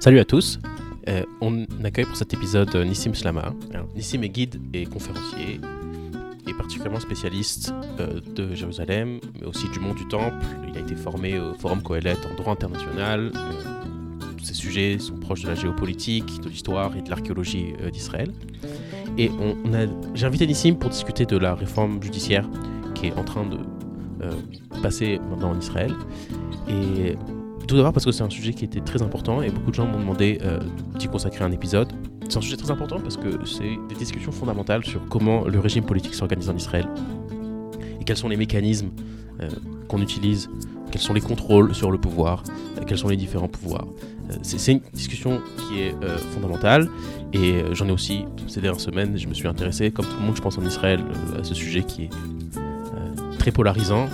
Salut 0.00 0.20
à 0.20 0.24
tous. 0.24 0.60
Euh, 1.08 1.24
on 1.40 1.66
accueille 1.82 2.04
pour 2.04 2.16
cet 2.16 2.32
épisode 2.32 2.72
euh, 2.76 2.84
Nissim 2.84 3.14
Slama. 3.14 3.52
Nissim 3.96 4.22
est 4.22 4.28
guide 4.28 4.60
et 4.72 4.86
conférencier, 4.86 5.60
et 6.46 6.54
particulièrement 6.54 7.00
spécialiste 7.00 7.74
euh, 7.98 8.20
de 8.36 8.54
Jérusalem, 8.54 9.18
mais 9.40 9.46
aussi 9.46 9.68
du 9.70 9.80
monde 9.80 9.96
du 9.96 10.06
Temple. 10.06 10.36
Il 10.68 10.78
a 10.78 10.82
été 10.82 10.94
formé 10.94 11.40
au 11.40 11.52
Forum 11.54 11.82
Coelet 11.82 12.14
en 12.30 12.36
droit 12.36 12.52
international. 12.52 13.32
Tous 14.36 14.44
ces 14.44 14.54
sujets 14.54 15.00
sont 15.00 15.16
proches 15.16 15.42
de 15.42 15.48
la 15.48 15.56
géopolitique, 15.56 16.40
de 16.42 16.48
l'histoire 16.48 16.96
et 16.96 17.02
de 17.02 17.10
l'archéologie 17.10 17.72
d'Israël. 17.92 18.32
Et 19.18 19.30
on, 19.30 19.74
a, 19.74 19.86
j'ai 20.14 20.26
invité 20.26 20.46
Nissim 20.46 20.76
pour 20.76 20.90
discuter 20.90 21.26
de 21.26 21.36
la 21.36 21.56
réforme 21.56 22.00
judiciaire 22.00 22.48
qui 22.94 23.08
est 23.08 23.14
en 23.14 23.24
train 23.24 23.44
de 23.44 23.58
passer 24.80 25.18
maintenant 25.28 25.50
en 25.50 25.58
Israël. 25.58 25.92
Tout 27.68 27.76
d'abord 27.76 27.92
parce 27.92 28.06
que 28.06 28.12
c'est 28.12 28.22
un 28.22 28.30
sujet 28.30 28.54
qui 28.54 28.64
était 28.64 28.80
très 28.80 29.02
important 29.02 29.42
et 29.42 29.50
beaucoup 29.50 29.70
de 29.70 29.74
gens 29.74 29.86
m'ont 29.86 30.00
demandé 30.00 30.38
euh, 30.42 30.58
d'y 30.98 31.06
consacrer 31.06 31.44
un 31.44 31.52
épisode. 31.52 31.92
C'est 32.28 32.38
un 32.38 32.40
sujet 32.40 32.56
très 32.56 32.70
important 32.70 32.98
parce 32.98 33.18
que 33.18 33.44
c'est 33.44 33.78
des 33.88 33.94
discussions 33.94 34.32
fondamentales 34.32 34.84
sur 34.84 35.06
comment 35.08 35.44
le 35.44 35.60
régime 35.60 35.84
politique 35.84 36.14
s'organise 36.14 36.48
en 36.48 36.56
Israël 36.56 36.88
et 38.00 38.04
quels 38.04 38.16
sont 38.16 38.28
les 38.28 38.38
mécanismes 38.38 38.88
euh, 39.40 39.50
qu'on 39.86 40.00
utilise, 40.00 40.48
quels 40.90 41.02
sont 41.02 41.12
les 41.12 41.20
contrôles 41.20 41.74
sur 41.74 41.90
le 41.90 41.98
pouvoir, 41.98 42.42
euh, 42.78 42.84
quels 42.86 42.98
sont 42.98 43.08
les 43.08 43.16
différents 43.16 43.48
pouvoirs. 43.48 43.86
C'est, 44.42 44.72
une 44.72 44.80
discussion 44.92 45.40
qui 45.56 45.80
est 45.80 45.94
fondamentale 46.34 46.90
et 47.32 47.62
j'en 47.72 47.88
ai 47.88 47.92
aussi 47.92 48.26
ces 48.46 48.60
dernières 48.60 48.80
semaines, 48.80 49.16
je 49.16 49.26
me 49.26 49.32
suis 49.32 49.48
intéressé, 49.48 49.90
comme 49.90 50.04
tout 50.04 50.16
le 50.20 50.26
monde 50.26 50.36
je 50.36 50.42
pense 50.42 50.58
en 50.58 50.66
Israël, 50.66 51.02
à 51.38 51.44
ce 51.44 51.54
sujet 51.54 51.82
qui 51.82 52.02
est 52.02 52.10
très 53.38 53.50
polarisant. 53.50 54.06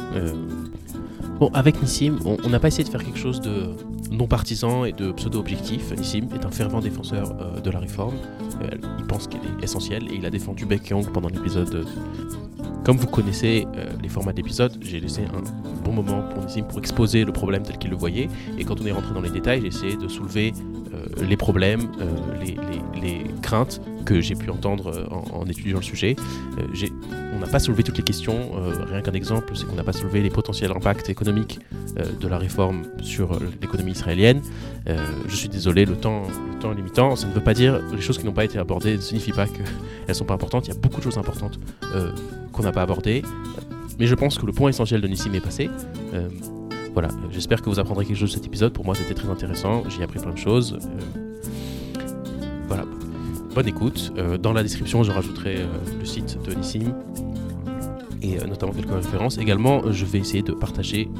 Bon, 1.40 1.50
avec 1.52 1.82
Nissim, 1.82 2.18
on 2.24 2.48
n'a 2.48 2.60
pas 2.60 2.68
essayé 2.68 2.84
de 2.84 2.88
faire 2.88 3.02
quelque 3.02 3.18
chose 3.18 3.40
de 3.40 3.74
non 4.12 4.28
partisan 4.28 4.84
et 4.84 4.92
de 4.92 5.10
pseudo-objectif. 5.10 5.92
Nissim 5.96 6.28
est 6.32 6.44
un 6.44 6.50
fervent 6.50 6.80
défenseur 6.80 7.36
euh, 7.40 7.60
de 7.60 7.70
la 7.70 7.80
réforme. 7.80 8.14
Euh, 8.62 8.68
il 8.98 9.04
pense 9.06 9.26
qu'elle 9.26 9.40
est 9.40 9.64
essentielle 9.64 10.04
et 10.12 10.14
il 10.14 10.24
a 10.26 10.30
défendu 10.30 10.64
bec 10.64 10.92
et 10.92 10.94
pendant 11.12 11.28
l'épisode. 11.28 11.86
Comme 12.84 12.98
vous 12.98 13.08
connaissez 13.08 13.66
euh, 13.76 13.86
les 14.00 14.08
formats 14.08 14.32
d'épisodes, 14.32 14.76
j'ai 14.80 15.00
laissé 15.00 15.22
un 15.22 15.82
bon 15.84 15.92
moment 15.92 16.22
pour 16.22 16.44
Nissim 16.44 16.62
pour 16.68 16.78
exposer 16.78 17.24
le 17.24 17.32
problème 17.32 17.64
tel 17.64 17.78
qu'il 17.78 17.90
le 17.90 17.96
voyait. 17.96 18.28
Et 18.56 18.64
quand 18.64 18.80
on 18.80 18.86
est 18.86 18.92
rentré 18.92 19.12
dans 19.12 19.20
les 19.20 19.30
détails, 19.30 19.62
j'ai 19.62 19.68
essayé 19.68 19.96
de 19.96 20.06
soulever 20.06 20.52
les 21.16 21.36
problèmes, 21.36 21.88
euh, 22.00 22.44
les, 22.44 23.24
craintes 23.42 23.82
que 24.06 24.22
j'ai 24.22 24.34
pu 24.34 24.48
entendre 24.48 24.90
euh, 24.90 25.06
en, 25.10 25.44
étudiant 25.44 25.76
le 25.76 25.82
sujet. 25.82 26.16
Euh, 26.58 26.88
on 27.34 27.38
n'a 27.38 27.46
pas 27.46 27.58
soulevé 27.58 27.82
toutes 27.82 27.98
les 27.98 28.02
questions. 28.02 28.52
euh, 28.56 28.84
rien 28.86 29.02
qu'un 29.02 29.12
exemple, 29.12 29.52
c'est 29.54 29.66
qu'on 29.66 29.74
n'a 29.74 29.84
pas 29.84 29.92
soulevé 29.92 30.22
les 30.22 30.30
potentiels 30.30 30.70
impacts 30.70 31.10
économiques 31.10 31.58
euh, 31.98 32.04
de 32.18 32.28
la 32.28 32.38
réforme 32.38 32.84
sur 33.02 33.32
euh, 33.32 33.38
l'économie 33.60 33.92
israélienne. 33.92 34.40
Euh, 34.88 34.96
je 35.28 35.36
suis 35.36 35.48
désolé, 35.48 35.84
le 35.84 35.96
temps, 35.96 36.24
est 36.62 36.74
limitant. 36.74 37.16
Ça 37.16 37.26
ne 37.26 37.32
veut 37.32 37.42
pas 37.42 37.54
dire 37.54 37.80
les 37.94 38.00
choses 38.00 38.18
qui 38.18 38.24
n'ont 38.24 38.32
pas 38.32 38.44
été 38.44 38.58
abordées 38.58 38.96
ne 38.96 39.00
signifie 39.00 39.32
pas 39.32 39.46
qu'elles 39.46 40.14
sont 40.14 40.24
pas 40.24 40.34
importantes. 40.34 40.66
Il 40.66 40.74
y 40.74 40.76
a 40.76 40.80
beaucoup 40.80 40.98
de 40.98 41.04
choses 41.04 41.18
importantes 41.18 41.58
euh, 41.94 42.10
qu'on 42.52 42.62
n'a 42.62 42.72
pas 42.72 42.82
abordées. 42.82 43.22
Mais 43.98 44.06
je 44.06 44.14
pense 44.14 44.38
que 44.38 44.46
le 44.46 44.52
point 44.52 44.70
essentiel 44.70 45.00
de 45.00 45.06
Nissim 45.06 45.34
est 45.34 45.40
passé. 45.40 45.70
Euh, 46.14 46.28
voilà, 46.94 47.08
j'espère 47.30 47.60
que 47.60 47.68
vous 47.68 47.80
apprendrez 47.80 48.06
quelque 48.06 48.16
chose 48.16 48.30
de 48.30 48.36
cet 48.36 48.46
épisode. 48.46 48.72
Pour 48.72 48.84
moi, 48.84 48.94
c'était 48.94 49.14
très 49.14 49.28
intéressant. 49.28 49.82
J'y 49.88 50.00
ai 50.00 50.04
appris 50.04 50.20
plein 50.20 50.32
de 50.32 50.38
choses. 50.38 50.78
Euh, 50.80 52.00
voilà, 52.68 52.84
bonne 53.52 53.66
écoute. 53.66 54.12
Euh, 54.16 54.38
dans 54.38 54.52
la 54.52 54.62
description, 54.62 55.02
je 55.02 55.10
rajouterai 55.10 55.56
euh, 55.58 55.66
le 55.98 56.04
site 56.04 56.38
de 56.44 56.54
Nissim 56.54 56.94
et 58.22 58.38
notamment 58.46 58.72
quelques 58.72 58.94
références. 58.94 59.38
Également, 59.38 59.90
je 59.90 60.04
vais 60.06 60.18
essayer 60.18 60.42
de 60.42 60.52
partager 60.52 61.10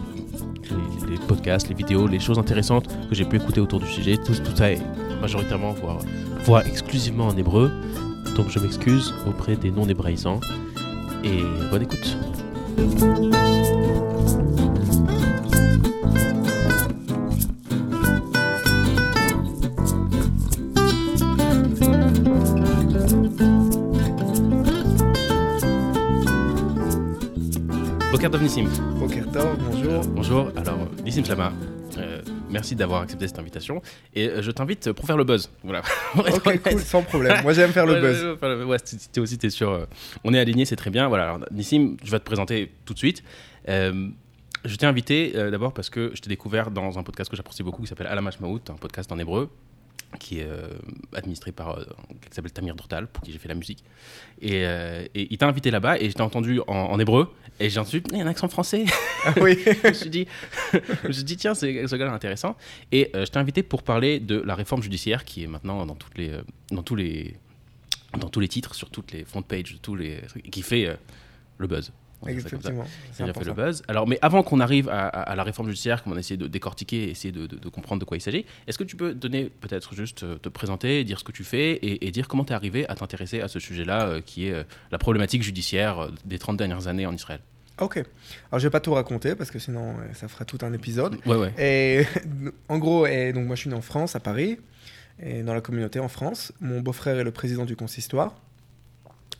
les, 1.11 1.19
podcasts, 1.27 1.69
les 1.69 1.75
vidéos, 1.75 2.07
les 2.07 2.21
choses 2.21 2.39
intéressantes 2.39 2.89
que 3.09 3.15
j'ai 3.15 3.27
pu 3.27 3.37
écouter 3.37 3.61
autour 3.61 3.81
du 3.81 3.87
sujet. 3.87 4.17
Tout, 4.17 4.33
tout 4.33 4.57
ça 4.57 4.71
est 4.71 4.81
majoritairement, 5.21 5.73
voire, 5.73 5.99
voire 6.45 6.67
exclusivement 6.67 7.27
en 7.27 7.37
hébreu. 7.37 7.71
Donc 8.37 8.49
je 8.49 8.59
m'excuse 8.59 9.13
auprès 9.27 9.57
des 9.57 9.71
non-hébraïsants. 9.71 10.41
Et 11.25 11.43
bonne 11.71 11.83
écoute. 11.83 12.17
Boker 28.25 28.39
Tov 28.39 28.43
Nissim. 28.43 28.69
Boker 28.99 29.31
Tov, 29.33 29.59
bonjour. 29.59 29.93
Euh, 29.93 30.03
bonjour, 30.07 30.53
alors 30.57 30.79
Nissim 31.05 31.23
Slama, 31.27 31.53
euh, 31.99 32.23
merci 32.49 32.75
d'avoir 32.75 33.03
accepté 33.03 33.29
cette 33.29 33.39
invitation. 33.39 33.83
Et 34.15 34.31
euh, 34.31 34.41
je 34.41 34.51
t'invite 34.51 34.93
pour 34.93 35.05
faire 35.05 35.19
le 35.19 35.25
buzz. 35.25 35.51
Voilà. 35.63 35.83
Ok, 36.17 36.63
cool, 36.63 36.81
sans 36.81 37.03
problème. 37.03 37.43
Moi, 37.43 37.53
j'aime 37.53 37.73
faire 37.73 37.85
le 37.85 38.01
buzz. 38.01 38.67
ouais, 38.67 38.79
t'es 39.13 39.21
aussi, 39.21 39.37
t'es 39.37 39.51
sûr. 39.51 39.71
euh, 39.71 39.85
on 40.25 40.33
est 40.33 40.39
aligné, 40.39 40.65
c'est 40.65 40.75
très 40.75 40.89
bien. 40.89 41.07
Voilà, 41.09 41.25
alors, 41.35 41.41
Nissim, 41.53 41.99
je 42.03 42.11
vais 42.11 42.19
te 42.19 42.25
présenter 42.25 42.73
tout 42.87 42.95
de 42.95 42.99
suite. 42.99 43.23
Je 43.69 44.77
t'ai 44.79 44.87
invité 44.87 45.35
d'abord 45.51 45.75
parce 45.75 45.91
que 45.91 46.11
je 46.15 46.23
t'ai 46.23 46.31
découvert 46.31 46.71
dans 46.71 46.99
un 46.99 47.03
podcast 47.03 47.31
que 47.31 47.37
j'apprécie 47.37 47.63
beaucoup 47.63 47.83
qui 47.83 47.89
s'appelle 47.89 48.07
Alamash 48.07 48.41
Maout, 48.41 48.71
un 48.71 48.77
podcast 48.77 49.13
en 49.13 49.19
hébreu 49.19 49.51
qui 50.19 50.41
est 50.41 50.47
euh, 50.47 50.69
administré 51.13 51.53
par 51.53 51.71
euh, 51.71 51.85
quelqu'un 52.09 52.29
qui 52.31 52.35
s'appelle 52.35 52.53
Tamir 52.53 52.75
Dortal, 52.75 53.07
pour 53.07 53.23
qui 53.23 53.33
j'ai 53.33 53.39
fait 53.39 53.49
la 53.49 53.55
musique. 53.55 53.85
Et, 54.41 54.65
euh, 54.65 55.05
et 55.15 55.29
il 55.31 55.39
t'a 55.39 55.47
invité 55.49 55.71
là-bas 55.71 55.99
et 55.99 56.11
je 56.11 56.15
t'ai 56.15 56.23
entendu 56.23 56.61
en, 56.67 56.75
en 56.75 56.99
hébreu 56.99 57.33
et 57.61 57.71
j'ai 57.71 57.79
entendu, 57.79 58.03
il 58.11 58.19
y 58.19 58.21
a 58.21 58.25
un 58.25 58.27
accent 58.27 58.49
français. 58.49 58.85
Ah 59.25 59.35
oui. 59.41 59.59
je 59.65 59.89
me 59.89 59.93
suis 59.93 60.11
dit, 60.11 60.27
je 60.73 61.09
me 61.09 61.13
suis 61.13 61.25
dit 61.25 61.37
tiens, 61.37 61.55
c'est 61.55 61.87
ce 61.87 61.97
gars-là 61.97 62.11
est 62.11 62.15
intéressant. 62.15 62.57
Et 62.91 63.11
euh, 63.15 63.25
je 63.25 63.31
t'ai 63.31 63.39
invité 63.39 63.63
pour 63.63 63.83
parler 63.83 64.21
de 64.21 64.41
la 64.41 64.55
réforme 64.55 64.83
judiciaire 64.83 65.25
qui 65.25 65.45
est 65.45 65.47
maintenant 65.47 65.87
dans 65.87 65.95
toutes 65.95 66.19
les, 66.19 66.31
euh, 66.31 66.43
dans 66.71 66.83
tous 66.83 66.97
les, 66.97 67.37
dans 68.19 68.29
tous 68.29 68.41
les 68.41 68.49
titres, 68.49 68.75
sur 68.75 68.91
toutes 68.91 69.13
les 69.13 69.25
front 69.25 69.43
pages, 69.43 69.77
tous 69.83 69.95
les 69.95 70.21
qui 70.51 70.63
fait 70.63 70.87
euh, 70.87 70.95
le 71.59 71.67
buzz. 71.69 71.93
Dire 72.33 72.43
ça 73.13 73.25
a 73.25 73.33
fait 73.33 73.45
le 73.45 73.53
buzz. 73.55 73.83
Alors, 73.89 74.07
mais 74.07 74.19
avant 74.23 74.43
qu'on 74.43 74.61
arrive 74.61 74.89
à, 74.89 75.07
à- 75.09 75.21
à 75.23 75.35
la 75.37 75.43
réforme 75.43 75.69
judiciaire, 75.69 76.03
qu'on 76.03 76.17
a 76.17 76.19
essayé 76.19 76.37
de 76.37 76.47
décortiquer, 76.47 77.11
essayer 77.11 77.33
de, 77.33 77.47
de- 77.47 77.57
de 77.57 77.69
comprendre 77.69 78.01
de 78.01 78.05
quoi 78.05 78.17
il 78.17 78.21
s'agit, 78.21 78.45
est-ce 78.67 78.79
que 78.79 78.85
tu 78.85 78.97
peux 78.97 79.15
donner 79.15 79.51
peut-être 79.61 79.95
juste 79.95 80.23
euh, 80.23 80.37
te 80.37 80.49
présenter, 80.49 81.05
dire 81.05 81.19
ce 81.19 81.25
que 81.25 81.33
tu 81.33 81.45
fais 81.45 81.73
et, 81.73 82.07
et 82.07 82.11
dire 82.11 82.29
comment 82.29 82.45
tu 82.45 82.53
es 82.53 82.57
arrivé 82.57 82.89
à 82.89 82.95
t'intéresser 82.95 83.41
à 83.41 83.49
ce 83.49 83.59
sujet-là, 83.61 84.07
euh, 84.07 84.21
qui 84.21 84.49
est 84.49 84.53
euh, 84.53 84.65
la 84.91 84.99
problématique 84.99 85.43
judiciaire 85.43 86.09
des 86.25 86.39
30 86.39 86.57
dernières 86.57 86.87
années 86.89 87.07
en 87.07 87.13
Israël? 87.15 87.41
Ok. 87.81 87.97
Alors, 87.97 88.61
je 88.61 88.67
vais 88.67 88.71
pas 88.71 88.79
tout 88.81 88.95
raconter 88.95 89.35
parce 89.35 89.51
que 89.51 89.59
sinon, 89.59 89.95
ça 90.13 90.29
fera 90.29 90.45
tout 90.45 90.59
un 90.63 90.73
épisode. 90.73 91.17
Ouais, 91.27 91.37
ouais. 91.37 91.53
Et 91.59 92.05
en 92.69 92.79
gros, 92.79 93.05
et 93.07 93.33
donc 93.33 93.47
moi, 93.47 93.57
je 93.57 93.63
suis 93.63 93.71
né 93.71 93.75
en 93.77 93.81
France, 93.83 94.15
à 94.15 94.21
Paris, 94.21 94.59
et 95.21 95.43
dans 95.43 95.55
la 95.55 95.61
communauté 95.61 95.99
en 95.99 96.09
France. 96.09 96.53
Mon 96.61 96.81
beau-frère 96.81 97.19
est 97.19 97.25
le 97.25 97.33
président 97.33 97.65
du 97.65 97.75
consistoire. 97.77 98.35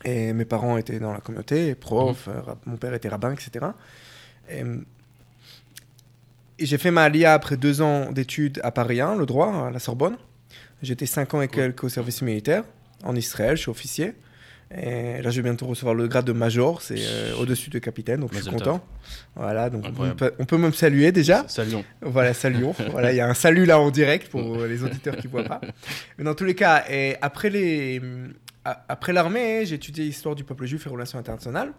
Et 0.05 0.33
mes 0.33 0.45
parents 0.45 0.77
étaient 0.77 0.99
dans 0.99 1.11
la 1.11 1.19
communauté, 1.19 1.71
euh, 1.71 2.13
rab- 2.41 2.57
mon 2.65 2.77
père 2.77 2.93
était 2.93 3.09
rabbin, 3.09 3.33
etc. 3.33 3.65
Et, 4.49 4.61
et 6.59 6.65
j'ai 6.65 6.77
fait 6.77 6.91
ma 6.91 7.03
alia 7.03 7.33
après 7.33 7.57
deux 7.57 7.81
ans 7.81 8.11
d'études 8.11 8.61
à 8.63 8.71
Paris 8.71 9.01
1, 9.01 9.15
le 9.15 9.25
droit, 9.25 9.67
à 9.67 9.71
la 9.71 9.79
Sorbonne. 9.79 10.17
J'étais 10.81 11.05
cinq 11.07 11.33
ans 11.33 11.41
et 11.41 11.47
quelques 11.47 11.83
au 11.83 11.89
service 11.89 12.21
militaire, 12.21 12.63
en 13.03 13.15
Israël, 13.15 13.57
je 13.57 13.61
suis 13.63 13.71
officier. 13.71 14.13
Et 14.75 15.21
là, 15.21 15.29
je 15.29 15.37
vais 15.41 15.43
bientôt 15.43 15.67
recevoir 15.67 15.93
le 15.93 16.07
grade 16.07 16.25
de 16.25 16.31
major, 16.33 16.81
c'est 16.81 16.95
euh, 16.99 17.35
au-dessus 17.39 17.69
de 17.69 17.77
capitaine, 17.79 18.19
donc 18.21 18.31
je 18.33 18.39
suis 18.41 18.51
content. 18.65 18.85
Voilà, 19.35 19.69
donc 19.69 19.85
on 19.87 20.15
peut, 20.15 20.33
on 20.39 20.45
peut 20.45 20.57
même 20.57 20.73
saluer 20.73 21.11
déjà. 21.11 21.45
Salut. 21.47 21.71
Voilà, 22.01 22.33
saluons. 22.33 22.73
voilà, 22.91 23.11
il 23.13 23.15
y 23.15 23.21
a 23.21 23.27
un 23.27 23.33
salut 23.35 23.65
là 23.65 23.79
en 23.79 23.91
direct 23.91 24.27
pour 24.29 24.57
les 24.65 24.83
auditeurs 24.83 25.17
qui 25.17 25.27
voient 25.27 25.43
pas. 25.43 25.61
Mais 26.17 26.23
dans 26.23 26.33
tous 26.33 26.45
les 26.45 26.55
cas, 26.55 26.83
et 26.89 27.15
après 27.21 27.51
les, 27.51 28.01
après 28.65 29.13
l'armée, 29.13 29.65
j'ai 29.65 29.75
étudié 29.75 30.03
l'histoire 30.05 30.35
du 30.35 30.43
peuple 30.43 30.65
juif 30.65 30.85
et 30.87 30.89
relations 30.89 31.19
internationales. 31.19 31.71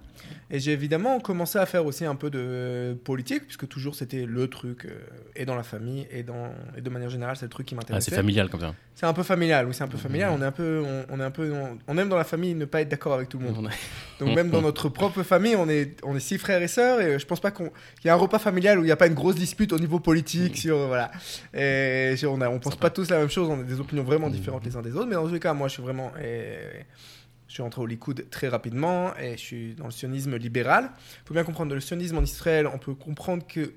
Et 0.48 0.60
j'ai 0.60 0.70
évidemment 0.72 1.18
commencé 1.18 1.58
à 1.58 1.66
faire 1.66 1.84
aussi 1.84 2.04
un 2.04 2.14
peu 2.14 2.30
de 2.30 2.96
politique, 3.04 3.42
puisque 3.46 3.66
toujours 3.66 3.96
c'était 3.96 4.24
le 4.26 4.46
truc, 4.48 4.84
euh, 4.84 4.90
et 5.34 5.44
dans 5.44 5.56
la 5.56 5.64
famille, 5.64 6.06
et, 6.12 6.22
dans, 6.22 6.52
et 6.76 6.80
de 6.80 6.88
manière 6.88 7.10
générale, 7.10 7.36
c'est 7.36 7.46
le 7.46 7.50
truc 7.50 7.66
qui 7.66 7.74
Ah, 7.74 7.78
m'intéressait. 7.78 8.10
c'est 8.10 8.16
familial 8.16 8.48
comme 8.48 8.60
ça. 8.60 8.72
c'est 8.94 9.06
un 9.06 9.12
peu 9.12 9.24
familial, 9.24 9.66
oui, 9.66 9.74
c'est 9.74 9.82
un 9.82 9.88
peu 9.88 9.98
familial. 9.98 10.30
Mhm. 10.30 10.36
On 10.38 10.42
est 10.42 10.46
un 10.46 10.52
peu, 10.52 10.84
on, 10.86 11.04
on 11.16 11.20
est 11.20 11.24
un 11.24 11.30
peu, 11.32 11.52
on, 11.52 11.78
on 11.88 11.98
aime 11.98 12.08
dans 12.08 12.16
la 12.16 12.22
famille 12.24 12.54
ne 12.54 12.64
pas 12.64 12.80
être 12.82 12.88
d'accord 12.88 13.14
avec 13.14 13.28
tout 13.28 13.38
le 13.38 13.44
monde. 13.46 13.68
Donc 14.20 14.34
même 14.36 14.50
dans 14.50 14.62
notre 14.62 14.88
propre 14.88 15.22
famille, 15.24 15.56
on 15.56 15.68
est, 15.68 15.96
on 16.04 16.14
est 16.16 16.20
six 16.20 16.38
frères 16.38 16.62
et 16.62 16.68
sœurs 16.68 17.00
et 17.00 17.18
je 17.18 17.26
pense 17.26 17.40
pas 17.40 17.50
qu'on 17.50 17.66
qu'il 18.00 18.06
y 18.06 18.08
a 18.08 18.14
un 18.14 18.16
repas 18.16 18.38
familial 18.38 18.78
où 18.78 18.82
il 18.82 18.86
n'y 18.86 18.92
a 18.92 18.96
pas 18.96 19.08
une 19.08 19.14
grosse 19.14 19.34
dispute 19.34 19.72
au 19.72 19.78
niveau 19.80 19.98
politique 20.00 20.56
sur 20.56 20.76
euh, 20.78 20.86
voilà. 20.86 21.10
Et 21.52 22.14
on 22.24 22.40
a, 22.40 22.48
on 22.48 22.58
pense 22.60 22.76
pas 22.76 22.90
tous 22.90 23.10
la 23.10 23.18
même 23.18 23.30
chose, 23.30 23.48
on 23.50 23.60
a 23.60 23.62
des 23.64 23.80
opinions 23.80 24.04
vraiment 24.04 24.28
Mhm. 24.28 24.32
différentes 24.34 24.64
les 24.64 24.76
uns 24.76 24.82
des 24.82 24.92
autres, 24.94 25.06
mais 25.08 25.16
dans 25.16 25.26
tous 25.26 25.34
les 25.34 25.40
cas, 25.40 25.52
moi 25.54 25.66
je 25.68 25.74
suis 25.74 25.82
vraiment 25.82 26.12
et- 26.22 26.84
suis 27.56 27.62
entré 27.62 27.82
au 27.82 27.86
Likoud 27.86 28.30
très 28.30 28.48
rapidement 28.48 29.14
et 29.18 29.32
je 29.32 29.42
suis 29.42 29.74
dans 29.74 29.86
le 29.86 29.90
sionisme 29.90 30.36
libéral. 30.36 30.90
Il 31.24 31.28
faut 31.28 31.34
bien 31.34 31.44
comprendre 31.44 31.74
le 31.74 31.80
sionisme 31.80 32.16
en 32.18 32.22
Israël, 32.22 32.66
on 32.72 32.78
peut 32.78 32.94
comprendre 32.94 33.46
que 33.46 33.72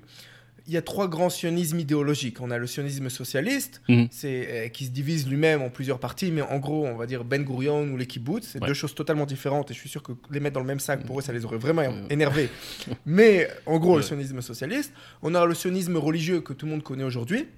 il 0.66 0.74
y 0.74 0.76
a 0.76 0.82
trois 0.82 1.08
grands 1.08 1.30
sionismes 1.30 1.80
idéologiques. 1.80 2.40
On 2.40 2.50
a 2.50 2.58
le 2.58 2.66
sionisme 2.66 3.08
socialiste, 3.08 3.80
Mhm. 3.88 4.08
c'est 4.10 4.46
euh, 4.50 4.68
qui 4.68 4.84
se 4.84 4.90
divise 4.90 5.26
lui-même 5.26 5.62
en 5.62 5.70
plusieurs 5.70 5.98
parties, 5.98 6.30
mais 6.30 6.42
en 6.42 6.58
gros, 6.58 6.86
on 6.86 6.96
va 6.96 7.06
dire 7.06 7.24
Ben 7.24 7.42
Gurion 7.42 7.82
ou 7.90 7.96
les 7.96 8.06
kibbutz, 8.06 8.46
c'est 8.46 8.60
Ouais. 8.60 8.68
deux 8.68 8.74
choses 8.74 8.94
totalement 8.94 9.26
différentes. 9.26 9.70
Et 9.70 9.74
je 9.74 9.78
suis 9.80 9.88
sûr 9.88 10.02
que 10.02 10.12
les 10.30 10.38
mettre 10.38 10.54
dans 10.54 10.60
le 10.60 10.66
même 10.66 10.78
sac, 10.78 11.04
pour 11.06 11.18
eux, 11.18 11.22
ça 11.22 11.32
les 11.32 11.44
aurait 11.44 11.56
vraiment 11.58 11.82
Euh. 11.82 12.06
énervés. 12.10 12.50
mais 13.06 13.48
en 13.66 13.78
gros, 13.78 13.96
le 13.96 14.02
Ouais. 14.02 14.06
sionisme 14.06 14.40
socialiste. 14.42 14.92
On 15.22 15.34
a 15.34 15.44
le 15.46 15.54
sionisme 15.54 15.96
religieux 15.96 16.40
que 16.42 16.52
tout 16.52 16.66
le 16.66 16.72
monde 16.72 16.82
connaît 16.84 17.04
aujourd'hui. 17.04 17.48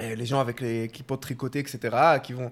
Et 0.00 0.16
les 0.16 0.26
gens 0.26 0.40
avec 0.40 0.60
les 0.60 0.88
clipots 0.88 1.16
tricotés, 1.16 1.58
etc. 1.58 1.78
Qui 2.22 2.32
vont... 2.34 2.50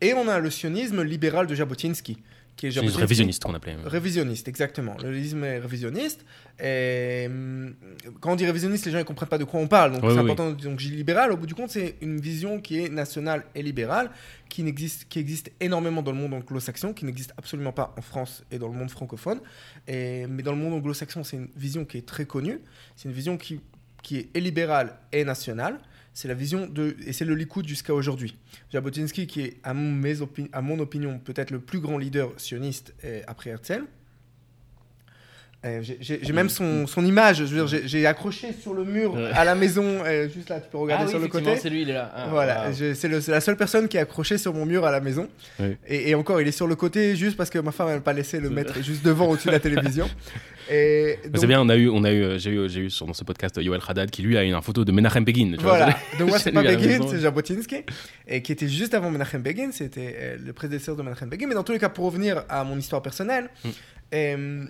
Et 0.00 0.12
on 0.14 0.28
a 0.28 0.38
le 0.38 0.50
sionisme 0.50 1.02
libéral 1.02 1.46
de 1.46 1.54
Jabotinsky. 1.54 2.18
Qui 2.56 2.68
est 2.68 2.70
Jabotinsky- 2.70 2.96
révisionniste 3.00 3.42
qu'on 3.44 3.52
appelait. 3.54 3.76
Révisionniste, 3.84 4.48
exactement. 4.48 4.96
Le 5.02 5.08
révisionnisme 5.10 5.44
est 5.44 5.58
révisionniste. 5.58 6.24
Et 6.58 7.24
hum, 7.26 7.74
quand 8.20 8.32
on 8.32 8.36
dit 8.36 8.46
révisionniste, 8.46 8.86
les 8.86 8.92
gens 8.92 8.98
ne 8.98 9.02
comprennent 9.02 9.28
pas 9.28 9.36
de 9.36 9.44
quoi 9.44 9.60
on 9.60 9.68
parle. 9.68 9.92
Donc 9.92 10.02
Oui, 10.02 10.08
c'est 10.10 10.14
oui, 10.20 10.30
important. 10.30 10.52
Donc 10.52 10.80
je 10.80 10.88
dis 10.88 10.96
libéral. 10.96 11.32
Au 11.32 11.36
bout 11.36 11.44
du 11.46 11.54
compte, 11.54 11.68
c'est 11.68 11.96
une 12.00 12.18
vision 12.18 12.58
qui 12.58 12.80
est 12.82 12.88
nationale 12.88 13.44
et 13.54 13.62
libérale, 13.62 14.10
qui, 14.48 14.62
n'existe, 14.62 15.06
qui 15.10 15.18
existe 15.18 15.50
énormément 15.60 16.00
dans 16.00 16.12
le 16.12 16.18
monde 16.18 16.32
anglo-saxon, 16.32 16.94
qui 16.94 17.04
n'existe 17.04 17.34
absolument 17.36 17.72
pas 17.72 17.94
en 17.98 18.00
France 18.02 18.42
et 18.50 18.58
dans 18.58 18.68
le 18.68 18.74
monde 18.74 18.90
francophone. 18.90 19.40
Et, 19.86 20.26
mais 20.26 20.42
dans 20.42 20.52
le 20.52 20.58
monde 20.58 20.72
anglo-saxon, 20.72 21.24
c'est 21.24 21.36
une 21.36 21.48
vision 21.56 21.84
qui 21.84 21.98
est 21.98 22.06
très 22.06 22.24
connue. 22.24 22.60
C'est 22.96 23.10
une 23.10 23.14
vision 23.14 23.36
qui, 23.36 23.60
qui 24.02 24.16
est 24.16 24.28
et 24.32 24.40
libérale 24.40 24.96
et 25.12 25.24
nationale. 25.24 25.78
C'est 26.16 26.28
la 26.28 26.34
vision 26.34 26.66
de. 26.66 26.96
Et 27.06 27.12
c'est 27.12 27.26
le 27.26 27.34
Likoud 27.34 27.68
jusqu'à 27.68 27.92
aujourd'hui. 27.92 28.38
Jabotinsky, 28.72 29.26
qui 29.26 29.42
est, 29.42 29.58
à 29.62 29.74
mon, 29.74 30.02
à 30.52 30.62
mon 30.62 30.78
opinion, 30.78 31.18
peut-être 31.18 31.50
le 31.50 31.60
plus 31.60 31.78
grand 31.78 31.98
leader 31.98 32.32
sioniste 32.38 32.94
après 33.26 33.50
Herzl. 33.50 33.84
Euh, 35.66 35.82
j'ai- 36.00 36.32
même 36.32 36.48
son, 36.48 36.86
son 36.86 37.04
image, 37.04 37.38
je 37.38 37.44
veux 37.44 37.56
dire, 37.56 37.66
j'ai- 37.66 37.88
j'ai 37.88 38.06
accroché 38.06 38.52
sur 38.52 38.72
le 38.72 38.84
mur 38.84 39.14
Ouais. 39.14 39.30
à 39.34 39.44
la 39.44 39.54
maison, 39.54 39.98
juste 40.32 40.48
là, 40.48 40.60
tu 40.60 40.68
peux 40.70 40.78
regarder 40.78 41.02
Ah 41.04 41.06
oui, 41.06 41.10
sur 41.10 41.18
le 41.18 41.28
côté. 41.28 41.56
c'est 41.56 41.68
lui, 41.70 41.82
il 41.82 41.90
est 41.90 41.94
là. 41.94 42.12
Ah, 42.14 42.28
Voilà, 42.30 42.72
je- 42.72 42.94
c'est 42.94 43.08
la 43.28 43.40
seule 43.40 43.56
personne 43.56 43.88
qui 43.88 43.96
est 43.96 44.00
accrochée 44.00 44.38
sur 44.38 44.54
mon 44.54 44.64
mur 44.64 44.84
à 44.84 44.90
la 44.92 45.00
maison. 45.00 45.28
Oui. 45.58 45.76
Et, 45.88 46.10
et 46.10 46.14
encore, 46.14 46.40
il 46.40 46.46
est 46.48 46.52
sur 46.52 46.66
le 46.68 46.76
côté 46.76 47.16
juste 47.16 47.36
parce 47.36 47.50
que 47.50 47.58
ma 47.58 47.72
femme 47.72 47.88
n'a 47.88 48.00
pas 48.00 48.12
laissé 48.12 48.38
le 48.38 48.48
mettre 48.50 48.82
juste 48.82 49.04
devant 49.04 49.26
au-dessus 49.28 49.48
de 49.48 49.52
la 49.52 49.60
télévision. 49.68 50.08
Donc, 50.68 51.36
C'est 51.40 51.46
bien, 51.46 51.60
on 51.60 51.68
a 51.68 51.76
eu, 51.76 51.88
on 51.88 52.02
a 52.04 52.12
eu, 52.12 52.38
j'ai 52.38 52.50
eu, 52.50 52.68
j'ai 52.68 52.80
eu 52.80 52.90
sur 52.90 53.06
dans 53.06 53.12
ce 53.14 53.22
podcast 53.24 53.56
Yoel 53.62 53.80
Haddad 53.86 54.10
qui 54.10 54.22
lui 54.22 54.36
a 54.36 54.42
une 54.42 54.60
photo 54.62 54.84
de 54.84 54.90
Menachem 54.92 55.24
Begin. 55.24 55.52
tu 55.56 55.62
vois, 55.62 55.76
Voilà, 55.76 55.96
c'est- 56.12 56.18
donc 56.18 56.28
moi 56.28 56.38
c'est 56.40 56.52
pas 56.52 56.62
Begin, 56.62 57.06
c'est 57.08 57.20
Jabotinsky, 57.20 57.76
et 58.26 58.42
qui 58.42 58.52
était 58.52 58.68
juste 58.68 58.94
avant 58.94 59.10
Menachem 59.10 59.42
Begin, 59.42 59.70
c'était 59.72 60.16
euh, 60.18 60.36
le 60.44 60.52
prédécesseur 60.52 60.96
de 60.96 61.02
Menachem 61.02 61.28
Begin. 61.28 61.46
Mais 61.46 61.54
dans 61.54 61.62
tous 61.62 61.72
les 61.72 61.78
cas, 61.78 61.88
pour 61.88 62.06
revenir 62.06 62.44
à 62.48 62.64
mon 62.64 62.76
histoire 62.78 63.00
personnelle, 63.02 63.48
Mm. 63.64 63.68
euh, 64.14 64.64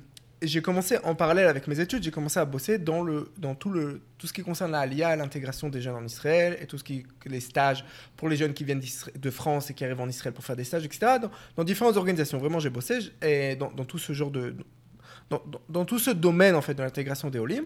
j'ai 0.48 0.62
commencé 0.62 0.98
en 1.04 1.14
parallèle 1.14 1.46
avec 1.46 1.66
mes 1.66 1.80
études, 1.80 2.02
j'ai 2.02 2.10
commencé 2.10 2.38
à 2.38 2.44
bosser 2.44 2.78
dans, 2.78 3.02
le, 3.02 3.30
dans 3.38 3.54
tout, 3.54 3.70
le, 3.70 4.02
tout 4.18 4.26
ce 4.26 4.32
qui 4.32 4.42
concerne 4.42 4.72
la 4.72 4.80
Alia, 4.80 5.16
l'intégration 5.16 5.68
des 5.68 5.80
jeunes 5.80 5.94
en 5.94 6.04
Israël, 6.04 6.56
et 6.60 6.66
tout 6.66 6.78
ce 6.78 6.84
qui 6.84 7.06
les 7.24 7.40
stages 7.40 7.84
pour 8.16 8.28
les 8.28 8.36
jeunes 8.36 8.52
qui 8.52 8.64
viennent 8.64 8.82
de 9.14 9.30
France 9.30 9.70
et 9.70 9.74
qui 9.74 9.84
arrivent 9.84 10.00
en 10.00 10.08
Israël 10.08 10.34
pour 10.34 10.44
faire 10.44 10.56
des 10.56 10.64
stages, 10.64 10.84
etc. 10.84 11.16
Dans, 11.56 11.64
différentes 11.64 11.96
organisations, 11.96 12.38
vraiment 12.38 12.58
j'ai 12.58 12.70
bossé 12.70 12.98
et 13.22 13.56
dans, 13.56 13.70
tout 13.84 13.98
ce 13.98 14.12
genre 14.12 14.30
de... 14.30 14.54
Dans, 15.68 15.84
tout 15.84 15.98
ce 15.98 16.10
domaine 16.10 16.54
en 16.54 16.60
fait 16.60 16.74
de 16.74 16.82
l'intégration 16.82 17.30
des 17.30 17.38
Olim. 17.38 17.64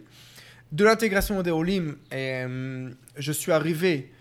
De 0.73 0.85
l'intégration 0.85 1.43
des 1.43 1.51
Olim, 1.51 1.97
euh, 2.13 2.91
je 3.17 3.33
suis 3.33 3.53
arrivé 3.53 4.13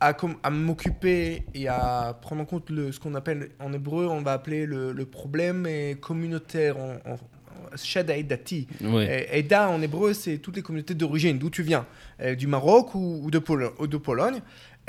à, 0.00 0.16
à 0.42 0.50
m'occuper 0.50 1.44
et 1.54 1.68
à 1.68 2.16
prendre 2.20 2.42
en 2.42 2.44
compte 2.44 2.70
le, 2.70 2.92
ce 2.92 3.00
qu'on 3.00 3.14
appelle 3.14 3.50
en 3.58 3.72
hébreu, 3.72 4.06
on 4.06 4.22
va 4.22 4.32
appeler 4.32 4.66
le, 4.66 4.92
le 4.92 5.06
problème 5.06 5.66
communautaire 6.00 6.76
en, 6.78 6.94
en, 7.06 7.16
en- 7.72 7.76
Shad 7.76 8.10
Haïdati. 8.10 8.66
Ouais. 8.82 9.26
Euh, 9.30 9.34
Haïda 9.34 9.68
en 9.70 9.80
hébreu, 9.82 10.12
c'est 10.12 10.38
toutes 10.38 10.56
les 10.56 10.62
communautés 10.62 10.94
d'origine, 10.94 11.38
d'où 11.38 11.50
tu 11.50 11.62
viens, 11.62 11.86
euh, 12.20 12.34
du 12.34 12.46
Maroc 12.46 12.94
ou, 12.94 13.20
ou 13.22 13.30
de, 13.30 13.38
Polo- 13.38 13.74
ou 13.78 13.86
de 13.86 13.96
Pologne. 13.96 14.40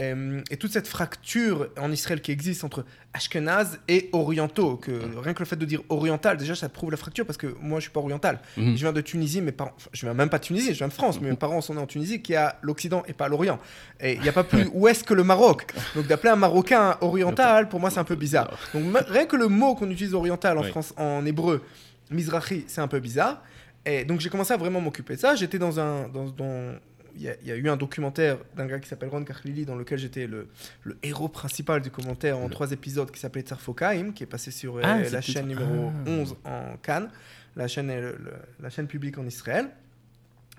Euh, 0.01 0.39
et 0.49 0.55
toute 0.55 0.71
cette 0.71 0.87
fracture 0.87 1.67
en 1.77 1.91
Israël 1.91 2.21
qui 2.21 2.31
existe 2.31 2.63
entre 2.63 2.85
Ashkenaz 3.13 3.79
et 3.89 4.07
orientaux, 4.13 4.77
que 4.77 4.91
rien 5.21 5.33
que 5.33 5.39
le 5.39 5.45
fait 5.45 5.57
de 5.57 5.65
dire 5.65 5.81
oriental, 5.89 6.37
déjà 6.37 6.55
ça 6.55 6.69
prouve 6.69 6.89
la 6.91 6.95
fracture 6.95 7.25
parce 7.25 7.37
que 7.37 7.47
moi 7.61 7.79
je 7.79 7.83
suis 7.83 7.91
pas 7.91 7.99
oriental. 7.99 8.39
Mhm. 8.55 8.77
Je 8.77 8.81
viens 8.83 8.93
de 8.93 9.01
Tunisie, 9.01 9.41
mes 9.41 9.51
parents, 9.51 9.73
enfin, 9.75 9.89
je 9.91 10.05
viens 10.05 10.13
même 10.13 10.29
pas 10.29 10.37
de 10.39 10.45
Tunisie, 10.45 10.69
je 10.73 10.77
viens 10.77 10.87
de 10.87 10.93
France, 10.93 11.19
mais 11.19 11.29
mes 11.29 11.35
parents 11.35 11.59
sont 11.59 11.73
nés 11.73 11.81
en 11.81 11.85
Tunisie 11.85 12.21
qui 12.21 12.31
est 12.31 12.37
à 12.37 12.57
l'Occident 12.61 13.03
et 13.09 13.13
pas 13.13 13.25
à 13.25 13.27
l'Orient. 13.27 13.59
Et 13.99 14.13
il 14.13 14.21
n'y 14.21 14.29
a 14.29 14.31
pas 14.31 14.45
plus 14.45 14.69
ouest 14.73 15.03
que 15.05 15.13
le 15.13 15.25
Maroc. 15.25 15.65
Donc 15.95 16.07
d'appeler 16.07 16.29
un 16.31 16.37
Marocain 16.37 16.95
oriental, 17.01 17.67
pour 17.67 17.81
moi 17.81 17.89
c'est 17.89 17.99
un 17.99 18.05
peu 18.05 18.15
bizarre. 18.15 18.57
Donc 18.73 18.83
rien 19.09 19.25
que 19.25 19.35
le 19.35 19.49
mot 19.49 19.75
qu'on 19.75 19.89
utilise 19.89 20.13
oriental 20.13 20.57
en 20.57 20.61
Oui. 20.63 20.69
France, 20.69 20.93
en 20.95 21.25
hébreu, 21.25 21.61
Mizrahi, 22.09 22.65
c'est 22.67 22.81
un 22.81 22.87
peu 22.87 22.99
bizarre. 22.99 23.43
Et 23.85 24.03
donc 24.05 24.19
j'ai 24.19 24.29
commencé 24.29 24.53
à 24.53 24.57
vraiment 24.57 24.81
m'occuper 24.81 25.15
de 25.15 25.19
ça. 25.19 25.35
J'étais 25.35 25.59
dans 25.59 25.79
un, 25.79 26.07
dans, 26.09 26.25
dans- 26.29 26.75
il 27.15 27.23
y, 27.23 27.29
a, 27.29 27.33
il 27.41 27.47
y 27.47 27.51
a 27.51 27.55
eu 27.55 27.67
un 27.69 27.75
documentaire 27.75 28.37
d'un 28.55 28.65
gars 28.67 28.79
qui 28.79 28.87
s'appelle 28.87 29.09
Ron 29.09 29.23
Karlili 29.23 29.65
dans 29.65 29.75
lequel 29.75 29.97
j'étais 29.99 30.25
le, 30.27 30.47
le 30.83 30.97
héros 31.03 31.27
principal 31.27 31.81
du 31.81 31.89
commentaire 31.91 32.37
en 32.37 32.45
Le- 32.45 32.49
trois 32.49 32.71
épisodes 32.71 33.09
qui 33.11 33.19
s'appelait 33.19 33.41
Tsarfokaim, 33.41 34.11
qui 34.13 34.23
est 34.23 34.27
passé 34.27 34.51
sur 34.51 34.77
euh, 34.77 34.81
Ah, 34.83 34.99
la 34.99 35.05
c'était- 35.05 35.21
chaîne 35.33 35.47
numéro 35.47 35.91
Ah. 36.05 36.09
11 36.09 36.35
en 36.45 36.77
Cannes, 36.81 37.09
la 37.55 37.67
chaîne, 37.67 37.89
est 37.89 37.99
le- 37.99 38.17
le- 38.23 38.33
la 38.61 38.69
chaîne 38.69 38.87
publique 38.87 39.17
en 39.17 39.25
Israël. 39.25 39.69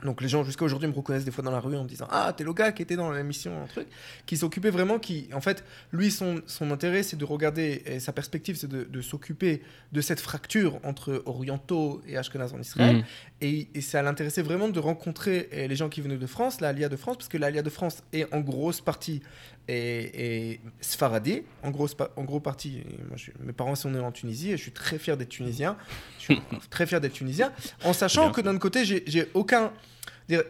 Donc 0.04 0.20
les 0.22 0.28
gens 0.28 0.44
jusqu'à 0.44 0.64
aujourd'hui 0.64 0.88
me 0.88 0.94
reconnaissent 0.94 1.24
des 1.24 1.30
fois 1.30 1.44
dans 1.44 1.50
la 1.50 1.60
rue 1.60 1.76
en 1.76 1.84
me 1.84 1.88
disant 1.88 2.06
ah 2.10 2.32
t'es 2.36 2.44
le 2.44 2.52
gars 2.52 2.72
qui 2.72 2.82
était 2.82 2.96
dans 2.96 3.10
l'émission 3.12 3.62
un 3.62 3.66
truc 3.66 3.86
qui 4.26 4.36
s'occupait 4.36 4.70
vraiment 4.70 4.98
qui 4.98 5.28
en 5.34 5.40
fait 5.40 5.64
lui 5.92 6.10
son, 6.10 6.40
son 6.46 6.70
intérêt 6.70 7.02
c'est 7.02 7.16
de 7.16 7.24
regarder 7.24 7.82
et 7.86 8.00
sa 8.00 8.12
perspective 8.12 8.56
c'est 8.56 8.68
de, 8.68 8.84
de 8.84 9.00
s'occuper 9.02 9.62
de 9.92 10.00
cette 10.00 10.20
fracture 10.20 10.78
entre 10.84 11.22
orientaux 11.26 12.00
et 12.06 12.16
ashkenaz 12.16 12.52
en 12.54 12.60
Israël 12.60 12.96
Mhm. 12.96 13.04
et, 13.42 13.68
et 13.74 13.80
ça 13.80 14.00
l'intéressait 14.02 14.42
vraiment 14.42 14.68
de 14.68 14.78
rencontrer 14.80 15.48
euh, 15.52 15.66
les 15.66 15.76
gens 15.76 15.88
qui 15.88 16.00
venaient 16.00 16.16
de 16.16 16.26
France, 16.26 16.60
l'Alia 16.60 16.88
de 16.88 16.96
France, 16.96 17.16
parce 17.18 17.28
que 17.28 17.38
l'Alia 17.38 17.62
de 17.62 17.70
France 17.70 18.02
est 18.12 18.32
en 18.34 18.40
grosse 18.40 18.80
partie 18.80 19.22
et, 19.68 20.50
et 20.52 20.60
Sfaradi, 20.80 21.42
en 21.62 21.70
grosse 21.70 21.94
pa- 21.94 22.10
en 22.16 22.24
gros 22.24 22.40
partie. 22.40 22.82
moi, 23.08 23.16
je 23.16 23.30
mes 23.44 23.52
parents 23.52 23.74
sont 23.76 23.90
nés 23.90 24.00
en 24.00 24.10
Tunisie 24.12 24.50
et 24.52 24.56
je 24.56 24.62
suis 24.62 24.72
très 24.72 24.98
fier 24.98 25.16
d'être 25.16 25.28
tunisien. 25.28 25.76
Je 26.18 26.24
suis 26.24 26.42
très 26.70 26.86
fier 26.86 27.00
d'être 27.00 27.12
tunisien, 27.12 27.52
en 27.84 27.92
sachant 27.92 28.24
bien. 28.24 28.32
que 28.32 28.40
d'un 28.40 28.58
côté, 28.58 28.84
j'ai 28.84 29.26
aucun 29.34 29.72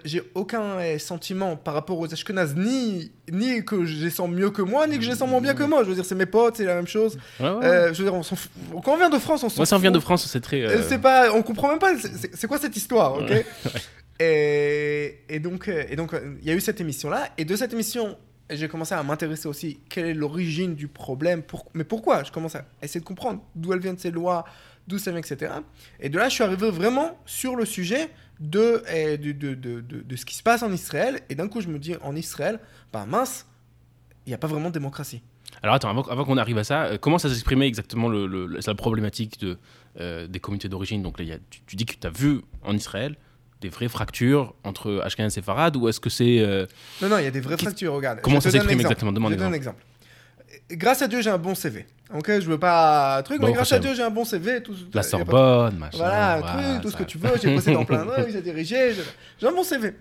j'ai 0.04 0.20
aucun 0.34 0.62
euh, 0.78 0.98
sentiment 0.98 1.56
par 1.56 1.72
rapport 1.72 1.98
aux 1.98 2.12
Ashkenaz, 2.12 2.52
ni, 2.54 3.12
ni 3.32 3.64
que 3.64 3.86
je 3.86 4.04
les 4.04 4.10
sens 4.10 4.28
mieux 4.28 4.50
que 4.50 4.60
moi, 4.60 4.86
ni 4.86 4.98
que 4.98 5.02
je 5.04 5.08
les 5.08 5.16
sens 5.16 5.26
moins 5.26 5.40
bien 5.40 5.54
que 5.54 5.62
moi. 5.62 5.84
Je 5.84 5.88
veux 5.88 5.94
dire, 5.94 6.04
c'est 6.04 6.14
mes 6.14 6.26
potes, 6.26 6.56
c'est 6.58 6.66
la 6.66 6.74
même 6.74 6.86
chose. 6.86 7.16
Ouais, 7.40 7.48
ouais, 7.48 7.56
ouais. 7.56 7.64
Euh, 7.64 7.94
je 7.94 8.02
veux 8.02 8.10
dire, 8.10 8.14
on. 8.14 8.80
Quand 8.82 8.92
on 8.92 8.96
vient 8.98 9.08
de 9.08 9.18
France, 9.18 9.42
on 9.42 9.48
s'en 9.48 9.56
Moi, 9.56 9.64
ça 9.64 9.78
vient 9.78 9.88
fout. 9.88 9.94
de 9.94 10.00
France, 10.00 10.26
c'est 10.30 10.42
très. 10.42 10.60
Euh, 10.60 10.68
euh, 10.80 10.82
C'est 10.86 10.98
pas, 10.98 11.32
on 11.32 11.42
comprend 11.42 11.68
même 11.68 11.78
pas. 11.78 11.94
c'est- 11.98 12.46
quoi 12.46 12.58
cette 12.58 12.76
histoire, 12.76 13.14
ok 13.14 13.32
Et, 14.20 15.20
et 15.30 15.40
donc, 15.40 15.68
euh, 15.68 15.84
et 15.88 15.96
donc, 15.96 16.12
il 16.42 16.46
y 16.46 16.50
a 16.50 16.54
eu 16.54 16.60
cette 16.60 16.80
émission-là, 16.80 17.28
et 17.38 17.46
de 17.46 17.56
cette 17.56 17.72
émission, 17.72 18.18
j'ai 18.50 18.68
commencé 18.68 18.94
à 18.94 19.02
m'intéresser 19.02 19.48
aussi 19.48 19.80
quelle 19.88 20.06
est 20.06 20.14
l'origine 20.14 20.74
du 20.74 20.88
problème, 20.88 21.42
mais 21.74 21.84
pourquoi 21.84 22.24
Je 22.24 22.32
commence 22.32 22.54
à 22.56 22.64
essayer 22.82 23.00
de 23.00 23.04
comprendre 23.04 23.42
d'où 23.54 23.72
elles 23.72 23.80
viennent 23.80 23.98
ces 23.98 24.10
lois, 24.10 24.44
d'où 24.86 24.98
ça 24.98 25.10
vient, 25.10 25.20
etc. 25.20 25.52
Et 26.00 26.08
de 26.08 26.18
là, 26.18 26.28
je 26.28 26.34
suis 26.34 26.44
arrivé 26.44 26.70
vraiment 26.70 27.18
sur 27.26 27.56
le 27.56 27.64
sujet 27.64 28.10
de, 28.40 28.82
euh, 28.88 29.16
de, 29.16 29.32
de, 29.32 29.54
de, 29.54 29.80
de- 29.80 30.16
ce 30.16 30.24
qui 30.24 30.34
se 30.34 30.42
passe 30.42 30.62
en 30.62 30.72
Israël, 30.72 31.20
et 31.28 31.34
d'un 31.34 31.48
coup, 31.48 31.60
je 31.60 31.68
me 31.68 31.78
dis 31.78 31.94
en 32.02 32.16
Israël, 32.16 32.58
bah 32.92 33.04
mince, 33.06 33.46
il 34.26 34.30
n'y 34.30 34.34
a 34.34 34.38
pas 34.38 34.46
vraiment 34.48 34.68
de 34.68 34.74
démocratie. 34.74 35.22
Alors 35.62 35.74
attends, 35.74 35.90
avant, 35.90 36.24
qu'on 36.24 36.36
arrive 36.38 36.58
à 36.58 36.64
ça, 36.64 36.84
euh, 36.84 36.98
comment 36.98 37.18
ça 37.18 37.28
s'exprimait 37.28 37.66
exactement 37.68 38.08
la 38.08 38.74
problématique 38.74 39.44
euh, 39.98 40.26
des 40.26 40.40
communautés 40.40 40.68
d'origine? 40.68 41.02
Donc 41.02 41.18
là, 41.18 41.36
tu, 41.50 41.60
tu 41.66 41.76
dis 41.76 41.84
que 41.84 41.94
tu 42.00 42.06
as 42.06 42.10
vu 42.10 42.40
en 42.62 42.74
Israël 42.74 43.16
des 43.60 43.68
vraies 43.68 43.88
fractures 43.88 44.54
entre 44.64 45.00
Ashkenaz 45.04 45.36
et 45.38 45.42
Farad 45.42 45.76
ou 45.76 45.88
est-ce 45.88 46.00
que 46.00 46.10
c'est. 46.10 46.38
euh, 46.40 46.66
Non, 47.02 47.08
non, 47.08 47.18
il 47.18 47.24
y 47.24 47.26
a 47.26 47.30
des 47.30 47.40
vraies 47.40 47.56
fractures, 47.58 47.92
regarde. 47.92 48.20
Comment 48.22 48.36
Je 48.40 48.44
ça 48.44 48.50
s'exprime 48.50 48.80
exactement? 48.80 49.12
Demande 49.12 49.32
Je 49.32 49.36
te 49.36 49.40
donne 49.40 49.48
un 49.48 49.52
un 49.52 49.56
exemple. 49.56 49.82
Grâce 50.70 51.02
à 51.02 51.08
Dieu, 51.08 51.20
j'ai 51.20 51.30
un 51.30 51.38
bon 51.38 51.54
CV. 51.54 51.86
Ok, 52.14 52.26
je 52.28 52.46
veux 52.48 52.58
pas 52.58 53.22
truc, 53.24 53.40
Bon, 53.40 53.46
mais 53.48 53.52
grâce 53.52 53.72
à. 53.72 53.78
Dieu, 53.78 53.94
j'ai 53.94 54.02
un 54.02 54.10
bon 54.10 54.24
CV. 54.24 54.62
Tout, 54.62 54.74
La 54.92 55.00
pas- 55.00 55.02
Sorbonne, 55.08 55.76
machin. 55.78 55.98
Voilà, 55.98 56.34
un 56.34 56.40
voilà, 56.40 56.52
truc, 56.72 56.82
tout 56.82 56.90
ce 56.90 56.96
que 56.96 57.02
tu 57.04 57.18
veux. 57.18 57.30
J'ai 57.40 57.54
bossé 57.54 57.72
dans 57.72 57.84
plein 57.84 58.04
de 58.06 58.10
trucs, 58.10 58.30
j'ai 58.30 58.42
dirigé. 58.42 58.92
j'ai- 59.40 59.46
un 59.46 59.52
bon 59.52 59.62
CV. 59.62 59.92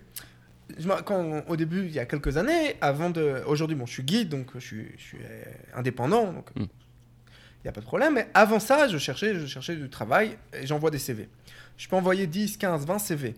Quand, 1.05 1.43
au 1.47 1.55
début, 1.55 1.85
il 1.85 1.91
y 1.91 1.99
a 1.99 2.05
quelques 2.05 2.37
années, 2.37 2.75
avant 2.81 3.09
de. 3.09 3.41
Aujourd'hui, 3.47 3.75
bon, 3.75 3.85
je 3.87 3.93
suis 3.93 4.03
guide, 4.03 4.29
donc 4.29 4.47
je 4.55 4.59
suis, 4.59 4.87
je 4.97 5.03
suis 5.03 5.17
euh, 5.17 5.43
indépendant, 5.75 6.31
donc 6.31 6.45
il 7.59 7.67
n'y 7.67 7.69
a 7.69 7.71
pas 7.71 7.81
de 7.81 7.85
problème. 7.85 8.13
Mais 8.13 8.27
avant 8.33 8.59
ça, 8.59 8.87
je 8.87 8.97
cherchais, 8.97 9.35
je 9.35 9.45
cherchais 9.45 9.75
du 9.75 9.89
travail 9.89 10.37
et 10.53 10.65
j'envoie 10.65 10.91
des 10.91 10.99
CV. 10.99 11.29
Je 11.77 11.87
peux 11.87 11.95
envoyer 11.95 12.27
10, 12.27 12.57
15, 12.57 12.85
20 12.85 12.99
CV 12.99 13.35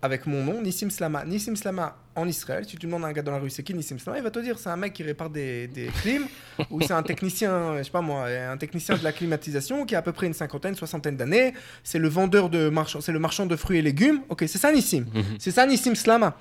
avec 0.00 0.26
mon 0.26 0.44
nom, 0.44 0.62
Nissim 0.62 0.90
Slama. 0.90 1.24
Nissim 1.24 1.56
Slama 1.56 1.96
en 2.14 2.28
Israël. 2.28 2.64
Si 2.64 2.76
tu 2.76 2.86
demandes 2.86 3.04
à 3.04 3.08
un 3.08 3.12
gars 3.12 3.22
dans 3.22 3.32
la 3.32 3.38
rue, 3.38 3.50
c'est 3.50 3.62
qui 3.62 3.74
Nissim 3.74 3.98
Slama 3.98 4.18
Il 4.18 4.22
va 4.22 4.30
te 4.30 4.38
dire 4.38 4.58
c'est 4.58 4.68
un 4.68 4.76
mec 4.76 4.92
qui 4.92 5.02
répare 5.02 5.28
des, 5.28 5.66
des 5.66 5.86
clims 6.02 6.26
ou 6.70 6.80
c'est 6.80 6.92
un 6.92 7.02
technicien, 7.02 7.78
je 7.78 7.82
sais 7.82 7.90
pas 7.90 8.00
moi, 8.00 8.26
un 8.26 8.56
technicien 8.56 8.96
de 8.96 9.02
la 9.02 9.12
climatisation 9.12 9.84
qui 9.84 9.94
a 9.94 9.98
à 9.98 10.02
peu 10.02 10.12
près 10.12 10.26
une 10.26 10.34
cinquantaine, 10.34 10.74
soixantaine 10.76 11.16
d'années. 11.16 11.52
C'est 11.82 11.98
le 11.98 12.08
vendeur 12.08 12.48
de 12.48 12.68
marchand, 12.68 13.00
c'est 13.00 13.12
le 13.12 13.18
marchand 13.18 13.46
de 13.46 13.56
fruits 13.56 13.78
et 13.78 13.82
légumes. 13.82 14.20
Ok, 14.28 14.44
c'est 14.46 14.58
ça 14.58 14.72
Nissim. 14.72 15.04
Mhm. 15.12 15.24
C'est 15.38 15.50
ça 15.50 15.66
Nissim 15.66 15.94
Slama. 15.94 16.36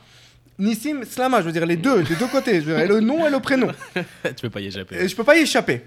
Nissim 0.60 1.04
Slama, 1.04 1.42
je 1.42 1.48
veux 1.48 1.52
dire 1.52 1.66
les 1.66 1.78
deux, 1.78 2.02
les 2.02 2.16
deux 2.16 2.28
côtés, 2.28 2.62
je 2.62 2.66
veux 2.66 2.78
dire 2.78 2.88
le 2.88 3.00
nom 3.00 3.28
et 3.28 3.32
le 3.32 3.40
prénom. 3.40 3.72
tu 4.24 4.42
peux 4.42 4.50
pas 4.52 4.62
y 4.62 4.68
échapper. 4.68 4.98
Et 4.98 5.08
je 5.08 5.16
peux 5.16 5.24
pas 5.24 5.36
y 5.36 5.42
échapper. 5.42 5.84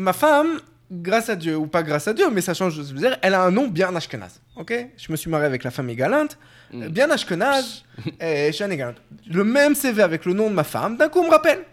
Ma 0.00 0.12
femme, 0.14 0.60
grâce 0.90 1.28
à 1.28 1.36
Dieu, 1.36 1.56
ou 1.56 1.66
pas 1.66 1.82
grâce 1.82 2.08
à 2.08 2.14
Dieu, 2.14 2.28
mais 2.30 2.40
ça 2.40 2.54
change, 2.54 2.74
je 2.76 2.80
veux 2.94 2.98
dire, 3.06 3.16
elle 3.22 3.34
a 3.34 3.42
un 3.42 3.50
nom 3.50 3.68
bien 3.68 3.94
ashkenaz. 3.94 4.40
Ok? 4.56 4.72
Je 4.96 5.12
me 5.12 5.16
suis 5.16 5.30
marié 5.30 5.46
avec 5.46 5.62
la 5.62 5.70
famille 5.70 5.96
galante, 5.96 6.38
Mm. 6.72 6.86
bien 6.88 7.10
ashkenaz, 7.10 7.84
et 8.20 8.50
Shani 8.52 8.76
galante. 8.76 8.96
Le 9.28 9.44
même 9.44 9.74
CV 9.74 10.02
avec 10.02 10.24
le 10.24 10.32
nom 10.32 10.48
de 10.48 10.54
ma 10.54 10.64
femme, 10.64 10.96
d'un 10.96 11.08
coup 11.08 11.18
on 11.20 11.24
me 11.26 11.30
rappelle. 11.30 11.64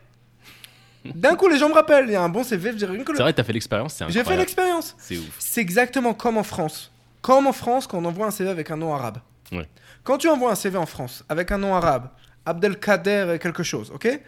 D'un 1.05 1.35
coup 1.35 1.47
les 1.47 1.57
gens 1.57 1.69
me 1.69 1.73
rappellent, 1.73 2.05
il 2.07 2.11
y 2.11 2.15
a 2.15 2.21
un 2.21 2.29
bon 2.29 2.43
CV, 2.43 2.71
je 2.71 2.77
dirais 2.77 2.97
le- 2.97 3.03
C'est 3.07 3.21
vrai, 3.21 3.31
t'as 3.33 3.43
fait 3.43 3.53
l'expérience, 3.53 3.93
c'est 3.93 4.09
J'ai 4.09 4.23
fait 4.23 4.35
l'expérience. 4.35 4.95
C'est 4.97 5.17
ouf. 5.17 5.35
C'est 5.39 5.61
exactement 5.61 6.13
comme 6.13 6.37
en 6.37 6.43
France. 6.43 6.91
Comme 7.21 7.47
en 7.47 7.53
France 7.53 7.87
quand 7.87 7.97
on 7.99 8.05
envoie 8.05 8.25
un 8.27 8.31
CV 8.31 8.49
avec 8.49 8.71
un 8.71 8.77
nom 8.77 8.93
arabe. 8.93 9.19
Ouais. 9.51 9.67
Quand 10.03 10.17
tu 10.17 10.27
envoies 10.27 10.51
un 10.51 10.55
CV 10.55 10.77
en 10.77 10.85
France 10.85 11.23
avec 11.29 11.51
un 11.51 11.57
nom 11.59 11.75
arabe, 11.75 12.09
Abdelkader 12.45 13.37
quelque 13.41 13.61
chose, 13.61 13.91
ok? 13.93 14.21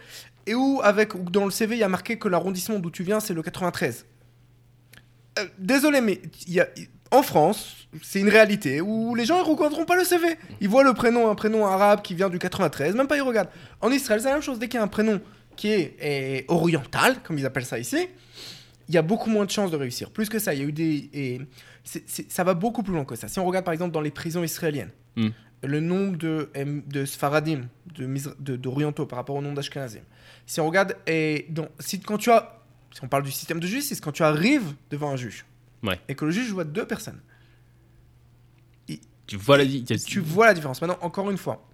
Et 0.46 0.54
où, 0.54 0.80
avec, 0.82 1.14
où 1.14 1.30
dans 1.30 1.44
le 1.44 1.50
CV, 1.50 1.76
il 1.76 1.78
y 1.78 1.84
a 1.84 1.88
marqué 1.88 2.18
que 2.18 2.28
l'arrondissement 2.28 2.78
d'où 2.78 2.90
tu 2.90 3.02
viens, 3.02 3.20
c'est 3.20 3.34
le 3.34 3.42
93. 3.42 4.06
Euh, 5.38 5.44
désolé, 5.58 6.00
mais 6.00 6.20
en 7.10 7.22
France, 7.22 7.88
c'est 8.02 8.20
une 8.20 8.28
réalité 8.28 8.80
où 8.80 9.14
les 9.14 9.24
gens 9.24 9.38
ne 9.38 9.44
reconnaîtront 9.44 9.84
pas 9.84 9.96
le 9.96 10.04
CV. 10.04 10.26
Ils 10.60 10.68
voient 10.68 10.84
le 10.84 10.94
prénom, 10.94 11.30
un 11.30 11.34
prénom 11.34 11.66
arabe 11.66 12.02
qui 12.02 12.14
vient 12.14 12.30
du 12.30 12.38
93, 12.38 12.94
même 12.94 13.06
pas 13.06 13.16
ils 13.16 13.22
regardent. 13.22 13.50
En 13.80 13.90
Israël, 13.90 14.20
c'est 14.20 14.28
la 14.28 14.34
même 14.34 14.42
chose. 14.42 14.58
Dès 14.58 14.68
qu'il 14.68 14.78
y 14.78 14.80
a 14.80 14.84
un 14.84 14.88
prénom 14.88 15.20
qui 15.56 15.68
est, 15.68 16.44
oriental, 16.48 17.16
comme 17.22 17.38
ils 17.38 17.46
appellent 17.46 17.66
ça 17.66 17.78
ici, 17.78 18.08
il 18.88 18.94
y 18.94 18.98
a 18.98 19.02
beaucoup 19.02 19.30
moins 19.30 19.44
de 19.44 19.50
chances 19.50 19.70
de 19.70 19.76
réussir. 19.76 20.10
Plus 20.10 20.28
que 20.28 20.38
ça, 20.38 20.54
il 20.54 20.60
y 20.60 20.62
a 20.62 20.66
eu 20.66 20.72
des. 20.72 21.10
Et 21.12 21.40
ça 21.84 22.44
va 22.44 22.54
beaucoup 22.54 22.82
plus 22.82 22.92
loin 22.92 23.04
que 23.04 23.14
ça. 23.14 23.28
Si 23.28 23.38
on 23.38 23.44
regarde 23.44 23.64
par 23.64 23.72
exemple 23.72 23.92
dans 23.92 24.00
les 24.00 24.10
prisons 24.10 24.42
israéliennes, 24.42 24.90
Mm. 25.16 25.28
Le 25.62 25.80
nombre 25.80 26.16
de, 26.16 26.50
de 26.86 27.04
Sfaradim, 27.04 27.68
de, 27.94 28.06
Misra- 28.06 28.34
de- 28.38 28.56
d'orientaux 28.56 29.06
par 29.06 29.18
rapport 29.18 29.36
au 29.36 29.42
nombre 29.42 29.56
d'Ashkenazim, 29.56 30.02
si 30.46 30.60
on 30.60 30.66
regarde, 30.66 30.96
et 31.06 31.46
donc, 31.50 31.68
si, 31.78 32.00
quand 32.00 32.18
tu 32.18 32.30
as. 32.30 32.56
Si 32.92 33.04
on 33.04 33.08
parle 33.08 33.22
du 33.22 33.30
système 33.30 33.60
de 33.60 33.66
justice, 33.68 34.00
quand 34.00 34.10
tu 34.10 34.24
arrives 34.24 34.74
devant 34.90 35.10
un 35.12 35.16
juge 35.16 35.44
Ouais. 35.84 36.00
et 36.08 36.14
que 36.16 36.24
le 36.24 36.32
juge 36.32 36.50
voit 36.50 36.64
deux 36.64 36.86
personnes, 36.86 37.20
Tu 39.26 39.36
vois 39.36 39.56
la 39.58 39.64
tu 39.64 40.18
vois 40.20 40.46
la 40.46 40.54
différence. 40.54 40.80
Maintenant, 40.82 40.98
encore 41.02 41.30
une 41.30 41.38
fois, 41.38 41.64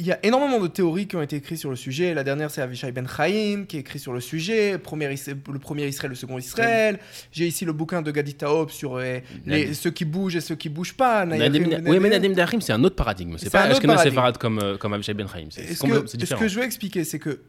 il 0.00 0.06
y 0.06 0.12
a 0.12 0.18
énormément 0.24 0.58
de 0.58 0.66
théories 0.66 1.06
qui 1.06 1.14
ont 1.16 1.22
été 1.22 1.36
écrites 1.36 1.58
sur 1.58 1.70
le 1.70 1.76
sujet. 1.76 2.14
La 2.14 2.24
dernière, 2.24 2.50
c'est 2.50 2.60
Avishai 2.62 2.90
Ben 2.90 3.06
Chaim 3.06 3.64
qui 3.68 3.76
écrit 3.76 3.98
sur 3.98 4.12
le 4.12 4.20
sujet. 4.20 4.78
Premier 4.78 5.12
Is- 5.12 5.26
le 5.28 5.58
premier 5.58 5.86
Israël, 5.86 6.10
le 6.10 6.16
second 6.16 6.38
Israël. 6.38 6.98
J'ai 7.30 7.46
ici 7.46 7.64
le 7.64 7.72
bouquin 7.72 8.02
de 8.02 8.10
Gadi 8.10 8.34
Taob 8.34 8.70
sur 8.70 8.96
euh, 8.96 9.18
les, 9.46 9.66
Nadim- 9.68 9.74
ceux 9.74 9.90
qui 9.90 10.04
bougent 10.04 10.36
et 10.36 10.40
ceux 10.40 10.54
qui 10.56 10.68
bougent 10.68 10.94
pas. 10.96 11.24
Nadim- 11.26 11.38
Nayarim, 11.68 11.88
Oui, 11.88 11.98
mais 12.00 12.08
Nadim. 12.08 12.28
Nadim 12.28 12.34
Dahrim, 12.34 12.60
c'est 12.60 12.72
un 12.72 12.82
autre 12.82 12.96
paradigme. 12.96 13.36
C'est 13.38 13.50
pas 13.50 13.62
Ashkenaz. 13.64 14.02
Sepharad 14.02 14.38
comme, 14.38 14.58
euh, 14.58 14.76
comme 14.78 14.92
Avishai 14.94 15.14
Ben 15.14 15.28
Chaim. 15.28 15.48
C'est 15.50 15.74
ce 15.74 15.82
que, 15.82 16.06
ce 16.06 16.48
je 16.48 16.58
veux 16.58 16.64
expliquer, 16.64 17.04
c'est 17.04 17.18
que 17.18 17.42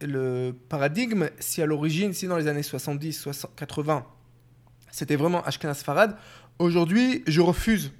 le 0.00 0.52
paradigme, 0.68 1.28
si 1.38 1.62
à 1.62 1.66
l'origine, 1.66 2.12
si 2.12 2.26
dans 2.26 2.36
les 2.36 2.48
années 2.48 2.62
70, 2.62 3.12
60, 3.12 3.50
80, 3.56 4.04
c'était 4.90 5.16
vraiment 5.16 5.42
Ashkenaz 5.44 5.82
Farad, 5.84 6.16
aujourd'hui, 6.58 7.22
je 7.26 7.40
refuse 7.40 7.92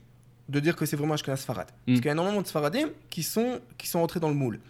de 0.53 0.61
dire 0.61 0.77
que 0.77 0.85
c'est 0.85 0.97
vraiment 0.97 1.15
Ashkenaz 1.15 1.39
Farad. 1.39 1.67
Mm. 1.67 1.73
Parce 1.87 1.99
qu'il 1.99 2.07
y 2.07 2.09
a 2.11 2.13
énormément 2.13 2.43
de 2.43 2.47
Sfaradim 2.47 2.91
qui 3.09 3.23
sont, 3.23 3.61
qui 3.79 3.89
sont 3.89 3.99
entrés 3.99 4.21
dans 4.21 4.29
le 4.29 4.35
moule. 4.35 4.61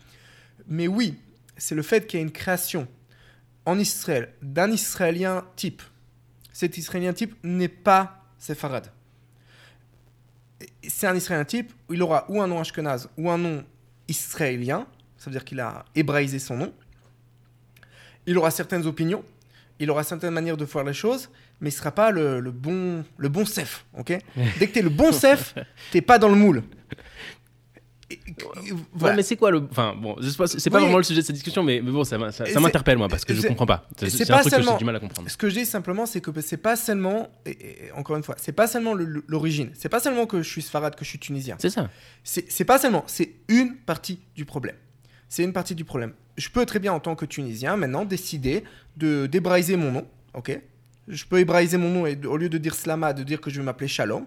Mais 0.69 0.87
oui, 0.87 1.19
c'est 1.57 1.75
le 1.75 1.83
fait 1.83 2.07
qu'il 2.07 2.21
y 2.21 2.23
ait 2.23 2.25
une 2.25 2.33
création 2.33 2.87
en 3.67 3.79
Israël 3.79 4.33
d'un 4.41 4.71
Israélien 4.71 5.45
type. 5.57 5.83
Cet 6.53 6.79
Israélien 6.79 7.13
type 7.13 7.35
n'est 7.43 7.69
pas 7.69 8.25
Sepharad. 8.39 8.93
C'est 10.87 11.07
un 11.07 11.17
Israélien 11.17 11.45
type 11.45 11.73
il 11.91 12.03
aura 12.03 12.27
ou 12.29 12.41
un 12.41 12.47
nom 12.47 12.61
Ashkenaz 12.61 13.09
ou 13.19 13.31
un 13.31 13.39
nom 13.39 13.65
israélien, 14.09 14.87
ça 15.17 15.27
veut 15.27 15.33
dire 15.33 15.45
qu'il 15.45 15.61
a 15.61 15.85
hébraïsé 15.95 16.39
son 16.39 16.57
nom. 16.57 16.73
Il 18.27 18.39
aura 18.39 18.51
certaines 18.51 18.87
opinions, 18.87 19.25
il 19.81 19.91
aura 19.91 20.05
certaines 20.05 20.33
manières 20.33 20.57
de 20.57 20.67
faire 20.67 20.85
les 20.85 20.93
choses, 20.93 21.29
mais 21.63 21.71
ne 21.71 21.75
sera 21.75 21.93
pas 21.93 22.11
le, 22.11 22.41
le 22.41 22.51
bon, 22.51 23.03
le 23.17 23.29
bon 23.31 23.47
sef. 23.47 23.87
ok 23.97 24.19
Dès 24.59 24.67
que 24.69 24.73
tu 24.75 24.79
es 24.81 24.83
le 24.83 24.91
bon 24.91 25.13
sef, 25.13 25.55
tu 25.91 26.03
pas 26.03 26.19
dans 26.19 26.29
le 26.29 26.35
moule. 26.35 26.63
Et- 28.11 28.15
et- 28.69 28.73
Ouais, 29.01 29.17
mais 29.17 29.23
c'est 29.23 29.37
quoi 29.37 29.51
le. 29.51 29.67
Enfin, 29.71 29.95
bon, 29.97 30.17
pas- 30.37 30.47
c'est 30.47 30.69
pas 30.69 30.77
Oui. 30.77 30.83
vraiment 30.83 30.99
le 30.99 31.03
sujet 31.03 31.23
de 31.23 31.25
cette 31.27 31.35
discussion, 31.35 31.63
mais, 31.63 31.81
mais 31.83 31.91
bon, 31.91 32.05
ça, 32.05 32.19
m'interpelle, 32.19 32.99
moi, 32.99 33.09
parce 33.09 33.25
que 33.25 33.33
je 33.33 33.47
comprends 33.47 33.65
pas. 33.65 33.89
C'est 33.97 34.31
un 34.31 34.35
pas 34.37 34.41
truc 34.43 34.53
que 34.55 34.63
j'ai 34.63 34.77
du 34.77 34.85
mal 34.85 34.97
à 34.97 35.01
comprendre. 35.01 35.31
Ce 35.31 35.37
que 35.39 35.49
je 35.49 35.55
dis 35.61 35.65
simplement, 35.65 36.05
c'est 36.05 36.21
que 36.21 36.31
c'est 36.43 36.59
pas 36.59 36.77
seulement, 36.77 37.31
et, 37.47 37.91
encore 37.97 38.17
une 38.17 38.23
fois, 38.23 38.35
c'est 38.39 38.53
pas 38.53 38.67
seulement 38.67 38.93
le- 38.93 39.07
le- 39.07 39.25
l'origine, 39.29 39.71
c'est 39.75 39.89
pas 39.89 39.99
seulement 40.01 40.27
que 40.27 40.43
je 40.43 40.49
suis 40.51 40.61
sfarad, 40.61 40.95
que 40.95 41.05
je 41.07 41.09
suis 41.11 41.19
tunisien. 41.19 41.57
C'est 41.59 41.71
ça. 41.71 41.89
C'est 42.23 42.65
pas 42.67 42.79
seulement, 42.79 43.05
c'est 43.07 43.33
une 43.49 43.77
partie 43.77 44.21
du 44.37 44.45
problème. 44.45 44.77
C'est 45.31 45.43
une 45.45 45.55
partie 45.55 45.75
du 45.75 45.85
problème. 45.87 46.13
Je 46.37 46.51
peux 46.51 46.67
très 46.67 46.81
bien, 46.81 46.93
en 46.93 47.01
tant 47.01 47.15
que 47.15 47.25
Tunisien, 47.25 47.77
maintenant 47.79 48.05
décider 48.05 48.65
de 48.99 49.25
débraïser 49.27 49.77
mon 49.77 49.91
nom, 49.91 50.07
ok 50.35 50.61
Je 51.09 51.25
peux 51.25 51.39
hébraïser 51.39 51.77
mon 51.79 51.91
nom 51.91 52.07
et 52.07 52.19
au 52.27 52.37
lieu 52.37 52.49
de 52.49 52.59
dire 52.59 52.75
Slama, 52.75 53.13
de 53.13 53.23
dire 53.23 53.41
que 53.41 53.51
je 53.51 53.59
vais 53.59 53.65
m'appeler 53.65 53.89
Shalom. 53.89 54.25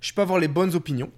Je 0.00 0.12
peux 0.12 0.22
avoir 0.22 0.38
les 0.38 0.48
bonnes 0.48 0.74
opinions, 0.74 1.10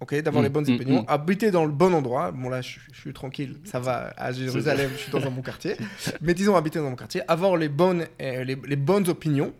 ok 0.00 0.20
D'avoir 0.22 0.42
Mm, 0.42 0.46
les 0.46 0.50
bonnes 0.50 0.70
mm, 0.70 0.74
opinions, 0.74 1.02
mm. 1.02 1.06
habiter 1.08 1.50
dans 1.50 1.64
le 1.64 1.72
bon 1.72 1.92
endroit. 1.94 2.30
Bon 2.32 2.48
là, 2.48 2.60
je, 2.60 2.78
je 2.92 3.00
suis 3.00 3.12
tranquille, 3.12 3.56
ça 3.64 3.80
va 3.80 4.12
à 4.16 4.32
Jérusalem, 4.32 4.90
je 4.96 5.02
suis 5.02 5.12
dans 5.12 5.24
un 5.26 5.30
bon 5.30 5.42
quartier. 5.42 5.76
Mais 6.20 6.34
disons 6.34 6.56
habiter 6.56 6.78
dans 6.78 6.90
mon 6.90 6.96
quartier, 6.96 7.22
avoir 7.28 7.56
les 7.56 7.68
bonnes, 7.68 8.06
euh, 8.22 8.44
les, 8.44 8.56
les 8.66 8.76
bonnes 8.76 9.08
opinions. 9.08 9.52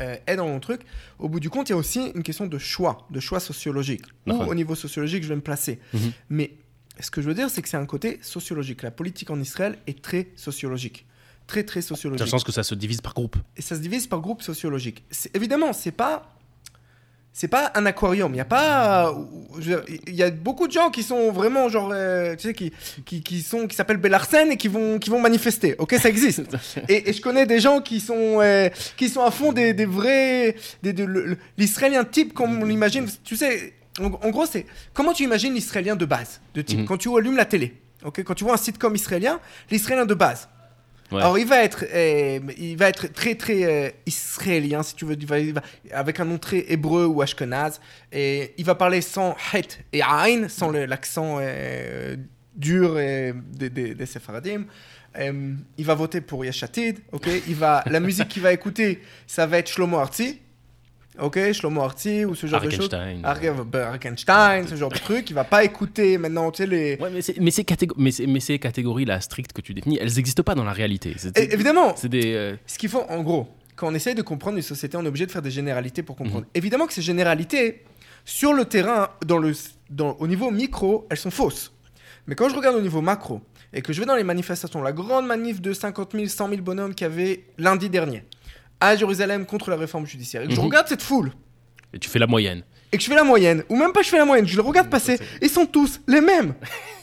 euh, 0.00 0.16
est 0.26 0.36
dans 0.36 0.46
mon 0.46 0.60
truc. 0.60 0.82
Au 1.18 1.28
bout 1.28 1.40
du 1.40 1.48
compte, 1.48 1.68
il 1.70 1.72
y 1.72 1.74
a 1.74 1.78
aussi 1.78 2.12
une 2.14 2.22
question 2.22 2.46
de 2.46 2.58
choix, 2.58 3.06
de 3.10 3.18
choix 3.20 3.40
sociologique. 3.40 4.04
Où, 4.26 4.32
au 4.32 4.54
niveau 4.54 4.74
sociologique, 4.74 5.22
je 5.22 5.28
vais 5.28 5.36
me 5.36 5.40
placer. 5.40 5.78
Mhm. 5.94 6.12
Mais 6.28 6.52
ce 7.00 7.10
que 7.10 7.22
je 7.22 7.28
veux 7.28 7.34
dire, 7.34 7.48
c'est 7.48 7.62
que 7.62 7.68
c'est 7.68 7.78
un 7.78 7.86
côté 7.86 8.18
sociologique. 8.20 8.82
La 8.82 8.90
politique 8.90 9.30
en 9.30 9.40
Israël 9.40 9.78
est 9.86 10.02
très 10.02 10.28
sociologique. 10.36 11.06
Très, 11.46 11.62
très 11.62 11.80
Dans 11.80 11.84
le 11.84 11.86
sociologique. 11.96 12.26
sens 12.28 12.44
que 12.44 12.52
ça 12.52 12.62
se 12.62 12.74
divise 12.74 13.00
par 13.00 13.14
groupe. 13.14 13.36
Et 13.56 13.62
ça 13.62 13.76
se 13.76 13.80
divise 13.80 14.06
par 14.06 14.20
groupe 14.20 14.42
sociologique. 14.42 15.04
Évidemment, 15.34 15.72
c'est 15.72 15.92
pas. 15.92 16.32
C'est 17.32 17.48
pas 17.48 17.70
un 17.74 17.84
aquarium. 17.84 18.32
Il 18.34 18.38
y 18.38 18.40
a 18.40 18.46
pas. 18.46 19.14
Il 20.08 20.14
y 20.14 20.22
a 20.22 20.30
beaucoup 20.30 20.66
de 20.66 20.72
gens 20.72 20.90
qui 20.90 21.02
sont 21.02 21.30
vraiment 21.32 21.68
genre, 21.68 21.90
euh, 21.92 22.34
tu 22.34 22.48
sais, 22.48 22.54
qui 22.54 22.72
qui, 23.04 23.22
qui 23.22 23.42
sont 23.42 23.66
qui 23.66 23.76
s'appellent 23.76 23.98
Bellarsen 23.98 24.50
et 24.50 24.56
qui 24.56 24.68
vont 24.68 24.98
qui 24.98 25.10
vont 25.10 25.20
manifester. 25.20 25.74
Ok, 25.78 25.94
ça 26.00 26.08
existe. 26.08 26.42
et, 26.88 27.10
et 27.10 27.12
je 27.12 27.20
connais 27.20 27.44
des 27.44 27.60
gens 27.60 27.82
qui 27.82 28.00
sont 28.00 28.40
euh, 28.40 28.70
qui 28.96 29.10
sont 29.10 29.20
à 29.22 29.30
fond 29.30 29.52
des, 29.52 29.74
des 29.74 29.84
vrais 29.84 30.56
des, 30.82 30.94
de- 30.94 31.36
l'israélien 31.58 32.04
type 32.04 32.32
comme 32.32 32.62
on 32.62 32.64
l'imagine. 32.64 33.06
Tu 33.22 33.36
sais, 33.36 33.74
en, 34.00 34.06
en 34.06 34.30
gros, 34.30 34.46
c'est 34.46 34.64
comment 34.94 35.12
tu 35.12 35.24
imagines 35.24 35.52
l'israélien 35.52 35.94
de 35.94 36.06
base, 36.06 36.40
de 36.54 36.62
type? 36.62 36.78
Mhm. 36.80 36.84
Quand 36.86 36.96
tu 36.96 37.14
allumes 37.14 37.36
la 37.36 37.44
télé, 37.44 37.74
ok, 38.02 38.24
quand 38.24 38.34
tu 38.34 38.44
vois 38.44 38.54
un 38.54 38.58
sitcom 38.58 38.94
israélien, 38.94 39.40
l'israélien 39.70 40.06
de 40.06 40.14
base. 40.14 40.48
Alors 41.12 41.38
il 41.38 41.46
va 41.46 41.62
être, 41.62 41.84
euh, 41.92 42.40
il 42.58 42.76
va 42.76 42.88
être 42.88 43.12
très 43.12 43.34
très 43.36 43.64
euh, 43.64 43.90
israélien 44.06 44.82
si 44.82 44.94
tu 44.96 45.04
veux, 45.04 45.16
avec 45.92 46.20
un 46.20 46.24
nom 46.24 46.38
très 46.38 46.70
hébreu 46.72 47.06
ou 47.06 47.22
ashkenaz, 47.22 47.80
et 48.12 48.54
il 48.58 48.64
va 48.64 48.74
parler 48.74 49.00
sans 49.00 49.36
het 49.52 49.78
et 49.92 50.02
aïn, 50.02 50.48
sans 50.48 50.70
l'accent 50.70 51.38
euh, 51.40 52.16
dur 52.54 52.94
euh, 52.96 53.32
des, 53.52 53.70
des, 53.70 54.06
séfaradim. 54.06 54.64
Il 55.18 55.84
va 55.84 55.94
voter 55.94 56.20
pour 56.20 56.44
Yeshatid, 56.44 56.98
ok? 57.12 57.28
Il 57.48 57.54
va, 57.54 57.82
la 57.86 58.00
musique 58.00 58.28
qu'il 58.28 58.42
va 58.42 58.52
écouter, 58.52 59.00
ça 59.26 59.46
va 59.46 59.58
être 59.58 59.70
Shlomo 59.70 59.96
Artzi, 59.96 60.40
ok, 61.20 61.52
Shlomo 61.52 61.82
Artzi 61.82 62.24
ou 62.24 62.34
ce 62.34 62.46
genre 62.46 62.60
de 62.60 62.70
choses. 62.70 62.88
Arkenstein. 62.92 63.22
Arke- 63.22 63.64
ben, 63.64 64.66
ce 64.66 64.74
genre 64.76 64.90
de 64.90 64.98
truc. 64.98 65.30
Il 65.30 65.34
va 65.34 65.44
pas 65.44 65.64
écouter 65.64 66.18
maintenant, 66.18 66.50
tu 66.50 66.62
sais 66.62 66.66
les. 66.68 66.92
Ouais, 67.00 67.10
mais, 67.10 67.10
mais, 67.10 67.20
ces 67.22 67.34
mais, 67.96 68.10
ces- 68.10 68.26
mais 68.26 68.40
ces 68.40 68.58
catégories-là 68.58 69.20
strictes 69.20 69.52
que 69.52 69.60
tu 69.60 69.74
définis, 69.74 69.98
elles 70.00 70.12
n'existent 70.14 70.42
pas 70.42 70.54
dans 70.54 70.64
la 70.64 70.72
réalité. 70.72 71.14
Et- 71.36 71.52
évidemment, 71.54 71.94
c'est 71.96 72.08
des. 72.08 72.34
euh, 72.34 72.56
Ce 72.66 72.78
qu'il 72.78 72.88
faut, 72.88 73.02
en 73.08 73.22
gros, 73.22 73.48
quand 73.74 73.88
on 73.88 73.94
essaye 73.94 74.14
de 74.14 74.22
comprendre 74.22 74.56
une 74.56 74.62
société, 74.62 74.96
on 74.96 75.04
est 75.04 75.08
obligé 75.08 75.26
de 75.26 75.30
faire 75.32 75.42
des 75.42 75.50
généralités 75.50 76.02
pour 76.02 76.16
comprendre. 76.16 76.42
Mhm. 76.46 76.50
Évidemment 76.54 76.86
que 76.86 76.92
ces 76.92 77.02
généralités, 77.02 77.82
sur 78.24 78.52
le 78.52 78.64
terrain, 78.64 79.08
dans 79.26 79.38
le, 79.38 79.52
dans, 79.90 80.16
au 80.18 80.26
niveau 80.26 80.50
micro, 80.50 81.06
elles 81.10 81.16
sont 81.18 81.30
fausses. 81.30 81.72
Mais 82.26 82.34
quand 82.34 82.48
je 82.48 82.56
regarde 82.56 82.74
au 82.76 82.80
niveau 82.80 83.00
macro, 83.02 83.40
et 83.72 83.82
que 83.82 83.92
je 83.92 84.00
vais 84.00 84.06
dans 84.06 84.16
les 84.16 84.24
manifestations, 84.24 84.82
la 84.82 84.92
grande 84.92 85.26
manif 85.26 85.60
de 85.60 85.72
50 85.72 86.12
000, 86.12 86.26
100 86.26 86.48
000 86.48 86.62
bonhommes 86.62 86.94
qu'il 86.94 87.06
y 87.06 87.10
avait 87.10 87.44
lundi 87.58 87.88
dernier, 87.90 88.24
à 88.88 88.96
Jérusalem 88.96 89.46
contre 89.46 89.70
la 89.70 89.76
réforme 89.76 90.06
judiciaire, 90.06 90.42
et 90.42 90.46
que 90.48 90.52
je 90.54 90.58
Mhm. 90.60 90.66
regarde 90.66 90.88
cette 90.88 91.02
foule, 91.02 91.32
et 91.92 91.98
tu 91.98 92.08
fais 92.08 92.18
la 92.18 92.26
moyenne. 92.26 92.62
et 92.92 92.96
que 92.98 93.02
je 93.02 93.08
fais 93.08 93.14
la 93.16 93.24
moyenne, 93.24 93.62
ou 93.68 93.76
même 93.76 93.92
pas 93.92 94.02
je 94.02 94.08
fais 94.08 94.18
la 94.18 94.24
moyenne, 94.24 94.46
je 94.46 94.56
le 94.56 94.62
regarde 94.62 94.88
passer, 94.88 95.18
ils 95.42 95.48
sont 95.50 95.66
tous 95.66 96.00
les 96.06 96.20
mêmes. 96.20 96.54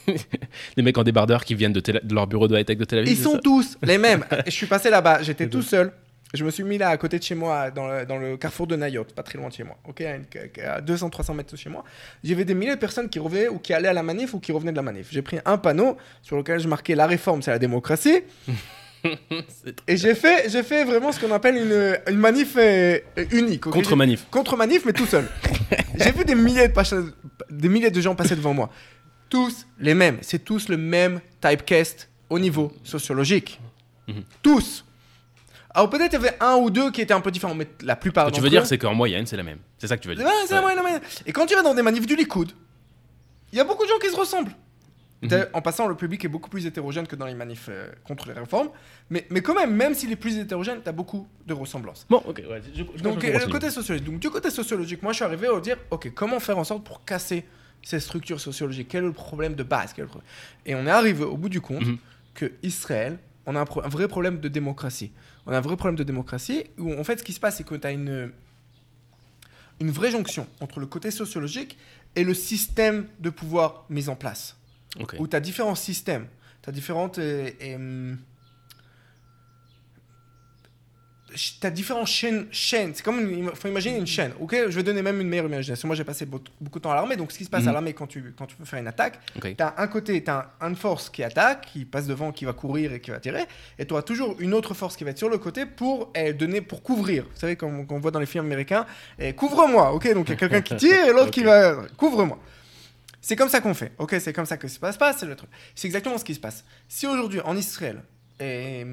Les 0.76 0.84
mecs 0.84 0.98
en 0.98 1.04
débardeur 1.04 1.46
qui 1.46 1.56
viennent 1.56 1.72
de, 1.74 1.82
leur 2.14 2.28
bureau 2.28 2.48
de 2.50 2.58
high-tech 2.58 2.78
de 2.78 2.84
Tel 2.84 3.00
Aviv. 3.00 3.12
Ils 3.14 3.16
c'est 3.16 3.24
sont 3.24 3.34
ça 3.36 3.40
tous 3.42 3.78
les 3.84 3.98
mêmes. 3.98 4.26
Je 4.46 4.52
suis 4.52 4.66
passé 4.66 4.90
là-bas, 4.90 5.22
j'étais 5.24 5.48
tout 5.48 5.62
seul. 5.62 5.94
Je 6.34 6.44
me 6.44 6.50
suis 6.52 6.64
mis 6.64 6.78
là 6.80 6.90
à 6.90 6.98
côté 6.98 7.20
de 7.20 7.24
chez 7.24 7.36
moi, 7.36 7.70
dans 7.72 7.88
le, 7.88 8.06
dans 8.06 8.18
le 8.18 8.36
carrefour 8.38 8.66
de 8.68 8.76
Nayot, 8.76 9.06
pas 9.16 9.22
très 9.24 9.38
loin 9.38 9.50
de 9.50 9.54
chez 9.54 9.64
moi, 9.64 9.78
ok, 9.88 10.02
à, 10.02 10.16
une- 10.16 10.26
à 10.66 10.82
200-300 10.82 11.34
mètres 11.36 11.52
de 11.54 11.58
chez 11.58 11.70
moi. 11.70 11.84
J'avais 12.24 12.44
des 12.44 12.54
milliers 12.56 12.74
de 12.76 12.80
personnes 12.80 13.08
qui 13.08 13.20
revenaient 13.20 13.48
ou 13.50 13.60
qui 13.60 13.72
allaient 13.74 13.88
à 13.88 13.94
la 13.94 14.02
manif 14.04 14.34
ou 14.34 14.40
qui 14.40 14.52
revenaient 14.52 14.72
de 14.72 14.76
la 14.78 14.82
manif. 14.82 15.08
J'ai 15.12 15.22
pris 15.22 15.38
un 15.46 15.58
panneau 15.58 15.96
sur 16.22 16.36
lequel 16.36 16.60
je 16.60 16.68
marquais 16.68 16.96
la 16.96 17.06
réforme, 17.08 17.42
c'est 17.44 17.52
la 17.52 17.60
démocratie. 17.60 18.22
Et 19.88 19.98
j'ai 19.98 20.16
fait, 20.16 20.50
j'ai 20.50 20.64
fait 20.64 20.86
vraiment 20.86 21.12
ce 21.12 21.20
qu'on 21.20 21.32
appelle 21.34 21.56
une, 21.58 22.14
une 22.14 22.20
manif 22.20 22.56
euh, 22.58 23.00
unique. 23.32 23.68
ok? 23.68 23.74
Contre 23.74 23.96
manif. 23.96 24.26
Contre 24.32 24.56
manif, 24.58 24.86
mais 24.86 24.94
tout 24.94 25.06
seul. 25.06 25.28
J'ai 26.00 26.12
vu 26.12 26.24
des 26.26 26.36
milliers, 26.36 26.68
de 26.70 27.14
des 27.50 27.70
milliers 27.70 27.92
de 27.92 28.02
gens 28.02 28.16
passer 28.16 28.36
devant 28.36 28.54
moi. 28.54 28.70
Tous 29.30 29.66
les 29.80 29.94
mêmes. 29.94 30.18
C'est 30.22 30.44
tous 30.44 30.70
le 30.70 30.78
même 30.78 31.20
typecast 31.42 32.10
au 32.30 32.40
niveau 32.40 32.72
sociologique. 32.84 33.60
Mhm. 34.08 34.24
Tous. 34.42 34.86
Alors 35.76 35.90
peut-être 35.90 36.14
il 36.14 36.22
y 36.24 36.28
avait 36.28 36.38
un 36.40 36.56
ou 36.56 36.70
deux 36.70 36.92
qui 36.92 37.02
étaient 37.02 37.14
un 37.14 37.22
peu 37.22 37.32
différents, 37.32 37.56
mais 37.56 37.68
la 37.84 37.96
plupart 37.96 38.26
Ce 38.28 38.32
que 38.32 38.36
tu 38.36 38.42
veux 38.42 38.50
dire, 38.50 38.62
eux- 38.62 38.66
c'est 38.66 38.78
qu'en 38.78 38.94
moyenne, 38.94 39.26
c'est 39.26 39.38
la 39.38 39.44
même. 39.44 39.58
C'est 39.78 39.88
ça 39.88 39.98
que 39.98 40.02
tu 40.04 40.08
veux 40.08 40.16
dire. 40.16 40.26
Ouais, 40.26 40.32
c'est 40.46 40.52
la 40.54 40.58
Ouais. 40.58 40.62
moyenne, 40.62 40.78
la 40.78 40.82
moyenne. 40.84 41.02
Et 41.26 41.32
quand 41.34 41.46
tu 41.46 41.56
vas 41.56 41.62
dans 41.64 41.74
des 41.74 41.82
manifs 41.82 42.06
du 42.06 42.16
Likoud, 42.16 42.52
il 43.52 43.58
y 43.58 43.62
a 43.62 43.64
beaucoup 43.64 43.84
de 43.84 43.90
gens 43.90 43.98
qui 44.00 44.10
se 44.10 44.16
ressemblent. 44.16 44.52
Mhm. 45.32 45.48
En 45.54 45.62
passant, 45.62 45.88
le 45.88 45.96
public 45.96 46.24
est 46.26 46.28
beaucoup 46.28 46.50
plus 46.50 46.66
hétérogène 46.66 47.08
que 47.08 47.16
dans 47.16 47.26
les 47.26 47.34
manifs 47.36 47.68
euh, 47.70 47.92
contre 48.04 48.28
les 48.28 48.34
réformes. 48.34 48.70
Mais, 49.10 49.26
mais 49.30 49.42
quand 49.42 49.54
même, 49.56 49.74
même 49.76 49.94
s'il 49.94 50.12
est 50.12 50.16
plus 50.18 50.38
hétérogène, 50.38 50.80
tu 50.84 50.90
as 50.90 50.92
beaucoup 50.92 51.28
de 51.48 51.54
ressemblances. 51.54 52.06
Bon, 52.10 52.22
ok, 52.28 52.42
ouais, 52.50 52.62
je, 52.74 52.84
je- 52.96 53.02
Donc, 53.04 53.24
euh, 53.24 53.34
le 53.40 53.46
que 53.46 53.52
côté 53.52 53.70
sociologique. 53.70 54.06
Donc, 54.10 54.20
du 54.20 54.30
côté 54.30 54.50
sociologique, 54.50 55.02
moi, 55.04 55.12
je 55.12 55.18
suis 55.18 55.26
arrivé 55.26 55.48
à 55.48 55.60
dire, 55.60 55.78
ok, 55.92 56.12
comment 56.14 56.40
faire 56.40 56.58
en 56.58 56.64
sorte 56.64 56.84
pour 56.84 57.04
casser 57.06 57.46
cette 57.82 58.02
structure 58.02 58.40
sociologique 58.40 58.88
Quel 58.90 59.04
est 59.04 59.08
le 59.08 59.14
problème 59.14 59.56
de 59.56 59.64
base? 59.64 59.94
Quel 59.94 60.06
problème 60.06 60.28
Et 60.66 60.74
on 60.76 60.86
est 60.88 60.90
arrivé 60.92 61.24
au 61.24 61.38
bout 61.38 61.50
du 61.50 61.62
compte 61.62 61.86
Mhm. 61.86 61.98
que 62.34 62.52
Israël, 62.64 63.18
on 63.46 63.56
a 63.56 63.60
un, 63.60 63.66
pro- 63.66 63.84
un 63.84 63.90
vrai 63.90 64.08
problème 64.08 64.40
de 64.40 64.48
démocratie. 64.48 65.12
On 65.46 65.52
a 65.52 65.58
un 65.58 65.62
vrai 65.62 65.76
problème 65.76 65.98
de 65.98 66.04
démocratie 66.04 66.64
où, 66.78 66.94
en 66.94 67.04
fait, 67.04 67.20
ce 67.20 67.24
qui 67.24 67.34
se 67.34 67.40
passe, 67.42 67.58
c'est 67.58 67.66
que 67.66 67.76
tu 67.76 67.86
as 67.86 67.92
une, 67.92 68.32
une 69.82 69.92
vraie 69.92 70.12
jonction 70.12 70.48
entre 70.62 70.80
le 70.80 70.86
côté 70.86 71.12
sociologique 71.12 71.78
et 72.16 72.24
le 72.24 72.34
système 72.34 73.08
de 73.20 73.30
pouvoir 73.30 73.86
mis 73.90 74.08
en 74.08 74.16
place 74.16 74.56
Où 75.20 75.28
tu 75.28 75.36
as 75.36 75.40
différents 75.40 75.76
systèmes, 75.76 76.28
tu 76.62 76.70
as 76.70 76.74
différentes. 76.74 77.18
euh, 77.20 77.50
et, 77.60 77.76
t'as 81.60 81.72
différentes 81.72 82.06
chaînes. 82.08 82.46
chaînes. 82.52 82.92
C'est 82.94 83.02
comme. 83.04 83.20
Il 83.32 83.50
faut 83.56 83.68
imaginer 83.68 83.98
une 83.98 84.06
chaîne. 84.06 84.34
Ok, 84.40 84.54
je 84.56 84.76
vais 84.76 84.84
donner 84.84 85.02
même 85.02 85.20
une 85.20 85.28
meilleure 85.28 85.48
imagination. 85.48 85.88
Moi, 85.88 85.96
j'ai 85.96 86.04
passé 86.04 86.28
beau- 86.28 86.44
beaucoup 86.62 86.78
de 86.78 86.84
temps 86.84 86.92
à 86.92 86.96
l'armée. 86.96 87.16
Donc, 87.16 87.32
ce 87.32 87.40
qui 87.40 87.46
se 87.46 87.50
passe 87.50 87.64
Mhm. 87.64 87.70
à 87.70 87.72
l'armée 87.72 87.94
quand 87.94 88.06
tu, 88.06 88.36
quand 88.38 88.46
tu 88.46 88.56
veux 88.60 88.66
faire 88.66 88.80
une 88.80 88.88
attaque, 88.88 89.20
Ok. 89.38 89.56
tu 89.58 89.64
as 89.64 89.74
un 89.80 89.88
côté, 89.88 90.24
tu 90.24 90.30
as 90.30 90.52
une 90.62 90.76
force 90.76 91.10
qui 91.10 91.24
attaque, 91.24 91.66
qui 91.72 91.86
passe 91.86 92.06
devant, 92.06 92.32
qui 92.32 92.46
va 92.46 92.54
courir 92.54 92.94
et 92.94 93.00
qui 93.02 93.10
va 93.10 93.20
tirer. 93.20 93.46
Et 93.80 93.88
tu 93.88 93.94
auras 93.94 94.04
toujours 94.04 94.36
une 94.40 94.54
autre 94.54 94.76
force 94.76 94.96
qui 94.96 95.04
va 95.04 95.10
être 95.10 95.18
sur 95.18 95.30
le 95.30 95.40
côté 95.40 95.66
pour 95.66 96.12
eh, 96.14 96.34
donner, 96.34 96.62
pour 96.62 96.84
couvrir. 96.84 97.24
Vous 97.24 97.40
savez, 97.40 97.56
comme 97.56 97.84
on 97.90 98.00
voit 98.00 98.12
dans 98.12 98.20
les 98.20 98.28
films 98.28 98.46
américains, 98.46 98.86
eh, 99.18 99.34
couvre-moi. 99.34 99.92
Ok, 99.94 100.14
donc 100.14 100.28
il 100.28 100.32
y 100.32 100.34
a 100.34 100.38
quelqu'un 100.38 100.62
qui 100.62 100.76
tire 100.78 101.06
et 101.08 101.14
l'autre 101.14 101.32
qui 101.32 101.44
va. 101.44 101.78
Couvre-moi. 101.98 102.38
C'est 103.26 103.38
comme 103.38 103.48
ça 103.50 103.62
qu'on 103.62 103.74
fait. 103.74 103.94
Ok, 103.98 104.16
c'est 104.20 104.34
comme 104.34 104.46
ça 104.46 104.58
que 104.58 104.68
ça 104.68 104.74
se 104.76 104.80
passe. 104.80 104.98
pas, 104.98 105.14
C'est 105.14 105.26
le 105.26 105.36
truc. 105.36 105.50
C'est 105.76 105.88
exactement 105.88 106.18
ce 106.18 106.26
qui 106.26 106.36
se 106.36 106.40
passe. 106.42 106.66
Si 106.90 107.08
aujourd'hui 107.08 107.40
en 107.40 107.56
Israël, 107.56 108.04
eh, 108.42 108.86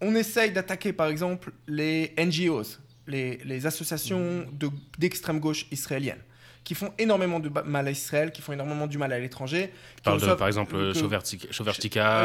on 0.00 0.14
essaye 0.14 0.52
d'attaquer 0.52 0.92
par 0.92 1.08
exemple 1.08 1.50
les 1.66 2.14
NGOs, 2.16 2.78
les, 3.08 3.38
les 3.44 3.66
associations 3.66 4.46
de- 4.52 4.70
d'extrême 4.98 5.40
gauche 5.40 5.66
israéliennes, 5.72 6.22
qui 6.62 6.76
font 6.76 6.92
énormément 6.96 7.40
de 7.40 7.48
mal 7.64 7.88
à 7.88 7.90
Israël, 7.90 8.30
qui 8.30 8.40
font 8.40 8.52
énormément 8.52 8.86
du 8.86 8.96
mal 8.96 9.12
à 9.12 9.18
l'étranger. 9.18 9.72
par 10.04 10.14
exemple, 10.14 10.36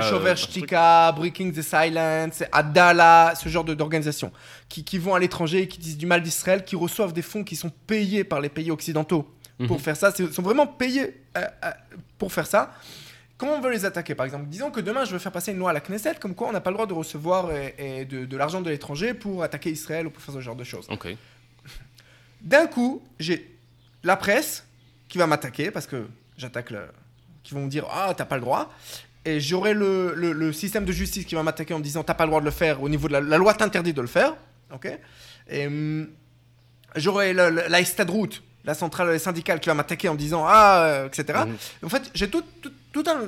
Chauvertica, 0.04 1.08
euh, 1.08 1.10
euh, 1.10 1.16
Breaking 1.16 1.50
the 1.52 1.64
Silence, 1.64 2.44
Adala, 2.52 3.34
ce 3.36 3.50
genre 3.50 3.64
de- 3.64 3.74
d'organisations 3.74 4.32
qui, 4.70 4.84
qui 4.84 5.00
vont 5.00 5.16
à 5.16 5.20
l'étranger 5.20 5.64
et 5.64 5.68
qui 5.68 5.80
disent 5.80 5.98
du 5.98 6.06
mal 6.06 6.22
d'Israël, 6.22 6.64
qui 6.64 6.76
reçoivent 6.76 7.14
des 7.14 7.24
fonds 7.24 7.44
qui 7.44 7.56
sont 7.56 7.72
payés 7.88 8.24
par 8.24 8.40
les 8.42 8.50
pays 8.50 8.70
occidentaux 8.70 9.28
pour 9.66 9.78
Mhm. 9.78 9.82
faire 9.84 9.98
ça. 9.98 10.14
Ils 10.20 10.32
sont 10.34 10.42
vraiment 10.42 10.68
payés 10.68 11.22
euh, 11.38 11.42
euh, 11.66 11.72
pour 12.18 12.32
faire 12.32 12.46
ça. 12.48 12.74
Comment 13.38 13.54
on 13.54 13.62
veut 13.62 13.72
les 13.72 13.86
attaquer 13.86 14.16
Par 14.16 14.26
exemple, 14.26 14.46
disons 14.48 14.72
que 14.72 14.80
demain 14.82 15.06
je 15.06 15.12
veux 15.12 15.20
faire 15.20 15.32
passer 15.32 15.52
une 15.52 15.60
loi 15.60 15.70
à 15.70 15.74
la 15.74 15.80
Knesset 15.82 16.16
comme 16.20 16.34
quoi 16.36 16.48
on 16.50 16.52
n'a 16.52 16.62
pas 16.62 16.72
le 16.72 16.76
droit 16.76 16.88
de 16.88 16.94
recevoir 16.94 17.50
euh, 17.52 18.04
de, 18.06 18.26
de 18.26 18.38
l'argent 18.38 18.62
de 18.62 18.70
l'étranger 18.70 19.14
pour 19.14 19.44
attaquer 19.44 19.70
Israël 19.72 20.08
ou 20.08 20.10
pour 20.10 20.22
faire 20.24 20.34
ce 20.34 20.40
genre 20.42 20.56
de 20.56 20.64
choses. 20.64 20.88
D'un 22.42 22.68
coup, 22.68 23.04
j'ai 23.20 23.56
la 24.04 24.16
presse 24.16 24.66
qui 25.08 25.18
va 25.18 25.28
m'attaquer 25.28 25.72
parce 25.72 25.88
que 25.88 26.08
j'attaque 26.38 26.72
le. 26.72 26.82
qui 27.44 27.54
vont 27.54 27.66
me 27.66 27.70
dire 27.70 27.86
Ah, 27.92 28.14
t'as 28.16 28.26
pas 28.26 28.36
le 28.36 28.42
droit. 28.42 28.72
Et 29.26 29.40
j'aurai 29.40 29.74
le, 29.74 30.14
le- 30.16 30.32
le 30.34 30.54
système 30.54 30.86
de 30.86 30.92
justice 30.92 31.26
qui 31.26 31.36
va 31.36 31.44
m'attaquer 31.44 31.74
en 31.74 31.80
me 31.80 31.84
disant 31.84 32.04
T'as 32.04 32.14
pas 32.14 32.26
le 32.26 32.30
droit 32.30 32.40
de 32.40 32.46
le 32.46 32.52
faire 32.52 32.82
au 32.82 32.90
niveau 32.90 33.08
de 33.08 33.14
la, 33.14 33.22
la 33.22 33.38
loi 33.38 33.54
t'interdit 33.54 33.94
de 33.94 34.02
le 34.02 34.08
faire. 34.08 34.36
Ok 34.74 34.88
Et 35.50 35.68
hum, 35.68 36.08
j'aurai 36.96 37.34
la 37.34 37.80
Estadroute, 37.82 38.42
la 38.68 38.74
centrale 38.76 39.20
syndicale 39.20 39.60
qui 39.60 39.70
va 39.70 39.74
m'attaquer 39.76 40.10
en 40.10 40.14
me 40.14 40.20
disant 40.20 40.44
Ah, 40.46 40.84
euh, 40.86 41.08
etc. 41.08 41.40
Mhm. 41.48 41.56
En 41.86 41.90
fait, 41.90 42.12
j'ai 42.14 42.30
tout, 42.30 42.44
tout, 42.62 42.72
tout 42.92 43.04
un 43.08 43.22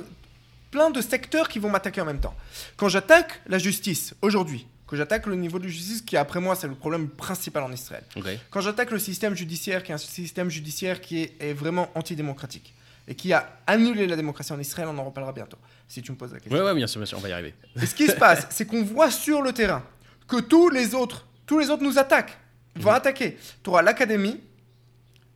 plein 0.70 0.90
de 0.90 1.00
secteurs 1.00 1.48
qui 1.48 1.58
vont 1.58 1.70
m'attaquer 1.70 2.00
en 2.00 2.04
même 2.04 2.20
temps. 2.20 2.34
Quand 2.76 2.88
j'attaque 2.88 3.40
la 3.48 3.58
justice 3.58 4.14
aujourd'hui, 4.22 4.66
que 4.86 4.96
j'attaque 4.96 5.26
le 5.26 5.34
niveau 5.36 5.58
de 5.58 5.66
justice 5.66 6.02
qui, 6.02 6.16
après 6.16 6.40
moi, 6.40 6.54
c'est 6.54 6.68
le 6.68 6.74
problème 6.74 7.08
principal 7.08 7.62
en 7.62 7.72
Israël. 7.72 8.04
Quand 8.50 8.60
j'attaque 8.60 8.90
le 8.90 8.98
système 8.98 9.34
judiciaire, 9.34 9.82
qui 9.82 9.92
est 9.92 9.94
un 9.94 9.98
système 9.98 10.50
judiciaire 10.50 11.00
qui 11.00 11.22
est, 11.22 11.32
est 11.40 11.52
vraiment 11.54 11.88
antidémocratique 11.94 12.74
et 13.08 13.14
qui 13.14 13.32
a 13.32 13.48
annulé 13.66 14.06
la 14.06 14.14
démocratie 14.16 14.52
en 14.52 14.60
Israël, 14.60 14.88
on 14.92 14.98
en 14.98 15.04
reparlera 15.04 15.32
bientôt, 15.32 15.58
si 15.88 16.02
tu 16.02 16.12
me 16.12 16.16
poses 16.16 16.32
la 16.32 16.38
question. 16.40 16.56
Ouais, 16.58 16.64
ouais, 16.64 16.74
bien 16.74 16.86
sûr, 16.86 16.98
bien 17.00 17.06
sûr, 17.06 17.18
on 17.18 17.20
va 17.20 17.28
y 17.28 17.32
arriver. 17.32 17.54
Et 17.80 17.86
ce 17.86 17.94
qui 17.94 18.06
se 18.06 18.12
passe, 18.16 18.46
c'est 18.50 18.66
qu'on 18.66 18.82
voit 18.84 19.10
sur 19.10 19.42
le 19.42 19.52
terrain 19.52 19.82
que 20.28 20.40
tous 20.40 20.68
les 20.70 20.94
autres, 20.94 21.26
tous 21.46 21.58
les 21.58 21.70
autres 21.70 21.82
nous 21.82 21.98
attaquent, 21.98 22.36
vont 22.76 22.90
Mhm. 22.90 22.96
attaquer. 22.96 23.38
Tu 23.64 23.70
auras 23.70 23.82
l'académie. 23.82 24.40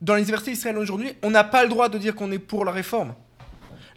Dans 0.01 0.15
les 0.15 0.23
universités 0.23 0.51
israéliennes 0.51 0.81
aujourd'hui, 0.81 1.13
on 1.23 1.29
n'a 1.29 1.43
pas 1.43 1.63
le 1.63 1.69
droit 1.69 1.89
de 1.89 1.97
dire 1.97 2.15
qu'on 2.15 2.31
est 2.31 2.39
pour 2.39 2.65
la 2.65 2.71
réforme. 2.71 3.13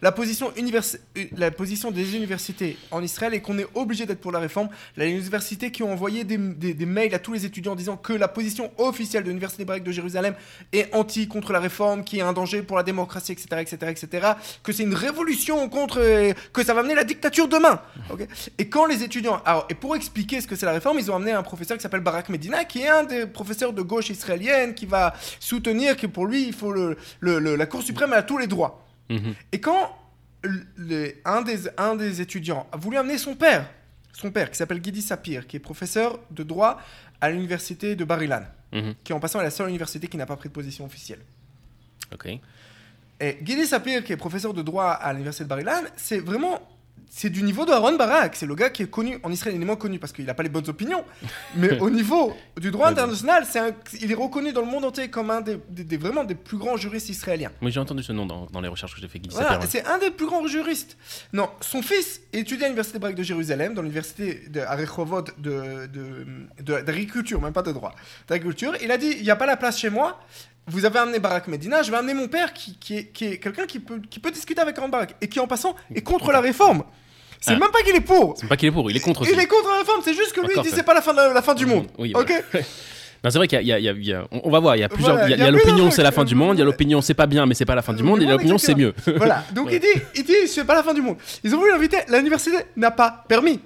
La 0.01 0.13
position, 0.13 0.51
univers- 0.55 0.95
euh, 1.17 1.25
la 1.35 1.51
position 1.51 1.91
des 1.91 2.15
universités 2.15 2.77
en 2.91 3.03
Israël 3.03 3.33
est 3.33 3.41
qu'on 3.41 3.57
est 3.57 3.67
obligé 3.75 4.05
d'être 4.05 4.21
pour 4.21 4.31
la 4.31 4.39
réforme. 4.39 4.69
Les 4.95 5.09
universités 5.09 5.71
qui 5.71 5.83
ont 5.83 5.91
envoyé 5.91 6.23
des, 6.23 6.37
mails 6.85 7.13
à 7.13 7.19
tous 7.19 7.33
les 7.33 7.45
étudiants 7.45 7.75
disant 7.75 7.97
que 7.97 8.13
la 8.13 8.29
position 8.29 8.71
officielle 8.77 9.23
de 9.23 9.27
l'Université 9.27 9.63
hébraïque 9.63 9.83
de 9.83 9.91
Jérusalem 9.91 10.35
est 10.71 10.93
anti 10.95 11.27
contre 11.27 11.51
la 11.51 11.59
réforme, 11.59 12.05
qui 12.05 12.19
est 12.19 12.21
un 12.21 12.31
danger 12.31 12.61
pour 12.61 12.77
la 12.77 12.83
démocratie, 12.83 13.33
etc., 13.33 13.47
etc., 13.59 13.77
etc., 13.91 14.27
que 14.63 14.71
c'est 14.71 14.83
une 14.83 14.93
révolution 14.93 15.67
contre, 15.67 15.99
euh, 15.99 16.33
que 16.53 16.63
ça 16.63 16.73
va 16.73 16.81
mener 16.81 16.95
la 16.95 17.03
dictature 17.03 17.49
demain. 17.49 17.81
Et 18.57 18.69
quand 18.69 18.85
les 18.85 19.03
étudiants, 19.03 19.41
alors, 19.45 19.67
et 19.69 19.73
pour 19.73 19.97
expliquer 19.97 20.39
ce 20.39 20.47
que 20.47 20.55
c'est 20.55 20.65
la 20.65 20.71
réforme, 20.71 20.97
ils 20.99 21.11
ont 21.11 21.15
amené 21.15 21.31
un 21.31 21.43
professeur 21.43 21.75
qui 21.75 21.83
s'appelle 21.83 21.99
Barak 21.99 22.29
Medina, 22.29 22.63
qui 22.63 22.83
est 22.83 22.89
un 22.89 23.03
des 23.03 23.25
professeurs 23.25 23.73
de 23.73 23.81
gauche 23.81 24.09
israélienne, 24.09 24.73
qui 24.73 24.85
va 24.85 25.13
soutenir 25.41 25.97
que 25.97 26.07
pour 26.07 26.25
lui, 26.25 26.47
il 26.47 26.53
faut 26.53 26.73
la 27.21 27.65
Cour 27.65 27.83
suprême 27.83 28.13
a 28.13 28.23
tous 28.23 28.37
les 28.37 28.47
droits. 28.47 28.88
Mhm. 29.09 29.33
Et 29.51 29.59
quand 29.61 29.95
le- 30.43 31.13
un, 31.25 31.41
des, 31.41 31.57
un 31.77 31.95
des 31.95 32.21
étudiants 32.21 32.67
a 32.71 32.77
voulu 32.77 32.97
amener 32.97 33.17
son 33.17 33.35
père, 33.35 33.69
son 34.13 34.31
père 34.31 34.49
qui 34.51 34.57
s'appelle 34.57 34.83
Gidi 34.83 35.01
Sapir, 35.01 35.47
qui 35.47 35.57
est 35.57 35.59
professeur 35.59 36.19
de 36.31 36.43
droit 36.43 36.79
à 37.21 37.29
l'université 37.29 37.95
de 37.95 38.03
Bar-Ilan, 38.05 38.43
Mhm. 38.71 38.93
qui 39.03 39.13
en 39.13 39.19
passant 39.19 39.39
est 39.39 39.43
la 39.43 39.49
seule 39.51 39.69
université 39.69 40.07
qui 40.07 40.17
n'a 40.17 40.25
pas 40.25 40.35
pris 40.37 40.49
de 40.49 40.53
position 40.53 40.85
officielle. 40.85 41.19
Ok. 42.13 42.27
Et 43.21 43.37
Gidi 43.43 43.65
Sapir, 43.67 44.03
qui 44.03 44.13
est 44.13 44.17
professeur 44.17 44.53
de 44.53 44.61
droit 44.61 44.91
à 44.91 45.11
l'université 45.11 45.43
de 45.43 45.49
Bar-Ilan, 45.49 45.81
c'est 45.97 46.19
vraiment. 46.19 46.59
C'est 47.11 47.31
du 47.31 47.41
niveau 47.41 47.65
de 47.65 47.71
Aaron 47.71 47.95
Barak. 47.95 48.35
C'est 48.35 48.45
le 48.45 48.53
gars 48.53 48.69
qui 48.69 48.83
est 48.83 48.89
connu 48.89 49.17
en 49.23 49.31
Israël, 49.31 49.55
il 49.55 49.61
est 49.61 49.65
moins 49.65 49.75
connu 49.75 49.97
parce 49.97 50.13
qu'il 50.13 50.25
n'a 50.25 50.35
pas 50.35 50.43
les 50.43 50.49
bonnes 50.49 50.69
opinions. 50.69 51.03
Mais 51.55 51.79
au 51.81 51.89
niveau 51.89 52.35
du 52.61 52.69
droit 52.69 52.87
international, 52.89 53.43
un- 53.55 53.71
il 53.99 54.11
est 54.11 54.15
reconnu 54.15 54.53
dans 54.53 54.61
le 54.61 54.67
monde 54.67 54.85
entier 54.85 55.09
comme 55.09 55.31
un 55.31 55.41
des, 55.41 55.57
des- 55.69 55.83
des- 55.83 55.97
vraiment 55.97 56.23
des 56.23 56.35
plus 56.35 56.57
grands 56.57 56.77
juristes 56.77 57.09
israéliens. 57.09 57.51
Oui, 57.63 57.71
j'ai 57.71 57.79
entendu 57.79 58.03
ce 58.03 58.11
nom 58.11 58.25
dans, 58.27 58.45
dans 58.45 58.61
les 58.61 58.67
recherches 58.67 58.93
que 58.93 59.01
j'ai 59.01 59.07
fait. 59.07 59.19
Voilà, 59.31 59.59
c'est 59.67 59.85
un 59.87 59.97
des 59.97 60.11
plus 60.11 60.27
grands 60.27 60.45
juristes. 60.45 60.97
Non, 61.33 61.49
son 61.61 61.81
fils 61.81 62.21
étudie 62.31 62.63
à 62.63 62.67
l'université 62.67 62.97
hébraïque 62.97 63.17
de 63.17 63.23
Jérusalem, 63.23 63.73
dans 63.73 63.81
l'université 63.81 64.43
de, 64.47 64.65
de- 66.61 66.81
d'agriculture, 66.81 67.41
même 67.41 67.53
pas 67.53 67.63
de 67.63 67.71
droit, 67.71 67.95
d'agriculture. 68.27 68.73
Il 68.83 68.91
a 68.91 68.97
dit, 68.97 69.15
il 69.17 69.23
n'y 69.23 69.31
a 69.31 69.35
pas 69.35 69.45
la 69.47 69.57
place 69.57 69.79
chez 69.79 69.89
moi. 69.89 70.19
Vous 70.69 70.85
avez 70.85 70.99
amené 70.99 71.19
Barak 71.19 71.47
Medina, 71.47 71.81
je 71.83 71.91
vais 71.91 71.97
amener 71.97 72.13
mon 72.13 72.27
père 72.27 72.53
qui, 72.53 72.77
qui 72.77 72.97
est, 72.97 73.05
qui 73.11 73.25
est 73.25 73.37
quelqu'un 73.37 73.65
qui 73.65 73.79
peut, 73.79 73.99
qui 74.09 74.19
peut 74.19 74.31
discuter 74.31 74.61
avec 74.61 74.77
Aaron 74.77 74.89
Barak 74.89 75.15
et 75.21 75.27
qui 75.27 75.39
en 75.39 75.47
passant 75.47 75.75
est 75.93 76.01
contre 76.01 76.31
la 76.31 76.41
réforme. 76.41 76.83
C'est 77.41 77.53
Ah. 77.53 77.59
même 77.59 77.71
pas 77.71 77.81
qu'il 77.81 77.95
est 77.95 78.01
pour. 78.01 78.35
C'est 78.37 78.47
pas 78.47 78.57
qu'il 78.57 78.67
est 78.69 78.71
pour, 78.71 78.89
il 78.91 78.97
est 78.97 78.99
contre 78.99 79.21
aussi. 79.21 79.31
Il 79.33 79.39
est 79.39 79.47
contre 79.47 79.69
la 79.69 79.79
réforme, 79.79 80.01
c'est 80.03 80.13
juste 80.13 80.33
que 80.33 80.41
lui 80.41 80.49
il 80.55 80.61
dit 80.61 80.69
c'est 80.73 80.83
pas 80.83 80.93
la 80.93 81.01
fin, 81.01 81.11
de 81.13 81.17
la, 81.17 81.33
la 81.33 81.41
fin 81.41 81.53
du 81.53 81.65
Mhm, 81.65 81.71
monde. 81.71 81.87
oui, 81.97 82.13
ok 82.15 82.31
Non, 83.21 83.29
c'est 83.31 83.37
vrai 83.37 83.47
qu'il 83.49 83.61
y 83.63 83.73
a, 83.73 83.79
y 83.79 83.83
y 83.85 84.15
on 84.31 84.49
va 84.49 84.59
voir, 84.61 84.77
il 84.77 84.79
y 84.79 84.83
a 84.83 84.87
plusieurs, 84.87 85.15
Voilà, 85.17 85.35
il 85.35 85.39
y 85.39 85.43
a, 85.43 85.51
l'opinion 85.51 85.91
c'est 85.91 86.03
la 86.03 86.11
fin 86.13 86.23
du 86.23 86.35
monde, 86.35 86.55
il 86.55 86.59
y 86.59 86.61
a 86.61 86.65
l'opinion 86.65 87.01
c'est 87.01 87.13
pas 87.13 87.25
bien 87.25 87.45
mais 87.45 87.53
c'est 87.53 87.65
pas 87.65 87.75
la 87.75 87.81
fin 87.81 87.91
du 87.93 88.01
monde, 88.01 88.19
et 88.21 88.23
il 88.23 88.27
y 88.27 88.29
a 88.29 88.33
l'opinion 88.33 88.57
c'est 88.57 88.75
mieux. 88.75 88.93
Voilà, 89.17 89.43
donc 89.53 89.67
Ouais. 89.71 89.75
il 89.75 89.79
dit, 89.81 90.01
il 90.15 90.23
dit, 90.23 90.47
c'est 90.47 90.63
pas 90.63 90.75
la 90.75 90.83
fin 90.83 90.93
du 90.93 91.01
monde. 91.01 91.17
Ils 91.43 91.53
ont 91.53 91.59
voulu 91.59 91.69
l'inviter, 91.71 91.97
l'université 92.09 92.55
n'a 92.77 92.91
pas 92.91 93.25
permis. 93.27 93.59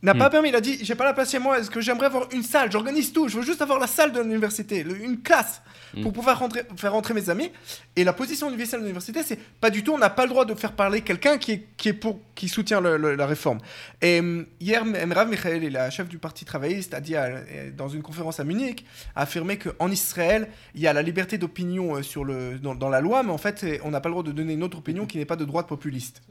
N'a 0.00 0.14
pas 0.14 0.28
Hmm. 0.28 0.30
permis, 0.30 0.48
il 0.50 0.54
a 0.54 0.60
dit, 0.60 0.78
j'ai 0.84 0.94
pas 0.94 1.04
la 1.04 1.12
place 1.12 1.28
chez 1.32 1.40
moi, 1.40 1.58
est-ce 1.58 1.70
que 1.72 1.80
j'aimerais 1.80 2.06
avoir 2.06 2.28
une 2.32 2.44
salle, 2.44 2.70
j'organise 2.70 3.12
tout, 3.12 3.26
je 3.28 3.36
veux 3.36 3.42
juste 3.42 3.60
avoir 3.62 3.80
la 3.80 3.88
salle 3.88 4.12
de 4.12 4.20
l'université, 4.20 4.86
une 5.02 5.20
classe, 5.22 5.60
pour 6.02 6.12
Hmm. 6.12 6.14
pouvoir 6.14 6.38
rentrer, 6.38 6.62
faire 6.76 6.92
rentrer 6.92 7.14
mes 7.14 7.28
amis. 7.30 7.50
Et 7.96 8.04
la 8.04 8.12
position 8.12 8.46
universelle 8.48 8.78
de 8.78 8.84
l'université, 8.84 9.24
c'est 9.24 9.40
pas 9.60 9.70
du 9.70 9.82
tout, 9.82 9.92
on 9.92 9.98
n'a 9.98 10.08
pas 10.10 10.22
le 10.22 10.28
droit 10.28 10.44
de 10.44 10.54
faire 10.54 10.70
parler 10.72 11.00
quelqu'un 11.00 11.36
qui 11.36 11.50
est, 11.50 11.66
qui 11.76 11.88
est 11.88 11.92
pour, 11.94 12.20
qui 12.36 12.48
soutient 12.48 12.80
le- 12.80 12.96
le- 12.96 13.16
la 13.16 13.26
réforme. 13.26 13.58
Et 14.00 14.20
hum, 14.20 14.46
hier, 14.60 14.84
Emrav 15.02 15.28
Michael, 15.28 15.68
la 15.72 15.90
chef 15.90 16.06
du 16.08 16.18
parti 16.18 16.44
travailliste, 16.44 16.94
a 16.94 17.00
dit 17.00 17.16
à- 17.16 17.24
euh, 17.24 17.70
dans 17.76 17.88
une 17.88 18.02
conférence 18.02 18.38
à 18.38 18.44
Munich, 18.44 18.84
a 19.16 19.22
affirmé 19.22 19.58
qu'en 19.58 19.90
Israël, 19.90 20.48
il 20.76 20.80
y 20.80 20.86
a 20.86 20.92
la 20.92 21.02
liberté 21.02 21.38
d'opinion 21.38 21.96
euh, 21.96 22.02
sur 22.02 22.22
le, 22.24 22.60
dans, 22.60 22.76
dans 22.76 22.88
la 22.88 23.00
loi, 23.00 23.24
mais 23.24 23.32
en 23.32 23.38
fait, 23.38 23.64
euh, 23.64 23.78
on 23.82 23.90
n'a 23.90 24.00
pas 24.00 24.08
le 24.10 24.12
droit 24.12 24.22
de 24.22 24.30
donner 24.30 24.52
une 24.52 24.62
autre 24.62 24.78
opinion 24.78 25.06
qui 25.06 25.18
n'est 25.18 25.24
pas 25.24 25.34
de 25.36 25.44
droite 25.44 25.66
populiste. 25.66 26.22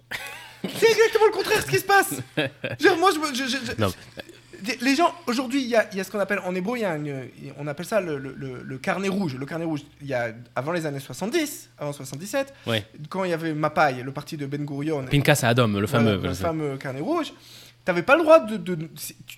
C'est 0.64 0.90
exactement 0.92 1.26
le 1.28 1.32
contraire 1.34 1.62
ce 1.62 1.68
qui 1.68 1.78
se 1.78 1.84
passe. 1.86 2.14
Moi, 2.38 3.12
je, 3.14 3.20
me- 3.20 3.34
je- 3.36 3.44
je- 3.44 3.58
je- 3.72 3.82
Non. 3.82 3.92
Des- 4.64 4.78
Les 4.82 4.96
gens, 4.96 5.14
aujourd'hui, 5.28 5.62
il 5.62 5.68
y 5.68 5.76
a, 5.76 5.88
il 5.92 5.98
y 5.98 6.02
a 6.02 6.04
ce 6.04 6.10
qu'on 6.12 6.20
appelle, 6.20 6.40
en 6.44 6.56
hébreu, 6.56 6.78
il 6.78 6.82
y 6.82 6.86
a 6.86 6.96
une- 6.96 7.30
on 7.60 7.68
appelle 7.68 7.86
ça 7.86 8.02
le, 8.02 8.18
le- 8.18 8.34
le- 8.36 8.64
le 8.64 8.78
carnet 8.80 9.08
rouge. 9.08 9.36
Le 9.36 9.46
carnet 9.46 9.66
rouge, 9.66 9.82
il 10.02 10.08
y 10.08 10.16
a, 10.16 10.32
avant 10.56 10.72
les 10.72 10.86
années 10.88 11.00
70, 11.00 11.70
avant 11.78 11.94
77, 11.94 12.54
Ouais. 12.66 12.84
quand 13.10 13.24
il 13.24 13.30
y 13.30 13.34
avait 13.34 13.54
Mapai, 13.54 14.02
le 14.04 14.12
parti 14.12 14.36
de 14.36 14.48
Ben 14.48 14.66
Gurion, 14.66 15.06
Pinkas 15.06 15.42
à 15.44 15.50
Adam, 15.50 15.68
le 15.68 15.86
fameux. 15.86 16.16
voilà, 16.16 16.30
le 16.30 16.34
fameux 16.34 16.78
carnet 16.78 17.02
rouge, 17.02 17.28
tu 17.28 17.34
n'avais 17.86 18.02
pas 18.02 18.16
le 18.18 18.24
droit 18.24 18.40
de, 18.40 18.78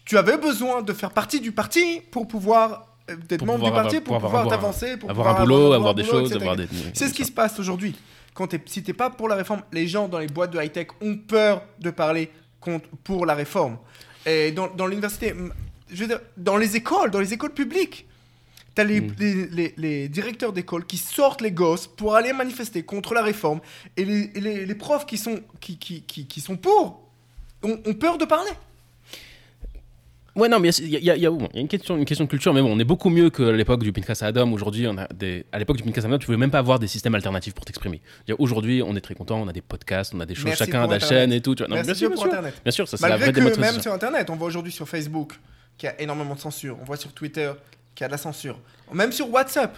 Tu 0.06 0.18
avais 0.18 0.38
besoin 0.38 0.82
de 0.82 0.94
faire 0.94 1.12
partie 1.12 1.42
du 1.42 1.52
parti 1.52 2.02
pour 2.12 2.26
pouvoir. 2.28 2.86
euh, 3.10 3.16
d'être 3.28 3.44
membre 3.46 3.66
pouvoir 3.66 3.72
du 3.72 3.76
parti, 3.84 3.96
avoir- 3.98 4.20
pour 4.22 4.30
pouvoir 4.30 4.48
t'avancer, 4.48 4.96
pour 4.98 5.10
Avoir 5.10 5.36
un 5.36 5.44
boulot, 5.44 5.74
avoir 5.74 5.96
des 5.96 6.04
choses, 6.06 6.30
etc. 6.32 6.42
avoir 6.42 6.56
des. 6.56 6.68
C'est 6.94 7.08
ce 7.10 7.14
qui 7.14 7.26
se 7.26 7.32
passe 7.32 7.60
aujourd'hui. 7.60 7.94
Quand 8.34 8.48
t'es- 8.48 8.62
si 8.66 8.84
t'es 8.84 8.94
pas 8.94 9.10
pour 9.10 9.28
la 9.28 9.36
réforme, 9.36 9.64
les 9.72 9.88
gens 9.88 10.08
dans 10.08 10.20
les 10.20 10.28
boîtes 10.28 10.52
de 10.52 10.62
high-tech 10.62 10.88
ont 11.02 11.18
peur 11.18 11.64
de 11.80 11.90
parler 11.90 12.32
contre, 12.60 12.88
pour 13.04 13.26
la 13.26 13.36
réforme. 13.36 13.78
Et 14.26 14.52
dans, 14.52 14.68
dans 14.68 14.88
l'université, 14.88 15.34
je 15.90 15.96
veux 16.02 16.08
dire, 16.08 16.20
dans 16.38 16.58
les 16.58 16.76
écoles, 16.76 17.12
dans 17.12 17.20
les 17.20 17.34
écoles 17.34 17.54
publiques, 17.54 18.06
T'as 18.76 18.84
les, 18.86 19.02
Mm. 19.02 19.16
les, 19.20 19.48
les- 19.48 19.74
les 19.78 20.08
directeurs 20.10 20.54
d'école 20.54 20.86
qui 20.86 20.96
sortent 20.98 21.42
les 21.42 21.52
gosses 21.52 21.88
pour 21.88 22.16
aller 22.16 22.32
manifester 22.32 22.84
contre 22.84 23.14
la 23.14 23.22
réforme 23.24 23.60
et 23.98 24.06
les, 24.06 24.32
et 24.36 24.76
profs 24.76 25.06
qui 25.06 25.18
sont, 25.18 25.42
qui, 25.60 25.78
qui, 25.78 26.04
qui, 26.04 26.28
qui 26.28 26.40
sont 26.40 26.56
pour 26.56 27.10
ont, 27.64 27.80
ont 27.86 27.94
peur 27.96 28.18
de 28.20 28.26
parler. 28.26 28.52
Ouais, 30.40 30.50
non, 30.50 30.60
mais 30.60 30.70
il 30.70 30.90
y 30.90 30.96
a, 30.96 31.00
il 31.00 31.06
y 31.06 31.10
a- 31.12 31.16
il 31.18 31.22
y 31.22 31.26
a- 31.26 31.30
bon, 31.32 31.48
il 31.52 31.56
y 31.56 31.60
a 31.60 31.62
une, 31.62 31.68
question, 31.68 31.98
une 31.98 32.06
question 32.06 32.26
de 32.26 32.30
culture, 32.30 32.54
mais 32.54 32.62
bon, 32.62 32.74
on 32.76 32.80
est 32.80 32.84
beaucoup 32.84 33.10
mieux 33.10 33.30
qu'à 33.30 33.52
l'époque 33.52 33.84
du 33.84 33.92
Pinkas 33.92 34.20
Adam. 34.22 34.52
Aujourd'hui, 34.54 34.88
on 34.88 34.98
a 34.98 35.08
des, 35.14 35.46
à 35.52 35.60
l'époque 35.60 35.78
du 35.78 35.84
Pinkas 35.84 36.02
Adam, 36.06 36.18
tu 36.18 36.26
pouvais 36.26 36.38
même 36.38 36.52
pas 36.52 36.60
avoir 36.60 36.80
des 36.80 36.88
systèmes 36.88 37.16
alternatifs 37.16 37.54
pour 37.54 37.66
t'exprimer. 37.66 38.02
Aujourd'hui, 38.38 38.82
on 38.86 38.96
est 38.96 39.02
très 39.02 39.16
content, 39.16 39.42
on 39.42 39.48
a 39.48 39.54
des 39.54 39.62
podcasts, 39.62 40.14
on 40.16 40.20
a 40.22 40.26
des 40.26 40.36
choses, 40.36 40.46
Merci 40.46 40.66
chacun 40.66 40.84
pour 40.84 40.92
a 40.92 40.98
la 40.98 41.00
chaîne 41.00 41.34
et 41.34 41.42
tout. 41.42 41.56
Tu 41.56 41.64
vois. 41.64 41.68
Non, 41.70 41.76
Merci 41.76 41.88
bien 41.88 41.96
sûr, 41.96 42.08
Dieu 42.10 42.16
bien 42.16 42.26
pour 42.26 42.34
sûr. 42.52 42.62
Bien 42.64 42.72
sûr, 42.72 42.88
ça 42.88 42.98
c'est 42.98 43.10
la 43.10 43.18
vraie 43.18 43.28
que 43.28 43.32
démocratisation. 43.36 43.74
même 43.74 43.82
sur 43.82 43.94
Internet, 43.94 44.30
on 44.30 44.36
voit 44.36 44.48
aujourd'hui 44.48 44.72
sur 44.72 44.88
Facebook 44.88 45.34
qu'il 45.78 45.88
y 45.88 45.92
a 45.92 46.02
énormément 46.02 46.36
de 46.36 46.40
censure. 46.40 46.78
On 46.82 46.86
voit 46.86 46.98
sur 46.98 47.12
Twitter 47.14 47.52
qu'il 47.96 48.04
y 48.04 48.06
a 48.06 48.08
de 48.08 48.12
la 48.14 48.18
censure. 48.18 48.60
Même 48.94 49.12
sur 49.12 49.30
WhatsApp. 49.32 49.78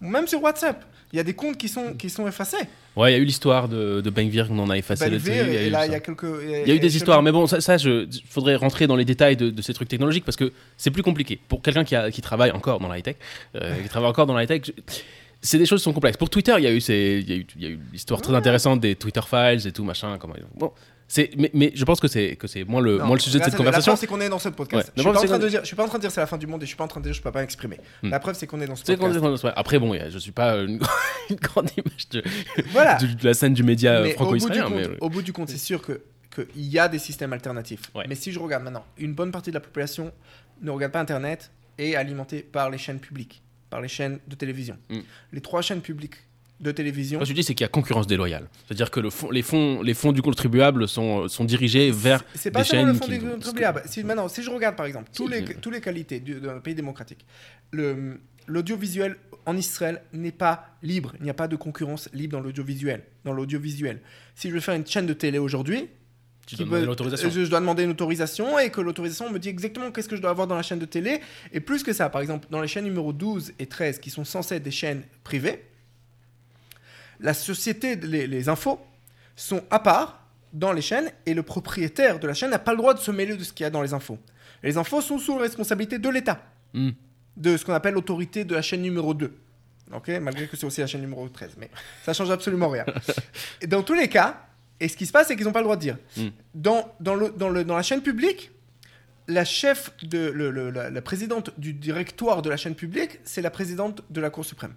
Même 0.00 0.26
sur 0.26 0.42
WhatsApp. 0.42 0.84
Il 1.12 1.16
y 1.16 1.20
a 1.20 1.24
des 1.24 1.32
comptes 1.34 1.56
qui 1.56 1.68
sont, 1.68 1.94
qui 1.94 2.10
sont 2.10 2.26
effacés. 2.28 2.56
Ouais, 2.94 3.12
il 3.12 3.16
y 3.16 3.18
a 3.18 3.22
eu 3.22 3.24
l'histoire 3.24 3.68
de, 3.68 4.00
de 4.02 4.10
Benvir, 4.10 4.48
on 4.50 4.58
en 4.58 4.68
a 4.70 4.76
effacé 4.76 5.08
le 5.08 5.16
Vere, 5.16 5.44
truc. 5.46 5.56
et 5.56 5.66
eu 5.68 5.70
là, 5.70 5.78
ça. 5.80 5.86
il 5.86 5.92
y 5.92 5.94
a 5.94 6.00
quelques. 6.00 6.26
Il 6.42 6.68
y 6.68 6.70
a 6.70 6.74
eu 6.74 6.78
des 6.80 6.96
histoires, 6.96 7.22
mais 7.22 7.32
bon, 7.32 7.46
ça, 7.46 7.60
ça 7.60 7.78
je, 7.78 8.06
faudrait 8.28 8.56
rentrer 8.56 8.86
dans 8.86 8.96
les 8.96 9.04
détails 9.06 9.36
de, 9.36 9.48
de 9.50 9.62
ces 9.62 9.72
trucs 9.72 9.88
technologiques 9.88 10.24
parce 10.24 10.36
que 10.36 10.52
c'est 10.76 10.90
plus 10.90 11.02
compliqué. 11.02 11.38
Pour 11.48 11.62
quelqu'un 11.62 11.84
qui, 11.84 11.94
qui 12.12 12.20
travaille 12.20 12.50
encore 12.50 12.78
dans 12.80 12.88
la 12.88 12.98
high-tech, 12.98 13.16
euh, 13.54 13.74
qui 13.82 13.88
travaille 13.88 14.10
encore 14.10 14.26
dans 14.26 14.34
la 14.34 14.42
high-tech, 14.44 14.62
je- 14.66 14.72
c'est 15.40 15.56
des 15.58 15.66
choses 15.66 15.80
qui 15.80 15.84
sont 15.84 15.92
complexes. 15.92 16.16
Pour 16.18 16.28
Twitter, 16.30 16.54
il 16.58 16.64
y 16.64 16.66
a 16.66 16.72
eu, 16.72 16.80
eu, 16.88 17.78
l'histoire 17.92 18.20
très 18.20 18.34
intéressante 18.34 18.80
des 18.80 18.96
Twitter 18.96 19.20
Files 19.26 19.66
et 19.66 19.72
tout, 19.72 19.84
machin. 19.84 20.18
Comment, 20.18 20.34
bon, 20.56 20.72
c'est, 21.08 21.30
mais, 21.38 21.50
mais 21.54 21.72
je 21.74 21.84
pense 21.86 22.00
que 22.00 22.06
c'est, 22.06 22.36
que 22.36 22.46
c'est 22.46 22.64
moins, 22.64 22.82
le, 22.82 22.98
Non, 22.98 23.06
moins 23.06 23.16
le 23.16 23.20
sujet 23.20 23.38
de 23.38 23.44
cette 23.44 23.56
conversation. 23.56 23.92
La 23.92 23.96
preuve, 23.96 24.00
c'est 24.00 24.06
qu'on 24.06 24.20
est 24.20 24.28
dans 24.28 24.38
ce 24.38 24.50
podcast. 24.50 24.88
Ouais. 24.88 24.92
Je, 24.96 25.02
suis 25.02 25.10
pas 25.10 25.18
en 25.18 25.24
train 25.24 25.38
de 25.38 25.48
dire, 25.48 25.60
je 25.62 25.66
suis 25.66 25.76
pas 25.76 25.84
en 25.84 25.88
train 25.88 25.98
de 25.98 26.02
dire 26.02 26.10
c'est 26.10 26.20
la 26.20 26.26
fin 26.26 26.36
du 26.36 26.46
monde 26.46 26.62
et 26.62 26.66
je 26.66 26.68
suis 26.68 26.76
pas 26.76 26.84
en 26.84 26.88
train 26.88 27.00
de 27.00 27.04
dire 27.06 27.14
je 27.14 27.22
peux 27.22 27.32
pas 27.32 27.40
m'exprimer. 27.40 27.78
Hmm. 28.02 28.10
La 28.10 28.20
preuve, 28.20 28.36
c'est 28.36 28.46
qu'on 28.46 28.60
est 28.60 28.66
dans 28.66 28.76
ce 28.76 28.84
podcast. 28.84 29.44
Après, 29.56 29.78
bon, 29.78 29.94
je 30.10 30.18
suis 30.18 30.32
pas 30.32 30.56
une, 30.56 30.80
une 31.30 31.36
grande 31.36 31.70
image 31.76 32.08
de, 32.10 32.22
Voilà. 32.72 32.98
de- 32.98 33.06
de 33.06 33.24
la 33.24 33.32
scène 33.32 33.54
du 33.54 33.62
média 33.62 33.92
Mais 33.92 33.98
au 33.98 34.02
bout 34.02 34.08
du 34.08 34.14
franco-israélien. 34.40 34.62
compte, 34.64 34.74
mais- 34.74 34.98
au 35.00 35.08
bout 35.08 35.22
du 35.22 35.32
compte, 35.32 35.48
c'est 35.48 35.56
sûr 35.56 35.80
que 35.80 36.02
qu'il 36.34 36.66
y 36.68 36.78
a 36.78 36.88
des 36.88 36.98
systèmes 36.98 37.32
alternatifs. 37.32 37.90
Ouais. 37.94 38.04
Mais 38.06 38.14
si 38.14 38.30
je 38.30 38.38
regarde 38.38 38.62
maintenant, 38.62 38.84
une 38.98 39.14
bonne 39.14 39.32
partie 39.32 39.50
de 39.50 39.54
la 39.54 39.60
population 39.60 40.12
ne 40.60 40.70
regarde 40.70 40.92
pas 40.92 41.00
Internet 41.00 41.50
et 41.78 41.92
est 41.92 41.96
alimentée 41.96 42.42
par 42.42 42.68
les 42.68 42.76
chaînes 42.78 43.00
publiques, 43.00 43.42
par 43.70 43.80
les 43.80 43.88
chaînes 43.88 44.18
de 44.28 44.36
télévision. 44.36 44.76
Mm. 44.90 44.98
Les 45.32 45.40
trois 45.40 45.62
chaînes 45.62 45.80
publiques 45.80 46.16
de 46.60 46.72
télévision. 46.72 47.18
Moi, 47.20 47.24
je 47.24 47.32
dis, 47.32 47.42
c'est 47.44 47.54
qu'il 47.54 47.64
y 47.64 47.66
a 47.66 47.68
concurrence 47.68 48.06
déloyale. 48.06 48.48
C'est-à-dire 48.66 48.90
que 48.90 48.98
le 49.00 49.10
fond- 49.10 49.30
les, 49.30 49.42
fonds, 49.42 49.80
les 49.82 49.94
fonds 49.94 50.12
du 50.12 50.22
contribuable 50.22 50.88
sont, 50.88 51.28
sont 51.28 51.44
dirigés 51.44 51.90
vers 51.90 52.24
C'est 52.34 52.50
pas 52.50 52.60
des 52.62 52.64
le 52.64 52.70
chaînes 52.70 52.94
fond 52.94 53.04
qui 53.04 53.10
des 53.12 53.18
vont- 53.18 53.30
contribuables. 53.34 53.82
Si, 53.86 54.02
maintenant, 54.02 54.28
si 54.28 54.42
je 54.42 54.50
regarde 54.50 54.74
par 54.76 54.86
exemple 54.86 55.10
tous 55.14 55.28
les, 55.28 55.42
mais- 55.42 55.54
tous 55.54 55.70
les 55.70 55.80
qualités 55.80 56.18
du- 56.20 56.40
d'un 56.40 56.58
pays 56.58 56.74
démocratique, 56.74 57.24
le- 57.70 58.20
l'audiovisuel 58.46 59.16
en 59.46 59.56
Israël 59.56 60.02
n'est 60.12 60.32
pas 60.32 60.66
libre. 60.82 61.12
Il 61.18 61.24
n'y 61.24 61.30
a 61.30 61.34
pas 61.34 61.48
de 61.48 61.56
concurrence 61.56 62.08
libre 62.12 62.36
dans 62.38 62.42
l'audiovisuel. 62.42 63.02
Dans 63.24 63.32
l'audiovisuel. 63.32 64.00
Si 64.34 64.48
je 64.48 64.54
veux 64.54 64.60
faire 64.60 64.74
une 64.74 64.86
chaîne 64.86 65.06
de 65.06 65.12
télé 65.14 65.38
aujourd'hui, 65.38 65.88
Tu. 66.46 66.56
Je, 66.56 66.64
je 66.64 67.50
dois 67.50 67.60
demander 67.60 67.82
une 67.84 67.90
autorisation 67.90 68.58
et 68.58 68.70
que 68.70 68.80
l'autorisation 68.80 69.30
me 69.30 69.38
dit 69.38 69.50
exactement 69.50 69.90
qu'est-ce 69.90 70.08
que 70.08 70.16
je 70.16 70.22
dois 70.22 70.30
avoir 70.30 70.46
dans 70.46 70.54
la 70.56 70.62
chaîne 70.62 70.78
de 70.78 70.86
télé. 70.86 71.20
Et 71.52 71.60
plus 71.60 71.82
que 71.82 71.92
ça, 71.92 72.08
par 72.08 72.22
exemple, 72.22 72.48
dans 72.50 72.62
les 72.62 72.68
chaînes 72.68 72.84
numéro 72.84 73.12
12 73.12 73.52
et 73.58 73.66
13, 73.66 73.98
qui 73.98 74.08
sont 74.08 74.24
censées 74.24 74.54
être 74.56 74.62
des 74.62 74.70
chaînes 74.70 75.02
privées, 75.24 75.62
la 77.20 77.34
société, 77.34 77.96
les, 77.96 78.26
les 78.26 78.48
infos, 78.48 78.80
sont 79.36 79.62
à 79.70 79.78
part 79.78 80.26
dans 80.52 80.72
les 80.72 80.80
chaînes 80.82 81.10
et 81.26 81.34
le 81.34 81.42
propriétaire 81.42 82.18
de 82.18 82.26
la 82.26 82.34
chaîne 82.34 82.50
n'a 82.50 82.58
pas 82.58 82.72
le 82.72 82.78
droit 82.78 82.94
de 82.94 82.98
se 83.00 83.10
mêler 83.10 83.36
de 83.36 83.44
ce 83.44 83.52
qu'il 83.52 83.64
y 83.64 83.66
a 83.66 83.70
dans 83.70 83.82
les 83.82 83.92
infos. 83.92 84.18
Et 84.62 84.66
les 84.68 84.76
infos 84.78 85.00
sont 85.00 85.18
sous 85.18 85.36
la 85.36 85.42
responsabilité 85.42 85.98
de 85.98 86.08
l'État, 86.08 86.42
Hmm. 86.74 86.90
de 87.36 87.56
ce 87.56 87.64
qu'on 87.64 87.72
appelle 87.72 87.94
l'autorité 87.94 88.44
de 88.44 88.54
la 88.54 88.60
chaîne 88.62 88.82
numéro 88.82 89.14
2. 89.14 89.32
Ok, 89.94 90.08
malgré 90.20 90.46
que 90.48 90.56
c'est 90.56 90.66
aussi 90.66 90.80
la 90.82 90.86
chaîne 90.86 91.00
numéro 91.00 91.26
13, 91.28 91.52
mais 91.58 91.70
ça 92.04 92.12
change 92.12 92.30
absolument 92.30 92.68
rien. 92.68 92.84
Et 93.62 93.66
dans 93.68 93.82
tous 93.82 93.94
les 93.94 94.08
cas, 94.08 94.44
et 94.80 94.88
ce 94.88 94.96
qui 94.96 95.06
se 95.06 95.12
passe, 95.12 95.28
c'est 95.28 95.36
qu'ils 95.36 95.46
n'ont 95.46 95.52
pas 95.52 95.60
le 95.60 95.64
droit 95.64 95.76
de 95.76 95.80
dire. 95.80 95.96
Mm. 96.16 96.26
Dans, 96.54 96.94
dans, 97.00 97.14
le, 97.14 97.30
dans, 97.30 97.48
le, 97.48 97.64
dans 97.64 97.76
la 97.76 97.82
chaîne 97.82 98.02
publique, 98.02 98.50
la 99.28 99.44
chef 99.44 99.92
de 100.02 100.30
le- 100.30 100.50
le- 100.50 100.70
la, 100.70 100.90
la 100.90 101.02
présidente 101.02 101.50
du 101.58 101.72
directoire 101.72 102.42
de 102.42 102.50
la 102.50 102.56
chaîne 102.56 102.74
publique, 102.74 103.18
c'est 103.24 103.42
la 103.42 103.50
présidente 103.50 104.02
de 104.10 104.20
la 104.20 104.30
Cour 104.30 104.44
suprême. 104.44 104.74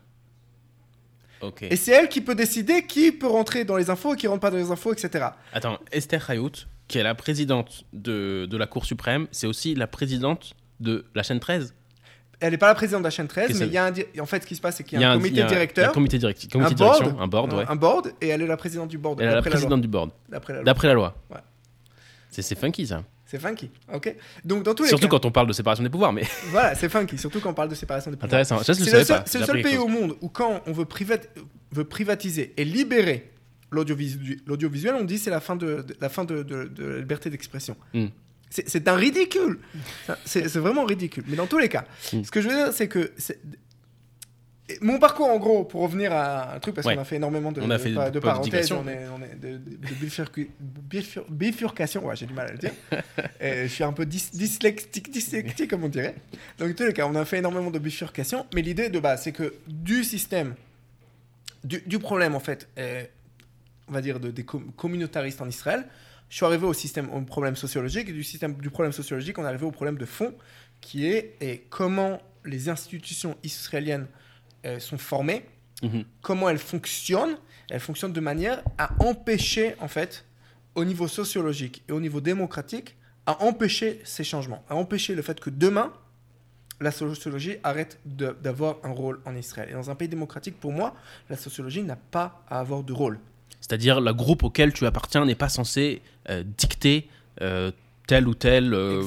Et 1.62 1.76
c'est 1.76 1.92
elle 1.92 2.10
qui 2.10 2.22
peut 2.22 2.36
décider 2.36 2.86
qui 2.86 3.12
peut 3.12 3.28
rentrer 3.28 3.66
dans 3.66 3.78
les 3.78 3.90
infos 3.90 4.16
qui 4.16 4.28
rentre 4.28 4.42
pas 4.42 4.52
dans 4.52 4.58
les 4.58 4.72
infos, 4.72 4.94
etc. 4.94 5.26
Attends, 5.54 5.80
Esther 5.92 6.30
Hayout, 6.30 6.52
qui 6.88 6.98
est 6.98 7.04
la 7.04 7.16
présidente 7.16 7.86
de, 7.94 8.46
de 8.50 8.58
la 8.58 8.68
Cour 8.68 8.86
suprême, 8.86 9.28
c'est 9.32 9.48
aussi 9.48 9.76
la 9.76 9.88
présidente 9.88 10.54
de 10.80 11.06
la 11.16 11.24
chaîne 11.24 11.40
13. 11.40 11.74
Elle 12.40 12.52
n'est 12.52 12.58
pas 12.58 12.68
la 12.68 12.76
présidente 12.76 13.02
de 13.02 13.08
la 13.08 13.12
chaîne 13.12 13.28
13, 13.28 13.48
Qu'est-ce 13.48 13.60
mais 13.60 13.68
il 13.68 13.74
y 13.74 13.78
a 13.78 13.86
un 13.86 13.94
en 14.20 14.26
fait, 14.26 14.42
ce 14.42 14.48
qui 14.48 14.56
se 14.56 14.62
passe, 14.62 14.78
c'est 14.78 14.84
qu'il 14.84 15.00
y 15.00 15.04
a 15.04 15.12
un 15.12 15.16
y 15.16 15.18
comité 15.18 15.44
a 15.44 15.46
directeur, 15.46 15.90
un 15.90 15.94
comité, 15.94 16.18
un 16.18 16.22
comité 16.22 16.48
de 16.50 16.80
board, 16.80 16.98
direction, 16.98 17.20
un 17.22 17.28
board, 17.28 17.54
ouais. 17.54 17.66
un 17.68 17.76
board, 17.76 18.14
et 18.20 18.30
elle 18.30 18.42
est 18.42 18.48
la 18.48 18.58
présidente 18.58 18.90
du 18.90 18.98
board. 18.98 19.22
Elle 19.22 19.30
est 19.30 19.36
la 19.36 19.42
présidente 19.44 19.82
du 19.82 19.88
board. 19.88 20.10
D'après 20.28 20.54
la 20.54 20.60
loi. 20.60 20.66
d'après 20.66 20.88
la 20.88 20.94
loi. 20.96 21.16
Ouais. 21.30 21.38
C'est 22.32 22.42
c'est 22.42 22.56
funky 22.58 22.88
ça. 22.88 23.04
C'est 23.32 23.40
funky, 23.40 23.70
ok? 23.94 24.14
Donc 24.44 24.64
dans 24.64 24.74
tous 24.76 24.84
les 24.84 24.90
Surtout 24.90 25.08
cas, 25.08 25.12
quand 25.12 25.24
on 25.26 25.32
parle 25.32 25.48
de 25.48 25.54
séparation 25.54 25.82
des 25.86 25.90
pouvoirs, 25.90 26.12
mais 26.12 26.24
voilà, 26.50 26.76
c'est 26.76 26.90
funky, 26.90 27.18
surtout 27.18 27.40
quand 27.40 27.52
on 27.52 27.54
parle 27.54 27.70
de 27.70 27.76
séparation 27.76 28.12
des 28.12 28.18
pouvoirs. 28.18 28.28
intéressant. 28.42 28.62
Ça, 28.62 28.74
je 28.74 28.80
le 28.80 28.84
C'est 28.84 28.92
savais 28.92 29.04
le 29.04 29.06
seul, 29.08 29.18
pas. 29.20 29.24
c'est 29.26 29.38
le 29.38 29.44
J'ai 29.46 29.48
seul 29.52 29.60
appris 29.60 29.72
pays 29.72 29.78
au 29.80 29.88
monde 29.88 30.18
où 30.20 30.28
quand 30.28 30.62
on 30.68 30.74
veut, 30.74 30.84
privat- 30.84 31.26
veut 31.72 31.86
privatiser 31.86 32.54
et 32.58 32.66
libérer 32.66 33.32
l'audiovisuel, 33.72 34.96
on 34.96 35.06
dit 35.06 35.18
c'est 35.18 35.30
la 35.30 35.40
fin 35.40 35.56
de, 35.56 35.82
de- 35.82 35.96
la 36.02 36.10
fin 36.10 36.26
de, 36.26 36.44
de- 36.44 36.66
de 36.66 36.86
la 36.86 36.98
liberté 37.00 37.30
d'expression. 37.30 37.78
Hmm. 37.94 38.08
C'est 38.50 38.86
un 38.90 38.96
ridicule. 38.98 39.60
C'est 40.26 40.46
vraiment 40.58 40.84
ridicule. 40.84 41.24
Mais 41.28 41.38
dans 41.38 41.48
tous 41.48 41.58
les 41.58 41.70
cas, 41.70 41.86
Hmm. 42.12 42.24
ce 42.26 42.32
que 42.32 42.42
je 42.42 42.50
veux 42.50 42.54
dire, 42.56 42.74
c'est 42.74 42.90
que 42.90 43.14
mon 44.82 45.00
parcours, 45.00 45.28
en 45.30 45.38
gros, 45.38 45.64
pour 45.66 45.82
revenir 45.82 46.12
à 46.14 46.56
un 46.56 46.60
truc, 46.60 46.76
parce 46.76 46.86
Ouais. 46.88 46.96
qu'on 46.96 47.02
a 47.02 47.06
fait 47.06 47.16
énormément 47.18 47.52
de, 47.52 47.62
On 47.62 47.70
a 47.70 47.78
fait 47.80 47.90
de, 47.92 48.10
de 48.12 48.20
parenthèses, 48.20 48.72
on 48.72 48.88
est, 48.88 49.08
on 49.08 49.22
est 49.24 49.36
de, 49.40 49.60
bifurcation, 51.30 52.06
ouais, 52.06 52.16
j'ai 52.16 52.26
du 52.26 52.34
mal 52.34 52.48
à 52.48 52.52
le 52.52 52.58
dire. 52.58 52.72
Et 53.42 53.64
je 53.64 53.68
suis 53.74 53.84
un 53.84 53.94
peu 53.94 54.06
dys- 54.06 54.32
dyslexique, 54.34 55.12
dyslexique, 55.12 55.70
comme 55.70 55.84
on 55.84 55.90
dirait. 55.90 56.16
Donc, 56.58 56.72
en 56.72 56.74
tous 56.74 56.84
les 56.86 56.94
cas, 56.94 57.06
on 57.08 57.16
a 57.16 57.26
fait 57.26 57.38
énormément 57.40 57.72
de 57.72 57.80
bifurcation, 57.80 58.46
mais 58.54 58.62
l'idée 58.62 58.90
de 58.90 59.00
base, 59.00 59.24
c'est 59.24 59.32
que 59.32 59.54
du 59.68 60.04
système, 60.04 60.56
du, 61.64 61.82
du 61.86 62.00
problème, 62.00 62.36
en 62.36 62.40
fait, 62.40 62.68
euh, 62.78 63.04
on 63.88 63.94
va 63.94 64.02
dire, 64.02 64.20
de, 64.20 64.32
des 64.32 64.44
com- 64.44 64.72
communautaristes 64.76 65.42
en 65.42 65.48
Israël, 65.48 65.86
je 66.30 66.36
suis 66.38 66.46
arrivé 66.46 66.66
au 66.66 66.74
système, 66.74 67.10
au 67.14 67.22
problème 67.22 67.56
sociologique, 67.56 68.10
et 68.10 68.14
du, 68.14 68.24
système, 68.24 68.54
du 68.54 68.70
problème 68.70 68.94
sociologique, 68.94 69.38
on 69.38 69.44
est 69.44 69.48
arrivé 69.48 69.66
au 69.66 69.72
problème 69.72 69.98
de 69.98 70.06
fond, 70.06 70.34
qui 70.80 71.06
est 71.08 71.36
et 71.42 71.64
comment 71.70 72.22
les 72.46 72.70
institutions 72.70 73.36
israéliennes 73.44 74.08
sont 74.80 74.98
formées, 74.98 75.46
Mhm. 75.84 76.04
comment 76.22 76.48
elles 76.50 76.60
fonctionnent? 76.60 77.38
Elles 77.70 77.80
fonctionnent 77.80 78.14
de 78.14 78.20
manière 78.20 78.62
à 78.78 78.92
empêcher, 79.04 79.76
en 79.80 79.88
fait, 79.88 80.26
au 80.76 80.86
niveau 80.86 81.08
sociologique 81.08 81.84
et 81.90 81.92
au 81.92 82.00
niveau 82.00 82.22
démocratique, 82.22 82.96
à 83.26 83.44
empêcher 83.44 84.00
ces 84.04 84.24
changements, 84.24 84.64
à 84.70 84.76
empêcher 84.76 85.16
le 85.16 85.22
fait 85.22 85.40
que 85.40 85.50
demain, 85.50 85.92
la 86.80 86.92
sociologie 86.92 87.58
arrête 87.64 88.00
d'avoir 88.06 88.78
un 88.84 88.92
rôle 88.92 89.20
en 89.26 89.36
Israël. 89.36 89.70
Et 89.70 89.74
dans 89.74 89.90
un 89.90 89.96
pays 89.96 90.08
démocratique, 90.08 90.60
pour 90.60 90.72
moi, 90.72 90.96
la 91.30 91.38
sociologie 91.38 91.84
n'a 91.84 91.96
pas 91.96 92.44
à 92.50 92.60
avoir 92.60 92.84
de 92.84 92.94
rôle. 92.94 93.20
C'est-à-dire, 93.60 94.02
le 94.02 94.14
groupe 94.14 94.44
auquel 94.44 94.74
tu 94.74 94.86
appartiens 94.88 95.24
n'est 95.26 95.36
pas 95.36 95.50
censé 95.50 96.02
euh, 96.30 96.44
dicter 96.58 97.08
euh, 97.42 97.72
tel 98.08 98.28
ou 98.28 98.34
tel, 98.34 98.74
euh, 98.74 99.04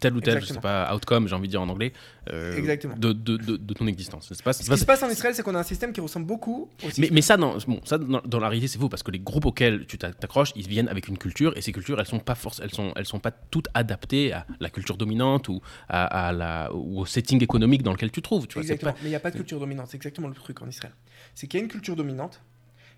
tel 0.00 0.14
ou 0.14 0.20
tel, 0.20 0.40
je 0.40 0.46
sais 0.46 0.60
pas, 0.60 0.94
outcome, 0.94 1.26
j'ai 1.28 1.34
envie 1.34 1.48
de 1.48 1.52
dire 1.52 1.62
en 1.62 1.68
anglais, 1.68 1.92
euh, 2.32 2.56
Exactement. 2.56 2.94
De, 2.96 3.12
de, 3.12 3.36
de, 3.36 3.56
de 3.56 3.74
ton 3.74 3.86
existence. 3.86 4.28
Pas, 4.44 4.52
Ce 4.52 4.62
qui 4.70 4.78
se 4.78 4.84
passe 4.84 5.02
en 5.02 5.08
Israël, 5.10 5.34
c'est 5.34 5.42
qu'on 5.42 5.54
a 5.54 5.58
un 5.58 5.62
système 5.64 5.92
qui 5.92 6.00
ressemble 6.00 6.26
beaucoup 6.26 6.70
au 6.82 6.88
mais, 6.98 7.08
mais 7.12 7.22
ça, 7.22 7.36
dans, 7.36 7.56
bon, 7.66 7.80
ça 7.84 7.98
dans, 7.98 8.20
dans 8.24 8.38
la 8.40 8.48
réalité, 8.48 8.68
c'est 8.68 8.78
faux 8.78 8.88
parce 8.88 9.02
que 9.02 9.10
les 9.10 9.18
groupes 9.18 9.46
auxquels 9.46 9.86
tu 9.86 9.98
t'a- 9.98 10.12
t'accroches, 10.12 10.52
ils 10.56 10.68
viennent 10.68 10.88
avec 10.88 11.08
une 11.08 11.18
culture 11.18 11.56
et 11.56 11.62
ces 11.62 11.72
cultures, 11.72 11.98
elles 11.98 12.06
sont 12.06 12.18
pas 12.20 12.34
force, 12.34 12.60
elles 12.62 12.72
sont, 12.72 12.92
elles 12.96 13.06
sont 13.06 13.18
pas 13.20 13.30
toutes 13.32 13.68
adaptées 13.74 14.32
à 14.32 14.46
la 14.60 14.70
culture 14.70 14.96
dominante 14.96 15.48
ou 15.48 15.60
à, 15.88 16.28
à 16.28 16.32
la 16.32 16.70
ou 16.74 17.00
au 17.00 17.06
setting 17.06 17.42
économique 17.42 17.82
dans 17.82 17.92
lequel 17.92 18.10
tu 18.10 18.22
trouves. 18.22 18.46
Tu 18.46 18.54
vois, 18.54 18.62
c'est 18.62 18.72
Exactement. 18.74 18.92
pas- 18.92 18.98
Mais 19.02 19.08
il 19.08 19.12
n'y 19.12 19.16
a 19.16 19.20
pas 19.20 19.30
de 19.30 19.36
culture 19.36 19.58
dominante. 19.60 19.86
C'est 19.90 19.96
exactement 19.96 20.28
le 20.28 20.34
truc 20.34 20.62
en 20.62 20.68
Israël. 20.68 20.92
C'est 21.34 21.46
qu'il 21.46 21.58
y 21.58 21.60
a 21.60 21.64
une 21.64 21.70
culture 21.70 21.96
dominante 21.96 22.40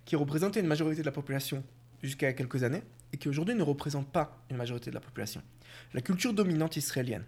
qui 0.05 0.17
représentait 0.17 0.61
une 0.61 0.67
majorité 0.67 1.01
de 1.03 1.07
la 1.07 1.13
population 1.13 1.63
jusqu'à 2.03 2.33
quelques 2.33 2.63
années 2.63 2.83
et 3.13 3.17
qui 3.17 3.29
aujourd'hui 3.29 3.55
ne 3.55 3.63
représente 3.63 4.11
pas 4.11 4.43
une 4.51 4.57
majorité 4.57 4.91
de 4.91 4.95
la 4.95 5.01
population. 5.01 5.43
La 5.95 6.01
culture 6.01 6.33
dominante 6.33 6.77
israélienne, 6.77 7.25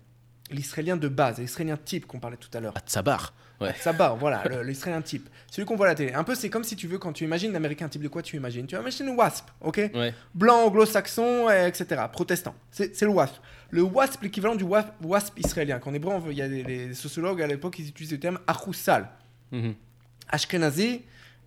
l'israélien 0.50 0.96
de 0.96 1.08
base, 1.08 1.38
l'israélien 1.38 1.76
type 1.76 2.06
qu'on 2.06 2.20
parlait 2.20 2.36
tout 2.36 2.50
à 2.54 2.60
l'heure, 2.60 2.76
à 2.76 2.80
Tsabar. 2.80 3.34
Ouais. 3.60 3.74
barre, 3.92 4.16
voilà, 4.16 4.42
l'israélien 4.62 5.02
type, 5.02 5.28
celui 5.50 5.66
qu'on 5.66 5.76
voit 5.76 5.86
à 5.86 5.90
la 5.90 5.94
télé. 5.94 6.14
Un 6.14 6.24
peu, 6.24 6.34
c'est 6.34 6.48
comme 6.48 6.64
si 6.64 6.76
tu 6.76 6.86
veux, 6.86 6.98
quand 6.98 7.12
tu 7.12 7.24
imagines 7.24 7.52
l'américain 7.52 7.90
type 7.90 8.02
de 8.02 8.08
quoi 8.08 8.22
tu 8.22 8.36
imagines? 8.36 8.66
Tu 8.66 8.74
imagines 8.74 9.04
le 9.04 9.12
WASP, 9.12 9.50
ok? 9.60 9.90
Ouais. 9.94 10.14
Blanc, 10.34 10.64
anglo-saxon, 10.64 11.50
etc. 11.50 12.02
Protestant. 12.10 12.54
C'est 12.70 13.02
le 13.02 13.08
WASP. 13.08 13.34
Le 13.70 13.82
WASP, 13.82 14.22
l'équivalent 14.22 14.56
du 14.56 14.64
WASP, 14.64 14.88
WASP 15.02 15.38
israélien. 15.40 15.78
Qu'en 15.78 15.92
hébreu, 15.92 16.14
il 16.30 16.38
y 16.38 16.42
a 16.42 16.48
des 16.48 16.62
les 16.62 16.94
sociologues 16.94 17.42
à 17.42 17.46
l'époque, 17.46 17.78
ils 17.78 17.88
utilisent 17.88 18.12
le 18.12 18.18
terme 18.18 18.38
achoussal. 18.46 19.10
Mhm. 19.52 19.74
Ashkenazi, 20.30 21.02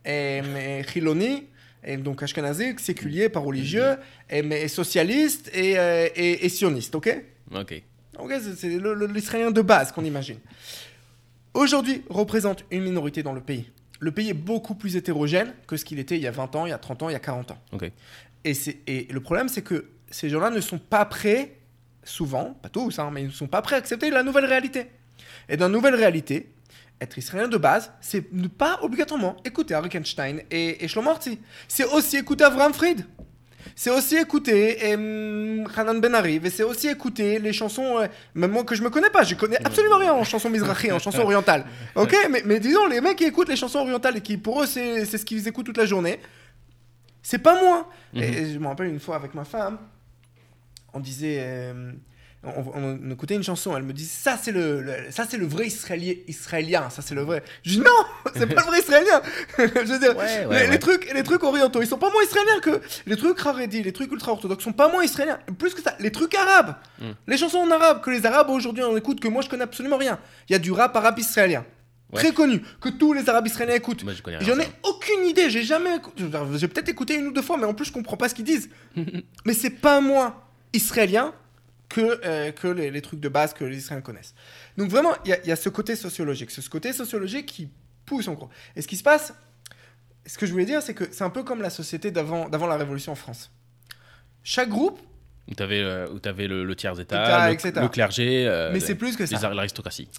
et, 0.05 0.41
mais 0.41 0.83
Chiloni, 0.83 1.47
et 1.85 1.97
donc 1.97 2.21
Ashkenazi, 2.23 2.75
séculier, 2.77 3.29
pas 3.29 3.39
religieux, 3.39 3.95
et, 4.29 4.41
mais 4.41 4.67
socialiste 4.67 5.49
et, 5.53 5.77
euh, 5.77 6.07
et, 6.15 6.45
et 6.45 6.49
sioniste, 6.49 6.95
ok? 6.95 7.23
Ok. 7.55 7.81
Ok, 8.19 8.31
c'est- 8.55 8.67
l'israélien 9.13 9.51
de 9.51 9.61
base 9.61 9.91
qu'on 9.91 10.05
imagine. 10.05 10.37
aujourd'hui 11.53 12.03
représente 12.09 12.63
une 12.71 12.83
minorité 12.83 13.23
dans 13.23 13.33
le 13.33 13.41
pays. 13.41 13.69
Le 13.99 14.11
pays 14.11 14.29
est 14.29 14.33
beaucoup 14.33 14.75
plus 14.75 14.95
hétérogène 14.95 15.53
que 15.67 15.77
ce 15.77 15.85
qu'il 15.85 15.99
était 15.99 16.15
il 16.15 16.21
y 16.21 16.27
a 16.27 16.31
20 16.31 16.55
ans, 16.55 16.65
il 16.65 16.69
y 16.69 16.73
a 16.73 16.77
30 16.77 17.03
ans, 17.03 17.09
il 17.09 17.13
y 17.13 17.15
a 17.15 17.19
40 17.19 17.51
ans. 17.51 17.57
Ok. 17.71 17.89
Et, 18.43 18.53
et 18.87 19.07
le 19.11 19.19
problème, 19.21 19.47
c'est 19.47 19.61
que 19.61 19.85
ces 20.11 20.29
gens-là 20.29 20.49
ne 20.49 20.59
sont 20.59 20.77
pas 20.79 21.05
prêts, 21.05 21.53
souvent, 22.03 22.53
pas 22.61 22.69
tous, 22.69 22.99
hein, 22.99 23.09
mais 23.13 23.21
ils 23.21 23.27
ne 23.27 23.31
sont 23.31 23.47
pas 23.47 23.61
prêts 23.61 23.75
à 23.75 23.79
accepter 23.79 24.09
la 24.09 24.23
nouvelle 24.23 24.45
réalité. 24.45 24.87
Et 25.47 25.55
dans 25.57 25.67
la 25.67 25.71
nouvelle 25.73 25.95
réalité, 25.95 26.49
être 27.03 27.17
israélien 27.17 27.47
de 27.47 27.57
base, 27.57 27.91
c'est 28.01 28.31
ne 28.33 28.47
pas 28.47 28.79
obligatoirement 28.81 29.37
écouter 29.45 29.73
Harry 29.73 29.89
Einstein 29.93 30.41
et, 30.49 30.83
et 30.83 30.87
Shlomo. 30.87 31.11
C'est 31.67 31.85
aussi 31.85 32.17
écouter 32.17 32.43
Avraham 32.43 32.73
Fried. 32.73 33.05
C'est 33.75 33.89
aussi 33.89 34.17
écouter 34.17 34.77
euh, 34.83 35.63
Hanan 35.75 35.99
Ben 35.99 36.13
Ariv, 36.13 36.45
et 36.45 36.49
c'est 36.49 36.63
aussi 36.63 36.89
écouter 36.89 37.39
les 37.39 37.53
chansons, 37.53 37.99
euh, 37.99 38.07
même 38.35 38.51
moi 38.51 38.63
que 38.63 38.75
je 38.75 38.83
me 38.83 38.89
connais 38.89 39.09
pas, 39.09 39.23
je 39.23 39.35
connais 39.35 39.57
absolument 39.65 39.97
rien 39.97 40.13
en 40.13 40.23
chansons 40.23 40.49
mizrahi, 40.49 40.91
en 40.91 40.99
chansons 40.99 41.21
orientales. 41.21 41.65
Ok, 41.95 42.15
mais, 42.29 42.43
mais 42.45 42.59
disons, 42.59 42.85
les 42.87 43.01
mecs 43.01 43.17
qui 43.17 43.23
écoutent 43.23 43.49
les 43.49 43.55
chansons 43.55 43.79
orientales 43.79 44.17
et 44.17 44.21
qui 44.21 44.37
pour 44.37 44.61
eux 44.61 44.67
c'est 44.67 45.05
ce 45.05 45.25
qu'ils 45.25 45.47
écoutent 45.47 45.65
toute 45.65 45.77
la 45.77 45.85
journée, 45.85 46.19
c'est 47.23 47.39
pas 47.39 47.59
moi. 47.61 47.89
Et 48.13 48.53
je 48.53 48.59
me 48.59 48.67
rappelle 48.67 48.87
une 48.87 48.99
fois 48.99 49.15
avec 49.15 49.33
ma 49.33 49.45
femme, 49.45 49.79
on 50.93 50.99
disait, 50.99 51.37
euh, 51.39 51.93
on, 52.43 53.11
écoutait 53.11 53.35
une 53.35 53.43
chanson, 53.43 53.75
elle 53.77 53.83
me 53.83 53.93
dit 53.93 54.05
ça 54.05 54.37
c'est 54.41 54.51
le, 54.51 54.81
le- 54.81 55.11
ça 55.11 55.25
c'est 55.29 55.37
le 55.37 55.45
vrai 55.45 55.67
israélien, 55.67 56.13
israélien, 56.27 56.89
ça 56.89 57.01
c'est 57.01 57.15
le 57.15 57.21
vrai. 57.21 57.43
Je 57.63 57.71
dis 57.71 57.79
non, 57.79 57.85
c'est 58.35 58.47
pas 58.47 58.61
le 58.61 58.67
vrai 58.67 58.79
israélien. 58.79 59.21
je 59.57 59.63
veux 59.91 59.99
dire, 59.99 60.15
Ouais, 60.17 60.23
ouais, 60.23 60.41
les, 60.41 60.47
ouais. 60.47 60.67
les 60.71 60.79
trucs, 60.79 61.11
les 61.13 61.23
trucs 61.23 61.43
orientaux, 61.43 61.81
ils 61.81 61.87
sont 61.87 61.97
pas 61.97 62.11
moins 62.11 62.23
israéliens 62.23 62.59
que 62.61 62.81
les 63.05 63.15
trucs 63.15 63.39
haredi, 63.45 63.81
les 63.83 63.93
trucs 63.93 64.11
ultra 64.11 64.31
orthodoxes 64.33 64.63
sont 64.63 64.73
pas 64.73 64.89
moins 64.91 65.03
israéliens. 65.03 65.39
Plus 65.57 65.73
que 65.73 65.81
ça, 65.81 65.95
les 65.99 66.11
trucs 66.11 66.35
arabes, 66.35 66.75
Mm. 66.99 67.11
les 67.27 67.37
chansons 67.37 67.57
en 67.59 67.71
arabe 67.71 68.01
que 68.01 68.09
les 68.11 68.25
arabes 68.25 68.49
aujourd'hui 68.49 68.83
on 68.83 68.95
écoute 68.95 69.19
que 69.19 69.27
moi 69.27 69.41
je 69.41 69.49
connais 69.49 69.63
absolument 69.63 69.97
rien. 69.97 70.19
Il 70.49 70.53
y 70.53 70.55
a 70.55 70.59
du 70.59 70.71
rap 70.71 70.95
arabe 70.95 71.17
israélien. 71.19 71.65
Ouais. 72.11 72.19
Très 72.21 72.31
connu, 72.31 72.61
que 72.79 72.89
tous 72.89 73.13
les 73.13 73.27
arabes 73.27 73.47
israéliens 73.47 73.73
écoutent. 73.73 74.03
Moi, 74.03 74.13
je 74.13 74.21
connais. 74.21 74.37
J'en 74.41 74.59
ai 74.59 74.67
aucune 74.83 75.25
idée, 75.25 75.49
j'ai 75.49 75.63
jamais 75.63 75.95
écouté. 75.95 76.23
J'ai 76.57 76.67
peut-être 76.67 76.89
écouté 76.89 77.15
une 77.15 77.27
ou 77.27 77.31
deux 77.31 77.41
fois, 77.41 77.57
mais 77.57 77.65
en 77.65 77.73
plus 77.73 77.85
je 77.85 77.91
comprends 77.91 78.17
pas 78.17 78.29
ce 78.29 78.35
qu'ils 78.35 78.45
disent. 78.45 78.69
mais 79.45 79.53
c'est 79.53 79.71
pas 79.71 79.99
moins 80.01 80.35
israélien 80.73 81.33
que, 81.93 82.19
euh, 82.25 82.51
que 82.51 82.67
les, 82.67 82.89
les 82.91 83.01
trucs 83.01 83.19
de 83.19 83.29
base 83.29 83.53
que 83.53 83.63
les 83.63 83.77
Israéliens 83.77 84.01
connaissent. 84.01 84.33
Donc 84.77 84.89
vraiment, 84.89 85.13
il 85.25 85.29
y, 85.29 85.33
a- 85.33 85.39
il 85.43 85.47
y 85.47 85.51
a 85.51 85.55
ce 85.55 85.69
côté 85.69 85.95
sociologique, 85.95 86.49
ce 86.51 86.67
côté 86.69 86.91
sociologique 86.93 87.45
qui 87.45 87.69
pousse 88.05 88.27
en 88.27 88.33
gros. 88.33 88.49
Et 88.75 88.81
ce 88.81 88.87
qui 88.87 88.97
se 88.97 89.03
passe, 89.03 89.33
ce 90.25 90.37
que 90.37 90.45
je 90.45 90.51
voulais 90.51 90.65
dire, 90.65 90.81
c'est 90.81 90.93
que 90.93 91.05
c'est 91.11 91.23
un 91.23 91.29
peu 91.29 91.43
comme 91.43 91.61
la 91.61 91.69
société 91.69 92.09
d'avant 92.11 92.49
d'avant 92.49 92.67
la 92.67 92.77
Révolution 92.77 93.11
en 93.11 93.15
France. 93.15 93.51
Chaque 94.43 94.69
groupe, 94.69 94.99
Où 95.49 95.53
t'avais 95.53 95.79
euh, 95.81 96.07
où 96.09 96.19
le, 96.23 96.63
le 96.63 96.75
tiers 96.75 96.99
État, 96.99 97.51
état, 97.51 97.81
le, 97.81 97.87
clergé, 97.89 98.47
euh, 98.47 98.71
mais 98.73 98.79
c'est 98.79 98.95
plus 98.95 99.15
que 99.15 99.25
ça. 99.25 99.53
l'aristocratie. 99.53 100.09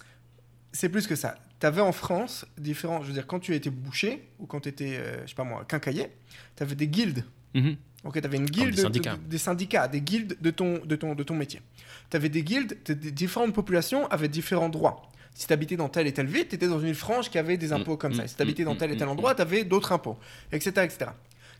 C'est 0.71 0.89
plus 0.89 1.07
que 1.07 1.15
ça. 1.15 1.35
Tu 1.59 1.65
avais 1.65 1.81
en 1.81 1.91
France 1.91 2.45
différents. 2.57 3.01
Je 3.01 3.07
veux 3.07 3.13
dire, 3.13 3.27
quand 3.27 3.39
tu 3.39 3.53
étais 3.55 3.69
boucher 3.69 4.27
ou 4.39 4.45
quand 4.45 4.61
tu 4.61 4.69
étais, 4.69 4.99
je 5.23 5.29
sais 5.29 5.35
pas 5.35 5.43
moi, 5.43 5.63
quincailler, 5.67 6.09
tu 6.55 6.63
avais 6.63 6.75
des 6.75 6.87
guildes. 6.87 7.23
Mhm. 7.53 7.75
Ok, 8.05 8.19
tu 8.21 8.25
avais 8.25 8.37
une 8.37 8.45
guilde, 8.45 8.69
des 8.71 8.75
de- 8.77 8.81
syndicats. 8.81 9.15
de- 9.15 9.29
des 9.29 9.37
syndicats, 9.37 9.87
des 9.87 10.01
guildes 10.01 10.37
de 10.39 10.51
ton, 10.51 10.79
de 10.85 10.95
ton, 10.95 11.15
de 11.15 11.23
ton 11.23 11.35
métier. 11.35 11.61
Tu 12.09 12.15
avais 12.17 12.29
des 12.29 12.43
guildes, 12.43 12.77
de- 12.85 12.93
des 12.93 13.11
différentes 13.11 13.53
populations 13.53 14.07
avaient 14.07 14.27
différents 14.29 14.69
droits. 14.69 15.09
Si 15.33 15.47
tu 15.47 15.53
habitais 15.53 15.75
dans 15.75 15.89
telle 15.89 16.07
et 16.07 16.13
telle 16.13 16.27
ville, 16.27 16.47
tu 16.47 16.55
étais 16.55 16.67
dans 16.67 16.79
une 16.79 16.93
frange 16.95 17.29
qui 17.29 17.37
avait 17.37 17.57
des 17.57 17.73
impôts 17.73 17.95
Mm, 17.95 17.97
comme 17.97 18.13
ça. 18.13 18.23
mm, 18.23 18.27
Si 18.27 18.35
tu 18.35 18.41
habitais 18.43 18.61
mm, 18.63 18.65
dans 18.67 18.75
tel 18.75 18.91
et 18.91 18.97
tel 18.97 19.07
endroit, 19.09 19.35
tu 19.35 19.41
avais 19.41 19.63
d'autres 19.65 19.91
impôts, 19.91 20.17
etc., 20.51 20.69
etc. 20.85 21.11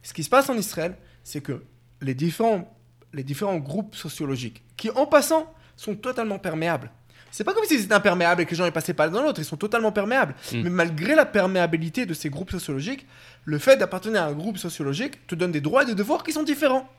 Ce 0.03 0.13
qui 0.13 0.23
se 0.23 0.29
passe 0.29 0.49
en 0.49 0.57
Israël, 0.57 0.95
c'est 1.23 1.41
que 1.41 1.63
les 2.01 2.13
différents, 2.13 2.73
les 3.11 3.23
différents 3.23 3.57
groupes 3.57 3.95
sociologiques, 3.95 4.63
qui 4.77 4.89
en 4.91 5.07
passant 5.07 5.51
sont 5.75 5.95
totalement 5.95 6.37
perméables. 6.39 6.91
C'est 7.35 7.43
pas 7.43 7.53
comme 7.53 7.65
s'ils 7.65 7.81
étaient 7.83 7.93
imperméables 7.93 8.41
et 8.41 8.45
que 8.45 8.51
les 8.51 8.55
gens 8.57 8.63
ne 8.65 8.69
passaient 8.69 8.93
pas 8.93 9.07
l'un 9.07 9.11
dans 9.11 9.23
l'autre, 9.23 9.41
ils 9.41 9.45
sont 9.45 9.57
totalement 9.57 9.91
perméables. 9.91 10.35
Mm. 10.53 10.61
Mais 10.61 10.69
malgré 10.69 11.15
la 11.15 11.25
perméabilité 11.25 12.05
de 12.05 12.13
ces 12.13 12.29
groupes 12.29 12.51
sociologiques, 12.51 13.05
le 13.43 13.59
fait 13.59 13.75
d'appartenir 13.75 14.21
à 14.21 14.25
un 14.27 14.33
groupe 14.33 14.57
sociologique 14.57 15.27
te 15.27 15.35
donne 15.35 15.51
des 15.51 15.59
droits 15.61 15.83
et 15.83 15.85
des 15.85 15.95
devoirs 15.95 16.23
qui 16.23 16.31
sont 16.31 16.43
différents. 16.43 16.89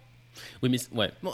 Oui, 0.63 0.69
mais 0.69 0.77
ouais. 0.93 1.11
Bon, 1.23 1.33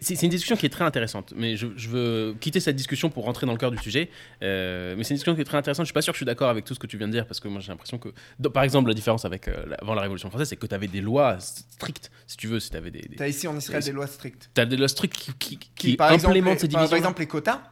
c'est 0.00 0.22
une 0.24 0.30
discussion 0.30 0.56
qui 0.56 0.66
est 0.66 0.70
très 0.70 0.84
intéressante, 0.84 1.32
mais 1.36 1.56
je, 1.56 1.68
je 1.76 1.88
veux 1.88 2.34
quitter 2.40 2.58
cette 2.58 2.74
discussion 2.74 3.08
pour 3.08 3.22
rentrer 3.24 3.46
dans 3.46 3.52
le 3.52 3.58
cœur 3.58 3.70
du 3.70 3.78
sujet. 3.78 4.10
Euh, 4.42 4.96
mais 4.98 5.04
c'est 5.04 5.10
une 5.10 5.16
discussion 5.18 5.36
qui 5.36 5.42
est 5.42 5.44
très 5.44 5.58
intéressante. 5.58 5.84
Je 5.84 5.90
suis 5.90 5.94
pas 5.94 6.02
sûr 6.02 6.12
que 6.12 6.16
je 6.16 6.18
suis 6.18 6.26
d'accord 6.26 6.48
avec 6.48 6.64
tout 6.64 6.74
ce 6.74 6.80
que 6.80 6.88
tu 6.88 6.98
viens 6.98 7.06
de 7.06 7.12
dire 7.12 7.24
parce 7.26 7.38
que 7.38 7.46
moi 7.46 7.60
j'ai 7.60 7.68
l'impression 7.68 7.98
que, 7.98 8.08
dans- 8.40 8.50
par 8.50 8.64
exemple, 8.64 8.88
la 8.88 8.94
différence 8.94 9.24
avec 9.24 9.46
euh, 9.46 9.66
avant 9.80 9.94
la 9.94 10.02
Révolution 10.02 10.28
française, 10.28 10.48
c'est 10.48 10.56
que 10.56 10.66
tu 10.66 10.74
avais 10.74 10.88
des 10.88 11.00
lois 11.00 11.36
strictes, 11.38 12.10
si 12.26 12.36
tu 12.36 12.48
veux, 12.48 12.58
si 12.58 12.70
tu 12.70 12.76
avais 12.76 12.90
des, 12.90 13.02
des, 13.02 13.22
as 13.22 13.28
ici 13.28 13.46
en 13.46 13.56
Israël 13.56 13.84
des 13.84 13.92
lois 13.92 14.08
strictes. 14.08 14.50
t'as 14.54 14.64
des 14.66 14.76
lois 14.76 14.88
strictes 14.88 15.14
qui, 15.16 15.32
qui, 15.38 15.58
qui 15.58 15.70
Qui, 15.76 15.96
par, 15.96 16.10
exemple, 16.10 16.30
implémentent 16.32 16.54
les, 16.54 16.60
ces 16.62 16.66
divisions. 16.68 16.88
par 16.88 16.98
exemple, 16.98 17.20
les 17.20 17.28
quotas. 17.28 17.62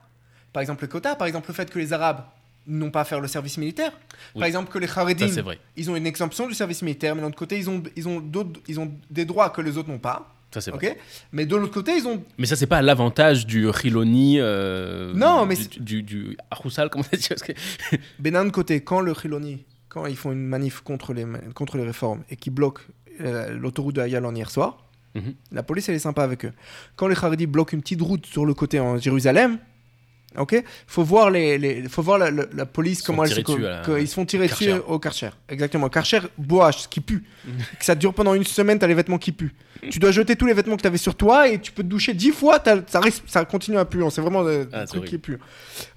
Par 0.54 0.62
exemple, 0.62 0.82
les 0.84 0.88
quotas. 0.88 1.16
Par 1.16 1.26
exemple, 1.26 1.48
le 1.48 1.54
fait 1.54 1.68
que 1.70 1.78
les 1.78 1.92
Arabes 1.92 2.22
n'ont 2.66 2.90
pas 2.90 3.02
à 3.02 3.04
faire 3.04 3.20
le 3.20 3.28
service 3.28 3.58
militaire. 3.58 3.92
Oui. 4.34 4.38
Par 4.40 4.44
exemple, 4.46 4.72
que 4.72 4.78
les 4.78 4.88
Haredim, 4.88 5.26
ils 5.76 5.90
ont 5.90 5.96
une 5.96 6.06
exemption 6.06 6.46
du 6.48 6.54
service 6.54 6.80
militaire, 6.80 7.14
mais 7.14 7.20
de 7.20 7.26
l'autre 7.26 7.36
côté, 7.38 7.58
ils 7.58 7.68
ont, 7.68 7.82
ils, 7.94 8.08
ont 8.08 8.22
ils 8.68 8.80
ont 8.80 8.90
des 9.10 9.26
droits 9.26 9.50
que 9.50 9.60
les 9.60 9.76
autres 9.76 9.90
n'ont 9.90 9.98
pas. 9.98 10.30
Ça 10.54 10.60
c'est 10.60 10.70
vrai. 10.70 10.92
ok 10.92 10.96
mais 11.32 11.46
de 11.46 11.56
l'autre 11.56 11.74
côté, 11.74 11.96
ils 11.98 12.06
ont. 12.06 12.22
Mais 12.38 12.46
ça 12.46 12.54
c'est 12.56 12.68
pas 12.68 12.80
l'avantage 12.80 13.44
du 13.44 13.68
Khiloni. 13.72 14.36
euh, 14.38 15.12
Non, 15.12 15.44
mais 15.46 15.56
du, 15.80 16.02
du, 16.04 16.36
comment 16.60 16.70
ça 16.70 16.86
dit 17.16 17.26
parce 17.28 17.42
que- 17.42 17.52
Mais 18.20 18.30
d'un 18.30 18.42
autre 18.44 18.52
côté, 18.52 18.80
quand 18.80 19.00
le 19.00 19.12
Khiloni, 19.14 19.64
quand 19.88 20.06
ils 20.06 20.16
font 20.16 20.30
une 20.32 20.46
manif 20.46 20.80
contre 20.80 21.12
les, 21.12 21.26
contre 21.54 21.76
les 21.76 21.82
réformes 21.84 22.22
et 22.30 22.36
qui 22.36 22.50
bloquent 22.50 22.82
euh, 23.20 23.50
l'autoroute 23.58 23.96
de 23.96 24.00
Ayalon 24.02 24.32
hier 24.34 24.50
soir, 24.50 24.78
Mhm. 25.16 25.34
la 25.52 25.62
police 25.62 25.88
elle 25.88 25.94
est 25.96 26.00
sympa 26.00 26.22
avec 26.24 26.44
eux. 26.44 26.52
Quand 26.96 27.06
les 27.08 27.14
Haredim 27.16 27.46
bloquent 27.46 27.72
une 27.76 27.82
petite 27.82 28.00
route 28.00 28.24
sur 28.26 28.44
le 28.46 28.52
côté 28.54 28.80
en 28.80 28.96
Jérusalem, 28.98 29.58
ok, 30.38 30.62
faut 30.86 31.02
voir 31.04 31.30
les, 31.30 31.58
les- 31.58 31.88
faut 31.88 32.02
voir 32.02 32.18
la, 32.18 32.30
la- 32.30 32.44
la 32.54 32.66
police 32.66 33.00
Ils 33.00 33.04
comment 33.04 33.24
elle 33.24 33.30
se 33.30 33.58
la- 33.60 33.98
ils 34.00 34.08
se 34.08 34.14
font 34.14 34.24
tirer 34.24 34.48
Karcher. 34.48 34.66
dessus 34.72 34.80
au 34.86 34.98
Karcher. 34.98 35.30
Exactement, 35.48 35.88
Karcher 35.88 36.20
boit 36.38 36.72
ce 36.72 36.88
qui 36.88 37.00
pue. 37.00 37.24
que 37.44 37.48
ça 37.84 37.94
dure 37.94 38.12
pendant 38.14 38.34
une 38.34 38.44
semaine, 38.44 38.78
t'as 38.78 38.86
les 38.86 38.94
vêtements 38.94 39.18
qui 39.18 39.32
puent. 39.32 39.54
tu 39.90 39.98
dois 39.98 40.10
jeter 40.12 40.34
tous 40.36 40.46
les 40.46 40.54
vêtements 40.54 40.76
que 40.76 40.82
t'avais 40.82 40.96
sur 40.98 41.14
toi 41.14 41.48
et 41.48 41.60
tu 41.60 41.70
peux 41.72 41.82
te 41.82 41.88
doucher 41.88 42.14
dix 42.14 42.30
fois, 42.32 42.62
ça 43.26 43.44
continue 43.44 43.78
à 43.78 43.84
puer. 43.84 44.02
C'est 44.10 44.20
vraiment 44.22 44.44
des, 44.44 44.64
Ah, 44.72 44.80
des 44.80 44.86
c'est 44.86 44.96
trucs 44.96 45.04
qui 45.04 45.18
puent. 45.18 45.38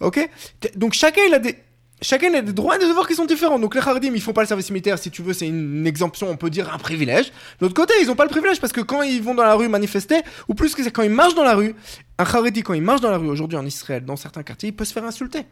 Ok, 0.01 0.29
donc 0.75 0.93
chacun 0.93 1.21
il 1.27 1.33
a 1.33 1.39
des 1.39 1.55
Chacun 2.01 2.31
a 2.35 2.41
des 2.41 2.53
droits 2.53 2.75
et 2.75 2.79
des 2.79 2.87
devoirs 2.87 3.07
qui 3.07 3.15
sont 3.15 3.25
différents. 3.25 3.57
Donc 3.57 3.73
les 3.73 3.81
Hardim, 3.81 4.11
ils 4.13 4.21
font 4.21 4.33
pas 4.33 4.41
le 4.41 4.47
service 4.47 4.69
militaire, 4.69 4.99
si 4.99 5.09
tu 5.09 5.23
veux, 5.23 5.33
c'est 5.33 5.47
une 5.47 5.87
exemption, 5.87 6.29
on 6.29 6.37
peut 6.37 6.51
dire 6.51 6.71
un 6.71 6.77
privilège. 6.77 7.27
De 7.59 7.65
l'autre 7.65 7.73
côté, 7.73 7.93
ils 8.01 8.11
ont 8.11 8.15
pas 8.15 8.25
le 8.25 8.29
privilège 8.29 8.61
parce 8.61 8.73
que 8.73 8.81
quand 8.81 9.01
ils 9.01 9.21
vont 9.21 9.33
dans 9.33 9.43
la 9.43 9.55
rue 9.55 9.67
manifester, 9.67 10.21
ou 10.47 10.53
plus 10.53 10.75
que 10.75 10.83
c'est 10.83 10.91
quand 10.91 11.01
ils 11.01 11.09
marchent 11.09 11.35
dans 11.35 11.43
la 11.43 11.55
rue, 11.55 11.75
un 12.19 12.23
Haredi, 12.23 12.61
quand 12.61 12.75
il 12.75 12.83
marche 12.83 13.01
dans 13.01 13.09
la 13.09 13.17
rue 13.17 13.29
aujourd'hui 13.29 13.57
en 13.57 13.65
Israël, 13.65 14.05
dans 14.05 14.15
certains 14.15 14.43
quartiers, 14.43 14.69
il 14.69 14.75
peut 14.75 14.85
se 14.85 14.93
faire 14.93 15.05
insulter. 15.05 15.45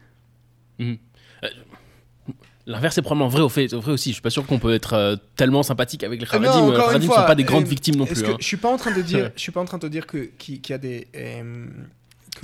Mhm. 0.78 0.98
Euh, 1.44 1.48
L'inverse 2.68 2.98
est 2.98 3.04
probablement 3.04 3.30
vrai, 3.30 3.42
au 3.42 3.50
fait, 3.50 3.68
vrai 3.74 3.92
aussi. 3.92 4.10
Je 4.10 4.16
suis 4.16 4.22
pas 4.22 4.32
sûr 4.32 4.46
qu'on 4.46 4.58
peut 4.58 4.74
être 4.74 4.94
euh, 4.94 5.16
tellement 5.36 5.62
sympathique 5.62 6.04
avec 6.04 6.20
les 6.20 6.28
Euh, 6.34 6.40
non. 6.40 6.44
Les 6.44 6.50
encore 6.50 6.74
une 6.74 6.80
Haradim 6.80 7.08
ne 7.08 7.14
sont 7.14 7.26
pas 7.26 7.36
des 7.36 7.44
grandes 7.44 7.68
victimes 7.68 7.96
non 7.96 8.06
plus. 8.06 8.24
que 8.24 8.32
hein. 8.32 8.38
je 8.40 8.46
suis 8.46 8.58
pas 8.58 8.70
en 8.70 8.78
train 8.78 8.92
de 8.92 9.02
dire, 9.02 9.32
je 9.36 9.42
suis 9.42 9.52
pas 9.52 9.62
en 9.62 9.66
train 9.66 9.78
de 9.78 9.88
dire 9.88 10.08
que 10.08 10.30
qu'il 10.38 10.62
y 10.68 10.74
a 10.74 10.80
des 10.80 11.08
euh, 11.16 11.66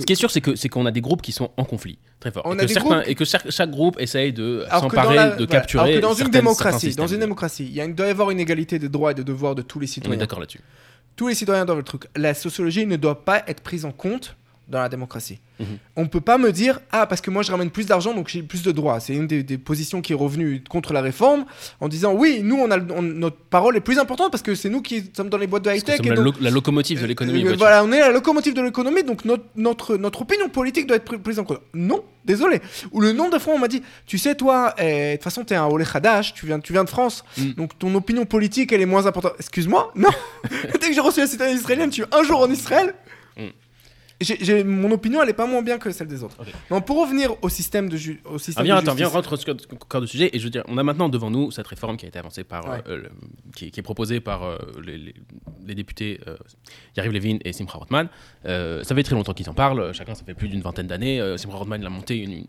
Ce 0.00 0.04
qui 0.06 0.12
est 0.12 0.16
sûr, 0.16 0.30
c'est 0.30 0.40
que 0.40 0.56
c'est 0.56 0.68
qu'on 0.68 0.86
a 0.86 0.90
des 0.90 1.00
groupes 1.02 1.22
qui 1.22 1.32
sont 1.32 1.50
en 1.56 1.64
conflit 1.64 1.98
très 2.20 2.30
fort. 2.30 2.42
On 2.46 2.54
et, 2.54 2.58
a 2.58 2.62
que 2.62 2.66
des 2.66 2.74
certains, 2.74 2.88
groupes- 2.96 3.08
et 3.08 3.14
que 3.14 3.24
chaque, 3.24 3.50
chaque 3.50 3.70
groupe 3.70 4.00
essaye 4.00 4.32
de 4.32 4.64
s'emparer, 4.70 5.14
la- 5.16 5.36
de 5.36 5.44
capturer. 5.44 5.82
Alors 5.82 5.94
que 5.96 6.00
dans 6.00 6.14
une 6.14 6.28
démocratie, 6.30 6.94
dans 6.94 7.06
une 7.06 7.20
démocratie, 7.20 7.66
il, 7.66 7.72
y 7.74 7.80
a 7.80 7.84
une- 7.84 7.94
doit 7.94 8.06
y 8.06 8.10
avoir 8.10 8.30
une 8.30 8.40
égalité 8.40 8.78
des 8.78 8.88
droits 8.88 9.10
et 9.10 9.14
des 9.14 9.24
devoirs 9.24 9.54
de 9.54 9.62
tous 9.62 9.78
les 9.80 9.84
On 9.86 9.88
est 9.88 9.92
citoyens. 9.92 10.18
d'accord 10.18 10.40
là-dessus. 10.40 10.60
Tous 11.16 11.28
les 11.28 11.34
citoyens 11.34 11.64
doivent 11.66 11.78
le 11.78 11.84
truc. 11.84 12.04
La 12.16 12.32
sociologie 12.32 12.86
ne 12.86 12.96
doit 12.96 13.24
pas 13.24 13.42
être 13.46 13.60
prise 13.60 13.84
en 13.84 13.92
compte 13.92 14.34
dans 14.72 14.80
la 14.80 14.88
démocratie. 14.88 15.38
Mhm. 15.60 15.66
On 15.96 16.02
ne 16.02 16.08
peut 16.08 16.20
pas 16.22 16.38
me 16.38 16.50
dire 16.50 16.80
ah 16.90 17.06
parce 17.06 17.20
que 17.20 17.30
moi 17.30 17.42
je 17.42 17.50
ramène 17.52 17.70
plus 17.70 17.86
d'argent 17.86 18.14
donc 18.14 18.28
j'ai 18.28 18.42
plus 18.42 18.62
de 18.62 18.72
droits. 18.72 18.98
C'est 18.98 19.14
une 19.14 19.26
des, 19.26 19.42
des 19.42 19.58
positions 19.58 20.00
qui 20.00 20.12
est 20.14 20.16
revenue 20.16 20.64
contre 20.68 20.92
la 20.94 21.02
réforme 21.02 21.44
en 21.80 21.88
disant 21.88 22.14
oui 22.14 22.40
nous 22.42 22.56
on 22.56 22.70
a 22.70 22.78
on- 22.90 23.02
notre 23.02 23.36
parole 23.36 23.76
est 23.76 23.80
plus 23.80 23.98
importante 23.98 24.32
parce 24.32 24.42
que 24.42 24.54
c'est 24.54 24.70
nous 24.70 24.80
qui 24.82 25.04
sommes 25.16 25.28
dans 25.28 25.36
les 25.38 25.46
boîtes 25.46 25.62
de 25.64 25.70
high 25.70 25.84
Parce 25.84 25.98
que 25.98 26.02
tech 26.02 26.06
c'est 26.06 26.12
et 26.12 26.16
la, 26.16 26.22
lo- 26.22 26.32
la 26.40 26.50
locomotive 26.50 27.00
de 27.02 27.06
l'économie. 27.06 27.46
euh, 27.46 27.54
voilà, 27.56 27.84
on 27.84 27.92
est 27.92 28.00
la 28.00 28.10
locomotive 28.10 28.54
de 28.54 28.62
l'économie, 28.62 29.04
donc 29.04 29.24
notre, 29.26 29.44
notre, 29.56 29.96
notre 29.98 30.22
opinion 30.22 30.48
politique 30.48 30.86
doit 30.86 30.96
être 30.96 31.12
pr- 31.12 31.18
prise 31.18 31.38
en 31.38 31.44
compte. 31.44 31.60
Non, 31.74 32.02
désolé. 32.24 32.60
Ou 32.92 33.00
le 33.02 33.12
nombre 33.12 33.32
de 33.34 33.38
fois 33.38 33.52
on 33.54 33.58
m'a 33.58 33.68
dit, 33.68 33.82
tu 34.06 34.16
sais 34.18 34.34
toi, 34.34 34.74
eh, 34.78 35.10
de 35.10 35.12
toute 35.16 35.24
façon 35.24 35.44
t'es 35.44 35.54
un 35.54 35.66
Olé 35.66 35.84
Hadash, 35.92 36.32
tu 36.32 36.46
viens, 36.46 36.58
tu 36.60 36.72
viens 36.72 36.84
de 36.84 36.88
France, 36.90 37.24
Mm. 37.36 37.50
donc 37.58 37.78
ton 37.78 37.94
opinion 37.94 38.24
politique 38.24 38.72
elle 38.72 38.80
est 38.80 38.86
moins 38.86 39.04
importante. 39.06 39.34
Excuse-moi 39.38 39.92
Non 39.96 40.08
Dès 40.80 40.88
que 40.88 40.94
j'ai 40.94 41.00
reçu 41.00 41.20
la 41.20 41.26
citoyenneté 41.26 41.60
israélienne, 41.60 41.90
tu 41.90 42.02
es 42.02 42.06
un 42.14 42.22
jour 42.24 42.40
en 42.40 42.50
Israël 42.50 42.94
Mm. 43.34 43.42
Mon 44.64 44.90
opinion 44.92 45.22
elle 45.22 45.28
est 45.28 45.32
pas 45.34 45.46
moins 45.46 45.62
bien 45.62 45.78
que 45.78 45.90
celle 45.90 46.06
des 46.08 46.22
autres. 46.22 46.36
Pour 46.86 47.00
revenir 47.02 47.34
au 47.42 47.48
système 47.48 47.88
de, 47.88 47.96
ju- 47.96 48.20
au 48.24 48.38
système 48.38 48.62
Ah, 48.62 48.64
viens, 48.64 48.74
de 48.76 48.80
attends, 48.80 48.94
viens, 48.94 49.08
rentre 49.08 49.36
le 49.46 49.54
cœur 49.88 50.00
du 50.00 50.06
sujet. 50.06 50.30
Et 50.32 50.38
je 50.38 50.44
veux 50.44 50.50
dire, 50.50 50.64
on 50.68 50.78
a 50.78 50.82
maintenant 50.82 51.08
devant 51.08 51.30
nous 51.30 51.50
cette 51.50 51.66
réforme 51.66 51.96
qui 51.96 52.04
a 52.06 52.08
été 52.08 52.18
avancée 52.18 52.44
par, 52.44 52.68
Ouais. 52.68 52.82
euh, 52.88 52.96
le- 53.02 53.10
qui, 53.54 53.70
qui 53.70 53.80
est 53.80 53.82
proposée 53.82 54.20
par 54.20 54.42
euh, 54.44 54.56
les, 54.84 54.98
les- 54.98 55.14
les 55.66 55.74
députés 55.74 56.20
euh, 56.26 56.36
Yariv 56.96 57.12
Levin 57.12 57.38
et 57.44 57.52
Simcha 57.52 57.78
Rothman. 57.78 58.08
Euh, 58.46 58.82
ça 58.82 58.94
fait 58.94 59.02
très 59.02 59.14
longtemps 59.14 59.32
qu'ils 59.34 59.48
en 59.48 59.54
parlent. 59.54 59.92
Chacun, 59.94 60.14
ça 60.14 60.24
fait 60.24 60.34
plus 60.34 60.48
d'une 60.48 60.60
vingtaine 60.60 60.86
d'années. 60.86 61.20
Simcha 61.36 61.56
Rothman, 61.56 61.80
il 61.80 61.86
a 61.86 61.90
monté 61.90 62.18
une, 62.18 62.32
une, 62.32 62.44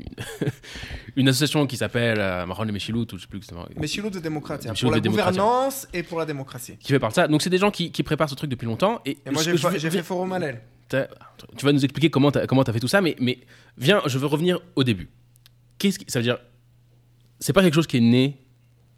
une 1.15 1.27
association 1.29 1.65
qui 1.67 1.77
s'appelle 1.77 2.17
Maron 2.47 2.65
et 2.67 2.71
Meshilut, 2.71 3.05
ou 3.13 3.17
je 3.17 3.21
sais 3.21 3.27
plus 3.27 3.37
exactement. 3.37 3.65
Mais 3.77 3.87
Chilou 3.87 4.09
de 4.09 4.19
démocratie, 4.19 4.69
hein, 4.69 4.73
pour 4.79 4.91
la 4.91 4.99
gouvernance 4.99 5.87
et 5.93 6.03
pour 6.03 6.19
la 6.19 6.25
démocratie. 6.25 6.77
qui 6.79 6.91
fait 6.91 6.99
part 6.99 7.09
de 7.09 7.15
ça. 7.15 7.27
Donc, 7.27 7.41
c'est 7.41 7.49
des 7.49 7.57
gens 7.57 7.71
qui, 7.71 7.91
qui 7.91 8.03
préparent 8.03 8.29
ce 8.29 8.35
truc 8.35 8.49
depuis 8.49 8.65
longtemps. 8.65 9.01
Et, 9.05 9.17
Et 9.25 9.31
moi 9.31 9.41
j'ai 9.43 9.89
fait 9.89 10.03
Forum 10.03 10.33
Hallel. 10.33 10.61
Tu 10.89 11.65
vas 11.65 11.71
nous 11.71 11.83
expliquer 11.83 12.09
comment 12.09 12.31
tu 12.31 12.39
as, 12.39 12.47
comment 12.47 12.61
as 12.63 12.73
fait 12.73 12.79
tout 12.79 12.87
ça, 12.87 13.01
mais, 13.01 13.15
mais 13.19 13.39
viens, 13.77 14.01
je 14.05 14.17
veux 14.17 14.27
revenir 14.27 14.59
au 14.75 14.83
début. 14.83 15.09
qu'est-ce 15.79 15.99
qui- 15.99 16.05
ça 16.07 16.19
veut 16.19 16.23
dire 16.23 16.37
c'est 17.39 17.51
pas 17.53 17.61
quelque 17.61 17.73
chose 17.73 17.87
qui 17.87 17.97
est 17.97 18.01
né 18.01 18.37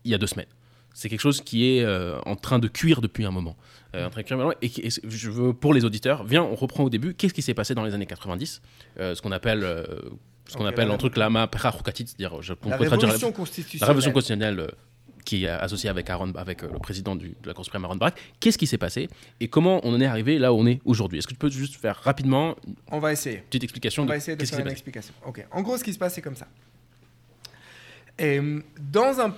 il 0.03 0.11
y 0.11 0.13
a 0.13 0.17
deux 0.19 0.27
semaines. 0.27 0.45
C'est 0.93 1.09
quelque 1.09 1.21
chose 1.21 1.41
qui 1.41 1.65
est 1.77 1.83
euh, 1.83 2.19
en 2.25 2.35
train 2.35 2.59
de 2.59 2.67
cuire 2.67 3.01
depuis 3.01 3.25
un 3.25 3.31
moment. 3.31 3.57
Euh, 3.95 4.05
en 4.05 4.09
train 4.11 4.21
de 4.21 4.27
cuire. 4.27 4.53
Et, 4.61 4.67
et 4.87 4.89
je 5.03 5.31
veux, 5.31 5.51
pour 5.53 5.73
les 5.73 5.83
auditeurs, 5.83 6.23
viens, 6.23 6.43
on 6.43 6.53
reprend 6.55 6.83
au 6.83 6.89
début. 6.89 7.15
Qu'est-ce 7.15 7.33
qui 7.33 7.41
s'est 7.41 7.53
passé 7.55 7.73
dans 7.73 7.83
les 7.83 7.93
années 7.95 8.05
90 8.05 8.61
Euh, 8.99 9.15
Ce 9.15 9.21
qu'on 9.21 9.31
appelle, 9.31 9.61
ce 10.47 10.55
qu'on 10.55 10.63
Ok, 10.65 10.69
appelle 10.69 10.91
un 10.91 10.97
truc 10.97 11.17
lama 11.17 11.47
perachrokatit, 11.47 12.05
c'est-à-dire, 12.07 12.41
je 12.41 12.53
La 12.65 12.77
révolution 12.77 13.27
la 13.29 13.33
constitutionnelle. 13.33 13.87
révolution 13.87 14.11
constitutionnelle 14.11 14.71
qui 15.25 15.43
est 15.45 15.49
associée 15.49 15.89
avec, 15.89 16.09
Aaron, 16.09 16.31
avec 16.35 16.63
euh, 16.63 16.69
le 16.71 16.79
président 16.79 17.15
du- 17.15 17.35
de 17.41 17.47
la 17.47 17.53
Cour 17.53 17.65
suprême, 17.65 17.83
Aaron 17.83 17.95
Barak. 17.97 18.17
Qu'est-ce 18.39 18.57
qui 18.57 18.67
s'est 18.67 18.77
passé 18.77 19.09
et 19.39 19.47
comment 19.47 19.81
on 19.83 19.93
en 19.93 19.99
est 19.99 20.05
arrivé 20.05 20.37
là 20.39 20.53
où 20.53 20.57
on 20.59 20.65
est 20.67 20.79
aujourd'hui? 20.85 21.17
Est-ce 21.19 21.27
que 21.27 21.33
tu 21.33 21.39
peux 21.39 21.49
juste 21.49 21.75
faire 21.75 21.97
rapidement 21.97 22.55
une 22.67 22.75
On 22.91 22.99
va 22.99 23.11
essayer. 23.11 23.37
petite 23.49 23.63
explication 23.63 24.03
On 24.03 24.05
de 24.05 24.11
va 24.11 24.17
essayer 24.17 24.37
de 24.37 24.45
faire 24.45 24.59
une 24.59 24.67
explication. 24.71 25.13
Ok. 25.25 25.45
En 25.51 25.61
gros, 25.63 25.77
ce 25.77 25.83
qui 25.83 25.91
se 25.93 25.97
passe, 25.97 26.13
c'est 26.13 26.21
comme 26.21 26.35
ça. 26.35 26.47
Et, 28.17 28.39
euh, 28.39 28.61
dans 28.79 29.19
un 29.19 29.35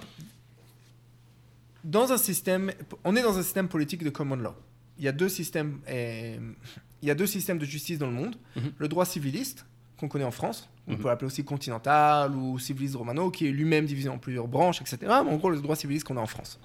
dans 1.84 2.12
un 2.12 2.17
système, 2.17 2.71
on 3.06 3.15
est 3.15 3.21
dans 3.21 3.38
un 3.38 3.43
système 3.43 3.67
politique 3.69 4.04
de 4.04 4.10
common 4.10 4.36
law. 4.36 4.54
Il 5.00 5.06
y 5.06 5.08
a 5.08 5.12
deux 5.13 5.30
systèmes, 5.30 5.80
euh, 5.88 6.38
il 7.02 7.08
y 7.08 7.12
a 7.12 7.15
deux 7.15 7.28
systèmes 7.28 7.60
de 7.60 7.65
justice 7.65 7.97
dans 7.97 8.08
le 8.08 8.13
monde. 8.13 8.36
Mhm. 8.56 8.73
Le 8.78 8.88
droit 8.88 9.06
civiliste 9.06 9.65
qu'on 9.97 10.08
connaît 10.10 10.26
en 10.26 10.32
France, 10.32 10.67
on 10.88 10.93
Mhm. 10.93 10.97
peut 11.00 11.08
l'appeler 11.10 11.28
aussi 11.28 11.43
continental 11.43 12.36
ou 12.36 12.58
civiliste 12.60 12.95
romano, 12.95 13.30
qui 13.32 13.47
est 13.47 13.52
lui-même 13.52 13.86
divisé 13.86 14.10
en 14.10 14.17
plusieurs 14.17 14.47
branches, 14.47 14.82
etc. 14.82 14.97
Mais 15.02 15.32
en 15.32 15.36
gros, 15.38 15.50
le 15.50 15.60
droit 15.60 15.76
civiliste 15.76 16.06
qu'on 16.06 16.17
a 16.17 16.21
en 16.21 16.28
France. 16.28 16.60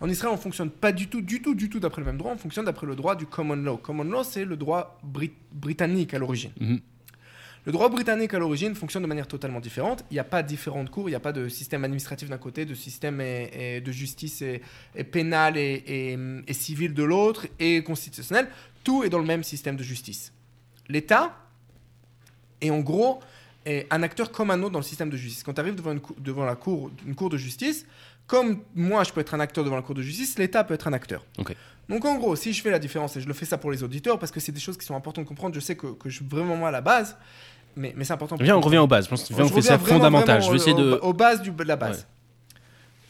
En 0.00 0.08
Israël, 0.08 0.34
on 0.34 0.38
fonctionne 0.38 0.70
pas 0.70 0.92
du 0.92 1.08
tout, 1.08 1.20
du 1.22 1.40
tout, 1.40 1.54
du 1.54 1.70
tout 1.70 1.80
d'après 1.80 2.00
le 2.02 2.06
même 2.06 2.18
droit. 2.18 2.32
On 2.32 2.36
fonctionne 2.38 2.64
d'après 2.66 2.86
le 2.86 2.94
droit 2.96 3.14
du 3.16 3.26
common 3.26 3.54
law. 3.56 3.76
Common 3.76 4.04
law, 4.04 4.22
c'est 4.24 4.44
le 4.44 4.56
droit 4.56 4.98
brit- 5.04 5.32
britannique 5.52 6.12
à 6.14 6.18
l'origine. 6.18 6.50
Mhm. 6.60 6.80
Le 7.66 7.72
droit 7.72 7.88
britannique 7.88 8.34
à 8.34 8.38
l'origine 8.38 8.74
fonctionne 8.74 9.04
de 9.04 9.08
manière 9.08 9.26
totalement 9.26 9.60
différente. 9.60 10.04
Il 10.10 10.14
n'y 10.14 10.20
a 10.20 10.24
pas 10.24 10.42
différentes 10.42 10.90
cours, 10.90 11.08
il 11.08 11.12
n'y 11.12 11.16
a 11.16 11.20
pas 11.20 11.32
de 11.32 11.48
système 11.48 11.82
administratif 11.84 12.28
d'un 12.28 12.36
côté, 12.36 12.66
de 12.66 12.74
système 12.74 13.22
et- 13.22 13.76
et 13.76 13.80
de 13.80 13.90
justice 13.92 14.42
et, 14.42 14.60
et 14.94 15.04
pénal 15.04 15.56
et, 15.56 15.82
et- 15.86 16.18
et 16.46 16.52
civil 16.52 16.92
de 16.92 17.02
l'autre 17.02 17.46
et 17.58 17.82
constitutionnel. 17.82 18.48
Tout 18.82 19.02
est 19.04 19.08
dans 19.08 19.18
le 19.20 19.24
même 19.24 19.42
système 19.44 19.76
de 19.76 19.82
justice. 19.82 20.34
L'État 20.90 21.34
est 22.60 22.68
en 22.68 22.80
gros 22.80 23.20
est 23.66 23.86
un 23.90 24.02
acteur 24.02 24.30
comme 24.32 24.50
un 24.50 24.62
autre 24.62 24.72
dans 24.72 24.78
le 24.80 24.84
système 24.84 25.10
de 25.10 25.16
justice. 25.16 25.42
Quand 25.42 25.54
tu 25.54 25.60
arrives 25.60 25.74
devant, 25.74 25.92
une, 25.92 26.00
cou- 26.00 26.14
devant 26.18 26.44
la 26.44 26.54
cour, 26.56 26.90
une 27.06 27.14
cour 27.14 27.30
de 27.30 27.36
justice, 27.36 27.86
comme 28.26 28.60
moi 28.74 29.04
je 29.04 29.12
peux 29.12 29.20
être 29.20 29.34
un 29.34 29.40
acteur 29.40 29.64
devant 29.64 29.76
la 29.76 29.82
cour 29.82 29.94
de 29.94 30.02
justice, 30.02 30.38
l'État 30.38 30.64
peut 30.64 30.74
être 30.74 30.88
un 30.88 30.92
acteur. 30.92 31.24
Donc 31.88 32.04
en 32.04 32.16
gros, 32.16 32.34
si 32.36 32.52
je 32.52 32.62
fais 32.62 32.70
la 32.70 32.78
différence, 32.78 33.16
et 33.16 33.20
je 33.20 33.26
le 33.28 33.34
fais 33.34 33.44
ça 33.44 33.58
pour 33.58 33.70
les 33.70 33.82
auditeurs, 33.82 34.18
parce 34.18 34.32
que 34.32 34.40
c'est 34.40 34.52
des 34.52 34.60
choses 34.60 34.76
qui 34.78 34.86
sont 34.86 34.96
importantes 34.96 35.24
de 35.24 35.28
comprendre, 35.28 35.54
je 35.54 35.60
sais 35.60 35.76
que, 35.76 35.88
que 35.88 36.08
je 36.08 36.16
suis 36.16 36.24
vraiment 36.26 36.56
moi 36.56 36.68
à 36.68 36.72
la 36.72 36.80
base, 36.80 37.16
mais, 37.76 37.92
mais 37.96 38.04
c'est 38.04 38.12
important. 38.14 38.36
Viens, 38.40 38.56
on 38.56 38.60
revient 38.60 38.78
aux 38.78 38.86
bases. 38.86 39.04
Je 39.04 39.10
pense 39.10 39.24
que 39.28 39.34
viens, 39.34 39.44
on 39.44 39.48
fait 39.48 39.60
ça 39.62 39.76
vraiment, 39.76 39.98
fondamental. 39.98 40.38
vraiment 40.40 40.46
Je 40.46 40.50
vais 40.52 40.56
essayer 40.56 40.72
au- 40.72 40.92
de. 40.92 40.98
Aux 41.02 41.12
bases 41.12 41.42
du- 41.42 41.50
de 41.50 41.64
la 41.64 41.76
base. 41.76 41.98
Ouais. 41.98 42.04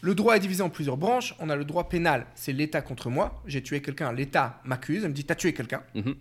Le 0.01 0.13
droit 0.15 0.35
est 0.35 0.39
divisé 0.39 0.61
en 0.61 0.69
plusieurs 0.69 0.97
branches. 0.97 1.33
On 1.39 1.49
a 1.49 1.55
le 1.55 1.65
droit 1.65 1.87
pénal, 1.89 2.25
c'est 2.35 2.51
l'État 2.53 2.81
contre 2.81 3.09
moi. 3.09 3.41
J'ai 3.47 3.63
tué 3.63 3.81
quelqu'un, 3.81 4.11
l'État 4.11 4.59
m'accuse, 4.65 5.03
elle 5.03 5.09
me 5.09 5.15
dit 5.15 5.23
T'as 5.23 5.35
tué 5.35 5.53
quelqu'un. 5.53 5.81
Mhm. 5.95 6.15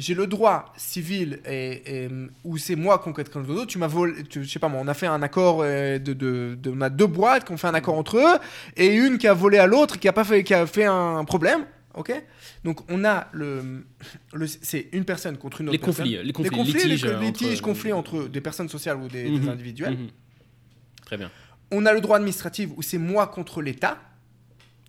J'ai 0.00 0.14
le 0.14 0.26
droit 0.26 0.72
civil 0.76 1.40
et, 1.46 2.04
et, 2.04 2.08
où 2.44 2.56
c'est 2.58 2.74
moi 2.76 2.98
contre 2.98 3.16
quelqu'un 3.22 3.40
d'autre. 3.42 3.66
Tu 3.66 3.78
m'as 3.78 3.86
volé, 3.86 4.22
tu- 4.24 4.42
je 4.44 4.48
sais 4.50 4.58
pas 4.58 4.68
moi, 4.68 4.80
on 4.82 4.88
a 4.88 4.94
fait 4.94 5.06
un 5.06 5.22
accord 5.22 5.60
euh, 5.62 5.98
de, 5.98 6.12
de, 6.14 6.56
de- 6.60 6.70
on 6.74 6.80
a 6.80 6.88
deux 6.90 7.06
boîtes 7.06 7.44
qui 7.44 7.52
ont 7.52 7.56
fait 7.56 7.66
un 7.68 7.74
accord 7.74 7.96
entre 7.96 8.16
eux 8.18 8.38
et 8.76 8.86
une 8.94 9.18
qui 9.18 9.28
a 9.28 9.34
volé 9.34 9.58
à 9.58 9.66
l'autre 9.66 9.98
qui 9.98 10.08
a 10.08 10.12
pas 10.12 10.24
fait, 10.24 10.42
qui 10.42 10.54
a 10.54 10.66
fait 10.66 10.84
un 10.86 11.24
problème. 11.24 11.66
Ok? 11.94 12.12
Donc 12.64 12.80
on 12.90 13.04
a 13.04 13.26
le, 13.32 13.84
le 14.32 14.46
c'est 14.46 14.88
une 14.92 15.04
personne 15.04 15.36
contre 15.36 15.60
une 15.60 15.68
autre 15.68 15.72
Les 15.72 15.78
personne. 15.78 16.04
conflits, 16.06 16.24
les 16.24 16.32
conflits, 16.32 16.50
les 16.50 16.56
conflits, 16.56 16.72
litiges, 16.84 17.04
les 17.04 17.10
euh, 17.12 17.20
litiges, 17.20 17.52
entre- 17.58 17.62
conflits 17.62 17.92
entre 17.92 18.28
des 18.28 18.40
personnes 18.40 18.68
sociales 18.68 18.96
ou 18.98 19.08
des, 19.08 19.24
des 19.24 19.30
Mhm. 19.40 19.48
individuels. 19.48 19.96
Mhm. 19.98 20.08
Très 21.04 21.16
bien. 21.16 21.30
On 21.72 21.84
a 21.86 21.92
le 21.92 22.00
droit 22.00 22.16
administratif 22.16 22.70
où 22.76 22.82
c'est 22.82 22.98
moi 22.98 23.26
contre 23.26 23.60
l'État. 23.60 23.98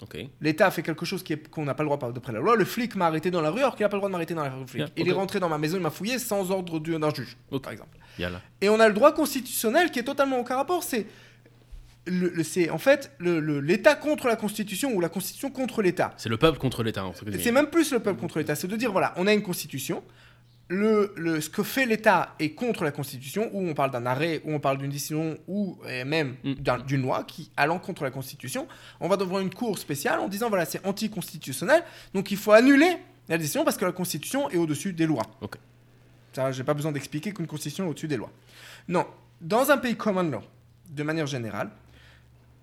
Ok. 0.01 0.17
L'État 0.41 0.65
a 0.67 0.71
fait 0.71 0.81
quelque 0.81 1.05
chose 1.05 1.21
qui 1.23 1.33
est- 1.33 1.47
qu'on 1.49 1.63
n'a 1.63 1.73
pas 1.75 1.83
le 1.83 1.89
droit 1.89 2.11
d'après 2.11 2.33
la 2.33 2.39
loi. 2.39 2.55
Le 2.55 2.65
flic 2.65 2.95
m'a 2.95 3.05
arrêté 3.07 3.29
dans 3.31 3.41
la 3.41 3.51
rue 3.51 3.59
alors 3.59 3.75
qu'il 3.75 3.83
n'a 3.83 3.89
pas 3.89 3.97
le 3.97 3.99
droit 3.99 4.09
de 4.09 4.13
m'arrêter 4.13 4.33
dans 4.33 4.43
la 4.43 4.49
rue. 4.49 4.65
Il 4.97 5.07
est 5.07 5.11
rentré 5.13 5.39
dans 5.39 5.49
ma 5.49 5.57
maison, 5.57 5.77
il 5.77 5.83
m'a 5.83 5.91
fouillé 5.91 6.17
sans 6.19 6.49
ordre 6.51 6.79
du- 6.79 6.97
d'un 6.97 7.13
juge, 7.13 7.37
par 7.61 7.71
exemple. 7.71 7.97
Et 8.61 8.69
on 8.69 8.79
a 8.79 8.87
le 8.87 8.93
droit 8.93 9.13
constitutionnel 9.13 9.91
qui 9.91 9.99
est 9.99 10.03
totalement 10.03 10.39
aucun 10.39 10.55
rapport. 10.55 10.83
C'est 10.83 11.05
le, 12.07 12.29
le- 12.29 12.43
c'est 12.43 12.71
en 12.71 12.79
fait 12.79 13.11
l'État 13.19 13.93
contre 13.95 14.27
la 14.27 14.35
Constitution 14.35 14.91
ou 14.93 15.01
la 15.01 15.09
Constitution 15.09 15.51
contre 15.51 15.83
l'État. 15.83 16.13
C'est 16.17 16.29
le 16.29 16.37
peuple 16.37 16.57
contre 16.57 16.81
l'État. 16.83 17.05
entre 17.05 17.23
guillemets. 17.25 17.43
C'est 17.43 17.51
même 17.51 17.67
plus 17.67 17.91
le 17.91 17.99
peuple 17.99 18.19
contre 18.19 18.39
l'État. 18.39 18.55
C'est 18.55 18.67
de 18.67 18.75
dire 18.75 18.91
voilà, 18.91 19.13
on 19.17 19.27
a 19.27 19.33
une 19.33 19.43
Constitution. 19.43 20.03
Le, 20.69 21.13
le- 21.17 21.41
ce 21.41 21.49
que 21.49 21.63
fait 21.63 21.85
l'État 21.85 22.33
est 22.39 22.51
contre 22.51 22.85
la 22.85 22.91
Constitution, 22.91 23.49
ou 23.53 23.67
on 23.67 23.73
parle 23.73 23.91
d'un 23.91 24.05
arrêt, 24.05 24.41
ou 24.45 24.53
on 24.53 24.59
parle 24.61 24.77
d'une 24.77 24.89
décision, 24.89 25.37
ou 25.47 25.77
euh, 25.85 26.05
même 26.05 26.35
Mm. 26.45 26.53
d'un- 26.53 26.79
d'une 26.79 27.01
loi 27.01 27.25
qui 27.25 27.51
allant 27.57 27.77
contre 27.77 28.03
la 28.03 28.11
Constitution. 28.11 28.67
On 29.01 29.09
va 29.09 29.17
devant 29.17 29.39
une 29.41 29.53
cour 29.53 29.77
spéciale 29.77 30.19
en 30.21 30.29
disant 30.29 30.47
voilà, 30.47 30.63
c'est 30.65 30.85
anticonstitutionnel, 30.85 31.83
donc 32.13 32.31
il 32.31 32.37
faut 32.37 32.53
annuler 32.53 32.97
la 33.27 33.37
décision 33.37 33.65
parce 33.65 33.75
que 33.77 33.83
la 33.85 33.91
Constitution 33.91 34.49
est 34.49 34.57
au-dessus 34.57 34.93
des 34.93 35.05
lois. 35.05 35.23
Ok. 35.41 35.55
Ça, 36.33 36.53
j'ai 36.53 36.63
pas 36.63 36.73
besoin 36.73 36.93
d'expliquer 36.93 37.33
qu'une 37.33 37.47
Constitution 37.47 37.85
est 37.85 37.89
au-dessus 37.89 38.07
des 38.07 38.15
lois. 38.17 38.31
Non, 38.87 39.05
dans 39.41 39.71
un 39.71 39.77
pays 39.77 39.97
common 39.97 40.23
law, 40.23 40.41
de 40.89 41.03
manière 41.03 41.27
générale, 41.27 41.69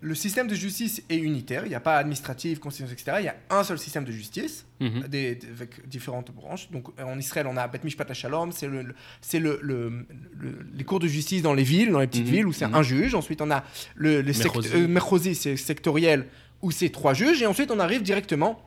le 0.01 0.15
système 0.15 0.47
de 0.47 0.55
justice 0.55 1.03
est 1.09 1.17
unitaire. 1.17 1.67
Il 1.67 1.71
n'y 1.71 1.75
a 1.75 1.81
pas 1.81 1.97
administratif, 1.97 2.61
constitution, 2.61 2.93
etc. 2.95 3.17
Il 3.21 3.25
y 3.25 3.29
a 3.29 3.35
un 3.51 3.65
seul 3.65 3.79
système 3.79 4.05
de 4.05 4.13
justice 4.13 4.65
Mhm. 4.81 5.09
des, 5.09 5.35
des- 5.35 5.47
avec 5.49 5.89
différentes 5.89 6.31
branches. 6.31 6.71
Donc 6.71 6.87
euh, 7.01 7.03
en 7.03 7.19
Israël, 7.19 7.47
on 7.51 7.57
a 7.57 7.67
Bet 7.67 7.81
Mishpat 7.83 8.13
Shalom, 8.15 8.53
c'est 8.53 8.69
le, 8.69 8.83
le- 8.83 8.95
le, 9.41 9.59
le- 9.63 10.07
le- 10.39 10.67
les 10.73 10.85
cours 10.85 11.01
de 11.01 11.09
justice 11.09 11.43
dans 11.43 11.53
les 11.55 11.65
villes, 11.65 11.91
dans 11.91 11.99
les 11.99 12.07
petites 12.07 12.27
Mhm, 12.27 12.33
villes 12.33 12.47
où 12.47 12.53
c'est 12.53 12.69
mhm. 12.69 12.75
un 12.77 12.83
juge. 12.83 13.15
Ensuite, 13.17 13.43
on 13.43 13.51
a 13.51 13.65
le, 13.97 14.23
sect- 14.33 14.57
euh, 14.73 15.35
c'est 15.35 15.57
sectoriel 15.57 16.27
où 16.63 16.71
c'est 16.71 16.91
trois 16.91 17.13
juges. 17.15 17.43
Et 17.43 17.47
ensuite, 17.47 17.71
on 17.73 17.81
arrive 17.81 18.03
directement 18.03 18.63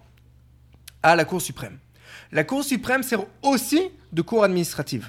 à 1.04 1.16
la 1.16 1.24
Cour 1.26 1.42
suprême. 1.42 1.78
La 2.34 2.44
Cour 2.44 2.64
suprême 2.64 3.04
sert 3.04 3.24
aussi 3.42 3.82
de 4.12 4.22
cour 4.22 4.44
administrative. 4.44 5.08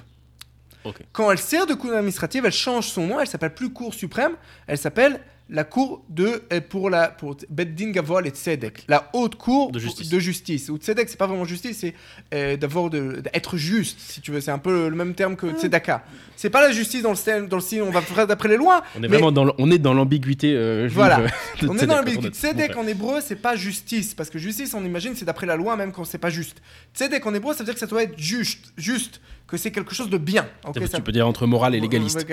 Quand 1.12 1.30
elle 1.30 1.38
sert 1.38 1.66
de 1.66 1.74
cour 1.74 1.92
administrative, 1.92 2.44
elle 2.44 2.52
change 2.52 2.88
son 2.88 3.06
nom. 3.06 3.20
Elle 3.20 3.26
s'appelle 3.28 3.54
plus 3.54 3.70
Cour 3.72 3.94
suprême. 3.94 4.32
Elle 4.66 4.78
s'appelle 4.78 5.20
la 5.54 5.64
Cour 5.64 6.02
de 6.08 6.42
pour 6.70 6.88
la 6.90 7.08
pour 7.08 7.36
Beddin 7.50 7.90
Gavol 7.90 8.26
et 8.26 8.30
Tzedek, 8.30 8.84
la 8.88 9.10
haute 9.12 9.36
cour 9.36 9.70
De 9.70 9.78
justice. 9.78 10.08
de 10.08 10.18
justice. 10.18 10.68
Ou 10.70 10.78
Tzedek, 10.78 11.08
c'est 11.08 11.18
pas 11.18 11.26
vraiment 11.26 11.44
justice, 11.44 11.78
c'est 11.80 11.94
euh, 12.32 12.56
d'avoir 12.56 12.88
de- 12.90 13.20
d'être 13.20 13.56
juste, 13.58 14.00
si 14.00 14.20
tu 14.22 14.30
veux. 14.32 14.40
C'est 14.40 14.50
un 14.50 14.58
peu 14.58 14.88
le 14.88 14.96
même 14.96 15.14
terme 15.14 15.36
que 15.36 15.46
Tzedaka. 15.52 16.04
C'est 16.36 16.48
pas 16.50 16.62
la 16.62 16.72
justice 16.72 17.02
dans 17.02 17.10
le 17.10 17.16
style, 17.16 17.46
dans 17.48 17.56
le 17.58 17.62
style 17.62 17.82
on 17.82 17.90
va 17.90 18.00
faire 18.00 18.26
d'après 18.26 18.48
les 18.48 18.56
lois. 18.56 18.82
On 18.94 18.98
est 18.98 19.02
mais- 19.02 19.08
vraiment 19.08 19.30
dans 19.30 19.54
on 19.58 19.70
est 19.70 19.78
dans 19.78 19.94
l'ambiguïté. 19.94 20.54
euh, 20.56 20.88
Voilà. 20.90 21.20
euh, 21.20 21.28
de 21.60 21.68
on 21.68 21.74
est 21.74 21.80
Tzedek, 21.80 21.88
dans 21.88 21.94
la 21.96 22.02
pour 22.02 22.10
Bible. 22.10 22.22
notre- 22.24 22.36
Tzedek 22.36 22.76
en 22.76 22.86
hébreu, 22.86 23.20
c'est 23.22 23.36
pas 23.36 23.54
justice. 23.54 24.14
Parce 24.14 24.30
que 24.30 24.38
justice, 24.38 24.72
on 24.74 24.84
imagine, 24.84 25.14
c'est 25.14 25.26
d'après 25.26 25.46
la 25.46 25.56
loi, 25.56 25.76
même 25.76 25.92
quand 25.92 26.04
c'est 26.04 26.16
pas 26.18 26.30
juste. 26.30 26.62
Tzedek 26.94 27.24
en 27.26 27.34
hébreu, 27.34 27.52
ça 27.52 27.58
veut 27.58 27.66
dire 27.66 27.74
que 27.74 27.80
ça 27.80 27.86
doit 27.86 28.02
être 28.02 28.18
juste. 28.18 28.72
Juste. 28.78 29.20
Que 29.46 29.58
c'est 29.58 29.70
quelque 29.70 29.94
chose 29.94 30.08
de 30.08 30.16
bien. 30.16 30.48
Ok, 30.66 30.76
frère. 30.76 30.88
ça- 30.90 30.96
Tu 30.96 31.02
peux 31.02 31.12
dire 31.12 31.28
entre 31.28 31.46
moral 31.46 31.74
et 31.74 31.80
légaliste. 31.80 32.26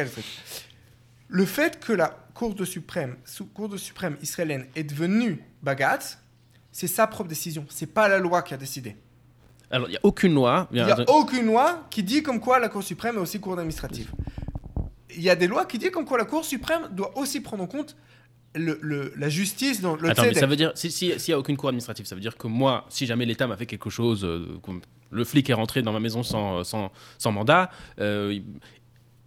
Le 1.32 1.46
fait 1.46 1.80
que 1.80 1.94
la 1.94 2.18
Cour 2.40 2.56
de 2.56 2.64
suprême, 2.64 3.18
sous 3.26 3.46
Cour 3.48 3.68
de 3.68 3.76
suprême 3.76 4.16
israélienne 4.22 4.66
est 4.74 4.86
devenue 4.86 5.44
Bagatz, 5.62 6.18
c'est 6.72 6.88
sa 6.88 7.06
propre 7.06 7.28
décision. 7.28 7.66
C'est 7.68 7.94
pas 7.94 8.08
la 8.08 8.18
loi 8.18 8.42
qui 8.44 8.54
a 8.54 8.58
décidé. 8.58 8.96
Alors, 9.70 9.90
il 9.90 9.92
n'y 9.92 9.98
a 9.98 10.00
aucune 10.04 10.34
loi. 10.34 10.70
Il 10.72 10.76
n'y 10.76 10.90
a 10.90 11.04
aucune 11.10 11.48
loi 11.48 11.86
qui 11.90 12.02
dit 12.02 12.24
comme 12.24 12.40
quoi 12.40 12.58
la 12.60 12.70
Cour 12.70 12.82
suprême 12.82 13.18
est 13.18 13.20
aussi 13.20 13.42
Cour 13.42 13.60
administrative. 13.60 14.10
Il 15.18 15.22
y 15.22 15.30
a 15.30 15.36
des 15.36 15.48
lois 15.48 15.66
qui 15.66 15.78
disent 15.78 15.92
comme 15.92 16.06
quoi 16.06 16.18
la 16.18 16.24
Cour 16.24 16.46
suprême 16.46 16.84
doit 16.94 17.12
aussi 17.18 17.42
prendre 17.42 17.62
en 17.64 17.68
compte 17.68 17.98
le, 18.56 18.80
le- 18.82 19.12
la 19.18 19.28
justice 19.28 19.82
dans 19.82 19.98
le 19.98 20.10
Attends, 20.10 20.24
mais 20.24 20.34
ça 20.34 20.48
veut 20.48 20.56
dire, 20.56 20.72
si- 20.76 20.92
si- 20.92 21.20
s'il 21.20 21.32
n'y 21.34 21.36
a 21.36 21.40
aucune 21.40 21.58
cour 21.58 21.68
administrative, 21.68 22.06
ça 22.06 22.16
veut 22.16 22.22
dire 22.22 22.38
que 22.38 22.48
moi, 22.48 22.86
si 22.88 23.06
jamais 23.06 23.26
l'État 23.26 23.48
m'a 23.48 23.58
fait 23.58 23.66
quelque 23.66 23.90
chose, 23.90 24.24
euh, 24.24 24.48
le 25.12 25.24
flic 25.26 25.50
est 25.50 25.54
rentré 25.54 25.82
dans 25.82 25.92
ma 25.92 26.00
maison 26.00 26.24
sans, 26.24 26.64
sans, 26.64 26.90
sans 27.18 27.32
mandat, 27.34 27.70
euh, 28.00 28.40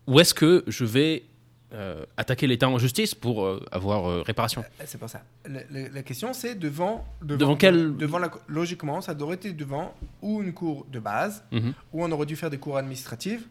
où 0.06 0.18
est-ce 0.18 0.32
que 0.32 0.64
je 0.66 0.84
vais 0.86 1.24
euh, 1.72 2.04
attaquer 2.16 2.46
l'État 2.46 2.68
en 2.68 2.78
justice 2.78 3.14
pour 3.14 3.44
euh, 3.44 3.64
avoir 3.72 4.06
euh, 4.08 4.22
réparation 4.22 4.62
C'est 4.84 4.98
pas 4.98 5.08
ça. 5.08 5.22
La, 5.48 5.60
la- 5.70 5.88
la 5.88 6.02
question, 6.02 6.32
c'est 6.34 6.54
devant, 6.54 7.04
devant. 7.22 7.38
Devant 7.38 7.56
quel- 7.56 7.96
Devant 7.96 8.18
la, 8.18 8.30
logiquement, 8.48 9.00
ça 9.00 9.14
aurait 9.20 9.36
été 9.36 9.52
devant 9.52 9.94
ou 10.20 10.42
une 10.42 10.52
cour 10.52 10.86
de 10.92 10.98
base, 11.00 11.42
Mhm. 11.50 11.72
ou 11.92 12.04
on 12.04 12.12
aurait 12.12 12.26
dû 12.26 12.36
faire 12.36 12.50
des 12.50 12.58
cours 12.58 12.76
administratives, 12.76 13.46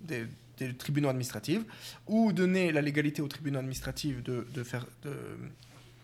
des, 0.00 0.26
des 0.58 0.74
tribunaux 0.74 1.08
administratifs, 1.08 1.62
ou 2.06 2.32
donner 2.32 2.70
la 2.72 2.80
légalité 2.82 3.20
aux 3.22 3.28
tribunaux 3.28 3.58
administratifs 3.58 4.22
de, 4.22 4.46
de 4.54 4.62
faire. 4.62 4.86
De, 5.02 5.10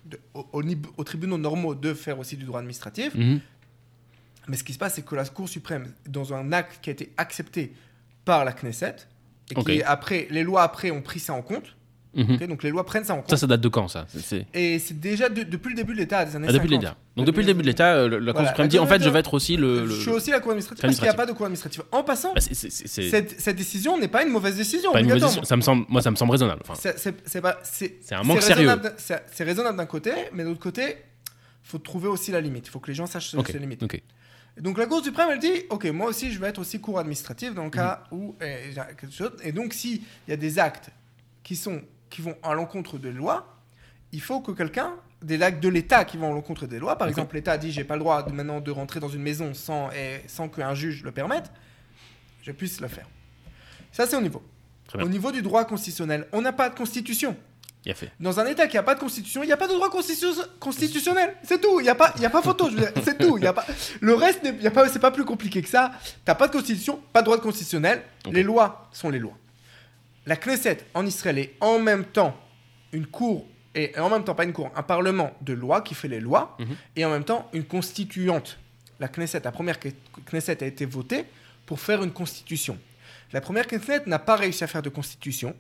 de- 0.06 0.18
aux 0.52 1.04
tribunaux 1.04 1.38
normaux 1.38 1.76
de 1.76 1.94
faire 1.94 2.18
aussi 2.18 2.36
du 2.36 2.44
droit 2.44 2.58
administratif. 2.58 3.14
Mhm. 3.14 3.40
Mais 4.48 4.56
ce 4.56 4.64
qui 4.64 4.72
se 4.72 4.78
passe, 4.78 4.94
c'est 4.94 5.04
que 5.04 5.14
la 5.14 5.24
Cour 5.26 5.48
suprême, 5.48 5.92
dans 6.08 6.34
un 6.34 6.50
acte 6.52 6.80
qui 6.82 6.90
a 6.90 6.92
été 6.92 7.12
accepté 7.16 7.72
par 8.24 8.44
la 8.44 8.52
Knesset, 8.52 8.96
et 9.50 9.54
qui 9.54 9.60
Ok. 9.60 9.68
est 9.70 9.84
après, 9.84 10.26
les 10.30 10.42
lois 10.44 10.62
après 10.62 10.90
ont 10.90 11.02
pris 11.02 11.20
ça 11.20 11.32
en 11.34 11.42
compte, 11.42 11.74
Mhm. 12.14 12.46
Donc 12.46 12.62
les 12.62 12.68
lois 12.68 12.84
prennent 12.84 13.04
ça 13.06 13.14
en 13.14 13.22
compte. 13.22 13.30
Ça, 13.30 13.38
ça 13.38 13.46
date 13.46 13.62
de 13.62 13.68
quand 13.68 13.88
ça? 13.88 14.04
C'est- 14.06 14.44
Et 14.52 14.78
c'est 14.78 15.00
déjà 15.00 15.30
de- 15.30 15.44
depuis 15.44 15.70
le 15.70 15.76
début 15.76 15.94
de 15.94 15.98
l'État, 15.98 16.22
des 16.26 16.36
années 16.36 16.46
Ah, 16.46 16.52
depuis 16.52 16.68
50. 16.68 16.82
l'État. 16.82 16.96
Donc 17.16 17.24
depuis 17.24 17.40
le 17.40 17.46
début 17.46 17.62
de 17.62 17.66
l'État, 17.68 17.94
euh, 17.94 18.06
la 18.06 18.18
Cour 18.18 18.32
Voilà. 18.34 18.48
suprême 18.48 18.68
dit 18.68 18.78
en 18.78 18.86
fait, 18.86 19.02
je 19.02 19.08
vais 19.08 19.20
être 19.20 19.32
aussi 19.32 19.56
le. 19.56 19.86
Je 19.86 19.98
suis 20.02 20.10
aussi 20.10 20.30
la 20.30 20.40
Cour 20.40 20.50
administrative 20.50 20.82
parce 20.82 20.96
qu'il 20.96 21.04
n'y 21.04 21.08
a 21.08 21.14
pas 21.14 21.24
de 21.24 21.32
Cour 21.32 21.46
administrative. 21.46 21.84
En 21.90 22.04
passant, 22.04 22.34
Bah, 22.34 22.42
c'est- 22.42 22.52
c'est- 22.52 22.68
c'est- 22.68 22.86
c'est 22.86 23.08
cette, 23.08 23.40
cette 23.40 23.56
décision 23.56 23.98
n'est 23.98 24.08
pas 24.08 24.24
une 24.24 24.28
mauvaise 24.28 24.56
décision. 24.56 24.92
pas 24.92 25.00
une 25.00 25.06
mauvaise 25.06 25.22
obligatoirement. 25.22 25.40
décision. 25.40 25.44
Ça 25.48 25.56
me 25.56 25.62
semble, 25.62 25.86
moi, 25.88 26.02
ça 26.02 26.10
me 26.10 26.16
semble 26.16 26.32
raisonnable. 26.32 26.60
Enfin, 26.68 26.74
C'est- 26.74 27.40
pas- 27.40 27.58
un 28.10 28.22
manque 28.24 28.42
sérieux. 28.42 28.68
C'est 29.32 29.44
raisonnable 29.44 29.78
d'un 29.78 29.86
côté, 29.86 30.12
mais 30.34 30.42
de 30.44 30.48
l'autre 30.50 30.60
côté, 30.60 30.96
faut 31.62 31.78
trouver 31.78 32.08
aussi 32.08 32.30
la 32.30 32.42
limite. 32.42 32.66
Il 32.66 32.70
faut 32.70 32.78
que 32.78 32.88
les 32.88 32.94
gens 32.94 33.06
sachent 33.06 33.34
ok. 33.34 33.48
ses 33.50 33.58
limites. 33.58 33.82
ok. 33.82 34.02
Et 34.56 34.60
Donc 34.60 34.76
la 34.78 34.86
Cour 34.86 35.02
suprême, 35.02 35.28
elle 35.32 35.38
dit, 35.38 35.62
ok, 35.70 35.86
moi 35.86 36.08
aussi, 36.08 36.30
je 36.30 36.38
vais 36.38 36.48
être 36.48 36.58
aussi 36.58 36.80
cour 36.80 36.98
administrative 36.98 37.54
dans 37.54 37.64
le 37.64 37.70
cas 37.70 38.04
Mhm. 38.10 38.18
où 38.18 38.36
euh, 38.42 38.56
j'ai 38.68 38.74
quelque 38.96 39.10
chose. 39.10 39.32
Et 39.42 39.52
donc, 39.52 39.72
s'il 39.72 40.02
y 40.28 40.32
a 40.32 40.36
des 40.36 40.58
actes 40.58 40.90
qui 41.42 41.56
sont 41.56 41.82
qui 42.10 42.20
vont 42.20 42.36
à 42.42 42.52
l'encontre 42.52 42.98
des 42.98 43.10
lois, 43.12 43.58
il 44.12 44.20
faut 44.20 44.42
que 44.42 44.52
quelqu'un, 44.52 44.92
des 45.22 45.40
actes 45.40 45.62
de 45.62 45.68
l'État 45.70 46.04
qui 46.04 46.18
vont 46.18 46.30
à 46.30 46.34
l'encontre 46.34 46.66
des 46.66 46.78
lois, 46.78 46.98
par 46.98 47.08
exemple, 47.08 47.34
l'État 47.36 47.56
dit, 47.56 47.72
j'ai 47.72 47.84
pas 47.84 47.94
le 47.94 48.00
droit 48.00 48.22
de, 48.22 48.32
maintenant 48.32 48.60
de 48.60 48.70
rentrer 48.70 49.00
dans 49.00 49.08
une 49.08 49.22
maison 49.22 49.54
sans 49.54 49.90
et, 49.92 50.20
sans 50.26 50.50
qu'un 50.50 50.74
juge 50.74 51.02
le 51.02 51.12
permette, 51.12 51.50
je 52.42 52.52
puisse 52.52 52.82
le 52.82 52.88
faire. 52.88 53.08
Ça, 53.92 54.06
c'est 54.06 54.16
au 54.16 54.20
niveau. 54.20 54.42
Au 54.94 55.08
niveau 55.08 55.32
du 55.32 55.40
droit 55.40 55.64
constitutionnel, 55.64 56.26
on 56.32 56.42
n'a 56.42 56.52
pas 56.52 56.68
de 56.68 56.74
constitution. 56.74 57.34
Il 57.84 57.90
a 57.90 57.94
fait. 57.94 58.10
Dans 58.20 58.38
un 58.38 58.46
État 58.46 58.68
qui 58.68 58.76
n'a 58.76 58.82
pas 58.84 58.94
de 58.94 59.00
constitution, 59.00 59.42
il 59.42 59.46
n'y 59.46 59.52
a 59.52 59.56
pas 59.56 59.66
de 59.66 59.72
droit 59.72 59.88
constitu- 59.90 60.26
constitutionnel. 60.60 61.34
C'est 61.42 61.60
tout. 61.60 61.80
Il 61.80 61.82
n'y 61.82 61.88
a, 61.88 61.94
pas- 61.96 62.12
il 62.16 62.22
y 62.22 62.26
a 62.26 62.30
pas 62.30 62.40
photo. 62.42 62.68
C'est 63.02 63.18
tout. 63.18 63.38
Il 63.38 63.44
y 63.44 63.46
a 63.46 63.52
pas... 63.52 63.66
Le 64.00 64.14
reste, 64.14 64.42
n'est- 64.44 64.50
il 64.56 64.62
y 64.62 64.66
a 64.68 64.70
pas... 64.70 64.88
c'est 64.88 65.00
pas 65.00 65.10
plus 65.10 65.24
compliqué 65.24 65.60
que 65.62 65.68
ça. 65.68 65.90
Tu 66.24 66.32
pas 66.34 66.46
de 66.46 66.52
constitution, 66.52 67.00
pas 67.12 67.20
de 67.22 67.24
droit 67.26 67.40
constitutionnel. 67.40 68.02
Les 68.30 68.44
lois 68.44 68.88
sont 68.92 69.10
les 69.10 69.18
lois. 69.18 69.36
La 70.26 70.36
Knesset 70.36 70.78
en 70.94 71.04
Israël 71.04 71.38
est 71.38 71.54
en 71.60 71.80
même 71.80 72.04
temps 72.04 72.36
une 72.92 73.06
cour, 73.06 73.48
et 73.74 73.98
en 73.98 74.08
même 74.10 74.22
temps, 74.22 74.36
pas 74.36 74.44
une 74.44 74.52
cour, 74.52 74.70
un 74.76 74.82
parlement 74.84 75.32
de 75.40 75.52
loi 75.52 75.80
qui 75.80 75.94
fait 75.96 76.06
les 76.06 76.20
lois, 76.20 76.56
Mhm. 76.60 76.76
et 76.94 77.04
en 77.04 77.10
même 77.10 77.24
temps 77.24 77.48
une 77.52 77.64
constituante. 77.64 78.58
La 79.00 79.08
Knesset, 79.08 79.40
la 79.42 79.50
première 79.50 79.78
Knesset 80.30 80.62
a 80.62 80.66
été 80.66 80.84
votée 80.86 81.24
pour 81.66 81.80
faire 81.80 82.04
une 82.04 82.12
constitution. 82.12 82.78
La 83.32 83.40
première 83.40 83.66
Knesset 83.66 84.02
n'a 84.06 84.20
pas 84.20 84.36
réussi 84.36 84.62
à 84.62 84.68
faire 84.68 84.82
de 84.82 84.90
constitution 84.90 85.56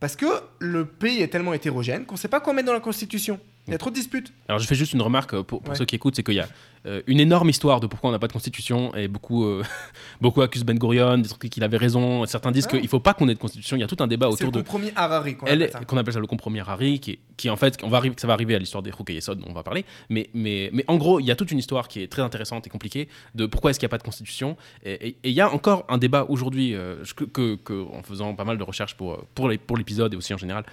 parce 0.00 0.16
que 0.16 0.26
le 0.58 0.84
pays 0.84 1.22
est 1.22 1.28
tellement 1.28 1.52
hétérogène 1.52 2.06
qu'on 2.06 2.14
ne 2.14 2.18
sait 2.18 2.28
pas 2.28 2.40
quoi 2.40 2.52
mettre 2.52 2.66
dans 2.66 2.72
la 2.72 2.80
constitution. 2.80 3.40
Il 3.68 3.72
y 3.72 3.74
a 3.74 3.78
trop 3.78 3.90
de 3.90 3.94
disputes. 3.94 4.32
Alors 4.48 4.58
je 4.58 4.66
fais 4.66 4.74
juste 4.74 4.92
une 4.94 5.02
remarque 5.02 5.34
euh, 5.34 5.42
pour, 5.42 5.60
pour 5.60 5.70
Ouais. 5.70 5.76
ceux 5.76 5.84
qui 5.84 5.94
écoutent, 5.94 6.16
c'est 6.16 6.22
qu'il 6.24 6.34
y 6.34 6.40
a 6.40 6.48
euh, 6.86 7.02
une 7.06 7.20
énorme 7.20 7.48
histoire 7.50 7.80
de 7.80 7.86
pourquoi 7.86 8.08
on 8.08 8.12
n'a 8.12 8.18
pas 8.18 8.28
de 8.28 8.32
constitution 8.32 8.94
et 8.94 9.08
beaucoup, 9.08 9.44
euh, 9.44 9.62
beaucoup 10.20 10.42
accusent 10.42 10.64
Ben 10.64 10.78
Gurion, 10.78 11.18
des 11.18 11.28
trucs 11.28 11.50
qu'il 11.50 11.62
avait 11.62 11.76
raison. 11.76 12.24
Certains 12.26 12.50
disent 12.50 12.64
Ah. 12.66 12.70
qu'il 12.70 12.82
ne 12.82 12.88
faut 12.88 13.00
pas 13.00 13.14
qu'on 13.14 13.28
ait 13.28 13.34
de 13.34 13.38
constitution. 13.38 13.76
Il 13.76 13.80
y 13.80 13.82
a 13.82 13.86
tout 13.86 13.96
un 14.00 14.06
débat 14.06 14.26
le 14.26 14.32
autour 14.32 14.50
de 14.52 14.60
compromis 14.62 14.90
Harari 14.96 15.36
qu'on 15.36 15.46
elle 15.46 15.62
appelle 15.64 15.72
ça. 15.72 15.98
appelle 15.98 16.14
le 16.20 16.26
compromis 16.26 16.60
Harari, 16.60 16.98
qui, 17.00 17.18
qui 17.36 17.50
en 17.50 17.56
fait, 17.56 17.76
on 17.82 17.88
va 17.88 17.98
arriver, 17.98 18.14
ça 18.18 18.26
va 18.26 18.32
arriver 18.32 18.54
à 18.54 18.58
l'histoire 18.58 18.82
des 18.82 18.90
Chokei 18.90 19.14
Yesod, 19.14 19.38
dont 19.38 19.46
on 19.50 19.52
va 19.52 19.62
parler, 19.62 19.84
mais, 20.08 20.30
mais, 20.34 20.70
mais 20.72 20.84
en 20.88 20.96
gros, 20.96 21.20
il 21.20 21.26
y 21.26 21.30
a 21.30 21.36
toute 21.36 21.50
une 21.50 21.58
histoire 21.58 21.88
qui 21.88 22.00
est 22.02 22.08
très 22.08 22.22
intéressante 22.22 22.66
et 22.66 22.70
compliquée 22.70 23.08
de 23.34 23.46
pourquoi 23.46 23.70
est-ce 23.70 23.78
qu'il 23.78 23.86
n'y 23.86 23.90
a 23.90 23.94
pas 23.94 23.98
de 23.98 24.02
constitution. 24.04 24.56
Et 24.86 25.16
il 25.24 25.32
y 25.32 25.40
a 25.40 25.52
encore 25.52 25.84
un 25.88 25.98
débat 25.98 26.24
aujourd'hui, 26.28 26.74
euh, 26.74 27.04
je- 27.04 27.14
que, 27.14 27.24
que- 27.24 27.56
que- 27.56 27.86
en 27.92 28.02
faisant 28.02 28.34
pas 28.34 28.44
mal 28.44 28.56
de 28.56 28.62
recherches 28.62 28.94
pour 28.94 29.76
l'épisode 29.76 30.14
et 30.14 30.16
aussi 30.16 30.32
en 30.32 30.38
général, 30.38 30.64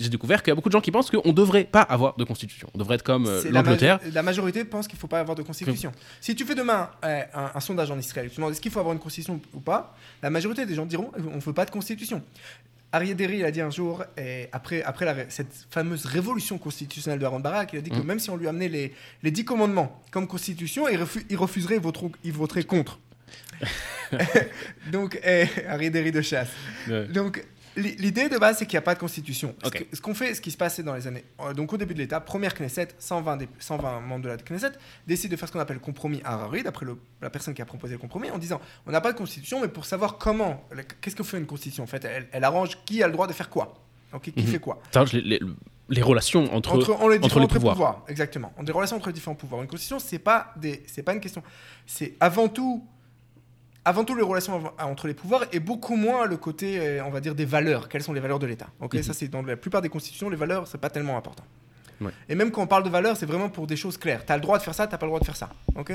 j'ai 0.00 0.08
découvert 0.08 0.42
qu'il 0.42 0.50
y 0.50 0.52
a 0.52 0.54
beaucoup 0.54 0.68
de 0.70 0.72
gens 0.72 0.80
qui 0.80 0.90
pensent 0.90 1.10
qu'on 1.10 1.22
ne 1.28 1.32
devrait 1.32 1.64
pas 1.64 1.82
avoir 1.82 2.16
de 2.16 2.24
constitution. 2.24 2.68
On 2.74 2.78
devrait 2.78 2.94
être 2.96 3.02
comme 3.02 3.26
euh, 3.26 3.42
la, 3.44 3.50
l'Angleterre. 3.62 4.00
la 4.12 4.22
majorité 4.22 4.64
pense 4.64 4.88
qu'il 4.88 4.96
ne 4.96 5.00
faut 5.00 5.06
pas 5.08 5.20
avoir 5.20 5.36
de 5.36 5.42
constitution. 5.42 5.92
Si 6.20 6.34
tu 6.34 6.44
fais 6.44 6.54
demain 6.54 6.90
euh, 7.04 7.22
un, 7.34 7.50
un 7.54 7.60
sondage 7.60 7.90
en 7.90 7.98
Israël, 7.98 8.28
tu 8.30 8.36
demandes 8.36 8.52
est-ce 8.52 8.60
qu'il 8.60 8.72
faut 8.72 8.80
avoir 8.80 8.94
une 8.94 8.98
constitution 9.00 9.40
ou 9.52 9.60
pas, 9.60 9.94
la 10.22 10.30
majorité 10.30 10.64
des 10.66 10.74
gens 10.74 10.86
diront 10.86 11.10
on 11.16 11.36
ne 11.36 11.40
veut 11.40 11.52
pas 11.52 11.64
de 11.66 11.70
constitution. 11.70 12.22
Arié 12.92 13.14
Derry, 13.14 13.38
il 13.38 13.44
a 13.44 13.52
dit 13.52 13.60
un 13.60 13.70
jour, 13.70 14.02
et 14.18 14.48
après, 14.50 14.82
après 14.82 15.04
la 15.04 15.30
cette 15.30 15.66
fameuse 15.70 16.06
révolution 16.06 16.58
constitutionnelle 16.58 17.20
de 17.20 17.24
Aaron 17.24 17.38
Barak, 17.38 17.70
il 17.74 17.78
a 17.78 17.82
dit 17.82 17.90
que 17.90 17.94
Mhm. 17.96 18.04
même 18.04 18.18
si 18.18 18.30
on 18.30 18.36
lui 18.36 18.48
amenait 18.48 18.66
les, 18.68 18.92
les 19.22 19.30
dix 19.30 19.44
commandements 19.44 20.02
comme 20.10 20.26
constitution, 20.26 20.88
il, 20.88 20.98
refu- 20.98 21.24
il 21.30 21.36
refuserait, 21.36 21.76
il 21.76 21.80
voterait, 21.80 22.10
il 22.24 22.32
voterait 22.32 22.64
contre. 22.64 22.98
Donc, 24.90 25.20
eh, 25.24 25.90
Derry 25.90 26.10
de 26.12 26.20
chasse. 26.20 26.48
Ouais. 26.88 27.06
Donc, 27.06 27.44
l'idée 27.80 28.28
de 28.28 28.38
base, 28.38 28.58
c'est 28.58 28.66
qu'il 28.66 28.74
n'y 28.76 28.78
a 28.78 28.82
pas 28.82 28.94
de 28.94 29.00
constitution. 29.00 29.54
Ce 29.62 29.68
Ok. 29.68 29.86
que- 29.90 29.96
Ce 29.96 30.00
qu'on 30.00 30.14
fait, 30.14 30.34
ce 30.34 30.40
qui 30.40 30.50
se 30.50 30.56
passait 30.56 30.82
dans 30.82 30.94
les 30.94 31.06
années. 31.06 31.24
euh, 31.40 31.52
Donc, 31.54 31.72
au 31.72 31.76
début 31.76 31.94
de 31.94 31.98
l'État, 31.98 32.20
première 32.20 32.54
Knesset, 32.54 32.88
120, 32.98 33.36
dé- 33.36 33.48
120 33.58 34.00
membres 34.00 34.24
de 34.24 34.28
la 34.28 34.36
Knesset 34.36 34.72
décident 35.06 35.32
de 35.32 35.36
faire 35.36 35.48
ce 35.48 35.52
qu'on 35.52 35.60
appelle 35.60 35.76
le 35.76 35.82
compromis 35.82 36.20
Harari, 36.24 36.62
d'après 36.62 36.86
la 37.20 37.30
personne 37.30 37.54
qui 37.54 37.62
a 37.62 37.66
proposé 37.66 37.94
le 37.94 37.98
compromis, 37.98 38.30
en 38.30 38.38
disant 38.38 38.60
on 38.86 38.90
n'a 38.90 39.00
pas 39.00 39.12
de 39.12 39.18
constitution, 39.18 39.60
mais 39.60 39.68
pour 39.68 39.84
savoir 39.84 40.18
comment, 40.18 40.64
qu'est-ce 41.00 41.16
que 41.16 41.22
fait 41.22 41.38
une 41.38 41.46
constitution? 41.46 41.84
En 41.84 41.86
fait, 41.88 42.04
elle, 42.04 42.28
elle 42.32 42.44
arrange 42.44 42.78
qui 42.84 43.02
a 43.02 43.06
le 43.06 43.12
droit 43.12 43.26
de 43.26 43.32
faire 43.32 43.50
quoi. 43.50 43.74
Ok, 44.12 44.22
qui 44.32 44.40
Mhm. 44.42 44.46
fait 44.46 44.58
quoi 44.58 44.80
arrange 44.94 45.12
les, 45.12 45.20
les- 45.22 45.40
les 45.88 46.02
relations 46.02 46.52
entre, 46.54 46.72
entre, 46.74 46.90
on 47.00 47.08
les 47.08 47.16
entre 47.16 47.22
différents 47.28 47.40
les 47.40 47.48
pouvoirs. 47.48 48.04
Exactement. 48.08 48.52
Des 48.62 48.72
relations 48.72 48.96
entre 48.96 49.08
les 49.08 49.12
différents 49.12 49.34
pouvoirs. 49.36 49.62
Une 49.62 49.68
constitution, 49.68 49.98
c'est 49.98 50.18
pas 50.20 50.52
des, 50.56 50.82
c'est 50.86 51.02
pas 51.02 51.14
une 51.14 51.20
question. 51.20 51.42
C'est 51.86 52.14
avant 52.20 52.48
tout, 52.48 52.84
avant 53.84 54.04
tout 54.04 54.14
les 54.14 54.22
relations 54.22 54.54
av- 54.56 54.72
entre 54.90 55.06
les 55.06 55.14
pouvoirs 55.14 55.44
et 55.52 55.60
beaucoup 55.60 55.96
moins 55.96 56.26
le 56.26 56.36
côté, 56.36 56.78
euh, 56.78 57.04
on 57.04 57.10
va 57.10 57.20
dire, 57.20 57.34
des 57.34 57.44
valeurs. 57.44 57.88
Quelles 57.88 58.02
sont 58.02 58.12
les 58.12 58.20
valeurs 58.20 58.38
de 58.38 58.46
l'État 58.46 58.68
Ok, 58.80 58.94
Mhm. 58.94 59.02
ça 59.02 59.12
c'est 59.14 59.28
dans 59.28 59.42
la 59.42 59.56
plupart 59.56 59.82
des 59.82 59.88
constitutions, 59.88 60.28
les 60.30 60.36
valeurs, 60.36 60.66
c'est 60.66 60.78
pas 60.80 60.90
tellement 60.90 61.16
important. 61.16 61.44
Ouais. 62.00 62.12
Et 62.28 62.34
même 62.34 62.50
quand 62.50 62.62
on 62.62 62.66
parle 62.66 62.82
de 62.84 62.88
valeurs, 62.90 63.16
c'est 63.16 63.26
vraiment 63.26 63.48
pour 63.50 63.66
des 63.66 63.76
choses 63.76 63.96
claires. 63.98 64.24
T'as 64.24 64.36
le 64.36 64.40
droit 64.42 64.58
de 64.58 64.62
faire 64.62 64.74
ça, 64.74 64.86
t'as 64.86 64.96
pas 64.98 65.06
le 65.06 65.10
droit 65.10 65.20
de 65.20 65.24
faire 65.24 65.36
ça. 65.36 65.50
Ok? 65.76 65.92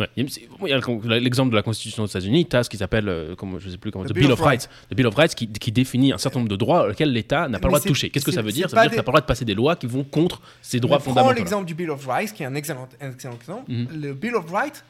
Ouais, 0.00 0.08
il 0.16 0.28
y 0.68 0.72
a- 0.72 1.18
l'exemple 1.20 1.50
de 1.52 1.56
la 1.56 1.62
Constitution 1.62 2.02
des 2.04 2.10
États-Unis, 2.10 2.46
tu 2.48 2.56
as 2.56 2.64
ce 2.64 2.70
qui 2.70 2.76
s'appelle, 2.76 3.08
euh, 3.08 3.36
je 3.60 3.70
sais 3.70 3.78
plus 3.78 3.92
comment, 3.92 4.04
The 4.04 4.12
Bill 4.12 4.24
Bill 4.24 4.32
of 4.32 4.40
Rights. 4.40 4.68
The 4.90 4.94
Bill 4.94 5.06
of 5.06 5.14
Rights 5.14 5.36
qui, 5.36 5.46
qui 5.46 5.70
définit 5.70 6.12
un 6.12 6.18
certain 6.18 6.40
nombre 6.40 6.50
de 6.50 6.56
droits 6.56 6.88
auxquels 6.88 7.12
l'État 7.12 7.48
n'a 7.48 7.60
pas 7.60 7.68
le 7.68 7.74
droit 7.74 7.78
de 7.80 7.84
toucher. 7.86 8.10
Qu'est-ce 8.10 8.24
que 8.24 8.32
ça 8.32 8.42
veut 8.42 8.50
dire? 8.50 8.68
Ça 8.68 8.74
veut 8.76 8.82
dire 8.82 8.86
que 8.86 8.88
tu 8.88 8.90
des- 8.94 8.96
n'as 8.96 9.02
pas 9.04 9.10
le 9.10 9.14
droit 9.14 9.20
de 9.20 9.26
passer 9.26 9.44
des 9.44 9.54
lois 9.54 9.76
qui 9.76 9.86
vont 9.86 10.02
contre 10.02 10.42
ces 10.62 10.80
droits 10.80 10.96
On 10.96 11.00
fondamentaux. 11.00 11.34
l'exemple 11.36 11.64
du 11.66 11.74
Bill 11.76 11.90
of 11.90 12.04
Rights, 12.06 12.32
qui 12.32 12.42
est 12.42 12.46
un 12.46 12.56
excellent, 12.56 12.88
un 13.00 13.10
excellent 13.12 13.34
exemple. 13.36 13.70
Mhm. 13.70 13.86
Le 14.00 14.14
Bill 14.14 14.34
of 14.34 14.50
Rights 14.50 14.84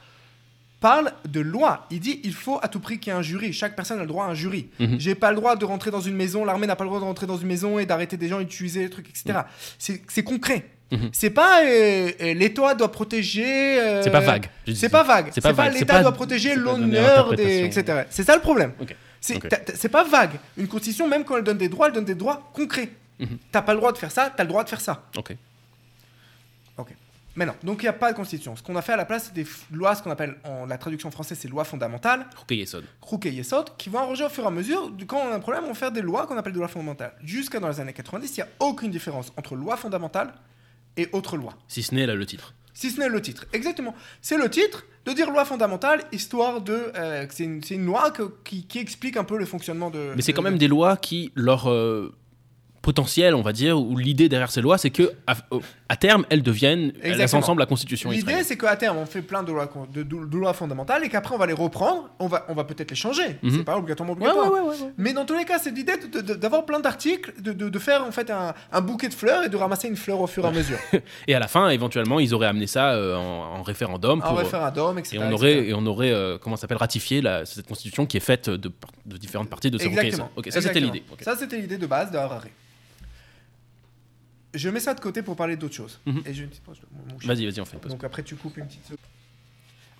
parle 0.88 1.12
de 1.26 1.40
loi. 1.40 1.86
Il 1.90 1.98
dit 2.00 2.20
il 2.24 2.34
faut 2.34 2.58
à 2.62 2.68
tout 2.68 2.78
prix 2.78 2.98
qu'il 2.98 3.10
y 3.10 3.16
ait 3.16 3.18
un 3.18 3.22
jury. 3.22 3.54
Chaque 3.54 3.74
personne 3.74 3.98
a 3.98 4.02
le 4.02 4.06
droit 4.06 4.26
à 4.26 4.28
un 4.28 4.34
jury. 4.34 4.68
Mhm. 4.78 4.96
J'ai 5.00 5.14
pas 5.14 5.30
le 5.30 5.36
droit 5.36 5.56
de 5.56 5.64
rentrer 5.64 5.90
dans 5.90 6.02
une 6.02 6.14
maison. 6.14 6.44
L'armée 6.44 6.66
n'a 6.66 6.76
pas 6.76 6.84
le 6.84 6.90
droit 6.90 7.00
de 7.00 7.04
rentrer 7.06 7.26
dans 7.26 7.38
une 7.38 7.48
maison 7.48 7.78
et 7.78 7.86
d'arrêter 7.86 8.18
des 8.18 8.28
gens, 8.28 8.38
utiliser 8.40 8.80
des 8.84 8.90
trucs, 8.90 9.08
etc. 9.08 9.40
C'est- 9.78 10.02
C'est 10.08 10.22
concret. 10.22 10.66
Mhm. 10.92 11.08
C'est 11.12 11.30
pas 11.30 11.62
euh, 11.64 12.10
l'État 12.34 12.74
doit 12.74 12.92
protéger. 12.92 13.80
euh, 13.80 14.02
C'est 14.02 14.10
pas 14.10 14.20
vague. 14.20 14.46
C'est 14.74 14.88
pas 14.90 15.02
vague. 15.02 15.30
C'est 15.34 15.40
pas 15.40 15.54
pas, 15.54 15.70
l'État 15.70 16.02
doit 16.02 16.12
protéger 16.12 16.54
l'honneur 16.54 17.34
des 17.34 17.60
etc. 17.64 18.02
C'est 18.10 18.24
ça 18.24 18.34
le 18.34 18.42
problème. 18.42 18.72
C'est 19.20 19.88
pas 19.88 20.04
vague. 20.04 20.32
Une 20.58 20.68
constitution, 20.68 21.08
même 21.08 21.24
quand 21.24 21.38
elle 21.38 21.44
donne 21.44 21.56
des 21.58 21.70
droits, 21.70 21.86
elle 21.88 21.94
donne 21.94 22.04
des 22.04 22.14
droits 22.14 22.50
concrets. 22.52 22.90
Mhm. 23.18 23.38
T'as 23.52 23.62
pas 23.62 23.72
le 23.72 23.78
droit 23.78 23.92
de 23.92 23.98
faire 23.98 24.10
ça, 24.10 24.30
t'as 24.36 24.42
le 24.42 24.48
droit 24.50 24.64
de 24.64 24.68
faire 24.68 24.82
ça. 24.82 25.04
Ok. 25.16 25.30
Mais 27.36 27.46
non, 27.46 27.54
donc 27.64 27.82
il 27.82 27.86
n'y 27.86 27.88
a 27.88 27.92
pas 27.94 28.12
de 28.12 28.16
constitution. 28.16 28.54
Ce 28.54 28.62
qu'on 28.62 28.76
a 28.76 28.82
fait 28.82 28.92
à 28.92 28.96
la 28.96 29.04
place, 29.04 29.24
c'est 29.26 29.34
des 29.34 29.46
lois, 29.72 29.94
ce 29.94 30.02
qu'on 30.02 30.10
appelle 30.10 30.36
en 30.44 30.66
la 30.66 30.78
traduction 30.78 31.10
française, 31.10 31.38
c'est 31.40 31.48
lois 31.48 31.64
fondamentales, 31.64 32.26
Ok, 32.42 32.52
Yesod. 32.52 32.84
Krouk 33.00 33.26
et 33.26 33.30
Yesod, 33.32 33.76
qui 33.76 33.88
vont 33.88 33.98
arranger 33.98 34.24
au 34.24 34.28
fur 34.28 34.44
et 34.44 34.46
à 34.46 34.50
mesure. 34.50 34.92
Quand 35.06 35.18
on 35.18 35.32
a 35.32 35.34
un 35.34 35.40
problème, 35.40 35.64
on 35.64 35.68
va 35.68 35.74
faire 35.74 35.90
des 35.92 36.02
lois 36.02 36.26
qu'on 36.26 36.36
appelle 36.36 36.52
des 36.52 36.58
lois 36.60 36.68
fondamentales. 36.68 37.12
Jusqu'à 37.24 37.58
dans 37.60 37.68
les 37.68 37.80
années 37.80 37.92
90, 37.92 38.36
il 38.36 38.40
n'y 38.40 38.42
a 38.42 38.48
aucune 38.60 38.90
différence 38.90 39.32
entre 39.36 39.56
loi 39.56 39.76
fondamentale 39.76 40.32
et 40.96 41.08
autres 41.12 41.36
lois. 41.36 41.54
Si 41.66 41.82
ce 41.82 41.94
n'est 41.94 42.06
là 42.06 42.14
le 42.14 42.24
titre. 42.26 42.54
Si 42.72 42.90
ce 42.90 42.98
n'est 43.00 43.08
le 43.08 43.20
titre. 43.22 43.46
Exactement. 43.52 43.94
C'est 44.20 44.36
le 44.38 44.48
titre 44.50 44.84
de 45.04 45.12
dire 45.12 45.30
loi 45.30 45.44
fondamentale, 45.44 46.02
histoire 46.12 46.60
de. 46.60 46.92
euh, 46.96 47.26
c'est 47.30 47.44
une, 47.44 47.84
loi 47.84 48.10
que- 48.10 48.32
qui, 48.44 48.64
qui 48.66 48.78
explique 48.78 49.16
un 49.16 49.22
peu 49.24 49.38
le 49.38 49.44
fonctionnement 49.44 49.90
de. 49.90 50.12
Mais 50.16 50.22
c'est 50.22 50.32
de- 50.32 50.36
quand 50.36 50.42
même 50.42 50.58
des 50.58 50.66
lois 50.68 50.96
qui, 50.96 51.30
leur 51.36 51.70
euh, 51.70 52.12
potentiel, 52.84 53.34
on 53.34 53.40
va 53.40 53.52
dire, 53.52 53.80
ou 53.80 53.96
l'idée 53.96 54.28
derrière 54.28 54.50
ces 54.50 54.60
lois, 54.60 54.76
c'est 54.76 54.90
que 54.90 55.10
à, 55.26 55.96
terme, 55.96 56.26
elles 56.28 56.42
deviennent, 56.42 56.92
elles 57.02 57.12
Exactement. 57.12 57.40
ensemble 57.42 57.60
la 57.60 57.66
Constitution 57.66 58.10
L'idée, 58.10 58.42
c'est 58.44 58.58
qu'à 58.58 58.76
terme, 58.76 58.98
on 58.98 59.06
fait 59.06 59.22
plein 59.22 59.42
de 59.42 59.50
lois, 59.50 59.66
con- 59.68 59.86
de, 59.92 60.02
de- 60.02 60.26
de 60.26 60.36
lois 60.36 60.52
fondamentales 60.52 61.02
et 61.02 61.08
qu'après, 61.08 61.34
on 61.34 61.38
va 61.38 61.46
les 61.46 61.54
reprendre. 61.54 62.10
On 62.18 62.26
va, 62.26 62.44
on 62.48 62.54
va 62.54 62.64
peut-être 62.64 62.90
les 62.90 62.96
changer. 62.96 63.38
Mhm. 63.42 63.50
C'est 63.50 63.64
pas 63.64 63.78
obligatoirement 63.78 64.12
obligatoire. 64.12 64.52
ouais, 64.52 64.60
ouais, 64.60 64.66
ouais, 64.68 64.74
ouais. 64.82 64.92
Mais 64.98 65.12
dans 65.14 65.24
tous 65.24 65.36
les 65.36 65.44
cas, 65.46 65.58
c'est 65.58 65.70
l'idée 65.70 65.94
d'avoir 66.36 66.66
plein 66.66 66.80
d'articles, 66.80 67.32
de, 67.40 67.78
faire 67.78 68.04
en 68.04 68.12
fait 68.12 68.30
un, 68.30 68.52
un 68.70 68.80
bouquet 68.82 69.08
de 69.08 69.14
fleurs 69.14 69.44
et 69.44 69.48
de 69.48 69.56
ramasser 69.56 69.88
une 69.88 69.96
fleur 69.96 70.20
au 70.20 70.26
fur 70.26 70.44
et 70.44 70.48
à 70.48 70.50
mesure. 70.60 70.78
Et 71.26 71.34
à 71.34 71.38
la 71.38 71.48
fin, 71.48 71.70
éventuellement, 71.70 72.20
ils 72.20 72.34
auraient 72.34 72.46
amené 72.48 72.66
ça 72.66 72.92
euh, 72.92 73.16
en, 73.16 73.58
en 73.58 73.62
référendum 73.62 74.20
pour, 74.20 74.36
référendum, 74.36 74.98
etc. 74.98 75.16
et 75.16 75.18
on 75.20 75.32
aurait, 75.32 75.68
et 75.68 75.74
on 75.74 75.86
aurait 75.86 76.12
euh, 76.12 76.36
comment 76.38 76.56
s'appelle, 76.56 76.76
ratifié 76.76 77.22
la, 77.22 77.46
cette 77.46 77.66
constitution 77.66 78.04
qui 78.04 78.18
est 78.18 78.20
faite 78.20 78.50
de, 78.50 78.70
différentes 79.16 79.48
parties 79.48 79.70
de 79.70 79.78
ce 79.78 79.86
Exactement. 79.86 80.30
Ça 80.50 80.60
c'était 80.60 80.80
l'idée. 80.80 81.02
Ça, 81.20 81.34
c'était 81.36 81.56
l'idée 81.58 81.78
de 81.78 81.86
base 81.86 82.10
de 82.10 82.18
Harari. 82.18 82.50
Je 84.54 84.68
mets 84.70 84.80
ça 84.80 84.94
de 84.94 85.00
côté 85.00 85.22
pour 85.22 85.36
parler 85.36 85.56
d'autre 85.56 85.74
chose. 85.74 86.00
Mhm. 86.06 86.22
Et 86.26 86.32
j'ai 86.34 86.44
une 86.44 86.48
petite 86.48 86.62
pause. 86.62 86.80
Vas-y, 87.24 87.44
vas-y, 87.46 87.60
on 87.60 87.64
fait 87.64 87.74
une 87.74 87.80
pause. 87.80 87.90
Donc 87.92 88.04
après, 88.04 88.22
tu 88.22 88.36
coupes 88.36 88.56
une 88.56 88.66
petite 88.66 88.84
seconde. 88.84 88.98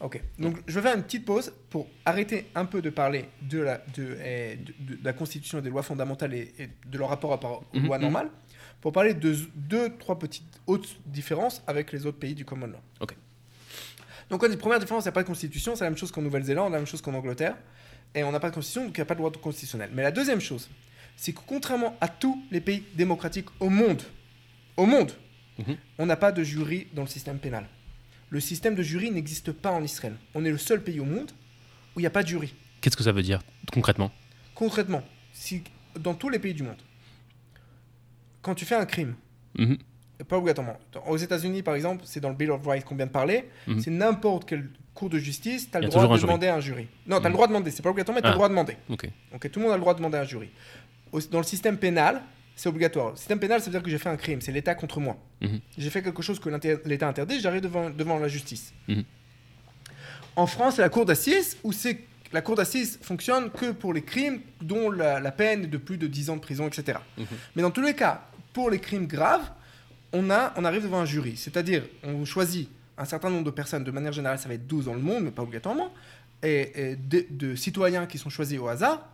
Ok. 0.01 0.21
Donc 0.39 0.59
je 0.67 0.75
vais 0.79 0.83
faire 0.89 0.97
une 0.97 1.03
petite 1.03 1.25
pause 1.25 1.53
pour 1.71 1.87
arrêter 2.05 2.47
un 2.55 2.65
peu 2.65 2.83
de 2.83 2.91
parler 2.91 3.27
de 3.43 3.61
la, 3.61 3.79
de, 3.97 4.17
eh, 4.25 4.57
de- 4.57 4.97
de 4.97 5.05
la 5.05 5.13
Constitution 5.13 5.59
et 5.59 5.63
des 5.63 5.71
lois 5.71 5.83
fondamentales 5.83 6.35
et, 6.35 6.53
et 6.59 6.69
de 6.87 6.99
leur 6.99 7.09
rapport 7.09 7.33
à 7.33 7.37
aux 7.53 7.65
Mhm, 7.79 7.87
lois 7.87 7.97
mhm. 7.99 8.03
normales, 8.03 8.31
pour 8.81 8.93
parler 8.93 9.15
de 9.15 9.35
deux, 9.55 9.97
trois 9.99 10.19
petites 10.19 10.61
autres 10.67 10.89
différences 11.07 11.63
avec 11.67 11.91
les 11.93 12.07
autres 12.07 12.19
pays 12.19 12.35
du 12.35 12.45
common 12.45 12.67
law. 12.67 12.79
Ok. 13.01 13.15
Donc 14.31 14.43
on 14.43 14.49
dit 14.49 14.57
première 14.57 14.79
différence, 14.81 15.05
il 15.05 15.07
n'y 15.07 15.11
a 15.11 15.13
pas 15.13 15.23
de 15.23 15.29
constitution, 15.29 15.75
c'est 15.77 15.85
la 15.85 15.91
même 15.91 15.99
chose 15.99 16.11
qu'en 16.11 16.23
Nouvelle-Zélande, 16.23 16.73
la 16.73 16.79
même 16.79 16.87
chose 16.87 17.01
qu'en 17.01 17.15
Angleterre, 17.15 17.57
et 18.15 18.25
on 18.25 18.33
n'a 18.33 18.41
pas 18.41 18.51
de 18.51 18.55
constitution, 18.55 18.85
donc 18.87 18.97
il 18.97 19.01
n'y 19.01 19.03
a 19.03 19.07
pas 19.07 19.15
de 19.15 19.21
loi 19.21 19.31
constitutionnelle. 19.31 19.91
Mais 19.95 20.03
la 20.03 20.11
deuxième 20.13 20.41
chose, 20.41 20.69
c'est 21.17 21.33
que 21.33 21.41
contrairement 21.47 21.97
à 22.01 22.09
tous 22.09 22.43
les 22.51 22.61
pays 22.61 22.83
démocratiques 22.95 23.49
au 23.61 23.69
monde, 23.71 24.03
au 24.77 24.87
monde, 24.87 25.12
Mhm. 25.59 25.77
on 25.99 26.07
n'a 26.07 26.16
pas 26.16 26.33
de 26.33 26.43
jury 26.43 26.89
dans 26.95 27.03
le 27.03 27.09
système 27.09 27.39
pénal. 27.39 27.66
Le 28.31 28.41
système 28.41 28.75
de 28.75 28.83
jury 28.83 29.11
n'existe 29.11 29.53
pas 29.53 29.70
en 29.70 29.83
Israël. 29.85 30.16
On 30.35 30.45
est 30.45 30.51
le 30.51 30.59
seul 30.59 30.83
pays 30.83 30.99
au 31.01 31.05
monde 31.05 31.31
où 31.95 32.01
il 32.01 32.03
n'y 32.03 32.07
a 32.07 32.11
pas 32.11 32.22
de 32.22 32.29
jury. 32.29 32.55
Qu'est-ce 32.81 32.97
que 32.97 33.05
ça 33.05 33.12
veut 33.12 33.22
dire 33.22 33.41
concrètement? 33.72 34.11
Concrètement, 34.55 35.03
si, 35.33 35.62
dans 35.99 36.14
tous 36.14 36.29
les 36.29 36.39
pays 36.41 36.55
du 36.55 36.62
monde, 36.64 36.81
quand 38.43 38.55
tu 38.55 38.64
fais 38.64 38.75
un 38.75 38.87
crime, 38.87 39.14
Mhm. 39.57 39.79
pas 40.29 40.37
obligatoirement. 40.39 40.79
Aux 41.07 41.16
États-Unis, 41.16 41.62
par 41.62 41.75
exemple, 41.77 42.03
c'est 42.07 42.20
dans 42.20 42.29
le 42.31 42.35
Bill 42.35 42.51
of 42.51 42.66
Rights 42.66 42.85
qu'on 42.85 42.97
vient 42.97 43.07
de 43.07 43.11
parler. 43.12 43.45
Mhm. 43.66 43.81
C'est 43.81 43.91
n'importe 43.91 44.49
quelle 44.49 44.68
cour 44.95 45.09
de 45.11 45.18
justice, 45.18 45.70
tu 45.70 45.77
as 45.77 45.81
le 45.81 45.89
droit 45.89 46.16
de 46.16 46.20
demander 46.22 46.49
un 46.49 46.61
jury. 46.61 46.89
Non, 47.07 47.20
tu 47.20 47.27
as 47.27 47.29
le 47.29 47.33
droit 47.35 47.47
de 47.47 47.53
demander. 47.53 47.70
C'est 47.70 47.83
pas 47.83 47.91
obligatoire, 47.91 48.14
mais 48.14 48.20
tu 48.22 48.27
as 48.27 48.31
Ah. 48.31 48.33
le 48.33 48.37
droit 48.37 48.49
de 48.49 48.53
demander. 48.53 48.77
Ok, 49.33 49.51
tout 49.51 49.59
le 49.61 49.64
monde 49.64 49.72
a 49.72 49.77
le 49.77 49.81
droit 49.81 49.95
de 49.95 49.99
demander 49.99 50.18
un 50.18 50.25
jury. 50.25 50.51
Dans 51.31 51.39
le 51.39 51.45
système 51.45 51.77
pénal, 51.79 52.22
c'est 52.57 52.69
obligatoire. 52.69 53.11
Le 53.11 53.17
système 53.17 53.41
pénal, 53.41 53.61
ça 53.61 53.67
veut 53.67 53.73
dire 53.73 53.83
que 53.83 53.91
j'ai 53.91 53.99
fait 53.99 54.09
un 54.09 54.17
crime. 54.17 54.41
C'est 54.41 54.53
l'État 54.53 54.75
contre 54.75 55.01
moi. 55.01 55.17
Mhm. 55.41 55.61
J'ai 55.77 55.91
fait 55.91 56.03
quelque 56.03 56.23
chose 56.23 56.39
que 56.39 56.49
l'État 56.85 57.09
interdit, 57.09 57.41
j'arrive 57.41 57.63
devant, 57.63 57.91
devant 57.91 58.19
la 58.19 58.29
justice. 58.29 58.73
Mhm. 58.89 59.05
En 60.37 60.47
France, 60.47 60.77
c'est 60.77 60.83
la 60.83 60.89
cour 60.89 61.05
d'assises 61.05 61.57
où 61.63 61.73
c'est 61.73 62.01
la 62.33 62.43
cour 62.43 62.57
d'assises 62.57 62.99
fonctionne 63.01 63.51
que 63.51 63.71
pour 63.71 63.95
les 63.95 64.03
crimes 64.03 64.41
dont 64.61 64.91
la, 64.91 65.21
la 65.21 65.31
peine 65.31 65.65
est 65.65 65.69
de 65.69 65.77
plus 65.79 65.99
de 65.99 66.09
10 66.09 66.31
ans 66.31 66.37
de 66.37 66.41
prison, 66.41 66.67
etc. 66.67 66.99
Mhm. 67.17 67.27
Mais 67.55 67.63
dans 67.63 67.71
tous 67.71 67.83
les 67.83 67.95
cas, 67.95 68.27
pour 68.53 68.71
les 68.71 68.81
crimes 68.81 69.07
graves, 69.07 69.49
on, 70.13 70.31
a, 70.31 70.53
on 70.57 70.65
arrive 70.65 70.83
devant 70.83 71.01
un 71.01 71.05
jury. 71.05 71.37
C'est-à-dire, 71.37 71.85
on 72.03 72.25
choisit 72.25 72.69
un 72.99 73.05
certain 73.05 73.31
nombre 73.31 73.45
de 73.45 73.51
personnes, 73.51 73.85
de 73.85 73.91
manière 73.91 74.13
générale, 74.13 74.39
ça 74.39 74.49
va 74.49 74.55
être 74.55 74.67
12 74.67 74.87
dans 74.87 74.95
le 74.95 75.01
monde, 75.01 75.25
mais 75.25 75.31
pas 75.31 75.43
obligatoirement, 75.43 75.93
et, 76.43 76.93
et 76.93 76.97
de, 76.97 77.27
de 77.31 77.55
citoyens 77.57 78.07
qui 78.07 78.19
sont 78.19 78.31
choisis 78.31 78.59
au 78.59 78.69
hasard. 78.69 79.09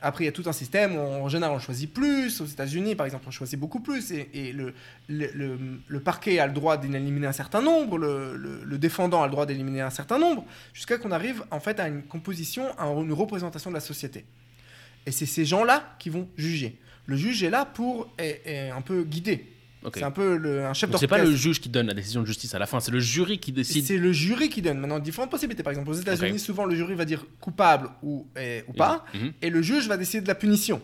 Après, 0.00 0.24
il 0.24 0.26
y 0.26 0.28
a 0.28 0.32
tout 0.32 0.44
un 0.46 0.52
système 0.52 0.96
où, 0.96 1.00
en 1.00 1.28
général, 1.28 1.54
on 1.54 1.58
choisit 1.58 1.92
plus. 1.92 2.40
Aux 2.40 2.46
États-Unis, 2.46 2.94
par 2.94 3.06
exemple, 3.06 3.24
on 3.28 3.30
choisit 3.30 3.58
beaucoup 3.58 3.80
plus. 3.80 4.10
Et, 4.10 4.52
le, 4.52 4.72
le, 5.08 5.58
le- 5.86 6.00
parquet 6.00 6.38
a 6.38 6.46
le 6.46 6.52
droit 6.52 6.76
d'éliminer 6.76 7.26
un 7.26 7.32
certain 7.32 7.60
nombre, 7.60 7.98
le, 7.98 8.78
défendant 8.78 9.22
a 9.22 9.26
le 9.26 9.32
droit 9.32 9.46
d'éliminer 9.46 9.80
un 9.82 9.90
certain 9.90 10.18
nombre, 10.18 10.44
jusqu'à 10.72 10.98
qu'on 10.98 11.10
arrive 11.10 11.44
en 11.50 11.60
fait 11.60 11.80
à 11.80 11.88
une 11.88 12.02
composition, 12.02 12.66
à 12.78 12.86
une 12.86 13.12
représentation 13.12 13.70
de 13.70 13.74
la 13.74 13.80
société. 13.80 14.24
Et 15.04 15.10
c'est 15.12 15.26
ces 15.26 15.44
gens-là 15.44 15.96
qui 15.98 16.10
vont 16.10 16.28
juger. 16.36 16.78
Le 17.06 17.16
juge 17.16 17.42
est 17.42 17.50
là 17.50 17.64
pour 17.64 18.08
un 18.18 18.80
peu 18.82 19.04
guider. 19.04 19.52
C'est 19.94 20.02
un 20.02 20.10
peu 20.10 20.36
le- 20.36 20.64
un 20.66 20.72
chef 20.74 20.90
Donc 20.90 21.00
c'est 21.00 21.06
pas 21.06 21.16
d'orchestre. 21.16 21.32
le 21.32 21.36
juge 21.36 21.60
qui 21.60 21.68
donne 21.68 21.86
la 21.86 21.94
décision 21.94 22.20
de 22.22 22.26
justice 22.26 22.54
à 22.54 22.58
la 22.58 22.66
fin, 22.66 22.80
c'est 22.80 22.90
le 22.90 23.00
jury 23.00 23.38
qui 23.38 23.52
décide. 23.52 23.84
C'est 23.84 23.98
le 23.98 24.12
jury 24.12 24.48
qui 24.48 24.62
donne. 24.62 24.78
Maintenant, 24.78 24.98
différentes 24.98 25.30
possibilités. 25.30 25.62
Par 25.62 25.70
exemple, 25.72 25.90
aux 25.90 25.94
États-Unis, 25.94 26.38
souvent 26.38 26.64
le 26.64 26.74
jury 26.74 26.94
va 26.94 27.04
dire 27.04 27.24
coupable 27.40 27.88
ou, 28.02 28.26
eh, 28.38 28.64
ou 28.68 28.72
pas, 28.72 29.04
Mhm. 29.14 29.32
et 29.42 29.50
le 29.50 29.62
juge 29.62 29.86
va 29.88 29.96
décider 29.96 30.20
de 30.22 30.28
la 30.28 30.34
punition. 30.34 30.80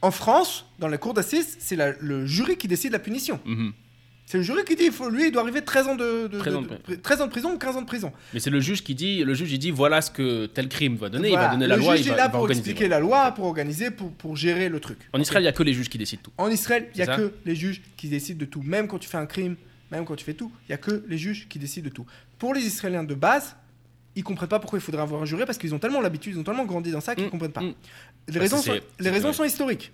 En 0.00 0.10
France, 0.12 0.64
dans 0.78 0.86
la 0.88 0.96
cour 0.98 1.12
d'assises, 1.14 1.56
c'est 1.58 1.76
le 2.00 2.24
jury 2.26 2.56
qui 2.56 2.68
décide 2.68 2.90
de 2.90 2.96
la 2.96 2.98
punition. 3.00 3.40
Mhm. 3.44 3.72
C'est 4.30 4.36
le 4.36 4.42
jury 4.42 4.62
qui 4.64 4.76
dit, 4.76 4.84
il 4.84 4.92
faut, 4.92 5.08
lui, 5.08 5.28
il 5.28 5.32
doit 5.32 5.40
arriver 5.40 5.62
13 5.62 5.86
ans 5.86 5.94
de, 5.96 6.26
de- 6.26 6.38
13 6.38 6.54
ans 6.56 6.60
de- 6.60 6.66
de- 6.68 6.96
de- 6.96 7.00
13 7.00 7.22
ans 7.22 7.26
de 7.26 7.30
prison 7.30 7.54
ou 7.54 7.56
15 7.56 7.76
ans 7.76 7.80
de 7.80 7.86
prison. 7.86 8.12
Mais 8.34 8.40
c'est 8.40 8.50
le 8.50 8.60
juge 8.60 8.84
qui 8.84 8.94
dit, 8.94 9.24
le 9.24 9.32
juge 9.32 9.50
il 9.52 9.58
dit 9.58 9.70
voilà 9.70 10.02
ce 10.02 10.10
que 10.10 10.44
tel 10.44 10.68
crime 10.68 10.96
va 10.96 11.08
donner, 11.08 11.30
il 11.30 11.34
va 11.34 11.48
donner 11.48 11.66
la 11.66 11.76
le 11.76 11.80
loi, 11.82 11.96
juge 11.96 12.04
il 12.06 12.12
est 12.12 12.16
là 12.16 12.24
il 12.28 12.32
va 12.32 12.38
pour 12.38 12.50
expliquer 12.50 12.88
la 12.88 13.00
loi, 13.00 13.32
pour 13.32 13.46
organiser, 13.46 13.90
pour, 13.90 14.12
pour 14.12 14.36
gérer 14.36 14.68
le 14.68 14.80
truc. 14.80 14.98
En 15.14 15.18
Israël, 15.20 15.42
il 15.42 15.46
y 15.46 15.48
a 15.48 15.52
que 15.52 15.62
les 15.62 15.72
juges 15.72 15.88
qui 15.88 15.96
décident 15.96 16.20
tout. 16.22 16.32
En 16.36 16.50
Israël, 16.50 16.88
il 16.94 17.02
n'y 17.02 17.08
a 17.08 17.16
que 17.16 17.32
les 17.46 17.54
juges 17.56 17.80
qui 17.96 18.08
décident 18.10 18.38
de 18.38 18.44
tout. 18.44 18.60
Même 18.62 18.86
quand 18.86 18.98
tu 18.98 19.08
fais 19.08 19.16
un 19.16 19.24
crime, 19.24 19.56
même 19.90 20.04
quand 20.04 20.14
tu 20.16 20.26
fais 20.26 20.34
tout, 20.34 20.52
il 20.68 20.72
n'y 20.72 20.74
a 20.74 20.78
que 20.78 21.02
les 21.08 21.16
juges 21.16 21.48
qui 21.48 21.58
décident 21.58 21.88
de 21.88 21.94
tout. 21.94 22.04
Pour 22.38 22.52
les 22.52 22.60
Israéliens 22.60 23.04
de 23.04 23.14
base, 23.14 23.56
ils 24.14 24.22
comprennent 24.22 24.50
pas 24.50 24.58
pourquoi 24.60 24.78
il 24.78 24.82
faudrait 24.82 25.00
avoir 25.00 25.22
un 25.22 25.24
jury 25.24 25.44
parce 25.46 25.56
qu'ils 25.56 25.74
ont 25.74 25.78
tellement 25.78 26.02
l'habitude, 26.02 26.34
ils 26.34 26.38
ont 26.38 26.44
tellement 26.44 26.66
grandi 26.66 26.90
dans 26.90 27.00
ça 27.00 27.14
qu'ils 27.14 27.24
ne 27.24 27.28
Mm, 27.28 27.30
comprennent 27.30 27.52
pas. 27.52 27.62
mm. 27.62 27.74
Les 28.28 28.34
Bah, 28.34 28.40
raisons, 28.40 28.58
sont, 28.60 28.78
les 29.00 29.08
raisons 29.10 29.32
sont 29.32 29.44
historiques. 29.44 29.90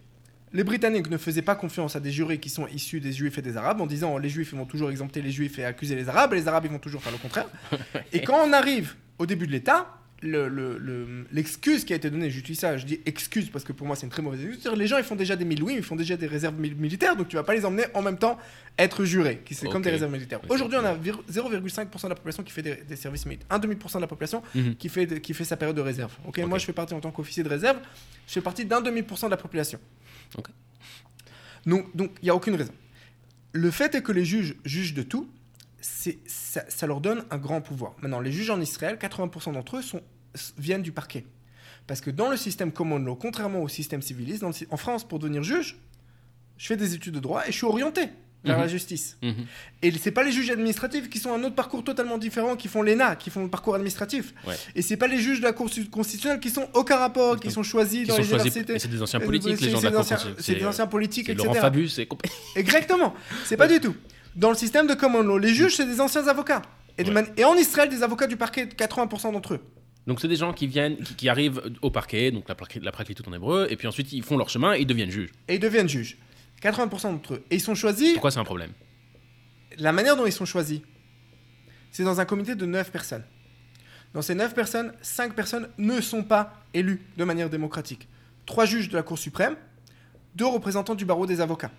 Les 0.55 0.63
Britanniques 0.63 1.11
ne 1.11 1.19
faisaient 1.19 1.43
pas 1.43 1.57
confiance 1.57 1.97
à 1.97 2.01
des 2.01 2.13
jurés 2.13 2.39
qui 2.39 2.49
sont 2.49 2.69
issus 2.69 3.01
des 3.01 3.13
Juifs 3.13 3.37
et 3.39 3.43
des 3.43 3.57
Arabes 3.57 3.81
en 3.81 3.87
disant 3.87 4.17
les 4.19 4.29
Juifs 4.29 4.51
ils 4.53 4.59
vont 4.59 4.67
toujours 4.67 4.89
exempter 4.89 5.21
les 5.21 5.33
Juifs 5.33 5.59
et 5.59 5.65
accuser 5.65 5.97
les 5.97 6.09
Arabes 6.09 6.33
et 6.33 6.37
les 6.37 6.47
Arabes 6.47 6.67
ils 6.67 6.71
vont 6.71 6.79
toujours 6.79 7.03
faire 7.03 7.11
le 7.11 7.19
contraire. 7.19 7.49
et 8.13 8.23
quand 8.23 8.39
on 8.47 8.53
arrive 8.53 8.95
au 9.19 9.27
début 9.27 9.49
de 9.49 9.53
l'État, 9.53 9.89
le- 10.25 10.49
le- 10.49 10.79
le- 10.79 11.27
l'excuse 11.31 11.85
qui 11.85 11.93
a 11.93 11.97
été 11.97 12.11
donnée, 12.11 12.31
j'utilise 12.31 12.59
ça, 12.59 12.77
je 12.79 12.87
dis 12.87 13.01
excuse 13.07 13.51
parce 13.51 13.64
que 13.64 13.72
pour 13.72 13.87
moi 13.87 13.95
c'est 13.95 14.05
une 14.07 14.11
très 14.11 14.22
mauvaise 14.22 14.41
excuse, 14.45 14.72
les 14.75 14.87
gens 14.87 14.99
ils 14.99 15.05
font 15.05 15.14
déjà 15.16 15.37
des 15.37 15.45
millouis, 15.45 15.75
ils 15.75 15.83
font 15.83 15.97
déjà 15.97 16.16
des 16.16 16.27
réserves 16.27 16.59
mil- 16.59 16.75
militaires, 16.77 17.14
donc 17.14 17.29
tu 17.29 17.37
vas 17.37 17.43
pas 17.45 17.55
les 17.55 17.64
emmener 17.64 17.85
en 17.95 18.03
même 18.03 18.18
temps 18.18 18.39
être 18.79 19.05
jurés, 19.05 19.43
qui 19.45 19.55
c'est 19.55 19.68
comme 19.68 19.83
des 19.83 19.91
réserves 19.91 20.11
militaires. 20.12 20.41
Aujourd'hui 20.49 20.79
on 20.81 20.85
a 20.85 20.95
vir- 20.95 21.22
0,5% 21.31 22.05
de 22.05 22.09
la 22.09 22.14
population 22.16 22.43
qui 22.43 22.53
fait 22.53 22.62
des, 22.62 22.77
des 22.77 22.97
services 22.97 23.27
militaires, 23.27 23.49
1,5% 23.51 23.97
de 23.99 24.01
la 24.01 24.07
population 24.09 24.43
Mhm. 24.55 24.77
qui 24.77 24.89
fait, 24.89 25.20
qui 25.20 25.35
fait 25.35 25.45
sa 25.45 25.57
période 25.57 25.77
de 25.77 25.83
réserve. 25.83 26.12
Ok? 26.27 26.39
Moi 26.39 26.59
je 26.59 26.64
fais 26.64 26.72
partie 26.72 26.95
en 26.95 27.01
tant 27.01 27.11
qu'officier 27.12 27.43
de 27.43 27.49
réserve, 27.49 27.79
je 28.27 28.33
fais 28.33 28.41
partie 28.41 28.64
d'un 28.64 28.81
demi 28.81 29.03
pour 29.03 29.18
cent 29.18 29.27
de 29.29 29.33
la 29.33 29.37
population. 29.37 29.79
Donc 31.66 31.95
donc 31.97 32.11
il 32.22 32.25
n'y 32.25 32.31
a 32.31 32.35
aucune 32.35 32.55
raison. 32.57 32.72
Le 33.53 33.70
fait 33.70 33.95
est 33.95 34.03
que 34.03 34.12
les 34.12 34.25
juges 34.25 34.57
jugent 34.64 34.95
de 34.95 35.03
tout, 35.03 35.29
ça, 35.87 36.62
ça 36.68 36.87
leur 36.87 37.01
donne 37.01 37.24
un 37.30 37.37
grand 37.39 37.61
pouvoir. 37.61 37.95
Maintenant, 38.01 38.20
les 38.20 38.32
juges 38.32 38.51
en 38.51 38.61
Israël, 38.61 38.97
80% 39.01 39.53
d'entre 39.53 39.76
eux 39.76 39.82
sont, 39.82 40.01
viennent 40.57 40.82
du 40.82 40.93
parquet. 40.93 41.26
Parce 41.87 42.01
que 42.01 42.11
dans 42.11 42.30
le 42.30 42.37
système 42.39 42.72
common 42.72 42.99
law, 42.99 43.14
contrairement 43.16 43.61
au 43.62 43.68
système 43.68 44.01
civiliste, 44.01 44.41
dans 44.41 44.47
le 44.49 44.55
sy- 44.55 44.66
en 44.70 44.78
France, 44.78 45.07
pour 45.07 45.18
devenir 45.18 45.43
juge, 45.43 45.76
je 46.57 46.66
fais 46.66 46.76
des 46.76 46.95
études 46.95 47.14
de 47.14 47.20
droit 47.20 47.43
et 47.47 47.53
je 47.53 47.57
suis 47.57 47.66
orienté 47.66 48.09
vers 48.45 48.57
Mhm. 48.57 48.62
la 48.62 48.68
justice. 48.68 49.18
Mhm. 49.22 49.35
Et 49.82 49.91
c'est 49.93 50.11
pas 50.11 50.22
les 50.22 50.32
juges 50.32 50.49
administratifs 50.51 51.11
qui 51.11 51.18
sont 51.18 51.32
un 51.32 51.43
autre 51.45 51.55
parcours 51.55 51.85
totalement 51.85 52.16
différent, 52.16 52.57
qui 52.57 52.68
font 52.68 52.80
l'ENA, 52.82 53.16
qui 53.16 53.28
font 53.28 53.43
le 53.43 53.51
parcours 53.51 53.74
administratif. 53.74 54.32
Ouais. 54.47 54.55
Et 54.74 54.80
c'est 54.80 54.97
pas 54.97 55.07
les 55.09 55.18
juges 55.18 55.41
de 55.41 55.45
la 55.45 55.53
Cour 55.53 55.68
constitutionnelle 55.91 56.41
qui 56.41 56.49
sont 56.51 56.68
aucun 56.72 56.97
rapport, 56.97 57.39
qui 57.39 57.51
sont 57.51 57.62
choisis 57.62 58.01
Qui 58.03 58.07
dans 58.09 58.14
sont 58.16 58.22
les 58.22 58.28
choisis. 58.28 58.55
universités. 58.57 58.78
C'est 58.78 58.89
des 58.91 59.03
anciens 59.03 59.20
politiques, 59.20 59.61
les 59.61 59.70
gens 59.70 59.80
de 59.80 59.85
la 59.85 59.91
Cour. 59.93 60.05
C'est 60.39 60.55
des 60.55 60.64
anciens 60.66 60.87
politiques, 60.87 61.28
etc. 61.28 61.45
Laurent 61.47 61.61
Fabius, 61.61 62.01
Exactement. 62.57 63.14
C'est 63.45 63.57
pas 63.59 63.68
du 63.68 63.80
tout. 63.80 63.95
Dans 64.37 64.51
le 64.51 64.57
système 64.57 64.87
de 64.87 64.95
common 64.95 65.22
law, 65.22 65.39
les 65.39 65.55
juges, 65.55 65.76
c'est 65.76 65.87
des 65.87 66.01
anciens 66.01 66.26
avocats. 66.28 66.62
Et, 66.99 67.05
Ouais. 67.05 67.45
en 67.45 67.55
Israël, 67.55 67.89
des 67.89 68.03
avocats 68.03 68.26
du 68.26 68.37
parquet, 68.37 68.66
80% 68.66 69.32
d'entre 69.32 69.55
eux. 69.55 69.61
Donc 70.07 70.20
c'est 70.20 70.28
des 70.28 70.37
gens 70.37 70.53
qui 70.53 70.66
viennent, 70.66 70.99
qui, 70.99 71.14
qui 71.14 71.28
arrivent 71.28 71.62
au 71.82 71.91
parquet, 71.91 72.30
donc 72.30 72.49
la, 72.49 72.55
la 72.82 72.93
tout 72.93 73.28
en 73.28 73.32
hébreu, 73.32 73.66
et 73.70 73.76
puis 73.76 73.89
ensuite 73.89 74.12
ils 74.12 74.22
font 74.22 74.37
leur 74.37 74.51
chemin 74.51 74.74
et 74.74 74.80
ils 74.80 74.87
deviennent 74.87 75.11
juges. 75.11 75.30
Et 75.49 75.55
ils 75.55 75.61
deviennent 75.61 75.89
juges. 75.89 76.18
80% 76.62 77.03
d'entre 77.12 77.35
eux. 77.35 77.45
Et 77.51 77.57
ils 77.57 77.61
sont 77.61 77.74
choisis. 77.74 78.12
Pourquoi 78.12 78.30
c'est 78.30 78.39
un 78.39 78.45
problème 78.45 78.70
La 79.78 79.93
manière 79.93 80.16
dont 80.16 80.26
ils 80.26 80.32
sont 80.32 80.45
choisis, 80.45 80.80
c'est 81.91 82.05
dans 82.05 82.20
un 82.20 82.24
comité 82.26 82.55
de 82.55 82.66
9 82.66 82.91
personnes. 82.91 83.24
Dans 84.12 84.22
ces 84.22 84.35
9 84.35 84.55
personnes, 84.55 84.93
5 85.03 85.35
personnes 85.35 85.68
ne 85.78 86.01
sont 86.01 86.22
pas 86.22 86.62
élues 86.74 87.01
de 87.16 87.24
manière 87.24 87.49
démocratique. 87.51 88.07
3 88.47 88.66
juges 88.66 88.89
de 88.91 88.97
la 88.97 89.03
Cour 89.03 89.18
suprême, 89.18 89.57
2 90.37 90.45
représentants 90.47 90.95
du 90.95 91.05
barreau 91.05 91.26
des 91.26 91.41
avocats. 91.41 91.72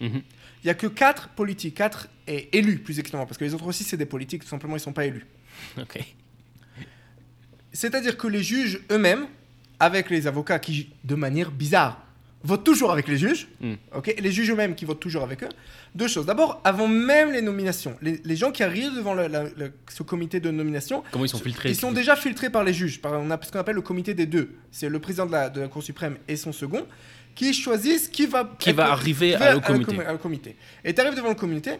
Mhm. 0.00 0.22
Il 0.62 0.66
n'y 0.66 0.70
a 0.70 0.74
que 0.74 0.86
4 0.86 1.28
politiques, 1.30 1.74
4 1.76 2.08
est 2.26 2.54
élus 2.54 2.78
plus 2.78 2.98
exactement, 2.98 3.24
parce 3.26 3.38
que 3.38 3.44
les 3.44 3.54
autres 3.54 3.66
aussi 3.66 3.82
c'est 3.84 3.96
des 3.96 4.06
politiques, 4.06 4.42
tout 4.42 4.48
simplement 4.48 4.74
ils 4.74 4.80
ne 4.80 4.82
sont 4.82 4.92
pas 4.92 5.06
élus. 5.06 5.26
Ok. 5.78 5.98
C'est-à-dire 7.72 8.16
que 8.16 8.26
les 8.26 8.42
juges 8.42 8.80
eux-mêmes, 8.90 9.26
avec 9.78 10.10
les 10.10 10.26
avocats 10.26 10.58
qui, 10.58 10.90
de 11.04 11.14
manière 11.14 11.50
bizarre, 11.50 12.04
votent 12.42 12.64
toujours 12.64 12.90
avec 12.90 13.06
les 13.06 13.18
juges, 13.18 13.48
Mm. 13.60 13.74
ok, 13.94 14.14
les 14.18 14.32
juges 14.32 14.50
eux-mêmes 14.50 14.74
qui 14.74 14.84
votent 14.86 15.00
toujours 15.00 15.22
avec 15.22 15.42
eux, 15.42 15.48
deux 15.94 16.08
choses. 16.08 16.24
D'abord, 16.26 16.60
avant 16.64 16.88
même 16.88 17.32
les 17.32 17.42
nominations, 17.42 17.96
les, 18.00 18.20
les 18.24 18.36
gens 18.36 18.50
qui 18.50 18.62
arrivent 18.62 18.94
devant 18.96 19.12
la- 19.14 19.44
ce 19.90 20.02
comité 20.02 20.40
de 20.40 20.50
nomination, 20.50 21.02
Comment 21.12 21.26
ils 21.26 21.28
sont 21.28 21.38
filtrés 21.38 21.70
ils 21.70 21.76
sont 21.76 21.92
déjà 21.92 22.16
filtrés 22.16 22.48
par 22.50 22.64
les 22.64 22.72
juges. 22.72 23.00
Par, 23.00 23.12
on 23.12 23.30
a 23.30 23.38
ce 23.42 23.52
qu'on 23.52 23.58
appelle 23.58 23.74
le 23.76 23.82
comité 23.82 24.14
des 24.14 24.26
deux. 24.26 24.56
C'est 24.70 24.88
le 24.88 24.98
président 24.98 25.26
de 25.26 25.32
la, 25.32 25.50
de 25.50 25.60
la 25.60 25.68
Cour 25.68 25.82
suprême 25.82 26.16
et 26.28 26.36
son 26.36 26.52
second 26.52 26.86
qui 27.34 27.52
choisissent 27.54 28.08
qui 28.08 28.26
va, 28.26 28.50
Qui 28.58 28.72
va 28.72 28.92
arriver 28.92 29.34
à 29.34 29.54
le 29.54 29.60
comité. 29.60 29.96
com- 29.96 30.04
à 30.06 30.12
le 30.12 30.18
comité. 30.18 30.56
Et 30.84 30.92
tu 30.94 31.00
arrives 31.00 31.14
devant 31.16 31.28
le 31.30 31.34
comité. 31.34 31.72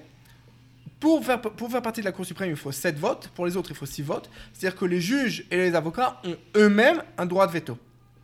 Pour 0.99 1.25
faire, 1.25 1.41
pour 1.41 1.71
faire 1.71 1.81
partie 1.81 2.01
de 2.01 2.05
la 2.05 2.13
Cour 2.13 2.27
suprême, 2.27 2.51
il 2.51 2.57
faut 2.57 2.73
7 2.73 2.99
votes. 2.99 3.29
Pour 3.35 3.47
les 3.47 3.57
autres, 3.57 3.71
il 3.71 3.77
faut 3.77 3.87
6 3.87 4.03
votes. 4.03 4.29
C'est-à-dire 4.53 4.79
que 4.79 4.85
les 4.85 5.01
juges 5.01 5.47
et 5.51 5.57
les 5.57 5.75
avocats 5.75 6.21
ont 6.25 6.37
eux-mêmes 6.57 7.03
un 7.17 7.25
droit 7.25 7.47
de 7.47 7.53
veto. 7.53 7.79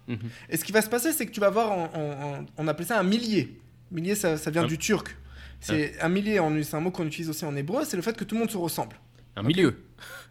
Mhm. 0.09 0.19
Et 0.51 0.57
ce 0.59 0.65
qui 0.65 0.73
va 0.73 0.83
se 0.83 0.89
passer, 0.89 1.13
c'est 1.13 1.25
que 1.27 1.31
tu 1.33 1.41
vas 1.41 1.47
avoir, 1.47 1.73
en- 1.73 1.91
en- 1.95 2.39
en- 2.41 2.47
on 2.59 2.69
appelle 2.69 2.87
ça 2.87 2.99
un 3.01 3.03
millier. 3.03 3.59
Millier, 3.91 4.15
ça, 4.15 4.37
ça 4.37 4.51
vient 4.51 4.65
Un- 4.65 4.67
du 4.67 4.77
turc. 4.79 5.17
C'est 5.59 5.99
un 6.03 6.09
millier, 6.11 6.39
c'est 6.63 6.77
un 6.77 6.81
mot 6.81 6.91
qu'on 6.91 7.07
utilise 7.07 7.31
aussi 7.31 7.45
en 7.47 7.57
hébreu, 7.57 7.85
c'est 7.87 7.97
le 7.97 8.03
fait 8.03 8.15
que 8.17 8.25
tout 8.25 8.35
le 8.35 8.41
monde 8.41 8.51
se 8.51 8.59
ressemble. 8.59 8.97
Un 9.37 9.43
milieu. 9.43 9.75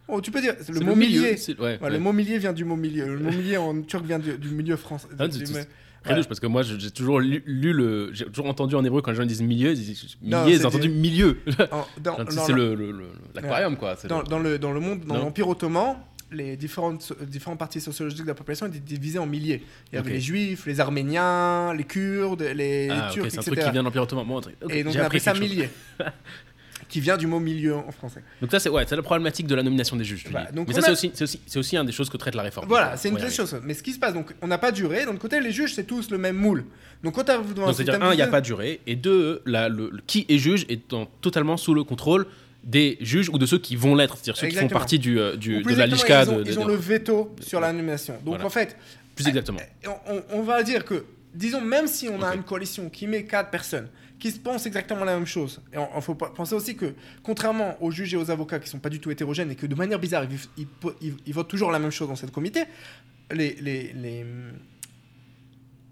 Oh, 0.08 0.22
tu 0.22 0.30
peux 0.30 0.40
dire, 0.40 0.54
le 0.70 0.80
mot 0.82 0.96
milieu, 0.96 1.24
Ouais, 1.24 1.38
Ouais, 1.60 1.80
ouais. 1.82 1.90
Le 1.90 1.98
mot 2.00 2.14
millier 2.14 2.38
vient 2.38 2.54
du 2.54 2.64
mot 2.64 2.76
milieu. 2.76 3.08
Le 3.16 3.20
mot 3.20 3.32
millier 3.32 3.58
en 3.58 3.82
turc 3.82 4.06
vient 4.06 4.20
du, 4.20 4.38
du 4.38 4.50
milieu 4.50 4.76
français. 4.78 5.08
Ah, 5.18 5.28
du- 5.28 5.40
c'est- 5.46 5.52
du- 5.52 5.68
parce 6.06 6.40
que 6.40 6.48
moi 6.48 6.62
j'ai 6.64 6.92
toujours 6.92 7.20
lu, 7.20 7.44
lu 7.46 7.74
le. 7.74 8.10
J'ai 8.14 8.26
toujours 8.26 8.48
entendu 8.48 8.76
en 8.76 8.84
hébreu 8.86 9.02
quand 9.02 9.12
les 9.12 9.18
gens 9.18 9.26
disent 9.26 9.42
milieu, 9.42 9.72
ils 9.72 9.76
disent 9.76 10.18
Non, 10.22 10.44
millier, 10.44 10.56
c'est 10.56 10.62
j'ai 10.62 10.68
entendu 10.68 10.90
milieu. 10.90 11.38
C'est 11.48 13.42
l'aquarium 13.42 13.78
quoi. 13.78 13.96
dans, 14.08 14.20
le- 14.22 14.28
dans 14.28 14.40
le, 14.40 14.60
dans 14.60 14.72
le 14.72 14.80
monde, 14.80 15.02
dans 15.06 15.18
l'Empire 15.18 15.48
ottoman, 15.50 15.98
les 16.32 16.58
différentes, 16.58 17.14
différentes 17.28 17.60
parties 17.60 17.80
sociologiques 17.82 18.24
de 18.24 18.28
la 18.28 18.34
population 18.34 18.66
étaient 18.68 18.80
divisées 18.80 19.20
en 19.20 19.26
milliers. 19.26 19.64
Il 19.92 19.96
y 19.96 20.00
avait 20.00 20.12
les 20.12 20.20
juifs, 20.22 20.66
les 20.66 20.80
arméniens, 20.80 21.74
les 21.74 21.84
kurdes, 21.84 22.42
les, 22.56 22.90
Ah, 22.90 22.96
les 22.96 23.02
ok, 23.08 23.14
turcs, 23.14 23.32
c'est 23.32 23.38
un 23.38 23.42
etc. 23.42 23.44
truc 23.52 23.60
qui 23.60 23.72
vient 23.72 23.82
de 23.82 23.86
l'Empire 23.86 24.04
Ottoman. 24.04 24.26
Bon, 24.28 24.42
Et 24.70 24.84
donc 24.84 24.94
on 24.96 25.00
appris 25.00 25.18
appelle 25.18 25.22
ça 25.22 25.32
quelque 25.34 25.44
chose. 25.44 25.52
milliers. 25.56 25.70
qui 26.90 27.00
vient 27.02 27.18
du 27.18 27.28
mot 27.28 27.40
milieu 27.40 27.76
en 27.76 27.92
français. 27.92 28.22
Donc 28.42 28.52
ça, 28.52 28.60
c'est 28.60 28.70
ouais, 28.70 28.86
la 28.90 29.02
problématique 29.02 29.48
de 29.48 29.56
la 29.56 29.64
nomination 29.64 29.96
des 29.96 30.04
juges. 30.04 30.24
tu 30.24 30.32
Voilà, 30.32 30.50
dis. 30.52 30.56
donc 30.56 30.68
Mais 30.68 30.74
ça, 30.74 30.80
a- 30.80 30.84
c'est 30.84 30.92
aussi, 30.92 31.12
aussi, 31.24 31.58
aussi 31.58 31.78
un 31.78 31.84
des 31.84 31.92
choses 31.92 32.10
que 32.10 32.18
traite 32.18 32.36
la 32.36 32.44
réforme. 32.44 32.68
Voilà, 32.68 32.96
c'est 32.98 33.10
une 33.10 33.16
des 33.18 33.30
choses. 33.30 33.58
Mais 33.64 33.74
ce 33.74 33.84
qui 33.84 33.92
se 33.94 34.00
passe, 34.00 34.14
donc 34.14 34.34
on 34.42 34.48
n'a 34.48 34.58
pas 34.58 34.72
de 34.72 34.76
durée. 34.78 35.06
D'un 35.06 35.12
autre 35.12 35.20
côté, 35.20 35.40
les 35.40 35.52
juges, 35.52 35.74
c'est 35.74 35.86
tous 35.86 36.10
le 36.12 36.18
même 36.18 36.36
moule. 36.38 36.66
Donc 37.04 37.16
quand 37.16 37.26
Donc 37.26 37.74
c'est-à-dire, 37.76 38.02
un, 38.04 38.14
il 38.14 38.18
n'y 38.18 38.22
a 38.22 38.28
pas 38.28 38.42
de 38.42 38.46
durée, 38.46 38.82
et 38.88 38.96
deux, 38.96 39.42
la- 39.46 39.70
le, 39.70 39.90
le- 39.92 40.02
qui 40.08 40.26
est 40.30 40.38
juge 40.38 40.66
est 40.70 40.92
en- 40.94 41.06
totalement 41.22 41.58
sous 41.58 41.74
le 41.74 41.84
contrôle 41.84 42.26
des 42.64 42.98
juges 43.02 43.30
ou 43.30 43.38
de 43.38 43.46
ceux 43.46 43.60
qui 43.60 43.76
vont 43.76 43.94
l'être, 43.96 44.16
c'est-à-dire 44.16 44.38
ceux 44.38 44.48
qui 44.48 44.56
font 44.56 44.68
partie 44.70 44.98
du, 44.98 45.20
euh, 45.20 45.36
du- 45.36 45.62
de 45.62 45.76
la 45.76 45.86
LISCA. 45.86 46.24
Ils 46.24 46.30
ont, 46.30 46.38
de- 46.38 46.44
ils 46.50 46.56
de- 46.56 46.60
ont 46.60 46.66
le 46.66 46.74
veto 46.76 47.36
sur 47.42 47.60
la 47.60 47.72
nomination. 47.72 48.14
Donc 48.16 48.24
Voilà. 48.36 48.46
en 48.46 48.50
fait, 48.50 48.76
Plus 49.16 49.28
exactement. 49.28 49.60
on, 50.34 50.42
va 50.42 50.64
dire 50.64 50.84
que, 50.84 51.06
disons, 51.34 51.62
même 51.62 51.86
si 51.88 52.10
on 52.10 52.22
a 52.24 52.34
une 52.34 52.44
coalition 52.44 52.90
qui 52.90 53.06
met 53.08 53.24
quatre 53.26 53.52
personnes 53.52 53.88
qui 54.20 54.32
se 54.32 54.40
pensent 54.40 54.66
exactement 54.66 55.04
la 55.06 55.16
même 55.16 55.26
chose, 55.28 55.62
et 55.74 55.78
il 55.96 56.02
faut 56.02 56.16
penser 56.16 56.56
aussi 56.56 56.76
que, 56.76 56.94
contrairement 57.22 57.76
aux 57.84 57.92
juges 57.92 58.14
et 58.14 58.18
aux 58.18 58.32
avocats 58.32 58.60
qui 58.60 58.70
sont 58.70 58.80
pas 58.80 58.90
du 58.90 59.00
tout 59.00 59.12
hétérogènes 59.12 59.52
et 59.52 59.56
que 59.56 59.66
de 59.68 59.76
manière 59.76 60.00
bizarre, 60.00 60.24
ils, 60.24 60.30
vivent- 60.30 60.50
ils 60.58 60.68
po- 60.68 60.94
ils- 61.02 61.16
ils 61.26 61.34
votent 61.34 61.50
toujours 61.50 61.72
la 61.72 61.80
même 61.80 61.92
chose 61.92 62.08
dans 62.08 62.16
cette 62.16 62.32
comité, 62.32 62.64
les, 63.32 63.56
les, 63.56 63.92
les, 63.94 64.26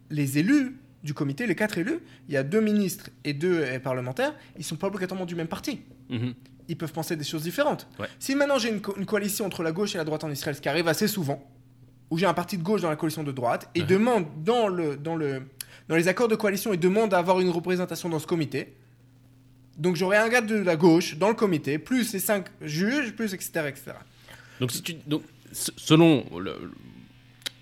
les 0.09 0.37
élus 0.37 0.77
du 1.03 1.13
comité, 1.13 1.45
les 1.47 1.55
quatre 1.55 1.77
élus, 1.77 1.99
il 2.29 2.33
y 2.33 2.37
a 2.37 2.43
deux 2.43 2.61
ministres 2.61 3.09
et 3.25 3.33
deux 3.33 3.59
euh, 3.61 3.79
parlementaires, 3.79 4.33
ils 4.57 4.63
sont 4.63 4.77
pas 4.77 4.87
obligatoirement 4.87 5.25
du 5.25 5.35
même 5.35 5.47
parti 5.47 5.81
Mhm. 6.09 6.33
ils 6.67 6.77
peuvent 6.77 6.91
penser 6.93 7.15
des 7.15 7.23
choses 7.23 7.43
différentes. 7.43 7.87
Ouais. 7.99 8.07
Si 8.19 8.35
maintenant 8.35 8.57
j'ai 8.57 8.69
une, 8.69 8.81
co- 8.81 8.95
une 8.97 9.05
coalition 9.05 9.45
entre 9.45 9.63
la 9.63 9.71
gauche 9.71 9.95
et 9.95 9.97
la 9.97 10.03
droite 10.05 10.23
en 10.23 10.31
Israël, 10.31 10.55
ce 10.55 10.61
qui 10.61 10.69
arrive 10.69 10.87
assez 10.87 11.07
souvent, 11.07 11.43
où 12.09 12.17
j'ai 12.17 12.25
un 12.25 12.33
parti 12.33 12.57
de 12.57 12.63
gauche 12.63 12.81
dans 12.81 12.89
la 12.89 12.95
coalition 12.95 13.23
de 13.23 13.31
droite, 13.31 13.69
et 13.75 13.81
demande 13.83 14.25
dans, 14.43 14.67
le, 14.67 14.95
dans, 14.97 15.15
le, 15.15 15.43
dans 15.87 15.95
les 15.95 16.07
accords 16.07 16.27
de 16.27 16.35
coalition, 16.35 16.73
et 16.73 16.77
demande 16.77 17.13
à 17.13 17.17
avoir 17.17 17.39
une 17.39 17.49
représentation 17.49 18.09
dans 18.09 18.19
ce 18.19 18.27
comité, 18.27 18.73
donc 19.77 19.95
j'aurai 19.95 20.17
un 20.17 20.29
gars 20.29 20.41
de 20.41 20.55
la 20.55 20.75
gauche 20.75 21.17
dans 21.17 21.29
le 21.29 21.35
comité, 21.35 21.79
plus 21.79 22.13
les 22.13 22.19
cinq 22.19 22.45
juges, 22.61 23.13
plus 23.13 23.33
etc. 23.33 23.65
etc. 23.67 23.91
Donc, 24.59 24.71
donc 25.07 25.23
selon 25.51 26.25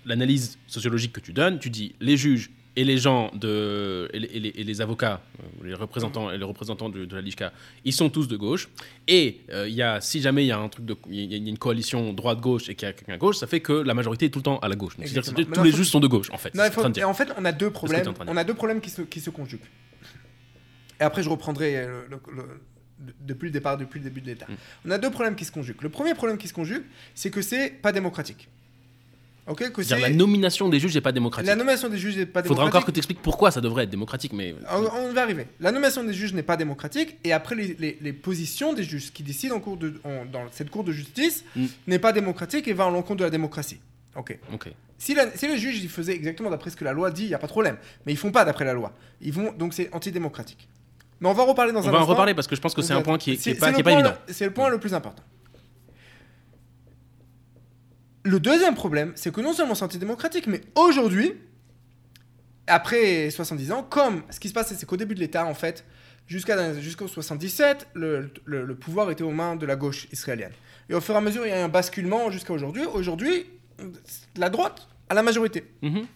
l'analyse 0.04 0.58
sociologique 0.66 1.12
que 1.12 1.20
tu 1.20 1.32
donnes, 1.32 1.58
tu 1.58 1.70
dis 1.70 1.94
les 2.00 2.16
juges 2.16 2.50
et 2.74 2.84
les 2.84 2.96
gens 2.96 3.30
de 3.34 4.08
et 4.14 4.18
les, 4.18 4.28
et 4.28 4.40
les- 4.40 4.48
et 4.56 4.64
les 4.64 4.80
avocats, 4.80 5.20
euh, 5.40 5.66
les 5.68 5.74
représentants 5.74 6.30
les 6.30 6.44
représentants 6.44 6.88
de, 6.88 7.04
de 7.04 7.14
la 7.14 7.20
LISCA, 7.20 7.52
ils 7.84 7.92
sont 7.92 8.08
tous 8.08 8.28
de 8.28 8.36
gauche. 8.36 8.68
Et 9.08 9.40
euh, 9.50 9.68
il 9.68 9.74
y 9.74 9.82
a, 9.82 10.00
si 10.00 10.20
jamais 10.22 10.44
il 10.44 10.48
y 10.48 10.52
a 10.52 10.58
un 10.58 10.68
truc 10.68 10.86
de, 10.86 10.96
il 11.10 11.32
y 11.32 11.34
a 11.34 11.36
une 11.50 11.58
coalition 11.58 12.12
droite-gauche 12.14 12.68
et 12.70 12.74
qu'il 12.74 12.86
y 12.86 12.90
a 12.90 12.94
quelqu'un 12.94 13.14
à 13.14 13.18
gauche, 13.18 13.36
ça 13.36 13.46
fait 13.46 13.60
que 13.60 13.72
la 13.74 13.92
majorité 13.94 14.26
est 14.26 14.30
tout 14.30 14.38
le 14.38 14.44
temps 14.44 14.58
à 14.60 14.68
la 14.68 14.76
gauche. 14.76 14.96
Donc, 14.96 15.06
C'est-à-dire 15.06 15.34
que 15.34 15.42
tous 15.42 15.62
les 15.62 15.72
juges 15.72 15.88
sont 15.90 16.00
de 16.00 16.06
gauche, 16.06 16.30
en 16.32 16.38
fait. 16.38 16.54
Non, 16.54 16.64
faut- 16.70 16.82
en 16.84 17.14
fait, 17.14 17.28
on 17.36 17.44
a 17.44 17.52
deux 17.52 17.70
problèmes. 17.70 18.04
de 18.04 18.10
On 18.26 18.36
a 18.36 18.44
deux 18.44 18.54
problèmes 18.54 18.80
qui 18.80 18.90
se, 18.90 19.02
qui 19.02 19.20
se 19.20 19.30
conjuguent. 19.30 19.60
Et 21.00 21.04
après, 21.04 21.22
je 21.22 21.28
reprendrai 21.28 21.76
euh, 21.76 22.02
le- 22.08 22.20
le- 22.34 22.60
de- 23.00 23.14
depuis 23.20 23.46
le 23.46 23.50
départ, 23.52 23.76
depuis 23.76 23.98
le 23.98 24.04
début 24.04 24.20
de 24.20 24.26
l'État. 24.26 24.46
Mm. 24.48 24.54
On 24.86 24.90
a 24.92 24.98
deux 24.98 25.10
problèmes 25.10 25.34
qui 25.34 25.44
se 25.44 25.50
conjuguent. 25.52 25.82
Le 25.82 25.88
premier 25.88 26.14
problème 26.14 26.38
qui 26.38 26.46
se 26.48 26.52
conjugue, 26.54 26.84
c'est 27.14 27.30
que 27.30 27.42
c'est 27.42 27.70
pas 27.70 27.92
démocratique. 27.92 28.48
C'est 29.82 29.98
La 29.98 30.10
nomination 30.10 30.68
des 30.68 30.78
juges 30.78 30.94
n'est 30.94 31.00
pas 31.00 31.10
démocratique. 31.12 31.48
la 31.48 31.56
nomination 31.56 31.88
des 31.88 31.98
juges 31.98 32.16
n'est 32.16 32.26
pas 32.26 32.40
Il 32.40 32.46
faudra 32.46 32.62
démocratique. 32.64 32.74
encore 32.76 32.86
que 32.86 32.90
tu 32.92 32.98
expliques 32.98 33.22
pourquoi 33.22 33.50
ça 33.50 33.60
devrait 33.60 33.84
être 33.84 33.90
démocratique, 33.90 34.32
mais 34.32 34.54
On, 34.70 35.08
on 35.08 35.12
va 35.12 35.22
arriver. 35.22 35.46
La 35.60 35.72
nomination 35.72 36.04
des 36.04 36.14
juges 36.14 36.32
n'est 36.32 36.44
pas 36.44 36.56
démocratique 36.56 37.16
et 37.24 37.32
après 37.32 37.56
les, 37.56 37.74
les- 37.78 37.98
les 38.00 38.12
positions 38.12 38.72
des 38.72 38.84
juges 38.84 39.12
qui 39.12 39.22
décident 39.24 39.56
en 39.56 39.60
cours 39.60 39.76
de, 39.76 40.00
en- 40.04 40.24
dans 40.26 40.44
cette 40.52 40.70
cour 40.70 40.84
de 40.84 40.92
justice 40.92 41.44
Mm. 41.56 41.66
n'est 41.88 41.98
pas 41.98 42.12
démocratique 42.12 42.68
et 42.68 42.72
va 42.72 42.84
à 42.84 42.90
l'encontre 42.90 43.18
de 43.20 43.24
la 43.24 43.30
démocratie. 43.30 43.78
Ok. 44.14 44.38
ok. 44.54 44.68
Si, 44.98 45.14
la- 45.14 45.34
si 45.36 45.48
les 45.48 45.58
juges 45.58 45.78
ils 45.82 45.88
faisaient 45.88 46.14
exactement 46.14 46.48
d'après 46.50 46.70
ce 46.70 46.76
que 46.76 46.84
la 46.84 46.92
loi 46.92 47.10
dit, 47.10 47.24
il 47.24 47.28
n'y 47.28 47.34
a 47.34 47.38
pas 47.38 47.48
de 47.48 47.52
problème. 47.52 47.76
Mais 48.06 48.12
ils 48.12 48.18
font 48.18 48.30
pas 48.30 48.44
d'après 48.44 48.64
la 48.64 48.74
loi. 48.74 48.92
Ils 49.20 49.32
vont 49.32 49.52
donc 49.52 49.74
c'est 49.74 49.88
antidémocratique. 49.92 50.68
Mais 51.20 51.28
on 51.28 51.32
va 51.32 51.42
en 51.42 51.46
reparler 51.46 51.72
dans 51.72 51.80
On 51.80 51.88
un 51.88 51.90
va 51.90 51.98
en 51.98 52.00
instant. 52.02 52.10
reparler 52.12 52.34
parce 52.34 52.46
que 52.46 52.54
je 52.54 52.60
pense 52.60 52.74
que 52.74 52.82
c'est 52.82 52.92
un 52.94 53.02
point 53.02 53.18
qui 53.18 53.32
est, 53.32 53.36
qui 53.36 53.50
est 53.50 53.54
C'est- 53.54 53.58
pas, 53.58 53.72
qui 53.72 53.80
est 53.80 53.82
pas 53.84 53.90
point 53.90 54.00
évident. 54.00 54.14
C'est 54.28 54.44
le 54.44 54.52
point 54.52 54.68
le 54.70 54.78
plus 54.78 54.94
important. 54.94 55.22
Le 58.24 58.38
deuxième 58.40 58.74
problème, 58.74 59.12
c'est 59.16 59.32
que 59.34 59.40
non 59.40 59.52
seulement 59.52 59.74
c'est 59.74 59.84
antidémocratique, 59.84 60.46
mais 60.46 60.60
aujourd'hui, 60.74 61.32
après 62.66 63.30
70 63.30 63.72
ans, 63.72 63.82
comme 63.82 64.22
ce 64.30 64.38
qui 64.40 64.48
se 64.48 64.54
passe, 64.54 64.72
c'est 64.74 64.86
qu'au 64.86 64.96
début 64.96 65.14
de 65.14 65.20
l'État, 65.20 65.44
en 65.46 65.54
fait, 65.54 65.84
jusqu'au 66.28 67.08
77, 67.08 67.88
le, 67.94 68.30
le- 68.44 68.64
le 68.64 68.74
pouvoir 68.76 69.10
était 69.10 69.24
aux 69.24 69.30
mains 69.32 69.56
de 69.56 69.66
la 69.66 69.76
gauche 69.76 70.06
israélienne. 70.12 70.52
Et 70.88 70.94
au 70.94 71.00
fur 71.00 71.14
et 71.14 71.18
à 71.18 71.20
mesure, 71.20 71.44
il 71.46 71.50
y 71.50 71.52
a 71.52 71.60
eu 71.60 71.64
un 71.64 71.68
basculement 71.68 72.30
jusqu'à 72.30 72.52
aujourd'hui. 72.52 72.84
Aujourd'hui, 72.94 73.46
la 74.36 74.50
droite 74.50 74.88
a 75.08 75.14
la 75.14 75.22
majorité 75.22 75.64
Mhm. 75.82 76.06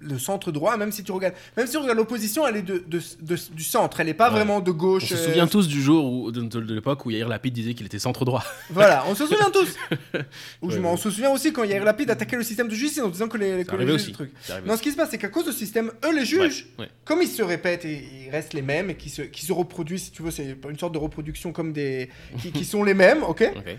Le 0.00 0.18
centre 0.18 0.52
droit, 0.52 0.76
même 0.76 0.92
si 0.92 1.02
tu 1.04 1.12
regardes, 1.12 1.34
même 1.56 1.66
si 1.66 1.72
tu 1.72 1.78
regardes 1.78 1.98
l'opposition, 1.98 2.46
elle 2.46 2.56
est 2.56 2.62
de, 2.62 2.78
de- 2.86 3.00
de- 3.20 3.52
du 3.54 3.64
centre, 3.64 4.00
elle 4.00 4.06
n'est 4.06 4.14
pas 4.14 4.26
Ouais. 4.28 4.36
vraiment 4.36 4.60
de 4.60 4.70
On 4.70 4.74
gauche. 4.74 5.06
se 5.06 5.14
euh, 5.14 5.24
souvient 5.26 5.46
tous 5.46 5.68
du 5.68 5.82
jour 5.82 6.12
où, 6.12 6.30
de, 6.32 6.58
l'époque 6.74 7.04
où 7.06 7.10
Yair 7.10 7.28
Lapid 7.28 7.52
disait 7.54 7.74
qu'il 7.74 7.86
était 7.86 7.98
centre 7.98 8.24
droit. 8.24 8.44
Voilà, 8.70 9.04
on 9.08 9.14
se 9.14 9.26
souvient 9.26 9.50
tous. 9.50 9.76
Ou 10.62 10.70
je 10.70 10.76
Ouais, 10.76 10.80
m'en- 10.82 10.90
on 10.90 10.94
ouais. 10.94 10.98
se 11.00 11.10
souvient 11.10 11.30
aussi 11.30 11.52
quand 11.52 11.64
Yair 11.64 11.84
Lapid 11.84 12.10
attaquait 12.10 12.36
le 12.36 12.42
système 12.42 12.68
de 12.68 12.74
justice 12.74 13.02
en 13.02 13.08
disant 13.08 13.28
que 13.28 13.38
les, 13.38 13.64
que 13.64 13.76
les 13.76 13.86
juges- 13.98 14.12
truc. 14.12 14.30
Non, 14.66 14.76
ce 14.76 14.82
qui 14.82 14.90
se 14.92 14.96
passe, 14.96 15.10
c'est 15.10 15.18
qu'à 15.18 15.28
cause 15.28 15.46
de 15.46 15.52
ce 15.52 15.58
système, 15.58 15.90
eux, 16.04 16.14
les 16.14 16.24
juges, 16.24 16.66
Ouais, 16.78 16.84
ouais. 16.84 16.90
comme 17.04 17.22
ils 17.22 17.28
se 17.28 17.42
répètent 17.42 17.84
et 17.84 18.02
ils 18.26 18.30
restent 18.30 18.54
les 18.54 18.62
mêmes 18.62 18.90
et 18.90 18.94
qui 18.96 19.10
se, 19.10 19.22
qui 19.22 19.44
se 19.44 19.52
reproduisent, 19.52 20.04
si 20.04 20.10
tu 20.10 20.22
veux, 20.22 20.30
c'est 20.30 20.56
une 20.68 20.78
sorte 20.78 20.92
de 20.94 20.98
reproduction 20.98 21.52
comme 21.52 21.72
des. 21.72 22.10
qui, 22.40 22.52
qui 22.52 22.64
sont 22.64 22.82
les 22.82 22.94
mêmes, 22.94 23.22
ok? 23.22 23.42
Ok. 23.56 23.76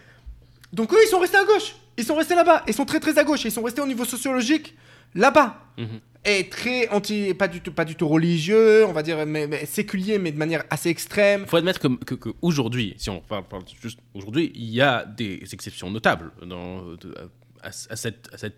Donc 0.74 0.94
eux, 0.94 0.98
ils 1.04 1.08
sont 1.10 1.20
restés 1.20 1.38
à 1.38 1.46
gauche. 1.46 1.76
Ils 1.98 2.04
sont 2.04 2.16
restés 2.16 2.36
là-bas. 2.36 2.64
Ils 2.68 2.74
sont 2.74 2.84
très 2.86 3.00
très 3.00 3.18
à 3.18 3.24
gauche. 3.24 3.46
Ils 3.46 3.52
sont 3.52 3.64
restés 3.64 3.82
au 3.82 3.88
niveau 3.88 4.04
sociologique 4.06 4.76
là-bas. 5.16 5.60
Mhm. 5.78 6.00
Et 6.26 6.50
très 6.50 6.90
anti, 6.90 7.34
pas 7.34 7.48
du 7.48 7.62
tout, 7.62 7.72
pas 7.72 7.86
du 7.86 7.96
tout 7.96 8.08
religieux, 8.08 8.86
on 8.86 8.92
va 8.92 9.02
dire, 9.02 9.26
mais, 9.26 9.48
mais 9.48 9.66
séculier, 9.66 10.20
mais 10.20 10.32
de 10.34 10.38
manière 10.38 10.64
assez 10.70 10.90
extrême. 10.90 11.42
Il 11.46 11.48
faut 11.50 11.56
admettre 11.58 11.80
que, 11.80 11.88
que- 12.04 12.16
que 12.16 12.30
aujourd'hui, 12.42 12.96
si 12.98 13.10
on 13.10 13.22
parle, 13.22 13.46
parle 13.48 13.64
juste 13.82 14.00
aujourd'hui, 14.14 14.52
il 14.56 14.66
y 14.70 14.82
a 14.82 15.06
des 15.06 15.40
exceptions 15.54 15.90
notables 15.90 16.32
dans, 16.46 16.82
de- 16.96 17.16
à, 17.64 17.68
à 17.68 17.72
cette, 17.96 18.30
à, 18.34 18.38
cette- 18.38 18.58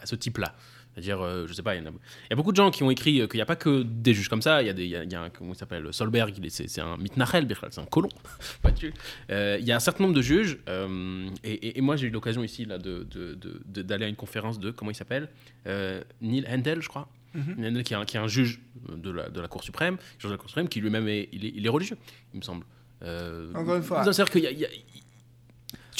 à 0.00 0.06
ce 0.06 0.14
type-là. 0.16 0.54
C'est-à-dire, 0.94 1.20
euh, 1.20 1.46
je 1.46 1.52
sais 1.52 1.62
pas, 1.62 1.76
il 1.76 1.78
y, 1.78 1.86
en 1.86 1.90
a, 1.90 1.94
il 1.94 2.30
y 2.30 2.32
a 2.32 2.36
beaucoup 2.36 2.50
de 2.50 2.56
gens 2.56 2.70
qui 2.70 2.82
ont 2.82 2.90
écrit 2.90 3.20
euh, 3.20 3.26
qu'il 3.26 3.38
n'y 3.38 3.42
a 3.42 3.46
pas 3.46 3.56
que 3.56 3.82
des 3.82 4.12
juges 4.12 4.28
comme 4.28 4.42
ça. 4.42 4.60
Il 4.62 4.66
y 4.66 4.68
a, 4.68 4.72
des, 4.72 4.84
il 4.84 4.90
y 4.90 4.96
a, 4.96 5.04
y 5.04 5.14
a 5.14 5.22
un, 5.22 5.30
comment 5.30 5.52
il 5.52 5.56
s'appelle, 5.56 5.92
Solberg, 5.92 6.34
il 6.36 6.44
est- 6.46 6.66
c'est 6.68 6.80
un 6.80 6.96
mitnachel, 6.96 7.46
c'est 7.70 7.80
un 7.80 7.84
colon. 7.86 8.08
pas 8.62 8.70
dessus. 8.72 8.92
Euh, 9.30 9.56
il 9.60 9.66
y 9.66 9.72
a 9.72 9.76
un 9.76 9.80
certain 9.80 10.02
nombre 10.04 10.16
de 10.16 10.22
juges, 10.22 10.58
euh, 10.68 11.28
et, 11.44 11.52
et- 11.52 11.78
et 11.78 11.80
moi 11.80 11.96
j'ai 11.96 12.08
eu 12.08 12.10
l'occasion 12.10 12.42
ici 12.42 12.64
là, 12.64 12.78
de- 12.78 13.04
de- 13.10 13.34
de- 13.34 13.60
de- 13.64 13.82
d'aller 13.82 14.04
à 14.06 14.08
une 14.08 14.16
conférence 14.16 14.58
de, 14.58 14.70
comment 14.70 14.90
il 14.90 14.94
s'appelle 14.96 15.28
Euh, 15.66 16.02
Neil 16.20 16.44
Handel, 16.48 16.82
je 16.82 16.88
crois. 16.88 17.08
Neil 17.34 17.68
Handel, 17.70 17.84
qui 17.84 17.92
est, 17.92 17.96
un, 17.96 18.04
qui 18.04 18.16
est 18.16 18.20
un 18.20 18.26
juge 18.26 18.60
de 18.92 19.10
la, 19.10 19.28
de 19.28 19.40
la 19.40 19.46
Cour 19.46 19.62
suprême, 19.62 19.96
juge 20.18 20.28
de 20.30 20.34
la 20.34 20.38
Cour 20.38 20.48
suprême, 20.48 20.68
qui 20.68 20.80
lui-même 20.80 21.06
est, 21.06 21.28
il 21.32 21.44
est, 21.46 21.52
il 21.54 21.64
est 21.64 21.68
religieux, 21.68 21.96
il 22.34 22.38
me 22.38 22.42
semble. 22.44 22.64
Euh, 23.02 23.52
Encore 23.54 23.76
une 23.76 23.82
fois. 23.82 24.02
C'est-à-dire 24.02 24.28
qu'il 24.30 24.42
y 24.42 24.46
a- 24.46 24.50
il 24.50 24.58
y 24.58 24.64
a- 24.64 24.68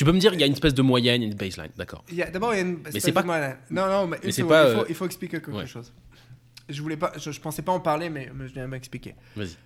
Tu 0.01 0.05
peux 0.07 0.13
me 0.13 0.19
dire 0.19 0.31
qu'il 0.31 0.41
y 0.41 0.45
a 0.45 0.47
une 0.47 0.55
espèce 0.55 0.73
de 0.73 0.81
moyenne, 0.81 1.23
une 1.23 1.35
baseline, 1.35 1.69
d'accord. 1.77 2.07
Il 2.11 2.17
D'abord, 2.33 2.55
il 2.55 2.57
y 2.57 2.61
a 2.61 2.63
une. 2.63 2.79
c'est 2.85 2.97
espèce 2.97 3.13
pas- 3.13 3.21
de 3.21 3.27
mal- 3.27 3.59
Non, 3.71 3.87
non, 3.87 4.07
mais, 4.07 4.17
Mais 4.25 4.33
c'est 4.33 4.45
pas, 4.45 4.71
il, 4.71 4.75
faut, 4.75 4.81
euh, 4.81 4.87
il 4.89 4.95
faut 4.95 5.05
expliquer 5.05 5.43
quelque 5.43 5.51
ouais. 5.51 5.67
chose. 5.67 5.93
Je 6.71 6.81
voulais 6.81 6.97
pas, 6.97 7.13
je, 7.19 7.31
je 7.31 7.39
pensais 7.39 7.61
pas 7.61 7.73
en 7.73 7.81
parler, 7.81 8.09
mais, 8.09 8.31
mais 8.35 8.49
je 8.49 8.55
viens 8.55 8.67
m'expliquer. 8.67 9.15
Vas-y. 9.37 9.57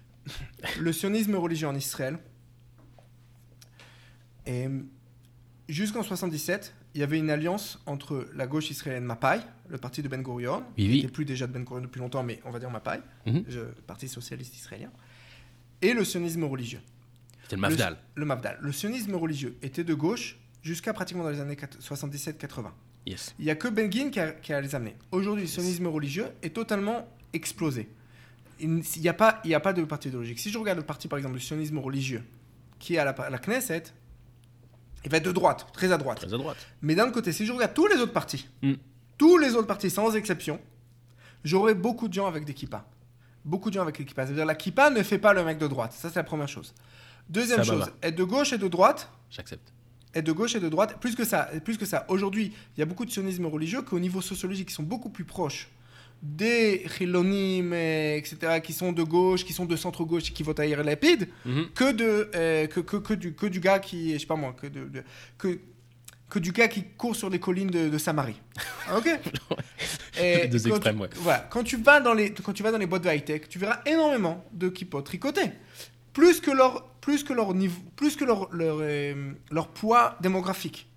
Le 0.80 0.93
sionisme 0.93 1.37
religieux 1.37 1.68
en 1.68 1.74
Israël. 1.76 2.18
Et 4.47 4.66
jusqu'en 5.68 6.03
77, 6.03 6.74
il 6.97 7.01
y 7.01 7.05
avait 7.05 7.18
une 7.20 7.30
alliance 7.30 7.80
entre 7.87 8.26
la 8.35 8.49
gauche 8.49 8.70
israélienne 8.72 9.05
Mapai, 9.05 9.39
le 9.68 9.78
parti 9.78 10.03
de 10.03 10.09
Ben 10.09 10.20
Gurion, 10.20 10.64
Oui, 10.76 10.85
qui 10.85 10.89
oui. 10.91 10.97
n'était 10.97 11.12
plus 11.12 11.24
déjà 11.24 11.47
de 11.47 11.53
Ben 11.53 11.62
Gurion 11.62 11.80
depuis 11.82 12.01
longtemps, 12.01 12.24
mais 12.24 12.41
on 12.45 12.51
va 12.51 12.59
dire 12.59 12.70
Mapai, 12.70 13.01
Mhm. 13.26 13.45
le 13.49 13.74
parti 13.87 14.09
socialiste 14.09 14.57
israélien, 14.57 14.91
et 15.80 15.93
le 15.93 16.05
sionisme 16.05 16.43
religieux. 16.43 16.80
C'était 17.45 17.57
le 17.57 17.62
Mafdal. 17.62 17.97
Le, 18.14 18.20
le 18.20 18.26
Mafdal. 18.26 18.59
Le 18.61 18.72
sionisme 18.72 19.14
religieux 19.14 19.57
était 19.62 19.84
de 19.84 19.95
gauche 19.95 20.38
jusqu'à 20.62 20.92
pratiquement 20.92 21.24
dans 21.24 21.30
les 21.30 21.40
années 21.40 21.55
77-80. 21.57 22.70
Yes. 23.07 23.34
Il 23.38 23.45
n'y 23.45 23.51
a 23.51 23.55
que 23.55 23.68
Benguin 23.68 24.11
qui 24.11 24.18
a, 24.20 24.32
qui 24.32 24.53
a 24.53 24.61
les 24.61 24.74
amenés. 24.74 24.97
Aujourd'hui, 25.12 25.42
le 25.45 25.49
sionisme 25.49 25.86
religieux 25.86 26.26
est 26.42 26.55
totalement 26.55 27.07
explosé. 27.32 27.88
Il 28.61 28.82
n'y 29.01 29.09
a, 29.09 29.14
pas- 29.14 29.40
il 29.45 29.51
y 29.51 29.55
a 29.55 29.61
pas 29.61 29.72
de 29.72 29.82
parti 29.84 30.09
idéologique. 30.09 30.38
Si 30.38 30.51
je 30.51 30.57
regarde 30.59 30.78
le 30.78 30.84
parti, 30.84 31.07
par 31.09 31.18
exemple, 31.18 31.36
du 31.36 31.45
sionisme 31.45 31.78
religieux, 31.78 32.22
qui 32.78 32.95
est 32.95 32.99
à 32.99 33.05
la, 33.05 33.38
Knesset, 33.38 33.82
il 35.05 35.11
va 35.11 35.18
être 35.18 35.24
de 35.24 35.32
droite, 35.32 35.66
très 35.74 35.92
à 35.92 35.99
droite. 35.99 36.18
Très 36.18 36.32
à 36.32 36.38
droite. 36.38 36.57
Mais 36.80 36.95
d'un 36.95 37.11
côté, 37.11 37.32
si 37.32 37.45
je 37.45 37.53
regarde 37.53 37.74
tous 37.74 37.86
les 37.88 37.97
autres 37.97 38.12
partis, 38.12 38.49
Mm. 38.62 38.74
tous 39.18 39.36
les 39.38 39.55
autres 39.55 39.66
partis, 39.66 39.90
sans 39.90 40.14
exception, 40.16 40.59
j'aurai 41.45 41.74
beaucoup 41.74 42.09
de 42.09 42.14
gens 42.14 42.26
avec 42.26 42.45
des 42.47 42.55
kippas. 42.55 42.88
Beaucoup 43.45 43.68
de 43.68 43.74
gens 43.74 43.82
avec 43.82 43.99
des 43.99 44.05
kippas. 44.07 44.24
C'est-à-dire 44.26 44.47
la 44.47 44.55
kippa 44.55 44.88
ne 44.88 45.03
fait 45.03 45.18
pas 45.18 45.34
le 45.34 45.45
mec 45.45 45.59
de 45.59 45.66
droite. 45.66 45.92
Ça, 45.92 46.09
c'est 46.09 46.16
la 46.20 46.24
première 46.24 46.49
chose. 46.49 46.72
Deuxième 47.29 47.59
Ça, 47.59 47.72
chose, 47.72 47.91
être 48.03 48.14
de 48.16 48.25
gauche 48.25 48.53
et 48.53 48.59
de 48.59 48.68
droite, 48.68 49.11
J'accepte. 49.31 49.72
être 50.14 50.25
de 50.25 50.33
gauche 50.33 50.55
et 50.55 50.61
de 50.61 50.68
droite. 50.68 50.99
Plus 51.01 51.14
que 51.14 51.25
ça, 51.25 51.49
plus 51.64 51.79
que 51.79 51.87
ça. 51.87 52.05
Aujourd'hui, 52.09 52.53
il 52.77 52.81
y 52.81 52.83
a 52.83 52.87
beaucoup 52.87 53.05
de 53.05 53.11
sionisme 53.11 53.47
religieux 53.47 53.83
qu'au 53.83 53.99
niveau 53.99 54.20
sociologique, 54.20 54.70
ils 54.70 54.75
sont 54.75 54.83
beaucoup 54.83 55.09
plus 55.11 55.25
proches 55.25 55.68
des 56.22 56.87
chilonim, 56.97 57.75
etc., 57.75 58.61
qui 58.62 58.72
sont 58.72 58.93
de 58.93 59.03
gauche, 59.03 59.45
qui 59.45 59.53
sont 59.53 59.66
de 59.66 59.77
centre-gauche 59.77 60.31
et 60.31 60.33
qui 60.33 60.43
votent 60.43 60.61
à 60.61 60.64
Yair 60.66 60.83
Lapid, 60.83 61.29
Mhm. 61.45 61.66
que, 61.75 61.93
de, 61.93 62.31
euh, 62.35 62.66
que, 62.66 62.81
que, 62.81 62.97
que 62.97 63.12
du, 63.14 63.35
que 63.35 63.45
du 63.47 63.61
gars 63.61 63.79
qui, 63.79 64.14
je 64.14 64.18
sais 64.18 64.27
pas 64.27 64.37
moi, 64.37 64.55
que, 64.59 64.66
de, 64.68 64.85
de- 64.89 65.03
que, 65.37 65.59
que 66.31 66.39
du 66.39 66.53
gars 66.53 66.68
qui 66.68 66.85
court 66.97 67.14
sur 67.14 67.29
les 67.29 67.39
collines 67.41 67.68
de, 67.70 67.89
de 67.91 67.99
Samarie. 67.99 68.41
Ok? 68.97 69.07
Et 70.18 70.47
Deux 70.49 70.59
quand 70.61 70.68
extrêmes, 70.70 70.97
tu- 70.97 71.03
ouais. 71.03 71.09
Voilà. 71.16 71.39
Quand 71.51 71.62
tu 71.62 71.77
vas 71.77 72.01
dans 72.01 72.14
les, 72.14 72.33
quand 72.33 72.53
tu 72.55 72.62
vas 72.62 72.70
dans 72.72 72.79
les 72.79 72.87
boîtes 72.87 73.05
de 73.05 73.11
high-tech, 73.11 73.43
tu 73.49 73.59
verras 73.59 73.81
énormément 73.85 74.45
de 74.53 74.68
kippots 74.70 75.03
tricotés. 75.03 75.51
Plus 76.15 76.41
que 76.41 76.51
leur, 76.51 76.85
plus 77.03 77.23
que 77.23 77.35
leur, 77.35 77.53
niveau, 77.53 77.83
plus 77.97 78.17
que 78.17 78.25
leur, 78.25 78.49
leur, 78.55 78.79
euh, 78.81 79.33
leur 79.51 79.69
poids 79.69 80.17
démographique. 80.23 80.89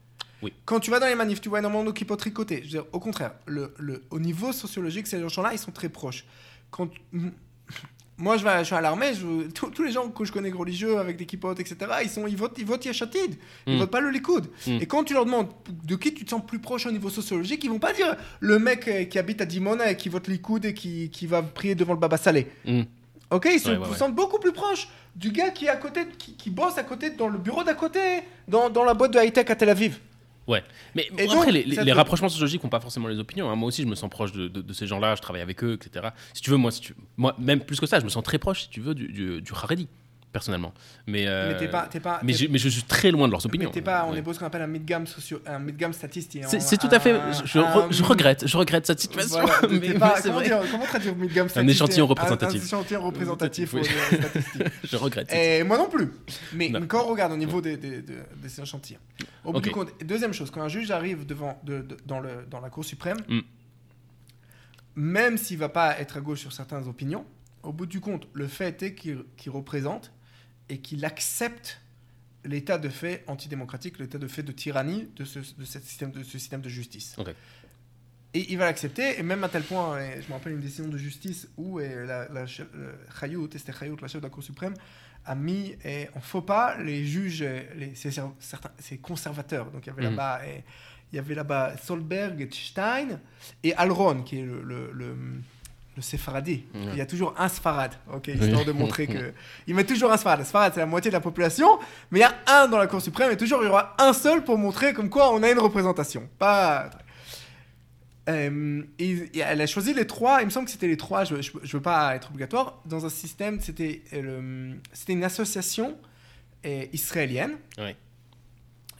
Oui. 0.41 0.53
Quand 0.65 0.80
tu 0.80 0.91
vas 0.91 0.99
dans 0.99 1.07
les 1.07 1.15
manifs, 1.15 1.41
tu 1.41 1.49
vois 1.49 1.59
énormément 1.59 1.84
de 1.84 1.91
peuvent 1.91 2.15
tricoter. 2.15 2.57
Je 2.57 2.63
veux 2.63 2.70
dire, 2.70 2.86
au 2.93 2.99
contraire, 2.99 3.34
le, 3.47 3.74
le, 3.80 4.03
au 4.11 4.20
niveau 4.20 4.53
sociologique, 4.53 5.07
ces 5.07 5.28
gens-là, 5.28 5.49
ils 5.51 5.59
sont 5.59 5.72
très 5.72 5.89
proches. 5.89 6.26
Quand, 6.70 6.89
moi, 8.20 8.38
je 8.38 8.43
vais, 8.43 8.63
je 8.63 8.70
vais 8.70 8.76
à 8.76 8.82
l'armée, 8.82 9.13
tous, 9.53 9.84
les 9.84 9.91
gens 9.91 10.09
que 10.09 10.24
je 10.26 10.32
connais 10.32 10.51
religieux 10.51 10.99
avec 10.99 11.18
des 11.18 11.26
kipotes, 11.26 11.59
etc., 11.59 11.78
ils, 12.03 12.09
sont, 12.09 12.28
ils 12.28 12.38
votent, 12.38 12.55
ils 12.59 12.65
votent 12.65 12.86
Yeshatid. 12.86 13.36
Ils 13.65 13.76
Mm. 13.76 13.80
votent 13.80 13.91
pas 13.91 13.99
le 13.99 14.11
Likoud. 14.11 14.45
Mm. 14.68 14.78
Et 14.82 14.86
quand 14.86 15.03
tu 15.03 15.13
leur 15.13 15.26
demandes 15.26 15.49
de 15.84 15.95
qui 15.95 16.13
tu 16.13 16.24
te 16.24 16.30
sens 16.30 16.45
plus 16.45 16.59
proche 16.59 16.86
au 16.86 16.91
niveau 16.91 17.09
sociologique, 17.09 17.63
ils 17.63 17.72
vont 17.72 17.80
pas 17.80 17.93
dire 17.93 18.15
le 18.39 18.59
mec 18.59 18.88
euh, 18.88 19.05
qui 19.05 19.18
habite 19.18 19.41
à 19.41 19.45
Dimona 19.45 19.89
et 19.89 19.97
qui 19.97 20.09
vote 20.09 20.28
Likoud 20.28 20.63
et 20.65 20.76
qui, 20.76 21.09
qui 21.09 21.26
va 21.26 21.41
prier 21.41 21.74
devant 21.74 21.93
le 21.93 21.99
Baba 21.99 22.18
Salé. 22.18 22.47
Hmm. 22.65 22.84
Ok, 23.32 23.47
ils 23.51 23.59
se 23.59 23.69
Ouais, 23.69 23.78
ouais, 23.78 23.86
se 23.86 23.89
ouais. 23.91 23.97
sentent 23.97 24.15
beaucoup 24.15 24.39
plus 24.39 24.53
proches 24.53 24.88
du 25.15 25.32
gars 25.32 25.49
qui 25.49 25.65
est 25.65 25.69
à 25.69 25.75
côté, 25.78 26.07
qui, 26.17 26.36
qui 26.36 26.49
bosse 26.49 26.78
à 26.78 26.84
côté, 26.84 27.09
dans 27.11 27.28
le 27.28 27.38
bureau 27.38 27.63
d'à 27.63 27.73
côté, 27.73 27.99
dans, 28.47 28.69
dans 28.69 28.84
la 28.84 28.93
boîte 28.93 29.11
de 29.13 29.19
high-tech 29.19 29.49
à 29.49 29.55
Tel 29.55 29.69
Aviv. 29.69 29.99
Ouais. 30.47 30.63
Mais 30.95 31.07
Et 31.17 31.25
bon, 31.25 31.34
donc, 31.34 31.38
après, 31.39 31.51
les, 31.51 31.63
les- 31.63 31.75
les 31.84 31.91
te- 31.91 31.97
rapprochements 31.97 32.30
sociologiques 32.30 32.63
n'ont 32.63 32.69
pas 32.69 32.80
forcément 32.80 33.09
les 33.09 33.19
opinions. 33.19 33.49
hein. 33.49 33.55
Moi 33.55 33.67
aussi, 33.67 33.82
je 33.82 33.88
me 33.88 33.95
sens 33.95 34.09
proche 34.09 34.32
de, 34.32 34.47
de- 34.47 34.61
de 34.61 34.73
ces 34.73 34.88
gens-là, 34.88 35.15
je 35.15 35.21
travaille 35.21 35.41
avec 35.41 35.61
eux, 35.63 35.73
etc. 35.73 36.07
Si 36.34 36.41
tu 36.41 36.51
veux, 36.51 36.55
moi, 36.57 36.71
si 36.71 36.80
tu... 36.80 36.95
moi, 37.17 37.36
même 37.38 37.59
plus 37.59 37.80
que 37.82 37.86
ça, 37.86 37.99
je 37.99 38.05
me 38.05 38.09
sens 38.09 38.23
très 38.23 38.38
proche, 38.38 38.61
si 38.63 38.69
tu 38.69 38.80
veux, 38.80 38.95
du, 38.95 39.09
du, 39.11 39.41
du 39.41 39.51
Haredi, 39.53 39.89
personnellement. 40.34 40.73
Mais, 41.07 41.25
euh, 41.28 41.57
Mais 41.59 41.67
pas, 41.67 41.88
pas, 42.01 42.19
je, 42.34 42.45
mais 42.47 42.57
je 42.59 42.69
suis 42.69 42.84
très 42.84 43.09
loin 43.11 43.28
de 43.28 43.32
leurs 43.32 43.45
opinions. 43.45 43.71
mais 43.73 43.82
pas, 43.82 44.05
on 44.07 44.11
Ouais. 44.11 44.19
est 44.19 44.21
beau 44.21 44.34
ce 44.34 44.39
qu'on 44.39 44.45
appelle 44.45 44.61
un 44.61 44.67
mid-game 44.67 45.05
statistique. 45.93 46.43
C'est 46.47 46.78
tout 46.78 46.89
à 46.91 46.99
fait. 46.99 47.19
Je, 47.45 47.59
un- 47.59 48.05
regrette, 48.05 48.45
je 48.47 48.57
regrette 48.57 48.86
cette 48.86 48.99
situation. 48.99 49.39
Voilà, 49.41 49.67
mais, 49.82 49.93
pas- 49.93 50.19
comment, 50.21 50.36
vrai. 50.36 50.45
dire- 50.45 50.61
comment 50.71 50.86
traduire 50.86 51.15
mid-game 51.15 51.45
Un 51.45 51.49
statistique 51.49 51.75
échantillon 51.75 52.05
Un- 52.05 52.09
représentatif. 52.09 52.61
Un, 52.61 52.65
échantillon 52.65 53.01
représentatif 53.01 53.73
Oui. 53.73 53.82
Je 54.84 54.95
regrette. 54.97 55.34
Et 55.34 55.63
moi 55.63 55.78
non 55.78 55.89
plus. 55.89 56.11
Mais, 56.53 56.69
Non. 56.69 56.86
quand 56.88 57.03
on 57.05 57.09
regarde 57.09 57.32
au 57.32 57.38
niveau 57.38 57.61
des, 57.61 57.78
des, 57.78 58.01
des- 58.01 58.61
échantillons. 58.61 58.99
Au 59.43 59.53
bout 59.53 59.61
du 59.61 59.71
compte, 59.71 59.89
deuxième 60.03 60.34
chose, 60.34 60.51
quand 60.51 60.61
un 60.61 60.67
juge 60.67 60.91
arrive 60.91 61.25
devant, 61.25 61.59
de- 61.63 61.80
de- 61.82 61.97
dans, 62.05 62.19
le, 62.19 62.45
dans 62.49 62.59
la 62.59 62.69
Cour 62.69 62.84
suprême, 62.86 63.17
Mm. 63.28 63.39
même 64.95 65.38
s'il 65.38 65.57
va 65.57 65.69
pas 65.69 65.97
être 65.99 66.17
à 66.17 66.21
gauche 66.21 66.39
sur 66.39 66.51
certaines 66.53 66.88
opinions, 66.88 67.25
au 67.63 67.71
bout 67.73 67.86
du 67.86 67.99
compte, 67.99 68.28
le 68.34 68.47
fait 68.47 68.82
est 68.84 68.93
qu'il 68.93 69.23
qu'il 69.36 69.51
représente 69.51 70.11
et 70.70 70.80
qu'il 70.80 71.03
accepte 71.05 71.82
l'état 72.43 72.78
de 72.78 72.89
fait 72.89 73.24
antidémocratique, 73.28 73.99
l'état 73.99 74.18
de 74.18 74.28
fait 74.28 74.43
de 74.43 74.51
tyrannie 74.51 75.09
de 75.15 75.26
ce, 75.26 75.39
de 75.39 75.65
cette 75.65 75.84
système, 75.84 76.11
de 76.11 76.24
ce 76.24 76.38
système 76.38 76.61
de 76.61 76.70
justice. 76.70 77.15
Et 78.34 78.51
il 78.51 78.57
va 78.57 78.65
l'accepter, 78.65 79.20
et 79.20 79.24
même 79.24 79.43
à 79.43 79.49
tel 79.49 79.63
point, 79.63 79.99
je 80.22 80.28
me 80.28 80.34
rappelle 80.34 80.53
une 80.53 80.59
décision 80.59 80.88
de 80.88 80.97
justice 80.97 81.47
où 81.57 81.80
la, 81.80 82.05
la, 82.05 82.28
la 82.30 82.45
chef 82.45 82.68
de 82.72 84.20
la 84.22 84.30
Cour 84.30 84.43
suprême, 84.43 84.74
a 85.26 85.36
mis 85.36 85.76
en 86.15 86.22
faux 86.22 86.41
pas 86.41 86.78
les 86.78 87.05
juges, 87.05 87.43
les, 87.76 87.95
ces, 87.95 88.11
certains, 88.11 88.72
ces 88.80 88.97
conservateurs. 88.97 89.72
Donc 89.72 89.86
il 89.86 89.89
y 89.89 89.91
avait 89.91 90.03
Mhm. 90.03 90.09
là-bas, 90.11 90.41
il 91.11 91.15
y 91.15 91.20
avait 91.20 91.36
là-bas 91.36 91.76
Solberg, 91.78 92.47
Stein 92.53 93.20
et 93.63 93.74
Alron, 93.76 94.24
qui 94.24 94.39
est 94.39 94.43
le, 94.43 94.61
le, 94.61 94.91
le, 94.93 95.15
le 95.97 96.01
séfaradi. 96.01 96.63
Il 96.73 96.95
y 96.95 97.01
a 97.01 97.05
toujours 97.05 97.33
un 97.37 97.49
sfarad, 97.49 97.91
ok, 98.13 98.27
histoire 98.27 98.63
de 98.63 98.71
montrer 98.71 99.07
que. 99.07 99.33
Il 99.67 99.75
met 99.75 99.83
toujours 99.83 100.11
un 100.11 100.17
sfarad. 100.17 100.45
Sfarad, 100.45 100.73
c'est 100.73 100.79
la 100.79 100.85
moitié 100.85 101.09
de 101.11 101.13
la 101.15 101.19
population, 101.21 101.79
mais 102.11 102.19
il 102.19 102.21
y 102.21 102.25
a 102.25 102.35
un 102.47 102.67
dans 102.69 102.77
la 102.77 102.87
Cour 102.87 103.01
suprême, 103.01 103.31
et 103.31 103.37
toujours 103.37 103.61
il 103.63 103.65
y 103.65 103.69
aura 103.69 103.95
un 103.99 104.13
seul 104.13 104.43
pour 104.43 104.57
montrer 104.57 104.93
comme 104.93 105.09
quoi 105.09 105.33
on 105.33 105.43
a 105.43 105.49
une 105.51 105.59
représentation. 105.59 106.29
Pas. 106.39 106.89
Euh, 108.29 108.83
et, 108.99 109.11
et 109.33 109.39
elle 109.39 109.61
a 109.61 109.67
choisi 109.67 109.93
les 109.93 110.05
trois, 110.05 110.41
il 110.41 110.45
me 110.45 110.49
semble 110.51 110.65
que 110.65 110.71
c'était 110.71 110.87
les 110.87 110.97
trois, 110.97 111.23
je, 111.23 111.41
je, 111.41 111.51
je 111.63 111.77
veux 111.77 111.81
pas 111.81 112.13
être 112.15 112.29
obligatoire, 112.29 112.81
dans 112.85 113.05
un 113.05 113.09
système, 113.09 113.59
c'était 113.61 114.03
euh, 114.13 114.73
une 115.07 115.23
association 115.23 115.97
euh, 116.65 116.85
israélienne 116.91 117.53
Ouais. 117.77 117.95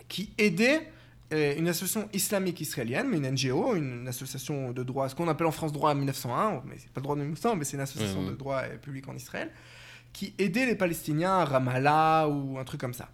qui 0.08 0.32
aidait 0.38 0.90
une 1.32 1.68
association 1.68 2.08
islamique 2.14 2.62
israélienne, 2.62 3.08
mais 3.10 3.18
une 3.18 3.30
NGO, 3.32 3.76
une 3.76 4.08
association 4.08 4.72
de 4.72 4.84
droit, 4.84 5.10
ce 5.10 5.16
qu'on 5.16 5.28
appelle 5.28 5.48
en 5.48 5.52
France 5.52 5.74
droit 5.74 5.94
1901, 5.94 6.64
mais 6.66 6.76
c'est 6.78 6.90
pas 6.92 7.02
le 7.02 7.04
droit 7.04 7.16
de 7.16 7.22
1901, 7.22 7.56
mais 7.56 7.66
c'est 7.66 7.76
une 7.76 7.84
association 7.84 8.24
de 8.24 8.32
droit 8.34 8.62
euh, 8.64 8.78
public 8.78 9.08
en 9.10 9.16
Israël, 9.16 9.52
qui 10.14 10.34
aidait 10.38 10.66
les 10.66 10.76
Palestiniens 10.76 11.34
à 11.34 11.46
Ramallah 11.46 12.30
ou 12.30 12.58
un 12.58 12.64
truc 12.64 12.80
comme 12.80 12.94
ça. 12.94 13.10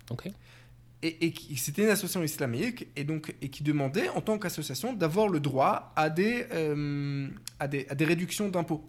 Et, 1.01 1.33
c'était 1.57 1.83
une 1.83 1.89
association 1.89 2.23
islamique 2.23 2.87
et 2.95 3.03
donc 3.03 3.35
et 3.41 3.49
qui 3.49 3.63
demandait 3.63 4.07
en 4.09 4.21
tant 4.21 4.37
qu'association 4.37 4.93
d'avoir 4.93 5.27
le 5.27 5.39
droit 5.41 5.91
à 5.97 6.09
des, 6.09 6.45
euh, 6.53 7.27
à 7.59 7.67
des 7.67 7.85
à 7.89 7.95
des 7.95 8.05
réductions 8.05 8.47
d'impôts. 8.47 8.87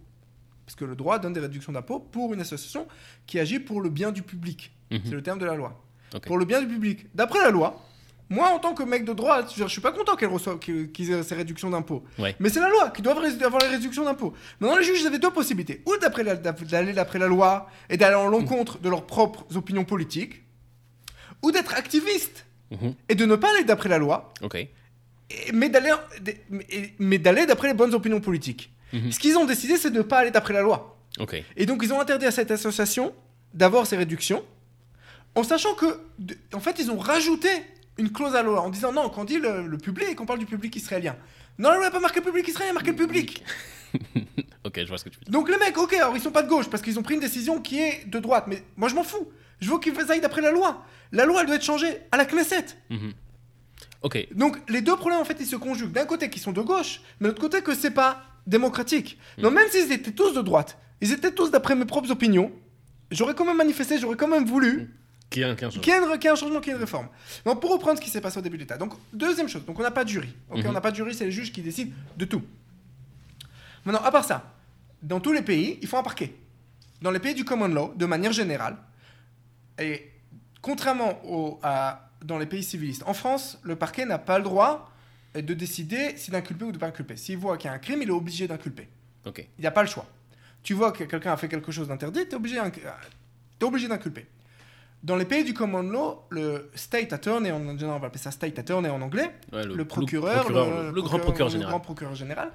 Parce 0.65 0.77
que 0.77 0.85
le 0.85 0.95
droit 0.95 1.19
donne 1.19 1.33
des 1.33 1.41
réductions 1.41 1.73
d'impôts 1.73 1.99
pour 1.99 2.33
une 2.33 2.41
association 2.41 2.87
qui 3.27 3.39
agit 3.39 3.59
pour 3.59 3.81
le 3.81 3.91
bien 3.91 4.13
du 4.13 4.23
public. 4.23 4.73
Mhm. 4.91 5.01
c'est 5.05 5.11
le 5.11 5.23
terme 5.23 5.39
de 5.39 5.47
la 5.47 5.55
loi. 5.55 5.83
Pour 6.27 6.39
le 6.39 6.45
bien 6.45 6.61
du 6.61 6.69
public. 6.69 7.07
D'après 7.15 7.41
la 7.41 7.51
loi 7.51 7.85
moi 8.31 8.49
en 8.51 8.59
tant 8.59 8.75
que 8.75 8.83
mec 8.83 9.05
de 9.05 9.13
droit 9.13 9.47
je 9.55 9.63
je 9.63 9.69
suis 9.69 9.81
pas 9.81 9.93
content 9.93 10.17
qu'elle 10.17 10.31
reçoive 10.31 10.59
qu'ils 10.59 10.91
qu'ils 10.93 11.11
aient 11.13 11.23
ces 11.23 11.35
réductions 11.35 11.71
d'impôts 11.71 12.05
Ouais. 12.19 12.35
mais 12.41 12.49
c'est 12.49 12.61
la 12.61 12.69
loi 12.71 12.91
qui 12.91 13.03
doit 13.03 13.13
avoir 13.13 13.61
les 13.63 13.69
réductions 13.69 14.05
d'impôts 14.05 14.33
maintenant 14.61 14.77
les 14.79 14.85
juges 14.85 15.01
ils 15.01 15.07
avaient 15.07 15.19
deux 15.19 15.31
possibilités 15.31 15.83
ou 15.87 15.95
d'aller 15.99 16.93
d'après 16.95 17.19
la 17.19 17.27
loi 17.27 17.69
et 17.91 17.97
d'aller 17.97 18.15
en 18.17 18.29
l'encontre 18.29 18.79
de 18.79 18.89
leurs 18.89 19.07
propres 19.07 19.45
opinions 19.57 19.85
politiques 19.85 20.43
ou 21.43 21.53
d'être 21.53 21.75
activiste 21.75 22.47
Mhm. 22.71 22.95
et 23.11 23.15
de 23.15 23.27
ne 23.27 23.37
pas 23.37 23.51
aller 23.55 23.65
d'après 23.65 23.91
la 23.91 23.99
loi, 23.99 24.33
Ok. 24.43 24.55
et- 24.57 24.69
mais 25.53 25.69
d'aller 25.69 25.93
mais- 26.99 27.19
d'aller 27.19 27.45
d'après 27.47 27.69
les 27.69 27.75
bonnes 27.75 27.95
opinions 27.95 28.21
politiques. 28.21 28.73
Mhm. 28.93 29.13
Ce 29.13 29.19
qu'ils 29.19 29.37
ont 29.37 29.45
décidé, 29.45 29.77
c'est 29.77 29.91
de 29.91 29.99
ne 29.99 30.03
pas 30.03 30.19
aller 30.21 30.31
d'après 30.31 30.55
la 30.55 30.63
loi. 30.63 30.97
Ok. 31.21 31.37
Et 31.57 31.67
donc, 31.67 31.83
ils 31.85 31.93
ont 31.93 32.01
interdit 32.01 32.25
à 32.27 32.31
cette 32.31 32.51
association 32.51 33.15
d'avoir 33.53 33.87
ces 33.87 33.97
réductions, 33.97 34.43
en 35.35 35.43
sachant 35.45 35.75
que, 35.75 36.01
en 36.55 36.61
fait, 36.61 36.79
ils 36.79 36.91
ont 36.91 36.99
rajouté 36.99 37.49
une 37.99 38.11
clause 38.11 38.35
à 38.35 38.43
la 38.43 38.43
loi 38.43 38.61
en 38.61 38.71
disant 38.71 38.93
non, 38.93 39.09
quand 39.09 39.23
on 39.23 39.25
dit 39.25 39.39
le, 39.39 39.67
le 39.67 39.79
public, 39.79 40.21
on 40.21 40.27
parle 40.27 40.39
du 40.39 40.47
public 40.47 40.75
israélien. 40.77 41.17
Non, 41.59 41.71
la 41.71 41.77
loi 41.77 41.85
n'a 41.85 41.91
pas 41.91 42.01
marqué 42.01 42.21
public 42.21 42.49
israélien, 42.49 42.71
elle 42.71 42.77
a 42.77 42.81
marqué 42.81 42.91
le 42.91 42.97
public. 42.97 43.45
Ok, 44.65 44.81
je 44.81 44.89
vois 44.89 44.97
ce 44.97 45.05
que 45.05 45.11
tu 45.11 45.19
veux 45.19 45.25
dire. 45.25 45.33
Donc 45.33 45.51
les 45.51 45.59
mecs, 45.59 45.77
ok, 45.77 45.93
alors 45.93 46.17
ils 46.17 46.23
sont 46.23 46.31
pas 46.31 46.43
de 46.43 46.49
gauche 46.49 46.69
parce 46.71 46.83
qu'ils 46.83 46.99
ont 46.99 47.03
pris 47.03 47.15
une 47.15 47.21
décision 47.21 47.61
qui 47.61 47.81
est 47.81 48.09
de 48.09 48.19
droite, 48.19 48.47
mais 48.49 48.65
moi 48.77 48.89
je 48.89 48.95
m'en 48.95 49.05
fous. 49.05 49.31
Je 49.61 49.71
veux 49.71 49.79
qu'ils 49.79 49.95
aillent 50.11 50.23
d'après 50.23 50.41
la 50.41 50.51
loi. 50.51 50.85
La 51.13 51.27
loi, 51.27 51.41
elle 51.41 51.47
doit 51.47 51.57
être 51.57 51.65
changée 51.65 51.99
à 52.11 52.17
la 52.17 52.25
Knesset. 52.25 52.65
Mhm. 52.89 53.13
Ok. 54.03 54.27
Donc 54.35 54.57
les 54.71 54.81
deux 54.81 54.97
problèmes 54.97 55.21
en 55.21 55.25
fait 55.25 55.37
ils 55.39 55.47
se 55.47 55.57
conjuguent. 55.57 55.93
D'un 55.93 56.07
côté 56.07 56.31
qu'ils 56.31 56.41
sont 56.41 56.53
de 56.53 56.63
gauche, 56.63 57.03
mais 57.21 57.27
de 57.27 57.33
l'autre 57.33 57.43
côté 57.43 57.63
que 57.63 57.75
c'est 57.75 57.91
pas 57.91 58.23
démocratique. 58.47 59.19
Donc 59.39 59.53
même 59.53 59.69
s'ils 59.69 59.93
étaient 59.93 60.13
tous 60.13 60.33
de 60.33 60.41
droite, 60.41 60.79
ils 61.03 61.13
étaient 61.13 61.33
tous 61.33 61.51
d'après 61.51 61.77
mes 61.77 61.85
propres 61.85 62.11
opinions, 62.11 62.51
j'aurais 63.11 63.35
quand 63.35 63.45
même 63.45 63.57
manifesté, 63.57 63.99
j'aurais 63.99 64.17
quand 64.17 64.29
même 64.29 64.47
voulu 64.47 64.95
Qui 65.35 65.41
est 65.41 65.45
un, 65.45 65.55
qui 65.55 65.65
est 65.65 65.67
un 65.67 65.71
qu'il 65.71 65.93
y, 65.93 66.27
ait 66.27 66.29
un- 66.29 66.35
changement, 66.37 66.61
qu'il 66.61 66.69
y 66.71 66.73
ait 66.73 66.77
une 66.77 66.81
réforme. 66.85 67.09
Donc 67.45 67.61
pour 67.61 67.71
reprendre 67.73 67.99
ce 67.99 68.03
qui 68.05 68.11
s'est 68.11 68.21
passé 68.21 68.39
au 68.39 68.43
début 68.43 68.57
de 68.57 68.63
l'État. 68.63 68.77
Donc 68.79 68.93
deuxième 69.13 69.49
chose, 69.49 69.65
donc 69.65 69.79
on 69.79 69.83
n'a 69.83 69.91
pas 69.91 70.05
de 70.05 70.09
jury. 70.09 70.35
Ok, 70.51 70.59
Mhm. 70.59 70.67
on 70.69 70.73
n'a 70.73 70.81
pas 70.81 70.91
de 70.91 70.97
jury, 70.97 71.15
c'est 71.15 71.25
les 71.25 71.33
juges 71.33 71.53
qui 71.53 71.63
décident 71.63 71.93
de 72.17 72.25
tout. 72.25 72.43
Maintenant 73.85 74.03
à 74.03 74.11
part 74.11 74.25
ça, 74.25 74.53
dans 75.03 75.21
tous 75.21 75.33
les 75.33 75.43
pays, 75.43 75.79
il 75.83 75.89
faut 75.89 75.97
un 75.99 76.03
parquet. 76.03 76.35
Dans 77.03 77.11
les 77.11 77.19
pays 77.21 77.35
du 77.35 77.45
common 77.45 77.69
law, 77.69 77.93
de 77.97 78.07
manière 78.07 78.33
générale, 78.33 78.77
et 79.79 80.11
contrairement 80.63 81.21
au, 81.27 81.59
à, 81.63 82.09
dans 82.25 82.39
les 82.39 82.47
pays 82.47 82.63
civilistes, 82.63 83.03
en 83.07 83.13
France, 83.15 83.59
le 83.63 83.77
parquet 83.77 84.07
n'a 84.07 84.19
pas 84.19 84.39
le 84.39 84.45
droit 84.45 84.91
de 85.35 85.53
décider 85.53 86.17
si 86.17 86.31
d'inculper 86.31 86.65
ou 86.65 86.73
de 86.73 86.79
pas 86.79 86.87
inculper. 86.87 87.17
S'il 87.17 87.37
voit 87.39 87.59
qu'il 87.59 87.69
y 87.69 87.73
a 87.73 87.75
un 87.75 87.79
crime, 87.79 88.01
il 88.03 88.09
est 88.09 88.13
obligé 88.13 88.47
d'inculper. 88.47 88.89
Ok. 89.27 89.45
Il 89.59 89.61
n'y 89.61 89.67
a 89.67 89.71
pas 89.73 89.83
le 89.83 89.89
choix. 89.89 90.07
Tu 90.63 90.73
vois 90.75 90.93
que 90.93 91.05
quelqu'un 91.05 91.33
a 91.33 91.37
fait 91.37 91.49
quelque 91.49 91.73
chose 91.73 91.89
d'interdit, 91.89 92.21
tu 92.21 92.25
es 92.27 92.29
t'es 93.59 93.65
obligé 93.67 93.89
d'inculper. 93.89 94.27
Dans 95.05 95.17
les 95.17 95.27
pays 95.27 95.45
du 95.45 95.53
common 95.53 95.83
law, 95.83 96.25
le 96.31 96.71
state 96.75 97.13
attorney, 97.13 97.53
général 97.53 97.97
on 97.97 97.99
va 98.01 98.07
appeler 98.07 98.19
ça 98.23 98.31
state 98.31 98.59
attorney 98.59 98.89
en 98.89 99.01
anglais, 99.03 99.31
Ouais, 99.53 99.65
le, 99.65 99.85
procureur, 99.85 100.49
le, 100.51 100.91
le 100.93 101.03
grand 101.03 101.19
procureur 101.19 101.51
général. 101.51 101.71
grand 101.73 101.81
procureur 101.81 102.15
général, 102.15 102.51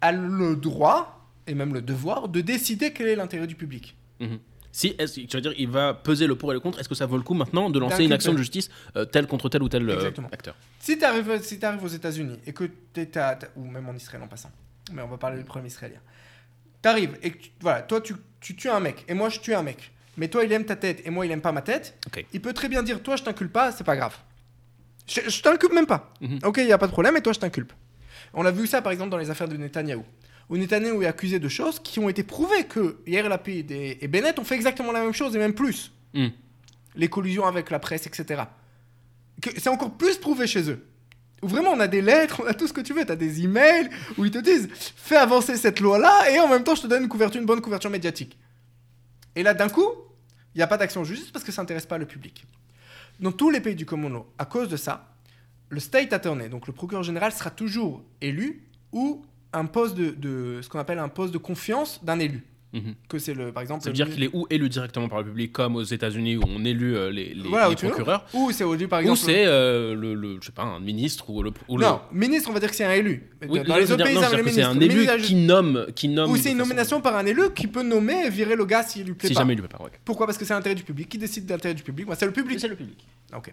a 0.00 0.12
le 0.12 0.56
droit 0.56 1.28
et 1.46 1.54
même 1.54 1.74
le 1.74 1.82
devoir 1.82 2.28
de 2.28 2.40
décider 2.40 2.92
quel 2.92 3.08
est 3.08 3.16
l'intérêt 3.16 3.46
du 3.46 3.54
public. 3.54 3.96
Mhm. 4.20 4.38
Si, 4.70 4.94
tu 4.96 5.36
vas 5.36 5.40
dire, 5.40 5.54
il 5.58 5.68
va 5.68 5.92
peser 5.94 6.26
le 6.26 6.36
pour 6.36 6.52
et 6.52 6.54
le 6.54 6.60
contre. 6.60 6.78
Est-ce 6.78 6.88
que 6.88 6.94
ça 6.94 7.06
vaut 7.06 7.16
le 7.16 7.22
coup 7.22 7.34
maintenant 7.34 7.68
de 7.70 7.78
lancer 7.78 8.04
une 8.04 8.12
action 8.12 8.32
de 8.32 8.38
justice 8.38 8.70
euh, 8.96 9.04
telle 9.04 9.26
contre 9.26 9.48
tel 9.48 9.62
ou 9.62 9.68
tel 9.68 9.88
euh, 9.88 10.10
acteur 10.30 10.54
Si 10.78 10.96
tu 10.98 11.04
arrives, 11.04 11.42
si 11.42 11.58
t'arrives 11.58 11.82
aux 11.82 11.88
États-Unis 11.88 12.38
et 12.46 12.52
que 12.52 12.64
tu 12.92 13.00
ou 13.56 13.64
même 13.64 13.88
en 13.88 13.94
Israël 13.94 14.22
en 14.22 14.28
passant, 14.28 14.50
mais 14.92 15.02
on 15.02 15.08
va 15.08 15.16
parler 15.16 15.38
du 15.38 15.44
problème 15.44 15.66
israélien, 15.66 16.00
tu 16.82 16.88
arrives 16.88 17.18
et 17.22 17.30
que 17.32 17.38
tu- 17.38 17.50
voilà, 17.60 17.82
toi 17.82 18.00
tu, 18.00 18.14
tu 18.40 18.54
tues 18.56 18.68
un 18.68 18.78
mec 18.80 19.04
et 19.08 19.14
moi 19.14 19.30
je 19.30 19.40
tue 19.40 19.54
un 19.54 19.62
mec, 19.62 19.90
mais 20.18 20.28
toi 20.28 20.44
il 20.44 20.52
aime 20.52 20.64
ta 20.64 20.76
tête 20.76 21.00
et 21.06 21.10
moi 21.10 21.24
il 21.24 21.32
aime 21.32 21.40
pas 21.40 21.52
ma 21.52 21.62
tête, 21.62 21.96
il 22.32 22.42
peut 22.42 22.52
très 22.52 22.68
bien 22.68 22.82
dire 22.82 23.02
toi 23.02 23.16
je 23.16 23.22
t'inculpe 23.22 23.52
pas, 23.52 23.72
c'est 23.72 23.84
pas 23.84 23.96
grave. 23.96 24.16
Je, 25.06 25.20
je 25.26 25.40
t'inculpe 25.40 25.72
même 25.72 25.86
pas. 25.86 26.12
Mhm. 26.20 26.40
Ok, 26.44 26.58
il 26.58 26.66
y 26.66 26.72
a 26.72 26.78
pas 26.78 26.86
de 26.86 26.92
problème 26.92 27.16
et 27.16 27.22
toi 27.22 27.32
je 27.32 27.38
t'inculpe. 27.38 27.72
On 28.34 28.44
a 28.44 28.50
vu 28.50 28.66
ça 28.66 28.82
par 28.82 28.92
exemple 28.92 29.10
dans 29.10 29.16
les 29.16 29.30
affaires 29.30 29.48
de 29.48 29.56
Netanyahou. 29.56 30.04
Où 30.50 30.56
Netanyahou 30.56 31.02
est 31.02 31.06
accusé 31.06 31.38
de 31.38 31.48
choses 31.48 31.78
qui 31.78 31.98
ont 32.00 32.08
été 32.08 32.22
prouvées 32.24 32.64
que 32.64 32.98
Yair 33.06 33.28
Lapid 33.28 33.70
et, 33.70 33.98
et 34.00 34.08
Bennett 34.08 34.38
ont 34.38 34.44
fait 34.44 34.56
exactement 34.56 34.92
la 34.92 35.00
même 35.00 35.14
chose 35.14 35.34
et 35.36 35.38
même 35.38 35.54
plus. 35.54 35.92
Hmm. 36.12 36.28
Les 36.96 37.08
collusions 37.08 37.46
avec 37.46 37.70
la 37.70 37.78
presse, 37.78 38.06
etc. 38.06 38.42
C'est 39.56 39.68
encore 39.68 39.96
plus 39.96 40.18
prouvé 40.18 40.46
chez 40.46 40.68
eux. 40.68 40.84
Où 41.42 41.48
vraiment 41.48 41.70
on 41.70 41.80
a 41.80 41.86
des 41.86 42.02
lettres, 42.02 42.42
on 42.44 42.46
a 42.48 42.54
tout 42.54 42.66
ce 42.66 42.72
que 42.72 42.80
tu 42.80 42.92
veux, 42.92 43.06
tu 43.06 43.12
as 43.12 43.16
des 43.16 43.44
emails 43.44 43.88
où 44.16 44.24
ils 44.24 44.32
te 44.32 44.38
disent 44.38 44.68
fais 44.74 45.16
avancer 45.16 45.56
cette 45.56 45.78
loi-là 45.78 46.30
et 46.32 46.40
en 46.40 46.48
même 46.48 46.64
temps 46.64 46.74
je 46.74 46.82
te 46.82 46.86
donne 46.88 47.04
une 47.04 47.08
couverture, 47.08 47.40
une 47.40 47.46
bonne 47.46 47.60
couverture 47.60 47.90
médiatique. 47.90 48.36
Et 49.38 49.44
là, 49.44 49.54
d'un 49.54 49.68
coup, 49.68 49.92
il 50.58 50.60
n'y 50.60 50.64
a 50.64 50.66
pas 50.66 50.76
d'action 50.76 51.02
en 51.02 51.04
justice 51.04 51.30
parce 51.30 51.44
que 51.44 51.52
ça 51.52 51.62
n'intéresse 51.62 51.86
pas 51.86 51.98
le 51.98 52.04
public. 52.06 52.44
Dans 53.20 53.30
tous 53.30 53.48
les 53.48 53.60
pays 53.60 53.76
du 53.76 53.86
common 53.86 54.08
law, 54.08 54.26
à 54.38 54.44
cause 54.44 54.68
de 54.68 54.76
ça, 54.76 55.06
le 55.68 55.78
state 55.78 56.12
attorney, 56.12 56.48
donc 56.48 56.66
le 56.66 56.72
procureur 56.72 57.04
général, 57.04 57.30
sera 57.30 57.50
toujours 57.50 58.02
élu 58.20 58.64
ou 58.90 59.24
un 59.52 59.66
poste 59.66 59.94
de- 59.94 60.58
ce 60.60 60.68
qu'on 60.68 60.80
appelle 60.80 60.98
un 60.98 61.08
poste 61.08 61.32
de 61.32 61.38
confiance 61.38 62.02
d'un 62.04 62.18
élu. 62.18 62.44
Mhm. 62.70 62.94
Que 63.08 63.18
c'est 63.18 63.32
le, 63.32 63.50
par 63.50 63.62
exemple, 63.62 63.82
Ça 63.82 63.88
veut 63.88 63.94
dire 63.94 64.10
qu'il 64.10 64.22
est 64.24 64.30
ou 64.34 64.46
élu 64.50 64.68
directement 64.68 65.08
par 65.08 65.20
le 65.20 65.24
public, 65.24 65.52
comme 65.52 65.76
aux 65.76 65.82
États-Unis 65.82 66.36
où 66.36 66.42
on 66.46 66.62
élu 66.66 66.96
euh, 66.96 67.10
les, 67.10 67.32
les- 67.32 67.48
Voilà, 67.48 67.70
les 67.70 67.76
procureurs, 67.76 68.26
ou 68.34 68.50
c'est 68.52 68.68
élu 68.68 68.86
par 68.88 68.98
ou 68.98 69.02
exemple. 69.02 69.20
c'est 69.20 69.46
euh, 69.46 69.94
le, 69.94 70.12
le- 70.14 70.36
je 70.42 70.46
sais 70.46 70.52
pas, 70.52 70.64
un 70.64 70.78
ministre 70.78 71.30
ou 71.30 71.42
le. 71.42 71.50
Ou 71.68 71.78
le- 71.78 71.86
non, 71.86 72.00
ministre, 72.12 72.50
on 72.50 72.52
va 72.52 72.60
dire 72.60 72.68
que 72.68 72.76
c'est 72.76 72.84
un 72.84 72.92
élu. 72.92 73.30
Oui, 73.48 73.60
Dans 73.64 73.76
les 73.78 73.90
autres 73.90 74.04
pays, 74.04 74.18
c'est 74.52 74.62
un 74.62 74.78
élu 74.80 74.94
Ministre- 74.96 75.16
qui 75.16 75.34
nomme, 75.34 75.86
qui 75.94 76.08
nomme. 76.08 76.30
Ou 76.30 76.36
c'est 76.36 76.50
une 76.52 76.58
nomination 76.58 77.00
par 77.00 77.16
un 77.16 77.24
élu 77.24 77.42
qui 77.54 77.68
peut 77.68 77.82
nommer 77.82 78.26
et 78.26 78.28
virer 78.30 78.54
le 78.54 78.66
gars 78.66 78.82
s'il 78.82 79.06
lui 79.06 79.14
plaît 79.14 79.28
Si 79.28 79.34
pas. 79.34 79.40
jamais 79.40 79.54
il 79.54 79.60
lui 79.60 79.66
plaît 79.66 79.78
pas. 79.78 79.82
ouais. 79.84 79.90
Pourquoi? 80.04 80.26
Parce 80.26 80.36
que 80.36 80.44
c'est 80.44 80.52
l'intérêt 80.52 80.74
du 80.74 80.82
public. 80.82 81.08
Qui 81.08 81.16
décide 81.16 81.46
de 81.46 81.52
l'intérêt 81.52 81.74
du 81.74 81.82
public? 81.82 82.06
C'est 82.18 82.26
le 82.26 82.32
public. 82.32 82.60
C'est 82.60 82.68
le 82.68 82.76
public. 82.76 82.98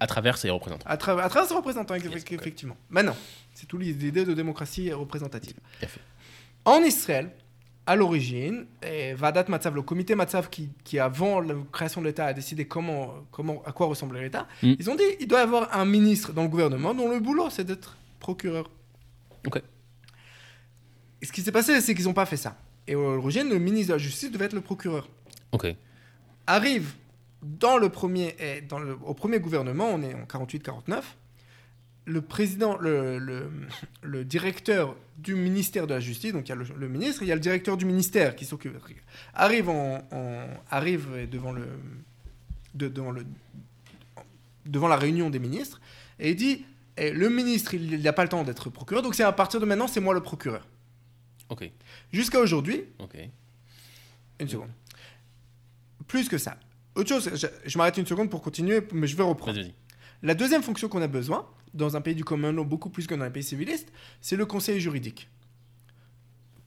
À 0.01 0.07
travers 0.07 0.37
ses 0.37 0.49
représentants. 0.49 0.85
À, 0.89 0.97
travers 0.97 1.23
à 1.25 1.29
travers 1.29 1.47
ses 1.47 1.55
représentants, 1.55 1.95
Yes, 1.95 2.25
effectivement. 2.31 2.75
Maintenant, 2.89 3.15
c'est 3.53 3.65
tout 3.65 3.77
l'idée 3.77 4.11
de 4.11 4.33
démocratie 4.33 4.91
représentative. 4.91 5.53
Tout 5.79 5.85
à 5.85 5.87
fait. 5.87 6.01
En 6.65 6.81
Israël, 6.83 7.29
à 7.87 7.95
l'origine, 7.95 8.65
Vadat 9.15 9.45
Matzav, 9.47 9.75
le 9.75 9.81
comité 9.83 10.15
Matzav 10.15 10.49
qui, 10.49 10.69
qui 10.83 10.97
avant 10.99 11.39
la 11.39 11.53
création 11.71 12.01
de 12.01 12.07
l'État 12.07 12.25
a 12.25 12.33
décidé 12.33 12.65
comment, 12.67 13.13
comment, 13.31 13.61
à 13.65 13.71
quoi 13.71 13.87
ressemblait 13.87 14.21
l'État, 14.21 14.47
Mm. 14.63 14.73
ils 14.79 14.89
ont 14.89 14.95
dit 14.95 15.03
il 15.19 15.27
doit 15.27 15.39
y 15.39 15.43
avoir 15.43 15.75
un 15.77 15.85
ministre 15.85 16.33
dans 16.33 16.43
le 16.43 16.49
gouvernement 16.49 16.93
dont 16.95 17.09
le 17.09 17.19
boulot 17.19 17.49
c'est 17.49 17.63
d'être 17.63 17.95
procureur. 18.19 18.69
Ok. 19.45 19.61
Et 21.21 21.25
ce 21.25 21.31
qui 21.31 21.41
s'est 21.41 21.51
passé, 21.51 21.79
c'est 21.81 21.93
qu'ils 21.95 22.05
n'ont 22.05 22.13
pas 22.13 22.25
fait 22.25 22.37
ça. 22.37 22.57
Et 22.87 22.93
à 22.93 22.95
l'origine, 22.95 23.49
le 23.49 23.59
ministre 23.59 23.89
de 23.89 23.93
la 23.93 23.97
Justice 23.99 24.31
devait 24.31 24.45
être 24.45 24.53
le 24.53 24.61
procureur. 24.61 25.07
Ok. 25.51 25.67
arrive 26.47 26.93
dans 27.43 27.77
le 27.77 27.89
premier, 27.89 28.35
dans 28.67 28.79
le, 28.79 28.97
au 29.05 29.13
premier 29.13 29.39
gouvernement, 29.39 29.87
on 29.93 30.01
est 30.01 30.13
en 30.15 30.25
48-49, 30.25 31.01
le 32.05 32.21
président, 32.21 32.77
le, 32.77 33.17
le, 33.17 33.49
le 34.03 34.23
directeur 34.25 34.95
du 35.17 35.33
ministère 35.35 35.87
de 35.87 35.93
la 35.93 35.99
Justice, 35.99 36.33
donc 36.33 36.45
il 36.47 36.49
y 36.49 36.51
a 36.51 36.55
le, 36.55 36.65
le 36.77 36.87
ministre, 36.87 37.23
il 37.23 37.27
y 37.27 37.31
a 37.31 37.35
le 37.35 37.41
directeur 37.41 37.77
du 37.77 37.85
ministère 37.85 38.35
qui 38.35 38.45
s'occupe, 38.45 38.77
arrive, 39.33 39.69
en, 39.69 40.07
en- 40.11 40.47
arrive 40.69 41.27
devant, 41.31 41.51
le, 41.51 41.67
de- 42.75 42.89
devant, 42.89 43.11
le, 43.11 43.25
devant 44.65 44.87
la 44.87 44.97
réunion 44.97 45.29
des 45.29 45.39
ministres 45.39 45.81
et 46.19 46.31
il 46.31 46.35
dit 46.35 46.65
eh, 46.97 47.11
le 47.11 47.29
ministre, 47.29 47.73
il 47.73 48.01
n'a 48.01 48.13
pas 48.13 48.23
le 48.23 48.29
temps 48.29 48.43
d'être 48.43 48.69
procureur, 48.69 49.01
donc 49.03 49.15
c'est 49.15 49.23
à 49.23 49.31
partir 49.31 49.59
de 49.59 49.65
maintenant, 49.65 49.87
c'est 49.87 49.99
moi 49.99 50.13
le 50.13 50.21
procureur. 50.21 50.67
Ok. 51.49 51.69
Jusqu'à 52.13 52.39
aujourd'hui, 52.39 52.83
Ok. 52.99 53.17
une 54.39 54.47
seconde. 54.47 54.69
Plus 56.07 56.29
que 56.29 56.37
ça. 56.37 56.57
Autre 56.95 57.09
chose, 57.09 57.29
je, 57.35 57.47
je 57.65 57.77
m'arrête 57.77 57.97
une 57.97 58.05
seconde 58.05 58.29
pour 58.29 58.41
continuer, 58.41 58.81
mais 58.93 59.07
je 59.07 59.15
vais 59.17 59.23
reprendre. 59.23 59.59
La 60.23 60.33
deuxième 60.33 60.63
fonction 60.63 60.87
qu'on 60.87 61.01
a 61.01 61.07
besoin, 61.07 61.45
dans 61.75 61.95
un 61.95 62.01
pays 62.01 62.15
du 62.15 62.23
commun 62.23 62.51
law 62.51 62.65
beaucoup 62.65 62.89
plus 62.89 63.05
que 63.05 63.13
dans 63.13 63.23
un 63.25 63.29
pays 63.29 63.43
civiliste, 63.43 63.91
c'est 64.21 64.35
le 64.35 64.45
conseil 64.45 64.79
juridique. 64.79 65.29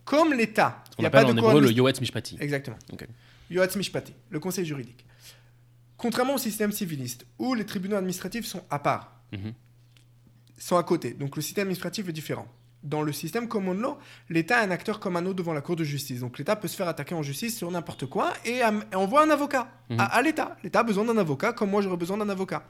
Comme 0.04 0.32
l'État, 0.32 0.82
On 0.98 1.04
appelle 1.04 1.24
pas 1.24 1.30
en 1.30 1.34
de 1.34 1.38
hébreu 1.38 1.60
le 1.60 1.70
Yoetz 1.72 2.00
Mishpati. 2.00 2.36
Exactement. 2.40 2.78
Ok. 2.92 3.06
Yoatz 3.50 3.76
Mishpati, 3.76 4.14
le 4.30 4.40
conseil 4.40 4.64
juridique. 4.64 5.04
Contrairement 5.96 6.34
au 6.34 6.38
système 6.38 6.70
civiliste, 6.72 7.26
où 7.38 7.54
les 7.54 7.66
tribunaux 7.66 7.96
administratifs 7.96 8.46
sont 8.46 8.62
à 8.70 8.78
part, 8.78 9.20
Mhm. 9.32 9.52
sont 10.56 10.76
à 10.76 10.82
côté, 10.84 11.12
donc 11.12 11.36
le 11.36 11.42
système 11.42 11.62
administratif 11.62 12.08
est 12.08 12.12
différent. 12.12 12.46
Dans 12.84 13.02
le 13.02 13.12
système 13.12 13.48
common 13.48 13.74
law, 13.74 13.98
l'État 14.28 14.62
est 14.62 14.66
un 14.66 14.70
acteur 14.70 15.00
comme 15.00 15.16
un 15.16 15.26
autre 15.26 15.34
devant 15.34 15.52
la 15.52 15.60
Cour 15.60 15.74
de 15.74 15.82
justice. 15.82 16.20
Donc 16.20 16.38
l'État 16.38 16.54
peut 16.54 16.68
se 16.68 16.76
faire 16.76 16.86
attaquer 16.86 17.14
en 17.14 17.22
justice 17.22 17.56
sur 17.58 17.68
n'importe 17.70 18.06
quoi 18.06 18.32
et, 18.44 18.60
envoie 18.94 19.22
un 19.24 19.30
avocat 19.30 19.68
Mhm. 19.90 19.98
à, 20.00 20.04
à 20.04 20.22
l'État. 20.22 20.56
L'État 20.62 20.80
a 20.80 20.82
besoin 20.84 21.04
d'un 21.04 21.16
avocat 21.18 21.52
comme 21.52 21.70
moi 21.70 21.82
j'aurais 21.82 21.96
besoin 21.96 22.16
d'un 22.18 22.28
avocat. 22.28 22.62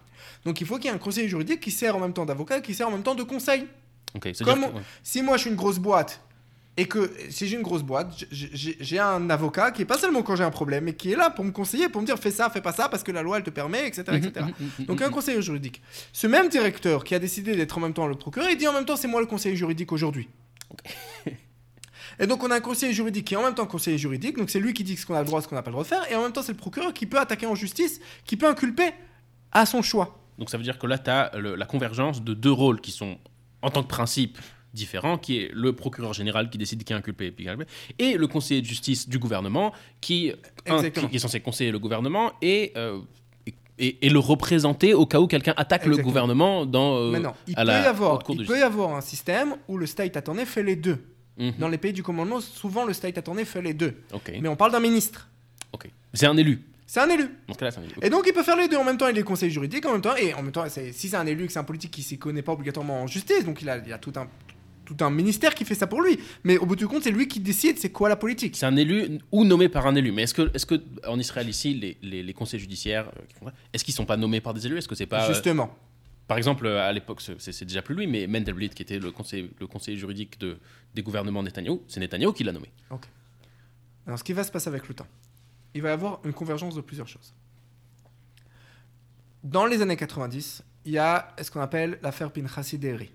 Donc 0.46 0.60
il 0.62 0.66
faut 0.66 0.76
qu'il 0.76 0.86
y 0.86 0.88
ait 0.88 0.94
un 0.94 0.98
conseiller 0.98 1.28
juridique 1.28 1.60
qui 1.60 1.70
sert 1.70 1.94
en 1.94 2.00
même 2.00 2.12
temps 2.14 2.24
d'avocat, 2.24 2.60
qui 2.60 2.72
sert 2.74 2.88
en 2.88 2.92
même 2.92 3.02
temps 3.02 3.14
de 3.14 3.22
conseil. 3.22 3.66
Comme- 4.44 4.62
ouais. 4.76 4.82
Si 5.02 5.20
moi 5.22 5.36
je 5.36 5.42
suis 5.42 5.50
une 5.50 5.56
grosse 5.56 5.78
boîte 5.78 6.22
et 6.78 6.86
que 6.86 7.12
si 7.28 7.48
j'ai 7.48 7.56
une 7.56 7.62
grosse 7.62 7.82
boîte, 7.82 8.24
j'ai 8.30 8.98
un 9.00 9.28
avocat 9.30 9.72
qui 9.72 9.82
est 9.82 9.84
pas 9.84 9.98
seulement 9.98 10.22
quand 10.22 10.36
j'ai 10.36 10.44
un 10.44 10.50
problème, 10.50 10.84
mais 10.84 10.94
qui 10.94 11.10
est 11.10 11.16
là 11.16 11.28
pour 11.28 11.44
me 11.44 11.50
conseiller, 11.50 11.88
pour 11.88 12.00
me 12.00 12.06
dire 12.06 12.16
fais 12.18 12.30
ça, 12.30 12.48
fais 12.50 12.60
pas 12.60 12.72
ça 12.72 12.88
parce 12.88 13.02
que 13.02 13.10
la 13.10 13.20
loi 13.20 13.36
elle 13.36 13.42
te 13.42 13.50
permet, 13.50 13.88
etc. 13.88 14.04
etc. 14.14 14.32
Mhm, 14.36 14.46
mhm, 14.46 14.70
mhm, 14.78 14.86
Donc 14.86 15.02
un 15.02 15.10
conseiller 15.10 15.42
juridique. 15.42 15.82
Ce 16.12 16.28
même 16.28 16.48
directeur 16.48 17.02
qui 17.02 17.16
a 17.16 17.18
décidé 17.18 17.56
d'être 17.56 17.76
en 17.76 17.80
même 17.80 17.94
temps 17.94 18.06
le 18.06 18.14
procureur, 18.14 18.48
il 18.48 18.56
dit 18.56 18.68
en 18.68 18.72
même 18.72 18.84
temps 18.84 18.94
c'est 18.94 19.08
moi 19.08 19.20
le 19.20 19.26
conseiller 19.26 19.56
juridique 19.56 19.90
aujourd'hui. 19.90 20.28
Et 22.20 22.28
donc 22.28 22.44
on 22.44 22.50
a 22.52 22.54
un 22.54 22.60
conseiller 22.60 22.92
juridique 22.92 23.26
qui 23.26 23.34
est 23.34 23.36
en 23.36 23.42
même 23.42 23.56
temps 23.56 23.66
conseiller 23.66 23.98
juridique, 23.98 24.36
donc 24.36 24.48
c'est 24.48 24.60
lui 24.60 24.72
qui 24.72 24.84
dit 24.84 24.96
ce 24.96 25.04
qu'on 25.04 25.14
a 25.14 25.20
le 25.20 25.26
droit, 25.26 25.42
ce 25.42 25.48
qu'on 25.48 25.56
n'a 25.56 25.62
pas 25.62 25.70
le 25.70 25.74
droit 25.74 25.84
de 25.84 25.88
faire, 25.88 26.08
et 26.12 26.14
en 26.14 26.22
même 26.22 26.32
temps 26.32 26.42
c'est 26.42 26.52
le 26.52 26.58
procureur 26.58 26.94
qui 26.94 27.06
peut 27.06 27.18
attaquer 27.18 27.46
en 27.46 27.56
justice, 27.56 28.00
qui 28.24 28.36
peut 28.36 28.46
inculper 28.46 28.90
à 29.50 29.66
son 29.66 29.82
choix. 29.82 30.20
Donc 30.38 30.50
ça 30.50 30.56
veut 30.58 30.62
dire 30.62 30.78
que 30.78 30.86
là, 30.86 30.98
tu 30.98 31.10
as 31.10 31.32
la 31.34 31.66
convergence 31.66 32.22
de 32.22 32.34
deux 32.34 32.52
rôles 32.52 32.80
qui 32.80 32.92
sont, 32.92 33.18
en 33.62 33.70
tant 33.70 33.82
que 33.82 33.88
principe, 33.88 34.38
différents, 34.78 35.18
qui 35.18 35.38
est 35.38 35.50
le 35.52 35.72
procureur 35.74 36.12
général 36.12 36.50
qui 36.50 36.58
décide 36.58 36.82
qui 36.84 36.92
est 36.92 36.96
inculpé 36.96 37.34
et, 37.98 38.16
le 38.16 38.26
conseiller 38.26 38.60
de 38.60 38.66
justice 38.66 39.08
du 39.08 39.18
gouvernement 39.18 39.72
qui, 40.00 40.32
un, 40.66 40.88
qui, 40.90 41.16
est 41.16 41.18
censé 41.18 41.40
conseiller 41.40 41.70
le 41.70 41.78
gouvernement 41.78 42.32
et, 42.40 42.72
euh, 42.76 43.00
et, 43.78 44.06
et- 44.06 44.10
le 44.10 44.18
représenter 44.18 44.94
au 44.94 45.06
cas 45.06 45.20
où 45.20 45.26
quelqu'un 45.26 45.54
attaque 45.56 45.86
le 45.86 45.96
gouvernement 45.98 46.66
dans, 46.66 46.96
euh, 46.96 47.10
Maintenant, 47.10 47.36
il, 47.46 47.54
à 47.56 47.62
peut 47.62 47.66
la 47.66 47.82
y, 47.82 47.86
avoir, 47.86 48.22
cour 48.22 48.36
de 48.36 48.42
il 48.42 48.46
peut 48.46 48.58
y 48.58 48.62
avoir 48.62 48.94
un 48.94 49.00
système 49.00 49.56
où 49.68 49.76
le 49.76 49.86
state 49.86 50.16
attorney 50.16 50.46
fait 50.46 50.62
les 50.62 50.76
deux. 50.76 50.98
Mhm. 51.36 51.52
Dans 51.58 51.68
les 51.68 51.78
pays 51.78 51.92
du 51.92 52.02
commandement, 52.02 52.40
souvent 52.40 52.84
le 52.84 52.92
state 52.92 53.18
attorney 53.18 53.44
fait 53.44 53.62
les 53.62 53.74
deux. 53.74 53.94
Mais 54.40 54.48
on 54.48 54.56
parle 54.56 54.72
d'un 54.72 54.80
ministre. 54.80 55.28
C'est 56.14 56.26
un 56.26 56.36
élu. 56.36 56.62
C'est 56.86 57.00
un 57.00 57.08
élu. 57.08 57.28
Un. 57.48 58.06
Et 58.06 58.08
donc 58.08 58.24
il 58.26 58.32
peut 58.32 58.42
faire 58.42 58.56
les 58.56 58.66
deux 58.66 58.78
en 58.78 58.84
même 58.84 58.96
temps. 58.96 59.08
Il 59.08 59.18
est 59.18 59.22
conseiller 59.22 59.52
juridique 59.52 59.84
en 59.84 59.92
même 59.92 60.00
temps. 60.00 60.16
Et 60.16 60.32
en 60.32 60.42
même 60.42 60.52
temps, 60.52 60.64
si 60.68 61.08
c'est 61.08 61.16
un 61.16 61.26
élu, 61.26 61.46
que 61.46 61.52
c'est 61.52 61.58
un 61.58 61.64
politique 61.64 61.90
qui 61.90 62.02
s'y 62.02 62.18
connaît 62.18 62.42
pas 62.42 62.52
obligatoirement 62.52 63.02
en 63.02 63.06
justice, 63.06 63.44
donc 63.44 63.60
il 63.60 63.68
a, 63.68 63.76
il 63.78 63.92
a 63.92 63.98
tout, 63.98 64.12
un, 64.16 64.26
tout 64.88 65.04
un 65.04 65.10
ministère 65.10 65.54
qui 65.54 65.64
fait 65.64 65.74
ça 65.74 65.86
pour 65.86 66.00
lui. 66.02 66.18
Mais 66.44 66.56
au 66.56 66.66
bout 66.66 66.76
du 66.76 66.88
compte, 66.88 67.02
c'est 67.02 67.10
lui 67.10 67.28
qui 67.28 67.40
décide 67.40 67.78
c'est 67.78 67.90
quoi 67.90 68.08
la 68.08 68.16
politique. 68.16 68.56
C'est 68.56 68.66
un 68.66 68.76
élu 68.76 69.18
ou 69.30 69.44
nommé 69.44 69.68
par 69.68 69.86
un 69.86 69.94
élu. 69.94 70.12
Mais 70.12 70.22
est-ce 70.22 70.34
que, 70.34 70.50
est 70.54 70.64
que 70.64 70.82
en 71.06 71.18
Israël 71.18 71.48
ici, 71.48 71.74
les, 71.74 71.98
les, 72.02 72.22
les 72.22 72.32
conseils 72.32 72.60
judiciaires, 72.60 73.10
euh, 73.44 73.50
est-ce 73.72 73.84
qu'ils 73.84 73.94
sont 73.94 74.06
pas 74.06 74.16
nommés 74.16 74.40
par 74.40 74.54
des 74.54 74.66
élus? 74.66 74.78
Est-ce 74.78 74.88
que 74.88 74.94
c'est 74.94 75.06
pas 75.06 75.24
euh, 75.24 75.32
Justement. 75.32 75.76
Par 76.26 76.36
exemple, 76.36 76.66
à 76.66 76.92
l'époque, 76.92 77.22
c'est 77.38 77.64
déjà 77.64 77.80
plus 77.80 77.94
lui, 77.94 78.06
mais 78.06 78.26
Mendelblit, 78.26 78.70
qui 78.70 78.82
était 78.82 78.98
le 78.98 79.10
conseiller, 79.10 79.50
le 79.58 79.66
conseiller 79.66 79.96
juridique 79.96 80.38
de, 80.38 80.58
des 80.94 81.02
gouvernements 81.02 81.42
Netanyahou, 81.42 81.82
c'est 81.88 82.00
Netanyahou 82.00 82.32
qui 82.32 82.44
l'a 82.44 82.52
nommé. 82.52 82.70
Alors 84.06 84.18
ce 84.18 84.24
qui 84.24 84.34
va 84.34 84.44
se 84.44 84.50
passer 84.50 84.68
avec 84.68 84.88
le 84.88 84.94
temps, 84.94 85.06
il 85.74 85.80
va 85.80 85.88
y 85.88 85.92
avoir 85.92 86.20
une 86.24 86.34
convergence 86.34 86.74
de 86.74 86.82
plusieurs 86.82 87.08
choses. 87.08 87.32
Dans 89.42 89.64
les 89.64 89.80
années 89.80 89.96
90, 89.96 90.62
il 90.84 90.92
y 90.92 90.98
a 90.98 91.34
ce 91.40 91.50
qu'on 91.50 91.60
appelle 91.60 91.98
l'affaire 92.02 92.30
Pinchasi 92.30 92.78
Deri. 92.78 93.10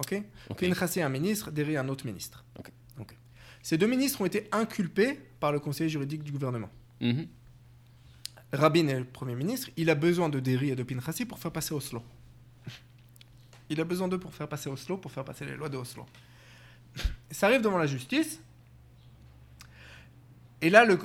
Ok 0.00 0.22
Ok. 0.50 0.60
Pinchasi 0.60 1.00
est 1.00 1.02
un 1.02 1.08
ministre, 1.08 1.50
Deri 1.50 1.76
un 1.76 1.88
autre 1.88 2.06
ministre. 2.06 2.44
Ok. 2.58 2.70
Ok. 3.00 3.16
Ces 3.62 3.76
deux 3.78 3.86
ministres 3.86 4.20
ont 4.20 4.26
été 4.26 4.48
inculpés 4.52 5.20
par 5.40 5.52
le 5.52 5.60
conseiller 5.60 5.90
juridique 5.90 6.22
du 6.22 6.32
gouvernement. 6.32 6.70
Mhm. 7.00 7.26
Rabin 8.52 8.88
est 8.88 8.98
le 8.98 9.04
Premier 9.04 9.34
ministre, 9.34 9.68
il 9.76 9.90
a 9.90 9.94
besoin 9.94 10.28
de 10.30 10.40
Deri 10.40 10.70
et 10.70 10.76
de 10.76 10.82
Pinchasi 10.82 11.26
pour 11.26 11.38
faire 11.38 11.52
passer 11.52 11.74
Oslo. 11.74 12.02
Il 13.70 13.78
a 13.80 13.84
besoin 13.84 14.08
d'eux 14.08 14.18
pour 14.18 14.32
faire 14.34 14.48
passer 14.48 14.70
Oslo, 14.70 14.96
pour 14.96 15.12
faire 15.12 15.24
passer 15.24 15.44
les 15.44 15.54
lois 15.54 15.68
de 15.68 15.76
Oslo. 15.76 16.06
Ça 17.30 17.46
arrive 17.48 17.60
devant 17.60 17.76
la 17.76 17.86
justice, 17.86 18.40
et 20.62 20.70
là, 20.70 20.84
le, 20.84 20.98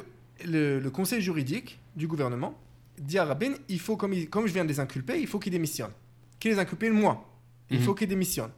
le, 0.45 0.79
le 0.79 0.89
conseil 0.91 1.21
juridique 1.21 1.79
du 1.95 2.07
gouvernement 2.07 2.57
dit 2.97 3.17
à 3.17 3.25
Rabin, 3.25 3.53
il 3.69 3.79
faut, 3.79 3.97
comme, 3.97 4.13
il- 4.13 4.29
comme 4.29 4.47
je 4.47 4.53
viens 4.53 4.63
de 4.63 4.69
les 4.69 4.79
inculper, 4.79 5.19
il 5.19 5.27
faut 5.27 5.39
qu'il 5.39 5.51
démissionne. 5.51 5.91
Qu'il 6.39 6.51
les 6.51 6.59
inculpe 6.59 6.83
moi. 6.91 7.29
Il 7.69 7.79
Mhm. 7.79 7.83
faut 7.85 7.93
qu'il 7.95 8.07
démissionne. 8.07 8.51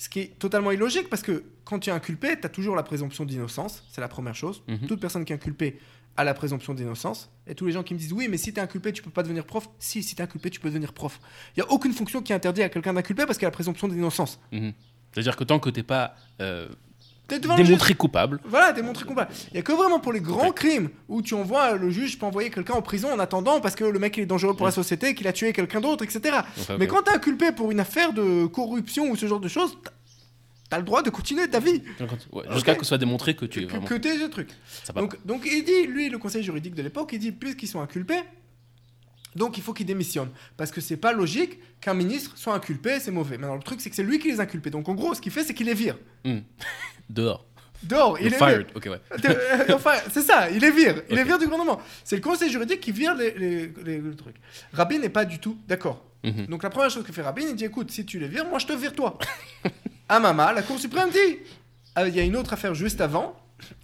Ce 0.00 0.08
qui 0.08 0.20
est 0.20 0.38
totalement 0.38 0.70
illogique 0.70 1.10
parce 1.10 1.20
que 1.20 1.44
quand 1.64 1.78
tu 1.78 1.90
es 1.90 1.92
inculpé, 1.92 2.40
tu 2.40 2.46
as 2.46 2.48
toujours 2.48 2.74
la 2.74 2.82
présomption 2.82 3.26
d'innocence. 3.26 3.84
C'est 3.92 4.00
la 4.00 4.08
première 4.08 4.34
chose. 4.34 4.62
Mhm. 4.66 4.86
Toute 4.86 4.98
personne 4.98 5.26
qui 5.26 5.34
est 5.34 5.36
inculpée 5.36 5.78
a 6.16 6.24
la 6.24 6.32
présomption 6.32 6.72
d'innocence. 6.72 7.30
Et 7.46 7.54
tous 7.54 7.66
les 7.66 7.72
gens 7.72 7.82
qui 7.82 7.92
me 7.92 7.98
disent 7.98 8.14
oui, 8.14 8.26
mais 8.26 8.38
si 8.38 8.50
tu 8.50 8.60
es 8.60 8.62
inculpé, 8.62 8.94
tu 8.94 9.02
peux 9.02 9.10
pas 9.10 9.22
devenir 9.22 9.44
prof. 9.44 9.68
Si, 9.78 10.02
si 10.02 10.14
tu 10.14 10.22
es 10.22 10.24
inculpé, 10.24 10.48
tu 10.48 10.58
peux 10.58 10.70
devenir 10.70 10.94
prof. 10.94 11.20
Il 11.54 11.60
n'y 11.60 11.68
a 11.68 11.70
aucune 11.70 11.92
fonction 11.92 12.22
qui 12.22 12.32
interdit 12.32 12.62
à 12.62 12.70
quelqu'un 12.70 12.94
d'inculpé 12.94 13.26
parce 13.26 13.36
qu'il 13.36 13.42
y 13.42 13.46
a 13.46 13.50
la 13.50 13.52
présomption 13.52 13.88
d'innocence. 13.88 14.40
Mhm. 14.52 14.72
C'est-à-dire 15.12 15.36
que 15.36 15.44
tant 15.44 15.58
que 15.58 15.68
t'es 15.68 15.82
pas 15.82 16.14
euh, 16.40 16.70
Démontré 17.38 17.94
coupable, 17.94 18.40
Voilà, 18.44 18.72
démontré 18.72 19.04
coupable. 19.04 19.32
Il 19.48 19.54
n'y 19.54 19.60
a 19.60 19.62
que 19.62 19.72
vraiment 19.72 20.00
pour 20.00 20.12
les 20.12 20.20
grands 20.20 20.52
crimes 20.52 20.88
où 21.08 21.22
tu 21.22 21.34
envoies 21.34 21.76
le 21.76 21.90
juge 21.90 22.18
peut 22.18 22.26
envoyer 22.26 22.50
quelqu'un 22.50 22.74
en 22.74 22.82
prison 22.82 23.12
en 23.12 23.18
attendant 23.18 23.60
parce 23.60 23.74
que 23.74 23.84
le 23.84 23.98
mec 23.98 24.16
il 24.16 24.22
est 24.22 24.26
dangereux 24.26 24.54
pour 24.56 24.66
la 24.66 24.72
société, 24.72 25.14
qu'il 25.14 25.26
a 25.28 25.32
tué 25.32 25.52
quelqu'un 25.52 25.80
d'autre, 25.80 26.04
etc. 26.04 26.38
Enfin, 26.58 26.76
Mais 26.78 26.86
ok. 26.86 26.90
quand 26.96 27.02
t'es 27.04 27.12
inculpé 27.12 27.52
pour 27.52 27.70
une 27.70 27.80
affaire 27.80 28.12
de 28.12 28.46
corruption 28.46 29.10
ou 29.10 29.16
ce 29.16 29.26
genre 29.26 29.40
de 29.40 29.48
choses, 29.48 29.76
t'as- 30.68 30.78
le 30.78 30.84
droit 30.84 31.02
de 31.02 31.10
continuer 31.10 31.48
ta 31.48 31.58
vie. 31.60 31.82
Ouais, 32.32 32.44
jusqu'à 32.52 32.72
Ok. 32.72 32.78
que 32.78 32.84
ce 32.84 32.88
soit 32.90 32.98
démontré 32.98 33.34
que 33.34 33.44
tu 33.44 33.60
es 33.60 33.62
Que, 33.64 33.70
vraiment. 33.70 33.86
que 33.86 33.94
t'es 33.94 34.18
ce 34.18 34.24
truc. 34.26 34.48
Donc, 34.94 35.16
donc 35.26 35.42
il 35.44 35.64
dit, 35.64 35.86
lui, 35.88 36.08
le 36.08 36.18
conseil 36.18 36.42
juridique 36.44 36.74
de 36.74 36.82
l'époque, 36.82 37.10
il 37.12 37.18
dit 37.18 37.32
puisqu'ils 37.32 37.66
sont 37.66 37.80
inculpés, 37.80 38.20
donc 39.34 39.56
il 39.58 39.62
faut 39.64 39.72
qu'ils 39.72 39.86
démissionnent. 39.86 40.30
Parce 40.56 40.70
que 40.70 40.80
c'est 40.80 40.96
pas 40.96 41.12
logique 41.12 41.58
qu'un 41.80 41.94
ministre 41.94 42.32
soit 42.36 42.54
inculpé, 42.54 43.00
c'est 43.00 43.10
mauvais. 43.10 43.36
Maintenant, 43.38 43.56
le 43.56 43.62
truc, 43.62 43.80
c'est 43.80 43.90
que 43.90 43.96
c'est 43.96 44.02
lui 44.04 44.18
qui 44.20 44.30
les 44.30 44.38
inculpé. 44.40 44.70
Donc 44.70 44.88
en 44.88 44.94
gros, 44.94 45.12
ce 45.14 45.20
qu'il 45.20 45.32
fait, 45.32 45.42
c'est 45.44 45.54
qu'il 45.54 45.66
les 45.66 45.74
vire. 45.74 45.96
pas. 46.22 46.30
Dehors. 47.10 47.46
Dehors, 47.82 48.18
il 48.20 48.26
est 48.26 48.36
fired. 48.36 48.66
Ok, 48.74 48.86
ouais. 48.86 49.00
Euh, 49.24 49.74
enfin, 49.74 49.94
c'est 50.10 50.20
ça, 50.22 50.50
il 50.50 50.62
est 50.62 50.70
vire. 50.70 51.02
Il 51.10 51.18
est 51.18 51.24
vire 51.24 51.38
du 51.38 51.46
gouvernement. 51.46 51.80
C'est 52.04 52.16
le 52.16 52.22
conseil 52.22 52.50
juridique 52.50 52.80
qui 52.80 52.92
vire 52.92 53.14
les, 53.14 53.32
les, 53.32 53.72
les- 53.84 54.00
les 54.00 54.16
trucs. 54.16 54.36
Rabin 54.72 54.98
n'est 54.98 55.08
pas 55.08 55.24
du 55.24 55.38
tout 55.38 55.56
d'accord. 55.66 56.04
Mhm. 56.22 56.46
Donc 56.46 56.62
la 56.62 56.68
première 56.70 56.90
chose 56.90 57.04
que 57.04 57.12
fait 57.12 57.22
Rabin, 57.22 57.42
il 57.48 57.56
dit 57.56 57.64
écoute, 57.64 57.90
si 57.90 58.04
tu 58.04 58.18
les 58.18 58.28
vires, 58.28 58.44
moi 58.46 58.58
je 58.58 58.66
te 58.66 58.72
vire 58.74 58.92
toi. 58.92 59.16
à 60.08 60.20
Mama, 60.20 60.52
la 60.52 60.62
Cour 60.62 60.78
suprême 60.78 61.08
dit 61.10 61.38
Ah, 61.94 62.06
il 62.06 62.14
y 62.14 62.20
a 62.20 62.22
une 62.22 62.36
autre 62.36 62.52
affaire 62.52 62.74
juste 62.74 63.00
avant 63.00 63.34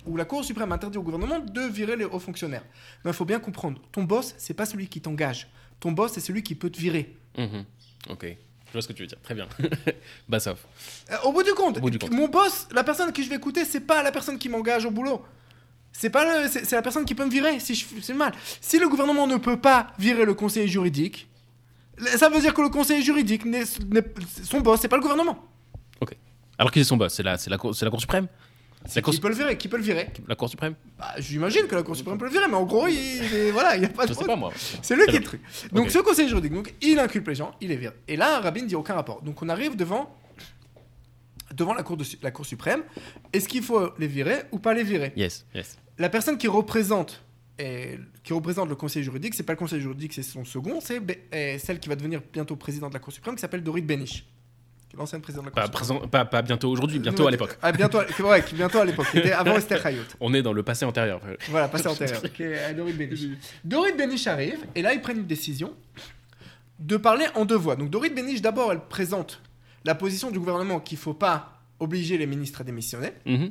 où 0.07 0.17
la 0.17 0.25
Cour 0.27 0.45
suprême 0.45 0.73
interdit 0.73 0.99
au 0.99 1.03
gouvernement 1.03 1.39
de 1.39 1.61
virer 1.63 1.97
les 1.97 2.05
hauts 2.05 2.19
fonctionnaires. 2.19 2.65
Mais 3.05 3.11
il 3.13 3.15
faut 3.15 3.25
bien 3.25 3.41
comprendre, 3.41 3.81
ton 3.93 4.05
boss, 4.05 4.35
c'est 4.37 4.55
pas 4.55 4.67
celui 4.67 4.89
qui 4.89 5.01
t'engage. 5.01 5.49
Ton 5.81 5.93
boss, 5.93 6.13
c'est 6.13 6.21
celui 6.21 6.43
qui 6.43 6.55
peut 6.55 6.69
te 6.71 6.79
virer. 6.79 7.17
Mhm. 7.39 7.65
Ok. 8.11 8.37
Je 8.69 8.73
vois 8.73 8.83
ce 8.83 8.89
que 8.89 8.93
tu 8.93 9.03
veux 9.03 9.07
dire. 9.09 9.19
Très 9.23 9.35
bien. 9.35 9.47
Bassov. 10.29 10.59
Euh, 11.11 11.17
au 11.25 11.33
bout 11.33 11.43
du 11.43 11.53
compte, 11.53 11.79
Au 11.79 11.81
bout 11.81 11.91
du 11.91 11.99
compte. 11.99 12.11
mon 12.11 12.29
boss, 12.29 12.67
la 12.73 12.85
personne 12.85 13.13
qui 13.13 13.23
je 13.25 13.29
vais 13.31 13.37
écouter, 13.37 13.65
c'est 13.65 13.81
pas 13.81 14.03
la 14.03 14.13
personne 14.13 14.39
qui 14.39 14.49
m'engage 14.49 14.85
au 14.85 14.91
boulot. 14.91 15.25
C'est 15.93 16.11
pas 16.11 16.43
le- 16.43 16.49
c'est 16.49 16.73
la 16.73 16.83
personne 16.83 17.05
qui 17.05 17.15
peut 17.15 17.25
me 17.25 17.31
virer 17.31 17.59
si 17.61 17.75
je 17.75 17.85
fais 17.87 18.03
c'est 18.03 18.13
mal. 18.13 18.33
Si 18.61 18.79
le 18.79 18.89
gouvernement 18.89 19.27
ne 19.27 19.37
peut 19.37 19.59
pas 19.61 19.93
virer 19.99 20.25
le 20.27 20.35
conseiller 20.35 20.69
juridique, 20.69 21.29
ça 22.17 22.29
veut 22.29 22.41
dire 22.41 22.53
que 22.53 22.61
le 22.61 22.69
conseiller 22.69 23.01
juridique, 23.03 23.45
n'est- 23.47 23.65
son 24.45 24.61
boss, 24.61 24.81
c'est 24.81 24.89
pas 24.89 24.97
le 24.97 25.03
gouvernement. 25.03 25.43
Alors 26.59 26.73
qui 26.73 26.81
est 26.81 26.85
son 26.85 26.97
boss 26.97 27.13
C'est 27.13 27.23
la, 27.23 27.37
c'est 27.37 27.51
la, 27.51 27.57
la 27.57 27.91
Cour 27.91 28.01
suprême? 28.01 28.29
La 28.95 29.03
qui 29.03 29.19
peut 29.21 29.29
le 29.29 29.35
virer, 29.35 29.59
qui 29.59 29.69
peut 29.69 29.77
le 29.77 29.83
virer. 29.83 30.09
la 30.29 30.35
cour 30.37 30.49
suprême 30.49 30.75
Bah, 30.99 31.15
j'imagine 31.19 31.67
que 31.67 31.75
la 31.75 31.83
Cour 31.83 31.97
suprême 31.97 32.19
peut 32.19 32.27
le 32.27 32.31
virer, 32.31 32.47
mais 32.49 32.55
en 32.55 32.65
gros, 32.65 32.87
il, 32.87 32.95
il- 32.95 33.53
voilà, 33.53 33.77
il 33.77 33.83
y 33.83 33.85
a 33.85 33.89
pas 33.89 34.07
de 34.07 34.13
Je 34.13 34.19
sais 34.19 34.25
pas 34.25 34.37
moi. 34.37 34.53
C'est 34.83 34.95
lui 34.97 35.07
qui 35.07 35.17
est 35.17 35.21
truc. 35.21 35.41
Donc 35.73 35.91
ce 35.91 35.99
conseiller 35.99 36.29
juridique, 36.29 36.53
donc 36.53 36.73
il 36.81 36.99
inculpe 36.99 37.27
les 37.29 37.35
gens, 37.35 37.53
il 37.61 37.69
les 37.69 37.77
vire. 37.77 37.93
Et 38.07 38.17
là, 38.17 38.41
Rabin 38.41 38.63
dit 38.65 38.75
aucun 38.77 38.95
rapport. 38.95 39.23
Donc 39.23 39.43
on 39.43 39.49
arrive 39.49 39.77
devant 39.77 40.15
devant 41.55 41.75
la 41.75 41.83
Cour, 41.83 41.97
de, 41.97 42.05
la 42.23 42.31
cour 42.31 42.45
suprême. 42.45 42.83
Est-ce 43.33 43.49
qu'il 43.49 43.63
faut 43.63 43.91
les 43.99 44.07
virer 44.09 44.43
ou 44.53 44.59
pas 44.59 44.75
les 44.75 44.83
virer? 44.83 45.13
Yes, 45.17 45.47
yes. 45.55 45.79
La 45.99 46.09
personne 46.11 46.37
qui 46.39 46.49
représente 46.49 47.23
et 47.59 47.99
qui 48.23 48.33
représente 48.35 48.69
le 48.69 48.75
conseil 48.75 49.03
juridique, 49.03 49.35
c'est 49.35 49.43
pas 49.43 49.55
le 49.55 49.59
conseil 49.59 49.81
juridique, 49.81 50.13
c'est 50.13 50.23
son 50.23 50.45
second, 50.45 50.81
c'est 50.81 51.01
celle 51.59 51.81
qui 51.81 51.89
va 51.89 51.97
devenir 51.97 52.21
bientôt 52.33 52.57
présidente 52.57 52.91
de 52.91 52.95
la 52.95 53.01
Cour 53.01 53.13
suprême, 53.13 53.35
qui 53.35 53.41
s'appelle 53.41 53.63
Dorit 53.63 53.81
Benish, 53.81 54.27
l'ancienne 54.97 55.21
présidente 55.21 55.45
de 55.47 55.51
la 55.51 55.53
Cour 55.53 55.63
Pas, 55.63 55.69
présent, 55.69 55.99
pas, 56.01 56.25
pas 56.25 56.43
bientôt 56.43 56.71
aujourd'hui, 56.71 56.99
bientôt 56.99 57.27
à 57.27 57.31
l'époque. 57.31 57.57
Ah, 57.63 57.73
bientôt, 57.73 57.99
ouais, 57.99 58.45
bientôt 58.53 58.79
à 58.79 58.85
l'époque, 58.85 59.07
avant 59.37 59.57
Esther 59.57 59.85
Hayot. 59.85 60.03
On 60.21 60.35
est 60.35 60.43
dans 60.43 60.53
le 60.53 60.63
passé 60.63 60.85
antérieur. 60.85 61.21
Voilà, 61.51 61.69
passé 61.69 61.89
antérieur. 61.89 62.21
à 62.69 62.73
Dorit 63.65 63.93
Benish 63.93 64.27
arrive, 64.27 64.59
et 64.75 64.83
là, 64.83 64.95
ils 64.95 65.01
prennent 65.01 65.19
une 65.19 65.27
décision 65.27 65.75
de 66.79 66.97
parler 66.97 67.27
en 67.35 67.45
deux 67.45 67.57
voix. 67.57 67.77
Donc, 67.77 67.91
Dorit 67.91 68.11
Benish, 68.11 68.43
d'abord, 68.43 68.73
elle 68.73 68.81
présente 68.81 69.41
la 69.85 69.95
position 69.95 70.31
du 70.31 70.39
gouvernement 70.39 70.81
qu'il 70.81 70.99
ne 70.99 71.03
faut 71.03 71.15
pas 71.15 71.61
obliger 71.79 72.19
les 72.19 72.27
ministres 72.27 72.61
à 72.61 72.65
démissionner. 72.65 73.13
Mhm. 73.25 73.51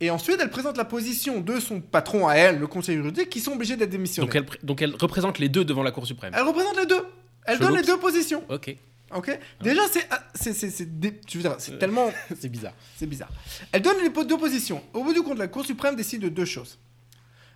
Et 0.00 0.10
ensuite, 0.10 0.38
elle 0.40 0.50
présente 0.50 0.76
la 0.76 0.84
position 0.84 1.40
de 1.40 1.58
son 1.58 1.80
patron 1.80 2.28
à 2.28 2.34
elle, 2.34 2.58
le 2.58 2.68
conseil 2.68 2.96
juridique, 2.96 3.30
qui 3.30 3.40
sont 3.40 3.52
obligés 3.52 3.76
d'être 3.76 3.90
démissionnés. 3.90 4.28
donc, 4.28 4.36
elle, 4.36 4.66
donc 4.66 4.82
elle 4.82 4.94
représente 4.94 5.38
les 5.40 5.48
deux 5.48 5.64
devant 5.64 5.82
la 5.82 5.90
Cour 5.90 6.06
suprême. 6.06 6.32
Elle 6.36 6.44
représente 6.44 6.76
les 6.76 6.86
deux. 6.86 7.02
Elle 7.44 7.56
Chelou. 7.56 7.68
donne 7.68 7.76
les 7.78 7.82
deux 7.82 7.98
positions. 7.98 8.44
Ok. 8.48 8.76
Ok. 9.14 9.38
Déjà, 9.62 9.82
c'est, 9.90 10.06
c'est, 10.34 10.52
c'est, 10.52 10.70
c'est, 10.70 10.98
dé- 11.00 11.18
tu 11.26 11.38
veux 11.38 11.42
dire, 11.42 11.54
c'est 11.58 11.78
tellement, 11.78 12.10
C'est 12.40 12.48
bizarre. 12.50 12.74
c'est 12.96 13.06
bizarre. 13.06 13.30
Elle 13.72 13.82
donne 13.82 13.96
les 14.02 14.10
deux 14.10 14.36
positions. 14.38 14.82
Au 14.92 15.02
bout 15.02 15.12
du 15.14 15.22
compte, 15.22 15.38
la 15.38 15.48
Cour 15.48 15.64
suprême 15.64 15.96
décide 15.96 16.20
de 16.22 16.28
deux 16.28 16.44
choses. 16.44 16.78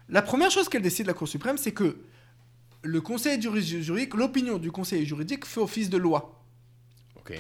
La 0.09 0.23
première 0.23 0.51
chose 0.51 0.69
qu'elle 0.69 0.83
décide, 0.83 1.07
la 1.07 1.13
Cour 1.15 1.29
suprême, 1.29 1.59
c'est 1.59 1.73
que 1.73 1.97
le 2.83 3.01
conseil 3.01 3.41
juri- 3.41 3.83
juridique, 3.83 4.15
l'opinion 4.15 4.59
du 4.59 4.73
conseil 4.73 5.05
juridique 5.07 5.45
fait 5.45 5.61
office 5.61 5.91
de 5.91 5.99
loi. 5.99 6.43
Ok. 7.17 7.35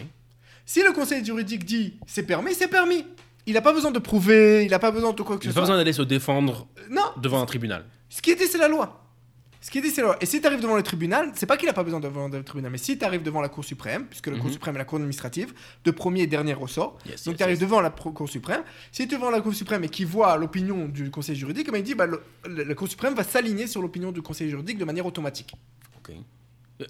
Si 0.66 0.82
le 0.82 0.92
conseil 0.92 1.24
juridique 1.24 1.64
dit 1.64 1.98
c'est 2.06 2.22
permis, 2.22 2.54
c'est 2.54 2.68
permis. 2.68 3.04
Il 3.46 3.54
n'a 3.54 3.60
pas 3.62 3.72
besoin 3.72 3.90
de 3.90 3.98
prouver, 3.98 4.64
il 4.64 4.70
n'a 4.70 4.78
pas 4.78 4.92
besoin 4.92 5.12
de 5.12 5.22
quoi 5.22 5.36
que 5.36 5.42
Il 5.42 5.44
ce 5.44 5.48
n'a 5.48 5.52
pas 5.54 5.54
soit. 5.54 5.62
besoin 5.62 5.76
d'aller 5.78 5.92
se 5.92 6.02
défendre 6.02 6.68
Euh, 6.78 6.82
Non, 6.90 7.02
devant 7.16 7.42
un 7.42 7.46
tribunal. 7.46 7.84
Ce 8.08 8.22
qui 8.22 8.30
est 8.30 8.36
dit, 8.36 8.46
c'est 8.46 8.58
la 8.58 8.68
loi. 8.68 9.02
Ce 9.62 9.70
qui 9.70 9.78
est 9.78 9.80
dit, 9.80 9.90
c'est 9.90 10.02
loi. 10.02 10.16
Et 10.20 10.26
si 10.26 10.40
tu 10.40 10.46
arrives 10.46 10.60
devant 10.60 10.74
le 10.76 10.82
tribunal, 10.82 11.30
c'est 11.36 11.46
pas 11.46 11.56
qu'il 11.56 11.68
a 11.68 11.72
pas 11.72 11.84
besoin 11.84 12.00
devant 12.00 12.26
le 12.28 12.42
tribunal, 12.42 12.72
mais 12.72 12.78
si 12.78 12.98
tu 12.98 13.04
arrives 13.04 13.22
devant 13.22 13.40
la 13.40 13.48
Cour 13.48 13.64
suprême, 13.64 14.06
puisque 14.06 14.26
la 14.26 14.36
Cour 14.36 14.46
Mhm. 14.46 14.52
suprême 14.52 14.74
est 14.74 14.78
la 14.78 14.84
Cour 14.84 14.96
administrative, 14.96 15.54
de 15.84 15.90
premier 15.92 16.22
et 16.22 16.26
dernier 16.26 16.52
ressort, 16.52 16.98
Yes, 17.06 17.22
donc 17.24 17.32
yes, 17.34 17.36
tu 17.38 17.42
arrives 17.44 17.54
yes. 17.54 17.60
devant 17.60 17.80
la 17.80 17.90
Cour 17.90 18.28
suprême, 18.28 18.64
si 18.90 19.06
tu 19.06 19.14
es 19.14 19.16
devant 19.16 19.30
la 19.30 19.40
Cour 19.40 19.54
suprême 19.54 19.84
et 19.84 19.88
qu'il 19.88 20.06
voit 20.06 20.36
l'opinion 20.36 20.88
du 20.88 21.10
Conseil 21.12 21.36
juridique, 21.36 21.66
eh 21.68 21.70
ben, 21.70 21.78
il 21.78 21.84
dit 21.84 21.94
bah, 21.94 22.06
le- 22.06 22.22
le- 22.46 22.64
la 22.64 22.74
Cour 22.74 22.88
suprême 22.88 23.14
va 23.14 23.22
s'aligner 23.24 23.68
sur 23.68 23.80
l'opinion 23.80 24.10
du 24.10 24.20
Conseil 24.20 24.50
juridique 24.50 24.78
de 24.78 24.84
manière 24.84 25.06
automatique. 25.06 25.54
Ok. 25.96 26.12
Euh, 26.80 26.86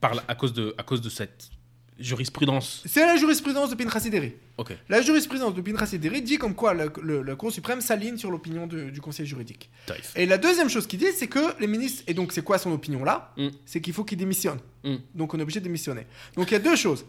par 0.00 0.12
à, 0.26 0.34
cause 0.34 0.54
de, 0.54 0.74
à 0.78 0.82
cause 0.84 1.02
de 1.02 1.10
cette 1.10 1.50
jurisprudence. 1.98 2.82
C'est 2.86 3.06
la 3.06 3.16
jurisprudence 3.16 3.70
de 3.70 3.74
Pinchas 3.74 4.00
Sideri. 4.00 4.34
Ok. 4.58 4.72
La 4.88 5.00
jurisprudence 5.02 5.54
de 5.54 5.60
Pinchas 5.60 5.96
dit 5.96 6.38
comme 6.38 6.54
quoi 6.54 6.74
le- 6.74 6.92
le- 7.02 7.36
Cour 7.36 7.52
suprême 7.52 7.80
s'aligne 7.80 8.16
sur 8.16 8.30
l'opinion 8.30 8.66
du 8.66 9.00
Conseil 9.00 9.26
juridique. 9.26 9.70
Et 10.16 10.26
la 10.26 10.38
deuxième 10.38 10.68
chose 10.68 10.86
qu'il 10.86 10.98
dit, 10.98 11.12
c'est 11.14 11.28
que 11.28 11.58
les 11.60 11.66
ministres, 11.66 12.02
et 12.06 12.14
donc 12.14 12.32
c'est 12.32 12.42
quoi 12.42 12.58
son 12.58 12.72
opinion 12.72 13.04
là 13.04 13.32
Mm. 13.36 13.48
C'est 13.66 13.80
qu'il 13.80 13.92
faut 13.92 14.04
qu'ils 14.04 14.18
démissionnent. 14.18 14.60
Mm. 14.84 14.96
Donc 15.14 15.34
on 15.34 15.38
est 15.38 15.42
obligé 15.42 15.60
de 15.60 15.64
démissionner. 15.64 16.06
Donc 16.36 16.50
il 16.50 16.54
y 16.54 16.56
a 16.56 16.60
deux 16.60 16.76
choses. 16.76 17.04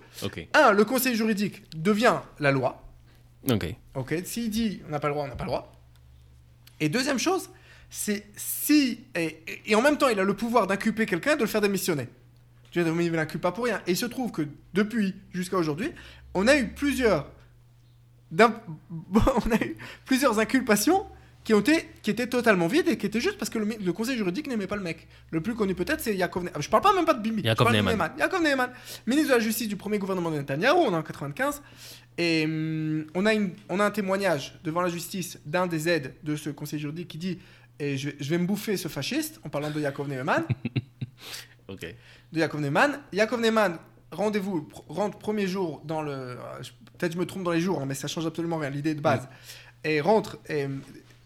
Un, 0.54 0.72
le 0.72 0.86
conseil 0.86 1.16
juridique 1.16 1.64
devient 1.76 2.20
la 2.40 2.52
loi. 2.52 2.82
Ok. 3.50 3.66
Ok, 3.96 4.16
s'il 4.26 4.50
dit 4.50 4.82
on 4.88 4.92
n'a 4.92 5.00
pas 5.00 5.08
le 5.08 5.14
droit, 5.14 5.26
on 5.26 5.30
n'a 5.30 5.36
pas 5.36 5.44
le 5.46 5.50
droit. 5.50 5.72
Et 6.80 6.90
deuxième 6.90 7.20
chose, 7.20 7.50
c'est 7.90 8.26
si. 8.36 9.00
Et, 9.16 9.40
et 9.68 9.76
en 9.76 9.82
même 9.82 9.98
temps, 9.98 10.10
il 10.10 10.20
a 10.20 10.24
le 10.24 10.34
pouvoir 10.36 10.68
d'inculper 10.68 11.06
quelqu'un 11.06 11.34
et 11.34 11.36
de 11.38 11.42
le 11.42 11.48
faire 11.48 11.62
démissionner. 11.62 12.08
Mais 12.76 13.06
il 13.06 13.12
ne 13.12 13.16
l'inculpe 13.16 13.42
pas 13.42 13.52
pour 13.52 13.66
rien. 13.66 13.82
Et 13.88 13.92
il 13.92 13.98
se 13.98 14.06
trouve 14.06 14.32
que 14.32 14.48
depuis 14.74 15.16
jusqu'à 15.32 15.58
aujourd'hui, 15.58 15.92
on 16.34 16.48
a 16.48 16.58
eu 16.58 16.68
plusieurs. 16.70 17.32
on 18.38 19.52
a 19.52 19.64
eu 19.64 19.78
plusieurs 20.06 20.40
inculpations 20.40 21.06
qui, 21.46 21.54
ont 21.54 21.60
été, 21.60 21.88
qui 22.02 22.10
étaient 22.10 22.28
totalement 22.28 22.68
vides 22.68 22.90
et 22.90 22.98
qui 22.98 23.06
étaient 23.06 23.22
juste 23.22 23.38
parce 23.38 23.50
que 23.50 23.60
le, 23.60 23.94
conseil 23.94 24.18
juridique 24.18 24.48
n'aimait 24.48 24.68
pas 24.68 24.76
le 24.76 24.82
mec. 24.82 25.08
Le 25.30 25.42
plus 25.42 25.54
connu 25.56 25.76
peut-être, 25.76 26.02
c'est 26.02 26.16
Yaakov 26.16 26.44
Ne'eman. 26.44 26.62
Je 26.62 26.70
parle 26.70 26.84
pas 26.84 26.94
même 26.94 27.06
pas 27.06 27.14
de 27.14 27.22
Bibi. 27.22 27.44
Yaakov 27.44 27.72
Ne'eman. 27.72 28.12
Yaakov 28.18 28.42
Ne'eman. 28.42 28.72
Ministre 29.06 29.30
de 29.30 29.36
la 29.36 29.40
Justice 29.40 29.68
du 29.68 29.76
premier 29.76 30.00
gouvernement 30.00 30.32
de 30.32 30.38
Netanyahu, 30.38 30.76
on 30.76 30.92
est 30.92 30.96
en 30.96 31.04
95. 31.04 31.62
Et 32.18 32.46
hum, 32.46 33.06
on, 33.14 33.26
a 33.26 33.34
une, 33.34 33.52
on 33.70 33.80
a 33.80 33.86
un 33.86 33.92
témoignage 33.92 34.60
devant 34.64 34.82
la 34.82 34.90
justice 34.90 35.40
d'un 35.46 35.68
des 35.68 35.88
aides 35.88 36.16
de 36.24 36.36
ce 36.36 36.50
conseil 36.50 36.80
juridique 36.80 37.10
qui 37.10 37.18
dit 37.20 37.38
et 37.80 37.96
je, 37.98 38.10
vais- 38.10 38.16
je 38.20 38.30
vais 38.30 38.38
me 38.38 38.46
bouffer 38.48 38.76
ce 38.76 38.88
fasciste 38.88 39.40
en 39.44 39.50
parlant 39.50 39.70
de 39.70 39.80
Yaakov 39.80 40.08
Ne'eman. 40.10 40.44
De 42.32 42.40
Yaakov 42.40 42.62
Ne'eman. 42.62 43.00
Yaakov 43.14 43.40
Ne'eman, 43.42 43.78
rendez-vous, 44.12 44.68
rentre 44.88 45.18
premier 45.18 45.48
jour 45.48 45.82
dans 45.86 46.02
le. 46.02 46.12
euh, 46.12 46.36
Peut-être 46.98 47.14
je 47.14 47.18
me 47.18 47.26
trompe 47.26 47.44
dans 47.44 47.52
les 47.52 47.60
jours, 47.62 47.82
hein, 47.82 47.86
mais 47.86 47.94
ça 47.96 48.08
change 48.08 48.26
absolument 48.26 48.58
rien, 48.58 48.70
l'idée 48.70 48.94
de 48.96 49.02
base. 49.02 49.28
Et 49.84 50.00
rentre, 50.02 50.38
et 50.48 50.64
euh, 50.66 50.70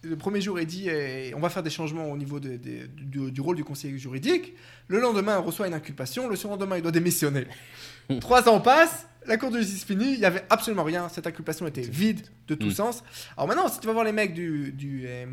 le 0.02 0.16
premier 0.16 0.40
jour, 0.42 0.60
il 0.60 0.66
dit 0.66 0.88
on 1.36 1.40
va 1.42 1.50
faire 1.50 1.62
des 1.64 1.70
changements 1.70 2.10
au 2.10 2.16
niveau 2.18 2.40
de- 2.40 2.56
de- 2.58 2.88
du, 2.88 3.32
du 3.32 3.42
rôle 3.42 3.58
du 3.58 3.64
conseiller 3.66 3.98
juridique. 3.98 4.54
Le 4.88 5.00
lendemain, 5.02 5.38
il 5.40 5.46
reçoit 5.46 5.68
une 5.68 5.74
inculpation. 5.74 6.28
Le 6.30 6.36
surlendemain, 6.38 6.78
il 6.78 6.82
doit 6.82 6.92
démissionner. 6.92 7.46
Trois 8.22 8.48
ans 8.50 8.62
passent, 8.62 9.06
la 9.28 9.38
Cour 9.38 9.52
de 9.52 9.60
justice 9.60 9.84
finit, 9.84 10.14
il 10.14 10.20
n'y 10.20 10.26
avait 10.26 10.44
absolument 10.50 10.84
rien. 10.84 11.08
Cette 11.10 11.28
inculpation 11.28 11.68
était 11.68 11.82
vide 11.82 12.22
de 12.48 12.56
tout 12.56 12.68
Mm. 12.68 12.72
sens. 12.72 13.04
Alors 13.38 13.48
maintenant, 13.48 13.68
si 13.68 13.80
tu 13.80 13.86
vas 13.88 13.94
voir 13.94 14.06
les 14.06 14.12
mecs 14.12 14.34
du, 14.34 14.72
du, 14.72 15.04
euh, 15.06 15.26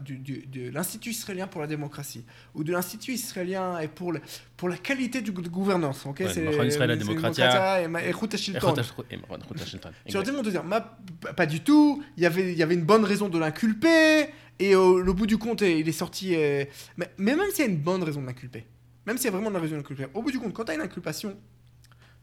du- 0.00 0.18
du- 0.18 0.46
de 0.46 0.70
l'Institut 0.70 1.10
israélien 1.10 1.46
pour 1.46 1.60
la 1.60 1.66
démocratie 1.66 2.24
ou 2.54 2.64
de 2.64 2.72
l'Institut 2.72 3.12
israélien 3.12 3.78
et 3.78 3.88
pour, 3.88 4.12
le- 4.12 4.20
pour 4.56 4.68
la 4.68 4.76
qualité 4.76 5.20
du, 5.22 5.30
de 5.30 5.48
gouvernance, 5.48 6.04
ok 6.06 6.20
Ouais, 6.20 6.28
c'est 6.32 6.44
Israël, 6.66 6.88
la 6.90 6.94
c'est 6.98 7.04
démocratia. 7.04 7.82
et, 7.82 7.88
ma- 7.88 8.02
et 8.02 8.12
Chut 8.12 8.32
Et 8.32 8.34
HaShilton. 8.34 8.68
Rotash- 8.72 8.92
et 9.10 9.18
Rotash 9.28 9.68
Shelton. 9.70 9.90
Sur 10.08 10.22
le 10.22 10.32
monde 10.32 10.44
de 10.46 10.50
dire, 10.50 10.64
ma- 10.64 10.96
pas 11.36 11.46
du 11.46 11.60
tout, 11.60 12.02
il 12.16 12.22
y 12.22 12.26
avait, 12.26 12.52
il 12.52 12.58
y 12.58 12.62
avait 12.62 12.74
une 12.74 12.84
bonne 12.84 13.04
raison 13.04 13.28
de 13.28 13.38
l'inculper, 13.38 14.28
et 14.58 14.74
au 14.74 15.00
le 15.00 15.12
bout 15.12 15.26
du 15.26 15.36
compte, 15.38 15.60
il 15.60 15.88
est 15.88 15.92
sorti. 15.92 16.34
euh, 16.34 16.64
mais, 16.96 17.10
mais 17.18 17.36
même 17.36 17.50
s'il 17.50 17.64
y 17.64 17.68
a 17.68 17.70
une 17.70 17.76
bonne 17.78 18.02
raison 18.02 18.20
de 18.22 18.26
l'inculper, 18.26 18.66
même 19.06 19.16
s'il 19.16 19.26
y 19.26 19.28
a 19.28 19.32
vraiment 19.32 19.50
une 19.50 19.56
raison 19.56 19.72
de 19.72 19.76
l'inculper, 19.78 20.06
au 20.14 20.22
bout 20.22 20.30
du 20.30 20.38
compte, 20.38 20.52
quand 20.54 20.64
tu 20.64 20.72
as 20.72 20.74
une 20.76 20.80
inculpation, 20.80 21.36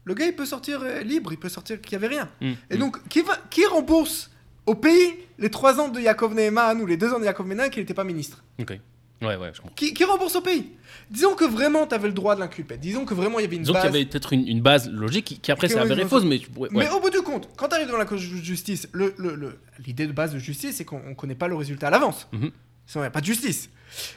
le 0.04 0.14
gars 0.14 0.26
il 0.26 0.34
peut 0.34 0.46
sortir 0.46 0.80
euh, 0.82 1.00
libre, 1.02 1.32
il 1.32 1.38
peut 1.38 1.48
sortir 1.48 1.80
qu'il 1.80 1.98
n'y 1.98 2.04
avait 2.04 2.14
rien. 2.14 2.28
Mm, 2.40 2.52
Et 2.70 2.76
mm. 2.76 2.78
donc, 2.78 3.08
qui, 3.08 3.22
va, 3.22 3.36
qui 3.50 3.64
rembourse 3.66 4.30
au 4.66 4.74
pays 4.74 5.14
les 5.38 5.50
3 5.50 5.80
ans 5.80 5.88
de 5.88 6.00
Yaakov 6.00 6.34
Neeman 6.34 6.80
ou 6.80 6.86
les 6.86 6.96
2 6.96 7.12
ans 7.14 7.18
de 7.18 7.24
Yaakov 7.24 7.46
Neeman 7.48 7.70
qui 7.70 7.80
n'était 7.80 7.94
pas 7.94 8.04
ministre? 8.04 8.42
Ok. 8.60 8.78
Ouais, 9.22 9.36
ouais, 9.36 9.50
je 9.54 9.60
comprends. 9.60 9.74
qui, 9.76 9.94
qui 9.94 10.02
rembourse 10.02 10.34
au 10.34 10.40
pays? 10.40 10.72
Disons 11.08 11.36
que 11.36 11.44
vraiment 11.44 11.86
tu 11.86 11.94
avais 11.94 12.08
le 12.08 12.12
droit 12.14 12.34
de 12.34 12.40
l'inculper, 12.40 12.76
disons 12.76 13.04
que 13.04 13.14
vraiment 13.14 13.38
il 13.38 13.42
y 13.42 13.44
avait 13.44 13.54
une 13.54 13.62
Disons 13.62 13.74
base. 13.74 13.82
qu'il 13.84 13.92
y 13.92 13.96
avait 13.96 14.04
peut-être 14.06 14.32
une, 14.32 14.48
une 14.48 14.60
base 14.60 14.90
logique 14.90 15.24
qui, 15.26 15.38
qui 15.38 15.52
après 15.52 15.68
s'est 15.68 15.78
avérée 15.78 16.06
fausse, 16.06 16.24
mais. 16.24 16.40
ouais, 16.56 16.68
Mais 16.72 16.90
au 16.90 16.98
bout 17.00 17.10
du 17.10 17.22
compte, 17.22 17.48
quand 17.56 17.68
tu 17.68 17.74
arrives 17.76 17.86
devant 17.86 17.98
la 17.98 18.04
Cour 18.04 18.16
de 18.16 18.22
justice, 18.22 18.88
le- 18.90 19.14
le- 19.18 19.36
le- 19.36 19.60
l'idée 19.86 20.08
de 20.08 20.12
base 20.12 20.32
de 20.34 20.40
justice, 20.40 20.74
c'est 20.76 20.84
qu'on 20.84 21.10
ne 21.10 21.14
connaît 21.14 21.36
pas 21.36 21.46
le 21.46 21.54
résultat 21.54 21.86
à 21.86 21.90
l'avance. 21.90 22.26
Mhm. 22.32 22.50
Sinon, 22.84 23.02
il 23.04 23.04
n'y 23.04 23.06
a 23.06 23.10
pas 23.10 23.20
de 23.20 23.26
justice. 23.26 23.70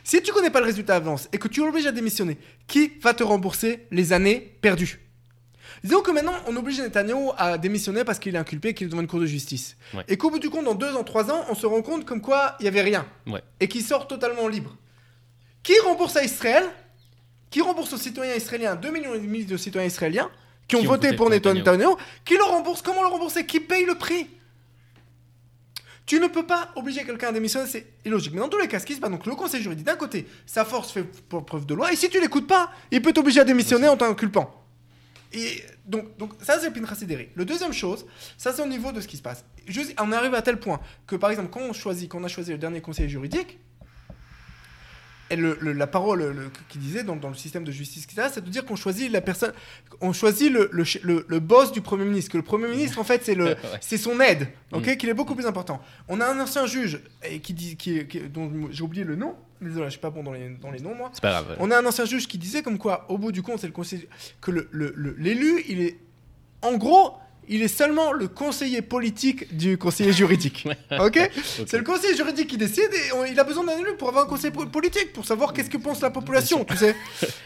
Si 0.03 0.23
tu 0.23 0.31
connais 0.31 0.49
pas 0.49 0.59
le 0.59 0.65
résultat 0.65 0.95
à 0.95 0.99
l'avance 0.99 1.29
et 1.31 1.38
que 1.38 1.47
tu 1.49 1.59
l'obliges 1.63 1.86
à 1.86 1.91
démissionner, 1.91 2.39
qui 2.65 2.93
va 3.03 3.13
te 3.13 3.21
rembourser 3.23 3.86
les 3.91 4.11
années 4.11 4.57
perdues? 4.61 5.01
Disons 5.86 6.01
que 6.01 6.09
maintenant, 6.09 6.33
on 6.47 6.55
oblige 6.55 6.81
Netanyahu 6.81 7.29
à 7.38 7.59
démissionner 7.59 8.03
parce 8.03 8.17
qu'il 8.17 8.33
est 8.33 8.39
inculpé 8.39 8.69
et 8.69 8.73
qu'il 8.73 8.88
est 8.88 8.89
devant 8.89 9.03
une 9.03 9.07
cour 9.07 9.19
de 9.19 9.27
justice. 9.27 9.77
Ouais. 9.93 10.03
Et 10.07 10.17
qu'au 10.17 10.31
bout 10.31 10.39
du 10.39 10.49
compte, 10.49 10.65
dans 10.65 10.73
deux 10.73 10.95
ans, 10.95 11.03
trois 11.03 11.29
ans, 11.29 11.45
on 11.47 11.53
se 11.53 11.67
rend 11.67 11.83
compte 11.83 12.05
comme 12.05 12.21
quoi 12.21 12.55
il 12.59 12.63
n'y 12.63 12.69
avait 12.69 12.81
rien. 12.81 13.05
Ouais. 13.27 13.43
Et 13.59 13.67
qu'il 13.67 13.83
sort 13.83 14.07
totalement 14.07 14.47
libre. 14.47 14.75
Qui 15.61 15.77
rembourse 15.81 16.15
à 16.15 16.23
Israël? 16.23 16.63
Qui 17.51 17.61
rembourse 17.61 17.93
aux 17.93 17.97
citoyens 17.97 18.33
israéliens? 18.33 18.75
2 18.75 18.89
millions 18.89 19.13
et 19.13 19.19
demi 19.19 19.45
de 19.45 19.57
citoyens 19.57 19.88
israéliens 19.88 20.31
qui 20.67 20.75
ont 20.75 20.79
Qui 20.79 20.88
ont 20.88 20.89
voté 20.89 21.13
pour 21.13 21.29
Netanyahu 21.29 21.59
Netanyahu. 21.59 21.93
Qui 22.25 22.36
le 22.36 22.43
rembourse? 22.43 22.81
Comment 22.81 23.03
le 23.03 23.09
rembourser? 23.09 23.45
Qui 23.45 23.59
paye 23.59 23.86
le 23.86 23.93
prix? 23.93 24.27
Tu 26.07 26.19
ne 26.19 26.25
peux 26.25 26.47
pas 26.47 26.71
obliger 26.75 27.03
quelqu'un 27.03 27.27
à 27.27 27.31
démissionner, 27.31 27.67
c'est 27.67 27.86
illogique. 28.03 28.33
Mais 28.33 28.39
dans 28.39 28.49
tous 28.49 28.57
les 28.57 28.67
cas, 28.67 28.79
ce 28.79 28.88
qui 28.88 28.95
se 28.95 28.99
passe, 28.99 29.11
donc 29.11 29.27
le 29.27 29.36
conseil 29.36 29.61
juridique, 29.61 29.86
d'un 29.86 29.97
côté, 29.97 30.25
sa 30.47 30.65
force 30.65 30.91
fait 30.91 31.03
preuve 31.29 31.67
de 31.67 31.75
loi, 31.75 31.93
et 31.93 31.95
si 31.95 32.09
tu 32.09 32.19
l'écoutes 32.19 32.47
pas, 32.47 32.71
il 32.89 33.03
peut 33.03 33.13
t'obliger 33.13 33.41
à 33.41 33.43
démissionner 33.43 33.88
en 33.88 33.97
t'inculpant. 33.97 34.63
Et 35.31 35.61
donc, 35.88 36.33
ça, 36.41 36.59
c'est 36.59 36.71
Pintrasideri. 36.71 37.29
Le 37.36 37.45
deuxième 37.45 37.73
chose, 37.73 38.05
ça, 38.38 38.51
c'est 38.53 38.61
au 38.61 38.67
niveau 38.67 38.91
de 38.91 39.01
ce 39.01 39.07
qui 39.07 39.17
se 39.17 39.21
passe. 39.21 39.45
Juste, 39.67 39.93
on 39.99 40.11
arrive 40.11 40.33
à 40.33 40.41
tel 40.41 40.59
point 40.59 40.79
que, 41.05 41.15
par 41.15 41.29
exemple, 41.29 41.49
quand 41.51 41.61
on 41.61 41.73
choisit, 41.73 42.09
quand 42.09 42.19
on 42.19 42.23
a 42.23 42.27
choisi 42.27 42.51
le 42.51 42.57
dernier 42.57 42.81
conseil 42.81 43.07
juridique, 43.07 43.59
et 45.30 45.36
le, 45.36 45.57
le- 45.59 45.73
la 45.73 45.88
parole 45.88 46.19
le- 46.23 46.51
qui 46.69 46.78
disait 46.78 47.03
dans, 47.03 47.15
dans 47.15 47.30
le 47.30 47.36
système 47.36 47.63
de 47.63 47.71
justice, 47.71 48.05
c'est 48.32 48.43
de 48.43 48.49
dire 48.49 48.63
qu'on 48.65 48.76
choisit 48.76 49.11
la 49.11 49.21
personne, 49.21 49.53
on 50.01 50.13
choisit 50.13 50.51
le, 50.51 50.69
boss 51.39 51.71
du 51.71 51.82
premier 51.82 52.05
ministre. 52.05 52.32
Que 52.32 52.38
le 52.38 52.43
premier 52.43 52.67
ministre, 52.67 52.99
en 52.99 53.03
fait, 53.03 53.23
c'est 53.26 53.34
le, 53.36 53.45
Ouais. 53.49 53.57
c'est 53.82 53.97
son 53.97 54.19
aide, 54.19 54.47
ok, 54.71 54.88
Mm. 54.88 54.97
qu'il 54.97 55.09
est 55.09 55.13
beaucoup 55.13 55.36
plus 55.36 55.45
important. 55.47 55.82
On 56.07 56.21
a 56.21 56.28
un 56.28 56.39
ancien 56.39 56.65
juge 56.67 56.99
et 57.28 57.39
qui 57.39 57.53
dit, 57.53 57.76
qui, 57.76 58.05
qui- 58.07 58.19
dont 58.21 58.51
j'ai 58.71 58.84
oublié 58.84 59.03
le 59.03 59.15
nom. 59.15 59.36
Désolé, 59.61 59.86
je 59.86 59.91
suis 59.91 59.99
pas 59.99 60.09
bon 60.11 60.21
dans 60.21 60.34
les, 60.34 60.49
dans 60.61 60.69
les 60.69 60.80
noms, 60.80 60.93
moi. 60.93 61.09
C'est 61.13 61.21
pas 61.21 61.32
grave. 61.32 61.55
On 61.59 61.71
a 61.71 61.78
un 61.80 61.86
ancien 61.86 62.05
juge 62.05 62.28
qui 62.28 62.38
disait 62.38 62.61
comme 62.61 62.78
quoi, 62.78 63.05
au 63.09 63.17
bout 63.17 63.32
du 63.32 63.41
compte, 63.41 63.59
c'est 63.59 63.67
le 63.67 63.73
conseil 63.73 64.07
que 64.41 64.51
le- 64.51 64.67
le- 64.71 64.93
le- 64.95 65.15
l'élu, 65.17 65.63
il 65.67 65.82
est, 65.82 65.97
en 66.61 66.78
gros, 66.78 67.13
il 67.48 67.62
est 67.62 67.68
seulement 67.68 68.12
le 68.12 68.28
conseiller 68.28 68.82
politique 68.82 69.56
du 69.56 69.78
conseiller 69.78 70.12
juridique. 70.14 70.68
ok 70.91 71.00
Ok. 71.00 71.32
C'est 71.68 71.78
le 71.78 71.84
conseiller 71.84 72.16
juridique 72.16 72.48
qui 72.48 72.58
décide 72.58 72.89
et 72.93 73.12
on- 73.14 73.26
il 73.26 73.39
a 73.39 73.43
besoin 73.43 73.64
d'un 73.64 73.78
élu 73.78 73.96
pour 73.98 74.10
avoir 74.10 74.26
un 74.26 74.28
conseil 74.28 74.52
po- 74.52 74.66
politique, 74.66 75.14
pour 75.14 75.26
savoir 75.26 75.54
qu'est-ce 75.54 75.70
que 75.70 75.78
pense 75.78 76.02
la 76.02 76.10
population, 76.10 76.66
tu 76.66 76.76
sais. 76.78 76.96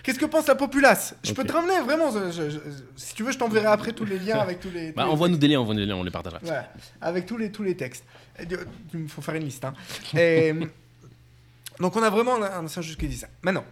Qu'est-ce 0.03 0.19
que 0.19 0.25
pense 0.25 0.47
la 0.47 0.55
populace? 0.55 1.15
Je 1.23 1.33
peux 1.33 1.43
te 1.43 1.51
ramener, 1.51 1.79
vraiment. 1.81 2.11
je- 2.11 2.31
je- 2.31 2.49
je- 2.49 2.59
si 2.95 3.13
tu 3.15 3.23
veux, 3.23 3.31
je 3.31 3.37
t'enverrai 3.37 3.67
après 3.67 3.91
tous 3.93 4.05
les 4.05 4.19
liens 4.19 4.39
avec 4.39 4.59
tous 4.59 4.69
les. 4.71 4.89
tous 4.89 4.95
Bah, 4.95 5.07
envoie-nous 5.07 5.37
des 5.37 5.47
liens, 5.47 5.59
envoie-nous 5.59 5.81
des 5.81 5.85
liens, 5.85 5.95
on 5.97 6.03
les 6.03 6.11
partagera. 6.11 6.39
Ouais, 6.43 6.61
avec 7.01 7.25
tous 7.25 7.37
les, 7.37 7.51
tous 7.51 7.63
les 7.63 7.75
textes. 7.75 8.03
Il 8.93 9.07
faut 9.09 9.21
faire 9.21 9.35
une 9.35 9.43
liste. 9.43 9.65
hein. 9.65 9.73
Et, 10.17 10.53
donc 11.79 11.95
on 11.95 12.03
a 12.03 12.09
vraiment 12.09 12.35
un, 12.35 12.43
un 12.43 12.65
ancien 12.65 12.81
juge 12.81 12.97
qui 12.97 13.07
dit 13.07 13.17
ça. 13.17 13.27
Maintenant, 13.41 13.65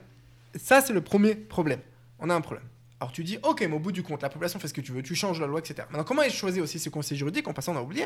ça 0.62 0.82
c'est 0.82 0.94
le 0.94 1.02
premier 1.02 1.36
problème. 1.36 1.80
On 2.20 2.30
a 2.30 2.36
un 2.36 2.42
problème. 2.42 2.66
Alors 3.00 3.12
tu 3.12 3.24
dis, 3.24 3.38
ok, 3.44 3.62
mais 3.62 3.76
au 3.76 3.80
bout 3.80 3.92
du 3.92 4.02
compte, 4.04 4.22
la 4.24 4.30
population 4.30 4.60
fait 4.60 4.68
ce 4.68 4.74
que 4.74 4.82
tu 4.82 4.92
veux, 4.92 5.04
tu 5.04 5.14
changes 5.16 5.40
la 5.40 5.46
loi, 5.48 5.60
etc. 5.60 5.88
Maintenant, 5.92 6.04
comment 6.04 6.24
est 6.24 6.30
choisi 6.32 6.60
aussi 6.62 6.80
ce 6.80 6.90
conseil 6.90 7.18
juridique? 7.18 7.48
En 7.48 7.54
passant, 7.54 7.74
on 7.76 7.78
a 7.78 7.82
oublié. 7.82 8.06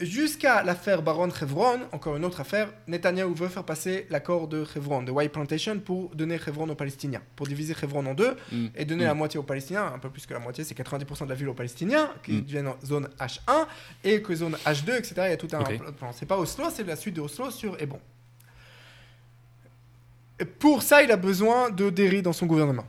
Jusqu'à 0.00 0.64
l'affaire 0.64 1.02
Baron 1.02 1.30
Chevron, 1.30 1.78
encore 1.92 2.16
une 2.16 2.24
autre 2.24 2.40
affaire, 2.40 2.72
Netanyahou 2.88 3.32
veut 3.34 3.46
faire 3.48 3.62
passer 3.62 4.08
l'accord 4.10 4.48
de 4.48 4.64
Chevron, 4.64 5.02
de 5.04 5.12
White 5.12 5.30
Plantation, 5.30 5.78
pour 5.78 6.16
donner 6.16 6.36
Chevron 6.36 6.68
aux 6.68 6.74
Palestiniens, 6.74 7.22
pour 7.36 7.46
diviser 7.46 7.74
Chevron 7.74 8.04
en 8.06 8.14
deux 8.14 8.34
Mm. 8.50 8.66
et 8.74 8.84
donner 8.86 9.04
Mm. 9.04 9.08
la 9.08 9.14
moitié 9.14 9.38
aux 9.38 9.44
Palestiniens, 9.44 9.92
un 9.94 10.00
peu 10.00 10.10
plus 10.10 10.26
que 10.26 10.32
la 10.34 10.40
moitié, 10.40 10.64
c'est 10.64 10.74
90% 10.74 11.26
de 11.26 11.30
la 11.30 11.36
ville 11.36 11.48
aux 11.48 11.54
Palestiniens, 11.54 12.10
qui 12.24 12.32
Mm. 12.32 12.40
deviennent 12.40 12.66
en 12.68 12.76
zone 12.84 13.08
H1, 13.20 13.68
et 14.02 14.20
que 14.20 14.34
zone 14.34 14.56
H2, 14.66 14.96
etc. 14.96 15.14
Il 15.26 15.30
y 15.30 15.32
a 15.32 15.36
tout 15.36 15.48
un 15.52 15.60
Ok. 15.60 15.78
plan. 15.96 16.12
C'est 16.12 16.26
pas 16.26 16.38
Oslo, 16.38 16.64
c'est 16.74 16.82
la 16.82 16.96
suite 16.96 17.14
de 17.14 17.20
Oslo 17.20 17.52
sur 17.52 17.80
Hébron. 17.80 18.00
Et 20.40 20.44
Pour 20.44 20.82
ça, 20.82 21.04
il 21.04 21.12
a 21.12 21.16
besoin 21.16 21.70
de 21.70 21.88
Derry 21.90 22.20
dans 22.20 22.32
son 22.32 22.46
gouvernement. 22.46 22.84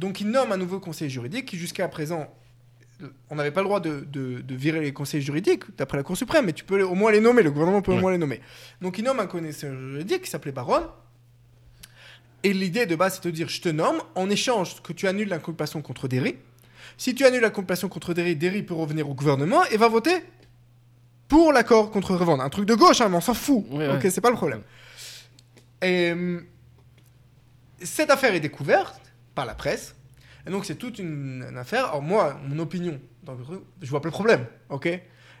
Donc 0.00 0.20
il 0.20 0.28
nomme 0.30 0.50
un 0.50 0.56
nouveau 0.56 0.80
conseiller 0.80 1.10
juridique 1.10 1.44
qui 1.46 1.58
jusqu'à 1.58 1.86
présent, 1.88 2.26
on 3.28 3.34
n'avait 3.34 3.50
pas 3.50 3.60
le 3.60 3.66
droit 3.66 3.80
de, 3.80 4.00
de- 4.00 4.40
de 4.40 4.54
virer 4.54 4.80
les 4.80 4.92
conseillers 4.92 5.22
juridiques 5.22 5.64
d'après 5.76 5.98
la 5.98 6.02
Cour 6.02 6.16
suprême, 6.16 6.46
mais 6.46 6.52
tu 6.54 6.64
peux 6.64 6.82
au 6.82 6.94
moins 6.94 7.12
les 7.12 7.20
nommer, 7.20 7.42
le 7.42 7.50
gouvernement 7.50 7.82
peut 7.82 7.92
au 7.92 7.96
Ouais. 7.96 8.00
moins 8.00 8.12
les 8.12 8.18
nommer. 8.18 8.40
Donc 8.80 8.96
il 8.98 9.04
nomme 9.04 9.20
un 9.20 9.26
conseiller 9.26 9.52
juridique 9.52 10.22
qui 10.22 10.30
s'appelait 10.30 10.52
Baron. 10.52 10.88
Et 12.42 12.54
l'idée 12.54 12.86
de 12.86 12.96
base, 12.96 13.16
c'est 13.16 13.24
de 13.26 13.30
dire, 13.30 13.48
je 13.50 13.60
te 13.60 13.68
nomme, 13.68 14.00
en 14.14 14.30
échange 14.30 14.82
que 14.82 14.94
tu 14.94 15.06
annules 15.06 15.28
l'inculpation 15.28 15.82
contre 15.82 16.08
Derry. 16.08 16.36
Si 16.96 17.14
tu 17.14 17.24
annules 17.26 17.42
l'inculpation 17.42 17.90
contre 17.90 18.14
Derry, 18.14 18.34
Derry 18.36 18.62
peut 18.62 18.72
revenir 18.74 19.08
au 19.08 19.14
gouvernement 19.14 19.62
et 19.66 19.76
va 19.76 19.88
voter 19.88 20.16
pour 21.28 21.52
l'accord 21.52 21.90
contre 21.90 22.14
revendre. 22.16 22.42
Un 22.42 22.48
truc 22.48 22.64
de 22.66 22.74
gauche, 22.74 23.02
hein, 23.02 23.08
mais 23.10 23.16
on 23.18 23.20
s'en 23.20 23.34
fout. 23.34 23.64
Ouais, 23.70 23.88
ok, 23.88 24.02
ouais. 24.04 24.10
c'est 24.10 24.22
pas 24.22 24.30
le 24.30 24.36
problème. 24.36 24.62
Et 25.82 26.12
hum, 26.12 26.42
cette 27.82 28.10
affaire 28.10 28.34
est 28.34 28.40
découverte 28.40 28.99
par 29.34 29.46
la 29.46 29.54
presse. 29.54 29.94
Et 30.46 30.50
donc 30.50 30.64
c'est 30.64 30.76
toute 30.76 30.98
une, 30.98 31.44
affaire. 31.56 31.86
Alors 31.86 32.02
moi, 32.02 32.40
mon 32.46 32.58
opinion, 32.58 33.00
truc, 33.24 33.60
je 33.80 33.90
vois 33.90 34.00
pas 34.00 34.08
le 34.08 34.12
problème. 34.12 34.46
Ok? 34.68 34.88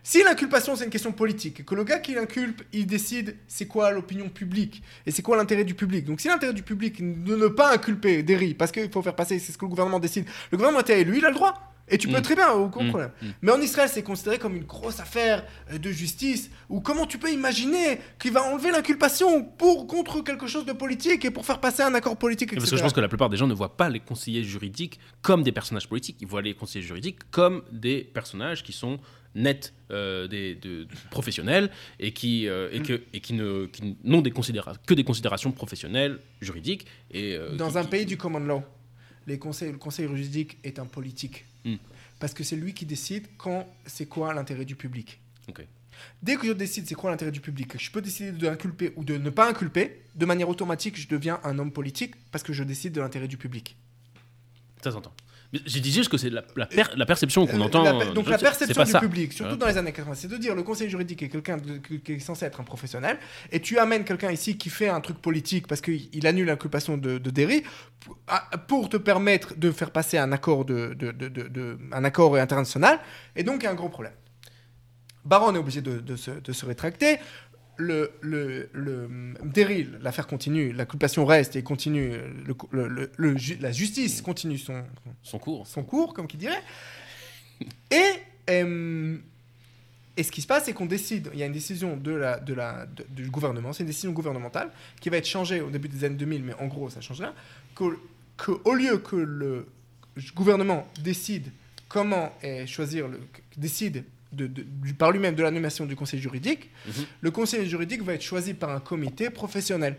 Si 0.02 0.22
l'inculpation 0.22 0.76
c'est 0.76 0.84
une 0.84 0.90
question 0.90 1.12
politique, 1.12 1.64
que 1.64 1.74
le 1.74 1.84
gars 1.84 1.98
qui 1.98 2.14
l'inculpe, 2.14 2.62
il 2.72 2.86
décide 2.86 3.36
c'est 3.46 3.66
quoi 3.66 3.90
l'opinion 3.90 4.30
publique 4.30 4.82
et 5.04 5.10
c'est 5.10 5.22
quoi 5.22 5.36
l'intérêt 5.36 5.64
du 5.64 5.74
public. 5.74 6.06
Donc 6.06 6.20
si 6.20 6.28
l'intérêt 6.28 6.54
du 6.54 6.62
public 6.62 7.00
de 7.24 7.36
ne 7.36 7.48
pas 7.48 7.74
inculper 7.74 8.22
Derry 8.22 8.54
parce 8.54 8.72
qu'il 8.72 8.90
faut 8.90 9.02
faire 9.02 9.16
passer, 9.16 9.38
c'est 9.38 9.52
ce 9.52 9.58
que 9.58 9.64
le 9.66 9.70
gouvernement 9.70 9.98
décide. 9.98 10.24
Le 10.50 10.56
gouvernement 10.56 10.80
était 10.80 11.00
élu, 11.00 11.18
il 11.18 11.24
a 11.24 11.28
le 11.28 11.34
droit. 11.34 11.74
Et 11.90 11.98
tu 11.98 12.08
peux 12.08 12.18
Mm. 12.18 12.22
très 12.22 12.36
bien, 12.36 12.52
aucun 12.52 12.84
Mm. 12.84 12.88
problème. 12.88 13.10
Mm. 13.20 13.26
Mais 13.42 13.52
en 13.52 13.60
Israël, 13.60 13.88
c'est 13.92 14.02
considéré 14.02 14.38
comme 14.38 14.56
une 14.56 14.64
grosse 14.64 15.00
affaire 15.00 15.44
euh, 15.72 15.78
de 15.78 15.90
justice. 15.90 16.50
Ou 16.68 16.80
comment 16.80 17.06
tu 17.06 17.18
peux 17.18 17.30
imaginer 17.32 17.98
qu'il 18.20 18.32
va 18.32 18.42
enlever 18.44 18.70
l'inculpation 18.70 19.42
pour 19.44 19.86
contre 19.86 20.22
quelque 20.22 20.46
chose 20.46 20.64
de 20.64 20.72
politique 20.72 21.24
et 21.24 21.30
pour 21.30 21.44
faire 21.44 21.60
passer 21.60 21.82
un 21.82 21.94
accord 21.94 22.16
politique, 22.16 22.48
etc. 22.52 22.58
Parce 22.60 22.70
que 22.70 22.76
je 22.76 22.82
pense 22.82 22.92
que 22.92 23.00
la 23.00 23.08
plupart 23.08 23.28
des 23.28 23.36
gens 23.36 23.46
ne 23.48 23.54
voient 23.54 23.76
pas 23.76 23.88
les 23.88 24.00
conseillers 24.00 24.44
juridiques 24.44 24.98
comme 25.22 25.42
des 25.42 25.52
personnages 25.52 25.88
politiques. 25.88 26.16
Ils 26.20 26.26
voient 26.28 26.42
les 26.42 26.54
conseillers 26.54 26.84
juridiques 26.84 27.18
comme 27.30 27.62
des 27.72 28.04
personnages 28.04 28.62
qui 28.62 28.72
sont 28.72 28.98
nets 29.34 29.72
euh, 29.92 30.26
des, 30.26 30.56
de, 30.56 30.84
de 30.84 30.88
professionnels 31.10 31.70
et 32.00 32.12
qui, 32.12 32.48
euh, 32.48 32.68
et 32.72 32.80
que, 32.82 33.00
et 33.12 33.20
qui 33.20 33.32
ne 33.34 33.66
qui 33.66 33.96
n'ont 34.04 34.22
des 34.22 34.32
que 34.32 34.94
des 34.94 35.04
considérations 35.04 35.52
professionnelles 35.52 36.18
juridiques. 36.40 36.86
Et, 37.12 37.34
euh, 37.36 37.54
Dans 37.56 37.70
qui- 37.70 37.78
un 37.78 37.82
qui- 37.82 37.88
pays 37.90 38.06
du 38.06 38.16
common 38.16 38.40
law, 38.40 38.62
les 39.26 39.38
conseils, 39.38 39.72
le 39.72 39.78
conseil 39.78 40.06
juridique 40.06 40.58
est 40.64 40.78
un 40.78 40.86
politique. 40.86 41.44
Mm. 41.64 41.76
Parce 42.18 42.34
que 42.34 42.44
c'est 42.44 42.56
lui 42.56 42.74
qui 42.74 42.86
décide 42.86 43.26
quand 43.38 43.66
c'est 43.86 44.06
quoi 44.06 44.34
l'intérêt 44.34 44.64
du 44.64 44.76
public. 44.76 45.20
Dès 46.22 46.36
que 46.36 46.46
je 46.46 46.52
décide 46.52 46.86
c'est 46.86 46.94
quoi 46.94 47.10
l'intérêt 47.10 47.30
du 47.30 47.40
public, 47.40 47.78
je 47.78 47.90
peux 47.90 48.00
décider 48.00 48.32
d'inculper 48.32 48.92
ou 48.96 49.04
de 49.04 49.16
ne 49.16 49.30
pas 49.30 49.48
inculper, 49.48 50.02
de 50.14 50.26
manière 50.26 50.48
automatique, 50.48 50.98
je 50.98 51.08
deviens 51.08 51.40
un 51.44 51.58
homme 51.58 51.72
politique 51.72 52.14
parce 52.30 52.42
que 52.42 52.52
je 52.52 52.64
décide 52.64 52.92
de 52.92 53.00
l'intérêt 53.00 53.28
du 53.28 53.36
public. 53.36 53.76
Ça 54.82 54.92
s'entend. 54.92 55.12
J'ai 55.52 55.80
dit 55.80 55.90
juste 55.90 56.08
que 56.08 56.16
c'est 56.16 56.30
la, 56.30 56.44
la, 56.54 56.66
per- 56.66 56.84
la 56.96 57.04
perception 57.06 57.44
qu'on 57.44 57.60
Euh, 57.60 57.64
entend. 57.64 57.82
la 57.82 57.92
euh, 57.94 58.12
donc 58.12 58.26
de- 58.26 58.30
la 58.30 58.38
perception 58.38 58.84
du 58.84 58.90
ça. 58.90 59.00
public, 59.00 59.32
surtout 59.32 59.54
Hein. 59.54 59.56
dans 59.56 59.66
les 59.66 59.76
années 59.78 59.92
80, 59.92 60.14
c'est 60.14 60.28
de 60.28 60.36
dire 60.36 60.54
le 60.54 60.62
conseil 60.62 60.88
juridique 60.88 61.22
est 61.24 61.28
quelqu'un 61.28 61.58
qui 61.58 62.12
est 62.12 62.18
censé 62.20 62.44
être 62.44 62.60
un 62.60 62.64
professionnel, 62.64 63.18
et 63.50 63.58
tu 63.60 63.76
amènes 63.78 64.04
quelqu'un 64.04 64.30
ici 64.30 64.56
qui 64.56 64.70
fait 64.70 64.88
un 64.88 65.00
truc 65.00 65.18
politique 65.18 65.66
parce 65.66 65.80
qu'il 65.80 66.08
il 66.12 66.26
annule 66.28 66.46
l'inculpation 66.46 66.96
de, 66.96 67.18
de 67.18 67.30
Derry 67.30 67.64
pour, 67.98 68.16
à- 68.28 68.56
pour 68.58 68.88
te 68.88 68.96
permettre 68.96 69.56
de 69.56 69.72
faire 69.72 69.90
passer 69.90 70.18
un 70.18 70.30
accord, 70.30 70.64
de, 70.64 70.94
de- 70.94 71.10
de- 71.10 71.26
de- 71.28 71.48
de- 71.48 71.78
un 71.90 72.04
accord 72.04 72.36
international, 72.36 73.00
et 73.34 73.42
donc 73.42 73.62
il 73.62 73.64
y 73.64 73.66
a 73.66 73.72
un 73.72 73.74
gros 73.74 73.88
problème. 73.88 74.12
Baron 75.24 75.54
est 75.54 75.58
obligé 75.58 75.80
de, 75.82 75.98
de 76.00 76.16
se, 76.16 76.30
de 76.30 76.52
se 76.52 76.64
rétracter. 76.64 77.18
Le, 77.82 78.10
le, 78.20 78.68
le 78.74 79.08
Derry, 79.42 79.88
l'affaire 80.02 80.26
continue, 80.26 80.70
l'inculpation 80.72 81.24
reste 81.24 81.56
et 81.56 81.62
continue, 81.62 82.10
le- 82.46 82.54
le- 82.72 82.88
le- 82.88 83.10
le 83.16 83.38
ju- 83.38 83.56
la 83.58 83.72
justice 83.72 84.20
continue 84.20 84.58
son, 84.58 84.84
Son 85.22 85.38
cours. 85.38 85.66
son 85.66 85.82
cours, 85.82 86.12
comme 86.12 86.26
qui 86.26 86.36
dirait. 86.36 86.62
Et, 87.90 88.12
euh, 88.50 89.16
et 90.16 90.22
ce 90.22 90.30
qui 90.30 90.42
se 90.42 90.46
passe, 90.46 90.66
c'est 90.66 90.74
qu'on 90.74 90.84
décide, 90.84 91.30
il 91.32 91.38
y 91.38 91.42
a 91.42 91.46
une 91.46 91.52
décision 91.52 91.96
de 91.96 92.10
la, 92.12 92.38
de 92.38 92.52
la, 92.52 92.84
de- 92.84 93.06
du 93.08 93.30
gouvernement, 93.30 93.72
c'est 93.72 93.82
une 93.82 93.86
décision 93.88 94.12
gouvernementale 94.12 94.70
qui 95.00 95.08
va 95.08 95.16
être 95.16 95.26
changée 95.26 95.62
au 95.62 95.70
début 95.70 95.88
des 95.88 96.04
années 96.04 96.16
2000, 96.16 96.44
mais 96.44 96.54
en 96.60 96.66
gros, 96.66 96.90
ça 96.90 97.00
change 97.00 97.20
rien, 97.20 97.34
que, 97.74 97.84
que 98.36 98.52
au 98.64 98.74
lieu 98.74 98.98
que 98.98 99.16
le 99.16 99.66
gouvernement 100.34 100.86
décide 101.02 101.50
comment 101.88 102.32
choisir, 102.66 103.08
le, 103.08 103.20
décide 103.56 104.04
de, 104.32 104.46
de- 104.46 104.62
du- 104.62 104.94
par 104.94 105.10
lui-même 105.10 105.34
de 105.34 105.42
l'animation 105.42 105.86
du 105.86 105.96
conseil 105.96 106.20
juridique, 106.20 106.70
Mhm. 106.86 106.92
le 107.20 107.30
conseil 107.30 107.68
juridique 107.68 108.02
va 108.02 108.14
être 108.14 108.22
choisi 108.22 108.54
par 108.54 108.70
un 108.70 108.80
comité 108.80 109.30
professionnel. 109.30 109.96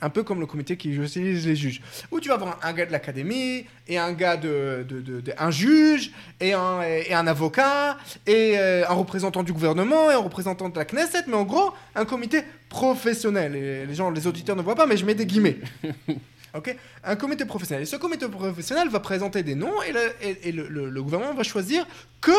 Un 0.00 0.08
peu 0.08 0.22
comme 0.22 0.40
le 0.40 0.46
comité 0.46 0.78
qui 0.78 0.88
utilise 0.94 1.46
les 1.46 1.54
juges. 1.54 1.82
Où 2.10 2.18
tu 2.18 2.28
vas 2.28 2.36
avoir 2.36 2.58
un, 2.64 2.68
un 2.70 2.72
gars 2.72 2.86
de 2.86 2.92
l'académie, 2.92 3.66
et 3.86 3.98
un 3.98 4.14
gars 4.14 4.38
de, 4.38 4.86
de- 4.88 5.02
de- 5.02 5.20
de- 5.20 5.32
un 5.36 5.50
juge, 5.50 6.12
et 6.40 6.54
un, 6.54 6.80
et 6.80 7.12
un 7.12 7.26
avocat, 7.26 7.98
et 8.26 8.54
euh, 8.56 8.88
un 8.88 8.94
représentant 8.94 9.42
du 9.42 9.52
gouvernement, 9.52 10.10
et 10.10 10.14
un 10.14 10.18
représentant 10.18 10.70
de 10.70 10.78
la 10.78 10.86
Knesset, 10.86 11.24
mais 11.26 11.34
en 11.34 11.44
gros, 11.44 11.74
un 11.94 12.06
comité 12.06 12.40
professionnel. 12.70 13.54
Et 13.54 13.84
les 13.84 13.94
gens, 13.94 14.10
les 14.10 14.26
auditeurs 14.26 14.56
ne 14.56 14.62
voient 14.62 14.76
pas, 14.76 14.86
mais 14.86 14.96
je 14.96 15.04
mets 15.04 15.14
des 15.14 15.26
guillemets. 15.26 15.58
Ok 16.54 16.74
Un 17.04 17.16
comité 17.16 17.44
professionnel. 17.44 17.82
Et 17.82 17.86
ce 17.86 17.96
comité 17.96 18.26
professionnel 18.28 18.88
va 18.88 19.00
présenter 19.00 19.42
des 19.42 19.54
noms, 19.54 19.82
et, 19.82 19.92
le, 19.92 20.00
et- 20.22 20.48
et 20.48 20.52
le- 20.52 20.68
le- 20.68 20.88
le 20.88 21.02
gouvernement 21.02 21.34
va 21.34 21.42
choisir 21.42 21.86
que 22.22 22.30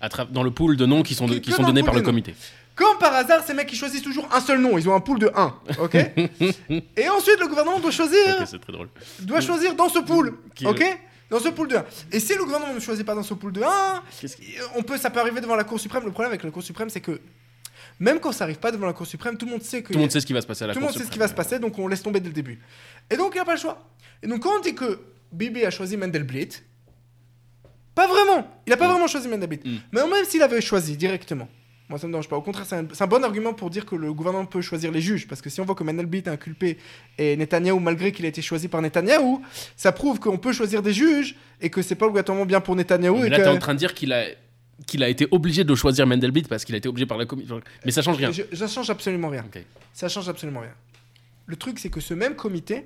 À 0.00 0.08
Dans 0.26 0.42
le 0.42 0.50
pool 0.50 0.76
de 0.76 0.86
noms 0.86 1.02
qui 1.02 1.14
sont, 1.14 1.26
de- 1.26 1.38
qui 1.38 1.52
sont 1.52 1.62
donnés 1.62 1.82
par 1.82 1.94
le 1.94 2.02
comité. 2.02 2.34
Comme 2.74 2.96
par 2.98 3.12
hasard, 3.12 3.42
ces 3.44 3.54
mecs, 3.54 3.72
ils 3.72 3.76
choisissent 3.76 4.02
toujours 4.02 4.28
un 4.32 4.40
seul 4.40 4.60
nom. 4.60 4.78
Ils 4.78 4.88
ont 4.88 4.94
un 4.94 5.00
pool 5.00 5.18
de 5.18 5.30
1. 5.34 5.54
Ok 5.80 5.94
Et 6.96 7.08
ensuite, 7.08 7.40
le 7.40 7.48
gouvernement 7.48 7.80
doit 7.80 7.90
choisir, 7.90 8.36
très 8.46 8.72
drôle. 8.72 8.88
doit 9.20 9.40
choisir 9.40 9.74
dans 9.74 9.88
ce 9.88 9.98
pool. 9.98 10.34
Qui- 10.54 10.64
Ok 10.66 10.84
Dans 11.28 11.40
ce 11.40 11.48
pool 11.48 11.66
de 11.68 11.76
1. 11.76 11.84
Et 12.12 12.20
si 12.20 12.34
le 12.36 12.44
gouvernement 12.44 12.72
ne 12.72 12.78
choisit 12.80 13.04
pas 13.04 13.16
dans 13.16 13.24
ce 13.24 13.34
pool 13.34 13.52
de 13.52 13.62
1, 13.62 14.02
Qu'est-ce 14.20 14.36
qui- 14.36 14.54
on 14.76 14.82
peut, 14.84 14.96
ça 14.96 15.10
peut 15.10 15.18
arriver 15.18 15.40
devant 15.40 15.56
la 15.56 15.64
Cour 15.64 15.80
suprême. 15.80 16.04
Le 16.04 16.12
problème 16.12 16.30
avec 16.30 16.44
la 16.44 16.50
Cour 16.50 16.62
suprême, 16.62 16.88
c'est 16.88 17.00
que 17.00 17.20
même 17.98 18.20
quand 18.20 18.30
ça 18.30 18.44
arrive 18.44 18.58
pas 18.60 18.70
devant 18.70 18.86
la 18.86 18.92
Cour 18.92 19.06
suprême, 19.08 19.36
tout 19.36 19.46
le 19.46 19.50
monde 19.52 19.62
sait 19.62 19.82
que. 19.82 19.88
Tout 19.88 19.94
le 19.94 19.98
monde 20.00 20.12
sait 20.12 20.20
ce 20.20 20.26
qui 20.26 20.32
va 20.32 20.40
se 20.40 20.46
passer 20.46 20.62
à 20.62 20.68
la 20.68 20.72
Tout 20.74 20.78
le 20.78 20.86
monde 20.86 20.94
sait 20.94 21.04
ce 21.04 21.10
qui 21.10 21.18
va 21.18 21.26
se 21.26 21.34
passer, 21.34 21.58
donc 21.58 21.76
on 21.80 21.88
laisse 21.88 22.02
tomber 22.04 22.20
dès 22.20 22.28
le 22.28 22.34
début. 22.34 22.60
Et 23.10 23.16
donc, 23.16 23.32
il 23.32 23.38
n'y 23.38 23.40
a 23.40 23.44
pas 23.44 23.54
le 23.54 23.60
choix. 23.60 23.84
Et 24.22 24.28
donc, 24.28 24.40
quand 24.44 24.56
on 24.56 24.60
dit 24.60 24.74
que 24.76 25.00
Bibi 25.32 25.64
a 25.64 25.70
choisi 25.70 25.96
Mendelblit, 25.96 26.48
pas 28.06 28.06
vraiment. 28.14 28.46
Il 28.66 28.70
n'a 28.70 28.76
pas 28.76 28.86
Mm. 28.86 28.90
vraiment 28.92 29.06
choisi 29.06 29.28
Mendelblit. 29.28 29.60
Mm. 29.64 29.76
Mais 29.92 30.00
même 30.06 30.24
s'il 30.24 30.42
avait 30.42 30.60
choisi 30.60 30.96
directement, 30.96 31.48
Moi, 31.90 31.98
ça 31.98 32.06
me 32.06 32.12
dérange 32.12 32.28
pas. 32.28 32.36
Au 32.36 32.42
contraire, 32.42 32.66
c'est 32.66 33.02
un, 33.02 33.06
bon 33.06 33.24
argument 33.24 33.54
pour 33.54 33.70
dire 33.70 33.86
que 33.86 33.96
le 33.96 34.12
gouvernement 34.12 34.44
peut 34.44 34.60
choisir 34.60 34.92
les 34.92 35.00
juges. 35.00 35.26
Parce 35.26 35.40
que 35.40 35.48
si 35.48 35.58
on 35.62 35.64
voit 35.64 35.74
que 35.74 35.82
Mandelblit 35.84 36.18
est 36.18 36.28
inculpé 36.28 36.76
et 37.16 37.34
Netanyahou, 37.34 37.78
malgré 37.80 38.12
qu'il 38.12 38.26
a 38.26 38.28
été 38.28 38.42
choisi 38.42 38.68
par 38.68 38.82
Netanyahou, 38.82 39.40
ça 39.74 39.90
prouve 39.90 40.20
qu'on 40.20 40.36
peut 40.36 40.52
choisir 40.52 40.82
des 40.82 40.92
juges 40.92 41.34
et 41.62 41.70
que 41.70 41.80
c'est 41.80 41.94
pas 41.94 42.04
obligatoirement 42.04 42.44
bien 42.44 42.60
pour 42.60 42.76
Netanyahou. 42.76 43.20
Mais 43.20 43.28
et 43.28 43.30
là, 43.30 43.38
que- 43.38 43.42
t'es 43.44 43.48
en 43.48 43.58
train 43.58 43.72
de 43.72 43.78
dire 43.78 43.94
qu'il 43.94 44.12
a, 44.12 44.24
qu'il 44.86 45.02
a 45.02 45.08
été 45.08 45.26
obligé 45.30 45.64
de 45.64 45.74
choisir 45.74 46.06
Mendelblit 46.06 46.42
parce 46.42 46.66
qu'il 46.66 46.74
a 46.74 46.78
été 46.78 46.90
obligé 46.90 47.06
par 47.06 47.16
la 47.16 47.24
commission. 47.24 47.58
Mais 47.86 47.90
ça 47.90 48.02
change 48.02 48.18
rien. 48.18 48.32
Je- 48.32 48.54
ça 48.54 48.68
change 48.68 48.90
absolument 48.90 49.30
rien. 49.30 49.46
Ça 49.94 50.10
change 50.10 50.28
absolument 50.28 50.60
rien. 50.60 50.74
Le 51.46 51.56
truc, 51.56 51.78
c'est 51.78 51.88
que 51.88 52.00
ce 52.02 52.12
même 52.12 52.34
comité, 52.36 52.84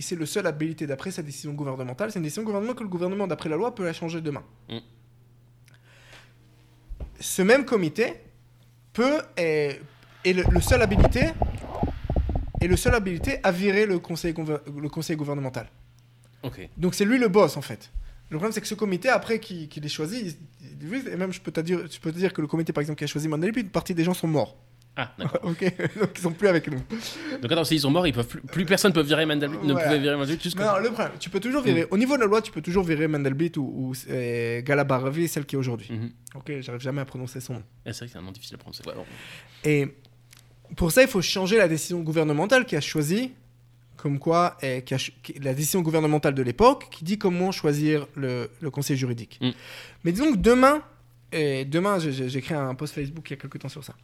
et 0.00 0.02
c'est 0.02 0.16
le 0.16 0.24
seul 0.24 0.46
habilité 0.46 0.86
d'après 0.86 1.10
sa 1.10 1.20
décision 1.22 1.52
gouvernementale, 1.52 2.10
c'est 2.10 2.18
une 2.18 2.22
décision 2.22 2.42
gouvernementale 2.42 2.78
que 2.78 2.84
le 2.84 2.88
gouvernement, 2.88 3.26
d'après 3.26 3.50
la 3.50 3.56
loi, 3.56 3.74
peut 3.74 3.84
la 3.84 3.92
changer 3.92 4.22
demain. 4.22 4.42
Mm. 4.70 4.78
Ce 7.20 7.42
même 7.42 7.66
comité 7.66 8.14
peut, 8.94 9.20
est, 9.36 9.78
est 10.24 10.32
le, 10.32 10.42
le 10.50 10.60
seul 10.62 10.80
habilité, 10.80 11.32
est 12.62 12.66
le 12.66 12.76
seul 12.76 12.94
habilité 12.94 13.40
à 13.42 13.52
virer 13.52 13.84
le 13.84 13.98
conseil, 13.98 14.32
gouver- 14.32 14.60
le 14.74 14.88
conseil 14.88 15.16
gouvernemental. 15.16 15.68
Donc 16.78 16.94
c'est 16.94 17.04
lui 17.04 17.18
le 17.18 17.28
boss 17.28 17.58
en 17.58 17.62
fait. 17.62 17.90
Le 18.30 18.36
problème 18.38 18.52
c'est 18.54 18.62
que 18.62 18.66
ce 18.66 18.74
comité 18.74 19.10
après 19.10 19.38
qu'il 19.38 19.84
ait 19.84 19.88
choisi, 19.88 20.34
il- 20.62 20.88
il- 20.90 21.08
et 21.08 21.16
même 21.16 21.30
je 21.30 21.42
peux 21.42 21.52
te 21.52 21.60
dire, 21.60 21.80
je 21.90 21.98
peux 22.00 22.10
te 22.10 22.16
dire 22.16 22.32
que 22.32 22.40
le 22.40 22.46
comité 22.46 22.72
par 22.72 22.80
exemple 22.80 22.96
qui 22.98 23.04
a 23.04 23.06
choisi 23.06 23.28
Mandelblit, 23.28 23.60
une 23.64 23.68
partie 23.68 23.94
des 23.94 24.04
gens 24.04 24.14
sont 24.14 24.28
morts. 24.28 24.56
Ah, 24.96 25.12
d'accord. 25.18 25.40
ok, 25.50 25.62
donc 25.98 26.10
ils 26.16 26.20
sont 26.20 26.32
plus 26.32 26.48
avec 26.48 26.68
nous. 26.68 26.80
Donc 27.40 27.50
attends, 27.52 27.64
s'ils 27.64 27.80
sont 27.80 27.90
morts, 27.90 28.06
ils 28.06 28.12
peuvent 28.12 28.26
plus, 28.26 28.40
plus 28.40 28.64
personne 28.66 28.92
peut 28.92 29.02
virer. 29.02 29.24
Ne 29.24 29.36
Voilà. 29.46 29.84
pouvait 29.86 29.98
virer 29.98 30.16
Mendelblit 30.16 30.42
jusqu'à. 30.42 30.64
Non, 30.72 30.78
le 30.78 30.90
problème, 30.90 31.12
tu 31.18 31.30
peux 31.30 31.40
toujours 31.40 31.62
virer. 31.62 31.86
Au 31.90 31.96
niveau 31.96 32.16
de 32.16 32.20
la 32.22 32.26
loi, 32.26 32.42
tu 32.42 32.50
peux 32.52 32.60
toujours 32.60 32.84
virer 32.84 33.06
Mandelblit 33.08 33.52
ou, 33.56 33.62
ou 33.62 33.92
euh, 34.10 34.60
Galabaravi, 34.62 35.28
celle 35.28 35.46
qui 35.46 35.54
est 35.54 35.58
aujourd'hui. 35.58 35.88
Mhm. 35.92 36.10
Ok, 36.34 36.52
j'arrive 36.60 36.80
jamais 36.82 37.00
à 37.00 37.04
prononcer 37.04 37.40
son 37.40 37.54
nom. 37.54 37.62
Ah, 37.86 37.92
c'est 37.92 37.98
vrai 38.00 38.06
que 38.06 38.12
c'est 38.12 38.18
un 38.18 38.22
nom 38.22 38.32
difficile 38.32 38.56
à 38.56 38.58
prononcer. 38.58 38.82
Ouais. 38.86 38.92
Et 39.64 39.88
pour 40.76 40.92
ça, 40.92 41.02
il 41.02 41.08
faut 41.08 41.22
changer 41.22 41.56
la 41.56 41.68
décision 41.68 42.00
gouvernementale 42.00 42.66
qui 42.66 42.76
a 42.76 42.80
choisi, 42.80 43.32
comme 43.96 44.18
quoi, 44.18 44.56
euh, 44.64 44.80
qui 44.80 44.94
a 44.94 44.98
ch- 44.98 45.12
qui- 45.22 45.34
la 45.40 45.54
décision 45.54 45.80
gouvernementale 45.82 46.34
de 46.34 46.42
l'époque 46.42 46.88
qui 46.90 47.04
dit 47.04 47.16
comment 47.18 47.52
choisir 47.52 48.06
le, 48.16 48.50
le 48.60 48.70
conseil 48.70 48.96
juridique. 48.96 49.38
Mm. 49.40 49.50
Mais 50.04 50.12
disons 50.12 50.32
que 50.32 50.38
demain, 50.38 50.82
et 51.32 51.64
demain, 51.64 51.98
écrit 52.38 52.54
un 52.54 52.74
post 52.74 52.94
Facebook 52.94 53.28
il 53.30 53.34
y 53.34 53.34
a 53.34 53.40
quelques 53.40 53.58
temps 53.58 53.68
sur 53.68 53.84
ça. 53.84 53.94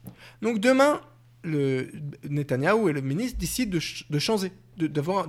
Donc 0.43 0.61
demain, 0.61 1.01
le 1.43 1.89
Netanyahou 2.29 2.89
et 2.89 2.93
le 2.93 3.01
ministre 3.01 3.39
décident 3.39 3.71
de, 3.73 3.81
ch- 3.81 4.05
de 4.11 4.19
changer, 4.19 4.51
de, 4.79 4.89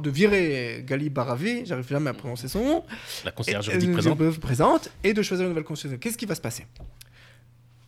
virer 0.09 0.83
Gali 0.85 1.09
Baravi, 1.09 1.65
j'arrive 1.65 1.87
jamais 1.87 2.09
à 2.09 2.13
prononcer 2.13 2.47
son 2.47 2.63
nom, 2.65 2.83
La 3.23 3.31
conseillère 3.31 3.59
et- 3.61 3.63
juridique 3.63 3.89
euh, 3.89 3.93
présente. 3.93 4.39
présente, 4.39 4.91
et 5.03 5.13
de 5.13 5.21
choisir 5.21 5.43
une 5.45 5.49
nouvelle 5.49 5.63
constitution. 5.63 5.99
Qu'est-ce 5.99 6.17
qui 6.17 6.25
va 6.25 6.35
se 6.35 6.41
passer? 6.41 6.65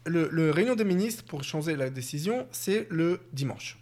Le, 0.06 0.30
le 0.32 0.52
réunion 0.52 0.76
des 0.76 0.86
ministres 0.86 1.24
pour 1.26 1.44
changer 1.44 1.76
la 1.76 1.90
décision, 1.90 2.48
c'est 2.52 2.88
le 2.90 3.20
dimanche. 3.34 3.78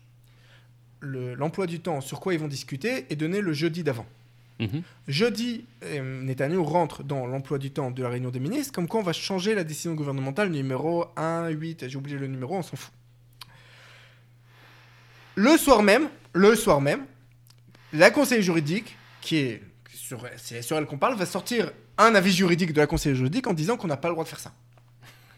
Le- 0.99 1.35
L'emploi 1.35 1.67
du 1.67 1.79
temps 1.79 2.01
sur 2.01 2.19
quoi 2.19 2.33
ils 2.33 2.39
vont 2.39 2.47
discuter 2.47 3.05
est 3.09 3.15
donné 3.15 3.39
le 3.41 3.53
jeudi 3.53 3.83
d'avant. 3.83 4.05
Mhm. 4.59 4.81
Jeudi, 5.07 5.65
euh, 5.83 6.23
Netanyahu 6.23 6.59
rentre 6.61 7.03
dans 7.03 7.27
l'emploi 7.27 7.59
du 7.59 7.71
temps 7.71 7.91
de 7.91 8.01
la 8.01 8.09
réunion 8.09 8.31
des 8.31 8.39
ministres, 8.39 8.73
comme 8.73 8.87
quoi 8.87 9.01
on 9.01 9.03
va 9.03 9.13
changer 9.13 9.53
la 9.53 9.63
décision 9.63 9.93
gouvernementale 9.93 10.49
numéro 10.49 11.05
1, 11.15 11.49
8, 11.49 11.87
j'ai 11.87 11.97
oublié 11.97 12.17
le 12.17 12.27
numéro, 12.27 12.55
on 12.55 12.63
s'en 12.63 12.75
fout. 12.75 12.91
Le 15.35 15.55
soir 15.57 15.83
même, 15.83 16.09
le 16.33 16.55
soir 16.55 16.81
même, 16.81 17.05
la 17.93 18.09
conseil 18.09 18.41
juridique, 18.41 18.97
qui 19.21 19.37
est 19.37 19.61
sur, 19.93 20.25
c'est 20.37 20.63
sur 20.63 20.77
elle 20.77 20.85
qu'on 20.85 20.97
parle, 20.97 21.15
va 21.15 21.27
sortir 21.27 21.71
un 21.99 22.15
avis 22.15 22.31
juridique 22.31 22.73
de 22.73 22.81
la 22.81 22.87
conseil 22.87 23.15
juridique 23.15 23.45
en 23.45 23.53
disant 23.53 23.77
qu'on 23.77 23.87
n'a 23.87 23.97
pas 23.97 24.07
le 24.07 24.15
droit 24.15 24.23
de 24.23 24.29
faire 24.29 24.39
ça. 24.39 24.53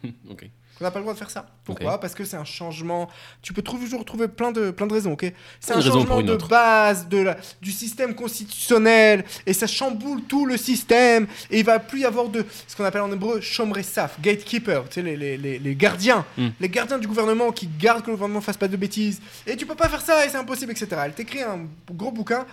Ok. 0.30 0.50
Qu'on 0.80 0.85
n'a 0.85 0.91
pas 0.91 0.99
le 0.99 1.03
droit 1.03 1.14
de 1.14 1.19
faire 1.19 1.30
ça. 1.30 1.45
Pourquoi 1.65 1.99
Parce 1.99 2.15
que 2.15 2.23
c'est 2.23 2.38
un 2.38 2.45
changement. 2.45 3.10
Tu 3.41 3.51
peux 3.53 3.61
toujours 3.61 4.06
trouver 4.06 4.30
plein 4.30 4.51
de, 4.53 4.72
plein 4.72 4.88
de 4.88 4.93
raisons, 4.93 5.11
ok 5.11 5.31
C'est 5.60 5.73
un 5.73 5.81
changement 5.81 6.22
de 6.22 6.35
base 6.38 7.07
de 7.10 7.18
la, 7.18 7.38
du 7.61 7.72
système 7.72 8.15
constitutionnel 8.15 9.26
et 9.45 9.53
ça 9.53 9.68
chamboule 9.68 10.23
tout 10.23 10.45
le 10.45 10.56
système. 10.57 11.27
Et 11.51 11.60
il 11.60 11.65
va 11.65 11.80
plus 11.80 11.99
y 12.01 12.06
avoir 12.06 12.30
de 12.30 12.45
ce 12.68 12.76
qu'on 12.76 12.85
appelle 12.85 13.01
en 13.01 13.11
hébreu 13.11 13.41
Saf, 13.84 14.19
gatekeeper, 14.22 14.88
tu 14.89 14.95
sais, 14.95 15.01
les, 15.01 15.15
les, 15.18 15.38
les, 15.38 15.60
les 15.60 15.76
gardiens, 15.76 16.26
Mm. 16.38 16.47
les 16.60 16.69
gardiens 16.69 16.97
du 16.97 17.07
gouvernement 17.07 17.51
qui 17.51 17.68
gardent 17.68 18.01
que 18.01 18.07
le 18.07 18.14
gouvernement 18.15 18.41
fasse 18.41 18.57
pas 18.57 18.68
de 18.68 18.77
bêtises. 18.77 19.19
Et 19.45 19.56
tu 19.57 19.65
peux 19.65 19.76
pas 19.76 19.89
faire 19.89 20.01
ça 20.01 20.26
et 20.26 20.30
c'est 20.30 20.38
impossible, 20.38 20.72
etc. 20.72 20.88
Elle 21.06 21.14
t'écrit 21.14 21.41
un 21.41 21.60
gros 21.91 22.11
bouquin, 22.11 22.45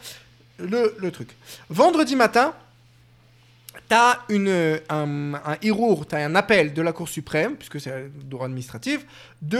le, 0.59 0.95
le 0.99 1.11
truc. 1.11 1.29
Vendredi 1.71 2.17
matin, 2.17 2.53
T'as 3.89 4.19
une, 4.29 4.49
un, 4.89 5.35
un 5.35 5.57
Hirour, 5.63 6.07
t'as 6.07 6.25
un 6.25 6.35
appel 6.35 6.73
de 6.75 6.83
la 6.83 6.93
Cour 6.93 7.09
suprême, 7.09 7.57
puisque 7.57 7.81
c'est 7.81 7.91
le 7.91 8.11
droit 8.25 8.47
administratif, 8.47 9.07
de 9.43 9.59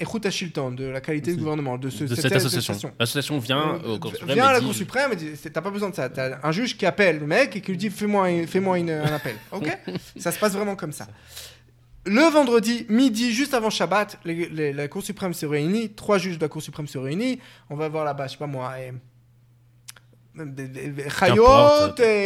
Echut 0.00 0.30
Shilton, 0.30 0.72
de 0.72 0.84
la 0.84 1.00
qualité 1.00 1.30
du 1.30 1.36
De- 1.36 1.40
gouvernement, 1.42 1.76
de, 1.78 1.90
ce- 1.90 2.04
de 2.04 2.14
cette 2.14 2.32
association. 2.32 2.92
L'association 2.98 3.38
vient 3.38 3.80
Euh, 3.84 3.94
au 3.94 3.98
Cour 3.98 4.12
suprême. 4.12 4.34
Viens 4.34 4.44
et 4.46 4.48
à 4.48 4.52
la 4.54 4.60
Cour 4.60 4.74
suprême 4.74 5.12
et 5.12 5.16
dit 5.16 5.30
t'as 5.52 5.60
pas 5.60 5.70
besoin 5.70 5.90
de 5.90 5.94
ça. 5.94 6.08
T'as 6.08 6.38
un 6.42 6.52
juge 6.52 6.76
qui 6.76 6.86
appelle 6.86 7.18
le 7.20 7.26
mec 7.26 7.54
et 7.56 7.60
qui 7.60 7.70
lui 7.70 7.78
dit 7.78 7.90
fais-moi 7.90 8.26
un, 8.26 8.88
un 8.88 9.14
appel. 9.14 9.36
Ok? 9.52 9.66
Ça 10.16 10.32
se 10.32 10.38
passe 10.38 10.52
vraiment 10.52 10.74
comme 10.76 10.92
ça. 10.92 11.06
Le 12.06 12.20
vendredi 12.30 12.84
midi, 12.90 13.32
juste 13.32 13.54
avant 13.54 13.70
Shabbat, 13.70 14.18
les- 14.24 14.48
les- 14.50 14.72
la 14.74 14.88
Cour 14.88 15.02
suprême 15.02 15.32
se 15.32 15.46
réunit, 15.46 15.90
trois 15.94 16.18
juges 16.18 16.36
de 16.38 16.42
la 16.44 16.48
Cour 16.48 16.60
suprême 16.62 16.86
se 16.86 16.98
réunissent. 16.98 17.38
On 17.70 17.76
va 17.76 17.88
voir 17.88 18.04
là-bas, 18.04 18.26
je 18.26 18.32
sais 18.32 18.38
pas 18.38 18.46
moi, 18.46 18.74
eh, 18.78 18.92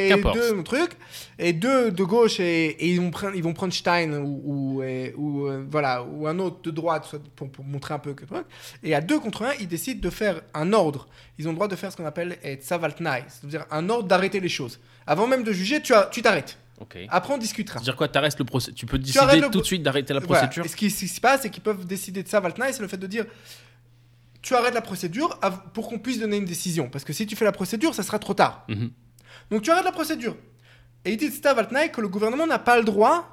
Qu'importe. 0.09 0.37
et 0.37 0.41
deux 0.41 0.63
trucs, 0.63 0.93
et 1.39 1.53
deux 1.53 1.91
de 1.91 2.05
gauche 2.05 2.41
et, 2.41 2.67
et 2.69 2.89
ils, 2.89 3.01
vont 3.01 3.11
prendre, 3.11 3.35
ils 3.37 3.43
vont 3.43 3.53
prendre 3.53 3.73
Stein 3.73 4.13
ou, 4.15 4.41
ou, 4.79 4.83
et- 4.83 5.15
ou, 5.17 5.47
euh, 5.47 5.65
voilà, 5.71 6.03
ou 6.03 6.27
un 6.27 6.39
autre 6.39 6.63
de 6.63 6.71
droite 6.71 7.15
pour, 7.37 7.51
pour 7.51 7.65
montrer 7.65 7.95
un 7.95 7.99
peu 7.99 8.15
que 8.15 8.25
truc. 8.25 8.45
Et 8.83 8.95
à 8.95 9.01
deux 9.01 9.19
contre 9.21 9.43
un, 9.43 9.53
ils 9.61 9.69
décident 9.69 10.01
de 10.01 10.11
faire 10.11 10.41
un 10.55 10.73
ordre. 10.73 11.09
Ils 11.39 11.47
ont 11.47 11.51
le 11.51 11.57
droit 11.57 11.69
de 11.69 11.77
faire 11.77 11.93
ce 11.93 11.97
qu'on 11.97 12.07
appelle 12.07 12.39
eh, 12.43 12.55
tsavaltnai, 12.57 13.25
c'est-à-dire 13.29 13.67
un 13.71 13.89
ordre 13.89 14.09
d'arrêter 14.09 14.41
les 14.41 14.49
choses. 14.49 14.81
Avant 15.07 15.27
même 15.27 15.43
de 15.45 15.53
juger, 15.53 15.81
tu 15.83 15.95
as- 15.95 16.09
tu 16.11 16.23
t'arrêtes. 16.23 16.59
Après, 17.09 17.35
on 17.35 17.39
discutera. 17.39 17.79
C'est-à-dire 17.81 17.97
quoi 17.97 18.07
le 18.39 18.45
procès. 18.45 18.71
Tu 18.73 18.87
peux 18.87 18.99
décider 18.99 19.19
tout 19.51 19.61
de 19.61 19.67
suite 19.67 19.83
d'arrêter 19.83 20.15
la 20.15 20.21
Voilà. 20.21 20.43
procédure. 20.47 20.65
Et 20.65 20.69
ce 20.69 20.77
qui, 20.77 20.91
ce 20.91 21.01
qui 21.01 21.09
se 21.09 21.21
passe, 21.21 21.43
c'est 21.43 21.51
qu'ils 21.51 21.63
peuvent 21.63 21.85
décider 21.85 22.23
de 22.23 22.29
ça, 22.29 22.39
Valtnai, 22.39 22.73
c'est 22.73 22.83
le 22.83 22.89
fait 22.89 22.97
de 22.97 23.07
dire 23.09 23.25
tu 24.49 24.55
arrêtes 24.55 24.73
la 24.75 24.81
procédure 24.81 25.39
pour 25.75 25.89
qu'on 25.89 25.99
puisse 25.99 26.19
donner 26.19 26.39
une 26.39 26.47
décision. 26.47 26.89
Parce 26.89 27.05
que 27.05 27.13
si 27.13 27.27
tu 27.27 27.37
fais 27.37 27.45
la 27.45 27.53
procédure, 27.53 27.95
ça 27.95 28.03
sera 28.03 28.19
trop 28.19 28.33
tard. 28.35 28.65
Mhm. 28.69 28.91
Donc 29.51 29.63
tu 29.63 29.71
arrêtes 29.71 29.85
la 29.85 29.93
procédure. 29.93 30.37
Et 31.05 31.13
il 31.13 31.17
dit 31.19 31.31
ça, 31.31 31.53
Valtnai, 31.55 31.91
que 31.91 32.01
le 32.01 32.09
gouvernement 32.09 32.47
n'a 32.47 32.59
pas 32.59 32.77
le 32.79 32.85
droit, 32.85 33.29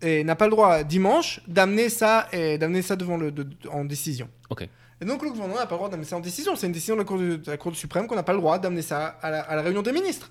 et 0.00 0.22
n'a 0.24 0.36
pas 0.36 0.46
le 0.46 0.52
droit 0.52 0.82
dimanche, 0.84 1.40
d'amener 1.48 1.88
ça, 1.88 2.28
et 2.32 2.56
d'amener 2.56 2.82
ça 2.82 2.94
devant 2.96 3.16
le, 3.16 3.30
de- 3.32 3.42
de- 3.42 3.68
en 3.68 3.84
décision. 3.84 4.28
Ok. 4.48 4.62
Et 5.00 5.04
donc 5.04 5.22
le 5.22 5.30
gouvernement 5.30 5.58
n'a 5.58 5.66
pas 5.66 5.74
le 5.74 5.78
droit 5.78 5.88
d'amener 5.90 6.06
ça 6.06 6.16
en 6.16 6.20
décision. 6.20 6.54
C'est 6.56 6.66
une 6.66 6.72
décision 6.72 6.94
de 6.94 7.00
la 7.00 7.04
Cour, 7.04 7.18
de, 7.18 7.36
de 7.36 7.50
la 7.50 7.56
Cour 7.56 7.74
suprême 7.74 8.06
qu'on 8.06 8.14
n'a 8.16 8.22
pas 8.22 8.32
le 8.32 8.38
droit 8.38 8.58
d'amener 8.58 8.82
ça 8.82 9.06
à 9.22 9.30
la, 9.30 9.40
à 9.40 9.56
la 9.56 9.62
réunion 9.62 9.82
des 9.82 9.92
ministres. 9.92 10.30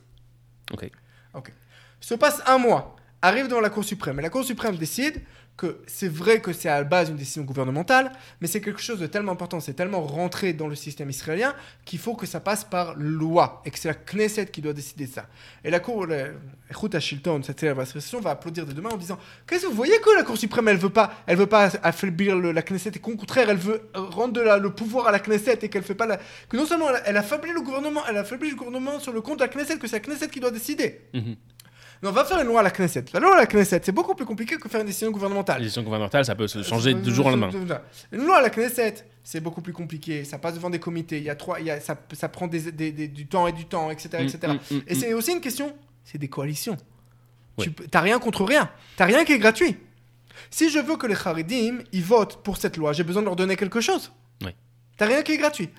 Ok. 1.34 1.52
Se 2.00 2.14
passe 2.16 2.42
un 2.48 2.58
mois, 2.58 2.96
arrive 3.22 3.48
devant 3.50 3.60
la 3.62 3.70
Cour 3.70 3.84
suprême, 3.84 4.20
et 4.20 4.22
la 4.22 4.30
Cour 4.30 4.44
suprême 4.46 4.78
décide 4.78 5.22
que 5.60 5.80
c'est 5.88 6.08
vrai 6.08 6.40
que 6.40 6.54
c'est 6.54 6.70
à 6.70 6.78
la 6.78 6.84
base 6.86 7.10
une 7.10 7.18
décision 7.18 7.44
gouvernementale, 7.44 8.14
mais 8.40 8.48
c'est 8.48 8.62
quelque 8.62 8.82
chose 8.82 8.98
de 9.00 9.08
tellement 9.08 9.34
important, 9.34 9.60
c'est 9.60 9.74
tellement 9.74 10.02
rentré 10.02 10.54
dans 10.54 10.68
le 10.68 10.76
système 10.76 11.10
israélien 11.10 11.54
qu'il 11.84 12.00
faut 12.00 12.16
que 12.16 12.26
ça 12.26 12.40
passe 12.40 12.64
par 12.64 12.96
loi, 12.96 13.62
et 13.66 13.72
que 13.72 13.78
c'est 13.78 13.90
la 13.90 13.94
Knesset 13.96 14.46
qui 14.48 14.62
doit 14.62 14.72
décider 14.72 15.06
de 15.08 15.12
ça. 15.12 15.26
Et 15.66 15.70
la 15.70 15.82
Cour, 15.82 16.06
le 16.06 16.36
Echut 16.72 16.98
Shilton, 17.00 17.42
cette 17.44 17.60
célèbre 17.60 17.84
va 18.22 18.30
applaudir 18.32 18.66
de 18.66 18.72
demain 18.72 18.92
en 18.92 18.98
disant 18.98 19.20
Qu'est-ce 19.46 19.64
que 19.64 19.68
vous 19.68 19.76
voyez 19.76 20.00
que 20.00 20.16
la 20.16 20.24
Cour 20.24 20.38
suprême, 20.38 20.70
elle 20.70 20.78
veut 20.78 20.90
pas, 20.90 21.12
elle 21.28 21.36
veut 21.38 21.46
pas 21.46 21.70
affaiblir 21.84 22.38
la 22.38 22.62
Knesset, 22.62 22.92
et 22.96 23.00
qu'au 23.00 23.18
contraire, 23.18 23.50
elle 23.50 23.58
veut 23.58 23.82
rendre 23.94 24.34
de 24.34 24.42
la- 24.42 24.58
le 24.58 24.70
pouvoir 24.70 25.08
à 25.08 25.12
la 25.12 25.20
Knesset, 25.20 25.60
et 25.64 25.68
qu'elle 25.70 25.84
fait 25.84 25.96
pas 25.96 26.06
la... 26.08 26.18
que 26.48 26.56
non 26.56 26.66
seulement 26.66 26.90
elle, 26.90 27.02
elle 27.06 27.18
affaiblit 27.18 27.52
le 27.52 27.62
gouvernement, 27.62 28.02
elle 28.10 28.18
affaiblit 28.18 28.52
le 28.52 28.56
gouvernement 28.56 29.00
sur 29.00 29.12
le 29.12 29.20
compte 29.20 29.40
de 29.40 29.44
la 29.44 29.50
Knesset, 29.50 29.78
que 29.78 29.88
c'est 29.88 29.98
la 29.98 30.14
Knesset 30.14 30.30
qui 30.30 30.40
doit 30.40 30.52
décider. 30.52 31.02
Mhm. 31.14 31.36
Non, 32.02 32.10
on 32.12 32.14
va 32.14 32.24
faire 32.24 32.40
une 32.40 32.48
loi 32.48 32.62
à 32.62 32.64
la 32.64 32.72
Knesset. 32.72 33.06
La 33.14 33.20
loi 33.20 33.34
à 33.36 33.38
la 33.38 33.46
Knesset, 33.46 33.82
c'est 33.84 33.92
beaucoup 33.92 34.16
plus 34.16 34.26
compliqué 34.26 34.56
que 34.58 34.70
faire 34.70 34.80
une 34.82 34.88
décision 34.88 35.12
gouvernementale. 35.12 35.62
décision 35.62 35.84
gouvernementale, 35.84 36.24
ça 36.24 36.34
peut 36.36 36.48
se 36.48 36.64
changer 36.64 36.94
du 36.94 37.14
jour 37.14 37.26
au 37.26 37.30
lendemain. 37.30 37.50
Une 38.14 38.24
loi 38.26 38.38
à 38.38 38.42
la 38.42 38.50
Knesset, 38.50 38.96
c'est 39.24 39.42
beaucoup 39.42 39.62
plus 39.62 39.74
compliqué. 39.74 40.24
Ça 40.24 40.38
passe 40.38 40.54
devant 40.54 40.70
des 40.70 40.80
comités. 40.80 41.18
Il 41.18 41.24
y 41.24 41.30
a 41.30 41.36
trois, 41.36 41.60
il 41.60 41.66
y 41.66 41.72
a, 41.72 41.80
ça, 41.82 41.98
ça 42.14 42.30
prend 42.30 42.48
des, 42.48 42.72
des- 42.72 42.92
des- 42.94 43.08
du 43.10 43.28
temps 43.28 43.48
et 43.48 43.52
du 43.52 43.66
temps, 43.66 43.92
etc., 43.92 44.10
etc. 44.24 44.40
Mm, 44.48 44.74
mm, 44.76 44.78
mm, 44.78 44.82
Et 44.88 44.96
c'est 44.96 45.14
aussi 45.14 45.32
une 45.34 45.42
question, 45.42 45.76
c'est 46.06 46.18
des 46.18 46.30
coalitions. 46.30 46.78
Ouais. 47.58 47.66
Tu 47.66 47.72
T'as 47.90 48.00
rien 48.02 48.18
contre 48.20 48.46
rien. 48.46 48.70
T'as 48.96 49.06
rien 49.06 49.26
qui 49.26 49.34
est 49.34 49.40
gratuit. 49.40 49.76
Si 50.50 50.70
je 50.70 50.80
veux 50.80 50.96
que 50.96 51.06
les 51.06 51.16
Haridim, 51.28 51.80
ils 51.92 52.04
votent 52.04 52.42
pour 52.44 52.56
cette 52.56 52.78
loi, 52.78 52.94
j'ai 52.94 53.04
besoin 53.04 53.22
de 53.22 53.28
leur 53.28 53.36
donner 53.36 53.58
quelque 53.58 53.82
chose. 53.82 54.14
Ouais. 54.42 54.56
T'as 54.98 55.06
rien 55.06 55.22
qui 55.22 55.34
est 55.34 55.38
gratuit. 55.38 55.70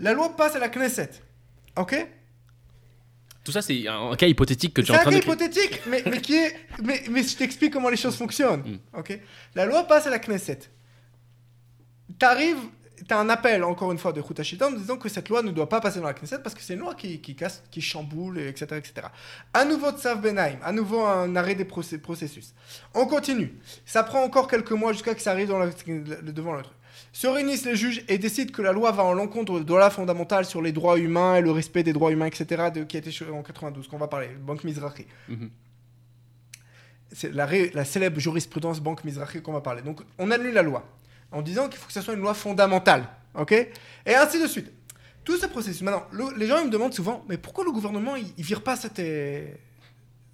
La 0.00 0.12
loi 0.12 0.34
passe 0.36 0.56
à 0.56 0.58
la 0.58 0.68
Knesset. 0.68 1.10
Ok? 1.76 1.94
Tout 3.48 3.52
ça, 3.52 3.62
c'est 3.62 3.88
un 3.88 4.14
cas 4.14 4.26
hypothétique 4.26 4.74
que 4.74 4.82
tu 4.82 4.92
es 4.92 4.94
C'est 4.94 4.98
en 4.98 5.00
un 5.00 5.04
train 5.04 5.10
cas 5.10 5.16
de. 5.16 5.22
hypothétique, 5.22 5.80
mais, 5.88 6.02
mais 6.04 6.20
qui 6.20 6.34
est. 6.36 6.54
Mais, 6.82 7.02
mais 7.10 7.22
je 7.22 7.34
t'explique 7.34 7.72
comment 7.72 7.88
les 7.88 7.96
choses 7.96 8.14
fonctionnent. 8.14 8.60
Mm. 8.92 8.98
Ok? 8.98 9.18
La 9.54 9.64
loi 9.64 9.84
passe 9.84 10.06
à 10.06 10.10
la 10.10 10.18
Knesset. 10.18 10.58
T'arrives. 12.18 12.58
tu 13.08 13.14
as 13.14 13.18
un 13.18 13.28
appel, 13.30 13.64
encore 13.64 13.90
une 13.92 13.96
fois, 13.96 14.12
de 14.12 14.20
en 14.20 14.70
disant 14.72 14.98
que 14.98 15.08
cette 15.08 15.30
loi 15.30 15.40
ne 15.42 15.50
doit 15.50 15.68
pas 15.70 15.80
passer 15.80 15.98
dans 16.00 16.04
la 16.06 16.12
Knesset 16.12 16.40
parce 16.42 16.54
que 16.54 16.60
c'est 16.60 16.74
une 16.74 16.80
loi 16.80 16.94
qui, 16.94 17.20
qui 17.22 17.34
casse, 17.36 17.62
qui 17.70 17.80
chamboule, 17.80 18.38
etc. 18.38 18.66
etc. 18.76 19.06
À 19.54 19.64
nouveau 19.64 19.92
Tsav 19.92 20.20
Benaim, 20.20 20.56
à 20.62 20.72
nouveau 20.72 21.00
un 21.06 21.34
arrêt 21.36 21.54
des 21.54 21.64
processus. 21.64 22.52
On 22.94 23.06
continue. 23.06 23.54
Ça 23.86 24.02
prend 24.02 24.22
encore 24.22 24.46
quelques 24.46 24.72
mois 24.72 24.92
jusqu'à 24.92 25.14
que 25.14 25.22
ça 25.22 25.30
arrive 25.30 25.48
dans 25.48 25.58
la- 25.58 25.70
le- 25.86 26.32
devant 26.32 26.52
le 26.52 26.62
truc. 26.64 26.74
Se 27.12 27.26
réunissent 27.26 27.64
les 27.64 27.76
juges 27.76 28.04
et 28.08 28.18
décident 28.18 28.52
que 28.52 28.62
la 28.62 28.72
loi 28.72 28.92
va 28.92 29.02
en 29.04 29.12
l'encontre 29.14 29.60
de 29.60 29.74
la 29.74 29.90
fondamentale 29.90 30.44
sur 30.44 30.62
les 30.62 30.72
droits 30.72 30.98
humains 30.98 31.36
et 31.36 31.40
le 31.40 31.50
respect 31.50 31.82
des 31.82 31.92
droits 31.92 32.12
humains, 32.12 32.26
etc., 32.26 32.70
de, 32.74 32.84
qui 32.84 32.96
a 32.96 33.00
été 33.00 33.10
en 33.32 33.42
92, 33.42 33.88
qu'on 33.88 33.98
va 33.98 34.08
parler, 34.08 34.28
Banque 34.40 34.64
Mizrahi. 34.64 35.06
Mhm. 35.28 35.50
C'est 37.12 37.32
la, 37.32 37.84
célèbre 37.84 38.20
jurisprudence 38.20 38.80
Banque 38.80 39.02
Mizrahi 39.04 39.40
qu'on 39.40 39.52
va 39.54 39.62
parler. 39.62 39.80
Donc, 39.82 40.00
on 40.18 40.30
annule 40.30 40.52
la 40.52 40.62
loi 40.62 40.84
en 41.32 41.40
disant 41.42 41.68
qu'il 41.68 41.78
faut 41.78 41.86
que 41.86 41.92
ce 41.92 42.02
soit 42.02 42.14
une 42.14 42.20
loi 42.20 42.34
fondamentale. 42.34 43.08
OK? 43.34 43.52
Et 43.52 44.14
ainsi 44.14 44.40
de 44.40 44.46
suite. 44.46 44.70
Tout 45.24 45.36
ce 45.38 45.46
processus. 45.46 45.82
Maintenant, 45.82 46.04
le- 46.10 46.36
les 46.36 46.46
gens 46.46 46.58
ils 46.60 46.66
me 46.66 46.70
demandent 46.70 46.92
souvent, 46.94 47.24
mais 47.28 47.36
pourquoi 47.38 47.64
le 47.64 47.70
gouvernement 47.72 48.16
il, 48.16 48.26
il 48.36 48.44
vire 48.44 48.62
pas 48.62 48.76
cette, 48.76 48.98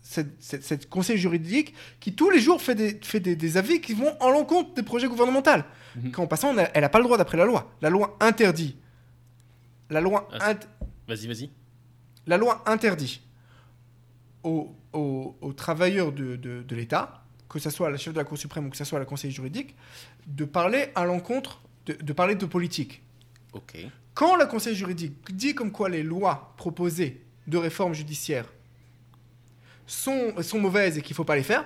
cette, 0.06 0.40
cette- 0.40 0.62
cette 0.62 0.88
conseil 0.88 1.16
juridique 1.18 1.74
qui 1.98 2.14
tous 2.14 2.28
les 2.30 2.38
jours 2.38 2.60
fait 2.62 2.74
des, 2.74 3.00
fait 3.02 3.18
des, 3.20 3.34
des 3.34 3.56
avis 3.56 3.80
qui 3.80 3.94
vont 3.94 4.14
en 4.20 4.30
l'encontre 4.30 4.74
des 4.74 4.82
projets 4.84 5.08
gouvernementaux. 5.08 5.64
Quand 6.12 6.22
en 6.22 6.26
passant, 6.26 6.56
a- 6.58 6.62
elle 6.74 6.82
n'a 6.82 6.88
pas 6.90 6.98
le 6.98 7.04
droit 7.04 7.16
d'après 7.18 7.38
la 7.38 7.46
loi. 7.46 7.72
La 7.80 7.88
loi 7.90 8.16
interdit. 8.20 8.76
La 9.90 10.00
loi, 10.00 10.28
Ah, 10.38 10.52
int- 10.52 10.66
Vas-y, 11.08 11.26
vas-y. 11.26 11.50
la 12.26 12.36
loi 12.36 12.62
interdit 12.66 13.22
aux, 14.42 14.74
aux- 14.92 15.36
aux 15.40 15.52
travailleurs 15.52 16.12
de, 16.12 16.36
de- 16.36 16.62
de 16.62 16.76
l'État, 16.76 17.24
que 17.48 17.58
ce 17.58 17.70
soit 17.70 17.90
la 17.90 17.96
chef 17.96 18.12
de 18.12 18.18
la 18.18 18.24
Cour 18.24 18.36
suprême 18.38 18.66
ou 18.66 18.70
que 18.70 18.76
ce 18.76 18.84
soit 18.84 18.98
la 18.98 19.04
conseil 19.04 19.30
juridique, 19.30 19.74
de 20.26 20.44
parler 20.44 20.88
à 20.94 21.04
l'encontre, 21.06 21.62
de, 21.86 21.94
de 21.94 22.12
parler 22.12 22.34
de 22.34 22.46
politique. 22.46 23.02
Ok. 23.52 23.76
Quand 24.14 24.36
le 24.36 24.46
conseil 24.46 24.74
juridique 24.74 25.34
dit 25.34 25.54
comme 25.54 25.72
quoi 25.72 25.88
les 25.88 26.02
lois 26.02 26.54
proposées 26.56 27.24
de 27.46 27.56
réforme 27.56 27.94
judiciaire 27.94 28.46
sont, 29.86 30.34
sont 30.42 30.58
mauvaises 30.58 30.98
et 30.98 31.02
qu'il 31.02 31.12
ne 31.12 31.16
faut 31.16 31.24
pas 31.24 31.36
les 31.36 31.42
faire, 31.42 31.64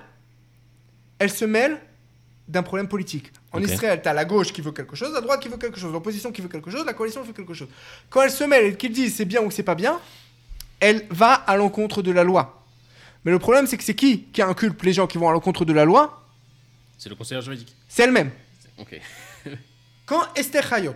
elle 1.19 1.31
se 1.31 1.45
mêle 1.45 1.81
d'un 2.47 2.63
problème 2.63 2.89
politique. 2.89 3.31
En. 3.53 3.61
Israël, 3.61 4.01
tu 4.03 4.09
as 4.09 4.15
la 4.15 4.25
gauche 4.25 4.53
qui 4.53 4.61
veut 4.61 4.73
quelque 4.73 4.97
chose, 4.97 5.13
la 5.13 5.21
droite 5.21 5.41
qui 5.41 5.49
veut 5.49 5.59
quelque 5.59 5.79
chose, 5.79 5.93
l'opposition 5.93 6.33
qui 6.33 6.41
veut 6.41 6.49
quelque 6.49 6.71
chose, 6.71 6.85
la 6.85 6.95
coalition 6.95 7.23
qui 7.23 7.29
veut 7.29 7.35
quelque 7.35 7.55
chose. 7.55 7.69
Quand 8.09 8.23
elle 8.23 8.31
se 8.31 8.45
mêle 8.45 8.67
et 8.67 8.77
qu'ils 8.77 8.93
disent 8.93 9.17
c'est 9.17 9.25
bien 9.25 9.43
ou 9.43 9.51
c'est 9.51 9.63
pas 9.63 9.75
bien, 9.75 10.01
elle 10.81 11.07
va 11.11 11.35
à 11.35 11.57
l'encontre 11.57 12.03
de 12.03 12.11
la 12.11 12.25
loi. 12.25 12.65
Mais 13.25 13.31
le 13.31 13.39
problème, 13.39 13.67
c'est 13.67 13.77
que 13.77 13.85
c'est 13.85 13.95
qui 13.95 14.25
qui 14.25 14.43
inculpe 14.43 14.83
les 14.83 14.93
gens 14.93 15.07
qui 15.07 15.19
vont 15.19 15.29
à 15.29 15.33
l'encontre 15.33 15.65
de 15.65 15.73
la 15.73 15.85
loi? 15.85 16.25
C'est 16.97 17.09
le 17.09 17.15
conseiller 17.15 17.43
juridique. 17.43 17.75
C'est 17.89 18.05
elle-même. 18.05 18.31
Quand 20.07 20.23
Esther 20.35 20.73
Hayot, 20.73 20.95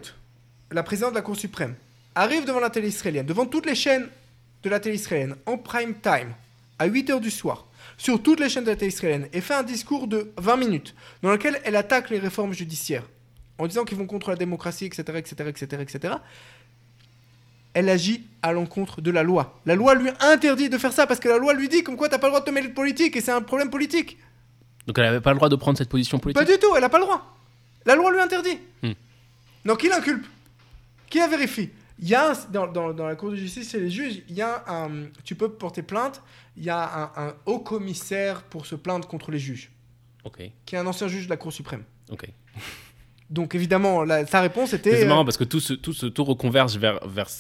la 0.71 0.83
présidente 0.83 1.11
de 1.11 1.17
la 1.17 1.23
Cour 1.23 1.37
suprême, 1.37 1.75
arrive 2.15 2.45
devant 2.45 2.61
la 2.61 2.71
télé 2.71 2.89
israélienne, 2.89 3.27
devant 3.27 3.47
toutes 3.47 3.67
les 3.67 3.75
chaînes 3.75 4.09
de 4.63 4.71
la 4.71 4.81
télé 4.81 4.97
israélienne, 4.97 5.37
en 5.47 5.59
prime 5.59 5.95
time, 6.01 6.35
à 6.83 6.89
8h 6.89 7.21
du 7.21 7.31
soir, 7.31 7.67
sur 7.97 8.21
toutes 8.21 8.41
les 8.41 8.49
chaînes 8.49 8.65
de 8.65 8.71
la 8.71 8.77
télé 8.77 8.93
israélienne, 8.93 9.29
et 9.33 9.41
fait 9.41 9.55
un 9.55 9.63
discours 9.63 10.09
de 10.09 10.33
20 10.37 10.57
minutes, 10.57 10.95
dans 11.23 11.31
lequel 11.31 11.61
elle 11.65 11.77
attaque 11.77 12.11
les 12.11 12.19
réformes 12.19 12.53
judiciaires, 12.53 13.05
en 13.59 13.69
disant 13.69 13.85
qu'ils 13.85 13.99
vont 13.99 14.07
contre 14.07 14.31
la 14.31 14.37
démocratie, 14.37 14.87
etc., 14.87 15.03
etc., 15.17 15.45
etc., 15.49 15.83
etc., 15.83 16.15
elle 17.75 17.89
agit 17.89 18.27
à 18.43 18.53
l'encontre 18.53 19.01
de 19.01 19.11
la 19.11 19.23
loi. 19.23 19.59
La 19.65 19.77
loi 19.77 19.95
lui 19.95 20.11
interdit 20.21 20.69
de 20.69 20.77
faire 20.77 20.93
ça, 20.93 21.07
parce 21.07 21.21
que 21.21 21.29
la 21.29 21.39
loi 21.39 21.55
lui 21.55 21.69
dit 21.69 21.85
comme 21.85 21.97
quoi 21.97 22.09
t'as 22.09 22.19
pas 22.19 22.27
le 22.27 22.33
droit 22.33 22.41
de 22.41 22.47
te 22.47 22.51
mêler 22.51 22.69
de 22.69 22.75
politique, 22.75 23.17
et 23.17 23.21
c'est 23.21 23.31
un 23.31 23.43
problème 23.43 23.71
politique. 23.71 24.19
Donc 24.87 24.99
elle 24.99 25.05
n'avait 25.05 25.21
pas 25.21 25.31
le 25.31 25.37
droit 25.37 25.49
de 25.49 25.57
prendre 25.57 25.79
cette 25.79 25.89
position 25.89 26.19
politique? 26.19 26.45
Pas 26.45 26.53
du 26.53 26.59
tout, 26.59 26.75
elle 26.75 26.83
n'a 26.83 26.89
pas 26.89 26.99
le 26.99 27.05
droit. 27.05 27.39
La 27.87 27.95
loi 27.95 28.13
lui 28.13 28.21
interdit. 28.21 28.59
Hmm. 28.83 28.93
Donc 29.65 29.79
qui 29.79 29.89
l'inculpe 29.89 30.27
Qui 31.09 31.19
la 31.19 31.29
vérifie? 31.29 31.71
Il 31.99 32.09
y 32.09 32.15
a 32.15 32.33
dans, 32.53 32.67
dans- 32.67 32.93
dans 32.93 33.07
la 33.07 33.15
cour 33.17 33.31
de 33.31 33.37
justice 33.37 33.75
et 33.75 33.81
les 33.81 33.91
juges, 33.91 34.23
il 34.29 34.35
y 34.35 34.43
a 34.43 34.65
un, 34.67 35.07
tu 35.25 35.35
peux 35.35 35.51
porter 35.53 35.83
plainte. 35.83 36.23
Il 36.57 36.65
y 36.65 36.71
a 36.71 37.13
un, 37.17 37.29
un 37.29 37.35
haut 37.47 37.61
commissaire 37.61 38.43
pour 38.43 38.67
se 38.67 38.75
plaindre 38.75 39.07
contre 39.09 39.31
les 39.31 39.39
juges, 39.39 39.71
qui 40.67 40.75
est 40.75 40.79
un 40.79 40.87
ancien 40.87 41.09
juge 41.09 41.25
de 41.27 41.31
la 41.31 41.37
Cour 41.37 41.53
suprême. 41.53 41.85
Ok. 42.11 42.27
Donc 43.31 43.55
évidemment, 43.55 44.05
la- 44.05 44.27
sa 44.27 44.41
réponse 44.43 44.73
était. 44.75 44.97
C'est 44.97 45.05
euh, 45.05 45.09
marrant 45.09 45.25
parce 45.25 45.37
que 45.39 45.45
tout, 45.45 45.61
ce, 45.61 45.73
tout, 45.73 45.93
ce, 45.95 46.07
tout 46.07 46.25
reconverge 46.25 46.77
vers, 46.77 47.07
vers 47.09 47.31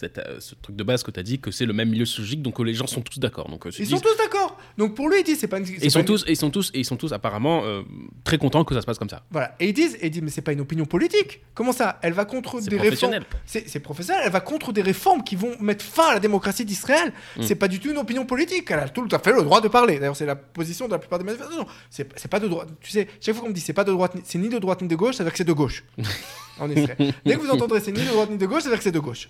cette, 0.00 0.18
euh, 0.18 0.40
ce 0.40 0.54
truc 0.54 0.76
de 0.76 0.82
base 0.82 1.02
que 1.02 1.10
tu 1.10 1.20
as 1.20 1.22
dit, 1.22 1.38
que 1.40 1.50
c'est 1.50 1.66
le 1.66 1.72
même 1.74 1.90
milieu 1.90 2.06
sociologique, 2.06 2.42
donc 2.42 2.58
euh, 2.58 2.64
les 2.64 2.74
gens 2.74 2.86
sont 2.86 3.02
tous 3.02 3.18
d'accord. 3.18 3.48
Donc, 3.48 3.66
euh, 3.66 3.70
ils 3.78 3.84
disent- 3.84 3.90
sont 3.90 4.00
tous 4.00 4.16
d'accord. 4.16 4.58
Donc 4.78 4.94
pour 4.94 5.08
lui, 5.08 5.18
il 5.20 5.24
dit 5.24 5.36
c'est 5.36 5.46
pas 5.48 5.58
une. 5.58 5.66
ils 5.66 5.78
pas 5.80 5.90
sont 5.90 6.00
une- 6.00 6.04
tous, 6.06 6.24
ils 6.26 6.36
sont 6.36 6.50
tous, 6.50 6.70
et 6.74 6.78
ils 6.80 6.84
sont 6.84 6.96
tous 6.96 7.12
apparemment 7.12 7.62
euh, 7.64 7.82
très 8.24 8.38
contents 8.38 8.64
que 8.64 8.74
ça 8.74 8.80
se 8.80 8.86
passe 8.86 8.98
comme 8.98 9.08
ça. 9.10 9.22
Voilà. 9.30 9.54
Et 9.60 9.68
ils 9.68 9.72
disent, 9.74 9.96
et 10.00 10.06
ils 10.06 10.10
disent 10.10 10.22
mais 10.22 10.30
c'est 10.30 10.40
pas 10.42 10.52
une 10.52 10.60
opinion 10.60 10.86
politique. 10.86 11.40
Comment 11.54 11.72
ça? 11.72 11.98
Elle 12.02 12.12
va 12.14 12.24
contre 12.24 12.60
des 12.60 12.76
réformes. 12.76 12.80
professionnel. 12.86 13.24
C'est 13.44 13.80
professionnel, 13.80 14.22
elle 14.24 14.32
va 14.32 14.40
contre 14.40 14.72
des 14.72 14.82
réformes 14.82 15.22
qui 15.22 15.36
vont 15.36 15.54
mettre 15.60 15.84
fin 15.84 16.08
à 16.10 16.14
la 16.14 16.20
démocratie 16.20 16.64
d'Israël. 16.64 17.12
Mm. 17.36 17.42
C'est 17.42 17.54
pas 17.56 17.68
du 17.68 17.78
tout 17.80 17.90
une 17.90 17.98
opinion 17.98 18.24
politique. 18.24 18.70
Elle 18.70 18.78
a 18.78 18.88
tout 18.88 19.06
à 19.12 19.18
fait 19.18 19.32
le 19.32 19.42
droit 19.42 19.60
de 19.60 19.68
parler. 19.68 19.98
D'ailleurs, 19.98 20.16
c'est 20.16 20.26
la 20.26 20.36
position 20.36 20.86
de 20.86 20.92
la 20.92 20.98
plupart 20.98 21.18
des 21.18 21.24
manifestations. 21.24 21.66
C'est 21.90 22.08
c'est 22.18 22.28
pas 22.30 22.40
de 22.40 22.48
droite. 22.48 22.68
Tu 22.80 22.90
sais, 22.90 23.06
chaque 23.20 23.34
fois 23.34 23.42
qu'on 23.44 23.50
me 23.50 23.54
dit 23.54 23.60
c'est 23.60 23.72
pas 23.74 23.84
de 23.84 23.92
droite, 23.92 24.14
ni- 24.14 24.22
c'est 24.24 24.38
ni 24.38 24.48
de 24.48 24.58
droite 24.58 24.80
ni 24.82 24.88
de 24.88 24.96
gauche, 24.96 25.16
ça 25.16 25.24
veut 25.24 25.28
dire 25.28 25.32
que 25.32 25.38
c'est 25.38 25.44
de 25.44 25.52
gauche. 25.52 25.84
en 26.58 26.70
Israël. 26.70 27.14
Dès 27.24 27.34
que 27.36 27.40
vous 27.40 27.50
entendrez 27.50 27.80
c'est 27.80 27.92
ni 27.92 28.02
de 28.02 28.08
droite 28.08 28.30
ni 28.30 28.36
de 28.38 28.46
gauche, 28.46 28.62
ça 28.62 28.68
veut 28.68 28.74
dire 28.74 28.78
que 28.78 28.84
c'est 28.84 28.92
de 28.92 28.98
gauche. 29.00 29.28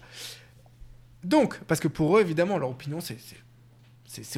Donc, 1.24 1.59
parce 1.64 1.80
que 1.80 1.88
pour 1.88 2.16
eux, 2.16 2.20
évidemment, 2.20 2.59
leur 2.59 2.70
opinion, 2.70 3.01
c'est- 3.01 3.16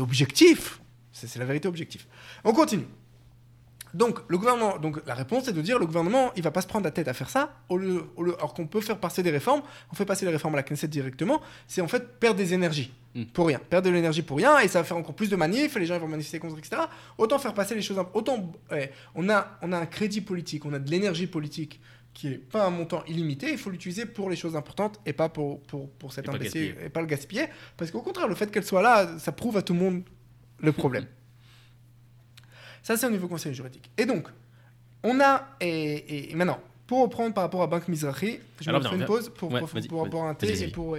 objectif. 0.00 0.80
C'est 1.12 1.36
la 1.38 1.44
vérité 1.44 1.68
objective. 1.68 2.04
On 2.44 2.52
continue. 2.52 2.86
Donc, 3.94 4.20
le 4.28 4.38
gouvernement, 4.38 4.78
donc 4.78 5.00
la 5.06 5.12
réponse 5.14 5.48
est 5.48 5.52
de 5.52 5.60
dire 5.60 5.78
le 5.78 5.84
gouvernement, 5.84 6.32
il 6.34 6.42
va 6.42 6.50
pas 6.50 6.62
se 6.62 6.66
prendre 6.66 6.84
la 6.86 6.90
tête 6.90 7.08
à 7.08 7.12
faire 7.12 7.28
ça, 7.28 7.54
au 7.68 7.76
lieu, 7.76 8.04
au 8.16 8.22
lieu- 8.22 8.34
alors 8.38 8.54
qu'on 8.54 8.66
peut 8.66 8.80
faire 8.80 8.96
passer 8.98 9.22
des 9.22 9.30
réformes, 9.30 9.60
on 9.92 9.94
fait 9.94 10.06
passer 10.06 10.24
les 10.24 10.32
réformes 10.32 10.54
à 10.54 10.56
la 10.56 10.62
Knesset 10.62 10.88
directement, 10.88 11.42
c'est 11.66 11.82
en 11.82 11.88
fait 11.88 12.18
perdre 12.18 12.38
des 12.38 12.54
énergies 12.54 12.90
Mm. 13.14 13.24
pour 13.34 13.46
rien, 13.48 13.58
perdre 13.58 13.88
de 13.90 13.92
l'énergie 13.94 14.22
pour 14.22 14.38
rien, 14.38 14.58
et 14.60 14.68
ça 14.68 14.78
va 14.78 14.84
faire 14.84 14.96
encore 14.96 15.14
plus 15.14 15.28
de 15.28 15.36
manifs, 15.36 15.76
et 15.76 15.80
les 15.80 15.84
gens 15.84 15.96
ils 15.96 16.00
vont 16.00 16.08
manifester 16.08 16.38
contre, 16.38 16.56
etc. 16.56 16.80
Autant 17.18 17.38
faire 17.38 17.52
passer 17.52 17.74
les 17.74 17.82
choses, 17.82 18.02
autant 18.14 18.50
ouais, 18.70 18.92
on 19.14 19.28
a, 19.28 19.58
on 19.60 19.72
a 19.72 19.78
un 19.78 19.84
crédit 19.86 20.22
politique, 20.22 20.64
on 20.64 20.72
a 20.72 20.78
de 20.78 20.90
l'énergie 20.90 21.26
politique 21.26 21.78
qui 22.14 22.28
est 22.28 22.38
pas 22.38 22.66
un 22.66 22.70
montant 22.70 23.04
illimité, 23.06 23.50
il 23.50 23.58
faut 23.58 23.70
l'utiliser 23.70 24.06
pour 24.06 24.28
les 24.28 24.36
choses 24.36 24.54
importantes 24.56 25.00
et 25.06 25.12
pas 25.12 25.28
pour 25.28 25.60
pour, 25.62 25.90
pour 25.90 26.12
cet 26.12 26.26
Et 26.26 26.30
imbécile 26.30 26.76
et 26.84 26.88
pas 26.88 27.00
le 27.00 27.06
gaspiller, 27.06 27.46
parce 27.76 27.90
qu'au 27.90 28.02
contraire, 28.02 28.28
le 28.28 28.34
fait 28.34 28.50
qu'elle 28.50 28.64
soit 28.64 28.82
là, 28.82 29.18
ça 29.18 29.32
prouve 29.32 29.56
à 29.56 29.62
tout 29.62 29.72
le 29.72 29.80
monde 29.80 30.02
le 30.58 30.72
problème. 30.82 31.06
Ça, 32.82 32.96
c'est 32.96 33.06
au 33.06 33.10
niveau 33.10 33.28
conseil 33.28 33.54
juridique. 33.54 33.90
Et 33.96 34.06
donc, 34.06 34.28
on 35.02 35.20
a. 35.20 35.56
Et, 35.60 36.30
et 36.30 36.34
maintenant, 36.34 36.60
pour 36.86 37.02
reprendre 37.02 37.32
par 37.32 37.44
rapport 37.44 37.62
à 37.62 37.66
Banque 37.66 37.88
Mizrahi, 37.88 38.40
je 38.60 38.70
fais 38.70 38.78
viens, 38.78 38.92
une 38.92 39.04
pause 39.04 39.30
pour, 39.30 39.50
Ouais, 39.52 39.60
pour, 39.60 39.70
pour, 39.88 40.10
pour 40.10 40.24
un 40.24 40.34
thé 40.34 40.64
et 40.64 40.68
pour. 40.68 40.96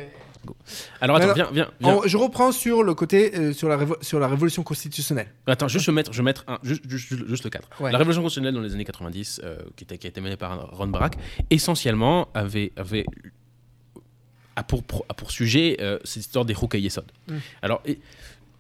Alors 1.02 1.18
attends, 1.18 1.34
viens, 1.34 1.50
viens, 1.52 1.70
viens. 1.80 1.94
en- 1.96 2.02
je 2.08 2.18
reprends 2.18 2.52
sur 2.52 2.84
le 2.84 2.94
côté. 2.94 3.36
euh, 3.38 3.54
sur, 3.54 3.70
la 3.70 3.78
sur 4.02 4.20
la 4.20 4.28
révolution 4.28 4.64
constitutionnelle. 4.64 5.28
Attends, 5.48 5.68
juste 5.68 5.86
je 5.86 5.92
vais 5.92 5.96
mettre, 5.96 6.12
je 6.14 6.18
vais 6.18 6.24
mettre 6.24 6.44
un, 6.48 6.60
juste, 6.64 6.82
juste, 6.88 7.08
juste- 7.10 7.28
juste 7.28 7.44
le 7.44 7.50
cadre. 7.50 7.68
Ouais. 7.80 7.92
La 7.92 7.98
révolution 7.98 8.22
constitutionnelle 8.22 8.54
dans 8.54 8.62
les 8.62 8.74
années 8.74 8.86
90, 8.86 9.42
euh, 9.44 9.58
qui, 9.76 9.84
était, 9.84 9.98
qui 9.98 10.08
a 10.08 10.10
été 10.10 10.22
menée 10.22 10.38
par 10.38 10.70
Ron 10.72 10.88
Barak, 10.88 11.16
essentiellement 11.50 12.28
avait, 12.34 12.72
avait 12.76 13.06
a 14.56 14.64
pour, 14.64 14.84
a 15.10 15.14
pour 15.14 15.32
sujet 15.32 15.78
euh, 15.82 15.98
cette 16.04 16.24
histoire 16.26 16.46
des 16.46 16.54
Hukay 16.54 16.80
Yesod. 16.82 17.12
Mm. 17.28 17.38
Alors, 17.62 17.82
et, 17.86 18.00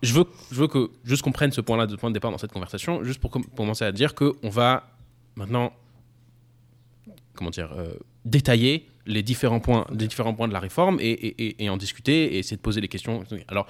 je 0.01 0.13
veux, 0.13 0.25
je 0.51 0.55
veux 0.59 0.67
que 0.67 0.89
juste 1.03 1.21
qu'on 1.21 1.31
prenne 1.31 1.51
ce 1.51 1.61
point-là 1.61 1.85
de 1.87 1.95
point 1.95 2.09
de 2.09 2.13
départ 2.13 2.31
dans 2.31 2.37
cette 2.37 2.51
conversation, 2.51 3.03
juste 3.03 3.19
pour, 3.21 3.29
com- 3.31 3.43
pour 3.43 3.55
commencer 3.55 3.85
à 3.85 3.91
dire 3.91 4.15
qu'on 4.15 4.49
va 4.49 4.89
maintenant, 5.35 5.71
comment 7.35 7.51
dire, 7.51 7.71
euh, 7.77 7.93
détailler 8.25 8.87
les 9.05 9.21
différents 9.23 9.59
points, 9.59 9.85
les 9.91 10.07
différents 10.07 10.33
points 10.33 10.47
de 10.47 10.53
la 10.53 10.59
réforme 10.59 10.97
et, 11.01 11.09
et- 11.11 11.43
et- 11.47 11.63
et 11.65 11.69
en 11.69 11.77
discuter 11.77 12.35
et 12.35 12.39
essayer 12.39 12.55
de 12.57 12.61
poser 12.61 12.79
les 12.81 12.87
questions. 12.87 13.23
Alors, 13.49 13.67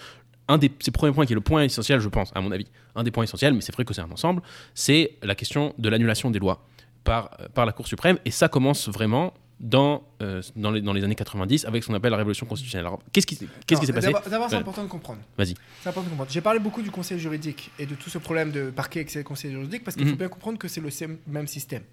un 0.47 0.57
des 0.57 0.69
ces 0.79 0.91
premiers 0.91 1.13
points 1.13 1.25
qui 1.25 1.33
est 1.33 1.35
le 1.35 1.41
point 1.41 1.63
essentiel, 1.63 1.99
je 1.99 2.09
pense, 2.09 2.31
à 2.35 2.41
mon 2.41 2.51
avis, 2.51 2.67
un 2.95 3.03
des 3.03 3.11
points 3.11 3.23
essentiels, 3.23 3.53
mais 3.53 3.61
c'est 3.61 3.73
vrai 3.73 3.85
que 3.85 3.93
c'est 3.93 4.01
un 4.01 4.11
ensemble, 4.11 4.41
c'est 4.75 5.17
la 5.23 5.35
question 5.35 5.73
de 5.77 5.89
l'annulation 5.89 6.29
des 6.31 6.39
lois 6.39 6.65
par, 7.03 7.35
euh, 7.39 7.47
par 7.53 7.65
la 7.65 7.71
Cour 7.71 7.87
suprême. 7.87 8.17
Et 8.25 8.31
ça 8.31 8.47
commence 8.47 8.89
vraiment 8.89 9.33
dans, 9.59 10.03
euh, 10.21 10.41
dans, 10.57 10.71
les, 10.71 10.81
dans 10.81 10.91
les 10.91 11.03
années 11.05 11.15
90 11.15 11.63
avec 11.65 11.81
ce 11.83 11.87
qu'on 11.87 11.93
appelle 11.93 12.11
la 12.11 12.17
révolution 12.17 12.45
constitutionnelle. 12.45 12.85
Alors, 12.87 13.01
qu'est-ce 13.13 13.25
qui, 13.25 13.35
s'est 13.35 13.45
passé 13.93 14.11
D'abord, 14.29 14.49
c'est 14.49 14.55
important 14.57 14.83
de 14.83 14.89
comprendre. 14.89 15.21
Vas-y. 15.37 15.55
C'est 15.81 15.89
important 15.89 16.03
de 16.03 16.09
comprendre. 16.09 16.29
J'ai 16.31 16.41
parlé 16.41 16.59
beaucoup 16.59 16.81
du 16.81 16.91
conseil 16.91 17.17
juridique 17.19 17.71
et 17.79 17.85
de 17.85 17.95
tout 17.95 18.09
ce 18.09 18.17
problème 18.17 18.51
de 18.51 18.69
parquet 18.71 18.99
avec 18.99 19.13
les 19.13 19.23
conseils 19.23 19.51
juridiques 19.51 19.83
parce 19.85 19.95
qu'il 19.95 20.05
faut 20.05 20.11
Mhm. 20.11 20.17
bien 20.17 20.27
comprendre 20.27 20.57
que 20.59 20.67
c'est 20.67 20.81
le 20.81 20.89
même 21.27 21.47
système. 21.47 21.83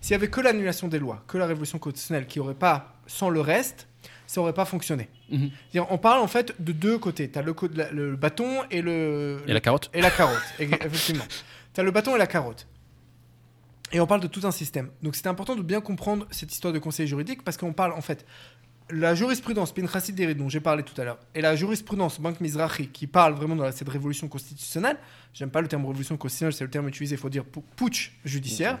S'il 0.00 0.12
y 0.12 0.14
avait 0.14 0.28
que 0.28 0.40
l'annulation 0.40 0.88
des 0.88 0.98
lois, 0.98 1.22
que 1.26 1.38
la 1.38 1.46
révolution 1.46 1.78
constitutionnelle 1.78 2.26
qui 2.26 2.40
aurait 2.40 2.54
pas, 2.54 3.00
sans 3.06 3.30
le 3.30 3.40
reste, 3.40 3.88
ça 4.26 4.40
aurait 4.40 4.52
pas 4.52 4.64
fonctionné. 4.64 5.08
Mhm. 5.30 5.50
On 5.90 5.98
parle 5.98 6.20
en 6.20 6.26
fait 6.26 6.54
de 6.60 6.72
deux 6.72 6.98
côtés. 6.98 7.30
Tu 7.30 7.38
as 7.38 7.42
le, 7.42 8.16
bâton 8.16 8.62
et 8.70 8.82
le, 8.82 9.42
Et 9.46 9.52
la 9.52 9.60
carotte 9.60 9.90
et 9.94 10.00
la 10.00 10.10
carotte, 10.10 10.42
effectivement. 10.58 11.24
Tu 11.72 11.80
as 11.80 11.84
le 11.84 11.90
bâton 11.90 12.14
et 12.14 12.18
la 12.18 12.26
carotte. 12.26 12.66
Et 13.92 14.00
on 14.00 14.06
parle 14.06 14.20
de 14.20 14.26
tout 14.26 14.40
un 14.44 14.50
système. 14.50 14.90
Donc 15.02 15.14
c'est 15.14 15.26
important 15.26 15.54
de 15.54 15.62
bien 15.62 15.80
comprendre 15.80 16.26
cette 16.30 16.52
histoire 16.52 16.72
de 16.72 16.78
conseil 16.78 17.06
juridique 17.06 17.42
parce 17.44 17.56
qu'on 17.56 17.72
parle 17.72 17.92
en 17.92 18.00
fait 18.00 18.26
la 18.90 19.14
jurisprudence 19.14 19.72
Pinchasi 19.72 20.12
Deri 20.12 20.34
dont 20.34 20.48
j'ai 20.48 20.60
parlé 20.60 20.82
tout 20.82 21.00
à 21.00 21.04
l'heure 21.04 21.18
et 21.34 21.40
la 21.40 21.56
jurisprudence 21.56 22.20
Bank 22.20 22.40
Mizrahi 22.40 22.88
qui 22.88 23.06
parle 23.06 23.34
vraiment 23.34 23.56
de 23.56 23.70
cette 23.70 23.88
révolution 23.88 24.28
constitutionnelle, 24.28 24.98
j'aime 25.34 25.50
pas 25.50 25.60
le 25.60 25.68
terme 25.68 25.84
révolution 25.84 26.16
constitutionnelle, 26.16 26.54
c'est 26.54 26.64
le 26.64 26.70
terme 26.70 26.88
utilisé, 26.88 27.16
il 27.16 27.18
faut 27.18 27.28
dire 27.28 27.44
putsch 27.44 28.12
judiciaire, 28.24 28.78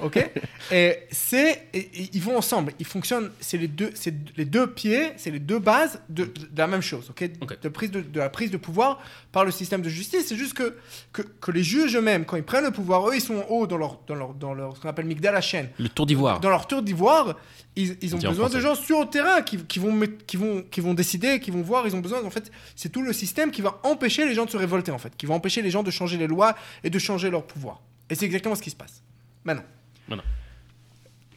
ok 0.00 0.30
Et 0.70 0.98
c'est, 1.10 1.66
ils 1.74 2.22
vont 2.22 2.36
ensemble, 2.36 2.72
ils 2.78 2.86
fonctionnent, 2.86 3.30
c'est 3.40 3.58
les 3.58 3.68
deux, 3.68 3.90
c'est 3.94 4.14
les 4.36 4.44
deux 4.44 4.68
pieds, 4.68 5.12
c'est 5.16 5.30
les 5.30 5.40
deux 5.40 5.58
bases 5.58 6.00
de, 6.08 6.24
de, 6.24 6.30
la 6.56 6.68
même 6.68 6.82
chose, 6.82 7.10
ok, 7.10 7.28
De, 7.62 7.68
prise 7.68 7.90
de, 7.90 8.00
de, 8.00 8.18
la 8.20 8.30
prise 8.30 8.50
de 8.50 8.56
pouvoir 8.56 9.00
par 9.32 9.44
le 9.44 9.50
système 9.50 9.82
de 9.82 9.88
justice. 9.88 10.26
C'est 10.28 10.36
juste 10.36 10.54
que, 10.54 10.76
que, 11.12 11.22
que 11.22 11.50
les 11.50 11.62
juges 11.62 11.96
eux-mêmes, 11.96 12.24
quand 12.24 12.36
ils 12.36 12.42
prennent 12.42 12.64
le 12.64 12.70
pouvoir, 12.70 13.08
eux, 13.08 13.14
ils 13.14 13.20
sont 13.20 13.36
en 13.36 13.44
haut 13.48 13.66
dans 13.66 13.76
leur, 13.76 14.00
dans 14.06 14.14
leur, 14.14 14.34
dans 14.34 14.54
leur 14.54 14.76
ce 14.76 14.80
qu'on 14.80 14.88
appelle 14.88 15.06
Migdal 15.06 15.40
chaîne. 15.42 15.68
Le 15.78 15.88
tour 15.88 16.06
d'ivoire. 16.06 16.40
Dans 16.40 16.50
leur 16.50 16.66
tour 16.66 16.82
d'ivoire, 16.82 17.36
ils, 17.76 17.96
ils 18.02 18.14
ont 18.14 18.18
besoin 18.18 18.48
de 18.48 18.60
gens 18.60 18.74
sur 18.74 19.00
le 19.00 19.06
terrain 19.06 19.42
qui, 19.42 19.58
qui, 19.58 19.78
vont, 19.78 20.00
qui, 20.26 20.36
vont, 20.36 20.62
qui 20.70 20.80
vont 20.80 20.94
décider, 20.94 21.40
qui 21.40 21.50
vont 21.50 21.62
voir. 21.62 21.86
Ils 21.86 21.94
ont 21.94 22.00
besoin, 22.00 22.24
en 22.24 22.30
fait, 22.30 22.50
c'est 22.76 22.90
tout 22.90 23.02
le 23.02 23.12
système 23.12 23.50
qui 23.50 23.62
va 23.62 23.80
empêcher 23.84 24.26
les 24.26 24.34
gens 24.34 24.44
de 24.44 24.50
se 24.50 24.56
révolter, 24.56 24.90
en 24.90 24.98
fait, 24.98 25.16
qui 25.16 25.26
va 25.26 25.34
empêcher 25.34 25.62
les 25.62 25.70
gens 25.70 25.82
de 25.82 25.87
changer 25.90 26.16
les 26.16 26.26
lois 26.26 26.54
et 26.84 26.90
de 26.90 26.98
changer 26.98 27.30
leur 27.30 27.46
pouvoir. 27.46 27.80
Et 28.10 28.14
c'est 28.14 28.26
exactement 28.26 28.54
ce 28.54 28.62
qui 28.62 28.70
se 28.70 28.76
passe. 28.76 29.02
Maintenant. 29.44 29.64
Maintenant. 30.08 30.24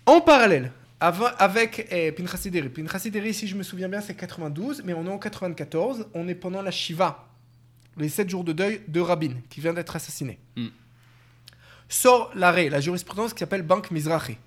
En 0.06 0.22
parallèle, 0.22 0.72
avec 1.00 1.88
eh, 1.90 2.12
Pinchas 2.12 2.48
Pinchas 2.74 3.00
si 3.00 3.48
je 3.48 3.56
me 3.56 3.64
souviens 3.64 3.90
bien, 3.90 4.02
c'est 4.02 4.14
92, 4.14 4.84
mais 4.86 4.94
on 4.94 5.06
est 5.06 5.10
en 5.10 5.18
94. 5.18 6.08
On 6.14 6.28
est 6.28 6.36
pendant 6.36 6.62
la 6.62 6.72
Shiva, 6.72 7.28
les 7.98 8.10
7 8.10 8.30
jours 8.30 8.44
de 8.44 8.54
deuil 8.54 8.82
de 8.88 9.00
Rabin, 9.00 9.34
qui 9.50 9.62
vient 9.62 9.74
d'être 9.74 9.96
assassiné. 9.96 10.38
Mm. 10.56 10.68
Sort 11.90 12.32
l'arrêt, 12.36 12.70
la 12.70 12.80
jurisprudence 12.80 13.34
qui 13.34 13.40
s'appelle 13.40 13.64
Bank 13.64 13.92
Mizrahi. 13.92 14.38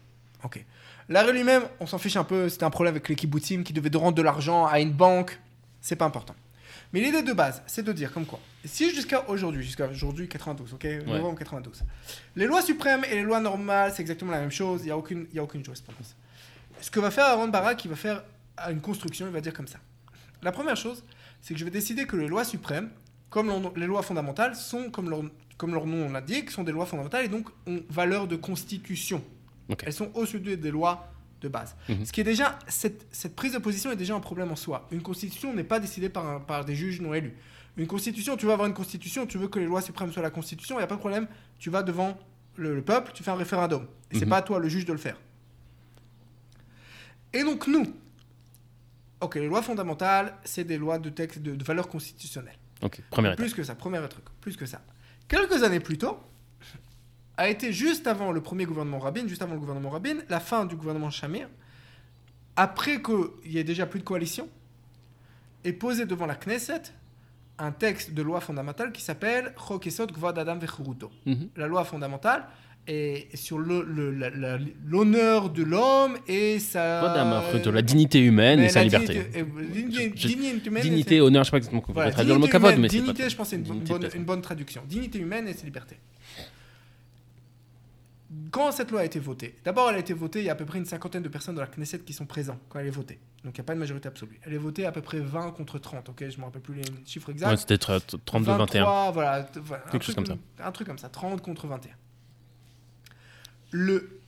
Ok. 0.44 0.64
L'arrêt 1.09 1.32
lui-même, 1.32 1.64
on 1.81 1.86
s'en 1.86 1.98
fiche 1.98 2.16
un 2.16 2.24
peu, 2.24 2.48
c'était 2.48 2.64
un 2.64 2.70
problème 2.70 2.94
avec 2.94 3.09
les 3.09 3.16
kibbutzim 3.16 3.62
qui 3.62 3.72
devaient 3.72 3.90
rendre 3.98 4.14
de 4.14 4.22
l'argent 4.22 4.64
à 4.64 4.81
une 4.81 4.93
banque. 4.93 5.39
C'est 5.81 5.97
pas 5.97 6.06
important. 6.06 6.35
Mais 6.94 7.00
l'idée 7.00 7.22
de 7.22 7.32
base, 7.32 7.60
c'est 7.66 7.82
de 7.82 7.92
dire 7.92 8.12
comme 8.12 8.24
quoi, 8.24 8.38
si 8.64 8.94
jusqu'à 8.94 9.28
aujourd'hui, 9.28 9.64
jusqu'à 9.64 9.88
aujourd'hui 9.88 10.28
92, 10.28 10.74
ok, 10.74 10.84
novembre 11.08 11.36
92, 11.40 11.82
les 12.36 12.46
lois 12.46 12.62
suprêmes 12.62 13.04
et 13.10 13.16
les 13.16 13.22
lois 13.22 13.40
normales, 13.40 13.92
c'est 13.92 14.00
exactement 14.00 14.30
la 14.30 14.38
même 14.38 14.52
chose, 14.52 14.82
il 14.82 14.84
n'y 14.84 14.90
a, 14.92 14.96
aucune, 14.96 15.26
y 15.34 15.40
a 15.40 15.42
aucune 15.42 15.64
jurisprudence. 15.64 16.14
Ce 16.80 16.92
que 16.92 17.00
va 17.00 17.10
faire 17.10 17.24
Aaron 17.24 17.48
Barak, 17.48 17.84
il 17.84 17.88
va 17.88 17.96
faire 17.96 18.22
une 18.70 18.80
construction, 18.80 19.26
il 19.26 19.32
va 19.32 19.40
dire 19.40 19.52
comme 19.52 19.66
ça. 19.66 19.80
La 20.40 20.52
première 20.52 20.76
chose, 20.76 21.02
c'est 21.40 21.52
que 21.52 21.58
je 21.58 21.64
vais 21.64 21.72
décider 21.72 22.06
que 22.06 22.14
les 22.14 22.28
lois 22.28 22.44
suprêmes, 22.44 22.90
comme 23.28 23.72
les 23.74 23.86
lois 23.86 24.02
fondamentales, 24.02 24.54
sont, 24.54 24.88
comme 24.90 25.10
leur, 25.10 25.22
comme 25.56 25.74
leur 25.74 25.86
nom 25.86 26.08
l'indique, 26.08 26.52
sont 26.52 26.62
des 26.62 26.70
lois 26.70 26.86
fondamentales 26.86 27.24
et 27.24 27.28
donc 27.28 27.48
ont 27.66 27.82
valeur 27.90 28.28
de 28.28 28.36
constitution. 28.36 29.20
Elles 29.84 29.92
sont 29.92 30.12
au-dessus 30.14 30.38
des 30.38 30.70
lois 30.70 31.12
de 31.44 31.48
base. 31.48 31.76
Mhm. 31.88 32.04
Ce 32.04 32.12
qui 32.12 32.20
est 32.20 32.24
déjà, 32.24 32.58
cette, 32.66 33.06
cette, 33.12 33.36
prise 33.36 33.52
de 33.52 33.58
position 33.58 33.92
est 33.92 33.96
déjà 33.96 34.14
un 34.14 34.20
problème 34.20 34.50
en 34.50 34.56
soi. 34.56 34.88
Une 34.90 35.02
constitution 35.02 35.54
n'est 35.54 35.64
pas 35.64 35.78
décidée 35.78 36.08
par, 36.08 36.44
par 36.44 36.64
des 36.64 36.74
juges 36.74 37.00
non 37.00 37.14
élus. 37.14 37.34
Une 37.76 37.86
constitution, 37.86 38.36
tu 38.36 38.46
veux 38.46 38.52
avoir 38.52 38.68
une 38.68 38.74
constitution, 38.74 39.26
tu 39.26 39.38
veux 39.38 39.48
que 39.48 39.58
les 39.58 39.66
lois 39.66 39.82
suprêmes 39.82 40.12
soient 40.12 40.22
la 40.22 40.30
constitution, 40.30 40.76
il 40.76 40.78
n'y 40.78 40.84
a 40.84 40.88
pas 40.88 40.94
de 40.94 41.00
problème. 41.00 41.28
Tu 41.58 41.70
vas 41.70 41.82
devant 41.82 42.18
le, 42.56 42.82
peuple, 42.82 43.12
tu 43.14 43.22
fais 43.22 43.30
un 43.30 43.36
référendum. 43.36 43.86
Et 44.10 44.18
c'est 44.18 44.24
mhm. 44.24 44.30
pas 44.30 44.38
à 44.38 44.42
toi, 44.42 44.58
le 44.58 44.68
juge, 44.68 44.84
de 44.84 44.92
le 44.92 44.98
faire. 44.98 45.20
Et 47.32 47.42
donc 47.42 47.66
nous, 47.66 47.94
ok, 49.20 49.34
les 49.36 49.46
lois 49.46 49.62
fondamentales, 49.62 50.34
c'est 50.44 50.64
des 50.64 50.78
lois 50.78 50.98
de 50.98 51.10
texte 51.10 51.40
de, 51.40 51.54
de 51.54 51.64
valeur 51.64 51.88
constitutionnelle. 51.88 52.58
Ok, 52.82 53.02
première 53.10 53.36
Plus 53.36 53.54
que 53.54 53.62
ça, 53.62 53.74
premier 53.74 54.00
truc, 54.08 54.24
plus 54.40 54.56
que 54.56 54.66
ça. 54.66 54.80
Quelques 55.26 55.62
années 55.62 55.80
plus 55.80 55.98
tôt, 55.98 56.20
a 57.36 57.48
été 57.48 57.73
juste 57.73 58.06
avant 58.06 58.32
le 58.32 58.40
premier 58.40 58.65
gouvernement 58.65 58.98
Rabin, 58.98 59.27
juste 59.27 59.43
avant 59.43 59.55
le 59.55 59.61
gouvernement 59.61 59.90
Rabin, 59.90 60.16
la 60.28 60.40
fin 60.40 60.65
du 60.66 60.77
gouvernement 60.77 61.11
Shamir, 61.11 61.48
après 62.56 63.02
qu'il 63.02 63.52
y 63.52 63.59
ait 63.59 63.65
déjà 63.65 63.86
plus 63.86 64.01
de 64.01 64.05
coalition, 64.05 64.48
est 65.65 65.73
posé 65.73 66.06
devant 66.06 66.27
la 66.27 66.36
Knesset 66.36 66.82
un 67.59 67.73
texte 67.73 68.15
de 68.15 68.23
loi 68.23 68.40
fondamentale 68.40 68.93
qui 68.93 69.02
s'appelle 69.02 69.52
Chokesot 69.56 70.09
Gvad 70.09 70.39
Adam 70.39 70.59
mhm. 71.27 71.48
La 71.56 71.66
loi 71.66 71.85
fondamentale 71.85 72.47
est 72.86 73.35
sur 73.35 73.59
l'honneur 73.59 75.48
de 75.51 75.62
l'homme 75.62 76.19
et 76.28 76.59
sa... 76.59 77.01
de 77.59 77.70
la 77.70 77.81
dignité 77.81 78.20
humaine 78.20 78.61
et 78.61 78.69
sa 78.69 78.82
liberté. 78.82 79.31
dignité, 80.82 81.20
honneur, 81.20 81.44
je 81.44 81.47
sais 81.47 81.51
pas 81.51 81.56
exactement 81.56 81.81
comment 81.81 82.11
traduire 82.11 82.39
le 82.39 82.40
mot 82.40 82.77
mais 82.78 82.89
Dignité, 82.89 83.31
je 83.31 83.36
pense 83.36 83.48
c'est 83.48 83.56
une, 83.56 83.82
une, 84.15 84.24
bonne 84.24 84.43
traduction. 84.43 84.82
Dignité 84.86 85.19
humaine 85.19 85.48
et 85.48 85.55
sa 85.55 85.65
liberté 85.65 85.97
quand 88.51 88.73
cette 88.73 88.90
loi 88.90 89.01
a 89.01 89.05
été 89.05 89.19
votée, 89.19 89.56
d'abord 89.65 89.90
elle 89.90 89.97
a 89.97 89.98
été 89.98 90.15
votée, 90.15 90.40
il 90.40 90.44
y 90.44 90.48
a 90.48 90.52
à 90.52 90.56
peu 90.56 90.65
près 90.65 90.78
une 90.78 90.85
cinquantaine 90.85 91.23
de 91.23 91.28
personnes 91.28 91.55
de 91.55 91.61
la 91.61 91.66
Knesset 91.66 92.01
qui 92.01 92.12
sont 92.12 92.27
présents 92.27 92.59
quand 92.69 92.78
elle 92.78 92.86
est 92.86 92.90
votée. 92.90 93.19
Donc 93.44 93.56
il 93.56 93.61
n'y 93.61 93.65
a 93.65 93.65
pas 93.65 93.74
de 93.74 93.78
majorité 93.81 94.09
absolue. 94.09 94.39
Elle 94.43 94.55
est 94.55 94.59
votée 94.59 94.86
à 94.86 94.93
peu 94.93 95.02
près 95.02 95.20
20 95.20 95.52
contre 95.52 95.78
30, 95.78 96.09
ok? 96.09 96.16
Je 96.20 96.35
ne 96.36 96.40
me 96.40 96.44
rappelle 96.44 96.62
plus 96.62 96.74
les 96.74 96.82
chiffres 97.05 97.31
exacts. 97.31 97.51
Ouais, 97.51 97.56
c'était 97.56 97.77
32-21. 97.77 99.12
Voilà, 99.12 99.48
Quelque 99.90 100.05
chose 100.05 100.15
comme 100.15 100.27
ça. 100.27 100.36
Un 100.61 100.73
truc 100.73 100.86
comme 100.86 100.98
ça, 100.98 101.09
30 101.09 101.43
contre 101.43 101.66
21. 101.66 101.90
Le, 103.73 104.20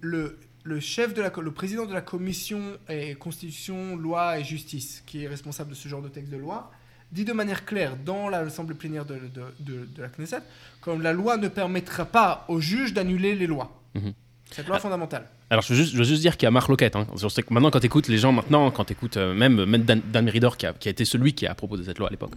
le, 0.00 0.38
le 0.64 0.80
chef 0.80 1.12
de 1.12 1.22
la, 1.22 1.30
le 1.36 1.50
président 1.52 1.86
de 1.86 1.92
la 1.92 2.00
commission 2.00 2.78
et 2.88 3.14
Constitution, 3.14 3.96
Loi 3.96 4.38
et 4.38 4.44
Justice, 4.44 5.02
qui 5.06 5.24
est 5.24 5.28
responsable 5.28 5.70
de 5.70 5.74
ce 5.74 5.88
genre 5.88 6.02
de 6.02 6.08
texte 6.08 6.30
de 6.32 6.36
loi, 6.36 6.70
dit 7.12 7.24
de 7.24 7.32
manière 7.32 7.64
claire 7.64 7.96
dans 7.96 8.28
l'Assemblée 8.28 8.74
plénière 8.74 9.04
de, 9.04 9.14
de, 9.14 9.86
de, 9.86 10.02
la 10.02 10.08
Knesset 10.08 10.42
que 10.80 10.90
la 10.90 11.12
loi 11.12 11.36
ne 11.36 11.48
permettra 11.48 12.06
pas 12.06 12.44
aux 12.48 12.60
juges 12.60 12.92
d'annuler 12.92 13.34
les 13.34 13.46
lois. 13.46 13.80
Mhm. 13.94 14.12
Cette 14.50 14.66
loi 14.66 14.78
fondamentale. 14.78 15.26
Alors, 15.52 15.62
je 15.62 15.74
veux 15.74 15.76
juste, 15.76 15.92
je 15.92 15.98
veux 15.98 16.04
juste 16.04 16.22
dire 16.22 16.36
qu'il 16.36 16.46
y 16.46 16.48
a 16.48 16.50
Marc 16.50 16.68
Loquette. 16.68 16.96
Hein. 16.96 17.06
Maintenant, 17.50 17.70
quand 17.70 17.80
tu 17.80 17.86
écoutes 17.86 18.08
les 18.08 18.18
gens, 18.18 18.32
maintenant, 18.32 18.70
quand 18.70 18.84
tu 18.84 18.92
écoutes 18.92 19.18
euh, 19.18 19.34
même, 19.34 19.64
même 19.66 19.82
Dan, 19.82 20.00
Dan 20.10 20.24
Meridor, 20.24 20.56
qui 20.56 20.66
a, 20.66 20.72
qui 20.72 20.88
a, 20.88 20.90
été 20.90 21.04
celui 21.04 21.34
qui 21.34 21.46
a 21.46 21.54
proposé 21.54 21.84
cette 21.84 21.98
loi 21.98 22.08
à 22.08 22.10
l'époque, 22.10 22.32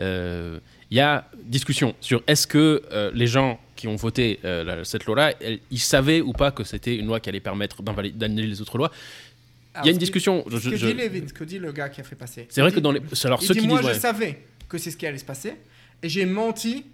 euh, 0.00 0.60
il 0.90 0.96
y 0.96 1.00
a 1.00 1.24
discussion 1.44 1.94
sur 2.00 2.22
est-ce 2.26 2.46
que 2.46 2.82
euh, 2.92 3.10
les 3.14 3.26
gens 3.26 3.58
qui 3.74 3.88
ont 3.88 3.96
voté 3.96 4.40
cette 4.84 5.06
loi-là, 5.06 5.32
ils 5.70 5.80
savaient 5.80 6.20
ou 6.20 6.32
pas 6.32 6.50
que 6.50 6.64
c'était 6.64 6.94
une 6.96 7.06
loi 7.06 7.18
qui 7.18 7.30
allait 7.30 7.40
permettre 7.40 7.82
d'annuler 7.82 8.46
les 8.46 8.60
autres 8.60 8.76
lois 8.76 8.90
il 9.82 9.86
y 9.86 9.88
a 9.88 9.92
une 9.92 9.98
discussion. 9.98 10.44
Ce 10.50 10.68
que 10.68 10.74
dit 10.74 10.94
Levin, 10.94 11.28
ce 11.28 11.32
que 11.32 11.44
dit 11.44 11.58
le 11.58 11.72
gars 11.72 11.88
qui 11.88 12.00
a 12.00 12.04
fait 12.04 12.16
passer. 12.16 12.46
C'est 12.50 12.60
vrai 12.60 12.72
que 12.72 12.80
dans 12.80 12.92
les. 12.92 13.00
Alors, 13.24 13.42
ceux 13.42 13.54
qui 13.54 13.66
moi, 13.66 13.82
je 13.82 13.98
savais 13.98 14.44
que 14.68 14.78
c'est 14.78 14.90
ce 14.90 14.96
qui 14.96 15.06
allait 15.06 15.18
se 15.18 15.24
passer 15.24 15.54
et 16.02 16.08
j'ai 16.08 16.26
menti 16.26 16.86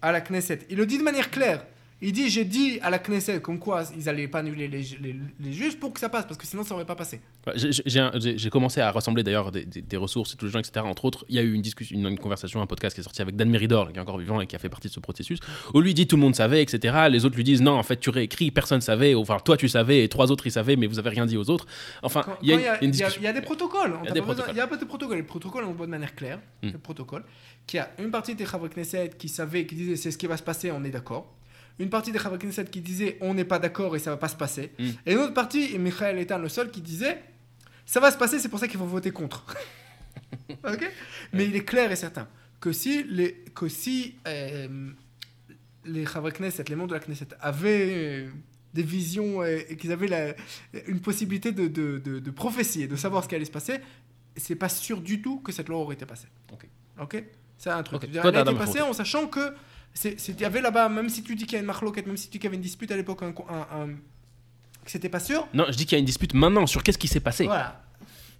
à 0.00 0.12
la 0.12 0.20
Knesset. 0.20 0.60
Il 0.70 0.76
le 0.76 0.86
dit 0.86 0.98
de 0.98 1.02
manière 1.02 1.30
claire. 1.30 1.64
Il 2.00 2.12
dit, 2.12 2.30
j'ai 2.30 2.44
dit 2.44 2.78
à 2.82 2.90
la 2.90 3.00
Knesset 3.00 3.40
comme 3.40 3.58
quoi 3.58 3.82
ils 3.96 4.04
n'allaient 4.04 4.28
pas 4.28 4.38
annuler 4.38 4.68
les, 4.68 4.82
les, 5.00 5.16
les, 5.40 5.52
juges 5.52 5.76
pour 5.80 5.92
que 5.92 5.98
ça 5.98 6.08
passe, 6.08 6.26
parce 6.26 6.38
que 6.38 6.46
sinon 6.46 6.62
ça 6.62 6.74
n'aurait 6.74 6.86
pas 6.86 6.94
passé. 6.94 7.20
J'ai 7.56 8.50
commencé 8.50 8.80
à 8.80 8.92
rassembler 8.92 9.24
d'ailleurs 9.24 9.50
des, 9.50 9.64
des, 9.64 9.96
ressources 9.96 10.32
et 10.32 10.36
tous 10.36 10.44
les 10.44 10.52
gens, 10.52 10.60
etc. 10.60 10.86
Entre 10.86 11.04
autres, 11.04 11.24
il 11.28 11.34
y 11.34 11.40
a 11.40 11.42
eu 11.42 11.52
une 11.52 11.62
discussion, 11.62 11.98
une, 11.98 12.16
conversation, 12.16 12.62
un 12.62 12.66
podcast 12.66 12.94
qui 12.94 13.00
est 13.00 13.04
sorti 13.04 13.20
avec 13.20 13.34
Dan 13.34 13.50
Meridor, 13.50 13.92
qui 13.92 13.98
est 13.98 14.00
encore 14.00 14.18
vivant 14.18 14.40
et 14.40 14.46
qui 14.46 14.54
a 14.54 14.60
fait 14.60 14.68
partie 14.68 14.86
de 14.86 14.92
ce 14.92 15.00
processus, 15.00 15.40
où 15.74 15.80
lui 15.80 15.92
dit 15.92 16.06
tout 16.06 16.14
le 16.14 16.22
monde 16.22 16.36
savait, 16.36 16.62
etc. 16.62 17.08
Les 17.10 17.24
autres 17.24 17.34
lui 17.34 17.42
disent 17.42 17.62
non, 17.62 17.72
en 17.72 17.82
fait 17.82 17.98
tu 17.98 18.10
réécris, 18.10 18.52
personne 18.52 18.80
savait, 18.80 19.16
enfin 19.16 19.38
toi 19.44 19.56
tu 19.56 19.68
savais 19.68 20.04
et 20.04 20.08
trois 20.08 20.30
autres 20.30 20.46
ils 20.46 20.52
savaient, 20.52 20.76
mais 20.76 20.86
vous 20.86 21.00
avez 21.00 21.10
rien 21.10 21.26
dit 21.26 21.36
aux 21.36 21.50
autres. 21.50 21.66
Enfin, 22.04 22.24
il 22.42 22.48
y, 22.48 22.52
a 22.52 22.80
y, 22.80 22.88
des 22.88 23.40
protocoles. 23.40 23.98
Il 24.04 24.06
y 24.06 24.10
a 24.10 24.12
des 24.12 24.22
protocoles. 24.22 24.54
Il 24.54 24.60
a 24.60 24.66
des 24.66 24.86
protocoles. 24.86 25.16
Les 25.16 25.22
protocoles, 25.24 25.64
on 25.64 25.72
voit 25.72 25.86
de 25.86 25.90
manière 25.90 26.14
claire. 26.14 26.38
Hmm. 26.62 26.70
Le 26.70 26.78
protocole, 26.78 27.24
qui 27.66 27.76
a 27.78 27.90
une 27.98 28.12
partie 28.12 28.36
des 28.36 28.44
Knesset 28.44 29.10
qui 29.18 29.28
savait, 29.28 29.66
qui 29.66 29.74
disait 29.74 29.96
c'est 29.96 30.12
ce 30.12 30.18
qui 30.18 30.28
va 30.28 30.36
se 30.36 30.44
passer, 30.44 30.70
on 30.70 30.84
est 30.84 30.90
d'accord 30.90 31.37
une 31.78 31.90
partie 31.90 32.12
des 32.12 32.18
Chavak 32.18 32.70
qui 32.70 32.80
disait 32.80 33.18
on 33.20 33.34
n'est 33.34 33.44
pas 33.44 33.58
d'accord 33.58 33.96
et 33.96 33.98
ça 33.98 34.10
va 34.10 34.16
pas 34.16 34.28
se 34.28 34.36
passer. 34.36 34.72
Mm. 34.78 34.88
Et 35.06 35.12
une 35.12 35.18
autre 35.18 35.34
partie, 35.34 35.74
et 35.74 35.78
Michael 35.78 36.18
étant 36.18 36.38
le 36.38 36.48
seul, 36.48 36.70
qui 36.70 36.80
disait 36.80 37.22
ça 37.86 38.00
va 38.00 38.10
se 38.10 38.18
passer, 38.18 38.38
c'est 38.38 38.48
pour 38.48 38.58
ça 38.58 38.68
qu'il 38.68 38.78
faut 38.78 38.86
voter 38.86 39.10
contre. 39.10 39.46
ok? 40.64 40.90
Mais 41.32 41.46
il 41.46 41.56
est 41.56 41.64
clair 41.64 41.90
et 41.90 41.96
certain 41.96 42.28
que 42.60 42.72
si 42.72 43.04
les, 43.04 43.44
que 43.54 43.68
si, 43.68 44.16
euh, 44.26 44.90
les 45.84 46.04
Knesset, 46.04 46.64
les 46.68 46.74
membres 46.74 46.90
de 46.90 46.94
la 46.94 47.00
Knesset, 47.00 47.28
avaient 47.40 48.24
euh, 48.24 48.28
des 48.74 48.82
visions 48.82 49.44
et 49.44 49.76
qu'ils 49.78 49.92
avaient 49.92 50.08
la, 50.08 50.34
une 50.86 51.00
possibilité 51.00 51.52
de, 51.52 51.68
de, 51.68 51.98
de, 51.98 52.30
prophétie 52.30 52.82
et 52.82 52.88
de 52.88 52.96
savoir 52.96 53.24
ce 53.24 53.28
qui 53.28 53.34
allait 53.34 53.44
se 53.44 53.50
passer, 53.50 53.78
c'est 54.36 54.56
pas 54.56 54.68
sûr 54.68 55.00
du 55.00 55.22
tout 55.22 55.40
que 55.40 55.52
cette 55.52 55.68
loi 55.68 55.78
aurait 55.78 55.94
été 55.94 56.06
passée. 56.06 56.28
Ok 56.52 56.66
Ok? 57.00 57.24
C'est 57.56 57.70
un 57.70 57.82
truc. 57.82 58.02
Elle 58.04 58.36
a 58.36 58.40
été 58.42 58.54
passée 58.54 58.80
en 58.80 58.92
sachant 58.92 59.26
que 59.26 59.54
il 60.04 60.40
y 60.40 60.44
avait 60.44 60.60
là-bas, 60.60 60.88
même 60.88 61.08
si 61.08 61.22
tu 61.22 61.34
dis 61.34 61.44
qu'il 61.44 61.54
y 61.54 61.56
a 61.56 61.60
une 61.60 61.66
marloquette, 61.66 62.06
même 62.06 62.16
si 62.16 62.26
tu 62.26 62.32
dis 62.32 62.38
qu'il 62.38 62.44
y 62.44 62.48
avait 62.48 62.56
une 62.56 62.62
dispute 62.62 62.90
à 62.90 62.96
l'époque, 62.96 63.22
un, 63.22 63.28
un, 63.28 63.88
que 64.84 64.90
c'était 64.90 65.08
pas 65.08 65.20
sûr. 65.20 65.46
Non, 65.54 65.66
je 65.68 65.76
dis 65.76 65.84
qu'il 65.84 65.92
y 65.92 65.96
a 65.96 66.00
une 66.00 66.04
dispute 66.04 66.34
maintenant 66.34 66.66
sur 66.66 66.82
qu'est-ce 66.82 66.98
qui 66.98 67.08
s'est 67.08 67.20
passé. 67.20 67.44
Voilà. 67.44 67.82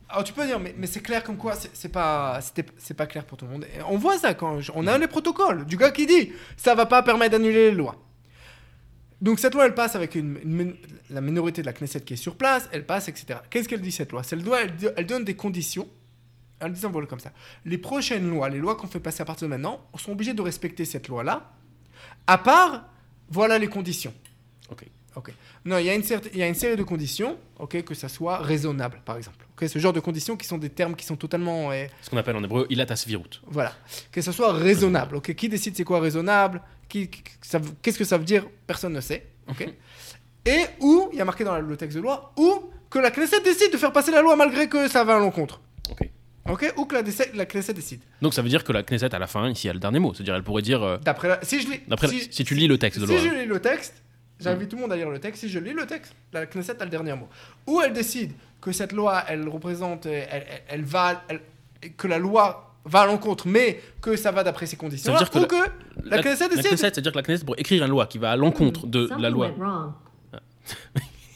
Alors 0.09 0.25
tu 0.25 0.33
peux 0.33 0.47
dire, 0.47 0.59
mais, 0.59 0.75
mais 0.79 0.87
c'est 0.87 1.01
clair 1.01 1.23
comme 1.23 1.37
quoi, 1.37 1.55
c'est 1.73 1.91
pas, 1.91 2.41
c'est 2.79 2.95
pas 2.95 3.07
clair 3.07 3.25
pour 3.27 3.37
tout 3.37 3.45
le 3.45 3.51
monde. 3.51 3.67
on 3.89 3.99
voit 3.99 4.19
ça 4.19 4.33
quand 4.33 4.59
on 4.75 4.87
a 4.87 4.97
les 4.97 5.07
protocoles 5.07 5.67
du 5.67 5.77
gars 5.77 5.91
qui 5.91 6.07
dit 6.07 6.33
ça 6.57 6.75
va 6.75 6.87
pas 6.87 7.03
permettre 7.03 7.33
d'annuler 7.33 7.71
les 7.71 7.77
lois. 7.77 7.97
Donc 9.21 9.39
cette 9.39 9.53
loi, 9.53 9.67
elle 9.67 9.75
passe 9.75 9.97
avec 9.97 10.15
une, 10.15 10.77
la 11.11 11.21
minorité 11.21 11.61
de 11.61 11.67
la 11.67 11.73
Knesset 11.73 12.01
qui 12.03 12.15
est 12.15 12.17
sur 12.17 12.37
place, 12.37 12.69
elle 12.73 12.87
passe, 12.87 13.09
etc. 13.09 13.41
Qu'est-ce 13.51 13.69
qu'elle 13.69 13.81
dit 13.81 13.93
cette 13.93 14.13
loi? 14.13 14.23
Elle, 14.31 14.43
doit, 14.43 14.61
elle 14.97 15.07
donne 15.07 15.25
des 15.25 15.35
conditions 15.35 15.89
en 16.63 16.69
disant 16.69 16.91
voilà 16.91 17.07
comme 17.07 17.21
ça. 17.21 17.33
Les 17.65 17.79
prochaines 17.79 18.29
lois, 18.29 18.49
les 18.49 18.59
lois 18.59 18.77
qu'on 18.77 18.87
fait 18.89 19.01
passer 19.01 19.23
à 19.23 19.25
partir 19.25 19.47
de 19.49 19.51
maintenant, 19.51 19.81
sont 19.97 20.13
obligées 20.13 20.35
de 20.35 20.43
respecter 20.43 20.85
cette 20.85 21.09
loi-là, 21.09 21.53
à 22.27 22.39
part, 22.39 22.85
voilà 23.29 23.59
les 23.59 23.69
conditions. 23.69 24.13
Ok. 24.71 24.85
Ok. 25.17 25.33
Non, 25.65 25.79
il 25.79 25.87
y, 25.87 25.91
a 25.91 25.95
une 25.95 26.03
y 26.35 26.43
a 26.43 26.47
une 26.47 26.55
série 26.55 26.77
de 26.77 26.83
conditions, 26.85 27.39
ok, 27.59 27.83
que 27.83 27.95
ça 27.95 28.09
soit 28.09 28.39
raisonnable, 28.39 29.01
par 29.05 29.17
exemple. 29.17 29.45
Ok, 29.57 29.69
ce 29.69 29.79
genre 29.81 29.93
de 29.93 29.99
conditions 29.99 30.37
qui 30.37 30.47
sont 30.47 30.59
des 30.59 30.71
termes 30.71 30.95
qui 30.95 31.05
sont 31.05 31.17
totalement, 31.17 31.73
euh, 31.73 31.87
Ce 32.03 32.11
qu'on 32.11 32.17
appelle 32.19 32.37
en 32.37 32.45
hébreu 32.45 32.67
ilat 32.71 32.87
asvirut. 32.89 33.41
voilà, 33.47 33.73
que 34.13 34.21
ça 34.21 34.33
soit 34.33 34.53
raisonnable. 34.53 35.17
Ok, 35.17 35.35
qui 35.35 35.49
décide 35.49 35.75
c'est 35.77 35.83
quoi 35.85 35.99
raisonnable 35.99 36.63
qui- 36.89 37.11
Qu'est-ce 37.83 37.99
que 37.99 38.05
ça 38.05 38.17
veut 38.19 38.25
dire 38.25 38.47
Personne 38.67 38.93
ne 38.93 39.01
sait. 39.01 39.27
Ok. 39.49 39.67
Et 40.47 40.61
où 40.81 41.09
il 41.13 41.19
y 41.19 41.21
a 41.21 41.25
marqué 41.25 41.43
dans 41.43 41.59
le 41.59 41.77
texte 41.77 41.97
de 41.97 42.03
loi 42.03 42.33
ou 42.37 42.71
que 42.89 42.99
la 43.01 43.11
Knesset 43.11 43.41
décide 43.41 43.73
de 43.73 43.77
faire 43.77 43.93
passer 43.93 44.13
la 44.13 44.23
loi 44.23 44.37
malgré 44.37 44.69
que 44.69 44.87
ça 44.89 45.03
va 45.05 45.17
à 45.17 45.19
l'encontre. 45.19 45.61
Ok. 45.91 46.09
Ok, 46.49 46.73
ou 46.77 46.85
que 46.87 46.95
la, 46.95 47.03
la 47.35 47.47
Knesset 47.47 47.75
décide. 47.75 48.01
Donc 48.23 48.35
ça 48.35 48.43
veut 48.43 48.49
dire 48.49 48.65
que 48.65 48.73
la 48.73 48.83
Knesset, 48.83 49.15
à 49.15 49.19
la 49.19 49.27
fin, 49.27 49.49
ici, 49.51 49.69
a 49.69 49.73
le 49.73 49.79
dernier 49.79 49.99
mot. 49.99 50.15
C'est-à-dire, 50.15 50.35
elle 50.35 50.43
pourrait 50.43 50.63
dire. 50.63 50.83
euh, 50.83 50.97
D'après, 50.99 51.29
la- 51.29 51.39
si 51.43 51.61
je 51.61 51.69
lis, 51.69 51.81
d'après, 51.87 52.09
si, 52.09 52.29
si, 52.31 52.45
tu 52.45 52.55
lis 52.55 52.67
le 52.69 52.79
texte 52.79 53.01
de 53.01 53.07
si 53.07 53.13
loi. 53.13 53.21
je 53.23 53.29
lis 53.41 53.47
le 53.47 53.61
texte, 53.61 54.03
j'invite 54.41 54.69
tout 54.71 54.77
le 54.77 54.83
monde 54.83 54.93
à 54.93 54.97
lire 54.97 55.11
le 55.11 55.19
texte. 55.19 55.41
Si 55.43 55.49
je 55.49 55.59
lis 55.59 55.73
le 55.73 55.87
texte, 55.87 56.15
la 56.33 56.47
Knesset 56.47 56.81
a 56.81 56.85
le 56.85 56.91
dernier 56.91 57.15
mot. 57.15 57.29
Ou 57.67 57.81
elle 57.81 57.93
décide 57.93 58.33
que 58.61 58.73
cette 58.73 58.93
loi, 58.93 59.25
elle 59.29 59.49
représente, 59.49 60.07
euh, 60.07 60.25
elle, 60.31 60.45
elle- 60.49 60.63
elle 60.69 60.85
va, 60.85 61.23
elle- 61.29 61.41
que 61.97 62.09
la 62.09 62.19
loi 62.19 62.75
va 62.85 63.01
à 63.03 63.07
l'encontre, 63.07 63.47
mais 63.47 63.81
que 64.01 64.17
ça 64.17 64.33
va 64.33 64.43
d'après 64.43 64.67
ses 64.67 64.77
conditions. 64.77 65.13
Ça 65.13 65.19
veut 65.19 65.25
dire 65.25 65.31
que 65.31 65.39
ou 65.39 65.43
la- 65.43 65.47
que 65.47 65.71
la, 66.09 66.23
Knesset 66.23 66.49
décide. 66.49 66.77
c'est-à-dire 66.79 67.13
que 67.13 67.19
la 67.19 67.23
Knesset 67.23 67.45
pourrait 67.45 67.61
écrire 67.61 67.85
une 67.85 67.91
loi 67.91 68.07
qui 68.07 68.19
va 68.19 68.31
à 68.33 68.37
l'encontre 68.37 68.87
de 68.87 69.07
Something 69.07 69.23
la 69.23 69.31
loi. 69.31 69.51
wrong. 69.59 69.93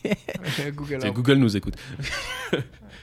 Google. 0.74 0.98
C'est. 1.00 1.12
Google 1.12 1.34
nous 1.34 1.56
écoute. 1.56 1.74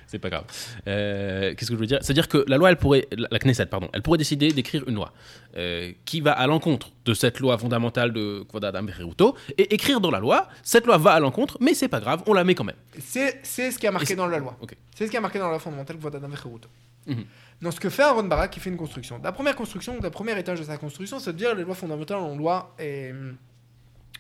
c'est 0.09 0.19
pas 0.19 0.29
grave. 0.29 0.45
Euh, 0.87 1.53
Qu'est-ce 1.55 1.69
que 1.69 1.75
je 1.75 1.79
veux 1.79 1.85
dire? 1.85 1.99
C'est-à-dire 2.01 2.27
que 2.27 2.43
la 2.47 2.57
loi, 2.57 2.69
elle 2.71 2.77
pourrait, 2.77 3.07
la 3.15 3.27
la 3.31 3.37
Knesset, 3.37 3.67
pardon, 3.67 3.89
elle 3.93 4.01
pourrait 4.01 4.17
décider 4.17 4.51
d'écrire 4.51 4.83
une 4.87 4.95
loi 4.95 5.13
euh, 5.55 5.91
qui 6.05 6.19
va 6.19 6.31
à 6.31 6.47
l'encontre 6.47 6.91
de 7.05 7.13
cette 7.13 7.39
loi 7.39 7.57
fondamentale 7.57 8.11
de 8.11 8.43
Kvod 8.49 8.65
Adam 8.65 8.83
Becheruto 8.83 9.35
et 9.57 9.73
écrire 9.73 10.01
dans 10.01 10.09
la 10.09 10.19
loi, 10.19 10.49
cette 10.63 10.87
loi 10.87 10.97
va 10.97 11.11
à 11.11 11.19
l'encontre, 11.19 11.57
mais 11.61 11.75
c'est 11.75 11.87
pas 11.87 11.99
grave, 11.99 12.23
on 12.25 12.33
la 12.33 12.43
met 12.43 12.55
quand 12.55 12.63
même. 12.63 12.75
C'est 12.99 13.43
ce 13.45 13.77
qui 13.77 13.85
a 13.85 13.91
marqué 13.91 14.15
dans 14.15 14.27
la 14.27 14.39
loi. 14.39 14.57
C'est 14.95 15.05
ce 15.05 15.11
qui 15.11 15.17
a 15.17 15.21
marqué 15.21 15.37
dans 15.37 15.45
la 15.45 15.51
loi 15.51 15.59
fondamentale 15.59 15.97
que 15.97 16.07
Adam 16.07 16.27
Vecherut. 16.27 16.61
Mhm. 17.05 17.25
Donc 17.61 17.73
ce 17.73 17.79
que 17.79 17.89
fait 17.89 18.03
Aaron 18.03 18.23
Barak, 18.23 18.55
il 18.57 18.61
fait 18.61 18.69
une 18.69 18.77
construction. 18.77 19.19
La 19.23 19.31
première 19.31 19.55
construction, 19.55 19.99
le 20.01 20.09
premier 20.09 20.37
étage 20.39 20.59
de 20.59 20.63
sa 20.63 20.77
construction, 20.77 21.19
c'est 21.19 21.33
de 21.33 21.37
dire 21.37 21.53
les 21.55 21.63
lois 21.63 21.75
fondamentales 21.75 22.17
ont, 22.17 22.37
loi 22.37 22.73
et, 22.79 23.11
hum, 23.11 23.35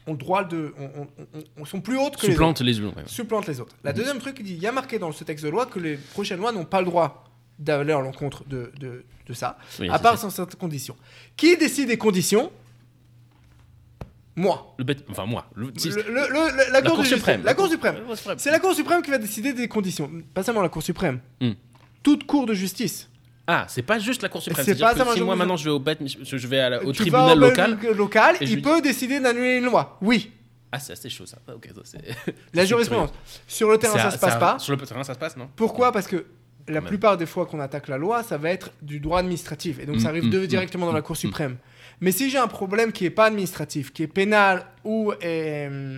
ont 0.07 0.13
le 0.13 0.17
droit 0.17 0.43
de, 0.43 0.73
ont- 0.79 1.07
ont- 1.59 1.65
sont 1.65 1.81
plus 1.81 1.97
hautes 1.97 2.15
que 2.17 2.21
les 2.21 2.27
autres. 2.29 2.33
Supplante 2.33 2.61
les 2.61 2.79
unes. 2.79 2.87
ouais. 2.87 3.03
Supplante 3.05 3.47
les 3.47 3.59
autres. 3.59 3.75
La 3.83 3.91
Mhm. 3.91 3.97
deuxième 3.97 4.17
truc, 4.19 4.37
il 4.39 4.45
dit, 4.45 4.53
il 4.53 4.61
y 4.61 4.67
a 4.67 4.71
marqué 4.71 4.97
dans 4.99 5.11
ce 5.11 5.23
texte 5.23 5.43
de 5.45 5.49
loi 5.49 5.65
que 5.65 5.79
les 5.79 5.97
prochaines 5.97 6.39
lois 6.39 6.51
n'ont 6.51 6.65
pas 6.65 6.79
le 6.79 6.85
droit 6.87 7.25
d'aller 7.59 7.93
à 7.93 7.99
l'encontre 7.99 8.43
de, 8.47 8.71
de, 8.79 9.03
de 9.27 9.33
ça, 9.33 9.57
Oui, 9.79 9.89
à 9.89 9.99
part 9.99 10.17
ça. 10.17 10.23
dans 10.27 10.29
certaines 10.31 10.59
conditions. 10.59 10.95
Qui 11.37 11.57
décide 11.57 11.87
des 11.89 11.97
conditions? 11.97 12.51
Moi. 14.35 14.73
Le 14.77 14.85
bête- 14.85 15.03
enfin 15.09 15.25
moi. 15.25 15.49
Le, 15.55 15.71
si- 15.75 15.89
Le- 15.89 15.95
le- 16.03 16.11
le- 16.29 16.55
la, 16.55 16.69
la 16.69 16.81
Cour 16.81 16.91
Cour 16.93 17.03
de 17.03 17.07
suprême. 17.07 17.41
justice. 17.41 17.45
La 17.45 17.53
Cour 17.55 17.67
suprême. 17.67 17.95
La 17.95 18.01
Cour 18.01 18.15
suprême. 18.17 18.39
C'est 18.39 18.51
la 18.51 18.59
Cour 18.59 18.73
suprême 18.73 19.01
qui 19.01 19.11
va 19.11 19.17
décider 19.17 19.51
des 19.53 19.67
conditions. 19.67 20.09
Pas 20.33 20.43
seulement 20.43 20.61
la 20.61 20.69
Cour 20.69 20.81
suprême. 20.81 21.19
Hmm. 21.41 21.51
Toute 22.03 22.25
cour 22.25 22.45
de 22.45 22.53
justice. 22.53 23.08
Ah, 23.51 23.65
c'est 23.67 23.81
pas 23.81 23.97
juste 23.97 24.21
la 24.21 24.29
Cour 24.29 24.43
suprême. 24.43 24.63
C'est 24.63 24.77
pas 24.79 24.93
que 24.93 25.13
si 25.13 25.21
moi 25.21 25.35
maintenant 25.35 25.57
je 25.57 25.63
vais 25.65 25.71
au, 25.71 25.79
bête, 25.79 25.99
je 26.05 26.47
vais 26.47 26.59
à 26.59 26.69
la- 26.69 26.83
au 26.83 26.91
Tu 26.91 26.99
tribunal 27.01 27.25
vas 27.39 27.47
au 27.89 27.93
local. 27.95 28.37
il 28.41 28.53
lui 28.53 28.61
peut 28.61 28.79
décider 28.79 29.19
d'annuler 29.19 29.57
une 29.57 29.65
loi. 29.65 29.97
Oui. 30.01 30.31
Ah, 30.71 30.77
c'est 30.77 30.93
assez 30.93 31.09
chaud 31.09 31.25
ça. 31.25 31.39
Ah, 31.47 31.53
ça. 31.83 31.97
La 32.53 32.63
jurisprudence. 32.69 33.09
Sur 33.47 33.71
le 33.71 33.79
terrain, 33.79 33.97
ça 33.97 34.11
se 34.11 34.19
passe 34.19 34.37
pas. 34.37 34.59
Sur 34.59 34.75
le 34.75 34.85
terrain, 34.85 35.03
ça 35.03 35.15
se 35.15 35.19
passe, 35.19 35.35
non? 35.35 35.49
Pourquoi? 35.55 35.91
Parce 35.91 36.05
que 36.05 36.25
la 36.67 36.75
même. 36.81 36.83
plupart 36.89 37.17
des 37.17 37.25
fois 37.25 37.47
qu'on 37.47 37.59
attaque 37.59 37.87
la 37.87 37.97
loi, 37.97 38.21
ça 38.21 38.37
va 38.37 38.51
être 38.51 38.69
du 38.83 38.99
droit 38.99 39.17
administratif. 39.19 39.79
Et 39.79 39.87
donc 39.87 39.95
Mm, 39.95 39.99
ça 40.01 40.09
arrive 40.09 40.25
mm, 40.25 40.29
de- 40.29 40.39
mm, 40.41 40.45
directement 40.47 40.85
dans 40.85 40.91
la 40.93 40.99
mm, 40.99 41.03
Cour 41.03 41.15
mm. 41.15 41.17
suprême. 41.17 41.57
Mais 42.01 42.11
si 42.11 42.29
j'ai 42.29 42.37
un 42.37 42.47
problème 42.47 42.91
qui 42.91 43.05
est 43.05 43.09
pas 43.09 43.25
administratif, 43.25 43.91
qui 43.91 44.03
est 44.03 44.07
pénal 44.07 44.63
ou, 44.83 45.11
euh, 45.23 45.97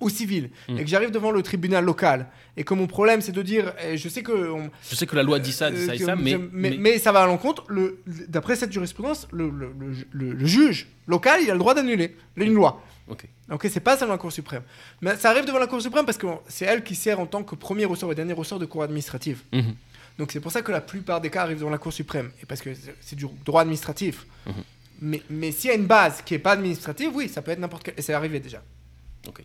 ou 0.00 0.08
civil, 0.10 0.50
Mm. 0.68 0.78
et 0.78 0.82
que 0.84 0.88
j'arrive 0.90 1.10
devant 1.10 1.30
le 1.30 1.42
tribunal 1.42 1.84
local, 1.84 2.26
et 2.56 2.64
que 2.64 2.74
mon 2.74 2.86
problème 2.86 3.20
c'est 3.22 3.32
de 3.32 3.42
dire, 3.42 3.72
eh, 3.82 3.96
je 3.96 4.08
sais 4.08 4.22
que 4.22 4.32
on- 4.50 4.70
Je 4.90 4.94
sais 4.94 5.06
que 5.06 5.16
la 5.16 5.22
loi 5.22 5.38
dit 5.38 5.52
ça, 5.52 5.70
dit 5.70 5.76
Euh, 5.78 5.86
ça 5.86 5.94
et 5.94 5.98
ça, 5.98 6.16
mais. 6.16 6.36
mais, 6.36 6.70
mais- 6.70 6.76
mais 6.76 6.98
ça 6.98 7.12
va 7.12 7.22
à 7.22 7.26
l'encontre. 7.26 7.64
Le, 7.68 8.02
D'après 8.28 8.56
cette 8.56 8.72
jurisprudence, 8.72 9.26
le, 9.32 9.50
le- 10.12 10.46
juge 10.46 10.88
local, 11.06 11.40
il 11.42 11.50
a 11.50 11.54
le 11.54 11.58
droit 11.58 11.74
d'annuler 11.74 12.14
une 12.36 12.52
loi. 12.52 12.82
Ok. 13.08 13.24
Ok, 13.52 13.68
c'est 13.70 13.80
pas 13.80 13.96
seulement 13.96 14.14
la 14.14 14.18
Cour 14.18 14.32
suprême. 14.32 14.62
Mais 15.00 15.16
ça 15.16 15.30
arrive 15.30 15.44
devant 15.44 15.60
la 15.60 15.68
Cour 15.68 15.80
suprême 15.80 16.04
parce 16.04 16.18
que 16.18 16.26
c'est 16.48 16.64
elle 16.64 16.82
qui 16.82 16.94
sert 16.96 17.20
en 17.20 17.26
tant 17.26 17.42
que 17.44 17.54
premier 17.54 17.84
ressort 17.84 18.10
et 18.10 18.14
dernier 18.16 18.32
ressort 18.32 18.58
de 18.58 18.66
cour 18.66 18.82
administrative. 18.82 19.42
Mhm. 19.52 19.74
Donc 20.18 20.32
c'est 20.32 20.40
pour 20.40 20.50
ça 20.50 20.60
que 20.62 20.72
la 20.72 20.80
plupart 20.80 21.20
des 21.20 21.30
cas 21.30 21.42
arrivent 21.42 21.58
devant 21.58 21.70
la 21.70 21.78
Cour 21.78 21.92
suprême. 21.92 22.30
Et 22.42 22.46
parce 22.46 22.60
que 22.60 22.70
c'est 23.00 23.14
du 23.16 23.26
droit 23.44 23.60
administratif. 23.62 24.26
Mhm. 24.46 24.52
Mais, 25.02 25.22
mais 25.30 25.52
s'il 25.52 25.68
y 25.70 25.72
a 25.72 25.76
une 25.76 25.86
base 25.86 26.22
qui 26.22 26.34
est 26.34 26.38
pas 26.40 26.52
administrative, 26.52 27.10
oui, 27.14 27.28
ça 27.28 27.42
peut 27.42 27.52
être 27.52 27.60
n'importe 27.60 27.84
quel. 27.84 27.94
Et 27.96 28.02
c'est 28.02 28.14
arrivé 28.14 28.40
déjà. 28.40 28.60
Ok. 29.28 29.42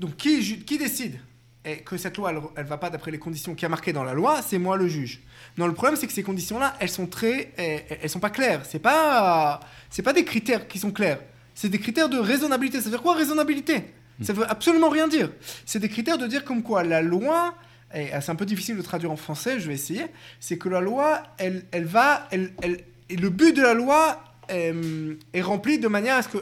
Donc 0.00 0.16
qui, 0.16 0.64
qui 0.64 0.78
décide? 0.78 1.20
Et 1.64 1.76
que 1.78 1.98
cette 1.98 2.16
loi, 2.16 2.30
elle, 2.30 2.40
elle 2.56 2.64
va 2.64 2.78
pas 2.78 2.88
d'après 2.88 3.10
les 3.10 3.18
conditions 3.18 3.54
qui 3.54 3.66
a 3.66 3.68
marquées 3.68 3.92
dans 3.92 4.02
la 4.02 4.14
loi, 4.14 4.40
c'est 4.40 4.58
moi 4.58 4.78
le 4.78 4.88
juge. 4.88 5.20
Non, 5.58 5.66
le 5.66 5.74
problème 5.74 5.94
c'est 5.96 6.06
que 6.06 6.12
ces 6.12 6.22
conditions-là, 6.22 6.74
elles 6.80 6.88
sont 6.88 7.06
très, 7.06 7.52
elles, 7.58 7.98
elles 8.02 8.08
sont 8.10 8.18
pas 8.18 8.30
claires. 8.30 8.62
C'est 8.64 8.78
pas, 8.78 9.60
c'est 9.90 10.02
pas 10.02 10.14
des 10.14 10.24
critères 10.24 10.66
qui 10.68 10.78
sont 10.78 10.90
clairs. 10.90 11.20
C'est 11.54 11.68
des 11.68 11.78
critères 11.78 12.08
de 12.08 12.18
raisonnabilité. 12.18 12.78
Ça 12.78 12.84
veut 12.84 12.90
dire 12.92 13.02
quoi 13.02 13.14
raisonnabilité? 13.14 13.84
Ça 14.22 14.32
veut 14.32 14.50
absolument 14.50 14.88
rien 14.88 15.06
dire. 15.08 15.30
C'est 15.66 15.78
des 15.78 15.88
critères 15.88 16.16
de 16.18 16.26
dire 16.26 16.44
comme 16.44 16.62
quoi 16.62 16.82
la 16.82 17.02
loi, 17.02 17.54
et 17.94 18.12
ah, 18.12 18.20
c'est 18.20 18.30
un 18.32 18.36
peu 18.36 18.46
difficile 18.46 18.76
de 18.76 18.82
traduire 18.82 19.10
en 19.10 19.16
français, 19.16 19.60
je 19.60 19.68
vais 19.68 19.74
essayer. 19.74 20.06
C'est 20.40 20.56
que 20.58 20.68
la 20.68 20.80
loi, 20.80 21.22
elle, 21.38 21.64
elle 21.72 21.84
va, 21.86 22.26
elle, 22.30 22.52
elle- 22.62 22.84
et 23.08 23.16
le 23.16 23.28
but 23.30 23.54
de 23.56 23.62
la 23.62 23.74
loi 23.74 24.22
euh, 24.50 25.14
est 25.32 25.42
rempli 25.42 25.78
de 25.78 25.88
manière 25.88 26.16
à 26.16 26.22
ce 26.22 26.28
que, 26.28 26.38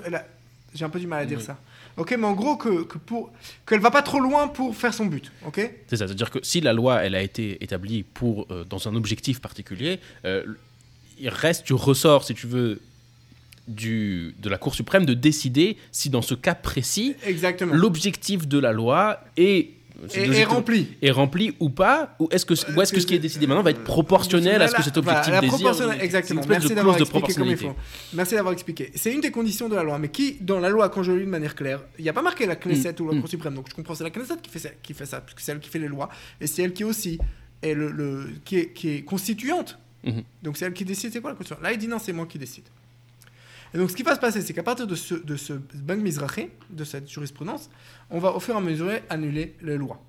j'ai 0.75 0.85
un 0.85 0.91
peu 0.91 1.01
du 1.01 1.07
mal 1.07 1.23
à 1.23 1.27
dire 1.27 1.39
Oui. 1.39 1.45
ça. 1.45 1.59
Ok, 1.99 2.15
mais 2.19 2.27
en 2.27 2.33
gros 2.33 2.57
que, 2.57 2.85
que 2.85 2.97
pour 2.97 3.33
qu'elle 3.67 3.81
va 3.81 3.91
pas 3.91 4.03
trop 4.03 4.21
loin 4.21 4.49
pour 4.49 4.75
faire 4.77 4.95
son 4.95 5.07
but. 5.07 5.31
Ok? 5.45 5.57
C'est 5.89 5.97
ça, 5.97 6.07
c'est-à-dire 6.07 6.31
que 6.31 6.39
si 6.43 6.61
la 6.61 6.73
loi 6.73 7.03
elle 7.03 7.15
a 7.15 7.23
été 7.23 7.63
établie 7.63 8.05
pour 8.05 8.47
euh, 8.51 8.65
dans 8.65 8.89
un 8.89 8.95
objectif 8.95 9.41
particulier, 9.41 9.99
euh, 10.25 10.45
il 11.19 11.29
reste 11.29 11.67
du 11.67 11.75
ressort, 11.75 12.25
si 12.25 12.35
tu 12.35 12.47
veux, 12.47 12.81
du, 13.67 14.35
de 14.39 14.49
la 14.49 14.57
Cour 14.59 14.75
suprême 14.75 15.05
de 15.05 15.15
décider 15.15 15.77
si 15.93 16.09
dans 16.09 16.23
ce 16.23 16.35
cas 16.35 16.55
précis 16.55 17.15
Exactement. 17.27 17.75
l'objectif 17.75 18.49
de 18.49 18.59
la 18.59 18.73
loi 18.73 19.21
est, 19.37 19.71
l'objectif- 20.01 20.47
rempli. 20.49 20.89
est 21.03 21.11
rempli 21.11 21.55
ou 21.61 21.71
pas, 21.71 22.15
ou 22.21 22.29
est-ce 22.31 22.47
que, 22.47 22.55
ou 22.77 22.81
est-ce 22.81 22.93
que 22.93 23.01
ce 23.01 23.07
qui 23.07 23.15
est 23.15 23.19
décidé 23.19 23.47
maintenant 23.47 23.63
va 23.63 23.71
être 23.71 23.83
proportionnel 23.85 24.63
à 24.63 24.69
ce 24.69 24.75
que 24.77 24.83
cet 24.83 24.97
Voilà, 24.99 25.19
objectif 25.21 25.35
la 25.35 25.41
désire 25.73 26.03
Exactement. 26.03 26.43
Merci 26.49 26.75
d'avoir 26.75 26.97
expliqué 26.99 27.33
comme 27.35 27.49
il 27.49 27.57
proportionnalité. 27.57 27.65
faut. 27.67 28.17
Merci 28.17 28.35
d'avoir 28.35 28.53
expliqué. 28.53 28.91
C'est 28.95 29.13
une 29.13 29.21
des 29.21 29.31
conditions 29.31 29.69
de 29.69 29.75
la 29.75 29.83
loi, 29.83 29.99
mais 29.99 30.09
qui, 30.09 30.37
dans 30.41 30.61
la 30.61 30.69
loi, 30.69 30.89
quand 30.89 31.03
je 31.03 31.13
lis 31.13 31.25
de 31.25 31.31
manière 31.31 31.55
claire, 31.55 31.81
il 31.99 32.03
n'y 32.03 32.09
a 32.09 32.13
pas 32.13 32.23
marqué 32.23 32.47
la 32.47 32.57
Knesset 32.57 33.01
ou 33.01 33.09
la 33.09 33.15
Mm. 33.17 33.21
Cour 33.21 33.29
suprême. 33.29 33.55
Donc 33.55 33.67
je 33.71 33.75
comprends, 33.75 33.95
c'est 33.95 34.05
la 34.05 34.11
Knesset 34.11 34.35
qui 34.43 34.51
fait 34.51 34.59
ça, 34.61 34.69
qui 34.83 34.95
fait 34.95 35.07
ça, 35.07 35.21
parce 35.21 35.35
que 35.35 35.43
c'est 35.43 35.53
elle 35.53 35.61
qui 35.61 35.69
fait 35.69 35.79
les 35.81 35.89
lois, 35.89 36.09
et 36.41 36.47
c'est 36.47 36.63
elle 36.63 36.73
qui 36.73 36.85
aussi 36.85 37.19
est 37.63 37.75
le, 37.75 37.91
le- 37.91 38.31
qui, 38.45 38.57
est, 38.59 38.73
qui 38.73 38.91
est 38.91 39.03
constituante. 39.03 39.79
Mhm. 40.05 40.23
Donc 40.45 40.57
c'est 40.57 40.65
elle 40.65 40.73
qui 40.75 40.85
décide. 40.85 41.13
C'est 41.13 41.21
quoi 41.21 41.31
la 41.31 41.37
constitution? 41.37 41.63
Là, 41.63 41.73
il 41.73 41.79
dit 41.79 41.89
non, 41.89 41.99
c'est 41.99 42.13
moi 42.13 42.27
qui 42.27 42.39
décide. 42.39 42.65
Et 43.75 43.79
donc 43.79 43.91
ce 43.91 43.97
qui 43.97 44.03
va 44.03 44.15
se 44.15 44.21
passer, 44.21 44.41
c'est 44.43 44.53
qu'à 44.55 44.63
partir 44.63 44.87
de 44.87 44.95
ce, 44.95 45.15
de 45.15 45.37
ce 45.37 45.53
de 46.71 46.85
cette 46.85 47.09
jurisprudence, 47.11 47.71
on 48.11 48.19
va 48.19 48.33
au 48.33 48.41
fur 48.41 48.55
et 48.55 48.59
à 48.59 48.61
mesure 48.61 48.91
annuler 49.11 49.57
les 49.63 49.77
lois. 49.77 50.01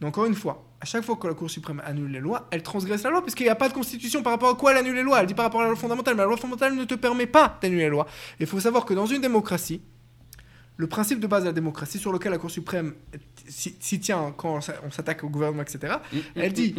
Donc 0.00 0.08
encore 0.08 0.26
une 0.26 0.34
fois, 0.34 0.64
à 0.80 0.84
chaque 0.84 1.04
fois 1.04 1.16
que 1.16 1.26
la 1.26 1.34
Cour 1.34 1.48
suprême 1.50 1.80
annule 1.84 2.10
les 2.10 2.20
lois, 2.20 2.48
elle 2.50 2.62
transgresse 2.62 3.02
la 3.02 3.10
loi, 3.10 3.22
puisqu'il 3.22 3.44
n'y 3.44 3.48
a 3.48 3.54
pas 3.54 3.68
de 3.68 3.74
constitution 3.74 4.22
par 4.22 4.32
rapport 4.32 4.50
à 4.50 4.54
quoi 4.54 4.72
elle 4.72 4.78
annule 4.78 4.94
les 4.94 5.02
lois. 5.02 5.20
Elle 5.20 5.26
dit 5.26 5.34
par 5.34 5.44
rapport 5.46 5.60
à 5.60 5.64
la 5.64 5.70
loi 5.70 5.78
fondamentale, 5.78 6.14
mais 6.14 6.22
la 6.22 6.26
loi 6.26 6.36
fondamentale 6.36 6.74
ne 6.74 6.84
te 6.84 6.94
permet 6.94 7.26
pas 7.26 7.58
d'annuler 7.62 7.84
les 7.84 7.88
lois. 7.88 8.06
Il 8.38 8.46
faut 8.46 8.60
savoir 8.60 8.84
que 8.84 8.92
dans 8.92 9.06
une 9.06 9.22
démocratie, 9.22 9.80
le 10.76 10.86
principe 10.86 11.18
de 11.20 11.26
base 11.26 11.44
de 11.44 11.48
la 11.48 11.52
démocratie, 11.54 11.98
sur 11.98 12.12
lequel 12.12 12.32
la 12.32 12.38
Cour 12.38 12.50
suprême 12.50 12.92
s'y 13.48 14.00
tient 14.00 14.34
quand 14.36 14.56
on 14.56 14.60
s'a- 14.60 14.74
on 14.84 14.90
s'attaque 14.90 15.24
au 15.24 15.30
gouvernement, 15.30 15.62
etc., 15.62 15.94
elle 16.34 16.52
dit 16.52 16.74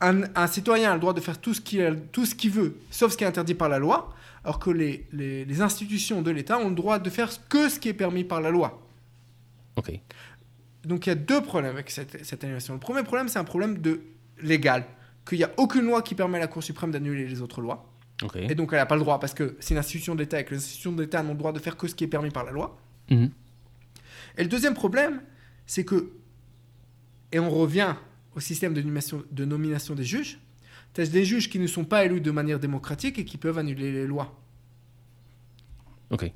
un, 0.00 0.46
citoyen 0.46 0.90
a 0.90 0.94
le 0.94 1.00
droit 1.00 1.12
de 1.12 1.20
faire 1.20 1.38
tout 1.38 1.52
ce 1.54 1.60
qu'il 1.60 1.98
qu'il 2.38 2.50
veut, 2.50 2.76
sauf 2.90 3.12
ce 3.12 3.16
qui 3.18 3.24
est 3.24 3.26
interdit 3.26 3.54
par 3.54 3.68
la 3.68 3.78
loi, 3.78 4.14
alors 4.44 4.58
que 4.58 4.70
les, 4.70 5.06
les- 5.12 5.44
les 5.44 5.60
institutions 5.60 6.22
de 6.22 6.30
l'État 6.30 6.58
ont 6.58 6.68
le 6.68 6.74
droit 6.74 6.98
de 6.98 7.10
faire 7.10 7.30
que 7.48 7.68
ce 7.68 7.78
qui 7.78 7.88
est 7.88 7.94
permis 7.94 8.24
par 8.24 8.40
la 8.40 8.50
loi. 8.50 8.86
Ok. 9.76 9.92
Donc 10.84 11.06
il 11.06 11.10
y 11.10 11.12
a 11.12 11.16
deux 11.16 11.40
problèmes 11.40 11.72
avec 11.72 11.90
cette, 11.90 12.24
cette 12.24 12.42
annulation. 12.44 12.74
Le 12.74 12.80
premier 12.80 13.02
problème, 13.04 13.28
c'est 13.28 13.38
un 13.38 13.44
problème 13.44 13.78
de 13.78 14.00
légal, 14.42 14.84
qu'il 15.28 15.38
n'y 15.38 15.44
a 15.44 15.50
aucune 15.58 15.84
loi 15.86 16.02
qui 16.02 16.14
permet 16.16 16.38
à 16.38 16.40
la 16.40 16.46
Cour 16.48 16.62
suprême 16.62 16.90
d'annuler 16.90 17.28
les 17.28 17.40
autres 17.40 17.60
lois. 17.60 17.88
Ok. 18.22 18.36
Et 18.36 18.54
donc 18.54 18.72
elle 18.72 18.78
n'a 18.78 18.86
pas 18.86 18.96
le 18.96 19.00
droit 19.02 19.18
parce 19.20 19.34
que 19.34 19.56
c'est 19.60 19.74
une 19.74 19.78
institution 19.78 20.14
de 20.14 20.20
l'État 20.20 20.40
et 20.40 20.44
que 20.44 20.50
les 20.50 20.56
institutions 20.56 20.92
de 20.92 21.02
l'État 21.02 21.22
n'ont 21.22 21.32
le 21.32 21.38
droit 21.38 21.52
de 21.52 21.58
faire 21.60 21.76
que 21.76 21.86
ce 21.88 21.94
qui 21.94 22.04
est 22.04 22.08
permis 22.08 22.30
par 22.30 22.44
la 22.44 22.50
loi. 22.52 22.76
Mhm. 23.10 23.30
Et 24.38 24.42
le 24.42 24.48
deuxième 24.48 24.74
problème, 24.74 25.22
c'est 25.66 25.84
que, 25.84 26.10
et 27.32 27.38
on 27.38 27.50
revient 27.50 27.94
au 28.34 28.40
système 28.40 28.74
de 28.74 28.80
nomination, 28.80 29.22
de 29.30 29.44
nomination 29.44 29.94
des 29.94 30.04
juges, 30.04 30.40
tu 30.94 31.00
as 31.00 31.06
des 31.06 31.24
juges 31.24 31.48
qui 31.48 31.58
ne 31.58 31.66
sont 31.66 31.84
pas 31.84 32.04
élus 32.04 32.20
de 32.20 32.30
manière 32.30 32.58
démocratique 32.58 33.18
et 33.18 33.24
qui 33.24 33.38
peuvent 33.38 33.58
annuler 33.58 33.92
les 33.92 34.06
lois. 34.06 34.38
Ok. 36.10 36.30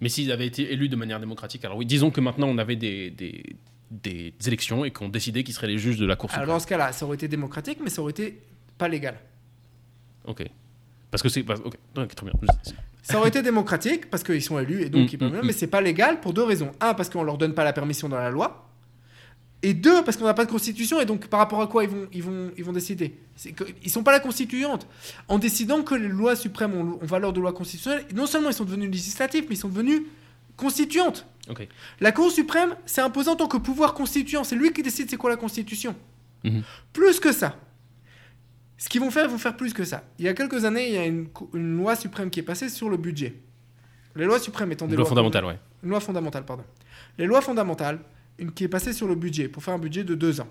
Mais 0.00 0.08
s'ils 0.08 0.30
avaient 0.32 0.46
été 0.46 0.72
élus 0.72 0.88
de 0.88 0.96
manière 0.96 1.20
démocratique, 1.20 1.64
alors 1.64 1.76
oui, 1.76 1.86
disons 1.86 2.10
que 2.10 2.20
maintenant 2.20 2.46
on 2.48 2.58
avait 2.58 2.76
des, 2.76 3.10
des, 3.10 3.42
des 3.90 4.32
élections 4.46 4.84
et 4.84 4.90
qu'on 4.92 5.08
décidait 5.08 5.42
qui 5.42 5.52
seraient 5.52 5.66
les 5.66 5.78
juges 5.78 5.98
de 5.98 6.06
la 6.06 6.14
Cour 6.16 6.30
Alors 6.30 6.40
suprême. 6.42 6.54
dans 6.54 6.60
ce 6.60 6.66
cas-là, 6.68 6.92
ça 6.92 7.04
aurait 7.04 7.16
été 7.16 7.26
démocratique, 7.28 7.78
mais 7.82 7.90
ça 7.90 8.00
aurait 8.02 8.12
été 8.12 8.40
pas 8.78 8.88
légal. 8.88 9.18
Ok. 10.24 10.44
Parce 11.10 11.22
que 11.22 11.28
c'est. 11.28 11.40
Ok, 11.50 12.14
très 12.14 12.26
bien. 12.26 12.32
Ça 13.02 13.18
aurait 13.18 13.30
été 13.30 13.42
démocratique 13.42 14.10
parce 14.10 14.22
qu'ils 14.22 14.42
sont 14.42 14.58
élus 14.58 14.82
et 14.82 14.90
donc 14.90 15.04
Mm, 15.08 15.08
ils 15.12 15.18
peuvent. 15.18 15.32
mm, 15.42 15.46
Mais 15.46 15.52
c'est 15.52 15.66
pas 15.66 15.80
légal 15.80 16.20
pour 16.20 16.32
deux 16.34 16.42
raisons. 16.44 16.70
Un, 16.80 16.92
parce 16.94 17.08
qu'on 17.08 17.22
leur 17.22 17.38
donne 17.38 17.54
pas 17.54 17.64
la 17.64 17.72
permission 17.72 18.08
dans 18.08 18.18
la 18.18 18.30
loi. 18.30 18.67
Et 19.62 19.74
deux, 19.74 20.04
parce 20.04 20.16
qu'on 20.16 20.24
n'a 20.24 20.34
pas 20.34 20.44
de 20.44 20.50
constitution 20.50 21.00
et 21.00 21.04
donc 21.04 21.26
par 21.26 21.40
rapport 21.40 21.60
à 21.60 21.66
quoi 21.66 21.82
ils 21.82 21.90
vont, 21.90 22.06
ils 22.12 22.22
vont, 22.22 22.52
ils 22.56 22.64
vont 22.64 22.72
décider? 22.72 23.18
Que, 23.56 23.64
Ils 23.82 23.90
sont 23.90 24.04
pas 24.04 24.12
la 24.12 24.20
constituante. 24.20 24.86
En 25.26 25.38
décidant 25.38 25.82
que 25.82 25.96
les 25.96 26.06
lois 26.08 26.36
suprêmes 26.36 26.74
ont, 26.74 26.98
ont 27.02 27.06
valeur 27.06 27.32
de 27.32 27.40
loi 27.40 27.52
constitutionnelle, 27.52 28.04
non 28.14 28.26
seulement 28.26 28.50
ils 28.50 28.54
sont 28.54 28.64
devenus 28.64 28.88
législatifs, 28.90 29.46
mais 29.48 29.56
ils 29.56 29.58
sont 29.58 29.68
devenus 29.68 30.02
constituantes. 30.56 31.26
La 32.00 32.12
Cour 32.12 32.30
suprême 32.30 32.76
s'est 32.84 33.00
imposée 33.00 33.30
en 33.30 33.36
tant 33.36 33.48
que 33.48 33.56
pouvoir 33.56 33.94
constituant. 33.94 34.44
C'est 34.44 34.54
lui 34.54 34.72
qui 34.72 34.82
décide 34.82 35.08
c'est 35.10 35.16
quoi 35.16 35.30
la 35.30 35.36
constitution. 35.36 35.96
Mhm. 36.44 36.62
Plus 36.92 37.18
que 37.20 37.32
ça. 37.32 37.56
Ce 38.76 38.88
qu'ils 38.88 39.00
vont 39.00 39.10
faire, 39.10 39.24
ils 39.24 39.30
vont 39.30 39.38
faire 39.38 39.56
plus 39.56 39.72
que 39.72 39.84
ça. 39.84 40.04
Il 40.18 40.24
y 40.24 40.28
a 40.28 40.34
quelques 40.34 40.64
années, 40.64 40.88
il 40.88 40.94
y 40.94 40.98
a 40.98 41.06
une, 41.06 41.26
une 41.54 41.76
loi 41.78 41.96
suprême 41.96 42.30
qui 42.30 42.38
est 42.40 42.44
passée 42.44 42.68
sur 42.68 42.88
le 42.88 42.96
budget. 42.96 43.34
Les 44.14 44.24
lois 44.24 44.38
suprêmes 44.38 44.70
étant 44.70 44.86
des 44.86 44.94
Loi 44.94 45.02
lois 45.02 45.08
fondamentale, 45.08 45.44
ouais. 45.46 45.58
une 45.82 45.90
loi 45.90 46.00
fondamentale, 46.00 46.44
pardon. 46.44 46.64
Les 47.18 47.26
lois 47.26 47.40
fondamentales, 47.40 47.96
une 47.96 48.00
qui 48.54 48.64
est 48.64 48.68
passée 48.68 48.92
sur 48.92 49.06
le 49.08 49.14
budget, 49.14 49.48
pour 49.48 49.62
faire 49.62 49.74
un 49.74 49.78
budget 49.78 50.04
de 50.04 50.14
deux 50.14 50.40
ans. 50.40 50.48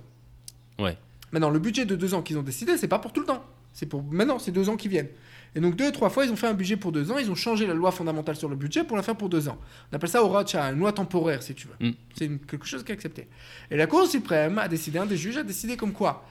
Ouais. 0.80 0.98
Maintenant, 1.32 1.50
le 1.50 1.60
budget 1.60 1.86
de 1.86 1.96
deux 1.96 2.14
ans 2.14 2.22
qu'ils 2.22 2.38
ont 2.38 2.44
décidé, 2.44 2.78
c'est 2.78 2.88
pas 2.88 3.00
pour 3.00 3.14
tout 3.14 3.22
le 3.22 3.26
temps. 3.26 3.44
C'est 3.74 3.86
pour 3.86 4.04
maintenant, 4.04 4.40
c'est 4.40 4.52
deux 4.52 4.70
ans 4.70 4.76
qui 4.78 4.88
viennent. 4.88 5.10
Et 5.56 5.60
donc, 5.60 5.76
deux, 5.76 5.92
trois 5.92 6.10
fois, 6.10 6.26
ils 6.26 6.32
ont 6.32 6.36
fait 6.36 6.48
un 6.48 6.54
budget 6.54 6.78
pour 6.78 6.92
deux 6.92 7.12
ans. 7.12 7.18
Ils 7.18 7.32
ont 7.32 7.36
changé 7.36 7.66
la 7.66 7.74
loi 7.74 7.92
fondamentale 7.92 8.36
sur 8.36 8.50
le 8.50 8.56
budget 8.56 8.84
pour 8.84 8.98
la 8.98 9.04
faire 9.04 9.16
pour 9.16 9.30
deux 9.30 9.48
ans. 9.48 9.58
On 9.92 9.96
appelle 9.96 10.10
ça 10.10 10.24
au 10.24 10.36
une 10.36 10.80
loi 10.80 10.92
temporaire, 10.92 11.42
si 11.42 11.54
tu 11.56 11.68
veux. 11.68 11.88
Mm. 11.88 11.94
C'est 12.18 12.28
quelque 12.48 12.66
chose 12.66 12.84
qui 12.84 12.92
est 12.92 12.96
accepté. 12.96 13.28
Et 13.72 13.78
la 13.78 13.88
Cour 13.88 14.06
suprême 14.08 14.58
a 14.58 14.68
décidé, 14.68 15.00
un 15.00 15.06
des 15.06 15.18
juges 15.18 15.38
a 15.38 15.44
décidé 15.44 15.78
comme 15.78 15.94
quoi 15.94 16.26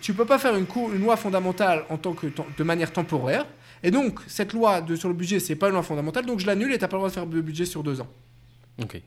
tu 0.00 0.12
peux 0.12 0.26
pas 0.26 0.38
faire 0.38 0.54
une, 0.54 0.66
cour- 0.66 0.92
une 0.92 1.00
loi 1.00 1.16
fondamentale 1.16 1.84
en 1.88 1.96
tant 1.96 2.12
que 2.12 2.26
de 2.26 2.62
manière 2.64 2.92
temporaire. 2.92 3.46
Et 3.82 3.90
donc, 3.90 4.20
cette 4.26 4.52
loi 4.52 4.80
de, 4.80 4.96
sur 4.96 5.08
le 5.08 5.14
budget, 5.14 5.40
c'est 5.40 5.56
pas 5.56 5.68
une 5.68 5.74
loi 5.74 5.82
fondamentale, 5.82 6.26
donc 6.26 6.40
je 6.40 6.46
l'annule 6.46 6.72
et 6.72 6.78
t'as 6.78 6.88
pas 6.88 6.96
le 6.96 7.00
droit 7.00 7.08
de 7.08 7.14
faire 7.14 7.26
le 7.26 7.42
budget 7.42 7.64
sur 7.64 7.82
deux 7.82 8.00
ans. 8.00 8.08
Ok. 8.80 9.00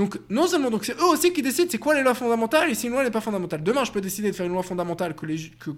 Donc, 0.00 0.18
non 0.30 0.46
seulement, 0.46 0.70
donc 0.70 0.86
c'est 0.86 0.98
eux 0.98 1.04
aussi 1.04 1.30
qui 1.30 1.42
décident 1.42 1.68
c'est 1.70 1.76
quoi 1.76 1.94
les 1.94 2.02
lois 2.02 2.14
fondamentales 2.14 2.70
et 2.70 2.74
si 2.74 2.86
une 2.86 2.94
loi 2.94 3.04
n'est 3.04 3.10
pas 3.10 3.20
fondamentale. 3.20 3.62
Demain, 3.62 3.84
je 3.84 3.92
peux 3.92 4.00
décider 4.00 4.30
de 4.30 4.34
faire 4.34 4.46
une 4.46 4.52
loi 4.54 4.62
fondamentale 4.62 5.14
que, 5.14 5.26
les, 5.26 5.50
que 5.50 5.72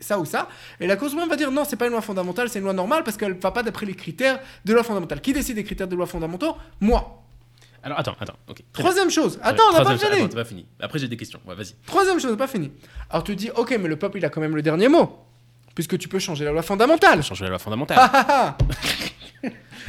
ça 0.00 0.18
ou 0.18 0.24
ça, 0.24 0.48
et 0.80 0.86
la 0.86 0.96
Cour 0.96 1.10
suprême 1.10 1.28
va 1.28 1.36
dire 1.36 1.50
non, 1.50 1.64
c'est 1.66 1.76
pas 1.76 1.84
une 1.84 1.92
loi 1.92 2.00
fondamentale, 2.00 2.48
c'est 2.48 2.60
une 2.60 2.64
loi 2.64 2.72
normale 2.72 3.04
parce 3.04 3.18
qu'elle 3.18 3.34
va 3.34 3.50
pas 3.50 3.62
d'après 3.62 3.84
les 3.84 3.92
critères 3.92 4.40
de 4.64 4.72
loi 4.72 4.82
fondamentale. 4.82 5.20
Qui 5.20 5.34
décide 5.34 5.56
des 5.56 5.64
critères 5.64 5.86
de 5.86 5.94
loi 5.94 6.06
fondamentaux? 6.06 6.56
Moi. 6.80 7.22
Alors, 7.82 7.98
attends, 7.98 8.16
attends. 8.18 8.38
Ok. 8.48 8.56
Bien. 8.56 8.64
Troisième 8.72 9.10
chose. 9.10 9.38
Attends, 9.42 9.64
on 9.68 9.72
n'a 9.74 9.84
pas 9.84 9.98
fini. 9.98 10.12
Attends, 10.12 10.28
t'as 10.28 10.34
pas 10.36 10.44
fini. 10.46 10.66
Après, 10.80 10.98
j'ai 10.98 11.08
des 11.08 11.18
questions. 11.18 11.40
Ouais, 11.46 11.54
vas-y. 11.54 11.74
Troisième 11.84 12.18
chose, 12.18 12.38
pas 12.38 12.46
fini. 12.46 12.72
Alors 13.10 13.22
tu 13.22 13.36
dis, 13.36 13.50
ok, 13.54 13.76
mais 13.78 13.88
le 13.88 13.96
peuple, 13.96 14.16
il 14.16 14.24
a 14.24 14.30
quand 14.30 14.40
même 14.40 14.56
le 14.56 14.62
dernier 14.62 14.88
mot. 14.88 15.26
Puisque 15.74 15.98
tu 15.98 16.08
peux 16.08 16.18
changer 16.18 16.46
la 16.46 16.52
loi 16.52 16.62
fondamentale. 16.62 17.22
Changer 17.22 17.44
la 17.44 17.50
loi 17.50 17.58
fondamentale. 17.58 17.98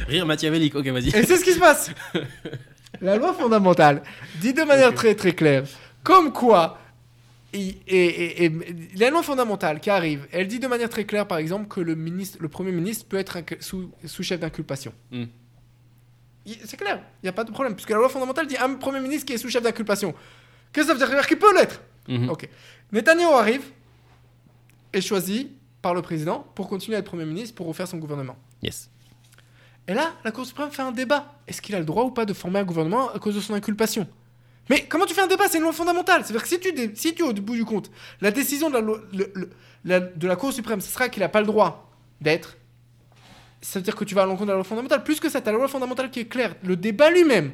Rire 0.06 0.26
machiavélique. 0.26 0.74
Ok, 0.74 0.86
vas-y. 0.88 1.08
Et 1.08 1.22
c'est 1.22 1.38
ce 1.38 1.44
qui 1.44 1.52
se 1.52 1.58
passe. 1.58 1.90
La 3.00 3.16
loi 3.16 3.32
fondamentale 3.32 4.02
dit 4.40 4.52
de 4.52 4.62
manière 4.62 4.94
très 4.94 5.14
très 5.14 5.32
claire, 5.32 5.64
comme 6.02 6.32
quoi, 6.32 6.78
et, 7.52 7.68
et- 7.86 8.44
et- 8.44 8.44
et 8.44 8.52
la 8.96 9.10
loi 9.10 9.22
fondamentale 9.22 9.80
qui 9.80 9.90
arrive, 9.90 10.26
elle 10.32 10.46
dit 10.46 10.58
de 10.60 10.66
manière 10.66 10.88
très 10.88 11.04
claire, 11.04 11.26
par 11.26 11.38
exemple, 11.38 11.66
que 11.68 11.80
le, 11.80 11.94
ministre, 11.94 12.38
le 12.40 12.48
Premier 12.48 12.72
ministre 12.72 13.06
peut 13.08 13.16
être 13.18 13.38
sous, 13.60 13.90
sous 14.04 14.22
chef 14.22 14.38
d'inculpation. 14.40 14.92
Hmm. 15.10 15.24
C'est 16.64 16.76
clair, 16.76 17.02
il 17.22 17.26
n'y 17.26 17.28
a 17.28 17.32
pas 17.32 17.44
de 17.44 17.50
problème, 17.52 17.74
puisque 17.74 17.90
la 17.90 17.96
loi 17.96 18.08
fondamentale 18.08 18.46
dit 18.46 18.56
un 18.56 18.74
Premier 18.74 19.00
ministre 19.00 19.26
qui 19.26 19.32
est 19.34 19.38
sous 19.38 19.48
chef 19.50 19.62
d'inculpation. 19.62 20.14
Qu'est-ce 20.72 20.86
que 20.86 20.98
ça 20.98 21.04
veut 21.06 21.14
dire 21.16 21.26
qu'il 21.26 21.38
peut 21.38 21.54
l'être 21.54 21.80
Mhm. 22.08 22.30
Ok. 22.30 22.48
Netanyahu 22.92 23.32
arrive, 23.34 23.62
est 24.92 25.00
choisi 25.00 25.52
par 25.82 25.94
le 25.94 26.02
président 26.02 26.40
pour 26.54 26.68
continuer 26.68 26.96
à 26.96 27.00
être 27.00 27.06
Premier 27.06 27.24
ministre, 27.26 27.54
pour 27.54 27.66
refaire 27.66 27.86
son 27.86 27.98
gouvernement. 27.98 28.36
Yes. 28.62 28.90
Et 29.88 29.94
là, 29.94 30.12
la 30.24 30.30
Cour 30.30 30.46
suprême 30.46 30.70
fait 30.70 30.82
un 30.82 30.92
débat. 30.92 31.34
Est-ce 31.48 31.60
qu'il 31.60 31.74
a 31.74 31.78
le 31.78 31.84
droit 31.84 32.04
ou 32.04 32.10
pas 32.10 32.24
de 32.24 32.32
former 32.32 32.60
un 32.60 32.64
gouvernement 32.64 33.10
à 33.12 33.18
cause 33.18 33.34
de 33.34 33.40
son 33.40 33.54
inculpation? 33.54 34.06
Mais 34.68 34.84
comment 34.86 35.04
tu 35.06 35.14
fais 35.14 35.22
un 35.22 35.26
débat? 35.26 35.44
C'est 35.48 35.58
une 35.58 35.64
loi 35.64 35.72
fondamentale. 35.72 36.22
C'est-à-dire 36.24 36.42
que 36.42 36.48
si 36.48 36.60
tu, 36.60 36.72
dé- 36.72 36.92
si 36.94 37.12
tu, 37.14 37.22
au 37.22 37.32
bout 37.32 37.54
du 37.56 37.64
compte, 37.64 37.90
la 38.20 38.30
décision 38.30 38.68
de 38.68 38.74
la, 38.74 38.80
loi- 38.80 39.00
le- 39.12 39.32
le- 39.34 39.50
la- 39.84 39.98
de 40.00 40.26
la 40.28 40.36
Cour 40.36 40.52
suprême, 40.52 40.80
ce 40.80 40.88
sera 40.92 41.08
qu'il 41.08 41.22
n'a 41.22 41.28
pas 41.28 41.40
le 41.40 41.46
droit 41.46 41.90
d'être, 42.20 42.56
ça 43.62 43.78
veut 43.80 43.82
dire 43.84 43.96
que 43.96 44.04
tu 44.04 44.14
vas 44.14 44.22
à 44.22 44.26
l'encontre 44.26 44.46
de 44.46 44.50
la 44.52 44.54
loi 44.56 44.64
fondamentale. 44.64 45.02
Plus 45.02 45.18
que 45.18 45.28
ça, 45.28 45.40
tu 45.40 45.48
as 45.48 45.52
la 45.52 45.58
loi 45.58 45.66
fondamentale 45.68 46.10
qui 46.10 46.20
est 46.20 46.26
claire. 46.26 46.54
Le 46.62 46.76
débat 46.76 47.10
lui-même 47.10 47.52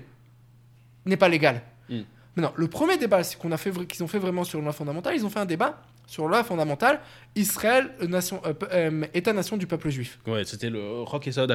n'est 1.07 1.17
pas 1.17 1.29
légal. 1.29 1.63
Mm. 1.89 2.01
Maintenant, 2.37 2.53
le 2.57 2.69
premier 2.69 2.99
débat 2.99 3.23
c'est 3.25 3.39
qu'on 3.39 3.51
a 3.53 3.57
fait, 3.57 3.73
qu'ils 3.87 4.05
ont 4.05 4.09
fait 4.09 4.19
vraiment 4.19 4.45
sur 4.45 4.59
une 4.59 4.67
loi 4.67 4.75
fondamentale, 4.75 5.15
ils 5.17 5.25
ont 5.25 5.31
fait 5.31 5.39
un 5.41 5.47
débat 5.47 5.81
sur 6.07 6.25
la 6.25 6.29
loi 6.39 6.45
fondamentale 6.45 7.01
Israël, 7.35 7.91
euh, 8.03 8.07
nation, 8.07 8.43
euh, 8.45 8.53
euh, 8.73 9.05
État-nation 9.15 9.57
du 9.57 9.67
peuple 9.67 9.89
juif. 9.89 10.19
Ouais, 10.27 10.45
c'était 10.45 10.69
le 10.69 11.01
rock 11.03 11.27
et 11.27 11.33
soda, 11.33 11.55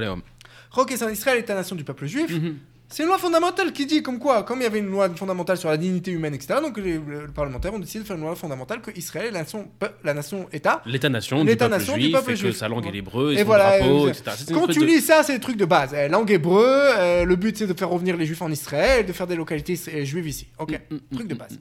allez, 0.72 0.78
homme. 0.80 0.84
Rock 0.84 0.92
et 0.92 0.98
Saint 0.98 1.12
Israël, 1.12 1.40
État-nation 1.40 1.76
du 1.76 1.84
peuple 1.84 2.06
juif. 2.06 2.30
Mhm. 2.32 2.58
C'est 2.94 3.04
une 3.04 3.08
loi 3.08 3.18
fondamentale 3.18 3.72
qui 3.72 3.86
dit 3.86 4.04
comme 4.04 4.20
quoi, 4.20 4.44
comme 4.44 4.60
il 4.60 4.64
y 4.64 4.66
avait 4.66 4.80
une 4.80 4.90
loi 4.92 5.10
fondamentale 5.16 5.56
sur 5.56 5.70
la 5.70 5.78
dignité 5.78 6.12
humaine, 6.12 6.34
etc., 6.34 6.56
donc 6.62 6.78
les, 6.78 6.96
les 6.96 7.00
parlementaires 7.34 7.74
ont 7.74 7.80
décidé 7.80 8.00
de 8.02 8.06
faire 8.06 8.18
une 8.18 8.24
loi 8.24 8.36
fondamentale 8.36 8.82
que 8.82 8.92
Israël 8.98 9.28
est 9.28 9.32
la 9.32 9.40
nation, 9.40 9.72
la 10.04 10.14
nation 10.14 10.50
État. 10.52 10.82
L'état-nation 10.86 11.38
du 11.38 11.44
peuple 11.46 11.52
L'état-nation 11.52 11.94
du 11.96 12.02
juif, 12.02 12.12
peuple 12.14 12.32
et 12.32 12.34
que 12.34 12.40
juif. 12.42 12.58
sa 12.58 12.68
langue 12.68 12.86
est 12.86 12.92
l'hébreu, 12.92 13.32
et, 13.32 13.36
Et 13.36 13.40
son 13.40 13.46
voilà, 13.46 13.80
drapeau, 13.80 14.08
euh, 14.08 14.10
etc. 14.10 14.32
Quand 14.54 14.68
tu 14.68 14.80
de- 14.82 14.86
lis 14.86 15.00
ça, 15.00 15.24
c'est 15.24 15.32
les 15.32 15.40
trucs 15.40 15.56
de 15.56 15.64
base. 15.64 15.92
Euh, 15.94 16.10
langue 16.10 16.30
hébreu, 16.32 16.66
euh, 16.68 17.24
le 17.24 17.36
but 17.38 17.58
c'est 17.58 17.66
de 17.68 17.74
faire 17.74 17.88
revenir 17.88 18.18
les 18.18 18.26
juifs 18.26 18.42
en 18.42 18.52
Israël, 18.52 19.06
de 19.06 19.14
faire 19.14 19.26
des 19.28 19.38
localités 19.38 19.78
juives 20.04 20.28
ici. 20.28 20.48
Ok, 20.60 20.72
Mm, 20.92 20.96
mm, 20.96 21.00
truc 21.16 21.28
de 21.30 21.36
mm, 21.36 21.38
base. 21.38 21.60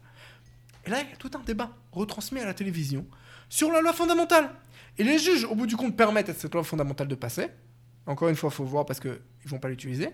Et 0.85 0.91
là, 0.91 0.97
il 1.01 1.11
y 1.11 1.13
a 1.13 1.17
tout 1.17 1.31
un 1.37 1.43
débat 1.47 1.71
retransmis 1.93 2.41
à 2.41 2.47
la 2.47 2.55
télévision 2.55 3.07
sur 3.49 3.71
la 3.71 3.81
loi 3.83 3.93
fondamentale. 3.93 4.51
Et 4.99 5.05
les 5.05 5.19
juges, 5.21 5.45
au 5.45 5.55
bout 5.55 5.69
du 5.69 5.77
compte, 5.77 5.97
permettent 5.97 6.31
à 6.31 6.35
cette 6.35 6.53
loi 6.55 6.65
fondamentale 6.65 7.07
de 7.07 7.15
passer. 7.15 7.47
Encore 8.11 8.29
une 8.29 8.35
fois, 8.35 8.51
il 8.53 8.57
faut 8.57 8.65
voir 8.65 8.87
parce 8.87 8.99
qu'ils 8.99 9.11
ne 9.11 9.49
vont 9.49 9.61
pas 9.61 9.69
l'utiliser. 9.69 10.09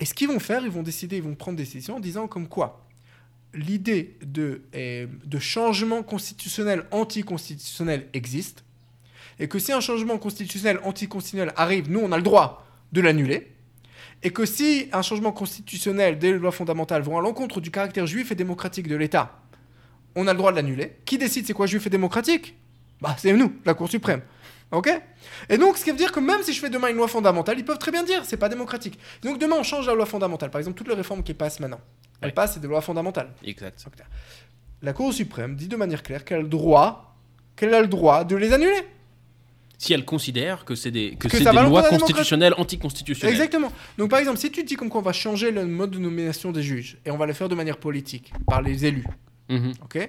Et 0.00 0.04
ce 0.04 0.14
qu'ils 0.14 0.26
vont 0.26 0.40
faire, 0.40 0.64
ils 0.64 0.70
vont 0.70 0.82
décider, 0.82 1.18
ils 1.18 1.22
vont 1.22 1.36
prendre 1.36 1.56
des 1.56 1.62
décisions 1.62 1.96
en 1.96 2.00
disant 2.00 2.26
comme 2.26 2.48
quoi 2.48 2.88
l'idée 3.54 4.16
de, 4.24 4.62
euh, 4.74 5.06
de 5.24 5.38
changement 5.38 6.02
constitutionnel 6.02 6.86
anticonstitutionnel 6.90 8.08
existe. 8.14 8.64
Et 9.38 9.46
que 9.46 9.60
si 9.60 9.70
un 9.70 9.80
changement 9.80 10.18
constitutionnel 10.18 10.80
anticonstitutionnel 10.82 11.52
arrive, 11.56 11.88
nous, 11.88 12.00
on 12.00 12.10
a 12.10 12.16
le 12.16 12.24
droit 12.24 12.66
de 12.90 13.00
l'annuler. 13.00 13.52
Et 14.24 14.30
que 14.30 14.44
si 14.44 14.88
un 14.92 15.02
changement 15.02 15.30
constitutionnel 15.30 16.18
des 16.18 16.32
lois 16.32 16.50
fondamentales 16.50 17.02
vont 17.02 17.16
à 17.16 17.20
l'encontre 17.20 17.60
du 17.60 17.70
caractère 17.70 18.08
juif 18.08 18.32
et 18.32 18.34
démocratique 18.34 18.88
de 18.88 18.96
l'État, 18.96 19.40
on 20.16 20.26
a 20.26 20.32
le 20.32 20.38
droit 20.38 20.50
de 20.50 20.56
l'annuler. 20.56 20.96
Qui 21.04 21.16
décide 21.16 21.46
c'est 21.46 21.52
quoi 21.52 21.66
juif 21.66 21.86
et 21.86 21.90
démocratique? 21.90 22.56
Bah, 23.00 23.14
c'est 23.18 23.32
nous, 23.32 23.52
la 23.64 23.74
Cour 23.74 23.88
suprême. 23.88 24.22
Ok 24.72 24.88
Et 25.50 25.58
donc, 25.58 25.76
ce 25.76 25.84
qui 25.84 25.90
veut 25.90 25.96
dire 25.96 26.10
que 26.12 26.20
même 26.20 26.42
si 26.42 26.52
je 26.52 26.60
fais 26.60 26.70
demain 26.70 26.88
une 26.88 26.96
loi 26.96 27.06
fondamentale, 27.08 27.58
ils 27.58 27.64
peuvent 27.64 27.78
très 27.78 27.90
bien 27.92 28.02
dire 28.04 28.24
c'est 28.24 28.36
pas 28.38 28.48
démocratique. 28.48 28.98
Donc, 29.22 29.38
demain, 29.38 29.56
on 29.58 29.62
change 29.62 29.86
la 29.86 29.94
loi 29.94 30.06
fondamentale. 30.06 30.50
Par 30.50 30.58
exemple, 30.58 30.76
toutes 30.78 30.88
les 30.88 30.94
réformes 30.94 31.22
qui 31.22 31.34
passent 31.34 31.60
maintenant, 31.60 31.80
elles 32.20 32.28
Ouais. 32.28 32.32
passent, 32.32 32.54
c'est 32.54 32.60
des 32.60 32.68
lois 32.68 32.80
fondamentales. 32.80 33.30
Exact. 33.44 33.84
La 34.80 34.92
Cour 34.92 35.12
suprême 35.12 35.54
dit 35.54 35.68
de 35.68 35.76
manière 35.76 36.02
claire 36.02 36.24
qu'elle 36.24 36.38
a 36.38 36.42
le 36.42 36.48
droit, 36.48 37.14
qu'elle 37.54 37.72
a 37.74 37.80
le 37.80 37.86
droit 37.86 38.24
de 38.24 38.34
les 38.34 38.52
annuler. 38.52 38.80
Si 39.78 39.92
elle 39.92 40.04
considère 40.04 40.64
que 40.64 40.74
c'est 40.74 40.90
des, 40.92 41.16
que 41.16 41.28
Que 41.28 41.36
c'est 41.38 41.44
des 41.44 41.52
lois 41.52 41.82
constitutionnelles 41.82 42.54
anticonstitutionnelles. 42.56 43.34
Exactement. 43.34 43.70
Donc 43.98 44.10
par 44.10 44.20
exemple, 44.20 44.38
si 44.38 44.50
tu 44.50 44.62
dis 44.64 44.76
comme 44.76 44.88
quoi 44.88 45.00
on 45.00 45.04
va 45.04 45.12
changer 45.12 45.50
le 45.50 45.66
mode 45.66 45.90
de 45.90 45.98
nomination 45.98 46.50
des 46.52 46.62
juges 46.62 46.98
et 47.04 47.10
on 47.10 47.16
va 47.18 47.26
le 47.26 47.32
faire 47.32 47.48
de 47.48 47.54
manière 47.56 47.78
politique 47.78 48.32
par 48.46 48.62
les 48.62 48.86
élus, 48.86 49.04
Mhm. 49.48 49.72
ok? 49.84 50.08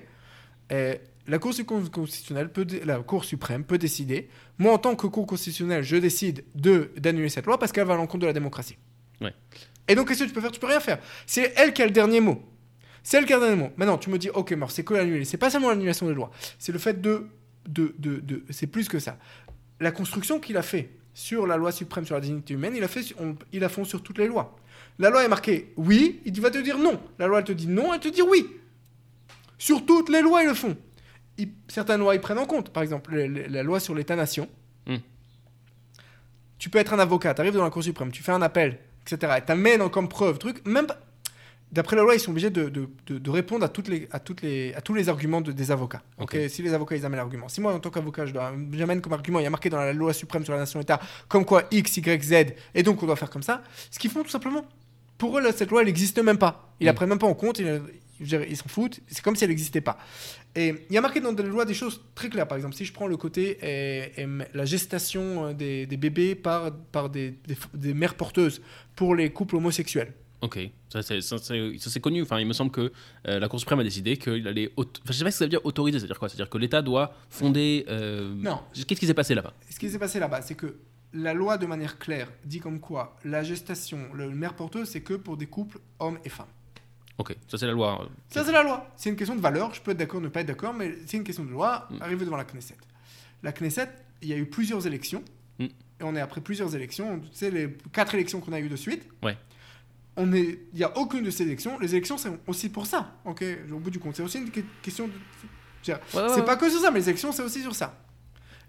Et 0.70 1.00
La 1.28 1.40
Cour 1.40 1.54
constitutionnelle 1.92 2.52
peut, 2.52 2.66
dé- 2.66 2.82
la 2.84 3.00
Cour 3.00 3.24
suprême 3.24 3.64
peut 3.64 3.78
décider. 3.78 4.28
Moi, 4.58 4.74
en 4.74 4.78
tant 4.78 4.96
que 4.96 5.08
Cour 5.08 5.26
constitutionnelle, 5.26 5.84
je 5.84 5.96
décide 5.96 6.44
de 6.54 6.92
d'annuler 6.98 7.30
cette 7.30 7.46
loi 7.46 7.58
parce 7.58 7.72
qu'elle 7.72 7.86
va 7.88 7.94
à 7.94 7.98
l'encontre 7.98 8.22
de 8.24 8.26
la 8.28 8.34
démocratie. 8.34 8.78
Ouais. 9.22 9.34
Et 9.88 9.96
donc, 9.96 10.08
qu'est-ce 10.10 10.24
que 10.24 10.28
tu 10.28 10.34
peux 10.34 10.42
faire? 10.42 10.52
Tu 10.52 10.60
peux 10.60 10.68
rien 10.68 10.80
faire. 10.82 11.00
C'est 11.26 11.54
elle 11.56 11.74
qui 11.74 11.82
a 11.82 11.86
le 11.86 11.92
dernier 11.92 12.20
mot. 12.20 12.42
C'est 13.04 13.18
elle 13.18 13.26
qui 13.26 13.34
a 13.34 13.38
le 13.38 13.42
dernier 13.46 13.62
mot. 13.62 13.70
Maintenant, 13.78 13.98
tu 13.98 14.10
me 14.10 14.18
dis, 14.18 14.30
ok, 14.30 14.52
mort, 14.54 14.72
c'est 14.72 14.84
que 14.84 14.94
l'annuler. 14.94 15.24
C'est 15.26 15.38
pas 15.38 15.50
seulement 15.50 15.70
l'annulation 15.70 16.08
des 16.08 16.14
lois. 16.14 16.30
C'est 16.60 16.72
le 16.74 16.80
fait 16.80 17.02
de, 17.02 17.28
de, 17.68 17.96
de, 18.00 18.18
de- 18.18 18.44
c'est 18.50 18.68
plus 18.68 18.88
que 18.90 19.00
ça. 19.00 19.18
La 19.80 19.92
construction 19.92 20.40
qu'il 20.40 20.58
a 20.58 20.62
fait 20.62 20.90
sur 21.14 21.48
la 21.48 21.56
loi 21.58 21.72
suprême 21.72 22.06
sur 22.06 22.16
la 22.16 22.22
dignité 22.22 22.54
humaine, 22.54 22.74
il 22.76 22.84
a 22.84 22.88
fait, 22.90 23.02
on- 23.20 23.36
il 23.54 23.60
la 23.62 23.70
fond 23.70 23.86
sur 23.86 24.02
toutes 24.04 24.18
les 24.18 24.28
lois. 24.28 24.58
La 25.00 25.10
loi 25.10 25.24
est 25.24 25.28
marquée 25.30 25.74
oui, 25.78 26.22
il 26.26 26.40
va 26.42 26.50
te 26.52 26.58
dire 26.58 26.78
non. 26.78 27.00
La 27.18 27.28
loi 27.28 27.40
elle 27.40 27.46
te 27.46 27.52
dit 27.52 27.68
non, 27.68 27.94
elle 27.94 28.00
te 28.00 28.08
dit 28.10 28.22
oui. 28.22 28.48
Sur 29.58 29.86
toutes 29.86 30.10
les 30.10 30.22
lois, 30.22 30.44
ils 30.44 30.48
le 30.50 30.54
font. 30.54 30.76
Ils- 31.38 31.50
certaines 31.68 32.00
lois, 32.00 32.16
ils 32.16 32.22
prennent 32.22 32.38
en 32.40 32.46
compte. 32.46 32.70
Par 32.72 32.84
exemple, 32.84 33.14
le- 33.14 33.28
le- 33.28 33.48
la 33.48 33.64
loi 33.64 33.80
sur 33.80 33.96
l'État-nation. 33.96 34.48
Hmm. 34.88 34.98
Tu 36.60 36.70
peux 36.70 36.78
être 36.80 36.94
un 36.94 37.00
avocat, 37.00 37.34
tu 37.34 37.42
arrives 37.42 37.54
dans 37.56 37.64
la 37.64 37.70
Cour 37.70 37.84
suprême, 37.84 38.12
tu 38.12 38.24
fais 38.24 38.32
un 38.32 38.42
appel, 38.42 38.80
etc. 39.06 39.34
Et 39.38 39.42
t'amènes 39.42 39.90
comme 39.90 40.08
preuve, 40.08 40.38
truc. 40.38 40.66
Même 40.66 40.88
D'après 41.72 41.96
la 41.96 42.04
loi, 42.04 42.14
ils 42.14 42.20
sont 42.20 42.30
obligés 42.30 42.52
de, 42.52 42.70
de- 42.70 42.88
de- 43.08 43.18
de 43.18 43.30
répondre 43.32 43.66
à, 43.66 43.68
toutes 43.68 43.88
les, 43.88 44.08
à, 44.12 44.20
toutes 44.20 44.44
les, 44.44 44.76
à 44.76 44.82
tous 44.82 44.94
les 44.94 45.10
arguments 45.10 45.42
de- 45.42 45.52
des 45.52 45.72
avocats. 45.72 46.04
Si 46.48 46.62
les 46.62 46.72
avocats, 46.72 46.96
ils 46.96 47.04
amènent 47.04 47.18
l'argument. 47.18 47.50
Si 47.50 47.62
moi, 47.62 47.74
en 47.74 47.80
tant 47.80 47.90
qu'avocat, 47.90 48.28
je 48.28 48.34
j'amène 48.74 49.02
comme 49.02 49.14
argument, 49.14 49.40
il 49.40 49.44
y 49.44 49.48
a 49.48 49.50
marqué 49.50 49.72
dans 49.72 49.80
la 49.80 49.92
loi 49.92 50.14
suprême 50.14 50.44
sur 50.44 50.54
la 50.54 50.60
nation-État, 50.60 51.00
comme 51.28 51.46
quoi 51.46 51.64
X, 51.72 51.98
Y, 51.98 52.24
Z, 52.24 52.54
et 52.76 52.84
donc 52.84 53.02
on 53.02 53.08
doit 53.08 53.16
faire 53.16 53.32
comme 53.32 53.42
ça. 53.42 53.64
Ce 53.90 53.98
qu'ils 53.98 54.12
font 54.12 54.22
tout 54.22 54.30
simplement, 54.30 54.64
pour 55.18 55.36
eux, 55.36 55.42
là, 55.42 55.52
cette 55.52 55.72
loi, 55.72 55.82
elle 55.82 55.88
n'existe 55.88 56.20
même 56.20 56.38
pas. 56.38 56.76
Ils 56.80 56.86
la 56.86 56.92
Mm. 56.92 56.96
prennent 56.96 57.10
même 57.10 57.18
pas 57.18 57.26
en 57.26 57.34
compte, 57.34 57.58
ils 57.58 58.56
s'en 58.56 58.68
foutent. 58.70 59.00
C'est 59.08 59.24
comme 59.24 59.36
si 59.36 59.44
elle 59.44 59.50
n'existait 59.50 59.82
pas. 59.82 59.98
Et 60.56 60.86
il 60.90 60.94
y 60.94 60.98
a 60.98 61.02
marqué 61.02 61.20
dans 61.20 61.32
la 61.32 61.44
loi 61.44 61.66
des 61.66 61.74
choses 61.74 62.02
très 62.14 62.30
claires. 62.30 62.48
Par 62.48 62.58
exemple, 62.58 62.76
si 62.76 62.86
je 62.86 62.94
prends 62.94 63.08
le 63.08 63.18
côté 63.18 63.58
euh, 63.64 64.06
euh, 64.20 64.44
la 64.54 64.66
gestation 64.66 65.48
euh, 65.48 65.54
des, 65.54 65.88
des 65.88 65.98
bébés 65.98 66.36
par, 66.36 66.72
par 66.92 67.10
des, 67.10 67.32
des, 67.48 67.58
des 67.74 67.94
mères 67.96 68.14
porteuses 68.16 68.62
pour 68.96 69.16
les 69.16 69.32
couples 69.32 69.56
homosexuels. 69.56 70.14
Ok, 70.42 70.60
ça 70.90 71.02
c'est, 71.02 72.00
connu. 72.02 72.22
Enfin, 72.22 72.38
il 72.40 72.46
me 72.46 72.52
semble 72.54 72.70
que 72.70 72.92
euh, 73.28 73.40
la 73.40 73.48
Cour 73.48 73.60
suprême 73.62 73.80
a 73.80 73.84
décidé 73.84 74.18
qu'il 74.18 74.46
allait. 74.48 74.72
Enfin, 74.78 74.90
je 75.08 75.14
sais 75.14 75.24
pas 75.24 75.32
ce 75.32 75.36
que 75.36 75.40
ça 75.40 75.46
veut 75.46 75.50
dire 75.50 75.66
autoriser, 75.66 76.00
c'est-à-dire 76.00 76.20
quoi? 76.20 76.28
C'est-à-dire 76.28 76.50
que 76.50 76.58
l'État 76.58 76.82
doit 76.82 77.16
fonder. 77.30 77.86
euh, 77.88 78.36
Non. 78.36 78.60
Qu'est-ce 78.74 79.00
qui 79.00 79.08
s'est 79.08 79.14
passé 79.14 79.34
là-bas? 79.36 79.54
Ce 79.70 79.80
qui 79.80 79.90
s'est 79.90 79.98
passé 80.00 80.20
là-bas, 80.20 80.42
c'est 80.42 80.56
que 80.56 80.76
la 81.14 81.34
loi, 81.34 81.58
de 81.58 81.66
manière 81.66 81.98
claire, 81.98 82.30
dit 82.44 82.60
comme 82.60 82.80
quoi 82.82 83.16
la 83.24 83.42
gestation, 83.42 84.00
le 84.14 84.30
mère 84.32 84.54
porteuse, 84.54 84.90
c'est 84.90 85.02
que 85.02 85.14
pour 85.14 85.38
des 85.38 85.46
couples 85.48 85.80
hommes 86.00 86.20
et 86.26 86.30
femmes. 86.30 86.46
Ok, 87.18 87.36
ça 87.48 87.58
c'est 87.58 87.68
la 87.68 87.74
loi. 87.74 88.08
Ça, 88.30 88.44
c'est 88.44 88.52
la 88.52 88.64
loi. 88.64 88.88
C'est 88.98 89.10
une 89.10 89.16
question 89.16 89.36
de 89.36 89.42
valeur. 89.42 89.74
Je 89.74 89.82
peux 89.82 89.92
être 89.92 89.98
d'accord, 89.98 90.20
ne 90.20 90.30
pas 90.30 90.42
être 90.42 90.48
d'accord, 90.48 90.74
mais 90.74 90.96
c'est 91.06 91.18
une 91.18 91.24
question 91.24 91.44
de 91.44 91.52
loi. 91.52 91.88
Mm. 91.92 92.02
Arrivé 92.02 92.26
devant 92.26 92.38
la 92.38 92.46
Knesset. 92.46 92.76
La 93.44 93.52
Knesset, 93.52 93.90
il 94.22 94.30
y 94.30 94.34
a 94.34 94.38
eu 94.38 94.46
plusieurs 94.46 94.88
élections. 94.88 95.24
Mm. 95.60 95.66
Et 95.66 96.04
on 96.04 96.16
est 96.16 96.22
après 96.22 96.42
plusieurs 96.42 96.76
élections. 96.76 97.20
Tu 97.20 97.28
sais, 97.34 97.52
les 97.52 97.70
quatre 97.92 98.16
élections 98.16 98.40
qu'on 98.40 98.54
a 98.54 98.60
eues 98.60 98.70
de 98.70 98.76
suite. 98.76 99.08
Ouais. 99.22 99.38
On 100.18 100.32
est, 100.34 100.60
il 100.74 100.80
y 100.80 100.84
a 100.84 100.98
aucune 100.98 101.24
de 101.24 101.30
ces 101.30 101.44
élections. 101.44 101.78
Les 101.80 101.94
élections, 101.94 102.18
c'est 102.18 102.32
aussi 102.48 102.70
pour 102.70 102.88
ça. 102.88 103.14
Ok. 103.26 103.44
Au 103.72 103.78
bout 103.78 103.92
du 103.92 104.00
compte, 104.00 104.16
c'est 104.16 104.24
aussi 104.24 104.40
une 104.40 104.50
que- 104.50 104.62
question 104.82 105.08
de. 105.08 105.14
ouais, 105.92 106.00
c'est 106.12 106.18
ouais. 106.18 106.46
pas 106.46 106.56
que 106.56 106.70
sur 106.70 106.80
ça, 106.82 106.90
mais 106.92 107.00
les 107.00 107.10
élections, 107.10 107.32
c'est 107.32 107.44
aussi 107.44 107.62
sur 107.62 107.76
ça. 107.76 107.96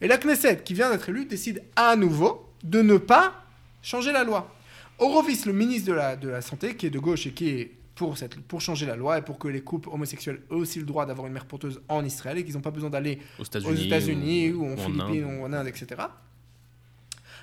Et 0.02 0.08
la 0.08 0.18
Knesset, 0.18 0.62
qui 0.64 0.74
vient 0.74 0.90
d'être 0.90 1.08
élue, 1.08 1.24
décide 1.24 1.62
à 1.76 1.96
nouveau 1.96 2.50
de 2.62 2.82
ne 2.82 2.98
pas 2.98 3.42
changer 3.82 4.12
la 4.12 4.24
loi. 4.24 4.54
Orovis, 4.98 5.46
le 5.46 5.52
ministre 5.52 5.88
de 5.88 5.94
la, 5.94 6.16
de 6.16 6.28
la 6.28 6.42
Santé, 6.42 6.76
qui 6.76 6.86
est 6.86 6.90
de 6.90 6.98
gauche 6.98 7.26
et 7.26 7.32
qui 7.32 7.48
est 7.48 7.72
pour, 7.94 8.18
cette, 8.18 8.40
pour 8.40 8.60
changer 8.60 8.86
la 8.86 8.96
loi 8.96 9.18
et 9.18 9.22
pour 9.22 9.38
que 9.38 9.48
les 9.48 9.62
couples 9.62 9.88
homosexuels 9.88 10.40
aient 10.50 10.54
aussi 10.54 10.78
le 10.78 10.84
droit 10.84 11.06
d'avoir 11.06 11.26
une 11.26 11.32
mère 11.32 11.46
porteuse 11.46 11.80
en 11.88 12.04
Israël 12.04 12.38
et 12.38 12.44
qu'ils 12.44 12.54
n'ont 12.54 12.60
pas 12.60 12.70
besoin 12.70 12.90
d'aller 12.90 13.20
aux 13.38 13.74
États-Unis, 13.74 14.52
ou, 14.52 14.72
en 14.72 14.76
Philippines 14.76 15.24
ou 15.24 15.44
en 15.44 15.52
Inde, 15.52 15.68
etc. 15.68 16.02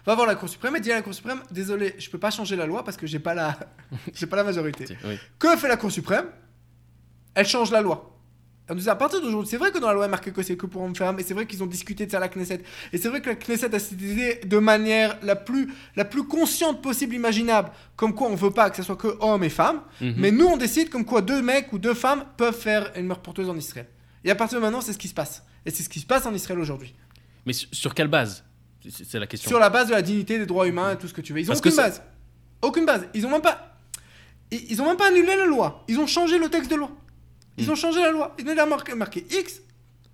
Va 0.05 0.15
voir 0.15 0.27
la 0.27 0.35
Cour 0.35 0.49
suprême 0.49 0.75
et 0.75 0.79
dit 0.79 0.91
à 0.91 0.95
la 0.95 1.01
Cour 1.01 1.13
suprême 1.13 1.41
Désolé, 1.51 1.95
je 1.97 2.09
peux 2.09 2.17
pas 2.17 2.31
changer 2.31 2.55
la 2.55 2.65
loi 2.65 2.83
parce 2.83 2.97
que 2.97 3.05
j'ai 3.07 3.19
pas 3.19 3.33
la, 3.33 3.57
j'ai 4.13 4.25
pas 4.25 4.35
la 4.35 4.43
majorité. 4.43 4.85
Oui. 5.05 5.17
Que 5.37 5.55
fait 5.57 5.67
la 5.67 5.77
Cour 5.77 5.91
suprême? 5.91 6.25
Elle 7.33 7.47
change 7.47 7.71
la 7.71 7.81
loi. 7.81 8.10
Nous 8.73 8.81
dit 8.81 8.89
à 8.89 8.95
partir 8.95 9.21
d'aujourd'hui, 9.21 9.49
c'est 9.49 9.57
vrai 9.57 9.71
que 9.71 9.77
dans 9.77 9.87
la 9.87 9.93
loi 9.93 10.05
il 10.05 10.07
est 10.07 10.11
marqué 10.11 10.31
que 10.31 10.41
c'est 10.43 10.55
que 10.55 10.65
pour 10.65 10.81
hommes-femmes, 10.83 11.19
et 11.19 11.23
c'est 11.23 11.33
vrai 11.33 11.45
qu'ils 11.45 11.61
ont 11.63 11.67
discuté 11.67 12.05
de 12.05 12.11
ça 12.11 12.17
à 12.17 12.19
la 12.21 12.29
Knesset, 12.29 12.61
et 12.93 12.97
c'est 12.97 13.09
vrai 13.09 13.21
que 13.21 13.29
la 13.29 13.35
Knesset 13.35 13.65
a 13.65 13.69
décidé 13.69 14.39
de 14.45 14.57
manière 14.57 15.17
la 15.23 15.35
plus, 15.35 15.73
la 15.95 16.05
plus 16.05 16.23
consciente 16.23 16.81
possible, 16.81 17.15
imaginable, 17.15 17.69
comme 17.95 18.13
quoi 18.15 18.27
on 18.29 18.35
veut 18.35 18.51
pas 18.51 18.69
que 18.69 18.77
ce 18.77 18.83
soit 18.83 18.95
que 18.95 19.15
hommes 19.19 19.43
et 19.43 19.49
femmes, 19.49 19.81
Mhm. 19.99 20.13
mais 20.17 20.31
nous 20.31 20.45
on 20.45 20.57
décide 20.57 20.89
comme 20.89 21.05
quoi 21.05 21.21
deux 21.21 21.41
mecs 21.41 21.71
ou 21.73 21.79
deux 21.79 21.93
femmes 21.93 22.23
peuvent 22.37 22.57
faire 22.57 22.91
une 22.95 23.07
mère 23.07 23.19
porteuse 23.19 23.49
en 23.49 23.57
Israël. 23.57 23.87
Et 24.23 24.31
à 24.31 24.35
partir 24.35 24.59
de 24.59 24.63
maintenant, 24.63 24.81
c'est 24.81 24.93
ce 24.93 24.97
qui 24.99 25.07
se 25.07 25.13
passe. 25.13 25.43
Et 25.65 25.71
c'est 25.71 25.83
ce 25.83 25.89
qui 25.89 25.99
se 25.99 26.05
passe 26.05 26.25
en 26.25 26.33
Israël 26.33 26.59
aujourd'hui. 26.59 26.93
Mais 27.45 27.53
sur, 27.53 27.93
quelle 27.95 28.07
base? 28.07 28.43
C'est 28.89 29.19
la 29.19 29.27
question. 29.27 29.49
Sur 29.49 29.59
la 29.59 29.69
base 29.69 29.87
de 29.87 29.93
la 29.93 30.01
dignité 30.01 30.37
des 30.39 30.45
droits 30.45 30.67
humains 30.67 30.93
et 30.93 30.97
tout 30.97 31.07
ce 31.07 31.13
que 31.13 31.21
tu 31.21 31.33
veux. 31.33 31.39
Ils 31.39 31.45
ont 31.45 31.53
Parce 31.53 31.59
aucune 31.59 31.75
base. 31.75 32.01
Aucune 32.61 32.85
base. 32.85 33.07
Ils 33.13 33.25
ont 33.25 33.29
même 33.31 33.41
pas. 33.41 33.77
Ils 34.51 34.71
ils 34.71 34.81
ont 34.81 34.85
même 34.85 34.97
pas 34.97 35.07
annulé 35.07 35.35
la 35.35 35.45
loi. 35.45 35.83
Ils 35.87 35.99
ont 35.99 36.07
changé 36.07 36.37
le 36.39 36.49
texte 36.49 36.69
de 36.71 36.75
loi. 36.75 36.91
Ils 37.61 37.67
Mm. 37.67 37.71
ont 37.71 37.75
changé 37.75 37.99
la 38.01 38.11
loi. 38.11 38.35
Ils 38.39 38.47
ont 38.49 38.67
marqué, 38.67 38.95
marqué 38.95 39.25
X. 39.29 39.61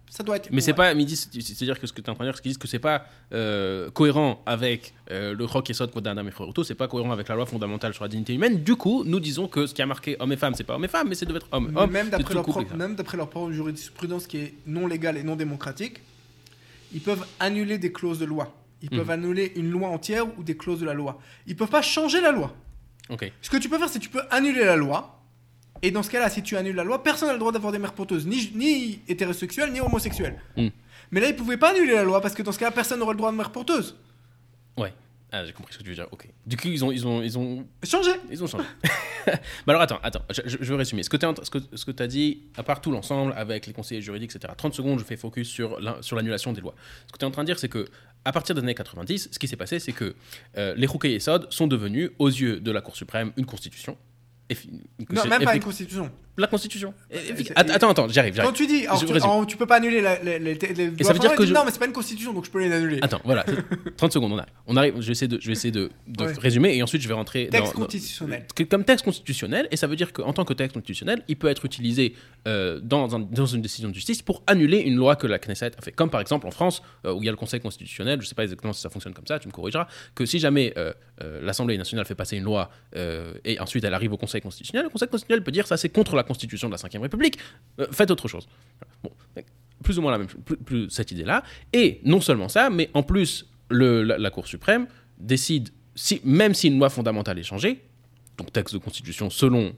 Ça 0.10 0.24
doit 0.24 0.38
être. 0.38 0.50
Mais 0.52 0.62
c'est 0.62 0.74
pas, 0.74 0.94
midi, 0.94 1.18
c'est- 1.18 1.30
c'est-à-dire 1.42 1.80
que 1.80 1.86
ce 1.86 1.92
que 1.92 2.00
tu 2.02 2.08
es 2.08 2.10
en 2.10 2.16
train 2.16 2.24
de 2.24 2.30
dire, 2.30 2.36
c'est 2.38 2.42
qu'ils 2.42 2.52
disent 2.52 2.58
que 2.58 2.68
c'est 2.68 2.80
pas 2.80 3.06
euh, 3.34 3.92
cohérent 3.92 4.42
avec 4.46 4.94
euh, 5.12 5.36
le 5.36 5.44
rock 5.44 5.70
et 5.70 5.74
sod 5.74 5.92
Code 5.92 6.06
d'Adam 6.06 6.26
et 6.26 6.32
Frérotto, 6.32 6.64
c'est 6.64 6.76
pas 6.76 6.88
cohérent 6.88 7.12
avec 7.12 7.28
la 7.28 7.36
loi 7.36 7.46
fondamentale 7.46 7.94
sur 7.94 8.04
la 8.06 8.08
dignité 8.08 8.34
humaine. 8.34 8.64
Du 8.64 8.78
coup, 8.78 9.04
nous 9.06 9.20
disons 9.20 9.50
que 9.50 9.68
ce 9.68 9.74
qui 9.74 9.82
a 9.82 9.86
marqué 9.86 10.16
homme 10.22 10.32
et 10.32 10.38
femme, 10.38 10.54
c'est 10.56 10.64
pas 10.64 10.76
homme 10.76 10.86
et 10.86 10.88
femme, 10.88 11.10
mais 11.10 11.16
c'est 11.16 11.26
devait 11.26 11.38
être 11.40 11.48
homme. 11.52 11.74
Homme 11.76 11.92
même 11.92 12.10
d'après 12.10 12.34
leur, 12.34 12.44
propre- 12.44 12.74
même 12.76 12.96
leur 13.16 13.30
propre 13.30 13.52
jurisprudence 13.52 14.28
qui 14.28 14.38
est 14.38 14.54
non 14.66 14.88
légale 14.88 15.18
et 15.18 15.24
non 15.24 15.36
démocratique, 15.36 16.00
ils 16.94 17.02
peuvent 17.02 17.26
annuler 17.42 17.78
des 17.78 17.92
clauses 17.92 18.18
de 18.20 18.26
loi. 18.26 18.56
Ils 18.82 18.90
Mhm. 18.92 18.98
peuvent 19.00 19.10
annuler 19.12 19.52
une 19.58 19.70
loi 19.72 19.90
entière 19.90 20.26
ou 20.40 20.44
des 20.44 20.56
clauses 20.56 20.80
de 20.80 20.86
la 20.86 20.94
loi. 20.94 21.20
Ils 21.48 21.56
peuvent 21.58 21.68
pas 21.70 21.82
changer 21.82 22.22
la 22.22 22.32
loi. 22.32 22.56
Ok. 23.10 23.30
Ce 23.42 23.50
que 23.50 23.58
tu 23.58 23.68
peux 23.68 23.78
faire, 23.78 23.90
c'est 23.90 24.00
que 24.00 24.04
tu 24.06 24.10
peux 24.10 24.22
annuler 24.32 24.64
la 24.64 24.78
loi. 24.78 25.17
Et 25.82 25.92
dans 25.92 26.04
ce 26.04 26.10
cas-là, 26.10 26.30
si 26.30 26.42
tu 26.44 26.56
annules 26.58 26.76
la 26.76 26.84
loi, 26.84 27.04
personne 27.04 27.28
n'a 27.28 27.34
le 27.34 27.40
droit 27.40 27.52
d'avoir 27.52 27.72
des 27.72 27.80
mères 27.80 27.94
porteuses, 27.94 28.26
ni, 28.26 28.52
ni 28.56 29.00
hétérosexuelles, 29.08 29.72
ni 29.72 29.80
homosexuelles. 29.80 30.40
Mm. 30.56 30.68
Mais 31.12 31.22
là, 31.22 31.30
ils 31.30 31.36
pouvaient 31.36 31.58
pas 31.58 31.72
annuler 31.72 31.94
la 31.94 32.04
loi 32.04 32.20
parce 32.22 32.34
que 32.34 32.44
dans 32.44 32.52
ce 32.52 32.60
cas-là, 32.60 32.72
personne 32.72 33.00
n'aurait 33.00 33.14
le 33.14 33.18
droit 33.18 33.32
de 33.32 33.38
mère 33.38 33.52
porteuse. 33.52 33.96
Ouais. 34.78 34.94
Ah, 35.32 35.46
j'ai 35.46 35.52
compris 35.52 35.74
ce 35.74 35.78
que 35.80 35.84
tu 35.84 35.90
veux 35.90 35.96
dire. 35.96 36.08
Ok. 36.12 36.26
Du 36.46 36.56
coup, 36.56 36.70
ils 36.70 36.86
ont, 36.86 36.92
ils 36.92 37.06
ont, 37.06 37.22
ils 37.22 37.38
ont, 37.38 37.66
Changer. 37.84 38.12
ils 38.32 38.42
ont 38.44 38.48
changé. 38.48 38.64
Mais 39.28 39.34
alors, 39.68 39.82
attends, 39.82 40.00
attends. 40.02 40.22
Je, 40.30 40.42
je- 40.46 40.58
je 40.62 40.70
veux 40.72 40.76
résumer. 40.78 41.04
Ce 41.04 41.10
que 41.10 41.18
tu 41.18 41.26
as, 41.26 41.34
ce 41.44 41.50
que, 41.50 41.58
ce 41.74 41.84
que 41.84 42.02
as 42.02 42.08
dit, 42.08 42.44
à 42.56 42.64
part 42.64 42.80
tout 42.80 42.92
l'ensemble, 42.92 43.34
avec 43.36 43.68
les 43.68 43.74
conseillers 43.74 44.02
juridiques, 44.02 44.34
etc. 44.34 44.54
30 44.56 44.74
secondes, 44.74 45.00
je 45.00 45.04
fais 45.04 45.18
focus 45.18 45.50
sur 45.50 45.80
l'annulation 46.16 46.54
des 46.54 46.62
lois. 46.62 46.76
Ce 47.08 47.12
que 47.12 47.18
tu 47.18 47.26
es 47.26 47.28
en 47.28 47.32
train 47.32 47.44
de 47.44 47.48
dire, 47.48 47.60
c'est 47.60 47.68
que 47.68 47.88
à 48.24 48.32
partir 48.32 48.56
des 48.56 48.62
années 48.62 48.74
90, 48.74 49.30
ce 49.32 49.38
qui 49.40 49.50
s'est 49.50 49.58
passé, 49.58 49.80
c'est 49.80 49.92
que 49.92 50.16
euh, 50.58 50.74
les 50.78 50.88
Rouquet 50.88 51.12
et 51.14 51.20
Sod 51.20 51.52
sont 51.52 51.68
devenus, 51.68 52.10
aux 52.20 52.30
yeux 52.30 52.62
de 52.62 52.72
la 52.72 52.80
Cour 52.80 52.96
suprême, 52.96 53.34
une 53.36 53.46
constitution. 53.46 53.98
Non, 55.10 55.26
même 55.26 55.44
pas 55.44 55.56
une 55.56 55.62
constitution. 55.64 56.10
La 56.40 56.46
constitution. 56.46 56.94
Att- 57.56 57.72
Attends, 57.72 57.90
attends, 57.90 58.08
j'arrive, 58.10 58.40
Quand 58.40 58.52
tu 58.54 58.68
dis, 58.68 58.86
alors, 58.86 59.04
tu, 59.04 59.12
alors, 59.12 59.48
tu 59.48 59.58
peux 59.58 59.66
pas 59.66 59.78
annuler 59.78 60.04
les, 60.24 60.38
les, 60.38 60.54
ça 61.04 61.12
veut 61.14 61.18
dire 61.20 61.34
que 61.34 61.44
je- 61.48 61.52
Non, 61.54 61.66
mais 61.66 61.72
c'est 61.72 61.80
pas 61.80 61.88
une 61.88 61.94
constitution, 61.94 62.32
donc 62.32 62.46
je 62.46 62.52
peux 62.52 62.60
les 62.64 62.72
annuler. 62.72 63.00
Attends, 63.02 63.20
voilà, 63.26 63.44
30 63.98 64.12
secondes, 64.14 64.32
on 64.34 64.38
arrive. 64.38 64.54
On 64.68 64.78
arrive 64.78 64.94
je 65.02 65.08
vais 65.08 65.14
essayer 65.14 65.28
de, 65.28 65.40
je 65.42 65.48
vais 65.48 65.54
essayer 65.54 65.72
de, 65.72 65.90
de 66.08 66.24
Ouais. 66.26 66.34
résumer 66.40 66.76
et 66.78 66.84
ensuite 66.84 67.02
je 67.02 67.08
vais 67.08 67.16
rentrer 67.16 67.48
Texte 67.50 67.74
dans, 67.74 67.82
constitutionnel. 67.82 68.46
comme 68.70 68.84
texte 68.84 69.04
constitutionnel, 69.04 69.68
et 69.72 69.78
ça 69.78 69.88
veut 69.88 69.96
dire 69.96 70.14
qu'en 70.14 70.32
tant 70.32 70.46
que 70.46 70.54
texte 70.54 70.74
constitutionnel, 70.76 71.24
il 71.28 71.38
peut 71.38 71.48
être 71.48 71.66
utilisé 71.66 72.14
euh, 72.48 72.80
dans, 72.84 73.16
un- 73.16 73.20
dans 73.20 73.48
une 73.48 73.64
décision 73.64 73.90
de 73.90 73.96
justice 73.96 74.22
pour 74.22 74.44
annuler 74.46 74.78
une 74.82 74.96
loi 74.96 75.16
que 75.16 75.26
la 75.26 75.40
Knesset 75.40 75.72
a 75.76 75.82
fait. 75.82 75.92
Comme 75.92 76.12
par 76.12 76.22
exemple 76.22 76.46
en 76.46 76.52
France, 76.52 76.84
euh, 77.06 77.14
où 77.14 77.24
il 77.24 77.26
y 77.26 77.30
a 77.30 77.32
le 77.32 77.38
Conseil 77.38 77.60
constitutionnel, 77.62 78.20
je 78.22 78.26
ne 78.26 78.30
sais 78.30 78.36
pas 78.36 78.44
exactement 78.44 78.74
si 78.74 78.82
ça 78.82 78.92
fonctionne 78.92 79.16
comme 79.16 79.26
ça, 79.26 79.40
tu 79.40 79.48
me 79.48 79.54
corrigeras, 79.54 79.88
que 80.14 80.24
si 80.28 80.38
jamais 80.38 80.72
euh, 80.78 80.94
euh, 81.24 81.42
l'Assemblée 81.42 81.80
nationale 81.80 82.06
fait 82.06 82.14
passer 82.14 82.38
une 82.38 82.44
loi 82.44 82.70
euh, 82.96 83.34
et 83.44 83.60
ensuite 83.60 83.84
elle 83.84 83.96
arrive 83.96 84.14
au 84.14 84.18
Conseil 84.18 84.37
constitutionnel, 84.42 84.86
le 84.86 84.90
Conseil 84.90 85.08
constitutionnel 85.08 85.44
peut 85.44 85.52
dire 85.52 85.68
ça 85.68 85.78
c'est 85.78 85.90
contre 85.90 86.16
la 86.16 86.24
Constitution 86.24 86.70
de 86.70 86.76
la 86.76 86.78
Ve 86.78 87.02
République, 87.02 87.38
euh, 87.80 87.88
faites 87.92 88.12
autre 88.12 88.28
chose. 88.28 88.48
Plus 89.84 89.98
ou 89.98 90.02
moins 90.02 90.12
la 90.12 90.18
même 90.18 90.28
plus, 90.28 90.90
cette 90.90 91.12
idée-là. 91.12 91.44
Et 91.72 92.02
non 92.04 92.20
seulement 92.20 92.50
ça, 92.50 92.70
mais 92.70 92.90
en 92.94 93.04
plus, 93.04 93.46
la, 93.70 94.30
Cour 94.32 94.48
suprême 94.48 94.88
décide, 95.18 95.70
si, 95.96 96.20
même 96.24 96.54
si 96.54 96.68
une 96.68 96.80
loi 96.80 96.90
fondamentale 96.90 97.38
est 97.40 97.44
changée, 97.44 97.82
donc 98.38 98.52
texte 98.52 98.74
de 98.74 98.80
constitution 98.80 99.30
selon 99.30 99.76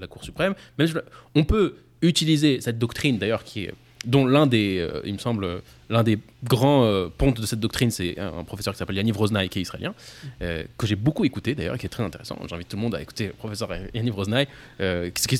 la, 0.00 0.06
Cour 0.06 0.24
suprême, 0.24 0.54
même 0.78 0.88
on 1.34 1.44
peut 1.44 1.76
utiliser 2.02 2.60
cette 2.60 2.78
doctrine 2.78 3.18
d'ailleurs 3.18 3.44
qui 3.44 3.64
est 3.64 3.74
dont 4.06 4.26
l'un 4.26 4.46
des, 4.46 4.78
euh, 4.78 5.00
il 5.04 5.14
me 5.14 5.18
semble, 5.18 5.62
l'un 5.90 6.02
des 6.02 6.18
grands 6.44 6.84
euh, 6.84 7.08
pontes 7.08 7.40
de 7.40 7.46
cette 7.46 7.60
doctrine, 7.60 7.90
c'est 7.90 8.18
un, 8.18 8.38
un 8.38 8.44
professeur 8.44 8.72
qui 8.74 8.78
s'appelle 8.78 8.96
Yaniv 8.96 9.16
Rosnay, 9.16 9.48
qui 9.48 9.58
est 9.58 9.62
israélien, 9.62 9.94
euh, 10.42 10.64
que 10.78 10.86
j'ai 10.86 10.96
beaucoup 10.96 11.24
écouté 11.24 11.54
d'ailleurs, 11.54 11.78
qui 11.78 11.86
est 11.86 11.88
très 11.90 12.02
intéressant. 12.02 12.38
J'invite 12.48 12.68
tout 12.68 12.76
le 12.76 12.82
monde 12.82 12.94
à 12.94 13.02
écouter 13.02 13.26
le 13.28 13.32
professeur 13.32 13.70
Yaniv 13.94 14.14
qui- 15.14 15.38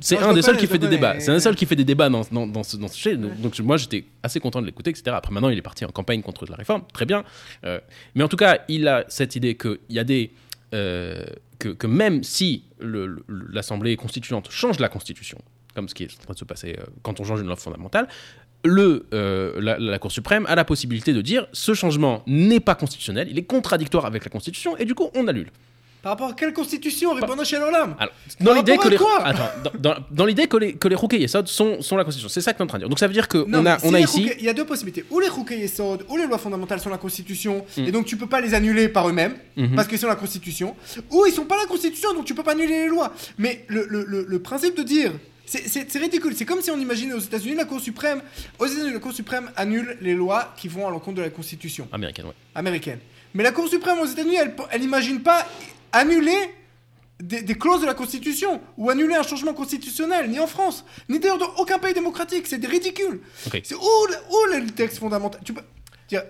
c'est 0.00 0.18
un 0.18 0.32
des 0.32 0.42
seuls 0.42 0.56
qui 0.56 0.66
fait 0.66 0.78
des 0.78 0.88
débats. 0.88 1.20
C'est 1.20 1.30
un 1.30 1.34
des 1.34 1.40
seuls 1.40 1.56
qui 1.56 1.66
fait 1.66 1.76
des 1.76 1.84
débats 1.84 2.08
dans, 2.08 2.22
dans, 2.30 2.46
dans 2.46 2.62
ce, 2.62 2.76
dans 2.76 2.88
ce 2.88 2.94
sujet. 2.94 3.16
Donc, 3.16 3.58
moi, 3.60 3.76
j'étais 3.76 4.04
assez 4.22 4.40
content 4.40 4.60
de 4.60 4.66
l'écouter, 4.66 4.90
etc. 4.90 5.10
Après, 5.16 5.32
maintenant, 5.32 5.48
il 5.50 5.58
est 5.58 5.62
parti 5.62 5.84
en 5.84 5.88
campagne 5.90 6.22
contre 6.22 6.46
la 6.46 6.56
réforme. 6.56 6.82
Très 6.92 7.04
bien. 7.06 7.24
Mais 8.14 8.22
en 8.24 8.28
tout 8.28 8.36
cas, 8.36 8.60
il 8.68 8.88
a 8.88 9.04
cette 9.08 9.36
idée 9.36 9.54
qu'il 9.56 9.78
y 9.90 9.98
a 9.98 10.04
des. 10.04 10.30
que, 10.70 11.68
que 11.70 11.86
même 11.86 12.22
si 12.22 12.62
l'Assemblée 13.52 13.96
constituante 13.96 14.50
change 14.50 14.78
la 14.78 14.88
Constitution, 14.88 15.38
comme 15.74 15.88
ce 15.88 15.94
qui 15.94 16.04
est 16.04 16.12
en 16.20 16.24
train 16.24 16.34
de 16.34 16.38
se 16.38 16.44
passer 16.44 16.76
euh, 16.78 16.84
quand 17.02 17.20
on 17.20 17.24
change 17.24 17.40
une 17.40 17.46
loi 17.46 17.56
fondamentale, 17.56 18.08
le, 18.64 19.06
euh, 19.14 19.60
la, 19.60 19.78
la 19.78 19.98
Cour 19.98 20.10
suprême 20.10 20.44
a 20.48 20.54
la 20.56 20.64
possibilité 20.64 21.12
de 21.12 21.20
dire 21.20 21.46
ce 21.52 21.74
changement 21.74 22.22
n'est 22.26 22.60
pas 22.60 22.74
constitutionnel, 22.74 23.28
il 23.30 23.38
est 23.38 23.44
contradictoire 23.44 24.04
avec 24.06 24.24
la 24.24 24.30
Constitution, 24.30 24.76
et 24.76 24.84
du 24.84 24.94
coup, 24.94 25.10
on 25.14 25.28
annule. 25.28 25.50
Par 26.02 26.12
rapport 26.12 26.28
à 26.30 26.32
quelle 26.32 26.52
constitution 26.52 27.12
Répondons 27.12 27.42
chez 27.42 27.58
l'Olam. 27.58 27.96
Dans 28.40 28.54
l'idée 28.54 28.76
que 28.78 28.86
les, 28.88 28.96
attends, 29.24 29.50
dans, 29.64 29.72
dans- 29.94 29.96
dans 30.12 30.26
l'idée 30.26 30.46
que 30.46 30.56
les, 30.56 30.74
que 30.74 30.86
les 30.86 30.94
Rouquet 30.94 31.26
sont, 31.26 31.82
sont 31.82 31.96
la 31.96 32.04
Constitution, 32.04 32.28
c'est 32.28 32.40
ça 32.40 32.52
que 32.52 32.58
tu 32.58 32.62
es 32.62 32.64
en 32.64 32.68
train 32.68 32.78
de 32.78 32.82
dire. 32.84 32.88
Donc 32.88 33.00
ça 33.00 33.08
veut 33.08 33.12
dire 33.12 33.26
que 33.26 33.38
Non, 33.38 33.58
on 33.62 33.66
a, 33.66 33.74
mais 33.74 33.78
si 33.80 33.86
on 33.86 33.94
a 33.94 34.00
ici. 34.00 34.30
Il 34.38 34.44
y 34.44 34.48
a 34.48 34.54
deux 34.54 34.64
possibilités. 34.64 35.04
Ou 35.10 35.18
les 35.18 35.26
Chouké 35.26 35.58
Yesod, 35.58 36.04
ou 36.08 36.16
les 36.16 36.26
lois 36.28 36.38
fondamentales 36.38 36.78
sont 36.78 36.88
la 36.88 36.98
Constitution, 36.98 37.64
Mm. 37.76 37.80
et 37.84 37.90
donc 37.92 38.06
tu 38.06 38.16
peux 38.16 38.28
pas 38.28 38.40
les 38.40 38.54
annuler 38.54 38.88
par 38.88 39.08
eux-mêmes, 39.08 39.34
Mhm. 39.56 39.74
parce 39.74 39.88
que 39.88 39.96
c'est 39.96 40.06
la 40.06 40.14
Constitution. 40.14 40.76
Ou 41.10 41.26
ils 41.26 41.32
sont 41.32 41.46
pas 41.46 41.56
la 41.56 41.66
Constitution, 41.66 42.14
donc 42.14 42.24
tu 42.26 42.34
peux 42.34 42.44
pas 42.44 42.52
annuler 42.52 42.84
les 42.84 42.88
lois. 42.88 43.12
Mais 43.36 43.64
le, 43.66 43.84
le- 43.90 44.04
le- 44.06 44.24
le 44.28 44.38
principe 44.38 44.76
de 44.76 44.84
dire. 44.84 45.10
C'est 45.48 45.98
ridicule. 45.98 46.34
C'est 46.36 46.44
comme 46.44 46.60
si 46.60 46.70
on 46.70 46.78
imaginait 46.78 47.14
aux 47.14 47.18
États-Unis 47.20 47.54
la 47.54 47.64
Cour 47.64 47.80
suprême. 47.80 48.20
Aux 48.58 48.66
États-Unis, 48.66 48.92
la 48.92 48.98
Cour 48.98 49.12
suprême 49.12 49.50
annule 49.56 49.96
les 50.00 50.14
lois 50.14 50.52
qui 50.56 50.68
vont 50.68 50.86
à 50.86 50.90
l'encontre 50.90 51.16
de 51.16 51.22
la 51.22 51.30
Constitution 51.30 51.88
Américaine, 51.92 52.26
ouais. 52.26 52.34
américaine. 52.54 52.98
Mais 53.34 53.42
la 53.42 53.52
Cour 53.52 53.68
suprême 53.68 53.98
aux 53.98 54.06
États-Unis, 54.06 54.36
elle, 54.36 54.54
elle 54.70 54.82
imagine 54.82 55.22
pas 55.22 55.46
annuler 55.92 56.36
des, 57.20 57.42
des 57.42 57.54
clauses 57.56 57.80
de 57.80 57.86
la 57.86 57.94
Constitution 57.94 58.60
ou 58.76 58.90
annuler 58.90 59.14
un 59.14 59.22
changement 59.22 59.54
constitutionnel, 59.54 60.30
ni 60.30 60.38
en 60.38 60.46
France, 60.46 60.84
ni 61.08 61.18
d'ailleurs 61.18 61.38
dans 61.38 61.54
aucun 61.56 61.78
pays 61.78 61.94
démocratique. 61.94 62.46
C'est. 62.46 62.62
Ok. 62.64 63.60
C'est 63.64 63.74
où, 63.74 63.80
le- 63.80 64.16
où 64.30 64.54
le 64.60 64.66
texte 64.70 64.98
fondamental? 64.98 65.40
Tu 65.44 65.52
peux 65.52 65.62
dire, 66.08 66.22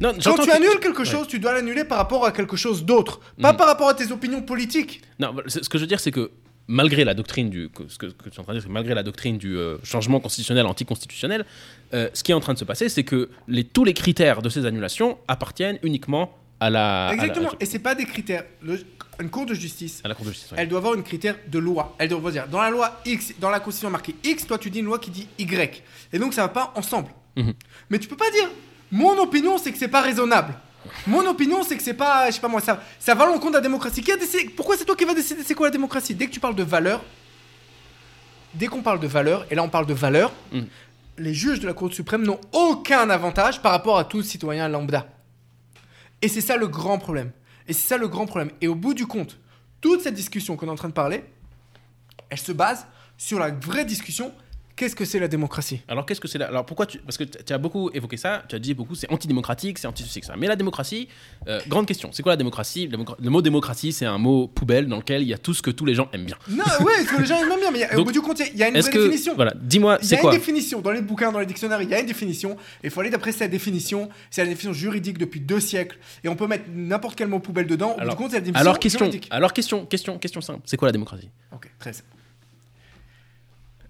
Non, 0.00 0.12
quand 0.24 0.36
tu 0.38 0.46
que- 0.48 0.50
annules 0.56 0.80
quelque 0.80 1.00
Ouais. 1.00 1.04
chose, 1.04 1.28
tu 1.28 1.38
dois 1.38 1.52
l'annuler 1.52 1.84
par 1.84 1.98
rapport 1.98 2.24
à 2.24 2.32
quelque 2.32 2.56
chose 2.56 2.84
d'autre, 2.84 3.20
pas 3.40 3.52
Mhm. 3.52 3.58
par 3.58 3.66
rapport 3.68 3.88
à 3.88 3.94
tes 3.94 4.10
opinions 4.10 4.42
politiques. 4.42 5.02
Non, 5.20 5.34
ce 5.46 5.60
que 5.68 5.78
je 5.78 5.82
veux 5.82 5.86
dire, 5.86 6.00
c'est 6.00 6.10
que 6.10 6.30
malgré 6.66 7.04
la 7.04 7.14
doctrine 7.14 7.50
du, 7.50 7.70
ce 7.88 7.98
que, 7.98 8.06
que 8.06 8.28
tu 8.28 8.36
es 8.36 8.40
en 8.40 8.44
train 8.44 8.54
de 8.54 8.60
dire, 8.60 8.68
malgré 8.70 8.94
la 8.94 9.02
doctrine 9.02 9.36
du 9.38 9.56
euh, 9.56 9.76
changement 9.82 10.20
constitutionnel 10.20 10.66
anticonstitutionnel, 10.66 11.44
euh, 11.92 12.08
ce 12.14 12.22
qui 12.22 12.32
est 12.32 12.34
en 12.34 12.40
train 12.40 12.54
de 12.54 12.58
se 12.58 12.64
passer, 12.64 12.88
c'est 12.88 13.04
que 13.04 13.28
les, 13.48 13.64
tous 13.64 13.84
les 13.84 13.94
critères 13.94 14.40
de 14.42 14.48
ces 14.48 14.64
annulations 14.66 15.18
appartiennent 15.28 15.78
uniquement 15.82 16.36
à 16.60 16.70
la, 16.70 17.08
à 17.08 17.08
la- 17.08 17.14
Exactement. 17.14 17.50
Et 17.60 17.66
c'est 17.66 17.78
pas 17.80 17.94
des 17.94 18.06
critères. 18.06 18.44
Le- 18.62 18.80
une 19.20 19.30
cour 19.30 19.46
de 19.46 19.54
justice, 19.54 20.00
à 20.02 20.08
la 20.08 20.14
Cour 20.16 20.26
de 20.26 20.30
justice. 20.32 20.50
elle 20.56 20.66
doit 20.68 20.78
avoir 20.78 20.94
une 20.94 21.04
critère 21.04 21.36
de 21.46 21.58
loi. 21.60 21.94
Elle 21.98 22.08
doit 22.08 22.30
dire 22.32 22.48
dans 22.48 22.60
la 22.60 22.70
loi 22.70 23.00
X, 23.06 23.34
dans 23.38 23.50
la 23.50 23.60
constitution 23.60 23.88
marqué 23.90 24.14
X, 24.24 24.44
toi 24.46 24.58
tu 24.58 24.70
dis 24.70 24.80
une 24.80 24.86
loi 24.86 24.98
qui 24.98 25.10
dit 25.10 25.28
Y. 25.38 25.82
Et 26.12 26.18
donc 26.18 26.34
ça 26.34 26.42
va 26.42 26.48
pas 26.48 26.72
ensemble. 26.74 27.08
Mhm. 27.36 27.52
Mais 27.90 27.98
tu 28.00 28.08
peux 28.08 28.16
pas 28.16 28.30
dire 28.32 28.48
mon 28.90 29.16
opinion 29.18 29.56
c'est 29.58 29.70
que 29.70 29.78
c'est 29.78 29.86
pas 29.88 30.00
raisonnable. 30.02 30.54
Mon 31.06 31.26
opinion 31.26 31.62
c'est 31.62 31.76
que 31.76 31.82
c'est 31.82 31.94
pas, 31.94 32.26
je 32.30 32.34
sais 32.36 32.40
pas 32.40 32.48
moi, 32.48 32.60
ça, 32.60 32.82
ça 32.98 33.14
va 33.14 33.26
l'encontre 33.26 33.52
de 33.52 33.56
la 33.56 33.60
démocratie. 33.60 34.02
Qui 34.02 34.12
a 34.12 34.16
décidé 34.16 34.48
Pourquoi 34.50 34.76
c'est 34.76 34.84
toi 34.84 34.96
qui 34.96 35.04
vas 35.04 35.14
décider 35.14 35.42
c'est 35.44 35.54
quoi 35.54 35.66
la 35.68 35.70
démocratie? 35.72 36.14
Dès 36.14 36.26
que 36.26 36.32
tu 36.32 36.40
parles 36.40 36.54
de 36.54 36.62
valeur, 36.62 37.02
dès 38.54 38.66
qu'on 38.66 38.82
parle 38.82 39.00
de 39.00 39.06
valeur, 39.06 39.46
et 39.50 39.54
là 39.54 39.62
on 39.62 39.68
parle 39.68 39.86
de 39.86 39.94
valeur, 39.94 40.32
Mhm. 40.52 40.66
les 41.18 41.34
juges 41.34 41.60
de 41.60 41.66
la 41.66 41.72
Cour 41.74 41.92
suprême 41.92 42.22
n'ont 42.22 42.40
aucun 42.52 43.08
avantage 43.10 43.60
par 43.62 43.72
rapport 43.72 43.98
à 43.98 44.04
tout 44.04 44.22
citoyen 44.22 44.68
lambda. 44.68 45.06
Et 46.22 46.28
c'est 46.28 46.40
ça 46.40 46.56
le 46.56 46.68
grand 46.68 46.98
problème. 46.98 47.32
Et 47.68 47.72
c'est 47.72 47.88
ça 47.88 47.96
le 47.98 48.08
grand 48.08 48.26
problème. 48.26 48.50
Et 48.60 48.68
au 48.68 48.74
bout 48.74 48.94
du 48.94 49.06
compte, 49.06 49.38
toute 49.80 50.00
cette 50.02 50.14
discussion 50.14 50.56
qu'on 50.56 50.66
est 50.66 50.70
en 50.70 50.74
train 50.76 50.88
de 50.88 50.94
parler, 50.94 51.24
elle 52.30 52.38
se 52.38 52.52
base 52.52 52.86
sur 53.18 53.38
la 53.38 53.50
vraie 53.50 53.84
discussion 53.84 54.32
qu'est-ce 54.76 54.96
que 54.96 55.04
c'est 55.04 55.18
la 55.18 55.28
démocratie? 55.28 55.80
Alors 55.88 56.04
qu'est-ce 56.06 56.20
que 56.20 56.28
c'est 56.28 56.38
là 56.38 56.46
Alors 56.46 56.66
pourquoi 56.66 56.86
tu 56.86 56.98
parce 56.98 57.16
que 57.16 57.24
tu 57.24 57.52
as 57.52 57.58
beaucoup 57.58 57.90
évoqué 57.94 58.16
ça, 58.16 58.42
tu 58.48 58.56
as 58.56 58.58
dit 58.58 58.74
beaucoup 58.74 58.94
c'est 58.94 59.10
antidémocratique, 59.10 59.78
c'est 59.78 60.24
ça. 60.24 60.34
Mais 60.36 60.46
la 60.46 60.56
démocratie, 60.56 61.08
euh, 61.48 61.60
grande 61.68 61.86
question, 61.86 62.10
c'est 62.12 62.22
quoi 62.22 62.32
la 62.32 62.36
démocratie? 62.36 62.86
La 62.88 62.96
démocra- 62.96 63.16
Le 63.22 63.30
mot 63.30 63.42
démocratie, 63.42 63.92
c'est 63.92 64.06
un 64.06 64.18
mot 64.18 64.48
poubelle 64.48 64.86
dans 64.86 64.96
lequel 64.96 65.22
il 65.22 65.28
y 65.28 65.34
a 65.34 65.38
tout 65.38 65.54
ce 65.54 65.62
que 65.62 65.70
tous 65.70 65.84
les 65.84 65.94
gens 65.94 66.08
aiment 66.12 66.24
bien. 66.26 66.36
Non, 66.48 66.64
ouais, 66.84 67.04
ce 67.04 67.10
que 67.14 67.20
les 67.20 67.26
gens 67.26 67.38
aiment 67.40 67.58
bien, 67.60 67.70
mais 67.70 67.78
il 67.78 67.82
y 67.82 67.84
a- 67.84 67.98
au 67.98 68.04
bout 68.04 68.12
du 68.12 68.20
compte, 68.20 68.40
il 68.40 68.56
y 68.58 68.62
a 68.62 68.68
une 68.68 68.74
que 68.74 68.90
définition. 68.90 69.34
voilà, 69.34 69.52
dis-moi, 69.60 69.98
Il 70.00 70.04
y 70.04 70.08
c'est 70.08 70.16
a 70.16 70.20
quoi? 70.20 70.32
une 70.32 70.38
définition 70.38 70.80
dans 70.80 70.90
les 70.92 71.02
bouquins, 71.02 71.30
dans 71.32 71.40
les 71.40 71.46
dictionnaires, 71.46 71.80
il 71.82 71.88
y 71.90 71.94
a 71.94 72.00
une 72.00 72.06
définition. 72.06 72.52
Et 72.82 72.86
il 72.88 72.90
faut 72.90 73.00
aller 73.00 73.10
d'après 73.10 73.32
cette 73.32 73.50
définition. 73.50 74.08
C'est 74.30 74.42
la 74.42 74.48
définition 74.48 74.72
juridique 74.72 75.18
depuis 75.18 75.40
deux 75.40 75.60
siècles. 75.60 75.98
Et 76.24 76.28
on 76.28 76.36
peut 76.36 76.46
mettre 76.46 76.64
n'importe 76.72 77.16
quel 77.16 77.28
mot 77.28 77.38
poubelle 77.38 77.66
dedans. 77.66 77.92
Au 77.92 77.94
bout 77.94 78.00
Alors- 78.00 78.14
du 78.16 78.22
compte, 78.22 78.30
c'est 78.30 78.36
la 78.36 78.40
définition 78.40 78.60
Alors 78.60 78.78
question, 78.78 78.98
juridique. 79.06 79.28
alors 79.30 79.52
question, 79.52 79.86
question, 79.86 80.18
question 80.18 80.40
simple. 80.40 80.60
C'est 80.64 80.76
quoi 80.76 80.88
la 80.88 80.92
démocratie? 80.92 81.28
Ok, 81.52 81.70
très 81.78 81.92
simple. 81.92 82.08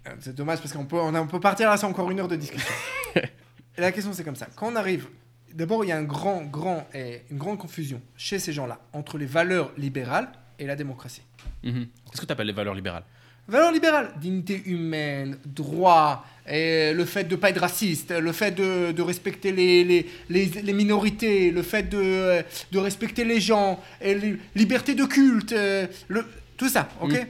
Euh, 0.06 0.10
C'est 0.20 0.35
dommage 0.35 0.59
parce 0.59 0.72
qu'on 0.72 0.85
peut, 0.85 0.97
on, 1.01 1.14
a- 1.14 1.20
on 1.20 1.26
peut 1.26 1.40
partir 1.40 1.68
là, 1.70 1.76
c'est 1.76 1.86
encore 1.86 2.10
une 2.10 2.20
heure 2.20 2.28
de 2.28 2.36
discussion. 2.36 2.72
Et 3.16 3.81
la 3.81 3.90
question, 3.93 4.12
c'est 4.12 4.24
comme 4.24 4.36
ça. 4.36 4.47
Quand 4.55 4.70
on 4.72 4.76
arrive, 4.76 5.09
d'abord, 5.52 5.85
il 5.85 5.89
y 5.89 5.93
a 5.93 5.97
un 5.97 6.05
grand, 6.05 6.43
grand, 6.43 6.86
et 6.94 7.22
une 7.31 7.39
grande 7.39 7.59
confusion 7.59 8.01
chez 8.16 8.39
ces 8.39 8.52
gens-là 8.52 8.78
entre 8.93 9.18
les 9.18 9.26
valeurs 9.26 9.72
libérales 9.76 10.28
et 10.59 10.66
la 10.66 10.76
démocratie. 10.76 11.22
Mhm. 11.64 11.86
Qu'est-ce 12.10 12.20
que 12.20 12.26
tu 12.26 12.32
appelles 12.32 12.47
les 12.47 12.52
valeurs 12.52 12.74
libérales? 12.74 13.02
Valeurs 13.48 13.72
libérales, 13.72 14.12
dignité 14.20 14.62
humaine, 14.64 15.36
droit, 15.44 16.24
et 16.48 16.94
le 16.94 17.05
fait 17.05 17.24
de 17.24 17.35
ne 17.35 17.40
pas 17.40 17.51
être 17.51 17.60
raciste, 17.60 18.10
le 18.10 18.32
fait 18.32 18.52
de, 18.52 18.93
de 18.93 19.02
respecter 19.02 19.52
les, 19.52 19.85
les, 19.85 20.06
les, 20.31 20.47
les 20.47 20.72
minorités, 20.72 21.51
le 21.51 21.62
fait 21.62 21.82
de, 21.82 22.43
de 22.72 22.78
respecter 22.78 23.24
les 23.24 23.40
gens, 23.40 23.82
et 24.01 24.14
liberté 24.55 24.94
de 24.94 25.05
culte, 25.05 25.52
euh, 25.52 25.86
le, 26.09 26.24
tout 26.56 26.68
ça, 26.70 26.89
ok? 27.02 27.12
Mm. 27.12 27.26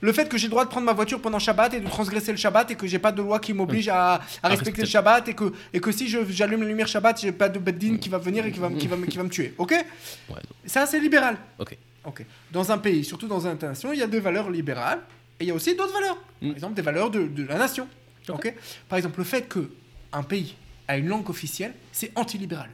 Le 0.00 0.12
fait 0.12 0.28
que 0.28 0.36
j'ai 0.36 0.46
le 0.46 0.50
droit 0.50 0.64
de 0.64 0.70
prendre 0.70 0.84
ma 0.86 0.92
voiture 0.92 1.20
pendant 1.22 1.38
Shabbat 1.38 1.74
et 1.74 1.80
de 1.80 1.88
transgresser 1.88 2.30
le 2.30 2.36
Shabbat 2.36 2.70
et 2.72 2.74
que 2.74 2.86
j'ai 2.86 2.98
pas 2.98 3.10
de 3.12 3.22
loi 3.22 3.38
qui 3.40 3.52
m'oblige 3.54 3.88
à, 3.88 4.14
à 4.14 4.18
respecter 4.18 4.48
respecter. 4.50 4.82
le 4.82 4.86
Shabbat 4.88 5.28
et 5.28 5.34
que, 5.34 5.52
et 5.72 5.80
que 5.80 5.90
si 5.92 6.08
j'allume 6.08 6.62
la 6.62 6.68
lumière 6.68 6.86
Shabbat, 6.88 7.20
j'ai 7.20 7.32
pas 7.32 7.48
de 7.48 7.58
beddin 7.58 7.96
qui 7.96 8.08
va 8.08 8.18
venir 8.18 8.44
et 8.44 8.52
qui 8.52 8.58
va, 8.58 8.68
me- 8.68 8.76
qui 8.78 8.86
va, 8.86 8.96
me- 8.96 9.06
qui 9.06 9.16
va 9.16 9.22
me 9.24 9.30
tuer. 9.30 9.54
Ok? 9.58 9.72
Ouais. 9.72 10.36
Ça, 10.66 10.84
c'est 10.86 11.00
libéral. 11.00 11.36
Ok. 11.58 11.76
Ok. 12.04 12.24
Dans 12.52 12.70
un 12.70 12.78
pays, 12.78 13.04
surtout 13.04 13.26
dans 13.28 13.46
une 13.46 13.58
nation, 13.58 13.92
il 13.92 13.98
y 13.98 14.02
a 14.02 14.06
des 14.06 14.20
valeurs 14.20 14.50
libérales 14.50 15.00
et 15.40 15.44
il 15.44 15.48
y 15.48 15.50
a 15.50 15.54
aussi 15.54 15.74
d'autres 15.74 15.92
valeurs. 15.94 16.18
Mm. 16.42 16.46
Par 16.48 16.56
exemple, 16.56 16.74
des 16.74 16.82
valeurs 16.82 17.10
de, 17.10 17.26
de 17.26 17.42
la 17.44 17.56
nation. 17.58 17.88
Ok. 18.28 18.34
Ok? 18.46 18.54
Par 18.88 18.98
exemple, 18.98 19.18
le 19.18 19.24
fait 19.24 19.42
que 19.48 19.70
un 20.12 20.22
pays 20.22 20.54
a 20.86 20.98
une 20.98 21.08
langue 21.08 21.28
officielle, 21.30 21.72
c'est 21.92 22.12
antilibéral. 22.14 22.70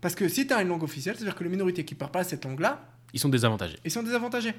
Parce 0.00 0.14
que 0.14 0.28
si 0.28 0.46
tu 0.46 0.52
as 0.52 0.60
une 0.62 0.68
langue 0.68 0.82
officielle, 0.82 1.14
c'est-à-dire 1.16 1.34
que 1.34 1.44
les 1.44 1.50
minorités 1.50 1.84
qui 1.84 1.94
ne 1.94 1.98
parlent 1.98 2.10
pas 2.12 2.24
cette 2.24 2.44
langue-là, 2.44 2.80
Ils 3.12 3.20
sont 3.20 3.28
désavantagés. 3.28 3.78
ils 3.84 3.90
sont 3.90 4.02
désavantagés. 4.02 4.54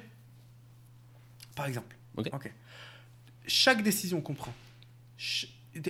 Par 1.56 1.66
exemple. 1.66 1.96
Ok. 2.32 2.52
Chaque 3.48 3.82
décision 3.82 4.20
qu'on 4.20 4.34
prend, 4.34 4.54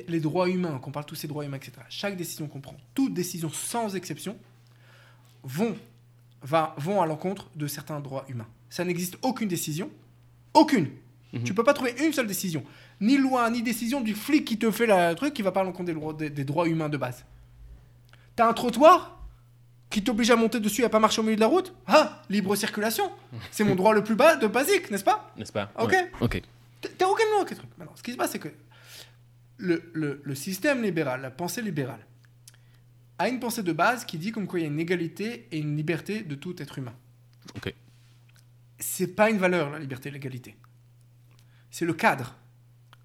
les 0.09 0.20
droits 0.20 0.48
humains, 0.48 0.78
qu'on 0.78 0.90
parle 0.93 1.05
tous 1.06 1.14
ces 1.14 1.28
droits 1.28 1.44
humains, 1.44 1.56
etc. 1.59 1.72
Chaque 1.90 2.16
décision 2.16 2.48
qu'on 2.48 2.60
prend, 2.60 2.76
toute 2.94 3.12
décision 3.14 3.51
sans 3.51 3.94
exception, 3.94 4.36
vont, 5.43 5.76
va, 6.43 6.74
vont 6.78 7.01
à 7.02 7.06
l'encontre 7.06 7.48
de 7.55 7.66
certains 7.66 8.01
droits 8.01 8.24
humains. 8.28 8.48
Ça 8.70 8.84
n'existe 8.84 9.16
aucune 9.22 9.48
décision, 9.48 9.90
aucune. 10.55 10.88
Mhm. 11.32 11.44
Tu 11.44 11.55
peux 11.55 11.64
pas 11.64 11.74
trouver 11.74 11.94
une 12.05 12.12
seule 12.12 12.26
décision, 12.26 12.64
ni 13.01 13.16
loi, 13.16 13.48
ni 13.51 13.62
décision 13.62 14.01
du 14.01 14.14
flic 14.14 14.44
qui 14.44 14.59
te 14.59 14.70
fait 14.70 14.86
la 14.86 15.14
truc 15.14 15.34
qui 15.34 15.43
va 15.43 15.52
pas 15.52 15.60
à 15.60 15.64
l'encontre 15.64 15.86
des, 15.86 15.94
droits- 15.94 16.14
des- 16.14 16.30
des 16.30 16.44
droits 16.44 16.66
humains 16.68 16.88
de 16.88 16.97
base. 16.97 17.24
T'as 18.34 18.48
un 18.48 18.52
trottoir 18.55 19.15
qui 19.90 20.02
t'oblige 20.02 20.30
à 20.30 20.36
monter 20.36 20.60
dessus 20.60 20.82
et 20.82 20.84
à 20.84 20.88
pas 20.88 20.98
marcher 20.98 21.20
au 21.20 21.24
milieu 21.24 21.36
de 21.36 21.40
la 21.40 21.46
route 21.46 21.74
Ah, 21.86 22.22
libre 22.28 22.56
circulation. 22.56 23.10
C'est 23.50 23.64
mon 23.64 23.74
droit 23.74 23.94
le 23.94 24.02
plus 24.04 24.16
bas 24.16 24.36
de 24.36 24.46
basique, 24.46 24.90
n'est-ce 24.90 25.04
pas 25.04 25.32
N'est-ce 25.36 25.52
pas 25.52 25.72
Ok. 25.78 25.92
Ouais. 25.92 26.10
Ok. 26.20 26.42
T- 26.80 26.88
T'as 26.98 27.06
aucun 27.06 27.24
nom, 27.34 27.42
aucun 27.42 27.54
truc. 27.54 27.70
Maintenant, 27.78 27.94
ce 27.96 28.02
qui 28.02 28.12
se 28.12 28.16
passe, 28.16 28.32
c'est 28.32 28.38
que 28.38 28.48
le, 29.58 29.90
le- 29.94 30.20
le 30.22 30.34
système 30.34 30.82
libéral, 30.82 31.20
la 31.22 31.30
pensée 31.30 31.62
libérale, 31.62 32.04
a 33.18 33.28
une 33.28 33.40
pensée 33.40 33.62
de 33.62 33.72
base 33.72 34.04
qui 34.04 34.18
dit 34.18 34.32
comme 34.32 34.46
quoi 34.46 34.58
il 34.58 34.62
y 34.62 34.66
a 34.66 34.68
une 34.68 34.80
égalité 34.80 35.48
et 35.50 35.58
une 35.58 35.76
liberté 35.76 36.22
de 36.22 36.34
tout 36.34 36.60
être 36.60 36.78
humain. 36.78 36.94
Ok. 37.56 37.72
C'est 38.78 39.06
pas 39.14 39.30
une 39.30 39.38
valeur, 39.38 39.70
la 39.70 39.78
liberté 39.78 40.10
et 40.10 40.12
l'égalité. 40.12 40.56
C'est 41.70 41.86
le 41.86 41.94
cadre. 41.94 42.34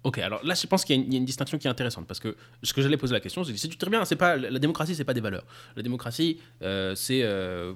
Ok, 0.04 0.18
alors 0.18 0.44
là, 0.44 0.54
je 0.54 0.66
pense 0.66 0.84
qu'il 0.84 0.96
y, 0.96 1.14
a 1.14 1.18
une- 1.18 1.24
distinction 1.24 1.58
qui 1.58 1.68
est 1.68 1.70
intéressante 1.70 2.06
parce 2.06 2.18
que 2.18 2.36
ce 2.62 2.72
que 2.72 2.82
j'allais 2.82 2.96
poser 2.96 3.12
la 3.12 3.20
question, 3.20 3.44
c'est 3.44 3.52
que 3.52 3.58
tu 3.58 3.76
te 3.76 3.88
bien, 3.88 4.04
c'est 4.04 4.16
pas 4.16 4.36
la 4.36 4.58
démocratie, 4.58 4.94
c'est 4.94 5.04
pas 5.04 5.14
des 5.14 5.20
valeurs. 5.20 5.44
La 5.76 5.82
démocratie, 5.82 6.38
euh, 6.62 6.94
c'est 6.96 7.22
euh, 7.22 7.72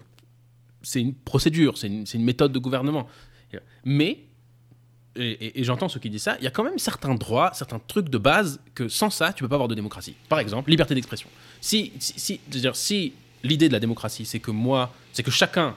c'est 0.83 1.01
une 1.01 1.15
procédure, 1.15 1.79
c'est 1.79 1.87
une, 1.87 2.25
méthode 2.25 2.53
de 2.53 2.59
gouvernement. 2.59 3.09
Mais 3.85 4.25
et, 5.17 5.65
j'entends 5.65 5.89
ceux 5.89 6.01
qui 6.01 6.11
disent 6.11 6.25
ça, 6.25 6.37
il 6.39 6.45
y 6.45 6.47
a 6.47 6.51
quand 6.51 6.65
même 6.65 6.79
certains 6.79 7.15
droits, 7.15 7.51
certains 7.55 7.79
trucs 7.79 8.09
de 8.09 8.19
base 8.19 8.61
que 8.75 8.89
sans 8.89 9.11
ça, 9.11 9.33
tu 9.33 9.43
peux 9.43 9.49
pas 9.49 9.55
avoir 9.55 9.69
de 9.69 9.75
démocratie. 9.75 10.15
Par 10.29 10.39
exemple, 10.41 10.69
liberté 10.71 10.95
d'expression. 10.95 11.29
Si, 11.61 11.93
si, 11.99 12.19
si, 12.19 12.41
dire, 12.49 12.77
si 12.77 13.15
l'idée 13.43 13.69
de 13.69 13.73
la 13.73 13.81
démocratie, 13.81 14.27
c'est 14.27 14.41
que 14.41 14.51
moi, 14.51 14.93
c'est 15.13 15.23
que 15.23 15.31
chacun, 15.31 15.75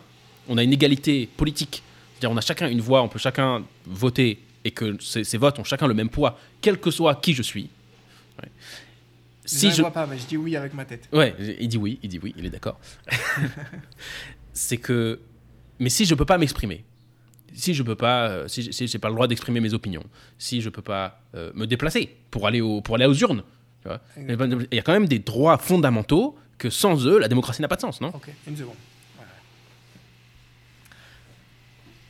on 0.47 0.57
a 0.57 0.63
une 0.63 0.73
égalité 0.73 1.29
politique, 1.37 1.83
c'est-à-dire 2.13 2.31
on 2.31 2.37
a 2.37 2.41
chacun 2.41 2.67
une 2.67 2.81
voix, 2.81 3.01
on 3.01 3.07
peut 3.07 3.19
chacun 3.19 3.63
voter 3.85 4.39
et 4.65 4.71
que 4.71 5.01
ces, 5.01 5.23
ces 5.23 5.37
votes 5.37 5.57
ont 5.59 5.63
chacun 5.63 5.87
le 5.87 5.93
même 5.93 6.09
poids, 6.09 6.37
quel 6.61 6.79
que 6.79 6.91
soit 6.91 7.15
qui 7.15 7.33
je 7.33 7.41
suis. 7.41 7.69
Ouais. 8.41 8.49
je 9.45 9.67
ne 9.67 9.73
vois 9.81 9.91
pas, 9.91 10.05
mais 10.05 10.17
je 10.17 10.25
dis 10.25 10.37
oui 10.37 10.55
avec 10.55 10.73
ma 10.73 10.85
tête. 10.85 11.07
Ouais, 11.13 11.35
il 11.59 11.67
dit 11.67 11.77
oui, 11.77 11.99
il 12.03 12.09
dit 12.09 12.19
oui, 12.21 12.33
il 12.37 12.45
est 12.45 12.49
d'accord. 12.49 12.79
c'est 14.53 14.77
que. 14.77 15.19
Mais 15.79 15.89
si 15.89 16.05
je 16.05 16.13
peux 16.15 16.25
pas 16.25 16.37
m'exprimer, 16.37 16.83
si 17.53 17.73
je 17.73 17.83
peux 17.83 17.95
pas, 17.95 18.27
euh, 18.29 18.47
si 18.47 18.61
j'ai 18.71 18.87
si 18.87 18.99
pas 18.99 19.07
le 19.07 19.13
droit 19.15 19.27
d'exprimer 19.27 19.59
mes 19.61 19.73
opinions, 19.73 20.03
si 20.37 20.61
je 20.61 20.69
peux 20.69 20.81
pas 20.81 21.21
euh, 21.35 21.51
me 21.55 21.65
déplacer 21.65 22.15
pour 22.31 22.47
aller, 22.47 22.59
au, 22.61 22.81
pour 22.81 22.95
aller 22.95 23.05
aux 23.05 23.13
urnes, 23.13 23.43
il 24.17 24.67
y 24.73 24.79
a 24.79 24.81
quand 24.81 24.91
même 24.91 25.07
des 25.07 25.19
droits 25.19 25.57
fondamentaux 25.57 26.37
que 26.57 26.69
sans 26.69 27.07
eux, 27.07 27.17
la 27.17 27.29
démocratie 27.29 27.61
n'a 27.61 27.69
pas 27.69 27.77
de 27.77 27.81
sens, 27.81 28.01
non? 28.01 28.09
Ok, 28.09 28.27
une 28.45 28.57
seconde. 28.57 28.75
Voilà. 29.15 29.31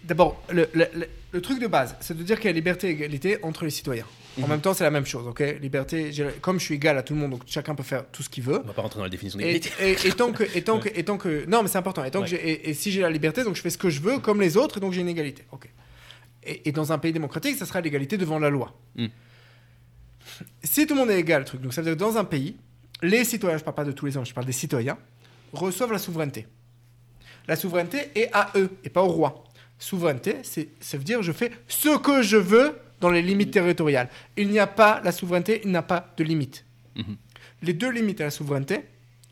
D'abord, 0.03 0.43
le, 0.51 0.67
le- 0.73 0.88
le- 0.95 1.09
le 1.31 1.41
truc 1.41 1.60
de 1.60 1.68
base, 1.68 1.95
c'est 1.99 2.18
de 2.18 2.23
dire 2.23 2.38
qu'il 2.38 2.47
y 2.47 2.49
a 2.49 2.53
liberté 2.53 2.88
et 2.88 2.91
égalité 2.91 3.38
entre 3.43 3.64
les 3.65 3.69
citoyens. 3.69 4.06
En 4.38 4.41
Mhm. 4.43 4.49
même 4.49 4.61
temps, 4.61 4.73
c'est 4.73 4.84
la 4.84 4.91
même 4.91 5.06
chose, 5.06 5.27
ok? 5.27 5.43
Liberté, 5.61 6.11
comme 6.41 6.60
je 6.60 6.65
suis 6.65 6.76
égal 6.76 6.97
à 6.97 7.03
tout 7.03 7.14
le 7.14 7.19
monde, 7.19 7.31
donc 7.31 7.43
chacun 7.45 7.76
peut 7.76 7.84
faire 7.84 8.06
tout 8.10 8.23
ce 8.23 8.30
qu'il 8.30 8.43
veut. 8.43 8.61
On 8.64 8.68
va 8.68 8.73
pas 8.73 8.81
rentrer 8.81 8.97
dans 8.99 9.03
la 9.03 9.10
définition 9.10 9.38
d'égalité. 9.38 9.69
et- 9.81 10.07
et 10.07 10.11
tant 10.14 10.31
que, 10.31 10.43
et 10.56 10.61
tant 10.64 10.80
que, 10.80 10.89
et 10.93 11.03
tant 11.03 11.18
que, 11.18 11.45
non, 11.47 11.61
mais 11.61 11.68
c'est 11.68 11.77
important. 11.77 12.03
Et, 12.06 12.11
tant 12.11 12.23
que 12.23 12.31
Ouais. 12.31 12.61
et, 12.64 12.73
si 12.73 12.91
j'ai 12.91 13.01
la 13.01 13.10
liberté, 13.10 13.43
donc 13.43 13.56
je 13.56 13.61
fais 13.61 13.69
ce 13.69 13.77
que 13.77 13.89
je 13.89 14.01
veux, 14.01 14.19
comme 14.19 14.39
les 14.41 14.56
autres, 14.57 14.77
et 14.77 14.80
donc 14.80 14.93
j'ai 14.93 15.01
une 15.01 15.10
égalité. 15.10 15.43
Ok. 15.51 15.68
Et, 16.43 16.72
dans 16.72 16.91
un 16.91 16.97
pays 16.97 17.11
démocratique, 17.11 17.57
ça 17.57 17.65
sera 17.65 17.81
l'égalité 17.81 18.18
devant 18.18 18.39
la 18.39 18.49
loi. 18.49 18.73
Mm. 18.95 19.07
Si 20.64 20.88
tout 20.88 20.93
le 20.93 20.99
monde 21.01 21.11
est 21.11 21.19
égal, 21.19 21.43
truc. 21.43 21.61
Donc 21.61 21.73
ça 21.73 21.81
veut 21.81 21.88
dire 21.88 21.95
que 21.95 21.99
dans 22.11 22.18
un 22.18 22.23
pays, 22.23 22.56
les 23.01 23.23
citoyens, 23.26 23.57
je 23.57 23.64
parle 23.64 23.76
pas 23.76 23.84
de 23.85 23.91
tous 23.91 24.06
les 24.06 24.15
hommes, 24.18 24.26
je 24.26 24.34
parle 24.34 24.45
des 24.45 24.51
citoyens, 24.53 24.97
reçoivent 25.53 25.91
la 25.91 25.97
souveraineté. 25.99 26.47
La 27.47 27.56
souveraineté 27.56 28.11
est 28.15 28.30
à 28.31 28.51
eux 28.56 28.69
et 28.84 28.89
pas 28.89 29.01
au 29.03 29.07
roi. 29.07 29.43
Souveraineté, 29.80 30.38
c'est, 30.43 30.69
ça 30.81 30.97
veut 30.97 31.03
dire 31.03 31.23
je 31.23 31.31
fais 31.31 31.51
ce 31.68 31.97
que 31.97 32.22
je 32.22 32.38
veux 32.38 32.77
dans 32.99 33.10
les 33.10 33.22
limites 33.22 33.51
territoriales. 33.51 34.10
Il 34.35 34.49
n'y 34.49 34.60
a 34.60 34.68
pas 34.68 35.01
la 35.03 35.11
souveraineté, 35.11 35.61
il 35.64 35.72
n'y 35.72 35.77
a 35.77 35.81
pas 35.81 36.14
de 36.18 36.23
limite. 36.23 36.65
Mhm. 36.95 37.15
Les 37.64 37.73
deux 37.73 37.89
limites 37.89 38.22
à 38.22 38.26
la 38.26 38.31
souveraineté, 38.31 38.81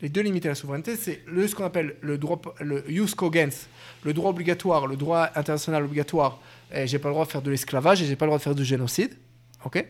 les 0.00 0.08
deux 0.08 0.20
limites 0.20 0.46
à 0.46 0.50
la 0.50 0.54
souveraineté, 0.54 0.96
c'est 0.96 1.22
le, 1.26 1.46
ce 1.46 1.54
qu'on 1.54 1.64
appelle 1.64 1.96
le 2.00 2.18
droit, 2.18 2.40
le 2.60 2.84
jus 2.88 3.14
cogens, 3.14 3.68
le 4.04 4.12
droit 4.12 4.30
obligatoire, 4.30 4.86
le 4.86 4.96
droit 4.96 5.28
international 5.34 5.84
obligatoire. 5.84 6.40
Et 6.72 6.86
j'ai 6.86 6.98
pas 6.98 7.08
le 7.08 7.14
droit 7.14 7.26
de 7.26 7.30
faire 7.30 7.42
de 7.42 7.50
l'esclavage 7.50 8.02
et 8.02 8.06
j'ai 8.06 8.16
pas 8.16 8.26
le 8.26 8.30
droit 8.30 8.38
de 8.38 8.42
faire 8.42 8.54
du 8.54 8.64
génocide. 8.64 9.16
Ok? 9.64 9.84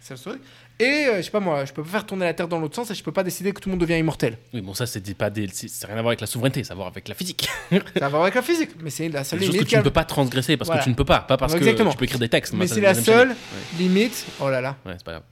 C'est 0.00 0.14
le 0.14 0.20
truc. 0.20 0.42
Et 0.80 1.06
euh, 1.08 1.16
je 1.18 1.22
sais 1.22 1.30
pas 1.30 1.40
moi, 1.40 1.64
je 1.66 1.72
peux 1.72 1.82
pas 1.82 1.90
faire 1.90 2.06
tourner 2.06 2.24
la 2.24 2.32
Terre 2.34 2.48
dans 2.48 2.58
l'autre 2.58 2.74
sens 2.74 2.90
et 2.90 2.94
je 2.94 3.02
peux 3.04 3.12
pas 3.12 3.22
décider 3.22 3.52
que 3.52 3.60
tout 3.60 3.68
le 3.68 3.72
monde 3.74 3.80
devient 3.82 3.98
immortel. 3.98 4.38
Oui, 4.54 4.62
bon, 4.62 4.72
ça, 4.72 4.86
c'est 4.86 5.14
pas 5.14 5.28
des... 5.28 5.46
c'est- 5.48 5.68
rien 5.86 5.96
à 5.96 6.00
voir 6.00 6.08
avec 6.08 6.20
la 6.22 6.26
souveraineté, 6.26 6.64
ça 6.64 6.72
a 6.72 6.74
à 6.74 6.76
voir 6.76 6.88
avec 6.88 7.06
la 7.06 7.14
physique. 7.14 7.48
Ça 7.70 7.78
va 8.00 8.08
voir 8.08 8.22
avec 8.22 8.34
la 8.34 8.42
physique, 8.42 8.70
mais 8.82 8.88
c'est 8.90 9.08
la 9.10 9.22
seule 9.22 9.38
des 9.40 9.44
choses 9.46 9.52
que 9.54 9.58
limite. 9.58 9.68
tu 9.68 9.76
ne 9.76 9.82
peux 9.82 9.88
a- 9.88 9.92
pas 9.92 10.04
transgresser 10.04 10.56
parce 10.56 10.66
Voilà. 10.68 10.80
que 10.80 10.84
tu 10.84 10.90
ne 10.90 10.94
peux 10.94 11.04
pas. 11.04 11.20
Pas 11.20 11.36
parce 11.36 11.54
Exactement. 11.54 11.90
que 11.90 11.94
tu 11.94 11.98
peux 11.98 12.04
écrire 12.06 12.18
des 12.18 12.28
textes. 12.30 12.54
Mais 12.54 12.66
c'est 12.66 12.80
la 12.80 12.94
seule 12.94 13.36
limite. 13.78 14.24
Oh 14.40 14.48
là 14.48 14.60
là, 14.62 14.76
Ouais, 14.86 14.94
c'est 14.96 15.04
pas 15.04 15.12
grave. 15.12 15.22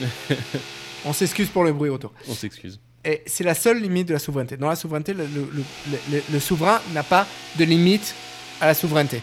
on 1.04 1.12
s'excuse 1.12 1.48
pour 1.48 1.64
le 1.64 1.72
bruit 1.72 1.90
autour. 1.90 2.12
On 2.28 2.34
s'excuse. 2.34 2.80
Et 3.04 3.22
c'est 3.26 3.44
la 3.44 3.54
seule 3.54 3.80
limite 3.80 4.08
de 4.08 4.12
la 4.14 4.18
souveraineté. 4.18 4.56
Dans 4.56 4.68
la 4.68 4.76
souveraineté, 4.76 5.12
le, 5.14 5.24
le- 5.26 5.50
le- 5.52 5.98
le- 6.12 6.22
le 6.32 6.40
souverain 6.40 6.80
n'a 6.92 7.02
pas 7.02 7.26
de 7.58 7.64
limite 7.64 8.14
à 8.60 8.66
la 8.66 8.74
souveraineté. 8.74 9.22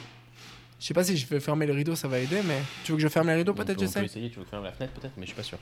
Je 0.80 0.86
sais 0.88 0.94
pas 0.94 1.04
si 1.04 1.16
je 1.18 1.26
vais 1.28 1.40
fermer 1.40 1.66
les 1.66 1.74
rideaux, 1.74 1.96
ça 1.96 2.08
va 2.08 2.20
aider, 2.20 2.42
mais 2.46 2.62
tu 2.84 2.92
veux 2.92 2.98
que 2.98 3.02
je 3.04 3.08
ferme 3.08 3.28
les 3.28 3.36
rideaux 3.36 3.54
peut-être, 3.54 3.78
peut- 3.80 3.86
je 3.86 3.86
on 3.86 3.88
peut 3.94 4.00
sais 4.00 4.06
essayer, 4.06 4.30
tu 4.30 4.40
veux 4.40 4.46
fermer 4.46 4.66
la 4.68 4.74
fenêtre 4.74 4.94
peut-être, 4.94 5.14
mais 5.18 5.24
je 5.24 5.28
suis 5.28 5.36
pas 5.36 5.44
sûr. 5.44 5.58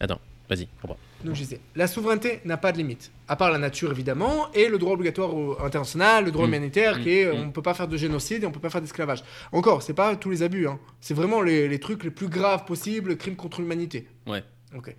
Attends, 0.00 0.20
vas-y, 0.48 0.66
reprends. 0.82 0.98
Donc 1.24 1.34
je 1.36 1.40
disais, 1.42 1.60
la 1.76 1.86
souveraineté 1.86 2.40
n'a 2.44 2.56
pas 2.56 2.72
de 2.72 2.78
limite, 2.78 3.12
à 3.28 3.36
part 3.36 3.52
la 3.52 3.58
nature 3.58 3.92
évidemment, 3.92 4.50
et 4.54 4.68
le 4.68 4.78
droit 4.78 4.94
obligatoire 4.94 5.34
au- 5.34 5.60
international, 5.62 6.24
le 6.24 6.32
droit 6.32 6.46
Mm. 6.46 6.48
humanitaire, 6.48 7.00
qui 7.02 7.10
est, 7.10 7.26
Mm. 7.30 7.36
on 7.36 7.46
ne 7.46 7.50
peut 7.52 7.62
pas 7.62 7.74
faire 7.74 7.86
de 7.86 7.96
génocide 7.96 8.42
et 8.42 8.46
on 8.46 8.50
peut 8.50 8.58
pas 8.58 8.70
faire 8.70 8.80
d'esclavage. 8.80 9.22
Encore, 9.52 9.82
c'est 9.82 9.94
pas 9.94 10.16
tous 10.16 10.30
les 10.30 10.42
abus, 10.42 10.66
hein. 10.66 10.80
c'est 11.00 11.14
vraiment 11.14 11.40
les, 11.42 11.68
les 11.68 11.78
trucs 11.78 12.02
les 12.02 12.10
plus 12.10 12.28
graves 12.28 12.64
possibles, 12.64 13.16
crimes 13.16 13.36
contre 13.36 13.60
l'humanité. 13.60 14.08
Ouais. 14.26 14.42
Ok. 14.74 14.96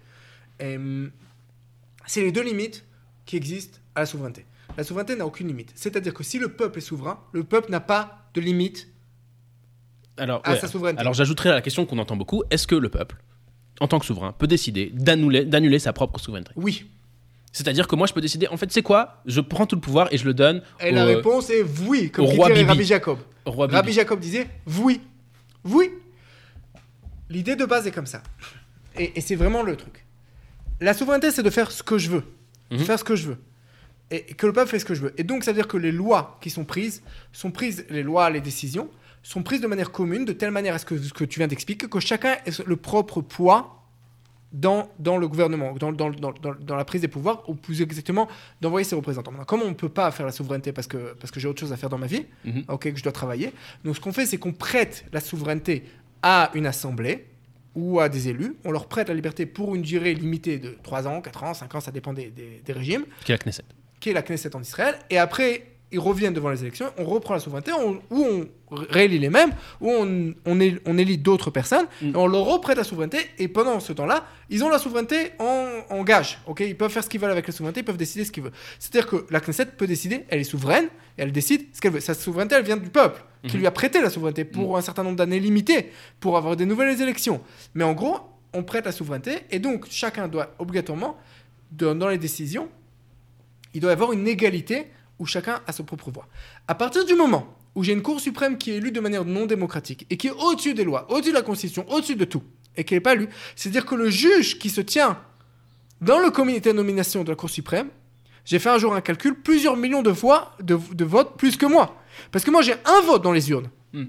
C'est 2.06 2.22
les 2.22 2.32
deux 2.32 2.44
limites 2.44 2.86
qui 3.26 3.36
existent 3.36 3.80
à 3.96 4.02
la 4.02 4.06
souveraineté. 4.06 4.46
La 4.78 4.84
souveraineté 4.84 5.16
n'a 5.16 5.26
aucune 5.26 5.48
limite. 5.48 5.72
C'est-à-dire 5.76 6.14
que 6.14 6.24
si 6.24 6.40
le 6.40 6.50
peuple 6.50 6.80
est 6.80 6.82
souverain, 6.82 7.20
le 7.32 7.44
peuple 7.44 7.72
n'a 7.72 7.80
pas 7.80 8.30
de 8.34 8.42
limite 8.42 8.88
Alors, 10.18 10.42
à 10.44 10.52
ouais. 10.54 10.60
sa 10.60 10.68
souveraineté. 10.68 11.02
Alors 11.02 11.14
j'ajouterai 11.14 11.50
à 11.50 11.54
la 11.54 11.62
question 11.62 11.86
qu'on 11.86 11.98
entend 12.00 12.16
beaucoup 12.16 12.44
est-ce 12.50 12.66
que 12.68 12.76
le 12.76 12.90
peuple, 12.90 13.18
en 13.80 13.88
tant 13.88 14.00
que 14.00 14.06
souverain, 14.06 14.32
peut 14.34 14.48
décider 14.48 14.92
d'annuler, 14.94 15.80
sa 15.80 15.94
propre 15.94 16.20
souveraineté? 16.20 16.52
Oui. 16.56 16.90
C'est-à-dire 17.52 17.88
que 17.88 17.96
moi, 17.96 18.08
je 18.08 18.14
peux 18.14 18.22
décider, 18.22 18.48
en 18.48 18.58
fait, 18.58 18.72
c'est 18.72 18.82
quoi? 18.82 19.22
Je 19.28 19.40
prends 19.40 19.68
tout 19.68 19.76
le 19.76 19.82
pouvoir 19.82 20.08
et 20.12 20.18
je 20.18 20.26
le 20.26 20.34
donne 20.34 20.64
Et 20.80 20.90
au, 20.92 20.96
la 20.96 21.04
euh, 21.04 21.16
réponse 21.18 21.52
est 21.52 21.64
oui, 21.88 22.10
comme 22.10 22.26
roi 22.26 22.50
Bibi. 22.50 22.64
Rabbi 22.64 22.84
Jacob. 22.84 23.20
au 23.46 23.52
roi 23.52 23.68
Bibi. 23.68 23.76
Rabbi 23.76 23.94
Jacob 23.94 24.20
disait 24.20 24.48
oui. 24.80 25.02
Oui. 25.64 25.92
L'idée 27.30 27.56
de 27.56 27.66
base 27.66 27.86
est 27.86 27.92
comme 27.92 28.08
ça. 28.08 28.24
Et, 28.98 29.18
et 29.18 29.22
c'est 29.22 29.36
vraiment 29.36 29.62
le 29.62 29.76
truc. 29.76 30.06
La 30.82 30.94
souveraineté, 30.96 31.30
c'est 31.32 31.44
de 31.44 31.50
faire 31.52 31.72
ce 31.72 31.84
que 31.84 31.98
je 32.00 32.10
veux. 32.10 32.24
Mhm. 32.72 32.80
faire 32.80 32.98
ce 33.00 33.04
que 33.04 33.16
je 33.16 33.28
veux. 33.28 33.38
Et, 34.14 34.32
et 34.32 34.34
que 34.36 34.46
le 34.46 34.54
peuple 34.54 34.70
fait 34.70 34.80
ce 34.80 34.86
que 34.86 34.94
je 34.94 35.02
veux. 35.02 35.14
Et 35.18 35.24
donc, 35.24 35.44
ça 35.44 35.52
veut 35.52 35.56
dire 35.58 35.68
que 35.68 35.78
les 35.78 35.92
lois 35.92 36.38
qui 36.42 36.50
sont 36.50 36.64
prises, 36.66 37.02
sont 37.32 37.52
prises, 37.52 37.86
les 37.90 38.04
lois, 38.04 38.30
les 38.30 38.42
décisions, 38.42 38.90
sont 39.24 39.42
prises 39.44 39.62
de 39.62 39.68
manière 39.68 39.92
commune, 39.92 40.24
de 40.26 40.34
telle 40.34 40.52
manière 40.52 40.76
à 40.76 40.80
ce 40.80 40.86
que, 40.86 40.98
ce 40.98 41.14
que 41.14 41.24
tu 41.26 41.40
viens 41.40 41.48
d'expliquer, 41.48 41.88
que 41.88 42.00
chacun 42.00 42.34
ait 42.46 42.52
le 42.66 42.76
propre 42.76 43.22
poids 43.22 43.80
dans, 44.52 44.90
dans 45.00 45.18
le 45.18 45.28
gouvernement, 45.28 45.74
dans, 45.74 45.92
dans, 45.92 46.12
dans, 46.12 46.32
dans, 46.32 46.76
la 46.76 46.86
prise 46.86 47.02
des 47.02 47.08
pouvoirs, 47.08 47.44
ou 47.50 47.56
plus 47.56 47.82
exactement, 47.82 48.28
d'envoyer 48.62 48.84
ses 48.86 48.96
représentants. 48.96 49.32
Maintenant, 49.32 49.46
comme 49.46 49.62
on 49.64 49.70
ne 49.70 49.74
peut 49.74 49.90
pas 49.90 50.12
faire 50.12 50.28
la 50.28 50.32
souveraineté 50.32 50.72
parce 50.74 50.86
que, 50.88 51.16
parce 51.20 51.32
que 51.32 51.40
j'ai 51.40 51.48
autre 51.48 51.60
chose 51.60 51.74
à 51.74 51.78
faire 51.78 51.90
dans 51.90 51.98
ma 51.98 52.06
vie, 52.08 52.26
Mhm. 52.46 52.66
ok, 52.68 52.92
que 52.92 52.98
je 52.98 53.04
dois 53.04 53.12
travailler, 53.12 53.52
donc 53.84 53.96
ce 53.96 54.02
qu'on 54.02 54.14
fait, 54.14 54.28
c'est 54.28 54.38
qu'on 54.38 54.54
prête 54.54 55.06
la 55.12 55.22
souveraineté 55.22 55.86
à 56.22 56.52
une 56.54 56.68
assemblée 56.68 57.26
ou 57.74 58.00
à 58.00 58.10
des 58.10 58.28
élus. 58.30 58.56
On 58.64 58.70
leur 58.72 58.88
prête 58.88 59.08
la 59.08 59.16
liberté 59.16 59.48
pour 59.48 59.74
une 59.74 59.82
durée 59.82 60.14
limitée 60.14 60.60
de 60.60 60.78
3 60.84 61.08
ans, 61.08 61.20
4 61.22 61.44
ans, 61.46 61.54
5 61.56 61.74
ans, 61.74 61.80
ça 61.80 61.90
dépend 61.92 62.14
des, 62.14 62.28
des- 62.28 62.62
des 62.64 62.74
régimes, 62.74 63.06
Qui 63.26 63.32
est 63.32 63.36
la 63.36 63.40
Knesset. 63.40 63.64
Qui 64.04 64.10
est 64.10 64.14
la 64.14 64.22
Knesset 64.22 64.54
en 64.54 64.62
Israël. 64.62 64.96
Et 65.10 65.18
après, 65.18 65.64
ils 65.94 66.00
reviennent 66.00 66.34
devant 66.34 66.50
les 66.50 66.62
élections, 66.62 66.88
on 66.98 67.06
reprend 67.06 67.36
la 67.36 67.40
souveraineté, 67.40 67.72
on- 67.72 68.02
ou 68.12 68.26
on 68.26 68.76
réélit 68.76 69.18
les 69.20 69.30
mêmes, 69.30 69.52
ou 69.80 69.90
on, 69.92 70.34
on, 70.46 70.60
él- 70.60 70.82
on 70.86 70.98
élit 70.98 71.18
d'autres 71.18 71.52
personnes, 71.52 71.86
Mm. 72.02 72.10
et 72.10 72.16
on 72.18 72.28
leur 72.28 72.42
reprête 72.44 72.76
la 72.78 72.84
souveraineté, 72.84 73.20
et 73.38 73.48
pendant 73.48 73.80
ce 73.80 73.94
temps-là, 73.94 74.26
ils 74.50 74.62
ont 74.64 74.70
la 74.70 74.80
souveraineté 74.80 75.32
en, 75.40 75.70
en 75.90 76.04
gage. 76.04 76.40
ok? 76.48 76.60
Ils 76.62 76.76
peuvent 76.76 76.92
faire 76.92 77.04
ce 77.06 77.10
qu'ils 77.10 77.22
veulent 77.22 77.32
avec 77.32 77.48
la 77.48 77.54
souveraineté, 77.54 77.80
ils 77.80 77.86
peuvent 77.86 77.96
décider 77.96 78.26
ce 78.26 78.32
qu'ils 78.34 78.44
veulent. 78.44 78.52
C'est-à-dire 78.78 79.08
que 79.10 79.26
la 79.30 79.40
Knesset 79.40 79.68
peut 79.78 79.88
décider, 79.88 80.26
elle 80.28 80.42
est 80.42 80.44
souveraine, 80.44 80.86
et 81.18 81.22
elle 81.22 81.32
décide 81.32 81.68
ce 81.74 81.80
qu'elle 81.80 81.94
veut. 81.94 82.02
Sa 82.02 82.14
souveraineté, 82.16 82.56
elle 82.56 82.66
vient 82.66 82.76
du 82.76 82.90
peuple, 82.90 83.24
qui 83.48 83.54
Mhm. 83.56 83.60
lui 83.62 83.68
a 83.68 83.72
prêté 83.72 84.02
la 84.02 84.10
souveraineté 84.10 84.44
pour 84.44 84.76
un 84.76 84.82
certain 84.82 85.04
nombre 85.04 85.16
d'années 85.18 85.40
limitées, 85.40 85.92
pour 86.20 86.36
avoir 86.36 86.58
des 86.58 86.66
nouvelles 86.66 87.00
élections. 87.02 87.40
Mais 87.76 87.86
en 87.86 87.94
gros, 87.94 88.18
on 88.54 88.64
prête 88.64 88.86
la 88.86 88.92
souveraineté, 88.92 89.42
et 89.52 89.60
donc 89.60 89.86
chacun 89.90 90.28
doit 90.28 90.50
obligatoirement, 90.60 91.16
dans 91.72 92.10
les 92.10 92.18
décisions, 92.18 92.68
il 93.74 93.82
doit 93.82 93.92
y 93.92 93.94
avoir 93.94 94.12
une 94.14 94.28
égalité 94.28 94.88
où 95.20 95.26
chacun 95.26 95.62
a 95.68 95.72
son 95.72 95.84
propre 95.84 96.12
voix. 96.12 96.28
À 96.68 96.76
partir 96.76 97.06
du 97.06 97.14
moment 97.16 97.56
où 97.76 97.84
j'ai 97.84 97.94
une 97.94 98.02
Cour 98.02 98.20
suprême 98.20 98.58
qui 98.58 98.72
est 98.72 98.76
élue 98.76 98.92
de 98.92 99.00
manière 99.00 99.26
non 99.26 99.46
démocratique 99.46 100.06
et 100.10 100.18
qui 100.18 100.28
est 100.28 100.32
au-dessus 100.32 100.74
des 100.74 100.84
lois, 100.84 101.06
au-dessus 101.12 101.30
de 101.32 101.36
la 101.36 101.42
Constitution, 101.42 101.86
au-dessus 101.90 102.16
de 102.16 102.26
tout, 102.26 102.44
et 102.76 102.84
qui 102.84 102.94
n'est 102.94 103.00
pas 103.00 103.14
élue, 103.14 103.30
c'est-à-dire 103.56 103.86
que 103.86 103.96
le 103.96 104.10
juge 104.10 104.60
qui 104.60 104.70
se 104.70 104.82
tient 104.82 105.20
dans 106.02 106.20
le 106.20 106.30
comité 106.32 106.72
de 106.72 106.78
nomination 106.78 107.24
de 107.24 107.30
la 107.30 107.36
Cour 107.36 107.50
suprême, 107.50 107.90
j'ai 108.46 108.60
fait 108.60 108.70
un 108.70 108.78
jour 108.78 108.94
un 108.94 109.02
calcul, 109.02 109.36
plusieurs 109.36 109.78
millions 109.78 110.02
de 110.02 110.10
voix, 110.12 110.52
de, 110.62 110.78
de 110.94 111.06
votes 111.06 111.38
plus 111.38 111.56
que 111.56 111.66
moi. 111.66 111.96
Parce 112.32 112.44
que 112.44 112.52
moi 112.52 112.62
j'ai 112.62 112.74
un 112.86 113.02
vote 113.02 113.24
dans 113.24 113.32
les 113.32 113.50
urnes. 113.52 113.70
Hmm. 113.94 114.06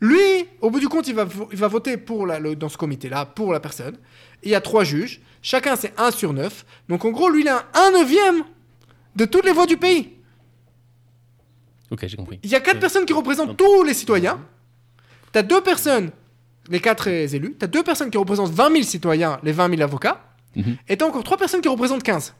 Lui, 0.00 0.18
au 0.60 0.70
bout 0.70 0.80
du 0.80 0.88
compte, 0.88 1.06
il 1.08 1.14
va, 1.14 1.26
il 1.52 1.58
va 1.58 1.68
voter 1.68 1.96
pour 1.96 2.26
la- 2.26 2.38
le- 2.40 2.56
dans 2.56 2.68
ce 2.68 2.76
comité-là, 2.76 3.26
pour 3.26 3.52
la 3.52 3.60
personne. 3.60 3.94
Et 4.42 4.48
il 4.48 4.50
y 4.50 4.54
a 4.54 4.60
trois 4.60 4.84
juges. 4.84 5.20
Chacun, 5.42 5.74
c'est 5.76 5.92
1 5.98 6.10
sur 6.12 6.32
9. 6.32 6.64
Donc, 6.88 7.04
en 7.04 7.10
gros, 7.10 7.28
lui, 7.30 7.40
il 7.42 7.48
a 7.48 7.66
un 7.74 7.88
1 7.88 7.90
neuvième 7.98 8.44
de 9.18 9.24
toutes 9.26 9.44
les 9.44 9.52
voix 9.52 9.66
du 9.66 9.76
pays. 9.76 10.14
Ok, 11.90 12.06
j'ai 12.06 12.16
compris. 12.16 12.38
Il 12.42 12.50
y 12.50 12.54
a 12.54 12.60
quatre 12.60 12.74
Ouais. 12.76 12.80
personnes 12.80 13.04
qui 13.06 13.12
représentent 13.12 13.56
tous 13.56 13.82
les 13.82 13.94
citoyens. 13.94 14.40
Tu 15.32 15.38
as 15.38 15.42
deux 15.42 15.60
personnes, 15.62 16.10
les 16.68 16.80
quatre 16.80 17.08
élus. 17.08 17.56
Tu 17.58 17.64
as 17.64 17.68
deux 17.68 17.82
personnes 17.82 18.10
qui 18.10 18.18
représentent 18.18 18.52
20 18.52 18.70
000 18.72 18.82
citoyens, 18.84 19.38
les 19.42 19.52
20 19.52 19.70
000 19.70 19.82
avocats. 19.82 20.22
Mhm. 20.56 20.76
Et 20.88 20.96
tu 20.96 21.04
as 21.04 21.06
encore 21.08 21.24
trois 21.24 21.36
personnes 21.36 21.60
qui 21.60 21.68
représentent 21.68 22.02
15. 22.02 22.34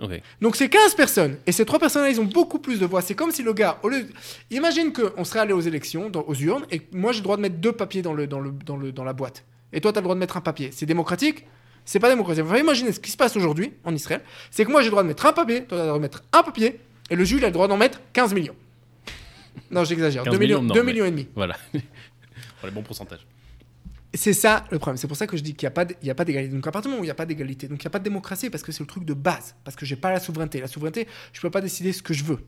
Ok. 0.00 0.20
Donc 0.40 0.56
c'est 0.56 0.68
15 0.68 0.94
personnes. 0.94 1.36
Et 1.46 1.52
ces 1.52 1.64
trois 1.64 1.78
personnes-là, 1.78 2.10
ils 2.10 2.20
ont 2.20 2.24
beaucoup 2.24 2.58
plus 2.58 2.80
de 2.80 2.86
voix. 2.86 3.02
C'est 3.02 3.14
comme 3.14 3.30
si 3.30 3.42
le 3.42 3.52
gars, 3.52 3.78
au 3.82 3.88
lieu... 3.88 4.06
Imagine 4.50 4.92
qu'on 4.92 5.24
serait 5.24 5.40
allé 5.40 5.52
aux 5.52 5.60
élections, 5.60 6.10
dans- 6.10 6.22
aux 6.26 6.34
urnes, 6.34 6.66
et 6.70 6.82
moi 6.92 7.12
j'ai 7.12 7.18
le 7.18 7.24
droit 7.24 7.36
de 7.36 7.42
mettre 7.42 7.56
deux 7.56 7.72
papiers 7.72 8.02
dans, 8.02 8.12
le, 8.14 8.26
dans, 8.26 8.40
le, 8.40 8.50
dans, 8.50 8.76
le, 8.76 8.90
dans 8.92 9.04
la 9.04 9.12
boîte. 9.12 9.44
Et 9.72 9.80
toi, 9.80 9.92
tu 9.92 9.98
as 9.98 10.00
le 10.00 10.04
droit 10.04 10.14
de 10.16 10.20
mettre 10.20 10.36
un 10.36 10.40
papier. 10.40 10.70
C'est 10.72 10.86
démocratique 10.86 11.46
C'est 11.84 11.98
pas 11.98 12.08
démocratique. 12.08 12.44
Enfin, 12.44 12.58
imaginez 12.58 12.92
ce 12.92 13.00
qui 13.00 13.10
se 13.10 13.16
passe 13.16 13.36
aujourd'hui 13.36 13.72
en 13.84 13.94
Israël. 13.94 14.20
C'est 14.50 14.64
que 14.64 14.70
moi 14.70 14.80
j'ai 14.82 14.86
le 14.86 14.92
droit 14.92 15.02
de 15.02 15.08
mettre 15.08 15.26
un 15.26 15.32
papier, 15.32 15.64
toi 15.64 15.68
tu 15.68 15.74
as 15.74 15.78
le 15.78 15.86
droit 15.88 15.98
de 15.98 16.02
mettre 16.02 16.22
un 16.32 16.42
papier, 16.42 16.80
et 17.10 17.16
le 17.16 17.24
juge 17.24 17.38
il 17.40 17.44
a 17.44 17.48
le 17.48 17.52
droit 17.52 17.68
d'en 17.68 17.76
mettre 17.76 18.00
15 18.12 18.34
millions. 18.34 18.54
Non, 19.70 19.84
j'exagère. 19.84 20.22
15 20.24 20.32
2 20.32 20.38
millions, 20.38 20.58
millions, 20.60 20.68
non, 20.68 20.74
2 20.74 20.82
mais- 20.82 20.92
millions 20.92 21.04
et 21.06 21.10
demi. 21.10 21.28
Voilà. 21.34 21.56
Pour 21.72 22.66
les 22.66 22.70
bons 22.70 22.82
pourcentages. 22.82 23.26
C'est 24.14 24.34
ça 24.34 24.64
le 24.70 24.78
problème. 24.78 24.98
C'est 24.98 25.08
pour 25.08 25.16
ça 25.16 25.26
que 25.26 25.36
je 25.38 25.42
dis 25.42 25.54
qu'il 25.54 25.66
n'y 25.66 25.70
a 25.70 26.14
pas 26.14 26.22
a 26.22 26.24
d'égalité. 26.24 26.54
Donc 26.54 26.66
à 26.66 26.70
partir 26.70 26.88
du 26.88 26.92
moment 26.92 27.00
où 27.00 27.04
il 27.04 27.06
n'y 27.08 27.10
a 27.10 27.14
pas 27.14 27.24
d'égalité, 27.26 27.66
donc 27.66 27.82
il 27.82 27.86
n'y 27.86 27.88
a 27.88 27.90
pas 27.90 27.98
de 27.98 28.04
démocratie 28.04 28.50
parce 28.50 28.62
que 28.62 28.70
c'est 28.70 28.80
le 28.82 28.86
truc 28.86 29.04
de 29.04 29.14
base. 29.14 29.54
Parce 29.64 29.74
que 29.74 29.86
j'ai 29.86 29.96
pas 29.96 30.12
la 30.12 30.20
souveraineté. 30.20 30.60
La 30.60 30.68
souveraineté, 30.68 31.08
je 31.32 31.40
peux 31.40 31.50
pas 31.50 31.62
décider 31.62 31.92
ce 31.92 32.02
que 32.02 32.12
je 32.12 32.22
veux. 32.24 32.38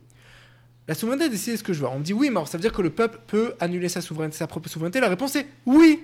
La 0.87 0.93
souveraineté, 0.93 1.27
décider 1.29 1.57
ce 1.57 1.63
que 1.63 1.73
je 1.73 1.79
veux. 1.81 1.87
On 1.87 1.97
me 1.99 2.03
dit 2.03 2.13
oui, 2.13 2.29
mais 2.29 2.35
alors 2.37 2.47
ça 2.47 2.57
veut 2.59 2.61
dire 2.61 2.71
que 2.71 2.83
le 2.83 2.91
peuple 2.91 3.19
peut 3.25 3.55
annuler 3.59 3.89
sa 3.89 4.01
souveraineté, 4.01 4.37
sa 4.37 4.45
propre 4.45 4.69
souveraineté? 4.69 4.99
La 4.99 5.09
réponse 5.09 5.35
est 5.35 5.47
oui. 5.65 6.03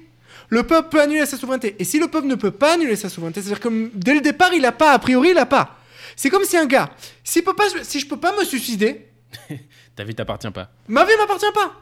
Le 0.50 0.64
peuple 0.64 0.90
peut 0.90 1.02
annuler 1.02 1.26
sa 1.26 1.38
souveraineté. 1.38 1.76
Et 1.80 1.84
si 1.84 2.00
le 2.00 2.08
peuple 2.08 2.28
ne 2.28 2.36
peut 2.36 2.52
pas 2.52 2.74
annuler 2.74 2.96
sa 2.96 3.10
souveraineté, 3.10 3.42
c'est-à-dire 3.42 3.60
que 3.60 3.92
dès 3.94 4.14
le 4.14 4.22
départ, 4.22 4.54
il 4.54 4.66
a 4.66 4.72
pas, 4.72 4.92
a 4.94 5.00
priori, 5.00 5.30
il 5.32 5.38
a 5.38 5.46
pas. 5.46 5.78
C'est 6.16 6.30
comme 6.30 6.44
si 6.44 6.58
un 6.58 6.66
gars, 6.66 6.90
si, 7.24 7.42
peut 7.42 7.56
pas, 7.56 7.66
si 7.84 8.00
je 8.00 8.08
peux 8.08 8.20
pas 8.20 8.36
me 8.38 8.44
suicider, 8.44 9.08
Ta 9.96 10.04
vie 10.04 10.16
t'appartient 10.16 10.52
pas. 10.52 10.72
Ma 10.88 11.06
vie 11.06 11.12
m'appartient 11.20 11.46
pas. 11.54 11.74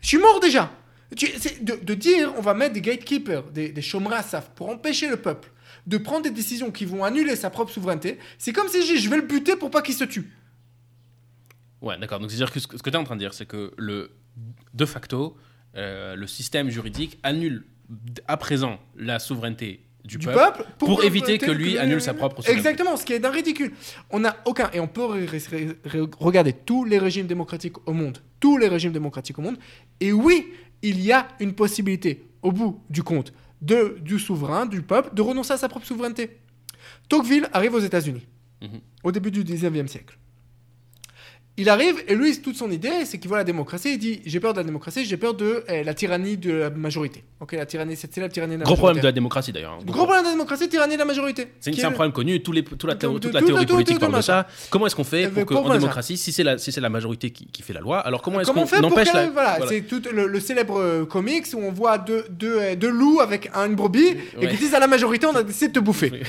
Je 0.00 0.08
suis 0.08 0.18
mort 0.18 0.40
déjà. 0.40 0.70
Tu- 1.16 1.28
de, 1.60 1.76
de 1.76 1.94
dire 1.94 2.32
on 2.36 2.40
va 2.40 2.54
mettre 2.54 2.74
des 2.74 2.80
gatekeepers, 2.80 3.44
des, 3.44 3.68
des 3.70 3.82
saf 3.82 4.50
pour 4.56 4.68
empêcher 4.68 5.08
le 5.08 5.16
peuple 5.16 5.50
de 5.86 5.98
prendre 5.98 6.22
des 6.22 6.30
décisions 6.30 6.72
qui 6.72 6.84
vont 6.84 7.04
annuler 7.04 7.36
sa 7.36 7.48
propre 7.48 7.72
souveraineté, 7.72 8.18
c'est 8.38 8.52
comme 8.52 8.68
si 8.68 8.82
je 8.84 8.94
dis 8.94 8.98
je 8.98 9.08
vais 9.08 9.16
le 9.16 9.22
buter 9.22 9.54
pour 9.54 9.70
pas 9.70 9.82
qu'il 9.82 9.94
se 9.94 10.02
tue. 10.04 10.32
Ouais, 11.80 11.96
d'accord. 11.98 12.18
Donc, 12.18 12.30
c'est-à-dire 12.30 12.50
que 12.50 12.58
ce 12.58 12.66
que 12.66 12.76
tu 12.90 12.90
es 12.90 12.96
en 12.96 13.04
train 13.04 13.14
de 13.14 13.20
dire, 13.20 13.34
c'est 13.34 13.46
que 13.46 13.72
le, 13.76 14.10
de 14.74 14.84
facto, 14.84 15.36
euh, 15.76 16.16
le 16.16 16.26
système 16.26 16.70
juridique 16.70 17.18
annule 17.22 17.64
à 18.26 18.36
présent 18.36 18.78
la 18.96 19.18
souveraineté 19.18 19.80
du, 20.04 20.18
Du 20.18 20.26
peuple, 20.26 20.58
peuple, 20.58 20.70
pour, 20.78 21.02
éviter 21.04 21.38
que 21.38 21.50
lui 21.50 21.78
annule 21.78 22.00
sa 22.00 22.14
propre 22.14 22.40
souveraineté. 22.40 22.58
Exactement, 22.58 22.96
ce 22.96 23.04
qui 23.04 23.12
est 23.12 23.18
d'un 23.18 23.30
ridicule. 23.30 23.72
On 24.10 24.20
n'a 24.20 24.36
aucun, 24.44 24.70
et 24.72 24.78
on 24.80 24.86
peut 24.86 25.02
regarder 26.20 26.52
tous 26.52 26.84
les 26.84 26.98
régimes 26.98 27.26
démocratiques 27.26 27.86
au 27.88 27.92
monde, 27.92 28.18
tous 28.38 28.56
les 28.56 28.68
régimes 28.68 28.92
démocratiques 28.92 29.38
au 29.38 29.42
monde, 29.42 29.58
et 30.00 30.12
oui, 30.12 30.46
il 30.82 31.00
y 31.00 31.12
a 31.12 31.26
une 31.40 31.54
possibilité, 31.54 32.24
au 32.42 32.52
bout 32.52 32.80
du 32.88 33.02
compte, 33.02 33.32
de, 33.62 33.98
du 34.00 34.18
souverain, 34.18 34.66
du 34.66 34.82
peuple, 34.82 35.10
de 35.14 35.22
renoncer 35.22 35.54
à 35.54 35.56
sa 35.56 35.68
propre 35.68 35.86
souveraineté. 35.86 36.38
Tocqueville 37.08 37.48
arrive 37.52 37.74
aux 37.74 37.80
États-Unis, 37.80 38.26
Mhm. 38.62 38.80
au 39.04 39.12
début 39.12 39.30
du 39.30 39.44
19e 39.44 39.88
siècle. 39.88 40.16
Il 41.58 41.70
arrive 41.70 42.02
et 42.06 42.14
lui, 42.14 42.38
toute 42.42 42.56
son 42.56 42.70
idée, 42.70 43.06
c'est 43.06 43.16
qu'il 43.18 43.28
voit 43.28 43.38
la 43.38 43.44
démocratie. 43.44 43.92
Il 43.94 43.98
dit 43.98 44.20
J'ai 44.26 44.40
peur 44.40 44.52
de 44.52 44.58
la 44.58 44.64
démocratie, 44.64 45.06
j'ai 45.06 45.16
peur 45.16 45.32
de 45.32 45.64
eh, 45.68 45.84
la 45.84 45.94
tyrannie 45.94 46.36
de 46.36 46.52
la 46.52 46.68
majorité. 46.70 47.24
Ok, 47.40 47.52
la 47.52 47.64
tyrannie, 47.64 47.96
c'est 47.96 48.14
la 48.18 48.28
tyrannie 48.28 48.54
de 48.56 48.60
la 48.60 48.64
Gros 48.66 48.76
problème 48.76 48.98
de 49.00 49.06
la 49.06 49.12
démocratie 49.12 49.52
d'ailleurs. 49.52 49.72
hein. 49.72 49.78
Gros 49.86 50.04
problème 50.04 50.22
de 50.22 50.26
la 50.28 50.32
démocratie, 50.34 50.68
tyrannie 50.68 50.94
de 50.94 50.98
la 50.98 51.06
majorité. 51.06 51.48
C'est 51.60 51.82
un 51.84 51.92
problème 51.92 52.12
connu, 52.12 52.32
les, 52.34 52.42
tout 52.42 52.52
la 52.52 52.92
De- 52.94 52.98
théo- 52.98 53.14
de- 53.14 53.18
toute 53.20 53.32
la 53.32 53.40
théorie 53.40 53.64
tout- 53.64 53.72
politique 53.72 53.98
parle 53.98 54.14
de 54.16 54.20
ça. 54.20 54.46
Comment 54.68 54.86
est-ce 54.86 54.96
qu'on 54.96 55.04
fait 55.04 55.28
pour 55.28 55.46
que, 55.46 55.54
pour 55.54 55.62
en 55.62 55.66
moi, 55.66 55.72
ça. 55.74 55.78
démocratie, 55.78 56.16
si 56.18 56.30
c'est 56.30 56.44
la, 56.44 56.58
si 56.58 56.72
c'est 56.72 56.80
la 56.82 56.90
majorité 56.90 57.30
qui, 57.30 57.46
qui 57.46 57.62
fait 57.62 57.72
la 57.72 57.80
loi, 57.80 58.00
alors 58.00 58.20
comment 58.20 58.40
est-ce 58.40 58.50
qu'on 58.50 58.66
fait 58.66 58.76
pour 58.80 58.92
empêche 58.92 59.12
la... 59.14 59.28
Voilà, 59.30 59.56
voilà. 59.56 59.66
c'est 59.70 59.80
tout 59.82 60.02
le, 60.12 60.26
le 60.26 60.40
célèbre 60.40 60.78
euh, 60.78 61.04
comics 61.06 61.46
où 61.54 61.58
on 61.58 61.72
voit 61.72 61.96
deux, 61.96 62.24
deux, 62.30 62.58
euh, 62.60 62.74
deux 62.76 62.90
loups 62.90 63.20
avec 63.20 63.50
une 63.54 63.74
brebis 63.74 64.14
et 64.40 64.46
qui 64.48 64.56
disent 64.56 64.74
à 64.74 64.78
la 64.78 64.86
majorité 64.88 65.26
on 65.26 65.34
a 65.34 65.42
décidé 65.42 65.68
de 65.68 65.72
te 65.72 65.78
bouffer. 65.80 66.22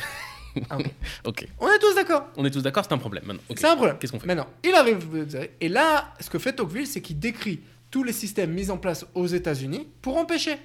Ah, 0.70 0.78
ok. 0.78 0.86
Ok, 1.26 1.48
On 1.60 1.68
est 1.68 1.80
tous 1.80 1.96
d'accord. 1.96 2.28
on 2.38 2.46
est 2.46 2.52
tous 2.52 2.62
d'accord, 2.62 2.84
c'est 2.88 2.94
un 2.94 2.98
problème 2.98 3.24
maintenant. 3.26 3.42
C'est 3.56 3.66
un 3.66 3.76
problème. 3.76 3.98
Qu'est-ce 4.00 4.12
qu'on 4.12 4.20
fait 4.20 4.28
Maintenant, 4.28 4.48
il 4.64 4.74
arrive. 4.74 5.06
Et 5.62 5.70
là, 5.70 6.14
ce 6.20 6.30
que 6.30 6.40
fait 6.40 6.54
Tocqueville, 6.54 6.88
c'est 6.88 7.02
qu'il 7.02 7.20
décrit 7.20 7.60
tous 7.92 8.04
les 8.04 8.14
systèmes 8.14 8.52
mis 8.54 8.70
en 8.70 8.78
place 8.78 9.06
aux 9.16 9.28
États-Unis 9.28 9.88
pour 10.02 10.18
empêcher. 10.18 10.58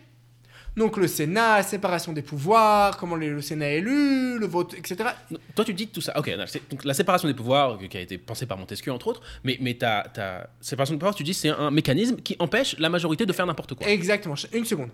Donc 0.75 0.97
le 0.97 1.07
Sénat, 1.07 1.59
la 1.59 1.63
séparation 1.63 2.13
des 2.15 2.23
pouvoirs, 2.23 2.97
comment 2.97 3.17
le 3.17 3.43
Sénat 3.43 3.73
est 3.73 3.79
élu, 3.79 4.39
le 4.39 4.47
vote, 4.47 4.73
etc. 4.73 5.11
Non, 5.31 5.39
Toi, 5.55 5.65
tu 5.67 5.75
dis 5.75 5.89
tout 5.89 6.01
ça. 6.01 6.19
Ok, 6.19 6.29
non, 6.29 6.45
donc 6.71 6.85
la 6.85 6.95
séparation 6.95 7.29
des 7.29 7.35
pouvoirs, 7.35 7.73
euh, 7.73 7.87
qui 7.89 7.97
a 7.99 8.01
été 8.01 8.17
pensée 8.17 8.47
par 8.47 8.57
Montesquieu, 8.57 8.91
entre 8.91 9.09
autres, 9.09 9.21
mais, 9.45 9.59
mais 9.61 9.75
ta, 9.75 10.07
ta 10.15 10.49
séparation 10.63 10.95
des 10.95 10.99
pouvoirs, 10.99 11.15
tu 11.15 11.25
dis 11.25 11.35
c'est 11.35 11.51
un 11.51 11.71
mécanisme 11.71 12.17
qui 12.17 12.37
empêche 12.39 12.75
la 12.79 12.89
majorité 12.89 13.27
de 13.27 13.33
faire 13.35 13.45
n'importe 13.45 13.75
quoi. 13.75 13.87
Exactement, 13.87 14.35
une 14.55 14.65
seconde. 14.65 14.89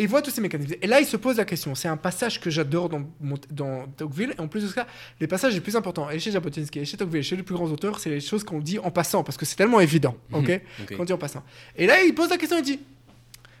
Et 0.00 0.04
il 0.04 0.08
voit 0.08 0.22
tous 0.22 0.30
ces 0.30 0.40
mécanismes. 0.40 0.76
Et 0.80 0.86
là, 0.86 0.98
il 0.98 1.04
se 1.04 1.18
pose 1.18 1.36
la 1.36 1.44
question. 1.44 1.74
C'est 1.74 1.86
un 1.86 1.98
passage 1.98 2.40
que 2.40 2.48
j'adore 2.48 2.88
dans, 2.88 3.02
dans 3.50 3.86
Tocqueville. 3.98 4.32
Et 4.38 4.40
en 4.40 4.48
plus 4.48 4.62
de 4.62 4.68
ça, 4.68 4.86
les 5.20 5.26
passages 5.26 5.52
les 5.52 5.60
plus 5.60 5.76
importants, 5.76 6.08
et 6.08 6.18
chez 6.18 6.30
Jabotinsky, 6.30 6.78
et 6.78 6.84
chez 6.86 6.96
Tocqueville, 6.96 7.20
et 7.20 7.22
chez 7.22 7.36
les 7.36 7.42
plus 7.42 7.54
grands 7.54 7.66
auteurs, 7.66 7.98
c'est 7.98 8.08
les 8.08 8.20
choses 8.22 8.42
qu'on 8.42 8.60
dit 8.60 8.78
en 8.78 8.90
passant, 8.90 9.22
parce 9.22 9.36
que 9.36 9.44
c'est 9.44 9.56
tellement 9.56 9.78
évident. 9.78 10.16
Ok 10.32 10.58
Ok. 10.80 10.96
Qu'on 10.96 11.04
dit 11.04 11.12
en 11.12 11.18
passant. 11.18 11.42
Et 11.76 11.86
là, 11.86 12.02
il 12.02 12.14
pose 12.14 12.30
la 12.30 12.38
question, 12.38 12.56
il 12.56 12.64
dit 12.64 12.80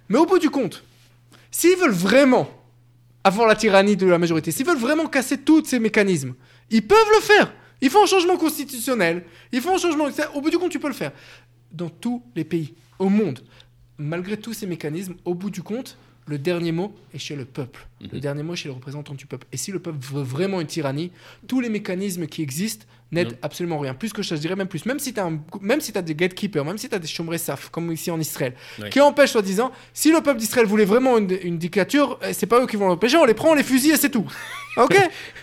Mais 0.08 0.16
au 0.16 0.24
bout 0.24 0.38
du 0.38 0.48
compte, 0.48 0.82
s'ils 1.50 1.76
veulent 1.76 1.90
vraiment 1.90 2.48
avoir 3.22 3.46
la 3.46 3.54
tyrannie 3.54 3.98
de 3.98 4.06
la 4.06 4.16
majorité, 4.16 4.50
s'ils 4.50 4.64
veulent 4.64 4.78
vraiment 4.78 5.08
casser 5.08 5.36
tous 5.36 5.66
ces 5.66 5.78
mécanismes, 5.78 6.32
ils 6.70 6.86
peuvent 6.86 6.98
le 7.16 7.20
faire. 7.20 7.52
Ils 7.82 7.90
font 7.90 8.02
un 8.02 8.06
changement 8.06 8.38
constitutionnel, 8.38 9.24
ils 9.52 9.60
font 9.60 9.74
un 9.74 9.78
changement. 9.78 10.08
Au 10.34 10.40
bout 10.40 10.48
du 10.48 10.56
compte, 10.56 10.72
tu 10.72 10.80
peux 10.80 10.88
le 10.88 10.94
faire. 10.94 11.12
Dans 11.70 11.90
tous 11.90 12.22
les 12.34 12.44
pays, 12.44 12.72
au 12.98 13.10
monde, 13.10 13.40
malgré 13.98 14.38
tous 14.38 14.54
ces 14.54 14.66
mécanismes, 14.66 15.16
au 15.26 15.34
bout 15.34 15.50
du 15.50 15.62
compte, 15.62 15.98
le 16.26 16.38
dernier 16.38 16.70
mot 16.72 16.94
est 17.14 17.18
chez 17.18 17.34
le 17.36 17.44
peuple. 17.44 17.86
Le 18.00 18.08
Mhm. 18.14 18.20
dernier 18.20 18.42
mot 18.42 18.52
est 18.52 18.56
chez 18.56 18.68
les 18.68 18.74
représentants 18.74 19.14
du 19.14 19.26
peuple. 19.26 19.46
Et 19.52 19.56
si 19.56 19.72
le 19.72 19.78
peuple 19.80 19.98
veut 20.00 20.22
vraiment 20.22 20.60
une 20.60 20.66
tyrannie, 20.66 21.10
tous 21.48 21.60
les 21.60 21.68
mécanismes 21.68 22.26
qui 22.26 22.40
existent 22.42 22.86
n'aident 23.12 23.36
absolument 23.42 23.80
rien. 23.80 23.92
Plus 23.94 24.12
que 24.12 24.22
je 24.22 24.28
te 24.30 24.34
dirais 24.36 24.54
même 24.54 24.68
plus. 24.68 24.86
Même 24.86 25.00
si 25.00 25.12
tu 25.12 25.18
as, 25.18 25.28
même 25.60 25.80
si 25.80 25.96
as 25.98 26.02
des 26.02 26.14
gatekeepers, 26.14 26.64
même 26.64 26.78
si 26.78 26.88
tu 26.88 26.94
as 26.94 27.00
des 27.00 27.08
chômeurs 27.08 27.38
saf, 27.40 27.68
comme 27.70 27.90
ici 27.90 28.08
en 28.12 28.20
Israël, 28.20 28.54
qui 28.92 29.00
empêchent 29.00 29.32
soi-disant, 29.32 29.72
si 29.92 30.12
le 30.12 30.20
peuple 30.20 30.38
d'Israël 30.38 30.66
voulait 30.66 30.84
vraiment 30.84 31.18
une, 31.18 31.36
une 31.42 31.58
dictature, 31.58 32.20
eh, 32.24 32.32
c'est 32.32 32.46
pas 32.46 32.62
eux 32.62 32.66
qui 32.68 32.76
vont 32.76 32.86
l'empêcher, 32.86 33.16
on 33.16 33.24
les 33.24 33.34
prend, 33.34 33.50
on 33.50 33.54
les 33.54 33.64
fusille 33.64 33.90
et 33.90 33.96
c'est 33.96 34.10
tout. 34.10 34.26
Ok? 34.76 34.94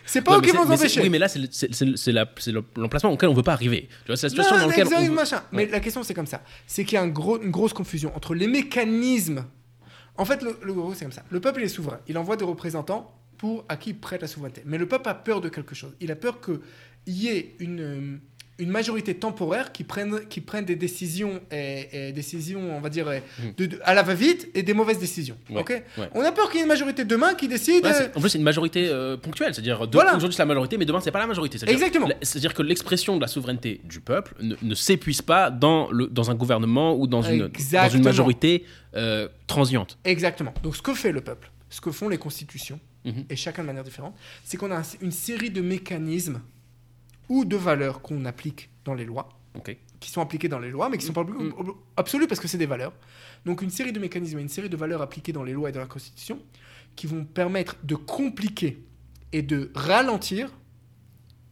C'est 0.05 0.21
pas 0.21 0.37
eux 0.37 0.39
mais 0.41 0.47
qui 0.47 0.53
vont 0.55 0.63
nous 0.63 0.69
mais 0.69 0.77
c'est- 0.77 0.83
empêcher. 0.83 1.01
Oui, 1.01 1.09
mais 1.09 1.19
là, 1.19 1.27
c'est 1.27 1.39
le- 1.39 1.49
c'est- 1.51 1.73
c'est- 1.73 1.97
c'est 1.97 2.13
la- 2.13 2.31
c'est 2.37 2.53
le- 2.53 2.63
l'emplacement 2.77 3.11
auquel 3.11 3.27
on 3.27 3.33
veut 3.33 3.43
pas 3.43 3.51
arriver. 3.51 3.89
Tu 4.05 4.07
vois, 4.07 4.15
c'est 4.15 4.27
la 4.27 4.29
situation 4.29 4.55
Non, 4.55 4.61
dans 4.61 4.67
laquelle 4.69 4.87
on 4.87 5.01
veut- 5.05 5.11
machin. 5.11 5.43
Mais 5.51 5.65
Ouais. 5.65 5.69
la 5.71 5.81
question, 5.81 6.01
c'est 6.01 6.13
comme 6.13 6.25
ça. 6.25 6.41
C'est 6.65 6.85
qu'il 6.85 6.93
y 6.93 6.97
a 6.97 7.01
un 7.01 7.09
gros, 7.09 7.37
une 7.41 7.51
grosse 7.51 7.73
confusion 7.73 8.15
entre 8.15 8.33
les 8.33 8.47
mécanismes. 8.47 9.43
En 10.18 10.26
fait, 10.26 10.41
le, 10.41 10.57
le 10.64 10.73
c'est 10.95 11.06
comme 11.06 11.11
ça. 11.11 11.23
Le 11.30 11.39
peuple 11.39 11.61
il 11.61 11.65
est 11.65 11.69
souverain. 11.69 11.99
Il 12.07 12.18
envoie 12.18 12.38
des 12.38 12.45
représentants 12.45 13.14
pour 13.38 13.65
à 13.69 13.77
qui 13.77 13.91
il 13.91 13.99
prête 13.99 14.22
la 14.22 14.27
souveraineté. 14.27 14.64
Mais 14.65 14.77
le 14.77 14.88
peuple 14.88 15.10
a 15.10 15.14
peur 15.14 15.41
de 15.41 15.49
quelque 15.49 15.76
chose. 15.76 15.95
Il 15.99 16.11
a 16.11 16.15
peur 16.15 16.41
qu'il 16.41 16.60
y 17.06 17.27
ait 17.27 17.56
une, 17.60 17.80
euh, 17.80 18.18
une 18.59 18.69
majorité 18.71 19.13
temporaire 19.13 19.71
qui 19.71 19.84
prenne, 19.84 20.25
qui 20.29 20.41
prenne 20.41 20.65
des 20.65 20.75
décisions, 20.75 21.39
et, 21.51 22.07
et 22.09 22.11
décisions, 22.11 22.75
on 22.75 22.79
va 22.81 22.89
dire, 22.89 23.05
de- 23.57 23.65
de- 23.67 23.79
à 23.84 23.93
la 23.93 24.01
va-vite 24.01 24.49
et 24.55 24.63
des 24.63 24.73
mauvaises 24.73 24.97
décisions. 24.99 25.38
Ouais, 25.49 25.61
ok? 25.61 25.84
ouais. 25.97 26.09
On 26.15 26.21
a 26.21 26.31
peur 26.31 26.47
qu'il 26.49 26.55
y 26.57 26.59
ait 26.59 26.63
une 26.63 26.67
majorité 26.69 27.05
demain 27.05 27.35
qui 27.35 27.47
décide. 27.47 27.85
Ouais, 27.85 27.91
euh, 27.93 28.07
en 28.15 28.19
plus, 28.19 28.29
c'est 28.29 28.38
une 28.39 28.43
majorité 28.43 28.88
euh, 28.88 29.15
ponctuelle. 29.15 29.53
C'est-à-dire, 29.53 29.88
Voilà. 29.93 30.15
aujourd'hui, 30.15 30.35
c'est 30.35 30.41
la 30.41 30.47
majorité, 30.47 30.77
mais 30.77 30.85
demain, 30.85 30.99
c'est 31.01 31.11
pas 31.11 31.19
la 31.19 31.27
majorité. 31.27 31.59
Exactement. 31.67 32.07
C'est-à-dire 32.21 32.53
que 32.55 32.63
l'expression 32.63 33.15
de 33.15 33.21
la 33.21 33.27
souveraineté 33.27 33.81
du 33.84 33.99
peuple 33.99 34.34
ne, 34.41 34.55
ne 34.61 34.75
s'épuise 34.75 35.21
pas 35.21 35.51
dans, 35.51 35.91
le, 35.91 36.07
dans 36.07 36.31
un 36.31 36.35
gouvernement 36.35 36.95
ou 36.95 37.05
dans 37.05 37.21
une, 37.21 37.49
dans 37.71 37.89
une 37.89 38.03
majorité 38.03 38.63
euh, 38.95 39.27
transiente. 39.45 39.97
Exactement. 40.03 40.53
Donc 40.63 40.75
ce 40.75 40.81
que 40.81 40.93
fait 40.95 41.11
le 41.11 41.21
peuple, 41.21 41.51
ce 41.69 41.79
que 41.81 41.91
font 41.91 42.09
les 42.09 42.17
constitutions, 42.17 42.79
Mhm. 43.05 43.25
et 43.29 43.35
chacun 43.38 43.61
de 43.61 43.67
manière 43.67 43.84
différente, 43.85 44.15
c'est 44.43 44.57
qu'on 44.57 44.71
a 44.71 44.77
un- 44.79 44.84
une 45.01 45.11
série 45.13 45.49
de 45.49 45.61
mécanismes 45.61 46.41
ou 47.29 47.45
de 47.45 47.55
valeurs 47.57 48.01
qu'on 48.01 48.25
applique 48.25 48.69
dans 48.85 48.93
les 48.93 49.05
lois, 49.05 49.29
qui 49.99 50.09
sont 50.11 50.21
appliquées 50.21 50.47
dans 50.49 50.59
les 50.59 50.69
lois, 50.69 50.89
mais 50.89 50.97
qui 50.97 51.05
sont 51.05 51.13
pas 51.13 51.21
ob- 51.21 51.75
absolues 51.97 52.27
parce 52.27 52.39
que 52.39 52.47
c'est 52.47 52.57
des 52.59 52.65
valeurs. 52.67 52.93
Donc 53.45 53.61
une 53.61 53.69
série 53.71 53.91
de 53.91 53.99
mécanismes 53.99 54.37
et 54.39 54.41
une 54.41 54.49
série 54.49 54.69
de 54.69 54.77
valeurs 54.77 55.01
appliquées 55.01 55.33
dans 55.33 55.43
les 55.43 55.53
lois 55.53 55.69
et 55.69 55.71
dans 55.71 55.79
la 55.79 55.87
Constitution 55.87 56.39
qui 56.95 57.07
vont 57.07 57.25
permettre 57.25 57.75
de 57.83 57.95
compliquer 57.95 58.83
et 59.33 59.41
de 59.41 59.71
ralentir 59.75 60.51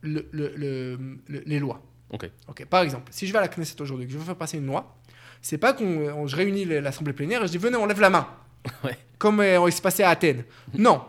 le- 0.02 0.28
le- 0.32 0.54
le- 0.56 0.98
le- 1.28 1.44
les 1.46 1.60
lois. 1.60 1.82
Ok. 2.12 2.30
Ok, 2.48 2.66
Par 2.66 2.82
exemple, 2.84 3.12
si 3.12 3.26
je 3.28 3.32
vais 3.32 3.40
à 3.40 3.42
la 3.42 3.48
Knesset 3.48 3.82
aujourd'hui, 3.82 4.06
que 4.06 4.14
je 4.14 4.18
veux 4.18 4.24
faire 4.24 4.36
passer 4.36 4.58
une 4.60 4.68
loi, 4.68 4.96
c'est 5.42 5.58
pas 5.58 5.74
qu'on 5.74 5.86
on- 6.10 6.28
je 6.28 6.36
réunis 6.36 6.66
l'Assemblée 6.66 7.14
plénière 7.14 7.44
et 7.44 7.48
je 7.48 7.52
dis 7.52 7.58
venez, 7.58 7.76
on 7.78 7.86
lève 7.86 8.00
la 8.00 8.10
main. 8.10 8.28
Ouais. 8.84 8.98
Comme 9.18 9.40
euh, 9.40 9.68
il 9.68 9.72
se 9.72 9.82
passait 9.82 10.04
à 10.04 10.10
Athènes. 10.10 10.44
Non. 10.78 11.02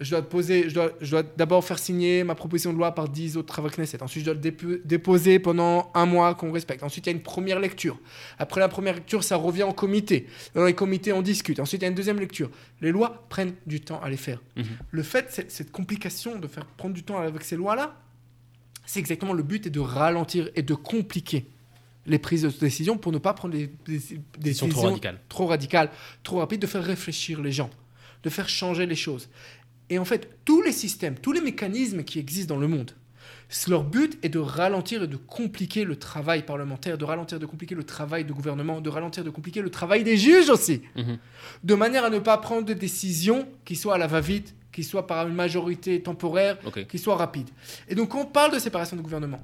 Je 0.00 0.10
dois, 0.10 0.22
poser, 0.22 0.68
je 0.68 0.74
dois, 0.74 0.92
je 1.00 1.10
dois 1.10 1.22
d'abord 1.22 1.64
faire 1.64 1.78
signer 1.78 2.24
ma 2.24 2.34
proposition 2.34 2.72
de 2.72 2.78
loi 2.78 2.94
par 2.94 3.08
10 3.08 3.36
autres 3.36 3.48
travaux 3.48 3.68
Knesset. 3.68 4.02
Ensuite, 4.02 4.24
je 4.24 4.30
dois 4.30 4.34
le 4.34 4.40
dépo- 4.40 4.80
déposer 4.84 5.38
pendant 5.38 5.90
un 5.94 6.06
mois 6.06 6.34
qu'on 6.34 6.52
respecte. 6.52 6.82
Ensuite, 6.82 7.06
il 7.06 7.10
y 7.10 7.12
a 7.12 7.16
une 7.16 7.22
première 7.22 7.60
lecture. 7.60 7.98
Après 8.38 8.60
la 8.60 8.68
première 8.68 8.94
lecture, 8.94 9.22
ça 9.24 9.36
revient 9.36 9.62
en 9.64 9.72
comité. 9.72 10.26
Dans 10.54 10.64
les 10.64 10.74
comités, 10.74 11.12
on 11.12 11.22
discute. 11.22 11.60
Ensuite, 11.60 11.82
il 11.82 11.84
y 11.84 11.86
a 11.86 11.90
une 11.90 11.94
deuxième 11.94 12.18
lecture. 12.18 12.50
Les 12.80 12.90
lois 12.92 13.26
prennent 13.28 13.54
du 13.66 13.80
temps 13.80 14.00
à 14.02 14.08
les 14.08 14.16
faire. 14.16 14.40
Mhm. 14.56 14.64
Le 14.90 15.02
fait, 15.02 15.44
cette 15.48 15.70
complication 15.72 16.38
de 16.38 16.46
faire 16.46 16.66
prendre 16.66 16.94
du 16.94 17.02
temps 17.02 17.18
avec 17.18 17.42
ces 17.44 17.56
lois-là, 17.56 17.96
c'est 18.86 19.00
exactement 19.00 19.32
le 19.32 19.42
but 19.42 19.66
est 19.66 19.70
de 19.70 19.80
ralentir 19.80 20.50
et 20.54 20.62
de 20.62 20.74
compliquer 20.74 21.46
les 22.06 22.18
prises 22.18 22.42
de 22.42 22.50
décision 22.50 22.98
pour 22.98 23.12
ne 23.12 23.18
pas 23.18 23.32
prendre 23.32 23.54
des, 23.54 23.68
des- 23.86 23.98
des 23.98 24.20
Décision 24.38 24.68
trop 24.68 24.82
radicales. 24.82 25.20
trop 25.30 25.46
radicales, 25.46 25.90
trop 26.22 26.38
rapides, 26.38 26.60
de 26.60 26.66
faire 26.66 26.84
réfléchir 26.84 27.40
les 27.40 27.50
gens, 27.50 27.70
de 28.22 28.28
faire 28.28 28.46
changer 28.46 28.84
les 28.84 28.94
choses. 28.94 29.30
Et 29.94 29.98
en 30.00 30.04
fait, 30.04 30.28
tous 30.44 30.60
les 30.60 30.72
systèmes, 30.72 31.14
tous 31.14 31.30
les 31.30 31.40
mécanismes 31.40 32.02
qui 32.02 32.18
existent 32.18 32.52
dans 32.56 32.60
le 32.60 32.66
monde, 32.66 32.90
leur 33.68 33.84
but 33.84 34.18
est 34.24 34.28
de 34.28 34.40
ralentir 34.40 35.04
et 35.04 35.06
de 35.06 35.16
compliquer 35.16 35.84
le 35.84 35.94
travail 35.94 36.44
parlementaire, 36.44 36.98
de 36.98 37.04
ralentir, 37.04 37.38
de 37.38 37.46
compliquer 37.46 37.76
le 37.76 37.84
travail 37.84 38.24
de 38.24 38.32
gouvernement, 38.32 38.80
de 38.80 38.90
ralentir, 38.90 39.22
de 39.22 39.30
compliquer 39.30 39.62
le 39.62 39.70
travail 39.70 40.02
des 40.02 40.16
juges 40.16 40.50
aussi, 40.50 40.82
Mhm. 40.96 41.18
de 41.62 41.74
manière 41.76 42.04
à 42.04 42.10
ne 42.10 42.18
pas 42.18 42.36
prendre 42.38 42.64
de 42.66 42.72
décisions 42.74 43.46
qui 43.64 43.76
soient 43.76 43.94
à 43.94 43.98
la 43.98 44.08
va-vite, 44.08 44.56
qui 44.72 44.82
soient 44.82 45.06
par 45.06 45.28
une 45.28 45.34
majorité 45.34 46.02
temporaire, 46.02 46.58
qui 46.86 46.98
soient 46.98 47.14
rapides. 47.14 47.50
Et 47.88 47.94
donc, 47.94 48.08
quand 48.08 48.22
on 48.22 48.26
parle 48.26 48.52
de 48.52 48.58
séparation 48.58 48.96
de 48.96 49.02
gouvernement, 49.02 49.40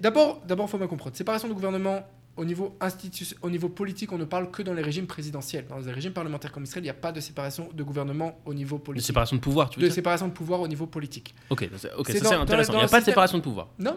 d'abord, 0.00 0.42
d'abord, 0.46 0.70
faut 0.70 0.78
bien 0.78 0.86
comprendre, 0.86 1.16
séparation 1.16 1.48
de 1.48 1.54
gouvernement 1.54 2.06
au 2.36 2.44
niveau, 2.44 2.76
au 3.42 3.50
niveau 3.50 3.68
politique, 3.68 4.12
on 4.12 4.18
ne 4.18 4.24
parle 4.24 4.50
que 4.50 4.62
dans 4.62 4.74
les 4.74 4.82
régimes 4.82 5.06
présidentiels. 5.06 5.66
Dans 5.68 5.78
les 5.78 5.92
régimes 5.92 6.12
parlementaires 6.12 6.52
comme 6.52 6.64
Israël, 6.64 6.82
il 6.84 6.86
n'y 6.86 6.90
a 6.90 6.94
pas 6.94 7.12
de 7.12 7.20
séparation 7.20 7.68
de 7.72 7.82
gouvernement 7.82 8.38
au 8.44 8.52
niveau 8.54 8.76
De 8.76 8.82
politique. 8.82 9.06
séparation 9.06 9.36
de 9.36 9.40
pouvoir, 9.40 9.70
tu 9.70 9.78
veux 9.78 9.82
de 9.84 9.88
dire 9.88 9.94
séparation 9.94 10.28
de 10.28 10.32
pouvoir 10.32 10.60
au 10.60 10.68
niveau 10.68 10.86
politique. 10.86 11.34
Ok, 11.50 11.68
ok, 11.98 12.06
C'est 12.10 12.26
intéressant. 12.32 12.72
Il 12.74 12.78
n'y 12.78 12.82
a 12.84 12.88
pas 12.88 13.00
de 13.00 13.04
séparation 13.06 13.38
de 13.38 13.42
pouvoir. 13.42 13.68
Non 13.78 13.96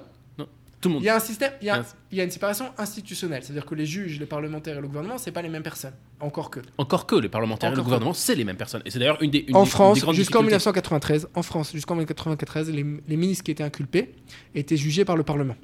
Tout 0.81 0.87
le 0.87 0.93
monde. 0.93 1.03
Il 1.03 1.07
y 1.07 1.09
a 1.09 1.15
un 1.17 1.19
système, 1.19 1.51
il 1.61 1.65
y 1.67 1.69
a, 1.69 1.83
il 2.09 2.17
y 2.17 2.21
a 2.21 2.23
une 2.23 2.31
séparation 2.31 2.67
institutionnelle, 2.77 3.43
c'est-à-dire 3.43 3.65
que 3.65 3.75
les 3.75 3.85
juges, 3.85 4.17
les 4.17 4.25
parlementaires 4.25 4.77
et 4.77 4.81
le 4.81 4.87
gouvernement, 4.87 5.17
c'est 5.17 5.33
pas 5.33 5.41
les 5.41 5.49
mêmes 5.49 5.61
personnes. 5.63 5.91
Encore 6.21 6.49
que. 6.49 6.61
Encore 6.77 7.05
que 7.05 7.15
les 7.15 7.27
parlementaires 7.27 7.73
et 7.73 7.75
le 7.75 7.83
gouvernement, 7.83 8.13
c'est 8.13 8.35
les 8.35 8.45
mêmes 8.45 8.55
personnes. 8.55 8.81
Et 8.85 8.89
c'est 8.91 8.99
d'ailleurs 8.99 9.21
une 9.21 9.31
des, 9.31 9.43
une 9.49 9.57
en 9.57 9.63
des- 9.65 9.69
France, 9.69 9.95
jusqu'en 9.97 10.11
difficultés. 10.13 10.39
1993, 10.43 11.27
en 11.35 11.43
France, 11.43 11.73
jusqu'en 11.73 11.95
1993, 11.95 12.69
les, 12.71 12.85
les 13.07 13.17
ministres 13.17 13.43
qui 13.43 13.51
étaient 13.51 13.63
inculpés 13.63 14.15
étaient 14.55 14.77
jugés 14.77 15.03
par 15.03 15.17
le 15.17 15.23
Parlement. 15.23 15.55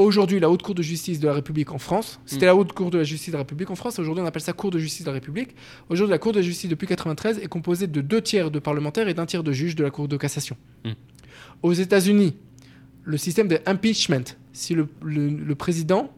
Aujourd'hui, 0.00 0.40
la 0.40 0.48
Haute 0.48 0.62
Cour 0.62 0.74
de 0.74 0.82
justice 0.82 1.20
de 1.20 1.26
la 1.26 1.34
République 1.34 1.72
en 1.72 1.78
France, 1.78 2.20
c'était 2.24 2.46
Mm. 2.46 2.48
la 2.48 2.56
Haute 2.56 2.72
Cour 2.72 2.90
de 2.90 2.98
la 2.98 3.04
justice 3.04 3.28
de 3.28 3.32
la 3.34 3.40
République 3.40 3.70
en 3.70 3.74
France, 3.74 3.98
aujourd'hui 3.98 4.22
on 4.22 4.26
appelle 4.26 4.40
ça 4.42 4.52
Cour 4.54 4.70
de 4.70 4.78
justice 4.78 5.02
de 5.02 5.06
la 5.10 5.14
République. 5.14 5.50
Aujourd'hui, 5.90 6.10
la 6.12 6.18
Cour 6.18 6.32
de 6.32 6.40
justice 6.40 6.70
depuis 6.70 6.86
93 6.86 7.38
est 7.38 7.46
composée 7.48 7.86
de 7.86 8.00
deux 8.00 8.22
tiers 8.22 8.50
de 8.50 8.58
parlementaires 8.58 9.08
et 9.08 9.14
d'un 9.14 9.26
tiers 9.26 9.42
de 9.42 9.52
juges 9.52 9.76
de 9.76 9.84
la 9.84 9.90
Cour 9.90 10.08
de 10.08 10.16
cassation. 10.16 10.56
Mm. 10.84 10.90
Aux 11.62 11.72
États-Unis, 11.74 12.34
le 13.04 13.16
système 13.18 13.46
de 13.48 13.58
impeachment, 13.66 14.24
si 14.52 14.74
le, 14.74 14.88
le- 15.02 15.28
le 15.28 15.54
président, 15.54 16.10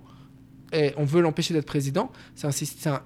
on 0.97 1.05
veut 1.05 1.21
l'empêcher 1.21 1.53
d'être 1.53 1.67
président, 1.67 2.11
c'est 2.35 2.47
un 2.87 2.93
un- 2.93 3.01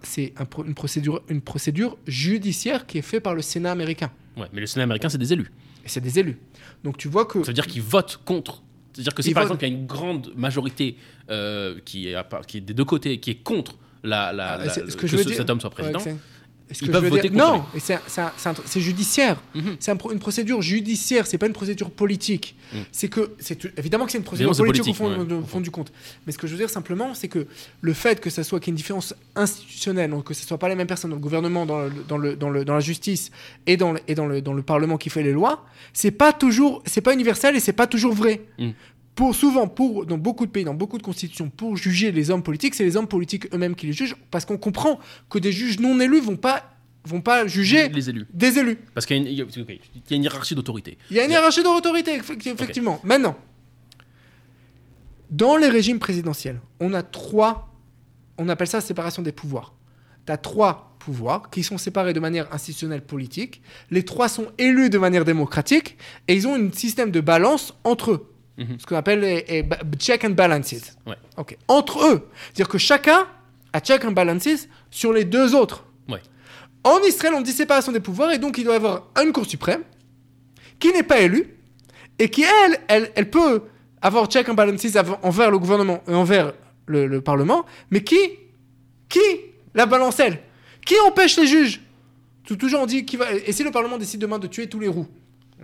un 0.45 0.65
une, 0.67 0.75
procédure, 0.75 1.23
une 1.29 1.41
procédure 1.41 1.97
judiciaire 2.07 2.87
qui 2.87 2.99
est 2.99 3.03
faite 3.03 3.23
par 3.23 3.35
le 3.35 3.43
Sénat 3.43 3.73
américain. 3.73 4.11
Ouais, 4.37 4.47
mais 4.53 4.61
le 4.61 4.67
Sénat 4.67 4.85
américain, 4.85 5.09
c'est 5.09 5.19
des 5.19 5.33
élus. 5.33 5.51
Et 5.85 5.89
c'est 5.89 6.01
des 6.01 6.19
élus. 6.19 6.37
Donc 6.85 6.97
tu 6.99 7.09
vois 7.09 7.25
que. 7.25 7.41
Ça 7.43 7.47
veut 7.49 7.55
dire 7.55 7.67
qu'ils 7.67 7.83
votent 7.83 8.21
contre. 8.25 8.63
C'est-à-dire 8.97 9.15
que 9.15 9.23
si 9.23 9.29
par 9.35 9.43
exemple 9.43 9.65
il 9.65 9.69
y 9.69 9.73
a 9.73 9.75
une 9.79 9.87
grande 9.87 10.33
majorité 10.37 10.97
euh, 11.31 11.77
qui, 11.85 12.09
est, 12.09 12.15
à 12.15 12.25
part- 12.25 12.47
qui 12.47 12.57
est 12.57 12.61
des 12.63 12.73
deux 12.73 12.85
côtés, 12.87 13.21
qui 13.21 13.31
est 13.31 13.43
contre 13.43 13.77
la, 14.03 14.33
la, 14.33 14.53
Ah, 14.53 14.59
la- 14.59 14.73
que 14.97 15.07
ce- 15.19 15.23
cet 15.37 15.51
homme 15.51 15.61
soit 15.61 15.69
président, 15.71 15.99
Ce 16.73 16.85
Ils 16.85 16.89
que 16.89 16.93
peuvent 16.93 17.03
je 17.05 17.09
veux 17.11 17.17
voter 17.17 17.29
dire- 17.29 17.39
Non, 17.39 17.65
c'est 17.79 17.95
un- 17.95 18.55
judiciaire. 18.81 19.41
Mhm. 19.55 19.77
C'est 19.79 19.93
une 19.93 20.19
procédure 20.19 20.63
judiciaire, 20.63 21.27
c'est 21.27 21.39
pas 21.39 21.47
une 21.47 21.53
procédure 21.53 21.91
politique. 21.93 22.57
Mm. 22.73 22.77
C'est 22.91 23.09
que, 23.09 23.31
c'est 23.39 23.67
évidemment 23.79 24.05
que 24.05 24.11
c'est 24.11 24.19
une 24.19 24.25
procédure 24.25 24.51
politique, 24.57 24.89
au, 24.91 24.95
fond, 24.95 25.05
politique, 25.15 25.31
ouais, 25.31 25.37
au 25.37 25.43
au 25.43 25.47
fond 25.47 25.61
du 25.61 25.71
compte. 25.71 25.93
Mais 26.27 26.33
ce 26.33 26.39
que 26.39 26.49
je 26.49 26.53
veux 26.53 26.59
dire 26.59 26.69
simplement, 26.69 27.15
c'est 27.15 27.29
que 27.29 27.47
le 27.81 27.93
fait 27.93 28.21
que 28.21 28.31
ça 28.31 28.43
soit 28.43 28.59
qu'il 28.59 28.69
y 28.69 28.71
ait 28.71 28.73
une 28.73 28.77
différence 28.79 29.15
institutionnelle, 29.37 30.11
donc 30.11 30.25
que 30.25 30.35
ce 30.35 30.45
soit 30.45 30.59
pas 30.59 30.69
les 30.69 30.75
mêmes 30.75 30.89
personnes 30.89 31.11
dans 31.11 31.17
le 31.17 31.23
gouvernement, 31.23 31.67
dans, 31.67 31.83
le, 31.83 31.93
dans, 32.09 32.19
le, 32.19 32.35
dans, 32.35 32.51
le- 32.51 32.65
dans 32.65 32.75
la 32.75 32.81
justice 32.81 33.31
et 33.69 33.77
dans 33.77 33.93
le, 33.93 34.01
et 34.09 34.17
dans 34.17 34.27
le, 34.27 34.41
dans 34.43 34.53
le 34.53 34.63
parlement 34.63 34.97
qui 34.97 35.09
fait 35.09 35.23
les 35.23 35.33
lois, 35.33 35.65
c'est 35.93 36.11
pas 36.11 36.33
toujours, 36.33 36.83
c'est 36.85 37.01
pas 37.01 37.15
universel 37.15 37.55
et 37.55 37.61
c'est 37.61 37.73
pas 37.73 37.87
toujours 37.87 38.13
vrai. 38.13 38.41
Mm. 38.59 38.71
Pour 39.17 39.35
souvent, 39.35 39.67
pour 39.67 40.07
dans 40.07 40.19
beaucoup 40.19 40.47
de 40.47 40.51
pays, 40.53 40.63
dans 40.65 40.75
beaucoup 40.75 40.99
de 40.99 41.03
constitutions, 41.03 41.49
pour 41.51 41.77
juger 41.77 42.13
les 42.13 42.31
hommes 42.31 42.43
politiques, 42.43 42.75
c'est 42.75 42.85
les 42.85 42.97
hommes 42.97 43.09
politiques 43.09 43.53
eux-mêmes 43.53 43.75
qui 43.75 43.87
les 43.87 43.93
jugent, 43.95 44.15
parce 44.31 44.45
qu'on 44.45 44.59
comprend 44.59 45.01
que 45.31 45.39
des 45.39 45.51
juges 45.53 45.81
non 45.81 45.99
élus 45.99 46.21
vont 46.21 46.37
pas 46.37 46.71
vont 47.05 47.21
pas 47.23 47.47
juger 47.47 47.89
les 47.89 48.11
élus. 48.11 48.27
des 48.35 48.59
élus. 48.59 48.79
Parce 48.93 49.07
qu'il 49.07 49.17
y, 49.17 49.21
a 49.21 49.23
une- 49.23 49.29
y 49.37 49.41
a- 49.41 50.17
hiérarchie 50.17 50.55
d'autorité. 50.57 50.99
Il 51.11 51.17
y 51.17 51.21
a 51.21 51.25
une 51.25 51.31
hiérarchie 51.31 51.63
d'autorité, 51.63 52.19
effecti- 52.19 52.49
effectivement. 52.51 53.01
Maintenant, 53.05 53.37
dans 55.31 55.57
les 55.57 55.69
régimes 55.69 55.99
présidentiels, 55.99 56.61
on 56.81 56.93
a 56.95 57.03
trois, 57.03 57.73
on 58.39 58.49
appelle 58.49 58.67
ça 58.69 58.81
séparation 58.81 59.23
des 59.23 59.33
pouvoirs. 59.33 59.73
Tu 60.27 60.33
as 60.33 60.37
trois 60.37 60.97
pouvoirs 60.99 61.51
qui 61.51 61.63
sont 61.63 61.79
séparés 61.79 62.13
de 62.13 62.21
manière 62.21 62.53
institutionnelle 62.53 63.03
politique. 63.03 63.63
Les 63.91 64.05
trois 64.05 64.29
sont 64.29 64.49
élus 64.59 64.91
de 64.91 64.99
manière 64.99 65.25
démocratique 65.25 65.97
et 66.29 66.35
ils 66.35 66.47
ont 66.49 66.55
un 66.57 66.71
système 66.73 67.11
de 67.13 67.21
balance 67.21 67.75
entre 67.85 68.11
eux. 68.13 68.33
Mhm. 68.59 68.79
Ce 68.79 68.87
qu'on 68.87 68.97
appelle 68.97 69.21
les, 69.21 69.45
les 69.49 69.63
ba- 69.63 69.79
check 69.99 70.25
and 70.25 70.31
balances. 70.31 70.97
Ouais. 71.07 71.17
Entre 71.69 72.05
eux. 72.07 72.29
C'est-à-dire 72.45 72.69
que 72.69 72.79
chacun 72.79 73.27
a 73.73 73.81
check 73.81 74.05
and 74.05 74.13
balances 74.13 74.67
sur 74.91 75.13
les 75.13 75.25
deux 75.25 75.55
autres. 75.55 75.85
Ouais. 76.09 76.21
En 76.85 76.99
Israël, 77.01 77.35
on 77.37 77.43
dit 77.43 77.53
séparation 77.53 77.93
des 77.93 78.01
pouvoirs 78.01 78.33
et 78.33 78.39
donc 78.39 78.57
il 78.59 78.65
doit 78.65 78.75
y 78.75 78.77
avoir 78.77 79.09
une 79.23 79.33
Cour 79.33 79.45
suprême 79.47 79.83
qui 80.79 80.93
n'est 80.93 81.03
pas 81.03 81.21
élue 81.21 81.55
et 82.19 82.31
qui, 82.31 82.43
elle, 82.45 82.79
elle, 82.89 83.13
elle 83.15 83.31
peut 83.31 83.63
avoir 84.01 84.27
check 84.27 84.49
and 84.49 84.55
balances 84.55 84.87
envers 85.23 85.51
le 85.51 85.59
gouvernement 85.59 86.03
et 86.09 86.15
envers 86.15 86.53
le, 86.87 87.07
le 87.07 87.21
Parlement, 87.21 87.67
mais 87.91 88.03
qui, 88.03 88.19
qui 89.09 89.21
la 89.75 89.85
balance 89.87 90.19
elle? 90.21 90.39
Qui 90.87 90.95
empêche 91.07 91.37
les 91.37 91.47
juges? 91.47 91.81
Tout, 92.45 92.57
Toujours 92.57 92.81
on 92.81 92.87
dit 92.87 93.05
qui 93.05 93.17
va. 93.17 93.33
Et 93.35 93.53
si 93.53 93.65
le 93.65 93.71
Parlement 93.73 93.99
décide 93.99 94.21
demain 94.21 94.39
de 94.39 94.47
tuer 94.47 94.69
tous 94.69 94.79
les 94.81 94.89
roues 94.89 95.09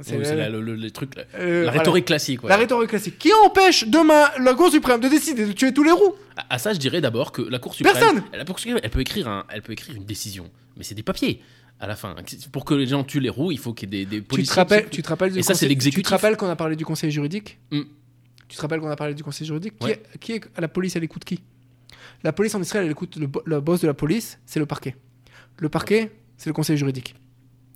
C'est 0.01 0.16
le- 0.16 0.23
la, 0.23 0.48
le- 0.48 0.60
le- 0.62 0.74
les 0.74 0.90
trucs, 0.90 1.14
la, 1.14 1.24
euh, 1.35 1.48
la 1.59 1.62
voilà. 1.64 1.78
rhétorique 1.78 2.06
classique. 2.06 2.43
ouais. 2.43 2.48
La 2.48 2.56
rhétorique 2.56 2.89
classique. 2.90 3.19
Qui 3.19 3.31
empêche 3.44 3.86
demain 3.86 4.31
la 4.40 4.55
Cour 4.55 4.70
suprême 4.70 5.01
de 5.01 5.09
décider 5.09 5.44
de 5.47 5.52
tuer 5.52 5.74
tous 5.74 5.82
les 5.85 5.90
roues 5.93 6.14
À, 6.36 6.55
à 6.55 6.59
ça, 6.59 6.73
je 6.73 6.78
dirais 6.78 7.01
d'abord 7.02 7.31
que 7.31 7.43
la 7.43 7.59
Cour 7.59 7.74
suprême, 7.74 7.94
Personne 7.94 8.23
La 8.32 8.44
Cour 8.44 8.59
suprême, 8.59 8.81
elle 8.82 8.90
peut 8.90 9.01
écrire 9.01 9.28
un, 9.28 9.44
elle 9.51 9.60
peut 9.62 9.73
écrire 9.73 9.94
une 9.94 10.05
décision, 10.05 10.51
mais 10.77 10.82
c'est 10.85 10.94
des 10.94 11.02
papiers. 11.02 11.43
À 11.78 11.86
la 11.89 11.97
fin, 11.97 12.14
pour 12.52 12.64
que 12.64 12.74
les 12.74 12.86
gens 12.86 13.02
tuent 13.05 13.19
les 13.20 13.28
roues, 13.28 13.51
il 13.52 13.59
faut 13.59 13.74
qu'il 13.74 13.93
y 13.93 14.01
ait 14.01 14.05
des, 14.05 14.10
des 14.10 14.16
Tu 14.19 14.23
te 14.23 14.28
policiers. 14.28 14.55
rappelles, 14.55 14.85
qui- 14.85 14.90
tu 14.97 15.02
te 15.02 15.09
rappelles 15.09 15.36
Et 15.36 15.43
ça, 15.43 15.55
c'est 15.55 15.66
l'exécutif. 15.69 15.98
Tu 16.05 16.09
te 16.09 16.10
rappelles 16.10 16.36
qu'on 16.36 16.48
a 16.48 16.55
parlé 16.56 16.77
du 16.77 16.85
conseil 16.85 17.10
juridique? 17.10 17.59
Mm. 17.73 17.81
Tu 18.48 18.56
te 18.56 18.62
rappelles 18.62 18.78
qu'on 18.81 18.89
a 18.89 18.94
parlé 18.97 19.14
du 19.14 19.23
conseil 19.24 19.47
juridique? 19.48 19.77
Qui 19.78 19.86
Ouais. 19.86 20.02
est- 20.14 20.19
qui, 20.19 20.32
est, 20.32 20.40
la 20.59 20.69
police, 20.69 20.94
elle 20.97 21.02
écoute 21.05 21.24
qui? 21.24 21.40
La 22.23 22.32
police 22.32 22.55
en 22.55 22.62
Israël, 22.62 22.85
elle 22.86 22.93
écoute 22.93 23.16
le, 23.16 23.28
le 23.44 23.60
boss 23.60 23.81
de 23.81 23.89
la 23.89 23.94
police, 23.94 24.39
c'est 24.47 24.60
le 24.60 24.66
parquet. 24.66 24.94
Le 25.59 25.69
parquet, 25.69 26.12
c'est 26.36 26.48
le 26.51 26.55
conseil 26.55 26.77
juridique. 26.77 27.16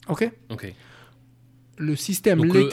Ok? 0.09 0.30
Ok. 0.51 0.72
Le 1.78 1.94
système, 1.97 2.43
le- 2.44 2.69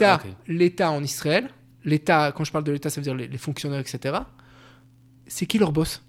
l'État, 0.48 0.90
en 0.90 1.02
Israël, 1.02 1.50
l'État, 1.84 2.32
quand 2.32 2.44
je 2.44 2.52
parle 2.52 2.64
de 2.64 2.72
l'État, 2.72 2.88
ça 2.90 3.00
veut 3.00 3.04
dire 3.04 3.14
les, 3.14 3.28
les 3.28 3.38
fonctionnaires, 3.38 3.80
etc. 3.80 4.16
C'est 5.26 5.46
qui 5.46 5.58
leur 5.58 5.72
boss? 5.72 6.02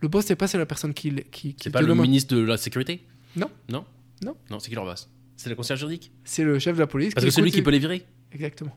Le 0.00 0.08
boss, 0.08 0.24
c'est 0.26 0.34
pas 0.36 0.48
c'est 0.48 0.58
la 0.58 0.66
personne 0.66 0.92
qui, 0.94 1.14
qui, 1.30 1.54
qui 1.54 1.56
C'est 1.62 1.70
pas 1.70 1.80
le 1.82 1.94
ministre 1.94 2.34
de 2.34 2.40
la 2.42 2.56
sécurité? 2.56 3.04
Non. 3.36 3.48
Non? 3.68 3.84
Non. 4.24 4.36
Non, 4.50 4.58
c'est 4.58 4.68
qui 4.68 4.74
leur 4.74 4.84
boss? 4.84 5.08
C'est 5.36 5.48
le 5.50 5.54
conseiller 5.56 5.78
juridique? 5.78 6.10
C'est 6.24 6.42
le 6.44 6.58
chef 6.58 6.74
de 6.74 6.80
la 6.80 6.86
police. 6.86 7.14
Parce 7.14 7.24
que 7.24 7.30
c'est 7.30 7.40
lui 7.42 7.50
qui 7.52 7.62
peut 7.62 7.70
les 7.70 7.78
virer. 7.78 8.04
Exactement. 8.32 8.76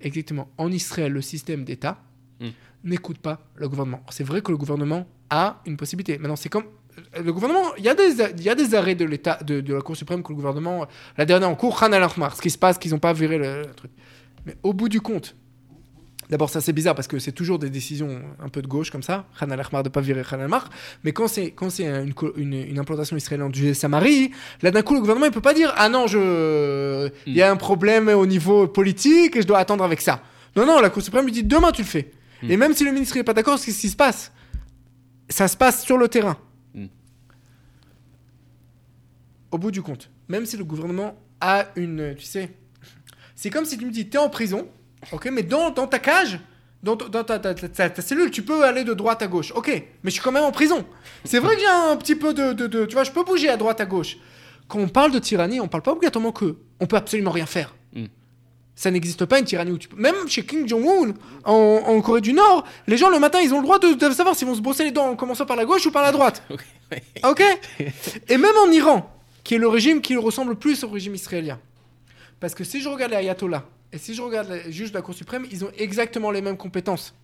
Exactement. 0.00 0.48
En 0.58 0.70
Israël, 0.70 1.12
le 1.12 1.22
système 1.22 1.64
d'État 1.64 2.00
Hmm. 2.40 2.50
n'écoute 2.84 3.18
pas 3.18 3.44
le 3.56 3.68
gouvernement. 3.68 4.00
C'est 4.10 4.22
vrai 4.22 4.42
que 4.42 4.52
le 4.52 4.56
gouvernement 4.56 5.08
a 5.28 5.60
une 5.66 5.76
possibilité. 5.76 6.18
Maintenant, 6.18 6.36
c'est 6.36 6.48
comme 6.48 6.66
le 7.22 7.32
gouvernement. 7.32 7.74
Il 7.78 7.84
y 7.84 7.88
a 7.88 7.94
des, 7.94 8.20
il 8.38 8.42
y 8.42 8.48
a 8.48 8.54
des 8.54 8.74
arrêts 8.74 8.94
de 8.94 9.04
l'État, 9.04 9.38
de, 9.44 9.60
de 9.60 9.74
la 9.74 9.80
Cour 9.80 9.96
suprême 9.96 10.22
que 10.22 10.28
le 10.30 10.36
gouvernement. 10.36 10.86
La 11.16 11.24
dernière 11.24 11.48
en 11.48 11.54
cours, 11.54 11.78
Khan 11.78 11.92
al 11.92 12.08
ce 12.34 12.40
qui 12.40 12.50
se 12.50 12.58
passe, 12.58 12.78
qu'ils 12.78 12.92
n'ont 12.92 12.98
pas 12.98 13.12
viré 13.12 13.38
le, 13.38 13.62
le 13.62 13.74
truc. 13.74 13.90
Mais 14.46 14.56
au 14.62 14.72
bout 14.72 14.88
du 14.88 15.00
compte. 15.00 15.34
D'abord, 16.30 16.50
ça 16.50 16.60
c'est 16.60 16.74
bizarre 16.74 16.94
parce 16.94 17.08
que 17.08 17.18
c'est 17.18 17.32
toujours 17.32 17.58
des 17.58 17.70
décisions 17.70 18.20
un 18.38 18.50
peu 18.50 18.60
de 18.60 18.66
gauche 18.66 18.90
comme 18.90 19.02
ça, 19.02 19.24
Khan 19.40 19.48
al-Ahmar 19.48 19.82
de 19.82 19.88
pas 19.88 20.02
virer 20.02 20.22
Khan 20.22 20.36
al-Ahmar. 20.36 20.68
Mais 21.02 21.12
quand 21.12 21.26
c'est 21.26 21.52
quand 21.52 21.70
c'est 21.70 21.86
une, 21.86 22.12
co- 22.12 22.34
une, 22.36 22.52
une 22.52 22.78
implantation 22.78 23.16
israélienne 23.16 23.50
du 23.50 23.72
Samarie, 23.74 24.32
là 24.60 24.70
d'un 24.70 24.82
coup 24.82 24.92
le 24.92 25.00
gouvernement 25.00 25.24
il 25.24 25.32
peut 25.32 25.40
pas 25.40 25.54
dire 25.54 25.72
ah 25.78 25.88
non 25.88 26.06
je 26.06 27.08
il 27.24 27.32
y 27.34 27.40
a 27.40 27.50
un 27.50 27.56
problème 27.56 28.08
au 28.08 28.26
niveau 28.26 28.68
politique 28.68 29.36
et 29.36 29.40
je 29.40 29.46
dois 29.46 29.56
attendre 29.56 29.82
avec 29.84 30.02
ça. 30.02 30.20
Non 30.54 30.66
non 30.66 30.80
la 30.82 30.90
Cour 30.90 31.02
suprême 31.02 31.24
lui 31.24 31.32
dit 31.32 31.44
demain 31.44 31.72
tu 31.72 31.80
le 31.80 31.88
fais. 31.88 32.10
Mm. 32.42 32.50
Et 32.50 32.56
même 32.58 32.74
si 32.74 32.84
le 32.84 32.92
ministre 32.92 33.16
n'est 33.16 33.24
pas 33.24 33.32
d'accord, 33.32 33.58
c'est 33.58 33.72
ce 33.72 33.80
qui 33.80 33.88
se 33.88 33.96
passe? 33.96 34.30
Ça 35.30 35.48
se 35.48 35.56
passe 35.56 35.82
sur 35.82 35.96
le 35.96 36.08
terrain. 36.08 36.36
Mm. 36.74 36.86
Au 39.50 39.58
bout 39.58 39.70
du 39.70 39.82
compte, 39.82 40.10
même 40.28 40.44
si 40.46 40.56
le 40.56 40.64
gouvernement 40.64 41.14
a 41.40 41.66
une 41.76 42.14
tu 42.16 42.24
sais, 42.24 42.50
c'est 43.34 43.50
comme 43.50 43.64
si 43.64 43.78
tu 43.78 43.86
me 43.86 43.90
dis 43.90 44.08
t'es 44.08 44.18
en 44.18 44.28
prison, 44.28 44.68
ok, 45.12 45.28
mais 45.32 45.42
dans, 45.42 45.70
dans 45.70 45.86
ta 45.86 45.98
cage. 45.98 46.40
Dans, 46.80 46.94
dans 46.94 47.24
ta, 47.24 47.40
ta- 47.40 47.54
ta- 47.54 47.90
ta- 47.90 48.02
cellule, 48.02 48.30
tu 48.30 48.42
peux 48.42 48.62
aller 48.64 48.84
de 48.84 48.94
droite 48.94 49.20
à 49.20 49.26
gauche. 49.26 49.50
Ok, 49.56 49.66
mais 49.66 50.10
je 50.10 50.14
suis 50.14 50.22
quand 50.22 50.30
même 50.30 50.44
en 50.44 50.52
prison. 50.52 50.84
C'est 51.24 51.40
vrai 51.40 51.56
que 51.56 51.60
j'ai 51.60 51.66
un 51.66 51.96
petit 51.96 52.14
peu 52.14 52.32
de, 52.32 52.52
de- 52.52 52.68
de- 52.68 52.86
Tu 52.86 52.94
vois, 52.94 53.02
je 53.02 53.10
peux 53.10 53.24
bouger 53.24 53.48
à 53.48 53.56
droite, 53.56 53.80
à 53.80 53.84
gauche. 53.84 54.16
Quand 54.68 54.78
on 54.78 54.86
parle 54.86 55.10
de 55.10 55.18
tyrannie, 55.18 55.58
on 55.60 55.66
parle 55.66 55.82
pas 55.82 55.90
obligatoirement 55.90 56.30
que 56.30 56.54
on 56.78 56.86
peut 56.86 56.94
absolument 56.94 57.32
rien 57.32 57.46
faire. 57.46 57.74
Mm. 57.94 58.04
Ça 58.76 58.92
n'existe 58.92 59.24
pas 59.24 59.40
une 59.40 59.44
tyrannie 59.44 59.72
où 59.72 59.78
tu 59.78 59.88
peux. 59.88 59.96
Même 59.96 60.14
chez 60.28 60.46
Kim 60.46 60.68
Jong-un, 60.68 61.14
en, 61.44 61.52
en 61.52 62.00
Corée 62.00 62.20
du 62.20 62.32
Nord, 62.32 62.64
les 62.86 62.96
gens 62.96 63.08
le 63.10 63.18
matin, 63.18 63.40
ils 63.42 63.52
ont 63.52 63.56
le 63.58 63.64
droit 63.64 63.80
de, 63.80 63.94
de 63.94 64.10
savoir 64.14 64.36
s'ils 64.36 64.46
vont 64.46 64.54
se 64.54 64.60
brosser 64.60 64.84
les 64.84 64.92
dents 64.92 65.08
en 65.08 65.16
commençant 65.16 65.46
par 65.46 65.56
la 65.56 65.64
gauche 65.64 65.84
ou 65.86 65.90
par 65.90 66.02
la 66.04 66.12
droite. 66.12 66.44
Ok? 67.24 67.42
Et 68.28 68.38
même 68.38 68.54
en 68.64 68.70
Iran, 68.70 69.10
qui 69.48 69.54
est 69.54 69.58
le 69.58 69.66
régime 69.68 70.02
qui 70.02 70.14
ressemble 70.14 70.56
plus 70.56 70.84
au 70.84 70.90
régime 70.90 71.14
israélien. 71.14 71.58
Parce 72.38 72.54
que 72.54 72.64
si 72.64 72.82
je 72.82 72.88
regarde 72.90 73.12
les 73.12 73.16
ayatollahs 73.16 73.64
et 73.90 73.96
si 73.96 74.12
je 74.12 74.20
regarde 74.20 74.50
les 74.50 74.70
juges 74.70 74.90
de 74.90 74.94
la 74.96 75.00
Cour 75.00 75.14
suprême, 75.14 75.46
ils 75.50 75.64
ont 75.64 75.70
exactement 75.78 76.30
les 76.30 76.42
mêmes 76.42 76.58
compétences. 76.58 77.14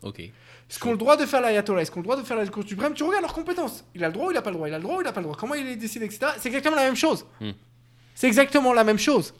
Ok. 0.00 0.22
Ce 0.68 0.78
qu'ont 0.78 0.92
le 0.92 0.96
droit 0.96 1.16
de 1.16 1.26
faire 1.26 1.40
l'ayatollah, 1.40 1.82
est-ce 1.82 1.90
qu'on 1.90 1.98
a 1.98 2.02
le 2.02 2.04
droit 2.04 2.16
de 2.16 2.22
faire 2.22 2.36
la 2.36 2.46
Cour 2.46 2.62
suprême, 2.64 2.94
tu 2.94 3.02
regardes 3.02 3.22
leurs 3.22 3.32
compétences. 3.34 3.84
Il 3.96 4.04
a 4.04 4.06
le 4.06 4.12
droit 4.12 4.28
ou 4.28 4.30
il 4.30 4.36
a 4.36 4.42
pas 4.42 4.50
le 4.50 4.54
droit 4.56 4.68
Il 4.68 4.74
a 4.74 4.78
le 4.78 4.82
droit 4.84 4.96
ou 4.98 5.00
il 5.00 5.06
a 5.08 5.12
pas 5.12 5.18
le 5.20 5.24
droit 5.24 5.36
Comment 5.36 5.54
il 5.54 5.76
décide, 5.76 6.04
etc. 6.04 6.20
C'est 6.38 6.46
exactement 6.46 6.76
la 6.76 6.84
même 6.84 6.94
chose. 6.94 7.26
Hmm. 7.40 7.50
C'est 8.14 8.28
exactement 8.28 8.72
la 8.72 8.84
même 8.84 8.98
chose. 8.98 9.34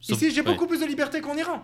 Sauf- 0.00 0.16
Ici, 0.16 0.32
j'ai 0.32 0.40
ouais. 0.40 0.52
beaucoup 0.52 0.66
plus 0.66 0.80
de 0.80 0.86
liberté 0.86 1.20
qu'en 1.20 1.36
Iran. 1.36 1.62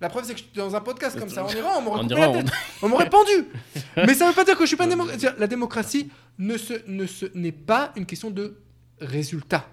La 0.00 0.10
preuve, 0.10 0.24
c'est 0.24 0.34
que 0.34 0.38
je 0.40 0.44
suis 0.44 0.52
dans 0.54 0.76
un 0.76 0.80
podcast 0.80 1.18
comme 1.18 1.30
ça 1.30 1.44
en 1.44 1.48
Iran, 1.48 1.70
on 1.78 1.80
m'aurait 1.82 2.02
coupé 2.02 2.14
Iran, 2.20 2.32
la 2.34 2.42
tête. 2.42 2.52
On 2.82 2.88
m'aurait 2.88 3.08
pendu. 3.08 3.32
Mais 3.96 4.12
ça 4.14 4.28
veut 4.28 4.34
pas 4.34 4.44
dire 4.44 4.54
que 4.56 4.64
je 4.64 4.68
suis 4.68 4.76
pas 4.76 4.84
une 4.84 4.90
démocratie. 4.90 5.26
La 5.38 5.46
démocratie 5.46 6.10
ne 6.38 6.58
se, 6.58 6.74
ne 6.86 7.06
se, 7.06 7.26
n'est 7.34 7.50
pas 7.52 7.92
une 7.96 8.04
question 8.04 8.30
de 8.30 8.58
résultat. 9.00 9.66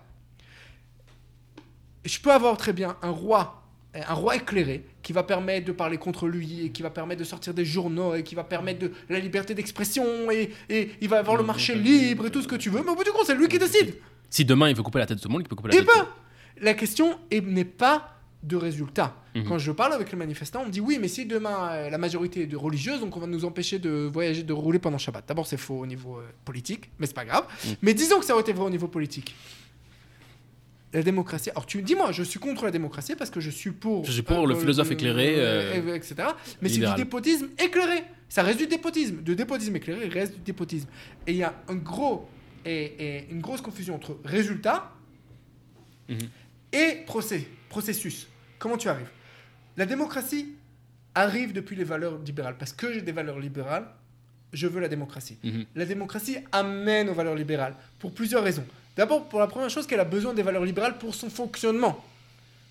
Je 2.06 2.20
peux 2.20 2.32
avoir 2.32 2.58
très 2.58 2.74
bien 2.74 2.95
un 3.02 3.10
roi, 3.10 3.64
un 3.94 4.14
roi 4.14 4.36
éclairé, 4.36 4.86
qui 5.02 5.14
va 5.14 5.24
permettre 5.24 5.66
de 5.68 5.72
parler 5.72 5.98
contre 5.98 6.28
lui 6.28 6.66
et 6.66 6.72
qui 6.72 6.82
va 6.82 6.90
permettre 6.90 7.20
de 7.20 7.26
sortir 7.26 7.54
des 7.54 7.66
journaux 7.66 8.16
et 8.16 8.24
qui 8.24 8.36
va 8.36 8.44
permettre 8.44 8.80
de 8.80 8.91
la 9.10 9.20
liberté 9.20 9.54
d'expression 9.54 10.30
et, 10.32 10.52
et 10.70 10.91
il 11.02 11.10
va 11.10 11.20
avoir 11.20 11.36
le 11.38 11.44
marché 11.44 11.76
libre 11.76 12.26
et 12.28 12.32
tout 12.32 12.41
ce 12.41 12.48
que 12.48 12.56
tu 12.56 12.70
veux. 12.70 12.82
Mais 12.84 12.91
au 12.91 12.95
bout 12.95 13.04
du 13.04 13.12
compte, 13.12 13.26
c'est 13.26 13.36
lui 13.36 13.48
qui 13.48 13.60
décide. 13.60 13.95
Si 14.30 14.44
demain 14.45 14.70
il 14.70 14.76
veut 14.76 14.84
couper 14.84 15.00
la 15.00 15.06
tête 15.06 15.18
de 15.18 15.22
tout 15.22 15.28
le 15.30 15.34
monde, 15.34 15.44
il 15.45 15.48
peut 15.50 15.56
couper 15.56 15.70
la 15.70 15.76
Et 15.76 15.78
tête. 15.80 15.88
le 15.88 15.94
pas 16.02 16.16
La 16.62 16.74
question 16.74 17.20
est- 17.32 17.45
n'est 17.45 17.66
pas 17.66 18.18
de 18.41 18.56
résultat. 18.58 19.16
Mhm. 19.36 19.46
Quand 19.48 19.58
je 19.58 19.72
parle 19.72 19.94
avec 19.94 20.12
les 20.12 20.18
manifestants, 20.18 20.62
on 20.62 20.68
me 20.68 20.72
dit 20.72 20.80
oui, 20.80 20.98
mais 21.02 21.08
si 21.08 21.26
demain 21.26 21.70
euh, 21.72 21.90
la 21.90 21.98
majorité 21.98 22.42
est 22.44 22.48
de 22.48 22.56
religieuse, 22.58 23.00
donc 23.00 23.16
on 23.18 23.20
va 23.20 23.28
nous 23.28 23.46
empêcher 23.46 23.80
de 23.80 24.10
voyager, 24.12 24.44
de 24.44 24.54
rouler 24.54 24.78
pendant 24.80 24.98
Shabbat. 25.00 25.26
D'abord, 25.28 25.48
c'est 25.48 25.58
faux 25.58 25.80
au 25.80 25.86
niveau 25.88 26.18
euh, 26.20 26.24
politique, 26.46 26.92
mais 27.00 27.08
c'est 27.08 27.16
pas 27.16 27.26
grave. 27.26 27.46
Mhm. 27.66 27.76
Mais 27.82 27.94
disons 27.94 28.20
que 28.20 28.26
ça 28.26 28.34
aurait 28.34 28.42
été 28.44 28.54
vrai 28.54 28.66
au 28.66 28.70
niveau 28.70 28.88
politique. 28.88 29.36
La 30.94 31.02
démocratie. 31.02 31.50
Alors 31.50 31.66
tu 31.66 31.80
me 31.80 31.82
dis 31.84 31.96
moi, 31.96 32.12
je 32.12 32.22
suis 32.22 32.40
contre 32.40 32.66
la 32.66 32.70
démocratie 32.72 33.16
parce 33.16 33.32
que 33.32 33.40
je 33.40 33.50
suis 33.50 33.72
pour. 33.72 34.06
Je 34.06 34.12
suis 34.12 34.22
pour 34.22 34.46
le 34.46 34.54
philosophe 34.54 34.92
éclairé, 34.92 35.34
euh, 35.38 35.96
etc. 35.96 36.16
Mais 36.62 36.70
c'est 36.70 36.80
du 36.82 36.94
dépotisme 36.96 37.50
éclairé. 37.58 38.04
Ça 38.30 38.44
reste 38.44 38.60
du 38.60 38.68
dépotisme. 38.68 39.24
De 39.24 39.34
dépotisme 39.34 39.76
éclairé, 39.76 40.06
il 40.06 40.14
reste 40.14 40.36
du 40.36 40.42
dépotisme. 40.42 40.88
Et 41.26 41.32
il 41.32 41.38
y 41.38 41.44
a 41.44 41.54
un 41.68 41.76
gros 41.76 42.28
et, 42.66 42.94
et 43.00 43.28
une 43.32 43.42
grosse 43.42 43.62
confusion 43.62 43.96
entre 43.96 44.18
résultat 44.24 44.92
Mhm. 46.10 46.18
et 46.74 46.98
procès, 47.06 47.48
processus. 47.70 48.28
Comment 48.60 48.78
tu 48.78 48.90
arrives? 48.90 49.10
La 49.78 49.86
démocratie 49.86 50.50
arrive 51.16 51.54
depuis 51.54 51.76
les 51.76 51.84
valeurs 51.84 52.18
libérales. 52.20 52.56
Parce 52.58 52.74
que 52.74 52.91
j'ai 52.94 53.02
des 53.02 53.12
valeurs 53.12 53.40
libérales, 53.40 53.86
je 54.52 54.68
veux 54.68 54.80
la 54.82 54.88
démocratie. 54.88 55.38
Mhm. 55.44 55.66
La 55.76 55.86
démocratie 55.86 56.38
amène 56.52 57.10
aux 57.10 57.14
valeurs 57.14 57.36
libérales 57.36 57.76
pour 58.00 58.12
plusieurs 58.14 58.44
raisons. 58.44 58.66
D'abord, 58.95 59.28
pour 59.30 59.40
la 59.40 59.48
première 59.48 59.70
chose, 59.70 59.88
qu'elle 59.88 60.00
a 60.00 60.06
besoin 60.06 60.34
des 60.34 60.44
valeurs 60.44 60.66
libérales 60.66 60.98
pour 60.98 61.16
son 61.16 61.30
fonctionnement. 61.30 62.04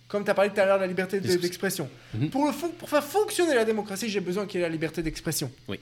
Comme 0.09 0.25
tu 0.25 0.31
as 0.31 0.35
parlé 0.35 0.51
tout 0.51 0.61
à 0.61 0.67
l'heure 0.67 0.77
de 0.77 0.83
la 0.83 0.87
liberté 0.87 1.21
d'expression. 1.21 1.89
Mhm. 2.15 2.31
Pour, 2.31 2.47
le 2.47 2.53
fon- 2.53 2.69
pour 2.69 2.89
faire 2.89 3.03
fonctionner 3.03 3.55
la 3.55 3.65
démocratie, 3.65 4.09
j'ai 4.09 4.21
besoin 4.21 4.47
qu'il 4.47 4.61
y 4.61 4.63
ait 4.63 4.67
la 4.67 4.73
liberté 4.73 5.03
d'expression. 5.03 5.51
Oui. 5.69 5.81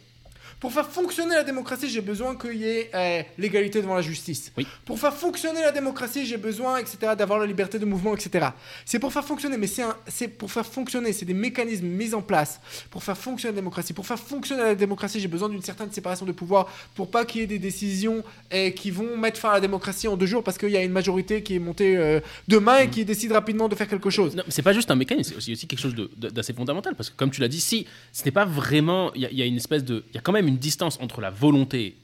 Pour 0.60 0.72
faire 0.72 0.86
fonctionner 0.86 1.34
la 1.34 1.42
démocratie, 1.42 1.88
j'ai 1.88 2.02
besoin 2.02 2.36
qu'il 2.36 2.56
y 2.56 2.68
ait 2.68 2.90
euh, 2.94 3.22
l'égalité 3.38 3.80
devant 3.80 3.94
la 3.94 4.02
justice. 4.02 4.52
Oui. 4.58 4.66
Pour 4.84 4.98
faire 4.98 5.14
fonctionner 5.14 5.62
la 5.62 5.72
démocratie, 5.72 6.26
j'ai 6.26 6.36
besoin, 6.36 6.76
etc., 6.76 7.14
d'avoir 7.16 7.38
la 7.38 7.46
liberté 7.46 7.78
de 7.78 7.86
mouvement, 7.86 8.14
etc. 8.14 8.48
C'est 8.84 8.98
pour 8.98 9.10
faire 9.10 9.24
fonctionner, 9.24 9.56
mais 9.56 9.68
c'est 10.06 10.28
pour 10.28 10.52
faire 10.52 10.66
fonctionner, 10.66 11.14
c'est 11.14 11.24
des 11.24 11.32
mécanismes 11.32 11.86
mis 11.86 12.14
en 12.14 12.20
place 12.20 12.60
pour 12.90 13.02
faire 13.02 13.16
fonctionner 13.16 13.54
la 13.54 13.60
démocratie. 13.62 13.94
Pour 13.94 14.06
faire 14.06 14.18
fonctionner 14.18 14.62
la 14.62 14.74
démocratie, 14.74 15.18
j'ai 15.18 15.28
besoin 15.28 15.48
d'une 15.48 15.62
certaine 15.62 15.90
séparation 15.90 16.26
de 16.26 16.32
pouvoir 16.32 16.68
pour 16.94 17.10
pas 17.10 17.24
qu'il 17.24 17.40
y 17.40 17.44
ait 17.44 17.46
des 17.46 17.58
décisions 17.58 18.22
eh, 18.50 18.74
qui 18.74 18.90
vont 18.90 19.16
mettre 19.16 19.40
fin 19.40 19.50
à 19.50 19.54
la 19.54 19.60
démocratie 19.60 20.08
en 20.08 20.16
deux 20.18 20.26
jours 20.26 20.44
parce 20.44 20.58
qu'il 20.58 20.68
y 20.70 20.76
a 20.76 20.82
une 20.82 20.92
majorité 20.92 21.42
qui 21.42 21.56
est 21.56 21.58
montée 21.58 21.96
euh, 21.96 22.20
demain 22.48 22.80
et 22.80 22.90
qui 22.90 23.06
décide 23.06 23.32
rapidement 23.32 23.68
de 23.68 23.74
faire 23.74 23.88
quelque 23.88 24.10
chose. 24.10 24.36
C'est 24.48 24.62
pas 24.62 24.74
juste 24.74 24.90
un 24.90 24.96
mécanisme, 24.96 25.30
c'est 25.30 25.36
aussi, 25.38 25.52
aussi 25.52 25.66
quelque 25.66 25.80
chose 25.80 25.94
d'assez 26.18 26.52
fondamental. 26.52 26.94
Parce 26.94 27.08
que, 27.08 27.16
comme 27.16 27.30
tu 27.30 27.40
l'as 27.40 27.48
dit, 27.48 27.60
si 27.60 27.86
ce 28.12 28.24
n'est 28.26 28.30
pas 28.30 28.44
vraiment. 28.44 29.10
Il 29.14 29.22
y, 29.22 29.36
y 29.36 29.42
a 29.42 29.46
une 29.46 29.56
espèce 29.56 29.84
de. 29.84 30.04
Il 30.10 30.16
y 30.16 30.18
a 30.18 30.20
quand 30.20 30.32
même 30.32 30.49
une 30.50 30.58
distance 30.58 30.98
entre 31.00 31.20
la 31.20 31.30
volonté, 31.30 31.96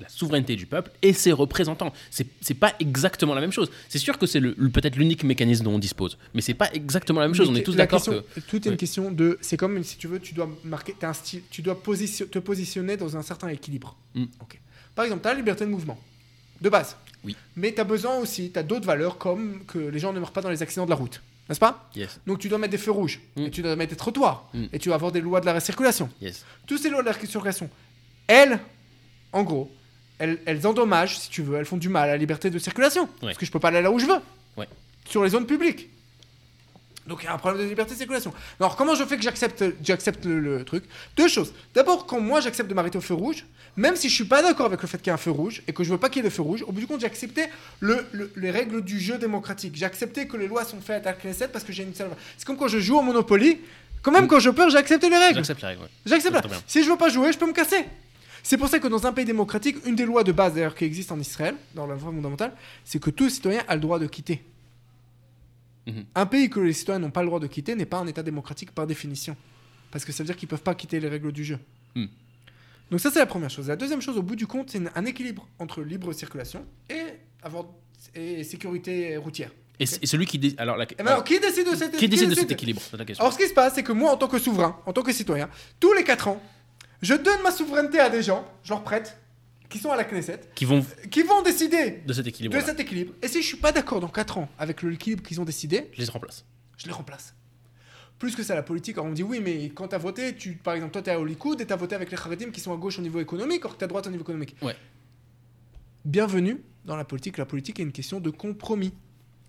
la 0.00 0.08
souveraineté 0.08 0.56
du 0.56 0.64
peuple 0.66 0.90
et 1.02 1.12
ses 1.12 1.30
représentants. 1.32 1.92
C'est 2.10 2.26
c'est 2.40 2.54
pas 2.54 2.72
exactement 2.80 3.34
la 3.34 3.40
même 3.42 3.52
chose. 3.52 3.70
C'est 3.90 3.98
sûr 3.98 4.18
que 4.18 4.26
c'est 4.26 4.40
le- 4.40 4.54
le- 4.56 4.70
peut-être 4.70 4.96
l'unique 4.96 5.24
mécanisme 5.24 5.64
dont 5.64 5.74
on 5.74 5.78
dispose. 5.78 6.16
Mais 6.34 6.40
c'est 6.40 6.54
pas 6.54 6.70
exactement 6.72 7.20
la 7.20 7.26
même 7.28 7.34
chose. 7.34 7.50
On 7.50 7.54
est 7.54 7.62
tous 7.62 7.76
d'accord 7.76 8.00
question- 8.02 8.24
que. 8.34 8.40
Tout 8.40 8.56
est 8.56 8.64
une 8.66 8.70
Oui. 8.72 8.76
question 8.78 9.10
de. 9.10 9.38
C'est 9.42 9.58
comme 9.58 9.82
si 9.84 9.98
tu 9.98 10.08
veux, 10.08 10.18
tu 10.18 10.32
dois 10.34 10.48
marquer. 10.64 10.94
un 11.02 11.12
style, 11.12 11.42
tu 11.50 11.60
dois 11.62 11.82
position- 11.82 12.26
te 12.26 12.38
positionner 12.38 12.96
dans 12.96 13.16
un 13.16 13.22
certain 13.22 13.48
équilibre. 13.48 13.94
Mm. 14.14 14.24
Par 14.94 15.04
exemple, 15.04 15.22
tu 15.22 15.28
as 15.28 15.32
la 15.32 15.38
liberté 15.38 15.64
de 15.66 15.70
mouvement, 15.70 15.98
de 16.62 16.68
base. 16.70 16.96
Oui. 17.22 17.36
Mais 17.56 17.72
tu 17.74 17.80
as 17.80 17.84
besoin 17.84 18.16
aussi, 18.16 18.50
tu 18.50 18.58
as 18.58 18.62
d'autres 18.62 18.86
valeurs 18.86 19.18
comme 19.18 19.64
que 19.66 19.78
les 19.78 19.98
gens 19.98 20.12
ne 20.14 20.18
meurent 20.20 20.32
pas 20.32 20.40
dans 20.40 20.48
les 20.50 20.62
accidents 20.62 20.86
de 20.86 20.90
la 20.90 20.96
route. 20.96 21.20
N'est-ce 21.50 21.60
pas? 21.60 21.90
Yes, 21.96 22.20
Donc 22.26 22.38
tu 22.38 22.48
dois 22.48 22.58
mettre 22.58 22.70
des 22.70 22.78
feux 22.78 22.90
rouges, 22.92 23.20
Mm. 23.36 23.42
et 23.42 23.50
tu 23.50 23.60
dois 23.60 23.76
mettre 23.76 23.90
des 23.90 23.96
trottoirs, 23.96 24.48
Mm. 24.54 24.64
et 24.72 24.78
tu 24.78 24.88
vas 24.88 24.94
avoir 24.94 25.12
des 25.12 25.20
lois 25.20 25.40
de 25.42 25.46
la 25.46 25.60
circulation. 25.60 26.08
yes. 26.22 26.44
Toutes 26.66 26.80
ces 26.80 26.88
lois 26.90 27.02
de 27.02 27.06
la 27.06 27.12
circulation, 27.12 27.68
elles, 28.30 28.58
en 29.32 29.42
gros, 29.42 29.70
elles, 30.18 30.38
elles 30.46 30.66
endommagent, 30.66 31.18
si 31.18 31.28
tu 31.30 31.42
veux, 31.42 31.56
elles 31.58 31.64
font 31.66 31.76
du 31.76 31.88
mal 31.88 32.08
à 32.08 32.12
la 32.12 32.16
liberté 32.18 32.50
de 32.50 32.58
circulation. 32.58 33.08
Parce 33.20 33.38
que 33.38 33.46
je 33.46 33.50
peux 33.50 33.58
pas 33.60 33.68
aller 33.68 33.82
là 33.82 33.90
où 33.90 33.98
je 33.98 34.06
veux. 34.06 34.20
Ouais. 34.56 34.68
Sur 35.08 35.22
les 35.24 35.30
zones 35.30 35.46
publiques. 35.46 35.88
Donc 37.06 37.22
il 37.22 37.26
y 37.26 37.28
a 37.28 37.34
un 37.34 37.38
problème 37.38 37.62
de 37.64 37.68
liberté 37.68 37.92
de 37.94 37.98
circulation. 37.98 38.32
Alors 38.60 38.76
comment 38.76 38.94
je 38.94 39.02
fais 39.04 39.16
que 39.16 39.22
j'accepte, 39.22 39.64
j'accepte 39.82 40.24
le, 40.26 40.38
le 40.38 40.64
truc? 40.64 40.84
Deux 41.16 41.26
choses. 41.28 41.52
D'abord, 41.74 42.06
quand 42.06 42.20
moi 42.20 42.40
j'accepte 42.40 42.68
de 42.68 42.74
m'arrêter 42.74 42.98
au 42.98 43.00
feu 43.00 43.14
rouge, 43.14 43.46
même 43.76 43.96
si 43.96 44.08
je 44.08 44.14
suis 44.14 44.24
pas 44.26 44.42
d'accord 44.42 44.66
avec 44.66 44.80
le 44.82 44.86
fait 44.86 44.98
qu'il 44.98 45.06
y 45.08 45.10
ait 45.10 45.14
un 45.14 45.16
feu 45.16 45.30
rouge 45.32 45.62
et 45.66 45.72
que 45.72 45.82
je 45.82 45.90
veux 45.90 45.98
pas 45.98 46.08
qu'il 46.08 46.22
y 46.22 46.26
ait 46.26 46.28
de 46.28 46.32
feu 46.34 46.42
rouge, 46.42 46.62
au 46.62 46.70
bout 46.72 46.78
du 46.80 46.86
compte, 46.86 47.00
j'ai 47.00 47.06
accepté 47.06 47.46
le, 47.80 48.06
le- 48.12 48.30
les 48.36 48.50
règles 48.52 48.82
du 48.84 49.00
jeu 49.00 49.18
démocratique. 49.18 49.72
J'ai 49.74 49.86
accepté 49.86 50.28
que 50.28 50.36
les 50.36 50.46
lois 50.46 50.64
sont 50.64 50.80
faites 50.80 51.06
à 51.06 51.10
la 51.12 51.16
Knesset 51.16 51.48
parce 51.48 51.64
que 51.64 51.72
j'ai 51.72 51.82
une 51.82 51.94
seule. 51.94 52.10
C'est 52.36 52.46
comme 52.46 52.58
quand 52.58 52.68
je 52.68 52.78
joue 52.78 52.98
au 52.98 53.02
Monopoly. 53.02 53.58
Quand 54.02 54.12
même, 54.12 54.28
quand 54.28 54.38
je 54.38 54.50
perds, 54.50 54.70
j'ai 54.70 54.78
accepté 54.78 55.10
les 55.10 55.16
règles. 55.18 55.36
J'accepte 55.36 55.62
les 55.62 55.68
règles. 55.68 55.82
ouais. 55.82 55.88
J'accepte. 56.06 56.34
Si 56.66 56.84
je 56.84 56.90
veux 56.90 56.96
pas 56.96 57.08
jouer, 57.08 57.32
je 57.32 57.38
peux 57.38 57.46
me 57.46 57.52
casser. 57.52 57.84
C'est 58.42 58.56
pour 58.56 58.68
ça 58.68 58.78
que 58.78 58.88
dans 58.88 59.06
un 59.06 59.12
pays 59.12 59.24
démocratique, 59.24 59.76
une 59.86 59.96
des 59.96 60.04
lois 60.06 60.24
de 60.24 60.32
base 60.32 60.54
d'ailleurs 60.54 60.74
qui 60.74 60.84
existe 60.84 61.12
en 61.12 61.20
Israël, 61.20 61.54
dans 61.74 61.86
la 61.86 61.94
loi 61.94 62.02
fondamentale, 62.04 62.52
c'est 62.84 63.00
que 63.00 63.10
tout 63.10 63.28
citoyen 63.28 63.62
a 63.68 63.74
le 63.74 63.80
droit 63.80 63.98
de 63.98 64.06
quitter. 64.06 64.42
Mhm. 65.86 66.04
Un 66.14 66.26
pays 66.26 66.50
que 66.50 66.60
les 66.60 66.72
citoyens 66.72 66.98
n'ont 66.98 67.10
pas 67.10 67.22
le 67.22 67.26
droit 67.26 67.40
de 67.40 67.46
quitter 67.46 67.74
n'est 67.74 67.86
pas 67.86 67.98
un 67.98 68.06
État 68.06 68.22
démocratique 68.22 68.70
par 68.72 68.86
définition. 68.86 69.36
Parce 69.90 70.04
que 70.04 70.12
ça 70.12 70.22
veut 70.22 70.26
dire 70.26 70.36
qu'ils 70.36 70.48
peuvent 70.48 70.62
pas 70.62 70.74
quitter 70.74 71.00
les 71.00 71.08
règles 71.08 71.32
du 71.32 71.44
jeu. 71.44 71.58
Mhm. 71.94 72.08
Donc 72.90 73.00
ça 73.00 73.10
c'est 73.10 73.18
la 73.18 73.26
première 73.26 73.50
chose. 73.50 73.68
La 73.68 73.76
deuxième 73.76 74.00
chose, 74.00 74.16
au 74.16 74.22
bout 74.22 74.36
du 74.36 74.46
compte, 74.46 74.70
c'est 74.70 74.80
un 74.94 75.04
équilibre 75.04 75.46
entre 75.58 75.82
libre 75.82 76.12
circulation 76.12 76.64
et, 76.88 77.02
avoir, 77.42 77.64
et 78.14 78.42
sécurité 78.44 79.16
routière. 79.16 79.50
Et, 79.78 79.86
celui 79.86 80.26
qui. 80.26 80.38
dé- 80.38 80.54
Alors, 80.58 80.76
la- 80.76 80.84
Et 80.84 81.02
maintenant, 81.02 81.22
qui 81.22 81.40
décide 81.40 81.70
de 81.70 81.74
cet 81.74 81.96
qui 81.96 82.06
décide 82.08 82.28
de 82.28 82.34
cet 82.34 82.50
équilibre? 82.50 82.82
C'est 82.90 82.98
la 82.98 83.04
question. 83.06 83.24
alors, 83.24 83.32
ce 83.32 83.38
qui 83.38 83.48
se 83.48 83.54
passe, 83.54 83.74
c'est 83.76 83.82
que 83.82 83.92
moi, 83.92 84.10
en 84.12 84.16
tant 84.18 84.28
que 84.28 84.38
souverain, 84.38 84.78
en 84.84 84.92
tant 84.92 85.02
que 85.02 85.10
citoyen, 85.12 85.48
tous 85.78 85.94
les 85.94 86.04
4 86.04 86.28
ans, 86.28 86.42
je 87.02 87.14
donne 87.14 87.42
ma 87.42 87.50
souveraineté 87.50 87.98
à 88.00 88.10
des 88.10 88.22
gens, 88.22 88.46
je 88.62 88.70
leur 88.70 88.82
prête, 88.82 89.18
qui 89.68 89.78
sont 89.78 89.90
à 89.90 89.96
la 89.96 90.04
Knesset, 90.04 90.40
Qui 90.54 90.64
vont 90.64 90.84
qui 91.10 91.22
vont 91.22 91.42
décider 91.42 92.02
de 92.06 92.12
cet 92.12 92.26
équilibre. 92.26 92.56
de 92.56 92.60
cet 92.62 92.80
équilibre. 92.80 93.14
Et 93.22 93.28
si 93.28 93.40
je 93.42 93.46
suis 93.46 93.56
pas 93.56 93.72
d'accord 93.72 94.00
dans 94.00 94.08
4 94.08 94.38
ans 94.38 94.48
avec 94.58 94.82
l'équilibre 94.82 95.22
qu'ils 95.22 95.40
ont 95.40 95.44
décidé, 95.44 95.88
Je 95.92 96.02
les 96.02 96.08
remplace. 96.08 96.44
je 96.76 96.86
les 96.86 96.92
remplace. 96.92 97.34
Plus 98.18 98.34
que 98.36 98.42
ça, 98.42 98.54
la 98.54 98.62
politique, 98.62 98.96
alors 98.96 99.06
on 99.06 99.10
me 99.10 99.14
dit 99.14 99.22
oui, 99.22 99.40
mais 99.42 99.70
quand 99.70 99.88
t'as 99.88 99.98
voté, 99.98 100.34
tu, 100.36 100.52
par 100.56 100.74
exemple, 100.74 100.92
toi 100.92 101.00
t'es 101.02 101.14
au 101.14 101.24
Likoud 101.24 101.60
et 101.60 101.66
t'as 101.66 101.76
voté 101.76 101.94
avec 101.94 102.10
les 102.10 102.18
Haredim 102.18 102.50
qui 102.50 102.60
sont 102.60 102.72
à 102.72 102.76
gauche 102.76 102.98
au 102.98 103.02
niveau 103.02 103.20
économique, 103.20 103.60
alors 103.62 103.74
que 103.74 103.78
t'es 103.78 103.84
à 103.84 103.88
droite 103.88 104.06
au 104.06 104.10
niveau 104.10 104.24
économique. 104.24 104.56
Ouais. 104.60 104.76
Bienvenue 106.04 106.62
dans 106.84 106.96
la 106.96 107.04
politique. 107.04 107.38
La 107.38 107.46
politique 107.46 107.78
est 107.80 107.82
une 107.82 107.92
question 107.92 108.20
de 108.20 108.30
compromis. 108.30 108.92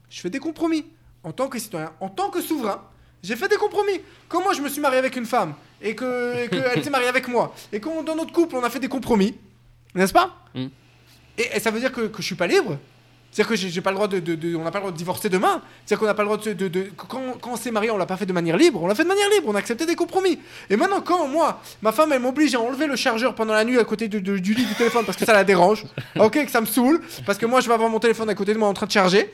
Je 0.10 0.22
fais 0.22 0.30
des 0.30 0.40
compromis. 0.40 0.86
En 1.24 1.32
tant 1.34 1.50
que 1.50 1.60
citoyen, 1.60 1.94
en 2.00 2.10
tant 2.10 2.30
que 2.32 2.42
souverain, 2.42 2.84
j'ai 3.24 3.36
fait 3.36 3.48
des 3.48 3.58
compromis. 3.58 4.00
Comme 4.30 4.44
moi, 4.44 4.54
je 4.54 4.62
me 4.62 4.70
suis 4.70 4.82
marié 4.82 4.98
avec 5.00 5.16
une 5.16 5.26
femme 5.26 5.54
et 5.82 5.96
que- 5.96 6.48
qu'elle 6.48 6.84
s'est 6.84 6.90
mariée 6.90 7.08
avec 7.08 7.28
moi, 7.28 7.54
et 7.74 7.80
qu'on 7.80 8.04
dans 8.04 8.16
notre 8.16 8.32
couple, 8.34 8.56
on 8.56 8.64
a 8.64 8.70
fait 8.70 8.80
des 8.80 8.88
compromis, 8.90 9.36
n'est-ce 9.96 10.14
pas 10.14 10.36
Mm. 10.54 10.66
et, 11.38 11.48
et 11.56 11.60
ça 11.60 11.72
veut 11.72 11.80
dire 11.80 11.92
que, 11.92 12.02
que 12.02 12.22
je 12.22 12.26
suis 12.28 12.36
pas 12.36 12.48
libre 12.48 12.78
c'est-à-dire 13.34 13.50
que 13.52 13.56
j'ai 13.56 13.80
pas 13.80 13.92
le 13.92 13.96
droit 13.96 14.10
de, 14.10 14.20
de- 14.20 14.36
de- 14.36 14.56
on 14.58 14.64
n'a 14.66 14.72
pas 14.72 14.80
le 14.80 14.82
droit 14.82 14.92
de 14.92 14.98
divorcer 14.98 15.30
demain. 15.30 15.62
C'est-à-dire 15.86 16.00
qu'on 16.02 16.06
n'a 16.06 16.14
pas 16.14 16.24
le 16.24 16.28
droit 16.28 16.38
de, 16.38 16.68
de, 16.68 16.92
quand, 16.98 17.22
quand 17.40 17.52
on 17.54 17.56
s'est 17.56 17.72
marié, 17.72 17.90
on 17.90 17.96
l'a 17.96 18.06
pas 18.06 18.18
fait 18.18 18.26
de 18.26 18.34
manière 18.34 18.58
libre. 18.58 18.84
On 18.84 18.88
l'a 18.88 18.94
fait 18.94 19.04
de 19.04 19.08
manière 19.08 19.30
libre. 19.30 19.48
On 19.48 19.56
a 19.56 19.60
accepté 19.60 19.86
des 19.86 19.96
compromis. 19.96 20.38
Et 20.70 20.76
maintenant, 20.76 21.00
quand 21.00 21.26
moi, 21.30 21.62
ma 21.82 21.94
femme, 21.94 22.12
elle 22.12 22.20
m'oblige 22.20 22.56
à 22.56 22.60
enlever 22.60 22.88
le 22.88 22.98
chargeur 22.98 23.34
pendant 23.34 23.54
la 23.54 23.64
nuit 23.64 23.80
à 23.80 23.86
côté 23.86 24.10
du 24.10 24.20
lit 24.20 24.66
du 24.66 24.76
téléphone 24.76 25.06
parce 25.06 25.18
que 25.18 25.24
ça 25.24 25.32
la 25.32 25.46
dérange, 25.46 25.86
ok, 26.20 26.44
que 26.44 26.52
ça 26.52 26.60
me 26.60 26.66
saoule, 26.66 27.00
parce 27.26 27.38
que 27.38 27.46
moi, 27.46 27.62
je 27.62 27.70
vais 27.70 27.74
avoir 27.74 27.90
mon 27.90 28.00
téléphone 28.00 28.30
à 28.30 28.36
côté 28.36 28.54
de 28.54 28.60
moi 28.60 28.68
en 28.68 28.74
train 28.74 28.86
de 28.88 28.92
charger. 28.92 29.34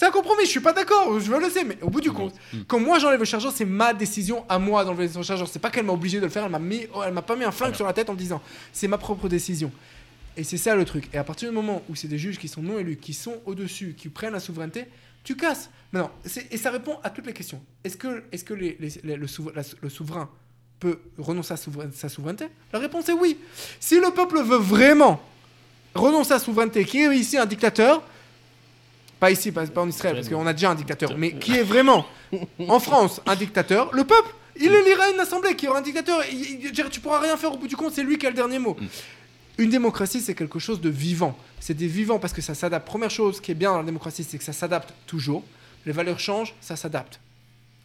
C'est 0.00 0.06
un 0.06 0.10
compromis, 0.12 0.46
je 0.46 0.48
suis 0.48 0.60
pas 0.60 0.72
d'accord, 0.72 1.20
je 1.20 1.30
veux 1.30 1.38
le 1.38 1.50
sais, 1.50 1.62
mais 1.62 1.76
au 1.82 1.90
bout 1.90 2.00
du 2.00 2.10
compte, 2.10 2.32
quand 2.66 2.80
moi 2.80 2.98
j'enlève 2.98 3.18
le 3.18 3.26
chargeur, 3.26 3.52
c'est 3.54 3.66
ma 3.66 3.92
décision 3.92 4.46
à 4.48 4.58
moi 4.58 4.82
d'enlever 4.82 5.08
le 5.14 5.22
chargeur. 5.22 5.46
C'est 5.46 5.58
pas 5.58 5.68
qu'elle 5.68 5.84
m'a 5.84 5.92
obligé 5.92 6.20
de 6.20 6.24
le 6.24 6.30
faire, 6.30 6.44
elle 6.46 6.50
m'a 6.50 6.58
mis, 6.58 6.86
elle 7.06 7.12
m'a 7.12 7.20
pas 7.20 7.36
mis 7.36 7.44
un 7.44 7.50
flingue 7.52 7.74
sur 7.74 7.84
la 7.84 7.92
tête 7.92 8.08
en 8.08 8.14
me 8.14 8.18
disant, 8.18 8.40
c'est 8.72 8.88
ma 8.88 8.96
propre 8.96 9.28
décision. 9.28 9.70
Et 10.38 10.42
c'est 10.42 10.56
ça 10.56 10.74
le 10.74 10.86
truc. 10.86 11.10
Et 11.12 11.18
à 11.18 11.22
partir 11.22 11.50
du 11.50 11.54
moment 11.54 11.82
où 11.90 11.94
c'est 11.94 12.08
des 12.08 12.16
juges 12.16 12.38
qui 12.38 12.48
sont 12.48 12.62
non 12.62 12.78
élus, 12.78 12.96
qui 12.96 13.12
sont 13.12 13.42
au-dessus, 13.44 13.94
qui 13.94 14.08
prennent 14.08 14.32
la 14.32 14.40
souveraineté, 14.40 14.86
tu 15.22 15.36
casses. 15.36 15.68
Maintenant, 15.92 16.10
et 16.50 16.56
ça 16.56 16.70
répond 16.70 16.96
à 17.04 17.10
toutes 17.10 17.26
les 17.26 17.34
questions. 17.34 17.60
Est-ce 17.84 17.98
que, 17.98 18.22
est 18.32 18.42
que 18.42 18.54
les- 18.54 18.78
les- 18.80 19.00
les- 19.04 19.16
le, 19.16 19.26
souver- 19.26 19.52
la- 19.54 19.62
le 19.82 19.90
souverain 19.90 20.30
peut 20.78 20.98
renoncer 21.18 21.52
à 21.52 21.56
sa 21.92 22.08
souveraineté 22.08 22.46
La 22.72 22.78
réponse 22.78 23.06
est 23.10 23.12
oui. 23.12 23.36
Si 23.80 23.96
le 24.00 24.10
peuple 24.12 24.40
veut 24.42 24.56
vraiment 24.56 25.20
renoncer 25.94 26.32
à 26.32 26.38
sa 26.38 26.44
souveraineté, 26.46 26.86
qui 26.86 27.00
est 27.02 27.14
ici 27.14 27.36
un 27.36 27.44
dictateur, 27.44 28.02
pas 29.20 29.30
ici, 29.30 29.52
pas, 29.52 29.66
pas 29.66 29.82
en 29.82 29.88
Israël, 29.88 30.16
parce 30.16 30.28
qu'on 30.28 30.46
a 30.46 30.52
déjà 30.52 30.70
un 30.70 30.74
dictateur, 30.74 31.16
mais 31.16 31.34
qui 31.34 31.54
est 31.56 31.62
vraiment 31.62 32.06
en 32.68 32.80
France 32.80 33.20
un 33.26 33.36
dictateur, 33.36 33.90
le 33.94 34.04
peuple, 34.04 34.34
il 34.56 34.72
élira 34.72 35.10
une 35.10 35.20
assemblée 35.20 35.54
qui 35.54 35.68
aura 35.68 35.78
un 35.78 35.82
dictateur. 35.82 36.20
Il- 36.32 36.64
il- 36.64 36.72
tu 36.90 37.00
pourras 37.00 37.20
rien 37.20 37.36
faire 37.36 37.52
au 37.52 37.56
bout 37.58 37.68
du 37.68 37.76
compte, 37.76 37.92
c'est 37.92 38.02
lui 38.02 38.18
qui 38.18 38.26
a 38.26 38.30
le 38.30 38.36
dernier 38.36 38.58
mot. 38.58 38.76
Une 39.58 39.70
démocratie, 39.70 40.20
c'est 40.20 40.34
quelque 40.34 40.58
chose 40.58 40.80
de 40.80 40.88
vivant. 40.88 41.36
C'est 41.60 41.74
des 41.74 41.86
vivants 41.86 42.18
parce 42.18 42.32
que 42.32 42.40
ça 42.40 42.54
s'adapte. 42.54 42.86
Première 42.86 43.10
chose 43.10 43.40
qui 43.40 43.52
est 43.52 43.54
bien 43.54 43.70
dans 43.72 43.78
la 43.78 43.84
démocratie, 43.84 44.24
c'est 44.24 44.38
que 44.38 44.44
ça 44.44 44.52
s'adapte 44.54 44.92
toujours. 45.06 45.44
Les 45.86 45.92
valeurs 45.92 46.18
changent, 46.18 46.54
ça 46.60 46.76
s'adapte. 46.76 47.20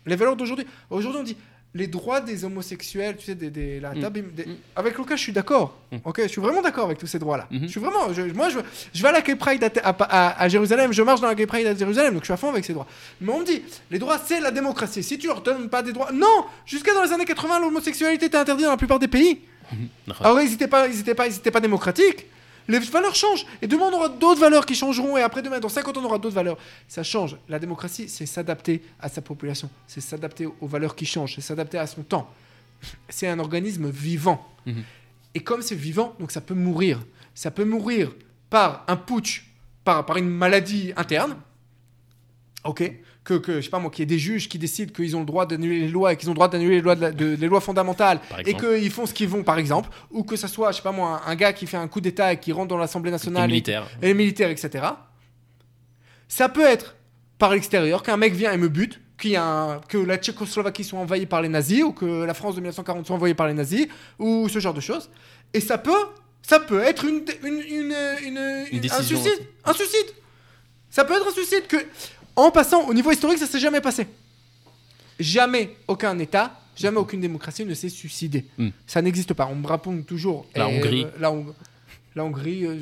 Les 0.06 0.16
valeurs 0.16 0.36
d'aujourd'hui. 0.36 0.66
Aujourd'hui, 0.90 1.20
on 1.20 1.24
dit 1.24 1.38
les 1.76 1.88
droits 1.88 2.22
des 2.22 2.46
homosexuels, 2.46 3.18
tu 3.18 3.26
sais, 3.26 3.36
des, 3.36 3.50
des- 3.50 3.80
la 3.82 3.94
Mm. 3.94 4.10
des- 4.10 4.22
Mm. 4.46 4.56
avec 4.78 4.98
lequel 4.98 5.18
je 5.18 5.22
suis 5.24 5.34
d'accord. 5.34 5.78
Mm. 5.92 5.98
Ok, 6.06 6.22
je 6.24 6.28
suis 6.30 6.40
vraiment 6.42 6.62
d'accord 6.62 6.86
avec 6.86 6.98
tous 6.98 7.06
ces 7.06 7.20
droits-là. 7.20 7.48
Mhm. 7.52 7.64
Je 7.64 7.68
suis 7.68 7.80
vraiment. 7.82 8.14
je- 8.14 8.22
moi, 8.34 8.48
je, 8.50 8.60
je 8.94 9.02
vais 9.04 9.10
à 9.10 9.12
la 9.12 9.22
Gay 9.22 9.36
Pride 9.36 9.62
à, 9.64 9.90
à- 9.90 9.92
à- 9.92 10.42
à 10.44 10.48
Jérusalem, 10.48 10.94
je 10.94 11.02
marche 11.04 11.20
dans 11.20 11.28
la 11.28 11.36
Gay 11.36 11.46
Pride 11.46 11.68
à 11.68 11.76
Jérusalem, 11.76 12.14
donc 12.14 12.24
je 12.24 12.28
suis 12.28 12.34
à 12.34 12.38
fond 12.38 12.50
avec 12.50 12.64
ces 12.64 12.72
droits. 12.74 12.88
Mais 13.20 13.32
on 13.32 13.42
me 13.42 13.46
dit, 13.46 13.62
les 13.92 14.00
droits, 14.00 14.18
c'est 14.26 14.40
la 14.40 14.52
démocratie. 14.52 15.04
Si 15.04 15.18
tu 15.20 15.28
leur 15.28 15.42
donnes 15.42 15.68
pas 15.70 15.84
des 15.84 15.92
droits, 15.92 16.12
non. 16.14 16.46
Jusqu'à 16.66 16.94
dans 16.94 17.04
les 17.04 17.12
années 17.12 17.26
80, 17.26 17.60
l'homosexualité 17.60 18.28
était 18.28 18.38
interdite 18.38 18.64
dans 18.66 18.72
la 18.72 18.78
plupart 18.78 19.00
des 19.00 19.10
pays. 19.10 19.42
D'accord. 20.08 20.26
Alors 20.26 20.42
ils 20.42 20.50
n'étaient 20.52 20.68
pas, 20.68 20.88
ils 20.88 21.00
étaient 21.02 21.16
pas, 21.16 21.28
ils 21.28 21.36
étaient 21.36 21.52
pas 21.52 21.60
démocratiques. 21.60 22.26
Les 22.68 22.80
valeurs 22.80 23.16
changent. 23.16 23.46
Et 23.62 23.68
demain, 23.68 23.90
on 23.92 23.96
aura 23.96 24.10
d'autres 24.10 24.40
valeurs 24.40 24.66
qui 24.66 24.76
changeront. 24.76 25.18
Et 25.18 25.22
après 25.22 25.42
demain, 25.42 25.60
dans 25.60 25.70
50 25.70 25.98
ans, 25.98 26.02
on 26.02 26.06
aura 26.06 26.18
d'autres 26.18 26.36
valeurs. 26.36 26.58
Ça 26.88 27.04
change. 27.04 27.38
La 27.48 27.60
démocratie, 27.60 28.10
c'est 28.10 28.26
s'adapter 28.26 28.82
à 29.00 29.10
sa 29.10 29.22
population. 29.22 29.70
C'est 29.88 30.02
s'adapter 30.02 30.46
aux 30.46 30.68
valeurs 30.68 30.96
qui 30.96 31.06
changent. 31.06 31.36
C'est 31.36 31.42
s'adapter 31.42 31.78
à 31.78 31.88
son 31.88 32.04
temps. 32.04 32.30
C'est 33.10 33.28
un 33.28 33.40
organisme 33.40 33.90
vivant. 33.90 34.48
Mhm. 34.66 34.84
Et 35.36 35.42
comme 35.42 35.62
c'est 35.62 35.76
vivant, 35.76 36.16
donc 36.20 36.32
ça 36.32 36.42
peut 36.42 36.54
mourir. 36.54 37.02
Ça 37.34 37.52
peut 37.52 37.66
mourir 37.66 38.12
par 38.50 38.84
un 38.88 38.96
putsch, 38.96 39.46
par, 39.84 40.06
par 40.06 40.18
une 40.18 40.30
maladie 40.30 40.94
interne. 40.96 41.38
Ok 42.64 42.92
que, 43.26 43.34
que, 43.34 43.56
je 43.56 43.62
sais 43.66 43.70
pas 43.72 43.80
moi, 43.80 43.90
qu'il 43.92 44.02
y 44.02 44.04
ait 44.04 44.06
des 44.06 44.20
juges 44.20 44.48
qui 44.48 44.58
décident 44.60 44.94
qu'ils 44.94 45.16
ont 45.18 45.20
le 45.20 45.26
droit 45.26 45.46
d'annuler 45.46 45.80
les 45.82 45.88
lois 45.90 46.14
et 46.14 46.16
qu'ils 46.16 46.30
ont 46.30 46.34
le 46.34 46.36
droit 46.36 46.48
d'annuler 46.48 46.76
les 46.76 46.82
lois, 46.82 46.96
de 46.96 47.02
la- 47.02 47.12
de- 47.12 47.36
les 47.36 47.48
lois 47.48 47.60
fondamentales 47.60 48.20
et 48.48 48.54
qu'ils 48.82 48.92
font 48.92 49.06
ce 49.08 49.14
qu'ils 49.14 49.28
vont, 49.28 49.44
par 49.44 49.58
exemple, 49.58 49.90
ou 50.12 50.24
que 50.24 50.36
ça 50.36 50.48
soit, 50.48 50.72
je 50.72 50.78
sais 50.78 50.84
pas 50.84 50.92
moi, 50.92 51.22
un, 51.26 51.32
un 51.32 51.36
gars 51.36 51.52
qui 51.52 51.66
fait 51.68 51.76
un 51.78 51.88
coup 51.88 52.00
d'État 52.02 52.32
et 52.34 52.40
qui 52.40 52.52
rentre 52.52 52.68
dans 52.70 52.78
l'Assemblée 52.78 53.12
nationale 53.12 53.44
et, 53.50 53.54
militaires. 53.54 53.88
et 54.02 54.06
les 54.08 54.14
militaires, 54.14 54.50
etc. 54.52 54.86
Ça 56.28 56.50
peut 56.50 56.66
être 56.66 56.96
par 57.38 57.52
l'extérieur, 57.52 58.02
qu'un 58.04 58.18
mec 58.18 58.34
vient 58.34 58.52
et 58.54 58.58
me 58.58 58.70
bute, 58.70 59.02
qu'il 59.18 59.32
y 59.32 59.36
a 59.36 59.44
un- 59.46 59.80
que 59.80 59.98
la 59.98 60.18
Tchécoslovaquie 60.18 60.84
soit 60.84 61.00
envahie 61.00 61.26
par 61.26 61.42
les 61.42 61.50
nazis, 61.50 61.84
ou 61.84 61.92
que 61.94 62.24
la 62.24 62.34
France 62.34 62.56
de 62.56 62.62
1940 62.62 63.06
soit 63.08 63.16
envahie 63.16 63.34
par 63.34 63.48
les 63.48 63.54
nazis, 63.54 63.88
ou 64.20 64.48
ce 64.50 64.60
genre 64.60 64.74
de 64.74 64.82
choses. 64.82 65.10
Et 65.54 65.60
ça 65.62 65.78
peut, 65.78 65.92
ça 66.42 66.60
peut 66.60 66.82
être 66.82 67.06
une, 67.06 67.24
une, 67.44 67.62
une, 67.70 67.96
une- 68.72 68.80
un 68.92 69.02
suicide. 69.04 69.48
Un 69.66 69.74
suicide. 69.74 70.08
Ça 70.90 71.04
peut 71.04 71.14
être 71.14 71.28
un 71.28 71.32
suicide 71.32 71.68
que, 71.68 71.76
en 72.36 72.52
passant 72.52 72.88
au 72.88 72.94
niveau 72.94 73.12
historique, 73.12 73.40
ça 73.40 73.48
s'est 73.48 73.60
jamais 73.60 73.82
passé. 73.82 74.08
Jamais 75.20 75.76
aucun 75.88 76.18
État 76.20 76.60
Jamais 76.78 76.98
aucune 76.98 77.22
démocratie 77.22 77.64
ne 77.64 77.74
s'est 77.74 77.88
suicidée. 77.88 78.44
Mm. 78.58 78.68
Ça 78.86 79.02
n'existe 79.02 79.34
pas. 79.34 79.48
On 79.50 79.56
me 79.56 79.66
répond 79.66 80.02
toujours. 80.02 80.46
La 80.56 80.70
Et, 80.70 80.76
Hongrie. 80.78 81.06
euh, 81.06 81.10
la, 81.22 81.32
Hong- 81.32 81.54
la 82.18 82.26
Hongrie. 82.26 82.66
euh, 82.66 82.78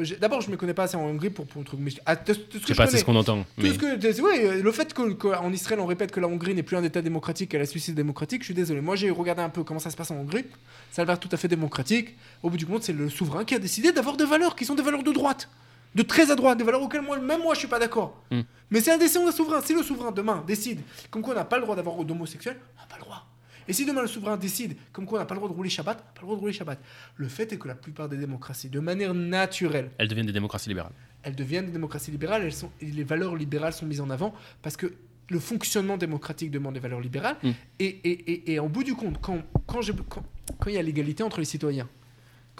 je- 0.00 0.16
D'abord, 0.16 0.40
je 0.40 0.50
me 0.50 0.56
connais 0.56 0.74
pas 0.74 0.82
assez 0.82 0.96
en 0.96 1.04
Hongrie 1.04 1.30
pour, 1.30 1.46
pour 1.46 1.60
un 1.62 1.64
truc. 1.64 1.78
Mais 1.80 1.90
je- 1.90 1.98
ah, 2.06 2.16
ce 2.26 2.32
que 2.32 2.40
Je 2.66 2.74
pas, 2.74 2.88
c'est 2.88 2.98
ce 2.98 3.04
qu'on 3.04 3.14
entend. 3.14 3.44
tout 3.44 3.48
mais- 3.58 3.72
ce 3.72 3.78
que, 3.78 3.94
de- 3.94 4.20
ouais, 4.20 4.44
euh, 4.46 4.60
le 4.64 4.72
fait 4.72 4.92
que- 4.92 5.12
qu'en 5.12 5.52
Israël 5.52 5.78
on 5.78 5.86
répète 5.86 6.10
que 6.10 6.18
la 6.18 6.26
Hongrie 6.26 6.54
n'est 6.56 6.64
plus 6.64 6.76
un 6.76 6.82
État 6.82 7.02
démocratique, 7.02 7.50
qu'elle 7.50 7.60
a 7.60 7.66
suicide 7.66 7.94
démocratique, 7.94 8.40
je 8.42 8.46
suis 8.46 8.54
désolé. 8.54 8.80
Moi 8.80 8.96
j'ai 8.96 9.10
regardé 9.10 9.42
un 9.42 9.48
peu 9.48 9.62
comment 9.62 9.78
ça 9.78 9.90
se 9.90 9.96
passe 9.96 10.10
en 10.10 10.16
Hongrie. 10.16 10.46
Ça 10.90 11.02
a 11.02 11.04
l'air 11.04 11.20
tout 11.20 11.28
à 11.30 11.36
fait 11.36 11.46
démocratique. 11.46 12.16
Au 12.42 12.50
bout 12.50 12.56
du 12.56 12.66
compte, 12.66 12.82
c'est 12.82 12.92
le 12.92 13.08
souverain 13.08 13.44
qui 13.44 13.54
a 13.54 13.60
décidé 13.60 13.92
d'avoir 13.92 14.16
des 14.16 14.24
valeurs 14.24 14.56
qui 14.56 14.64
sont 14.64 14.74
des 14.74 14.82
valeurs 14.82 15.04
de 15.04 15.12
droite, 15.12 15.48
de 15.94 16.02
très 16.02 16.30
à 16.30 16.36
droite, 16.36 16.58
des 16.58 16.64
valeurs 16.64 16.82
auxquelles 16.82 17.02
moi, 17.02 17.18
même 17.18 17.42
moi 17.42 17.54
je 17.54 17.60
suis 17.60 17.68
pas 17.68 17.78
d'accord. 17.78 18.22
Mm. 18.30 18.40
Mais 18.70 18.80
c'est 18.80 18.92
un 18.92 18.98
décision 18.98 19.24
d'un 19.24 19.32
souverain. 19.32 19.60
Si 19.60 19.74
le 19.74 19.82
souverain 19.82 20.12
demain 20.12 20.44
décide 20.46 20.80
comme 21.10 21.22
quoi 21.22 21.32
on 21.34 21.36
n'a 21.36 21.44
pas 21.44 21.56
le 21.56 21.62
droit 21.62 21.74
d'avoir 21.76 21.96
d'homosexuels, 22.04 22.58
on 22.76 22.80
n'a 22.80 22.86
pas 22.86 22.96
le 22.96 23.02
droit. 23.02 23.26
Et 23.68 23.72
si 23.72 23.84
demain 23.86 24.02
le 24.02 24.08
souverain 24.08 24.36
décide 24.36 24.76
comme 24.92 25.04
quoi 25.06 25.18
on 25.18 25.22
n'a 25.22 25.26
pas 25.26 25.34
le 25.34 25.38
droit 25.40 25.48
de 25.50 25.54
rouler 25.54 25.68
Shabbat, 25.70 25.98
on 25.98 26.00
n'a 26.06 26.12
pas 26.12 26.20
le 26.20 26.26
droit 26.26 26.36
de 26.36 26.40
rouler 26.40 26.52
Shabbat. 26.52 26.78
Le 27.16 27.28
fait 27.28 27.52
est 27.52 27.58
que 27.58 27.68
la 27.68 27.74
plupart 27.74 28.08
des 28.08 28.16
démocraties, 28.16 28.68
de 28.68 28.80
manière 28.80 29.14
naturelle, 29.14 29.90
Elles 29.98 30.08
deviennent 30.08 30.26
des 30.26 30.32
démocraties 30.32 30.68
libérales. 30.68 30.92
elles 31.22 31.36
deviennent 31.36 31.66
des 31.66 31.72
démocraties 31.72 32.10
libérales, 32.10 32.42
elles 32.44 32.52
sont, 32.52 32.70
et 32.80 32.86
les 32.86 33.04
valeurs 33.04 33.36
libérales 33.36 33.72
sont 33.72 33.86
mises 33.86 34.00
en 34.00 34.10
avant 34.10 34.34
parce 34.62 34.76
que 34.76 34.92
le 35.28 35.38
fonctionnement 35.38 35.96
démocratique 35.96 36.50
demande 36.50 36.74
des 36.74 36.80
valeurs 36.80 37.00
libérales. 37.00 37.36
Mm. 37.44 37.50
Et, 37.78 37.84
et, 37.86 38.10
et, 38.32 38.52
et 38.54 38.58
en 38.60 38.68
bout 38.68 38.82
du 38.82 38.94
compte, 38.94 39.20
quand, 39.20 39.38
quand, 39.66 39.80
j'ai- 39.82 39.92
quand, 40.08 40.24
quand 40.58 40.70
il 40.70 40.74
y 40.74 40.78
a 40.78 40.82
l'égalité 40.82 41.22
entre 41.22 41.38
les 41.38 41.44
citoyens, 41.44 41.88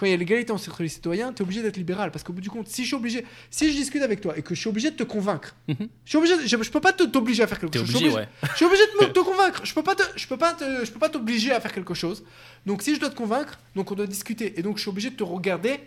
quand 0.01 0.07
il 0.07 0.11
y 0.13 0.15
a 0.15 0.17
l'égalité 0.17 0.51
entre 0.51 0.83
les 0.83 0.89
citoyens, 0.89 1.31
tu 1.31 1.43
es 1.43 1.45
obligé 1.45 1.61
d'être 1.61 1.77
libéral. 1.77 2.11
Parce 2.11 2.25
qu'au 2.25 2.33
bout 2.33 2.41
du 2.41 2.49
compte, 2.49 2.69
si 2.69 2.83
je 2.85 2.87
suis 2.87 2.97
obligé, 2.97 3.23
si 3.51 3.71
je 3.71 3.77
discute 3.77 4.01
avec 4.01 4.23
toi 4.23 4.33
et 4.39 4.41
que 4.41 4.55
je 4.55 4.61
suis 4.61 4.71
obligé 4.71 4.91
de 4.91 4.97
te 4.97 5.03
convaincre, 5.03 5.55
Mhm. 5.69 5.77
je, 6.07 6.09
suis 6.09 6.17
obligé, 6.17 6.35
je, 6.47 6.63
je 6.63 6.71
peux 6.71 6.81
pas 6.81 6.95
t'obliger 6.95 7.43
à 7.43 7.47
faire 7.47 7.61
quelque 7.61 7.77
chose. 7.79 7.87
Je 7.87 7.97
suis 7.97 8.07
obligé, 8.07 8.17
ouais. 8.17 8.29
je 8.51 8.57
suis 8.57 8.65
obligé 8.65 8.83
de 8.99 9.07
me- 9.07 9.13
te 9.13 9.21
convaincre. 9.21 9.61
Je 9.65 9.75
peux 9.75 9.83
pas 9.83 9.95
te, 9.95 10.03
je 10.17 10.27
peux 10.27 10.39
pas 10.39 10.55
te- 10.55 10.85
je 10.87 10.91
peux 10.91 10.99
pas 10.99 11.11
t'obliger 11.11 11.53
à 11.53 11.61
faire 11.61 11.73
quelque 11.73 11.93
chose. 11.93 12.25
Donc 12.65 12.81
si 12.83 12.95
je 12.95 13.01
dois 13.01 13.11
te 13.11 13.15
convaincre, 13.17 13.59
donc 13.77 13.93
on 13.93 13.95
doit 13.95 14.07
discuter. 14.07 14.59
Et 14.59 14.63
donc 14.63 14.79
je 14.79 14.81
suis 14.83 14.89
obligé 14.91 15.11
de 15.11 15.17
te 15.17 15.23
regarder 15.23 15.81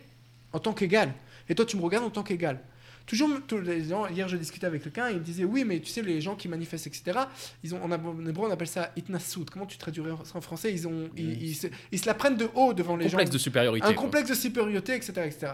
en 0.53 0.59
tant 0.59 0.73
qu'égal. 0.73 1.11
Et 1.49 1.55
toi 1.55 1.65
tu 1.65 1.75
me 1.75 1.81
regardes 1.81 2.05
en 2.05 2.11
tant 2.11 2.21
qu'égal. 2.23 2.59
Toujours, 3.05 3.29
les 3.65 3.83
gens, 3.83 4.07
hier 4.07 4.27
je 4.29 4.37
discutais 4.37 4.65
avec 4.65 4.81
quelqu'un, 4.81 5.09
il 5.09 5.17
me 5.17 5.23
disait 5.23 5.43
oui 5.43 5.65
mais 5.65 5.79
tu 5.81 5.87
sais 5.87 6.01
les 6.01 6.21
gens 6.21 6.35
qui 6.35 6.47
manifestent 6.47 6.87
etc. 6.87 7.19
Ils 7.61 7.75
ont, 7.75 7.83
en 7.83 7.91
hébreu 7.91 8.47
on 8.47 8.51
appelle 8.51 8.67
ça 8.67 8.91
itnasout. 8.95 9.45
Comment 9.51 9.65
tu 9.65 9.77
traduirais 9.77 10.11
ça 10.23 10.37
en 10.37 10.41
français? 10.41 10.71
Ils 10.71 10.87
ont, 10.87 11.09
ils, 11.17 11.43
ils 11.43 11.55
se, 11.55 11.67
ils 11.91 11.99
se 11.99 12.05
la 12.05 12.13
prennent 12.13 12.37
de 12.37 12.49
haut 12.55 12.73
devant 12.73 12.95
les 12.95 13.05
Complexe 13.05 13.29
gens. 13.29 13.33
de 13.33 13.37
supériorité. 13.39 13.85
Un 13.85 13.93
quoi. 13.93 14.03
complexe 14.03 14.29
de 14.29 14.35
supériorité 14.35 14.95
etc 14.95 15.13
etc. 15.25 15.53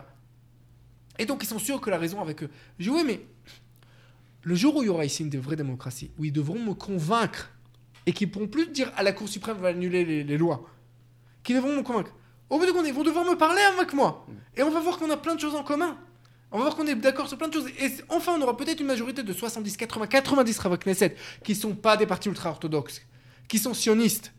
Et 1.17 1.25
donc 1.25 1.41
ils 1.43 1.47
sont 1.47 1.59
sûrs 1.59 1.81
que 1.81 1.89
la 1.89 1.97
raison 1.97 2.21
avec 2.21 2.43
eux. 2.43 2.49
Je 2.77 2.83
dis 2.83 2.89
oui 2.91 3.03
mais 3.05 3.21
le 4.43 4.55
jour 4.55 4.75
où 4.75 4.83
il 4.83 4.85
y 4.85 4.89
aura 4.89 5.05
ici 5.05 5.23
une 5.23 5.37
vraie 5.39 5.55
démocratie, 5.55 6.11
où 6.17 6.25
ils 6.25 6.31
devront 6.31 6.59
me 6.59 6.73
convaincre 6.73 7.51
et 8.05 8.13
qu'ils 8.13 8.29
pourront 8.31 8.47
plus 8.47 8.67
dire 8.67 8.91
à 8.95 9.03
la 9.03 9.11
Cour 9.11 9.27
suprême 9.27 9.57
va 9.57 9.69
annuler 9.69 10.05
les, 10.05 10.23
les 10.23 10.37
lois, 10.37 10.69
qu'ils 11.43 11.55
devront 11.55 11.75
me 11.75 11.81
convaincre. 11.81 12.13
Au 12.49 12.57
bout 12.57 12.65
de 12.65 12.71
compte, 12.71 12.87
ils 12.87 12.93
vont 12.93 13.03
devoir 13.03 13.25
me 13.25 13.35
parler 13.35 13.61
avec 13.61 13.93
moi. 13.93 14.25
Et 14.55 14.63
on 14.63 14.71
va 14.71 14.79
voir 14.79 14.97
qu'on 14.97 15.09
a 15.11 15.17
plein 15.17 15.35
de 15.35 15.39
choses 15.39 15.55
en 15.55 15.63
commun. 15.63 15.97
On 16.51 16.57
va 16.57 16.63
voir 16.63 16.75
qu'on 16.75 16.87
est 16.87 16.95
d'accord 16.95 17.27
sur 17.27 17.37
plein 17.37 17.47
de 17.47 17.53
choses. 17.53 17.67
Et 17.79 17.91
enfin, 18.09 18.33
on 18.37 18.41
aura 18.41 18.57
peut-être 18.57 18.79
une 18.79 18.87
majorité 18.87 19.21
de 19.23 19.33
70, 19.33 19.77
80, 19.77 20.07
90 20.07 20.59
Rav 20.59 20.77
Knesset 20.79 21.15
qui 21.43 21.53
sont 21.55 21.75
pas 21.75 21.95
des 21.97 22.05
partis 22.07 22.27
ultra-orthodoxes, 22.29 23.01
qui 23.47 23.59
sont 23.59 23.73
sionistes, 23.75 24.33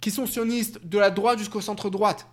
qui 0.00 0.10
sont 0.10 0.26
sionistes 0.26 0.80
de 0.84 0.98
la 0.98 1.10
droite 1.10 1.38
jusqu'au 1.38 1.60
centre-droite, 1.60 2.26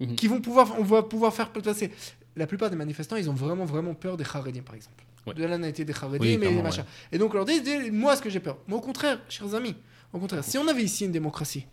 Mhm. 0.00 0.14
qui 0.16 0.26
vont 0.28 0.40
pouvoir, 0.40 0.74
on 0.78 0.82
va 0.84 1.02
pouvoir 1.02 1.32
faire 1.34 1.50
passer. 1.50 1.92
La 2.34 2.46
plupart 2.46 2.70
des 2.70 2.76
manifestants, 2.76 3.16
ils 3.16 3.28
ont 3.28 3.34
vraiment, 3.34 3.64
vraiment 3.64 3.94
peur 3.94 4.16
des 4.16 4.24
Haredim, 4.24 4.62
par 4.62 4.74
exemple. 4.74 5.04
Ouais. 5.26 5.34
De 5.34 5.44
la 5.44 5.58
naïveté 5.58 5.84
des 5.84 5.92
Haredim 5.92 6.18
Oui, 6.20 6.30
et 6.32 6.38
clairement, 6.38 6.62
machin. 6.62 6.84
Et 7.12 7.18
donc, 7.18 7.32
on 7.34 7.36
leur 7.36 7.44
dit, 7.44 7.60
moi, 7.92 8.16
ce 8.16 8.22
que 8.22 8.30
j'ai 8.30 8.40
peur. 8.40 8.56
Moi, 8.66 8.78
au 8.78 8.80
contraire, 8.80 9.20
chers 9.28 9.54
amis, 9.54 9.76
au 10.12 10.18
contraire, 10.18 10.42
si 10.42 10.56
on 10.58 10.66
avait 10.66 10.82
ici 10.82 11.04
une 11.04 11.12
démocratie, 11.12 11.66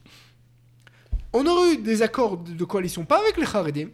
on 1.33 1.45
aurait 1.47 1.73
eu 1.73 1.77
des 1.77 2.01
accords 2.01 2.37
de, 2.37 2.53
de 2.53 2.63
coalition, 2.65 3.05
pas 3.05 3.19
avec 3.19 3.37
les 3.37 3.45
Haredim, 3.45 3.89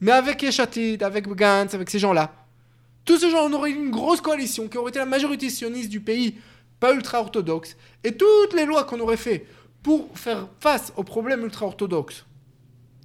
mais 0.00 0.12
avec 0.12 0.42
Yeshatid, 0.42 1.02
avec 1.02 1.26
Gantz, 1.28 1.74
avec 1.74 1.90
ces 1.90 1.98
gens-là. 1.98 2.32
Tous 3.04 3.18
ces 3.18 3.30
gens, 3.30 3.46
on 3.48 3.52
aurait 3.52 3.70
eu 3.70 3.74
une 3.74 3.90
grosse 3.90 4.20
coalition 4.20 4.68
qui 4.68 4.76
aurait 4.78 4.90
été 4.90 4.98
la 4.98 5.06
majorité 5.06 5.48
sioniste 5.50 5.88
du 5.90 6.00
pays, 6.00 6.34
pas 6.80 6.92
ultra-orthodoxe. 6.92 7.76
Et 8.04 8.12
toutes 8.16 8.52
les 8.54 8.64
lois 8.66 8.84
qu'on 8.84 9.00
aurait 9.00 9.16
fait 9.16 9.46
pour 9.82 10.08
faire 10.18 10.48
face 10.60 10.92
aux 10.96 11.04
problèmes 11.04 11.42
ultra-orthodoxes, 11.44 12.24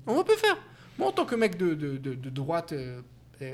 on 0.07 0.23
peut 0.23 0.35
faire. 0.35 0.57
Moi, 0.97 1.07
en 1.09 1.11
tant 1.11 1.25
que 1.25 1.35
mec 1.35 1.55
de, 1.57 1.73
de, 1.75 1.97
de- 1.97 2.15
de 2.15 2.29
droite 2.29 2.73
euh, 2.73 3.01
euh, 3.41 3.53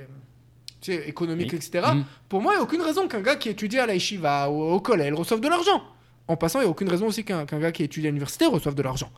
tu 0.82 0.94
sais, 0.94 1.08
économique, 1.10 1.50
Oui. 1.52 1.58
etc., 1.58 1.88
Mhm. 1.94 2.06
pour 2.30 2.42
moi, 2.42 2.54
il 2.54 2.56
n'y 2.56 2.62
a 2.62 2.64
aucune 2.64 2.82
raison 2.82 3.08
qu'un 3.08 3.22
gars 3.22 3.36
qui 3.36 3.50
étudie 3.50 3.78
à 3.80 3.86
la 3.86 3.94
yeshiva 3.94 4.50
ou 4.50 4.62
au 4.62 4.80
collège 4.80 5.14
reçoive 5.14 5.40
de 5.42 5.48
l'argent. 5.50 5.84
En 6.30 6.36
passant, 6.38 6.60
il 6.60 6.64
n'y 6.64 6.68
a 6.68 6.72
aucune 6.72 6.90
raison 6.90 7.08
aussi 7.08 7.24
qu'un 7.24 7.46
qu'un 7.46 7.60
gars 7.60 7.72
qui 7.72 7.84
étudie 7.84 8.08
à 8.08 8.10
l'université 8.10 8.46
reçoive 8.46 8.76
de 8.76 8.82
l'argent. 8.82 9.12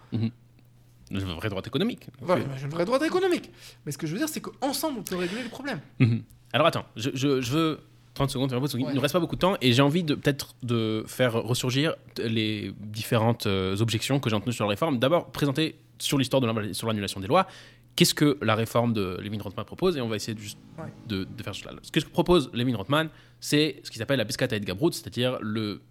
Le 1.11 1.19
vrai 1.19 1.49
droit 1.49 1.61
économique. 1.65 2.07
Voilà, 2.21 2.43
j'ai 2.57 2.65
une 2.65 2.69
vraie 2.71 2.85
droite 2.85 3.01
économique. 3.03 3.51
Mais 3.85 3.91
ce 3.91 3.97
que 3.97 4.05
je 4.07 4.13
veux 4.13 4.19
dire, 4.19 4.29
c'est 4.29 4.41
qu'ensemble, 4.41 4.99
on 4.99 5.03
peut 5.03 5.15
régler 5.15 5.43
le 5.43 5.49
problème. 5.49 5.79
Mhm. 5.99 6.23
Alors 6.53 6.67
attends, 6.67 6.85
je, 6.95 7.09
je- 7.13 7.41
je 7.41 7.51
veux 7.51 7.79
30 8.15 8.29
secondes, 8.31 8.51
Ouais. 8.51 8.59
ne 8.59 8.93
nous 8.93 8.99
reste 9.01 9.13
pas 9.13 9.19
beaucoup 9.19 9.35
de 9.35 9.39
temps 9.41 9.55
et 9.61 9.71
j'ai 9.71 9.81
envie 9.81 10.03
de 10.03 10.13
peut-être 10.15 10.55
de 10.63 11.03
faire 11.07 11.33
ressurgir 11.33 11.95
les 12.17 12.73
différentes 12.79 13.45
euh, 13.45 13.77
objections 13.79 14.19
que 14.19 14.29
j'ai 14.29 14.35
entendues 14.35 14.53
sur 14.55 14.65
la 14.65 14.69
réforme. 14.71 14.99
D'abord, 14.99 15.31
présenter 15.31 15.75
sur 15.99 16.17
l'histoire 16.17 16.41
de 16.41 16.73
sur 16.73 16.87
l'annulation 16.87 17.19
des 17.21 17.27
lois. 17.27 17.47
Qu'est-ce 17.95 18.13
que 18.13 18.37
la 18.41 18.55
réforme 18.55 18.93
de 18.93 19.17
Levin 19.21 19.41
Rothman 19.41 19.65
propose 19.65 19.97
Et 19.97 20.01
on 20.01 20.07
va 20.07 20.15
essayer 20.15 20.33
de, 20.33 20.39
juste 20.39 20.57
Ouais. 20.77 20.85
de, 21.07 21.25
de 21.25 21.43
faire 21.43 21.53
cela. 21.55 21.71
Ce 21.81 21.91
que 21.91 21.99
propose 22.07 22.49
Levin 22.53 22.75
Rothman, 22.77 23.09
c'est 23.41 23.81
ce 23.83 23.91
qu'il 23.91 24.01
appelle 24.01 24.17
la 24.17 24.25
Piscata 24.25 24.55
et 24.55 24.59
Gabrut, 24.61 24.93
c'est-à-dire 24.93 25.37
le 25.41 25.81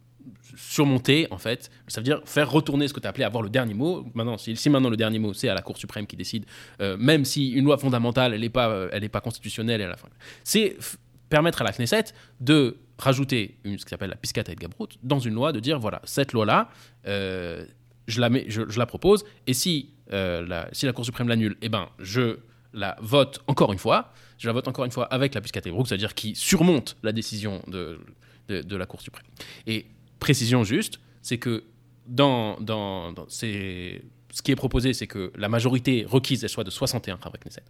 surmonter, 0.57 1.27
en 1.31 1.39
fait. 1.39 1.71
Ça 1.87 2.01
veut 2.01 2.05
dire 2.05 2.21
faire 2.25 2.51
retourner 2.51 2.89
ce 2.89 2.95
que 2.95 3.01
tu 3.01 3.07
appelé 3.07 3.25
avoir 3.25 3.43
le 3.43 3.51
dernier 3.51 3.75
mot. 3.75 4.07
Maintenant, 4.15 4.39
si, 4.39 4.57
si 4.57 4.71
maintenant 4.71 4.91
le 4.91 4.97
dernier 4.97 5.19
mot, 5.19 5.33
c'est 5.33 5.49
à 5.49 5.55
la 5.55 5.63
Cour 5.63 5.77
suprême 5.77 6.07
qui 6.07 6.17
décide, 6.17 6.47
euh, 6.81 6.97
même 6.97 7.25
si 7.25 7.51
une 7.51 7.65
loi 7.65 7.79
fondamentale, 7.79 8.35
elle 8.35 8.41
n'est 8.41 8.49
pas, 8.49 8.69
euh, 8.69 8.89
elle 8.93 9.05
est 9.05 9.09
pas 9.09 9.21
constitutionnelle. 9.21 9.95
C'est 10.45 10.77
permettre 11.29 11.63
à 11.63 11.65
la 11.65 11.73
Knesset 11.73 12.07
de 12.41 12.79
rajouter 12.99 13.59
une, 13.65 13.79
ce 13.79 13.85
qui 13.85 13.91
s'appelle 13.91 14.11
la 14.11 14.17
Piscata 14.17 14.53
et 14.53 14.57
Gabrut 14.57 14.99
dans 15.03 15.19
une 15.21 15.35
loi, 15.35 15.53
de 15.53 15.61
dire 15.61 15.79
voilà, 15.79 16.01
cette 16.05 16.33
loi-là, 16.33 16.71
euh, 17.07 17.65
je, 18.07 18.21
la 18.21 18.31
je, 18.49 18.79
la 18.79 18.87
propose, 18.87 19.25
et 19.47 19.53
si, 19.53 19.91
la, 20.11 20.69
si 20.73 20.87
la 20.87 20.93
Cour 20.93 21.05
suprême 21.05 21.29
l'annule, 21.29 21.57
eh 21.61 21.69
ben, 21.69 21.89
je 21.99 22.39
la 22.73 22.97
vote 23.01 23.41
encore 23.47 23.73
une 23.73 23.79
fois. 23.79 24.13
Je 24.39 24.47
la 24.47 24.53
vote 24.53 24.69
encore 24.69 24.85
une 24.85 24.91
fois 24.91 25.05
avec 25.07 25.35
la 25.35 25.41
Piscata 25.41 25.69
et 25.69 25.73
c'est-à-dire 25.85 26.15
qui 26.15 26.35
surmonte 26.35 26.97
la 27.03 27.13
décision 27.13 27.63
de, 27.67 27.99
de, 28.49 28.63
de 28.63 28.77
la 28.77 28.87
Cour 28.87 29.01
suprême. 29.01 29.27
Et 29.67 29.87
précision 30.19 30.65
juste, 30.65 31.01
c'est 31.23 31.39
que 31.39 31.65
dans, 32.07 32.59
dans, 32.61 33.13
dans 33.13 33.29
ces- 33.29 34.03
ce 34.33 34.43
qui 34.43 34.51
est 34.53 34.57
proposé, 34.57 34.93
c'est 34.93 35.07
que 35.07 35.33
la 35.37 35.49
majorité 35.49 36.05
requise 36.09 36.43
elle 36.45 36.51
soit 36.51 36.65
de 36.65 36.71
61 36.71 37.19
avec 37.23 37.45
Knesset. 37.45 37.63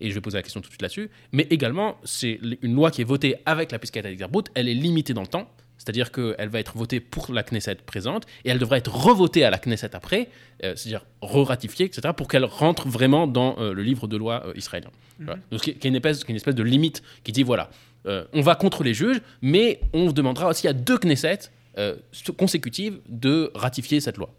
Et 0.00 0.10
je 0.10 0.14
vais 0.14 0.20
poser 0.20 0.38
la 0.38 0.42
question 0.42 0.60
tout 0.60 0.66
de 0.68 0.72
suite 0.72 0.82
là-dessus. 0.82 1.08
Mais 1.32 1.46
également, 1.50 1.96
c'est 2.04 2.40
une 2.62 2.74
loi 2.74 2.90
qui 2.90 3.00
est 3.00 3.04
votée 3.04 3.36
avec 3.46 3.70
la 3.70 3.78
Piscata 3.78 4.12
Gabrut, 4.14 4.48
elle 4.54 4.68
est 4.68 4.74
limitée 4.74 5.14
dans 5.14 5.20
le 5.22 5.26
temps. 5.28 5.48
C'est-à-dire 5.78 6.12
qu'elle 6.12 6.48
va 6.48 6.60
être 6.60 6.76
votée 6.76 7.00
pour 7.00 7.32
la 7.32 7.42
Knesset 7.42 7.76
présente 7.86 8.26
et 8.44 8.50
elle 8.50 8.58
devra 8.58 8.78
être 8.78 8.94
revotée 8.94 9.44
à 9.44 9.50
la 9.50 9.58
Knesset 9.58 9.94
après, 9.94 10.28
euh, 10.62 10.74
c'est-à-dire 10.76 11.04
re-ratifiée, 11.20 11.86
etc., 11.86 12.10
pour 12.16 12.28
qu'elle 12.28 12.44
rentre 12.44 12.88
vraiment 12.88 13.26
dans 13.26 13.56
euh, 13.58 13.72
le 13.72 13.82
livre 13.82 14.06
de 14.06 14.16
loi 14.16 14.44
euh, 14.46 14.52
israélien. 14.56 14.90
Voilà. 15.18 15.40
Donc, 15.50 15.60
qui 15.60 15.70
est, 15.70 15.84
une 15.84 15.96
espèce, 15.96 16.22
une 16.28 16.36
espèce 16.36 16.54
de 16.54 16.62
limite 16.62 17.02
qui 17.22 17.32
dit 17.32 17.42
voilà, 17.42 17.70
on 18.06 18.40
va 18.42 18.54
contre 18.54 18.84
les 18.84 18.92
juges, 18.94 19.20
mais 19.42 19.80
on 19.94 20.12
demandera 20.12 20.48
aussi 20.48 20.68
à 20.68 20.72
deux 20.74 20.98
Knesset 20.98 21.38
euh, 21.78 21.96
consécutives 22.36 23.00
de 23.08 23.50
ratifier 23.54 24.00
cette 24.00 24.16
loi 24.16 24.34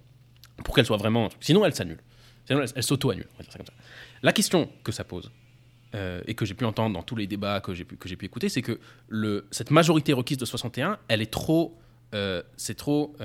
pour 0.64 0.76
qu'elle 0.76 0.86
soit 0.86 0.98
vraiment. 0.98 1.30
Sinon, 1.40 1.66
elle 1.66 1.76
s'annule. 1.76 2.00
Sinon, 2.48 2.62
elle, 2.76 2.84
s'auto-annule. 2.84 3.28
La 4.24 4.32
question 4.34 4.70
que 4.84 4.92
ça 4.92 5.04
pose, 5.04 5.32
euh, 5.96 6.22
et 6.28 6.34
que 6.36 6.46
j'ai 6.46 6.54
pu 6.54 6.66
entendre 6.66 6.94
dans 6.94 7.04
tous 7.04 7.16
les 7.16 7.28
débats 7.28 7.60
que 7.62 7.74
j'ai 7.74 7.84
pu, 7.86 7.98
que 7.98 8.08
pu 8.14 8.26
écouter, 8.26 8.50
c'est 8.50 8.62
que 8.62 8.80
le, 9.08 9.48
cette 9.52 9.72
majorité 9.72 10.14
requise 10.14 10.38
de 10.38 10.46
61, 10.46 10.98
elle 11.08 11.22
est 11.22 11.32
trop. 11.32 11.78
euh, 12.14 12.42
c'est 12.56 12.76
trop, 12.76 13.16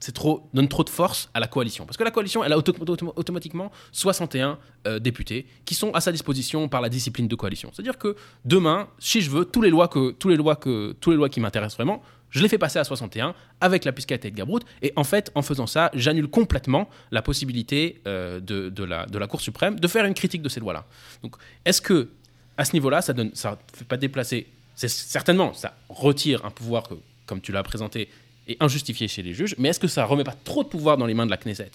c'est 0.00 0.12
trop, 0.12 0.48
donne 0.54 0.68
trop 0.68 0.84
de 0.84 0.90
force 0.90 1.30
à 1.34 1.40
la 1.40 1.46
coalition. 1.48 1.86
Parce 1.86 1.96
que 1.96 2.04
la 2.04 2.10
coalition, 2.10 2.44
elle 2.44 2.52
a 2.52 2.58
auto- 2.58 2.74
auto- 2.78 3.12
automatiquement 3.16 3.72
61 3.92 4.58
euh, 4.86 4.98
députés 4.98 5.46
qui 5.64 5.74
sont 5.74 5.90
à 5.92 6.00
sa 6.00 6.12
disposition 6.12 6.68
par 6.68 6.80
la 6.82 6.88
discipline 6.88 7.26
de 7.26 7.34
coalition. 7.34 7.70
C'est-à-dire 7.72 7.98
que 7.98 8.14
demain, 8.44 8.88
si 8.98 9.20
je 9.22 9.30
veux, 9.30 9.44
tous 9.44 9.62
les 9.62 9.70
lois, 9.70 9.88
que, 9.88 10.12
tous 10.12 10.28
les 10.28 10.36
lois, 10.36 10.56
que, 10.56 10.92
tous 11.00 11.10
les 11.10 11.16
lois 11.16 11.28
qui 11.30 11.40
m'intéressent 11.40 11.76
vraiment, 11.76 12.02
je 12.32 12.42
les 12.42 12.48
fais 12.48 12.58
passer 12.58 12.78
à 12.78 12.84
61 12.84 13.34
avec 13.60 13.84
la 13.84 13.92
et 13.92 14.18
de 14.18 14.28
Gabrut. 14.30 14.64
Et 14.80 14.92
en 14.96 15.04
fait, 15.04 15.30
en 15.34 15.42
faisant 15.42 15.66
ça, 15.66 15.90
j'annule 15.94 16.28
complètement 16.28 16.88
la 17.10 17.22
possibilité 17.22 18.00
euh, 18.06 18.40
de, 18.40 18.84
la, 18.84 19.26
Cour 19.26 19.40
suprême 19.40 19.78
de 19.78 19.86
faire 19.86 20.04
une 20.06 20.14
critique 20.14 20.42
de 20.42 20.48
ces 20.48 20.58
lois-là. 20.58 20.86
Donc, 21.22 21.36
est-ce 21.64 21.80
que 21.80 22.08
à 22.56 22.64
ce 22.64 22.72
niveau-là, 22.72 23.02
ça 23.02 23.12
ne 23.12 23.30
fait 23.34 23.84
pas 23.86 23.96
déplacer 23.96 24.46
C'est 24.74 24.88
certainement, 24.88 25.52
ça 25.52 25.74
retire 25.88 26.44
un 26.44 26.50
pouvoir 26.50 26.88
que, 26.88 26.94
comme 27.26 27.40
tu 27.40 27.52
l'as 27.52 27.62
présenté, 27.62 28.08
est 28.48 28.62
injustifié 28.62 29.08
chez 29.08 29.22
les 29.22 29.34
juges. 29.34 29.54
Mais 29.58 29.68
est-ce 29.68 29.80
que 29.80 29.88
ça 29.88 30.04
remet 30.04 30.24
pas 30.24 30.34
trop 30.44 30.64
de 30.64 30.68
pouvoir 30.68 30.96
dans 30.96 31.06
les 31.06 31.14
mains 31.14 31.26
de 31.26 31.30
la 31.30 31.36
Knesset? 31.36 31.70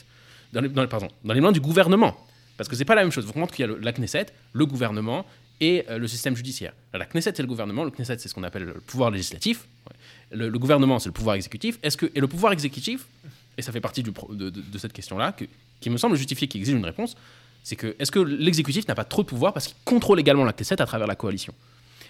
Dans 0.53 0.61
les, 0.61 0.69
dans 0.69 0.81
les- 1.33 1.41
mains 1.41 1.51
du 1.51 1.59
gouvernement 1.59 2.15
Parce 2.57 2.67
que 2.69 2.75
c'est 2.75 2.85
pas 2.85 2.95
la 2.95 3.03
même 3.03 3.11
chose. 3.11 3.25
Vous 3.25 3.33
comprenez 3.33 3.55
qu'il 3.55 3.69
y 3.69 3.71
a 3.71 3.75
la 3.79 3.91
Knesset, 3.91 4.27
le 4.53 4.65
gouvernement 4.65 5.25
et 5.59 5.85
euh, 5.89 5.97
le 5.97 6.07
système 6.07 6.35
judiciaire. 6.35 6.73
La 6.93 7.05
Knesset, 7.05 7.33
c'est 7.35 7.43
le 7.43 7.47
gouvernement. 7.47 7.83
Le 7.83 7.91
Knesset, 7.91 8.17
c'est 8.19 8.27
ce 8.27 8.33
qu'on 8.33 8.43
appelle 8.43 8.63
le 8.63 8.73
pouvoir 8.73 9.11
législatif. 9.11 9.67
Le, 10.31 10.49
gouvernement, 10.59 10.99
c'est 10.99 11.09
le 11.09 11.13
pouvoir 11.13 11.35
exécutif. 11.35 11.79
Est-ce 11.83 11.97
que 11.97 12.11
et 12.13 12.19
le 12.19 12.27
pouvoir 12.27 12.51
exécutif 12.53 13.07
et 13.57 13.61
ça 13.61 13.71
fait 13.71 13.81
partie 13.81 14.03
de, 14.03 14.77
cette 14.77 14.93
question-là, 14.93 15.31
que- 15.31 15.45
qui 15.79 15.89
me 15.89 15.97
semble 15.97 16.15
justifier, 16.15 16.47
qui 16.47 16.59
exige 16.59 16.75
une 16.75 16.85
réponse, 16.85 17.15
c'est 17.63 17.75
que 17.75 17.95
est-ce 17.99 18.11
que 18.11 18.19
l'exécutif 18.19 18.87
n'a 18.87 18.95
pas 18.95 19.03
trop 19.03 19.23
de 19.23 19.27
pouvoir 19.27 19.51
parce 19.53 19.67
qu'il 19.67 19.75
contrôle 19.83 20.19
également 20.19 20.45
la 20.45 20.53
Knesset 20.53 20.81
à 20.81 20.85
travers 20.85 21.07
la 21.07 21.15
coalition? 21.15 21.53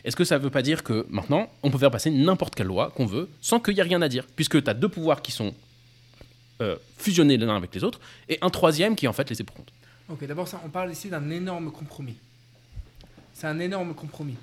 Est-ce 0.03 0.15
que 0.15 0.25
ça 0.25 0.37
ne 0.37 0.43
veut 0.43 0.49
pas 0.49 0.61
dire 0.61 0.83
que 0.83 1.05
maintenant, 1.09 1.49
on 1.63 1.71
peut 1.71 1.77
faire 1.77 1.91
passer 1.91 2.09
n'importe 2.11 2.53
quelle 2.53 2.67
loi 2.67 2.91
qu'on 2.95 3.05
veut 3.05 3.29
sans 3.41 3.59
qu'il 3.59 3.75
y 3.75 3.79
ait 3.79 3.83
rien 3.83 4.01
à 4.01 4.09
dire? 4.09 4.25
Puisque 4.35 4.61
tu 4.61 4.69
as 4.69 4.73
deux 4.73 4.89
pouvoirs 4.89 5.21
qui 5.21 5.31
sont 5.31 5.53
euh, 6.61 6.75
fusionnés 6.97 7.37
l'un 7.37 7.55
avec 7.55 7.73
les 7.73 7.83
autres, 7.83 7.99
et 8.29 8.37
un 8.41 8.49
troisième 8.49 8.95
qui 8.95 9.05
est 9.05 9.07
en 9.07 9.13
fait 9.13 9.43
pour 9.43 9.55
compte. 9.55 9.71
Ok, 10.09 10.25
d'abord, 10.25 10.47
on 10.65 10.69
parle 10.69 10.91
ici 10.91 11.09
d'un 11.09 11.29
énorme 11.29 11.71
compromis. 11.71 12.15
C'est 13.33 13.47
un 13.47 13.59
énorme 13.59 13.93
compromis. 13.93 14.35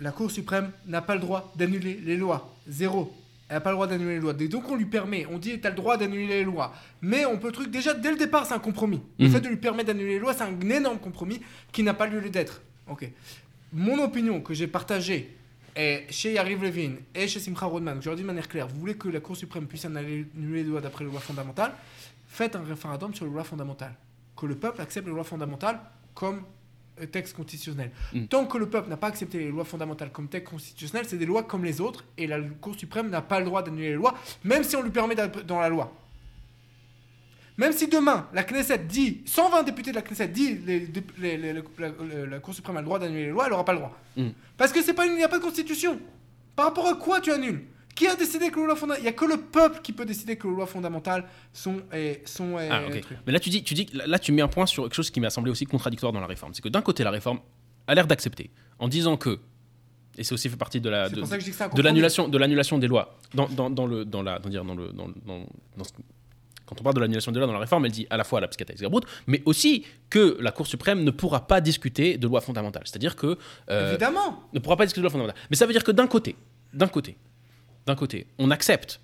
La 0.00 0.12
Cour 0.12 0.30
suprême 0.30 0.70
n'a 0.86 1.00
pas 1.02 1.14
le 1.14 1.20
droit 1.20 1.52
d'annuler 1.56 2.00
les 2.04 2.16
lois. 2.16 2.54
Zéro. 2.68 3.14
Elle 3.48 3.56
n'a 3.56 3.60
pas 3.60 3.70
le 3.70 3.76
droit 3.76 3.86
d'annuler 3.86 4.14
les 4.14 4.20
lois. 4.20 4.34
Et 4.38 4.48
donc, 4.48 4.68
on 4.70 4.74
lui 4.76 4.86
permet, 4.86 5.24
on 5.30 5.38
dit, 5.38 5.60
tu 5.60 5.66
as 5.66 5.70
le 5.70 5.76
droit 5.76 5.96
d'annuler 5.96 6.26
les 6.26 6.44
lois. 6.44 6.74
Mais 7.00 7.24
on 7.26 7.38
peut 7.38 7.46
le 7.46 7.52
truc, 7.52 7.70
déjà, 7.70 7.94
dès 7.94 8.10
le 8.10 8.16
départ, 8.16 8.44
c'est 8.44 8.54
un 8.54 8.58
compromis. 8.58 9.00
Le 9.18 9.26
Mhm. 9.26 9.32
fait 9.32 9.40
de 9.40 9.48
lui 9.48 9.56
permettre 9.56 9.86
d'annuler 9.86 10.14
les 10.14 10.18
lois, 10.18 10.34
c'est 10.34 10.42
un 10.42 10.60
énorme 10.60 10.98
compromis 10.98 11.40
qui 11.72 11.82
n'a 11.82 11.94
pas 11.94 12.06
lieu 12.06 12.20
d'être. 12.28 12.60
Ok. 12.88 13.08
Mon 13.72 14.02
opinion 14.02 14.40
que 14.40 14.52
j'ai 14.52 14.66
partagée 14.66 15.36
est 15.76 16.06
chez 16.10 16.32
Yariv 16.32 16.62
Levin 16.62 16.94
et 17.14 17.28
chez 17.28 17.38
Simcha 17.40 17.66
Rodman, 17.66 17.98
je 18.00 18.06
leur 18.08 18.16
dis 18.16 18.22
de 18.22 18.26
manière 18.26 18.48
claire, 18.48 18.66
vous 18.68 18.80
voulez 18.80 18.96
que 18.96 19.08
la 19.08 19.20
Cour 19.20 19.36
suprême 19.36 19.66
puisse 19.66 19.84
annuler 19.84 20.26
les 20.36 20.62
lois 20.64 20.80
d'après 20.80 21.04
les 21.04 21.10
lois 21.10 21.20
fondamentales, 21.20 21.72
faites 22.26 22.56
un 22.56 22.64
référendum 22.64 23.14
sur 23.14 23.26
les 23.26 23.30
lois 23.32 23.44
fondamentales. 23.44 23.94
Que 24.36 24.46
le 24.46 24.56
peuple 24.56 24.80
accepte 24.80 25.06
les 25.06 25.12
lois 25.12 25.24
fondamentales 25.24 25.78
comme 26.14 26.42
texte 27.10 27.36
constitutionnel. 27.36 27.90
Mm. 28.14 28.24
Tant 28.26 28.46
que 28.46 28.56
le 28.58 28.68
peuple 28.68 28.88
n'a 28.88 28.96
pas 28.96 29.08
accepté 29.08 29.38
les 29.38 29.48
lois 29.50 29.64
fondamentales 29.64 30.10
comme 30.10 30.28
texte 30.28 30.50
constitutionnel, 30.50 31.04
c'est 31.06 31.18
des 31.18 31.26
lois 31.26 31.42
comme 31.42 31.64
les 31.64 31.80
autres, 31.80 32.04
et 32.16 32.26
la 32.26 32.40
Cour 32.40 32.74
suprême 32.78 33.10
n'a 33.10 33.20
pas 33.22 33.38
le 33.40 33.44
droit 33.46 33.62
d'annuler 33.62 33.88
les 33.90 33.94
lois, 33.94 34.14
même 34.44 34.64
si 34.64 34.76
on 34.76 34.82
lui 34.82 34.90
permet 34.90 35.14
dans 35.14 35.60
la 35.60 35.68
loi. 35.68 35.92
Même 37.58 37.72
si 37.72 37.88
demain, 37.88 38.28
la 38.34 38.44
Knesset 38.44 38.78
dit, 38.86 39.22
120 39.24 39.62
députés 39.62 39.90
de 39.90 39.96
la 39.96 40.02
Knesset 40.02 40.28
dit, 40.28 40.56
les, 40.66 40.80
dép- 40.86 41.12
les- 41.18 41.38
les- 41.38 41.54
la, 42.26 42.38
Cour 42.40 42.54
suprême 42.54 42.76
a 42.76 42.80
le 42.80 42.84
droit 42.84 42.98
d'annuler 42.98 43.24
les 43.26 43.30
lois, 43.30 43.44
elle 43.46 43.50
n'aura 43.52 43.64
pas 43.64 43.72
le 43.72 43.78
droit. 43.78 43.98
Mm. 44.16 44.28
Parce 44.58 44.72
que 44.72 44.82
c'est 44.82 44.92
pas 44.94 45.06
il 45.06 45.14
n'y 45.14 45.22
a 45.22 45.28
pas 45.28 45.38
de 45.38 45.42
constitution. 45.44 45.98
Par 46.54 46.66
rapport 46.66 46.86
à 46.86 46.94
quoi 46.94 47.20
tu 47.20 47.32
annules? 47.32 47.62
Qui 47.96 48.06
a 48.06 48.14
décidé 48.14 48.50
que 48.50 48.60
les 48.60 48.66
lois 48.66 48.76
fondamentales... 48.76 49.00
Il 49.00 49.02
n'y 49.04 49.08
a 49.08 49.12
que 49.12 49.24
le 49.24 49.38
peuple 49.38 49.80
qui 49.82 49.92
peut 49.92 50.04
décider 50.04 50.36
que 50.36 50.46
les 50.46 50.54
lois 50.54 50.66
fondamentales 50.66 51.24
sont... 51.52 51.80
eh, 51.92 52.22
sont 52.24 52.56
Ah, 52.58 52.82
ok. 52.86 53.00
trucs. 53.00 53.18
Mais 53.26 53.32
là, 53.32 53.40
tu 53.40 53.50
dis, 53.50 53.64
tu 53.64 53.74
dis, 53.74 53.88
là, 53.92 54.18
tu 54.20 54.30
mets 54.32 54.42
un 54.42 54.48
point 54.48 54.66
sur 54.66 54.84
quelque 54.84 54.94
chose 54.94 55.10
qui 55.10 55.18
m'a 55.18 55.30
semblé 55.30 55.50
aussi 55.50 55.64
contradictoire 55.66 56.12
dans 56.12 56.20
la 56.20 56.26
réforme. 56.28 56.54
C'est 56.54 56.62
que 56.62 56.68
d'un 56.68 56.82
côté, 56.82 57.02
la 57.02 57.10
réforme 57.10 57.40
a 57.88 57.94
l'air 57.94 58.06
d'accepter, 58.06 58.50
en 58.78 58.86
disant 58.88 59.16
que, 59.16 59.40
et 60.18 60.24
c'est 60.24 60.34
aussi 60.34 60.48
fait 60.48 60.56
partie 60.56 60.80
de 60.80 60.88
la, 60.90 61.08
de, 61.08 61.82
l'annulation, 61.82 62.28
de 62.28 62.38
l'annulation 62.38 62.78
des 62.78 62.86
lois. 62.86 63.18
Dans, 63.34 63.48
dans, 63.48 63.70
dans 63.70 63.86
le, 63.86 64.04
dans 64.04 64.22
la, 64.22 64.38
dans, 64.38 64.48
dire, 64.50 64.64
dans 64.64 64.74
le, 64.74 64.92
dans, 64.92 65.08
ce- 65.84 65.90
quand 66.66 66.80
on 66.80 66.82
parle 66.82 66.96
de 66.96 67.00
l'annulation 67.00 67.30
des 67.32 67.38
lois 67.38 67.46
dans 67.46 67.52
la 67.52 67.60
réforme, 67.60 67.86
elle 67.86 67.92
dit 67.92 68.06
à 68.10 68.16
la 68.16 68.24
fois 68.24 68.40
la 68.40 68.48
psychiatrie 68.48 68.76
mais 69.28 69.42
aussi 69.46 69.84
que 70.10 70.36
la 70.40 70.50
Cour 70.50 70.66
suprême 70.66 71.04
ne 71.04 71.10
pourra 71.12 71.46
pas 71.46 71.60
discuter 71.60 72.18
de 72.18 72.26
lois 72.26 72.40
fondamentales. 72.40 72.82
C'est-à-dire 72.86 73.14
que 73.14 73.38
euh, 73.70 73.90
Évidemment 73.90 74.42
ne 74.52 74.58
pourra 74.58 74.76
pas 74.76 74.84
discuter 74.84 75.00
de 75.00 75.04
loi 75.04 75.10
fondamentale. 75.12 75.40
Mais 75.48 75.56
ça 75.56 75.64
veut 75.66 75.72
dire 75.72 75.84
que 75.84 75.92
d'un 75.92 76.08
côté, 76.08 76.34
d'un 76.74 76.88
côté, 76.88 77.16
d'un 77.86 77.94
côté, 77.94 78.26
on 78.38 78.50
accepte 78.50 79.00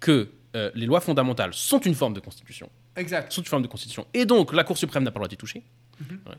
que 0.00 0.28
euh, 0.54 0.70
les 0.74 0.86
lois 0.86 1.00
fondamentales 1.00 1.52
sont 1.54 1.80
une 1.80 1.94
forme 1.94 2.14
de 2.14 2.20
constitution, 2.20 2.70
Exact. 2.96 3.32
sont 3.32 3.42
une 3.42 3.46
forme 3.48 3.62
de 3.62 3.68
constitution, 3.68 4.06
et 4.14 4.24
donc 4.24 4.52
la 4.52 4.64
Cour 4.64 4.76
suprême 4.78 5.04
n'a 5.04 5.10
pas 5.10 5.18
le 5.18 5.22
droit 5.24 5.28
d'y 5.28 5.36
toucher. 5.36 5.62
Mhm. 5.98 6.20
Ouais. 6.26 6.34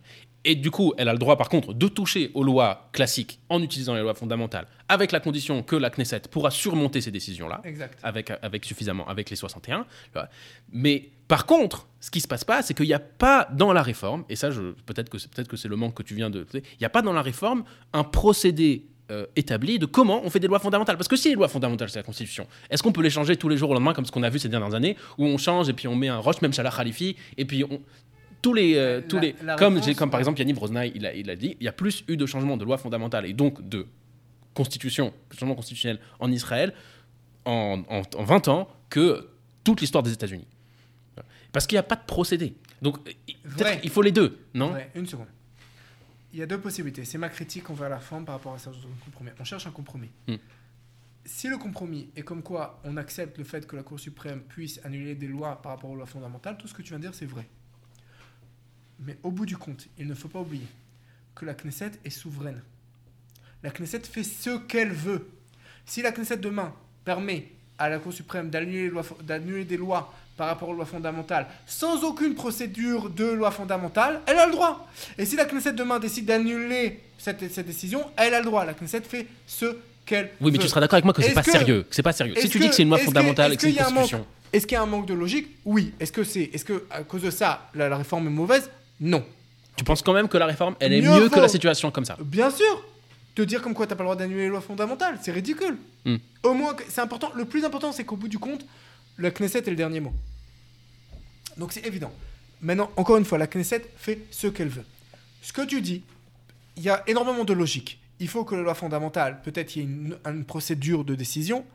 Et 0.46 0.56
du 0.56 0.70
coup, 0.70 0.94
elle 0.98 1.10
a 1.10 1.14
le 1.14 1.20
droit, 1.20 1.36
par 1.36 1.50
contre, 1.50 1.74
de 1.74 1.88
toucher 1.88 2.30
aux 2.36 2.44
lois 2.44 2.90
classiques 2.94 3.40
en 3.50 3.62
utilisant 3.62 3.96
les 3.96 4.02
lois 4.02 4.14
fondamentales, 4.14 4.68
avec 4.88 5.12
la 5.12 5.20
condition 5.20 5.64
que 5.64 5.76
la 5.76 5.90
Knesset 5.90 6.22
pourra 6.32 6.52
surmonter 6.52 7.02
ces 7.02 7.10
décisions-là 7.12 7.62
Exact. 7.64 8.00
avec, 8.04 8.32
avec 8.44 8.64
suffisamment, 8.66 9.08
avec 9.08 9.30
les 9.32 9.36
61. 9.36 9.84
tu 9.84 9.88
vois. 10.14 10.30
Mais 10.72 11.10
par 11.28 11.46
contre, 11.48 11.88
ce 12.00 12.12
qui 12.12 12.22
se 12.22 12.28
passe 12.28 12.44
pas, 12.44 12.62
c'est 12.62 12.76
qu'il 12.76 12.86
n'y 12.86 12.94
a 12.94 13.00
pas 13.00 13.48
dans 13.52 13.74
la 13.74 13.82
réforme, 13.82 14.24
et 14.30 14.36
ça, 14.36 14.50
peut-être 14.86 15.10
que 15.10 15.18
c'est 15.18 15.30
peut-être 15.32 15.48
que 15.50 15.58
c'est 15.58 15.68
le 15.68 15.76
manque 15.76 15.96
que 15.96 16.04
tu 16.04 16.14
viens 16.16 16.30
de. 16.30 16.46
Il 16.54 16.62
n'y 16.80 16.86
a 16.86 16.90
pas 16.90 17.02
dans 17.02 17.14
la 17.14 17.24
réforme 17.24 17.64
un 17.94 18.04
procédé 18.04 18.86
euh, 19.12 19.26
établi 19.36 19.80
de 19.80 19.86
comment 19.86 20.22
on 20.24 20.30
fait 20.30 20.40
des 20.40 20.48
lois 20.48 20.60
fondamentales. 20.60 20.98
Parce 20.98 21.08
que 21.08 21.16
si 21.16 21.30
les 21.30 21.36
lois 21.36 21.48
fondamentales, 21.48 21.90
c'est 21.90 22.00
la 22.00 22.04
Constitution, 22.04 22.46
est-ce 22.70 22.84
qu'on 22.84 22.92
peut 22.92 23.02
les 23.02 23.10
changer 23.10 23.36
tous 23.38 23.50
les 23.50 23.58
jours 23.58 23.70
au 23.70 23.74
lendemain, 23.74 23.94
comme 23.94 24.06
ce 24.06 24.12
qu'on 24.12 24.24
a 24.24 24.30
vu 24.30 24.40
ces 24.40 24.50
dernières 24.50 24.74
années, 24.74 24.98
où 25.18 25.26
on 25.26 25.38
change 25.38 25.70
et 25.70 25.74
puis 25.74 25.88
on 25.88 25.96
met 25.96 26.08
un 26.10 26.18
roche, 26.18 26.42
même 26.42 26.54
Salah 26.54 26.72
Khalifi, 26.76 27.16
et 27.38 27.46
puis 27.46 27.64
on. 27.64 27.82
Tous 28.42 28.54
les, 28.54 28.76
euh, 28.76 28.98
La- 28.98 29.02
tous 29.02 29.20
les, 29.20 29.36
la 29.44 29.56
comme, 29.56 29.78
réponse, 29.80 29.96
comme 29.96 30.12
par 30.12 30.20
exemple 30.20 30.40
Yannick 30.40 30.56
Brosnaï, 30.56 30.92
il 30.94 31.06
a, 31.08 31.14
il 31.16 31.30
a 31.30 31.36
dit, 31.36 31.58
il 31.60 31.64
y 31.64 31.68
a 31.68 31.72
plus 31.72 32.04
eu 32.08 32.18
de 32.18 32.26
changements 32.28 32.56
de 32.56 32.64
lois 32.64 32.78
fondamentales 32.78 33.26
et 33.26 33.34
donc 33.34 33.68
de 33.68 33.88
constitution, 34.54 35.12
changement 35.38 35.56
constitutionnel 35.56 36.00
en 36.20 36.32
Israël 36.32 36.74
en, 37.46 37.82
en- 37.90 38.02
en 38.16 38.24
20 38.24 38.48
ans 38.48 38.68
que 38.90 39.28
toute 39.64 39.82
l'histoire 39.82 40.04
des 40.04 40.12
États-Unis. 40.14 40.46
Parce 41.52 41.66
qu'il 41.66 41.76
n'y 41.76 41.80
a 41.80 41.84
pas 41.84 41.96
de 41.96 42.06
procédé. 42.06 42.54
Donc, 42.82 42.98
il 43.84 43.90
faut 43.90 44.02
les 44.04 44.12
deux, 44.12 44.38
non? 44.54 44.74
Ouais, 44.74 44.92
une 44.96 45.08
seconde. 45.08 45.28
Il 46.34 46.40
y 46.40 46.42
a 46.42 46.46
deux 46.46 46.60
possibilités. 46.60 47.06
C'est 47.06 47.18
ma 47.18 47.30
critique 47.30 47.70
envers 47.70 47.90
la 47.90 48.00
forme 48.00 48.26
par 48.26 48.36
rapport 48.36 48.54
à 48.54 48.60
ça. 48.60 48.72
compromis. 49.06 49.32
On 49.40 49.44
cherche 49.44 49.68
un 49.68 49.72
compromis. 49.72 50.10
Hmm. 50.28 50.36
Si 51.26 51.50
le 51.50 51.58
compromis 51.58 52.10
est 52.16 52.24
comme 52.24 52.42
quoi 52.42 52.80
on 52.84 52.96
accepte 52.96 53.38
le 53.38 53.44
fait 53.44 53.68
que 53.68 53.76
la 53.76 53.84
Cour 53.84 54.00
suprême 54.00 54.42
puisse 54.42 54.80
annuler 54.86 55.16
des 55.16 55.28
lois 55.28 55.62
par 55.62 55.74
rapport 55.74 55.90
aux 55.90 55.96
lois 55.96 56.06
fondamentales, 56.06 56.58
tout 56.58 56.68
ce 56.68 56.74
que 56.74 56.82
tu 56.82 56.90
viens 56.90 57.00
de 57.00 57.04
dire, 57.04 57.16
c'est 57.16 57.26
vrai. 57.26 57.48
Mais 59.00 59.18
au 59.24 59.32
bout 59.32 59.46
du 59.46 59.58
compte, 59.58 59.88
il 59.98 60.08
ne 60.08 60.14
faut 60.14 60.30
pas 60.30 60.40
oublier 60.40 60.68
que 61.36 61.46
la 61.46 61.54
Knesset 61.54 61.92
est 62.04 62.10
souveraine. 62.10 62.62
La 63.64 63.72
Knesset 63.72 64.02
fait 64.02 64.24
ce 64.24 64.58
qu'elle 64.58 64.92
veut. 64.92 65.30
Si 65.86 66.02
la 66.02 66.12
Knesset 66.12 66.38
demain 66.38 66.74
permet 67.04 67.52
à 67.78 67.90
la 67.90 68.00
Cour 68.00 68.14
suprême 68.14 68.50
d'annuler 68.50 69.66
des 69.66 69.78
lois 69.78 70.14
par 70.38 70.48
rapport 70.48 70.70
aux 70.70 70.74
lois 70.74 70.86
fondamentales 70.86 71.48
sans 71.66 72.04
aucune 72.04 72.36
procédure 72.36 73.10
de 73.10 73.26
loi 73.26 73.52
fondamentale, 73.52 74.22
elle 74.28 74.38
a 74.38 74.46
le 74.46 74.52
droit. 74.52 74.88
Et 75.18 75.26
si 75.26 75.36
la 75.36 75.46
Knesset 75.46 75.74
demain 75.74 76.00
décide 76.00 76.26
d'annuler 76.26 77.02
cette, 77.18 77.52
cette 77.52 77.66
décision, 77.66 78.06
elle 78.16 78.34
a 78.34 78.40
le 78.40 78.46
droit. 78.46 78.64
La 78.66 78.74
Knesset 78.74 79.02
fait 79.02 79.28
ce 79.48 79.66
qu'elle 80.06 80.30
Oui, 80.40 80.52
mais 80.52 80.58
veut. 80.58 80.58
tu 80.60 80.68
seras 80.68 80.80
d'accord 80.80 80.96
avec 80.96 81.06
moi 81.06 81.14
que 81.14 81.22
c'est 81.22 81.30
Est-ce 81.30 81.36
pas 81.36 81.44
que- 81.44 81.52
sérieux. 81.52 81.86
C'est 81.90 82.04
pas 82.04 82.14
sérieux. 82.14 82.36
Si 82.38 82.50
tu 82.50 82.60
dis 82.60 82.70
que 82.70 82.76
c'est 82.76 82.84
une 82.84 82.90
loi 82.90 83.00
fondamentale 83.00 83.56
que 83.56 83.62
c'est 83.62 83.68
une 83.70 83.74
qu'il 83.74 83.82
y 83.82 83.84
a 83.84 83.88
un 83.88 83.90
manque- 83.92 83.98
constitution. 84.04 84.26
Est-ce 84.54 84.66
qu'il 84.68 84.76
y 84.76 84.78
a 84.80 84.82
un 84.84 84.86
manque 84.86 85.08
de 85.08 85.14
logique? 85.14 85.48
Oui. 85.66 85.94
Est-ce 86.00 86.12
que 86.14 86.24
c'est, 86.24 86.44
est-ce 86.54 86.64
que 86.64 86.86
à 86.90 87.04
cause 87.04 87.24
de 87.24 87.32
ça, 87.32 87.70
la, 87.74 87.90
la 87.90 87.98
réforme 87.98 88.28
est 88.28 88.32
mauvaise? 88.32 88.70
Non. 89.02 89.26
Tu 89.76 89.84
penses 89.84 90.02
quand 90.02 90.14
même 90.14 90.28
que 90.30 90.38
la 90.38 90.46
réforme, 90.46 90.76
elle 90.80 90.94
est 90.94 91.02
Mieux 91.02 91.10
mieux 91.12 91.30
que 91.30 91.40
la 91.40 91.50
situation 91.50 91.92
comme 91.92 92.06
ça? 92.06 92.16
Bien 92.24 92.50
sûr. 92.50 92.86
Te 93.36 93.42
dire 93.44 93.62
comme 93.62 93.74
quoi 93.76 93.86
t'as 93.86 93.96
pas 93.96 94.04
le 94.04 94.08
droit 94.08 94.16
d'annuler 94.16 94.44
les 94.44 94.48
lois 94.50 94.62
fondamentales, 94.62 95.20
c'est 95.22 95.32
ridicule. 95.32 95.78
Hmm. 96.06 96.16
Au 96.44 96.54
moins, 96.54 96.76
c'est 96.88 97.02
important. 97.02 97.32
Le 97.36 97.46
plus 97.46 97.64
important, 97.66 97.92
c'est 97.92 98.04
qu'au 98.06 98.16
bout 98.16 98.28
du 98.30 98.40
compte, 98.40 98.66
la 99.18 99.32
Knesset 99.32 99.60
est 99.60 99.70
le 99.70 99.76
dernier 99.76 100.00
mot. 100.00 100.14
Donc 101.58 101.74
c'est 101.74 101.86
évident. 101.86 102.12
Maintenant, 102.62 102.92
encore 102.96 103.18
une 103.18 103.26
fois, 103.26 103.38
la 103.38 103.48
Knesset 103.48 103.84
fait 103.98 104.20
ce 104.32 104.48
qu'elle 104.48 104.70
veut. 104.70 104.86
Ce 105.42 105.54
que 105.54 105.62
tu 105.66 105.82
dis, 105.82 106.04
il 106.76 106.84
y 106.84 106.90
a 106.90 107.04
énormément 107.08 107.44
de 107.44 107.54
logique. 107.54 108.00
Il 108.20 108.28
faut 108.28 108.44
que 108.44 108.56
les 108.56 108.64
lois 108.64 108.74
fondamentales, 108.76 109.42
peut-être 109.44 109.76
il 109.76 109.80
y 109.80 109.82
ait 109.86 109.88
une, 109.88 110.18
une 110.26 110.44
procédure 110.46 111.04
de 111.04 111.16
décision. 111.16 111.66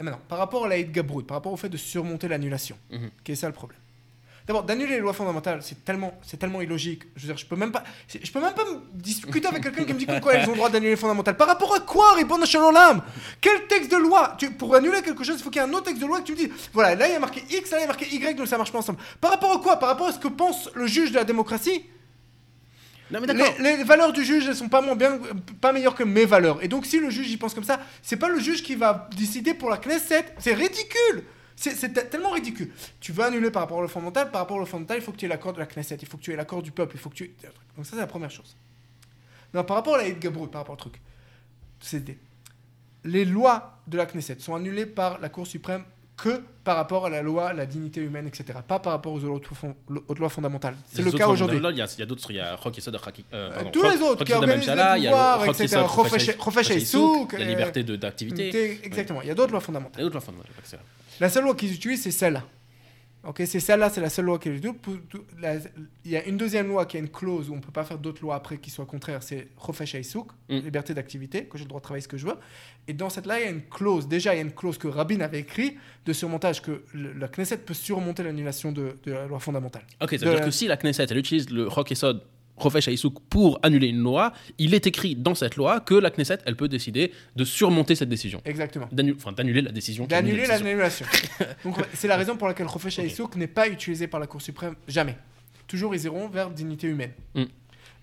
Et 0.00 0.04
maintenant, 0.04 0.20
par 0.28 0.38
rapport 0.38 0.64
à 0.64 0.68
la 0.68 0.82
Gabrut, 0.82 1.26
par 1.26 1.36
rapport 1.36 1.52
au 1.52 1.56
fait 1.56 1.68
de 1.68 1.76
surmonter 1.76 2.28
l'annulation, 2.28 2.76
Mhm. 2.90 3.10
qui 3.24 3.32
est 3.32 3.36
ça 3.36 3.46
le 3.46 3.52
problème 3.54 3.78
D'abord, 4.46 4.64
d'annuler 4.64 4.94
les 4.94 5.00
lois 5.00 5.12
fondamentales, 5.12 5.60
c'est 5.62 5.84
tellement, 5.84 6.18
c'est 6.22 6.36
tellement 6.36 6.60
illogique. 6.60 7.04
Je 7.14 7.22
veux 7.22 7.26
dire, 7.28 7.36
je 7.36 7.46
peux 7.46 7.54
même 7.56 7.70
pas, 7.70 7.84
je 8.08 8.30
peux 8.30 8.40
même 8.40 8.54
pas 8.54 8.64
me 8.64 8.80
discuter 8.94 9.46
avec 9.46 9.62
quelqu'un 9.62 9.84
qui 9.84 9.94
me 9.94 9.98
dit 9.98 10.06
que 10.06 10.20
quoi 10.20 10.34
ils 10.34 10.46
ont 10.46 10.50
le 10.50 10.56
droit 10.56 10.68
d'annuler 10.68 10.90
les 10.90 10.96
fondamentales. 10.96 11.36
Par 11.36 11.46
rapport 11.46 11.74
à 11.74 11.80
quoi, 11.80 12.14
répondre 12.14 12.42
à 12.42 12.46
Shalom 12.46 13.02
Quel 13.40 13.66
texte 13.68 13.92
de 13.92 13.96
loi? 13.96 14.34
Tu, 14.38 14.50
Pour 14.50 14.74
annuler 14.74 15.00
quelque 15.02 15.22
chose, 15.22 15.36
il 15.38 15.42
faut 15.42 15.50
qu'il 15.50 15.62
y 15.62 15.64
ait 15.64 15.68
un 15.68 15.72
autre 15.72 15.84
texte 15.84 16.02
de 16.02 16.06
loi 16.06 16.20
que 16.20 16.26
tu 16.26 16.32
me 16.32 16.36
dis. 16.36 16.50
Voilà, 16.72 16.94
là 16.94 17.06
il 17.06 17.12
y 17.12 17.16
a 17.16 17.20
marqué 17.20 17.42
X, 17.50 17.70
là 17.70 17.78
il 17.78 17.80
y 17.82 17.84
a 17.84 17.86
marqué 17.86 18.06
Y, 18.06 18.36
donc 18.36 18.48
ça 18.48 18.58
marche 18.58 18.72
pas 18.72 18.78
ensemble. 18.78 18.98
Par 19.20 19.30
rapport 19.30 19.52
à 19.52 19.58
quoi? 19.60 19.76
Par 19.76 19.88
rapport 19.88 20.08
à 20.08 20.12
ce 20.12 20.18
que 20.18 20.28
pense 20.28 20.70
le 20.74 20.86
juge 20.86 21.10
de 21.10 21.16
la 21.16 21.24
démocratie? 21.24 21.84
Non, 23.12 23.20
mais 23.20 23.26
d'accord. 23.26 23.54
les, 23.60 23.76
les 23.76 23.84
valeurs 23.84 24.12
du 24.12 24.24
juge, 24.24 24.46
elles 24.48 24.56
sont 24.56 24.70
pas, 24.70 24.80
moins 24.80 24.96
bien, 24.96 25.20
pas 25.60 25.72
meilleures 25.72 25.94
que 25.94 26.02
mes 26.02 26.24
valeurs. 26.24 26.62
Et 26.64 26.68
donc, 26.68 26.86
si 26.86 26.98
le 26.98 27.10
juge 27.10 27.30
il 27.30 27.38
pense 27.38 27.52
comme 27.52 27.62
ça, 27.62 27.78
c'est 28.02 28.16
pas 28.16 28.28
le 28.28 28.40
juge 28.40 28.62
qui 28.62 28.74
va 28.74 29.08
décider 29.16 29.52
pour 29.52 29.68
la 29.68 29.76
Knesset. 29.76 30.34
C'est 30.38 30.54
ridicule. 30.54 31.24
C'est 31.62 31.76
c'est 31.76 31.92
te- 31.92 32.00
tellement 32.00 32.30
ridicule. 32.32 32.72
Tu 33.00 33.12
veux 33.12 33.22
annuler 33.24 33.50
par 33.52 33.62
rapport 33.62 33.78
au 33.78 33.86
fondamental. 33.86 34.30
Par 34.32 34.40
rapport 34.40 34.56
au 34.56 34.66
fondamental, 34.66 34.98
il 34.98 35.02
faut 35.02 35.12
que 35.12 35.16
tu 35.16 35.26
aies 35.26 35.28
l'accord 35.28 35.52
de 35.52 35.60
la 35.60 35.66
Knesset. 35.66 35.96
Il 36.02 36.08
faut 36.08 36.16
que 36.16 36.22
tu 36.22 36.32
aies 36.32 36.36
l'accord 36.36 36.60
du 36.62 36.72
peuple. 36.72 36.96
Il 36.96 36.98
faut 36.98 37.08
que 37.10 37.14
tu. 37.14 37.32
Donc, 37.76 37.86
ça, 37.86 37.92
c'est 37.92 37.96
la 38.00 38.06
première 38.08 38.30
chose. 38.32 38.56
Non, 39.54 39.62
par 39.62 39.76
rapport 39.76 39.94
à 39.94 39.98
la 39.98 40.10
Gabrut, 40.10 40.50
par 40.50 40.62
rapport 40.62 40.74
au 40.74 40.78
truc. 40.78 41.00
C'était. 41.80 42.18
Les 43.04 43.24
lois 43.24 43.78
de 43.86 43.96
la 43.96 44.06
Knesset 44.06 44.38
sont 44.40 44.54
annulées 44.54 44.86
par 44.86 45.20
la 45.20 45.28
Cour 45.28 45.46
suprême 45.46 45.84
que 46.16 46.42
par 46.62 46.76
rapport 46.76 47.06
à 47.06 47.10
la 47.10 47.22
loi, 47.22 47.52
la 47.52 47.66
dignité 47.66 48.00
humaine, 48.00 48.26
etc. 48.26 48.58
Pas 48.66 48.78
par 48.78 48.92
rapport 48.92 49.12
aux 49.12 49.24
autres, 49.24 49.54
fond- 49.54 49.74
aux 50.08 50.14
lois 50.14 50.28
fondamentales. 50.28 50.76
C'est 50.86 50.98
Les 50.98 51.04
le 51.10 51.10
cas 51.18 51.26
aujourd'hui. 51.26 51.56
Il 51.58 51.62
y 51.78 52.02
a, 52.02 52.06
d'autres, 52.06 52.30
il 52.30 52.36
y 52.36 52.40
a 52.40 52.54
Rock 52.56 52.76
Yesod, 52.76 52.94
euh, 52.94 52.98
Euh, 53.32 53.64
tous 53.72 53.82
Rock- 53.82 53.92
les 53.94 54.00
autres 54.02 54.24
qui 54.24 54.32
organisent 54.32 54.68
Amemshala, 54.68 54.94
le 54.94 55.00
il 55.00 55.04
y 55.04 55.06
a 55.06 55.10
pouvoir, 55.10 55.38
Rock 55.40 55.48
etc. 55.48 55.64
La 57.32 57.40
euh, 57.40 57.44
liberté 57.48 57.82
de- 57.82 57.96
d'activité. 57.96 58.80
Exactement, 58.84 59.22
il 59.22 59.28
y 59.28 59.30
a 59.30 59.34
d'autres 59.34 59.52
lois 59.52 59.60
fondamentales. 59.60 60.02
La 61.20 61.28
seule 61.28 61.44
loi 61.44 61.54
qu'ils 61.54 61.72
utilisent, 61.74 62.02
c'est 62.02 62.10
celle-là. 62.10 62.44
Ok, 63.24 63.40
c'est 63.46 63.60
celle-là, 63.60 63.88
c'est 63.88 64.00
la 64.00 64.10
seule 64.10 64.24
loi 64.24 64.36
qui 64.40 64.48
est 64.48 64.58
double. 64.58 64.78
Pour 64.80 64.94
tout- 65.08 65.22
la- 65.40 65.54
Il 66.04 66.10
y 66.10 66.16
a 66.16 66.24
une 66.24 66.36
deuxième 66.36 66.66
loi 66.66 66.86
qui 66.86 66.96
a 66.96 67.00
une 67.00 67.08
clause 67.08 67.48
où 67.48 67.52
on 67.52 67.56
ne 67.56 67.60
peut 67.60 67.70
pas 67.70 67.84
faire 67.84 67.96
d'autres 67.98 68.20
lois 68.20 68.34
après 68.34 68.58
qui 68.58 68.68
soient 68.68 68.84
contraires, 68.84 69.22
c'est 69.22 69.46
Chofesh 69.64 69.94
Haïsouk, 69.94 70.32
Mm. 70.48 70.56
liberté 70.58 70.92
d'activité, 70.92 71.44
que 71.44 71.56
j'ai 71.56 71.62
le 71.62 71.68
droit 71.68 71.78
de 71.80 71.84
travailler 71.84 72.02
ce 72.02 72.08
que 72.08 72.16
je 72.16 72.26
veux. 72.26 72.34
Et 72.88 72.92
dans 72.94 73.10
cette 73.10 73.26
là, 73.26 73.38
il 73.38 73.44
y 73.44 73.46
a 73.46 73.50
une 73.50 73.62
clause, 73.62 74.08
déjà 74.08 74.34
il 74.34 74.38
y 74.38 74.40
a 74.40 74.42
une 74.42 74.50
clause 74.50 74.76
que 74.76 74.88
Rabin 74.88 75.20
avait 75.20 75.38
écrite 75.38 75.78
de 76.04 76.12
surmontage, 76.12 76.62
que 76.62 76.82
le- 76.94 77.12
la 77.12 77.28
Knesset 77.28 77.58
peut 77.58 77.74
surmonter 77.74 78.24
l'annulation 78.24 78.72
de, 78.72 78.96
de 79.04 79.12
la 79.12 79.26
loi 79.28 79.38
fondamentale. 79.38 79.82
Ok, 80.00 80.10
ça 80.10 80.16
De 80.16 80.24
veut 80.24 80.30
dire 80.30 80.40
la- 80.40 80.44
que 80.46 80.50
si 80.50 80.66
la 80.66 80.76
Knesset 80.76 81.06
elle 81.08 81.18
utilise 81.18 81.48
le 81.50 81.68
Rock 81.68 81.92
Esod 81.92 82.22
Rofesh 82.62 82.88
Haïsouk 82.88 83.14
pour 83.28 83.58
annuler 83.62 83.88
une 83.88 84.00
loi, 84.00 84.32
il 84.58 84.74
est 84.74 84.86
écrit 84.86 85.14
dans 85.16 85.34
cette 85.34 85.56
loi 85.56 85.80
que 85.80 85.94
la 85.94 86.10
Knesset 86.10 86.38
elle 86.46 86.56
peut 86.56 86.68
décider 86.68 87.12
de 87.36 87.44
surmonter 87.44 87.94
cette 87.94 88.08
décision. 88.08 88.40
Exactement. 88.44 88.88
Enfin, 89.16 89.32
d'annuler 89.32 89.62
la 89.62 89.72
décision. 89.72 90.06
D'annuler 90.06 90.46
l'annulation. 90.46 91.06
Donc 91.64 91.76
c'est 91.94 92.08
la 92.08 92.16
raison 92.16 92.36
pour 92.36 92.48
laquelle 92.48 92.68
Chofesh 92.68 92.98
Haïsouk 92.98 93.36
n'est 93.36 93.46
pas 93.46 93.68
utilisé 93.68 94.06
par 94.06 94.20
la 94.20 94.26
Cour 94.26 94.40
suprême, 94.42 94.74
jamais. 94.88 95.16
Toujours 95.66 95.94
ils 95.94 96.04
iront 96.04 96.28
vers 96.28 96.50
dignité 96.50 96.86
humaine. 96.86 97.12
Mm. 97.34 97.44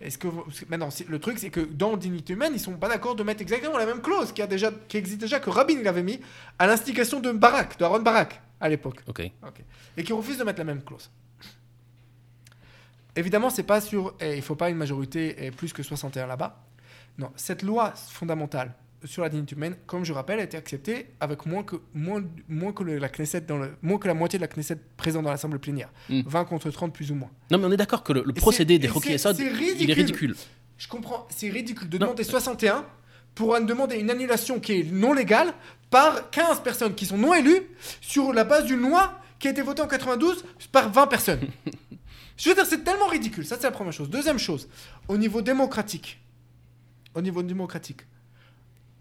Est-ce 0.02 0.18
que 0.18 0.28
vous- 0.28 0.46
maintenant 0.70 0.90
le 1.08 1.20
truc 1.20 1.40
c'est 1.40 1.50
que 1.50 1.60
dans 1.60 1.98
dignité 1.98 2.34
humaine 2.34 2.54
ils 2.56 2.60
sont 2.60 2.72
pas 2.78 2.88
d'accord 2.88 3.16
de 3.16 3.24
mettre 3.24 3.42
exactement 3.42 3.78
la 3.78 3.86
même 3.86 4.02
clause 4.02 4.32
qui 4.32 4.42
a 4.42 4.48
déjà 4.48 4.72
qui 4.88 4.96
existe 4.98 5.20
déjà 5.20 5.40
que 5.40 5.50
Rabin 5.50 5.76
il 5.80 5.88
avait 5.88 6.04
mis 6.04 6.20
à 6.58 6.68
l'instigation 6.68 7.20
de 7.20 7.32
Barak, 7.32 7.78
de 7.78 7.84
Aaron 7.84 8.00
Barak 8.02 8.42
à 8.62 8.70
l'époque. 8.70 9.02
Ok. 9.08 9.22
Et 9.98 10.04
qui 10.04 10.14
refuse 10.14 10.38
de 10.38 10.44
mettre 10.44 10.60
la 10.60 10.66
même 10.66 10.84
clause. 10.84 11.10
Évidemment, 13.20 13.50
c'est 13.50 13.64
pas 13.64 13.82
sur. 13.82 14.16
eh, 14.22 14.36
il 14.36 14.42
faut 14.42 14.56
pas 14.56 14.70
une 14.70 14.78
majorité 14.78 15.36
eh, 15.38 15.52
plus 15.52 15.74
que 15.74 15.84
61 15.84 16.26
là-bas. 16.28 16.64
Non, 17.18 17.32
cette 17.36 17.64
loi 17.64 17.94
fondamentale 17.96 18.74
sur 19.06 19.22
la 19.24 19.30
dignité 19.30 19.56
humaine, 19.56 19.76
comme 19.88 20.04
je 20.04 20.12
rappelle, 20.14 20.40
a 20.40 20.44
été 20.44 20.58
acceptée 20.58 21.08
avec 21.20 21.46
moins 21.46 21.64
que, 21.64 21.78
moins, 21.94 22.22
moins 22.50 22.74
que 22.74 22.84
le- 22.84 22.98
la 22.98 23.08
Knesset 23.10 23.42
dans 23.42 23.58
le, 23.58 23.72
moins 23.82 23.98
que 23.98 24.08
la 24.08 24.14
moitié 24.14 24.40
de 24.40 24.44
la 24.44 24.48
Knesset 24.48 24.78
présente 24.98 25.24
dans 25.24 25.30
l'Assemblée 25.32 25.60
plénière. 25.60 25.90
Mm. 26.10 26.22
20 26.26 26.46
contre 26.46 26.70
30 26.70 26.94
plus 26.94 27.12
ou 27.12 27.16
moins. 27.16 27.30
Non, 27.52 27.58
mais 27.60 27.66
on 27.66 27.72
est 27.72 27.78
d'accord 27.78 28.04
que 28.04 28.12
le, 28.14 28.24
procédé 28.34 28.78
des 28.80 28.88
et 28.88 28.90
Rock 28.90 29.04
c'est- 29.06 29.14
Esod, 29.14 29.36
c'est 29.38 29.46
il 29.80 29.90
est 29.90 29.94
ridicule. 29.94 30.36
Je 30.78 30.88
comprends, 30.88 31.28
c'est 31.30 31.50
ridicule 31.50 31.88
de 31.90 31.98
Non. 31.98 32.06
demander 32.08 32.24
61 32.24 32.86
pour 33.36 33.60
demander 33.62 33.98
une 34.00 34.10
annulation 34.10 34.60
qui 34.60 34.74
est 34.80 34.92
non 34.92 35.14
légale 35.14 35.54
par 35.90 36.30
15 36.30 36.62
personnes 36.62 36.94
qui 36.96 37.06
sont 37.06 37.18
non 37.18 37.34
élues 37.34 37.64
sur 38.02 38.34
la 38.34 38.44
base 38.44 38.66
d'une 38.66 38.80
loi 38.82 39.20
qui 39.40 39.48
a 39.48 39.52
été 39.52 39.62
votée 39.62 39.82
en 39.82 39.88
92 39.88 40.44
par 40.72 40.90
20 40.92 41.08
personnes. 41.08 41.40
Je 42.40 42.50
veux 42.50 42.56
dire, 42.56 42.66
c'est 42.66 42.84
tellement 42.84 43.08
ridicule. 43.08 43.46
Ça, 43.46 43.58
c'est 43.58 43.64
la 43.64 43.72
première 43.72 43.94
chose. 43.94 44.10
Deuxième 44.10 44.40
chose, 44.40 44.70
au 45.10 45.18
niveau 45.18 45.42
démocratique, 45.42 46.20
au 47.14 47.22
niveau 47.22 47.44
démocratique, 47.44 48.02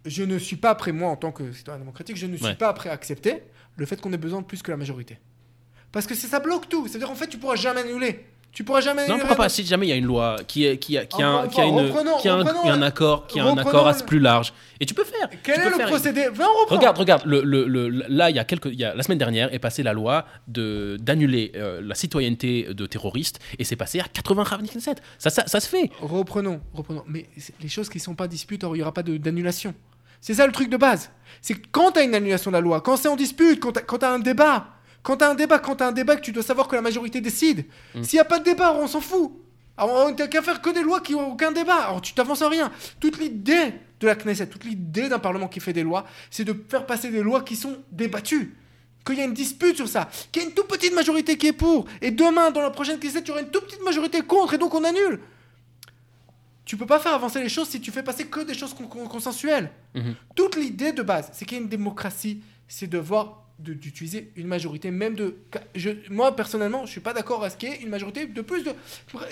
je 0.05 0.25
ne 0.25 0.39
suis 0.39 0.57
pas 0.57 0.75
prêt, 0.75 0.93
moi, 0.93 1.11
en 1.11 1.17
tant 1.17 1.31
que 1.33 1.53
citoyen 1.53 1.79
démocratique, 1.79 2.17
je 2.17 2.27
ne 2.27 2.37
suis 2.37 2.45
Ouais. 2.47 2.55
pas 2.57 2.73
prêt 2.73 2.91
à 2.91 2.93
accepter 2.93 3.43
le 3.77 3.87
fait 3.87 4.01
qu'on 4.01 4.13
ait 4.13 4.17
besoin 4.19 4.41
de 4.43 4.47
plus 4.47 4.61
que 4.63 4.71
la 4.71 4.77
majorité. 4.77 5.19
Parce 5.93 6.07
que 6.07 6.15
ça 6.15 6.41
bloque 6.41 6.69
tout. 6.69 6.87
C'est-à-dire, 6.89 7.11
en 7.11 7.15
fait, 7.15 7.29
tu 7.29 7.39
pourras 7.39 7.57
jamais 7.57 7.81
annuler. 7.83 8.27
Tu 8.59 8.65
pourras 8.65 8.81
jamais 8.81 9.07
Non, 9.07 9.19
pourquoi 9.21 9.37
pas 9.37 9.49
Si 9.49 9.65
jamais 9.65 9.87
il 9.87 9.91
y 9.91 9.93
a 9.93 9.95
une 9.95 10.05
loi 10.07 10.35
qui, 10.49 10.67
est, 10.67 10.79
qui, 10.79 10.99
a, 10.99 11.07
qui, 11.07 11.23
a, 11.23 11.47
qui 11.47 11.61
a 11.61 11.65
une 11.65 11.93
qui 12.21 12.27
a 12.27 12.35
un, 12.35 12.83
accord, 12.83 13.29
qui 13.29 13.39
a 13.39 13.45
un 13.45 13.57
accord 13.57 13.87
assez 13.87 14.05
plus 14.05 14.19
large, 14.19 14.53
et 14.81 14.85
tu 14.85 14.95
peux 14.95 15.05
faire. 15.05 15.31
Quel 15.45 15.61
est 15.61 15.71
le 15.71 15.87
procédé. 15.87 16.27
Regarde, 16.67 16.99
regarde, 16.99 17.23
le, 17.25 17.43
le- 17.45 17.69
le- 17.69 17.89
là, 18.09 18.31
il 18.31 18.35
y 18.35 18.41
a 18.41 18.45
quelques, 18.45 18.67
y 18.73 18.79
la 18.79 19.01
semaine 19.05 19.19
dernière 19.19 19.55
est 19.55 19.61
passée 19.61 19.85
la 19.85 19.93
loi 19.93 20.25
de 20.49 20.97
d'annuler 21.01 21.53
euh, 21.55 21.81
la 21.81 21.95
citoyenneté 21.95 22.75
de 22.75 22.87
terroristes, 22.87 23.39
et 23.61 23.63
c'est 23.63 23.77
passé 23.77 24.01
à 24.01 24.07
80 24.13 24.43
Ravni 24.43 24.69
Knesset. 24.69 24.97
Ça, 25.19 25.31
ça, 25.31 25.47
ça 25.47 25.61
se 25.61 25.69
fait. 25.69 25.93
Reprenons, 26.01 26.61
reprenons. 26.75 27.05
Mais 27.07 27.27
les 27.63 27.69
choses 27.69 27.89
qui 27.89 27.99
ne 27.99 28.03
sont 28.03 28.17
pas 28.17 28.27
disputes, 28.27 28.65
il 28.65 28.73
n'y 28.73 28.83
aura 28.83 28.93
pas 28.93 29.05
d'annulation. 29.05 29.73
C'est 30.21 30.35
ça 30.35 30.45
le 30.45 30.53
truc 30.53 30.69
de 30.69 30.77
base. 30.77 31.13
C'est 31.43 31.55
quand 31.71 31.93
tu 31.93 32.01
as 32.01 32.03
une 32.03 32.17
annulation 32.17 32.51
de 32.51 32.57
la 32.57 32.61
loi, 32.61 32.81
quand 32.81 32.97
c'est 32.97 33.07
en 33.07 33.15
dispute, 33.15 33.61
quand 33.61 33.71
tu 33.99 34.05
as, 34.05 34.11
un 34.11 34.19
débat, 34.19 34.67
quand 35.03 35.19
tu 35.19 35.25
as 35.25 35.31
un 35.31 35.35
débat, 35.35 35.59
quand 35.59 35.77
tu 35.77 35.85
un 35.85 35.93
débat 35.93 36.17
que 36.17 36.23
tu 36.23 36.33
dois 36.33 36.43
savoir 36.43 36.69
que 36.69 36.77
la 36.77 36.83
majorité 36.83 37.21
décide. 37.21 37.65
Mm. 37.95 38.03
S'il 38.03 38.17
n'y 38.17 38.21
a 38.21 38.25
pas 38.25 38.39
de 38.39 38.45
débat, 38.45 38.75
on 38.75 38.87
s'en 38.87 39.01
fout. 39.01 39.33
Alors, 39.77 40.07
on 40.07 40.11
n'a 40.11 40.27
qu'à 40.27 40.43
faire 40.43 40.61
que 40.61 40.71
des 40.71 40.83
lois 40.83 41.01
qui 41.01 41.13
n'ont 41.13 41.33
aucun 41.33 41.53
débat. 41.53 41.77
Alors 41.77 42.03
tu 42.03 42.13
t'avances 42.13 42.43
en 42.43 42.49
rien. 42.49 42.71
Toute 42.99 43.19
l'idée 43.19 43.75
de 44.01 44.07
la 44.07 44.17
Knesset, 44.17 44.49
toute 44.49 44.65
l'idée 44.65 45.09
d'un 45.09 45.21
Parlement 45.21 45.49
qui 45.49 45.61
fait 45.61 45.73
des 45.73 45.85
lois, 45.85 46.05
c'est 46.31 46.45
de 46.45 46.55
faire 46.69 46.85
passer 46.85 47.11
des 47.11 47.23
lois 47.23 47.43
qui 47.43 47.57
sont 47.57 47.79
débattues. 47.93 48.57
Qu'il 49.07 49.17
y 49.17 49.21
a 49.21 49.25
une 49.25 49.35
dispute 49.35 49.77
sur 49.77 49.89
ça, 49.89 50.09
qu'il 50.33 50.43
y 50.43 50.45
a 50.45 50.49
une 50.49 50.55
toute 50.55 50.67
petite 50.67 50.93
majorité 50.95 51.39
qui 51.39 51.47
est 51.47 51.53
pour, 51.53 51.87
et 52.03 52.11
demain, 52.11 52.51
dans 52.51 52.61
la 52.61 52.71
prochaine 52.71 52.99
Knesset, 52.99 53.23
tu 53.23 53.31
auras 53.31 53.41
une 53.41 53.49
toute 53.49 53.65
petite 53.67 53.83
majorité 53.83 54.21
contre, 54.21 54.55
et 54.55 54.59
donc 54.59 54.75
on 54.75 54.85
annule. 54.85 55.21
Tu 56.67 56.77
peux 56.77 56.85
pas 56.85 56.99
faire 56.99 57.15
avancer 57.15 57.41
les 57.41 57.49
choses 57.49 57.69
si 57.69 57.81
tu 57.81 57.91
fais 57.91 58.03
passer 58.03 58.27
que 58.27 58.41
des 58.41 58.53
choses 58.53 58.75
con-. 58.75 59.09
Mhm. 59.95 60.15
Toute 60.35 60.57
l'idée 60.57 60.93
de 60.93 61.03
base, 61.03 61.31
c'est 61.33 61.47
qu'il 61.47 61.57
y 61.57 61.61
a 61.61 61.63
une 61.63 61.71
démocratie, 61.71 62.43
c'est 62.67 62.89
de 62.89 62.99
voir 62.99 63.48
d'utiliser 63.59 64.33
une 64.37 64.47
majorité, 64.47 64.91
même 64.91 65.15
de. 65.15 65.37
Je, 65.75 65.91
moi, 66.11 66.35
personnellement, 66.37 66.87
je 66.87 66.91
suis 66.93 67.01
pas 67.01 67.13
d'accord 67.13 67.43
à 67.43 67.51
ce 67.51 67.57
qu'il 67.57 67.69
y 67.69 67.73
ait 67.73 67.81
une 67.83 67.89
majorité 67.91 68.27
de 68.27 68.41
plus 68.43 68.63
de. 68.63 68.73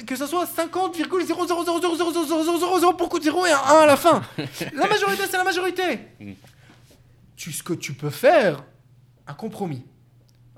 Que 0.07 0.17
ce 0.17 0.27
soit 0.27 0.47
50,000000000 0.47 2.97
beaucoup 2.97 3.19
de 3.19 3.25
0 3.25 3.47
et 3.47 3.53
un 3.53 3.59
1 3.59 3.61
à 3.83 3.87
la 3.87 3.97
fin. 3.97 4.23
La 4.75 4.89
majorité, 4.89 5.23
c'est 5.31 5.37
la 5.37 5.45
majorité. 5.45 5.99
Mm. 6.21 6.33
Tu, 7.37 7.53
ce 7.53 7.63
que 7.63 7.75
tu 7.75 7.93
peux 7.93 8.11
faire, 8.11 8.65
un 9.27 9.35
compromis. 9.35 9.85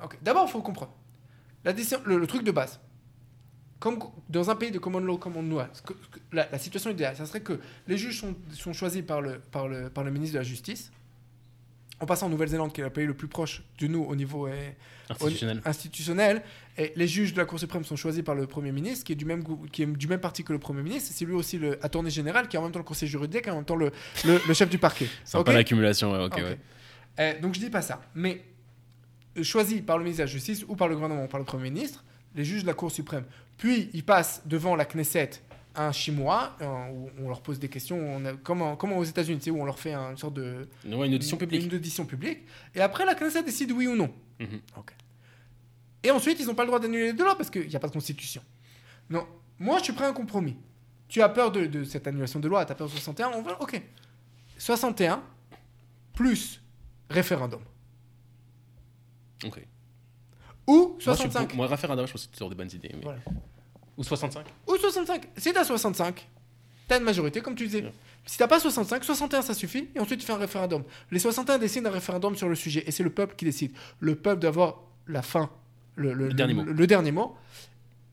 Ok, 0.03 0.17
D'abord, 0.23 0.45
il 0.47 0.51
faut 0.51 0.63
comprendre. 0.63 0.93
La 1.65 1.73
décision, 1.73 2.01
le, 2.05 2.19
le 2.19 2.27
truc 2.27 2.45
de 2.45 2.53
base. 2.53 2.81
Comme 3.81 3.99
dans 4.29 4.51
un 4.51 4.57
pays 4.57 4.71
de 4.71 4.79
common 4.79 5.01
law, 5.01 5.19
que- 5.19 5.29
ce 5.73 5.83
que- 5.83 5.95
la, 6.33 6.49
la 6.51 6.59
situation 6.59 6.91
idéale, 6.91 7.17
ça 7.17 7.27
serait 7.27 7.41
que 7.43 7.61
les 7.87 7.99
juges 7.99 8.21
sont, 8.21 8.35
sont 8.53 8.73
choisis 8.73 9.03
par 9.03 9.21
le, 9.21 9.39
par, 9.39 9.69
le, 9.69 9.89
par 9.91 10.05
le 10.05 10.11
ministre 10.11 10.35
de 10.35 10.39
la 10.39 10.45
Justice. 10.45 10.91
En 12.01 12.07
passant 12.07 12.27
en 12.27 12.29
Nouvelle-Zélande, 12.29 12.73
qui 12.73 12.81
est 12.81 12.85
le 12.85 12.91
pays 12.91 13.07
le 13.07 13.15
plus 13.15 13.27
proche 13.29 13.63
de 13.81 13.87
nous 13.89 14.05
au 14.05 14.15
niveau 14.15 14.47
euh, 14.47 14.71
Institutionnel. 15.11 15.63
au- 15.65 15.69
institutionnel, 15.69 16.43
et 16.77 16.93
les 16.95 17.09
juges 17.09 17.33
de 17.33 17.39
la 17.39 17.45
Cour 17.45 17.59
suprême 17.59 17.83
sont 17.85 17.97
choisis 17.97 18.23
par 18.23 18.37
le 18.37 18.47
Premier 18.47 18.71
ministre, 18.71 19.05
qui 19.05 19.13
est 19.13 19.17
du 19.17 19.25
même, 19.25 19.43
qui 19.73 19.83
est 19.83 19.87
du 19.87 20.07
même 20.07 20.21
parti 20.21 20.45
que 20.45 20.53
le 20.53 20.61
Premier 20.61 20.83
ministre. 20.83 21.11
C'est 21.13 21.25
lui 21.25 21.35
aussi 21.35 21.59
le 21.59 21.85
attorney 21.85 22.11
général, 22.11 22.47
qui 22.47 22.55
est 22.57 22.59
en 22.61 22.63
même 22.63 22.71
temps 22.73 22.79
le 22.79 22.85
conseiller 22.85 23.11
juridique, 23.11 23.49
et 23.49 23.51
en 23.51 23.57
même 23.57 23.65
temps 23.65 23.75
le, 23.75 23.91
le, 24.25 24.41
le 24.47 24.55
chef 24.55 24.71
du 24.71 24.79
parquet. 24.79 25.09
C'est 25.25 25.39
Ok 25.39 25.47
pas 25.47 25.53
l'accumulation, 25.53 26.13
ouais, 26.13 26.25
ok, 26.25 26.37
ouais. 26.37 26.59
Euh, 27.19 27.41
donc 27.41 27.55
je 27.55 27.59
dis 27.61 27.71
pas 27.71 27.83
ça. 27.83 28.01
Mais 28.15 28.45
euh, 29.37 29.43
choisi 29.43 29.83
par 29.83 29.99
le 29.99 30.05
ministre 30.05 30.23
de 30.23 30.29
la 30.29 30.33
Justice 30.33 30.65
ou 30.69 30.77
par 30.77 30.87
le 30.87 30.95
gouvernement 30.95 31.25
ou 31.25 31.29
par 31.29 31.41
le 31.41 31.47
Premier 31.47 31.65
ministre, 31.71 32.05
les 32.37 32.45
juges 32.45 32.63
de 32.63 32.67
la 32.69 32.75
Cour 32.75 32.93
suprême. 32.93 33.25
Puis 33.57 33.91
ils 33.93 34.05
passent 34.05 34.43
devant 34.47 34.77
la 34.77 34.85
Knesset 34.85 35.31
un 35.79 35.93
chimois 35.93 36.57
euh, 36.61 36.67
où 36.91 37.11
on 37.21 37.29
leur 37.29 37.41
pose 37.43 37.59
des 37.59 37.69
questions, 37.69 37.97
on 37.99 38.25
a- 38.25 38.35
comme, 38.35 38.63
en- 38.63 38.77
comme 38.77 38.93
aux 38.93 39.05
États-Unis, 39.05 39.39
tu 39.39 39.45
sais, 39.47 39.51
où 39.51 39.61
on 39.61 39.65
leur 39.65 39.79
fait 39.79 39.93
un- 39.93 40.11
une 40.11 40.17
sorte 40.17 40.35
de. 40.35 40.69
Ouais, 40.85 41.07
une 41.07 41.15
audition 41.15 41.37
publique. 41.37 41.65
Une 41.65 41.75
audition 41.75 42.05
publique. 42.07 42.41
Et 42.75 42.81
après, 42.81 43.05
la 43.05 43.15
Knesset 43.15 43.43
décide 43.43 43.71
oui 43.73 43.87
ou 43.87 43.95
non. 43.97 44.13
Mhm. 44.41 44.61
Et 46.05 46.11
ensuite, 46.11 46.39
ils 46.41 46.47
n'ont 46.47 46.55
pas 46.55 46.63
le 46.63 46.69
droit 46.69 46.79
d'annuler 46.81 47.07
les 47.07 47.13
deux 47.13 47.25
lois 47.25 47.37
parce 47.37 47.51
qu'il 47.51 47.67
n'y 47.67 47.75
a 47.77 47.81
pas 47.81 47.89
de 47.89 47.93
constitution. 47.93 48.43
Non, 49.11 49.27
moi, 49.59 49.79
je 49.79 49.85
suis 49.85 49.93
prêt 49.93 50.05
à 50.05 50.09
un 50.09 50.13
compromis. 50.13 50.57
Tu 51.09 51.23
as 51.23 51.29
peur 51.29 51.51
de, 51.51 51.67
de 51.67 51.85
cette 51.85 52.07
annulation 52.07 52.39
de 52.39 52.49
loi, 52.49 52.65
tu 52.67 52.73
as 52.73 52.75
peur 52.75 52.87
de 52.87 52.93
61, 52.93 53.31
on 53.35 53.43
va. 53.43 53.61
Ok. 53.61 53.81
61 54.59 55.23
plus 56.15 56.61
référendum. 57.11 57.61
Ok. 59.45 59.65
Ou 60.67 60.73
Moi, 60.77 60.87
je 60.99 61.03
suis 61.03 61.05
65. 61.05 61.49
pour- 61.49 61.57
Moi, 61.57 61.67
référendum, 61.67 62.07
je 62.07 62.13
pense 62.13 62.23
que 62.23 62.27
c'est 62.27 62.33
toujours 62.37 62.51
des 62.51 62.57
bonnes 62.57 62.71
idées. 62.73 62.91
mais- 62.95 63.01
Voilà. 63.03 63.21
Ou 63.99 64.05
65. 64.05 64.47
Ou 64.67 64.77
65. 64.77 65.29
Si 65.37 65.53
t'as 65.53 65.65
65, 65.65 66.27
t'as 66.87 66.99
une 66.99 67.05
majorité, 67.05 67.41
comme 67.43 67.55
tu 67.55 67.67
disais. 67.67 67.83
Ouais. 67.83 67.93
Si 68.25 68.39
t'as 68.39 68.47
pas 68.47 68.61
65, 68.61 69.05
61 69.05 69.43
ça 69.43 69.55
suffit, 69.55 69.89
et 69.95 70.01
ensuite 70.01 70.21
tu 70.21 70.27
fais 70.27 70.33
un 70.33 70.37
référendum. 70.39 70.85
Les 71.11 71.19
61 71.19 71.59
décident 71.59 71.91
un 71.91 71.93
référendum 71.93 72.37
sur 72.37 72.49
le 72.49 72.55
sujet, 72.55 72.85
et 72.87 72.91
c'est 72.91 73.03
le 73.03 73.11
peuple 73.11 73.35
qui 73.37 73.45
décide. 73.45 73.73
Le 74.01 74.15
peuple 74.15 74.41
doit 74.41 74.49
avoir 74.49 74.83
la 75.07 75.23
fin, 75.23 75.51
le, 75.97 76.13
Le 76.15 76.33
dernier 76.33 76.55
mot. 76.55 76.65
le 76.65 76.87
dernier 76.87 77.11
mot. 77.13 77.37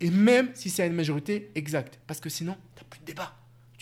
Et 0.01 0.09
même 0.09 0.49
si 0.55 0.69
c'est 0.69 0.83
à 0.83 0.85
une 0.87 0.93
majorité 0.93 1.51
exacte. 1.55 1.99
Parce 2.07 2.19
que 2.19 2.29
sinon, 2.29 2.57
t'as 2.75 2.83
plus 2.89 2.99
de 2.99 3.05
débat. 3.05 3.33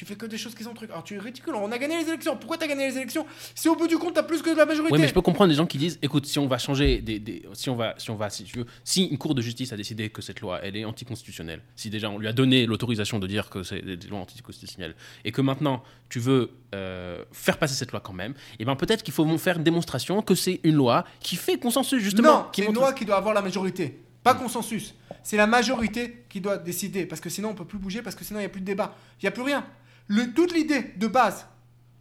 Tu 0.03 0.09
fais 0.09 0.15
que 0.17 0.25
des 0.25 0.37
choses 0.37 0.53
qui 0.53 0.65
sont 0.65 0.73
trucs. 0.73 0.89
Alors 0.89 1.05
tu 1.05 1.15
es 1.15 1.17
ridicule, 1.17 1.55
on 1.55 1.71
a 1.71 1.77
gagné 1.77 1.97
les 1.97 2.09
élections. 2.09 2.35
Pourquoi 2.35 2.57
t'as 2.57 2.67
gagné 2.67 2.89
les 2.89 2.97
élections 2.97 3.25
Si 3.55 3.69
au 3.69 3.75
bout 3.77 3.87
du 3.87 3.97
compte, 3.97 4.15
t'as 4.15 4.23
plus 4.23 4.41
que 4.41 4.49
de 4.49 4.57
la 4.57 4.65
majorité. 4.65 4.93
Oui, 4.93 4.99
mais 4.99 5.07
je 5.07 5.13
peux 5.13 5.21
comprendre 5.21 5.49
les 5.49 5.55
gens 5.55 5.65
qui 5.65 5.77
disent 5.77 5.97
écoute, 6.01 6.25
si 6.25 6.39
on 6.39 6.47
va 6.47 6.57
changer, 6.57 6.97
des, 6.99 7.19
des- 7.19 7.43
si 7.53 7.69
on 7.69 7.75
va, 7.77 7.95
si 7.97 8.09
on 8.09 8.15
va, 8.15 8.29
si 8.29 8.43
tu 8.43 8.57
veux, 8.57 8.65
si 8.83 9.05
une 9.05 9.17
cour 9.17 9.33
de 9.33 9.41
justice 9.41 9.71
a 9.71 9.77
décidé 9.77 10.09
que 10.09 10.21
cette 10.21 10.41
loi, 10.41 10.59
elle 10.61 10.75
est 10.75 10.83
anticonstitutionnelle, 10.83 11.61
si 11.77 11.89
déjà 11.89 12.09
on 12.09 12.17
lui 12.17 12.27
a 12.27 12.33
donné 12.33 12.65
l'autorisation 12.65 13.17
de 13.17 13.27
dire 13.27 13.49
que 13.49 13.63
c'est 13.63 13.81
des 13.81 13.95
lois 14.09 14.19
anticonstitutionnelles, 14.19 14.93
et 15.23 15.31
que 15.31 15.39
maintenant 15.39 15.81
tu 16.09 16.19
veux 16.19 16.49
euh, 16.75 17.23
faire 17.31 17.57
passer 17.57 17.75
cette 17.75 17.93
loi 17.93 18.01
quand 18.01 18.11
même, 18.11 18.33
et 18.59 18.65
ben 18.65 18.75
peut-être 18.75 19.03
qu'il 19.03 19.13
faut 19.13 19.25
faire 19.37 19.55
une 19.55 19.63
démonstration 19.63 20.21
que 20.21 20.35
c'est 20.35 20.59
une 20.65 20.75
loi 20.75 21.05
qui 21.21 21.37
fait 21.37 21.57
consensus 21.57 22.03
justement. 22.03 22.27
Non, 22.39 22.45
qui 22.51 22.61
c'est 22.63 22.67
une 22.67 22.73
loi 22.75 22.91
qui 22.91 23.05
doit 23.05 23.15
avoir 23.15 23.33
la 23.33 23.41
majorité. 23.41 23.99
Pas 24.21 24.33
consensus. 24.35 24.95
C'est 25.21 25.35
la 25.37 25.47
majorité 25.47 26.23
qui 26.29 26.39
doit 26.39 26.57
décider. 26.57 27.05
Parce 27.05 27.19
que 27.19 27.29
sinon, 27.29 27.49
on 27.49 27.53
peut 27.55 27.65
plus 27.65 27.77
bouger. 27.77 28.01
Parce 28.01 28.15
que 28.15 28.23
sinon, 28.23 28.39
il 28.39 28.43
n'y 28.43 28.45
a 28.45 28.49
plus 28.49 28.61
de 28.61 28.65
débat. 28.65 28.95
Il 29.21 29.25
n'y 29.25 29.27
a 29.27 29.31
plus 29.31 29.43
rien. 29.43 29.65
Le, 30.07 30.33
toute 30.33 30.53
l'idée 30.53 30.93
de 30.97 31.07
base, 31.07 31.45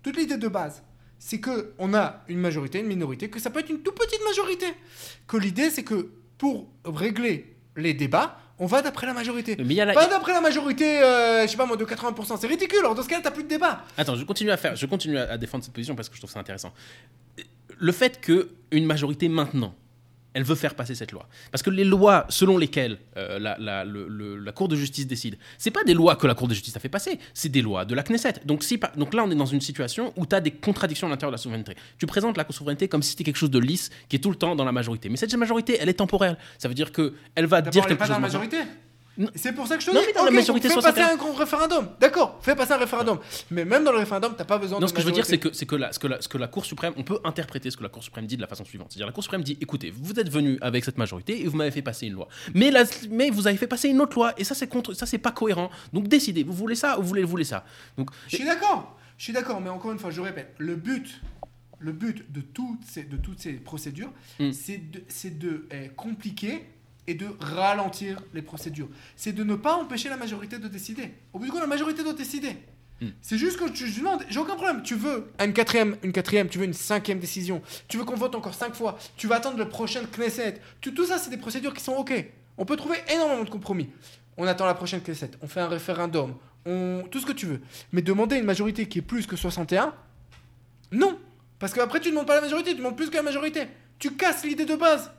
toute 0.03 0.17
l'idée 0.17 0.37
de 0.37 0.49
base, 0.49 0.83
c'est 1.19 1.39
que 1.41 1.73
on 1.79 1.95
a 1.95 2.25
une 2.29 2.39
majorité, 2.39 2.81
une 2.81 2.87
minorité, 2.87 3.31
que 3.31 3.39
ça 3.39 3.51
peut 3.51 3.61
être 3.61 3.71
une 3.71 3.81
toute 3.83 3.95
petite 3.97 4.23
majorité. 4.25 4.67
Que 5.29 5.37
l'idée, 5.37 5.71
c'est 5.71 5.85
que 5.85 6.11
pour 6.39 6.69
régler 6.85 7.57
les 7.77 7.95
débats, 7.95 8.39
on 8.59 8.67
va 8.67 8.83
d'après 8.83 9.07
la 9.07 9.15
majorité. 9.15 9.57
Mais 9.59 9.65
il 9.65 9.73
y 9.75 9.81
a 9.81 9.85
la- 9.85 9.95
Pas 9.95 10.09
d'après 10.09 10.33
la 10.33 10.41
majorité, 10.41 11.01
euh, 11.03 11.43
je 11.47 11.51
sais 11.51 11.57
pas 11.57 11.65
moi, 11.67 11.77
de 11.77 11.85
80%. 11.85 12.37
C'est 12.39 12.47
ridicule. 12.49 12.79
Alors 12.81 12.95
dans 12.95 13.03
ce 13.03 13.09
cas-là, 13.09 13.23
t'as 13.23 13.31
plus 13.31 13.45
de 13.45 13.49
débat. 13.49 13.85
Attends, 13.97 14.17
je 14.17 14.25
continue 14.25 14.51
à 14.51 14.57
faire, 14.57 14.75
je 14.77 14.87
continue 14.87 15.17
à 15.19 15.39
défendre 15.39 15.63
cette 15.65 15.73
position 15.73 15.95
parce 15.95 16.09
que 16.09 16.15
je 16.17 16.21
trouve 16.21 16.31
ça 16.31 16.41
intéressant. 16.41 16.73
Le 17.79 17.93
fait 17.93 18.21
que 18.21 18.51
une 18.73 18.85
majorité 18.87 19.29
maintenant 19.29 19.75
elle 20.35 20.45
veut 20.45 20.55
faire 20.55 20.75
passer 20.75 20.95
cette 20.95 21.13
loi. 21.13 21.29
Parce 21.51 21.63
que 21.63 21.71
les 21.71 21.85
lois 21.85 22.27
selon 22.29 22.59
lesquelles 22.59 22.99
euh, 23.17 23.39
la, 23.39 23.57
la- 23.59 23.85
le- 23.85 24.09
le- 24.09 24.39
la 24.39 24.53
Cour 24.53 24.69
de 24.69 24.77
justice 24.77 25.07
décide, 25.07 25.37
c'est 25.59 25.71
pas 25.71 25.85
des 25.85 25.95
lois 25.95 26.17
que 26.17 26.27
la 26.27 26.35
Cour 26.35 26.49
de 26.49 26.55
justice 26.55 26.75
a 26.77 26.81
fait 26.81 26.89
passer, 26.89 27.19
c'est 27.35 27.49
des 27.49 27.63
lois 27.63 27.85
de 27.85 27.95
la 27.95 28.03
Knesset. 28.03 28.35
Donc, 28.45 28.63
si, 28.63 28.79
donc 28.97 29.15
là, 29.15 29.25
on 29.25 29.31
est 29.31 29.35
dans 29.35 29.47
une 29.47 29.61
situation 29.61 30.13
où 30.17 30.27
tu 30.27 30.35
as 30.35 30.41
des 30.41 30.51
contradictions 30.51 31.07
à 31.07 31.11
l'intérieur 31.11 31.31
de 31.33 31.37
la 31.37 31.43
souveraineté. 31.43 31.75
Tu 31.99 32.07
présentes 32.07 32.37
la 32.37 32.47
souveraineté 32.51 32.89
comme 32.89 33.03
si 33.03 33.11
c'était 33.11 33.25
quelque 33.25 33.37
chose 33.37 33.51
de 33.51 33.59
lisse 33.59 33.91
qui 34.09 34.17
est 34.17 34.21
tout 34.21 34.31
le 34.31 34.37
temps 34.37 34.55
dans 34.57 34.65
la 34.65 34.73
majorité. 34.73 35.09
Mais 35.09 35.17
cette 35.17 35.35
majorité, 35.35 35.77
elle 35.81 35.89
est 35.89 35.95
temporelle. 35.95 36.37
Ça 36.59 36.69
veut 36.69 36.75
dire 36.75 36.93
que 36.93 37.15
elle 37.35 37.47
va 37.47 37.61
dire 37.63 37.87
quelque 37.87 37.99
pas 37.99 38.05
chose 38.07 38.15
dans 38.15 38.21
la 38.21 38.21
majorité. 38.21 38.59
C'est 39.35 39.53
pour 39.53 39.67
ça 39.67 39.77
que 39.77 39.83
je 39.83 39.91
te 39.91 39.95
Non, 39.95 40.01
dis. 40.01 40.07
mais 40.07 40.13
dans 40.15 40.25
la 40.25 40.31
majorité 40.31 40.69
fais 40.69 40.75
61. 40.75 40.93
passer 41.03 41.13
un 41.13 41.17
grand 41.17 41.33
référendum. 41.35 41.89
D'accord, 42.01 42.39
fais 42.43 42.55
passer 42.57 42.73
un 42.73 42.79
référendum. 42.79 43.19
Mais 43.51 43.65
même 43.67 43.85
dans 43.85 43.93
le 43.93 43.99
référendum, 43.99 44.35
t'as 44.37 44.45
pas 44.45 44.57
besoin 44.59 44.79
Non, 44.79 44.85
de 44.87 44.89
ce 44.89 44.95
que 44.95 45.01
je 45.03 45.07
veux 45.07 45.13
dire, 45.13 45.27
c'est 45.27 45.39
que, 45.39 45.53
c'est 45.53 45.67
que, 45.67 45.77
la, 45.77 45.93
ce, 45.93 45.99
que 45.99 46.07
la, 46.07 46.23
ce 46.23 46.29
que 46.29 46.39
la 46.39 46.49
Cour 46.49 46.65
suprême, 46.65 46.95
on 46.97 47.03
peut 47.03 47.19
interpréter 47.25 47.71
ce 47.71 47.77
que 47.77 47.83
la 47.83 47.91
Cour 47.91 48.03
suprême 48.03 48.27
dit 48.27 48.37
de 48.37 48.41
la 48.41 48.49
façon 48.49 48.65
suivante. 48.65 48.89
C'est-à-dire, 48.91 49.07
la 49.07 49.13
Cour 49.13 49.23
suprême 49.23 49.43
dit 49.43 49.59
écoutez, 49.61 49.91
vous 49.95 50.19
êtes 50.19 50.31
venu 50.31 50.57
avec 50.63 50.85
cette 50.85 50.97
majorité 50.99 51.43
et 51.43 51.47
vous 51.47 51.57
m'avez 51.57 51.71
fait 51.71 51.83
passer 51.83 52.07
une 52.07 52.15
loi. 52.15 52.29
Mais, 52.55 52.71
la- 52.71 52.85
mais 53.11 53.29
vous 53.31 53.47
avez 53.47 53.57
fait 53.59 53.67
passer 53.67 53.89
une 53.91 54.01
autre 54.01 54.15
loi 54.17 54.33
et 54.39 54.45
ça, 54.45 54.55
c'est 54.55 54.67
contre, 54.69 54.95
ça, 54.95 55.05
c'est 55.05 55.19
pas 55.19 55.33
cohérent. 55.33 55.71
Donc 55.93 56.09
décidez, 56.09 56.43
vous 56.43 56.53
voulez 56.55 56.75
ça 56.75 56.99
ou 56.99 57.03
vous 57.03 57.09
voulez, 57.09 57.23
vous 57.23 57.31
voulez 57.31 57.45
ça. 57.45 57.65
Donc, 57.99 58.11
Je 58.29 58.37
suis 58.37 58.45
d'accord. 58.47 58.97
Je 59.19 59.25
suis 59.25 59.33
d'accord, 59.35 59.61
mais 59.61 59.69
encore 59.71 59.93
une 59.93 59.99
fois, 59.99 60.11
je 60.11 60.21
répète, 60.21 60.55
le 60.59 60.75
but, 60.75 61.21
le 61.79 61.93
but 61.93 62.33
de 62.33 62.41
toutes 62.41 62.83
ces, 62.89 63.05
de 63.05 63.17
toutes 63.17 63.41
ces 63.41 63.53
procédures, 63.53 64.11
Mm. 64.41 64.53
c'est 64.53 64.79
de, 64.91 65.39
de 65.39 65.67
euh, 65.73 65.89
compliquer 65.97 66.65
et 67.07 67.15
de 67.15 67.27
ralentir 67.41 68.21
les 68.33 68.43
procédures. 68.43 68.89
C'est 69.17 69.33
de 69.33 69.45
ne 69.45 69.55
pas 69.55 69.75
empêcher 69.75 70.09
la 70.09 70.17
majorité 70.17 70.59
de 70.59 70.69
décider. 70.69 71.13
Au 71.33 71.39
bout 71.39 71.47
du 71.47 71.51
compte, 71.51 71.61
la 71.61 71.67
majorité 71.67 72.03
doit 72.03 72.13
décider. 72.13 72.57
Mm. 73.01 73.09
C'est 73.21 73.39
juste 73.39 73.59
que 73.59 73.75
je, 73.75 73.87
je 73.87 73.99
demande, 73.99 74.25
j'ai 74.29 74.39
aucun 74.39 74.55
problème. 74.55 74.83
Tu 74.83 74.95
veux 74.95 75.33
une 75.41 75.53
quatrième, 75.53 75.97
une 76.03 76.13
quatrième, 76.13 76.49
tu 76.49 76.59
veux 76.59 76.65
une 76.65 76.73
cinquième 76.73 77.19
décision, 77.19 77.63
tu 77.89 77.99
veux 77.99 78.05
qu'on 78.05 78.15
vote 78.17 78.35
encore 78.35 78.55
cinq 78.55 78.75
fois, 78.75 78.99
tu 79.17 79.27
vas 79.27 79.37
attendre 79.37 79.59
le 79.59 79.69
prochain 79.69 80.03
Knesset. 80.17 80.61
Tu- 80.81 80.95
tout 80.95 81.07
ça, 81.07 81.19
c'est 81.19 81.31
des 81.31 81.39
procédures 81.39 81.75
qui 81.75 81.83
sont 81.83 81.95
ok. 81.95 82.13
On 82.59 82.65
peut 82.65 82.77
trouver 82.77 82.99
énormément 83.13 83.45
de 83.45 83.51
compromis. 83.51 83.89
On 84.37 84.47
attend 84.47 84.67
la 84.67 84.75
prochaine 84.75 85.01
Knesset, 85.01 85.33
on 85.43 85.49
fait 85.49 85.61
un 85.61 85.69
référendum, 85.69 86.35
on... 86.65 87.03
tout 87.11 87.19
ce 87.21 87.27
que 87.27 87.33
tu 87.33 87.47
veux. 87.47 87.61
Mais 87.93 88.03
demander 88.03 88.37
une 88.37 88.45
majorité 88.45 88.87
qui 88.87 88.99
est 89.01 89.03
plus 89.03 89.27
que 89.27 89.37
61, 89.37 89.95
non. 90.93 91.19
Parce 91.59 91.73
qu'après, 91.73 92.01
tu 92.01 92.09
ne 92.09 92.13
demandes 92.13 92.27
pas 92.27 92.35
la 92.35 92.41
majorité, 92.41 92.71
tu 92.71 92.79
demandes 92.79 92.97
plus 92.97 93.09
que 93.11 93.17
la 93.17 93.23
majorité. 93.23 93.67
Tu 93.99 94.13
casses 94.13 94.45
l'idée 94.45 94.65
de 94.65 94.75
base 94.75 95.11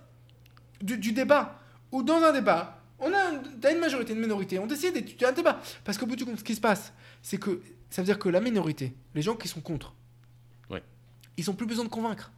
du, 0.82 0.98
du 0.98 1.12
débat. 1.14 1.60
Ou 1.94 2.04
dans 2.04 2.22
un 2.22 2.34
débat, 2.34 2.80
on 3.00 3.12
a 3.14 3.18
un- 3.18 3.72
une 3.72 3.80
majorité, 3.80 4.14
une 4.14 4.20
minorité, 4.20 4.60
on 4.60 4.68
décide 4.68 4.98
et 4.98 5.06
tu 5.06 5.16
tu 5.16 5.24
as 5.26 5.30
un 5.30 5.32
débat. 5.34 5.60
Parce 5.86 5.98
qu'au 5.98 6.06
bout 6.06 6.16
du 6.18 6.26
compte, 6.26 6.40
ce 6.40 6.44
qui 6.44 6.56
se 6.56 6.62
passe, 6.62 6.92
c'est 7.22 7.38
que 7.38 7.62
ça 7.90 8.02
veut 8.02 8.06
dire 8.06 8.20
que 8.20 8.30
la 8.30 8.42
minorité, 8.42 8.94
les 9.16 9.22
gens 9.22 9.36
qui 9.36 9.48
sont 9.48 9.62
contre, 9.62 9.94
Ouais. 10.70 10.84
ils 11.38 11.50
ont 11.50 11.54
plus 11.54 11.68
besoin 11.68 11.86
de 11.86 11.90
convaincre. 11.90 12.32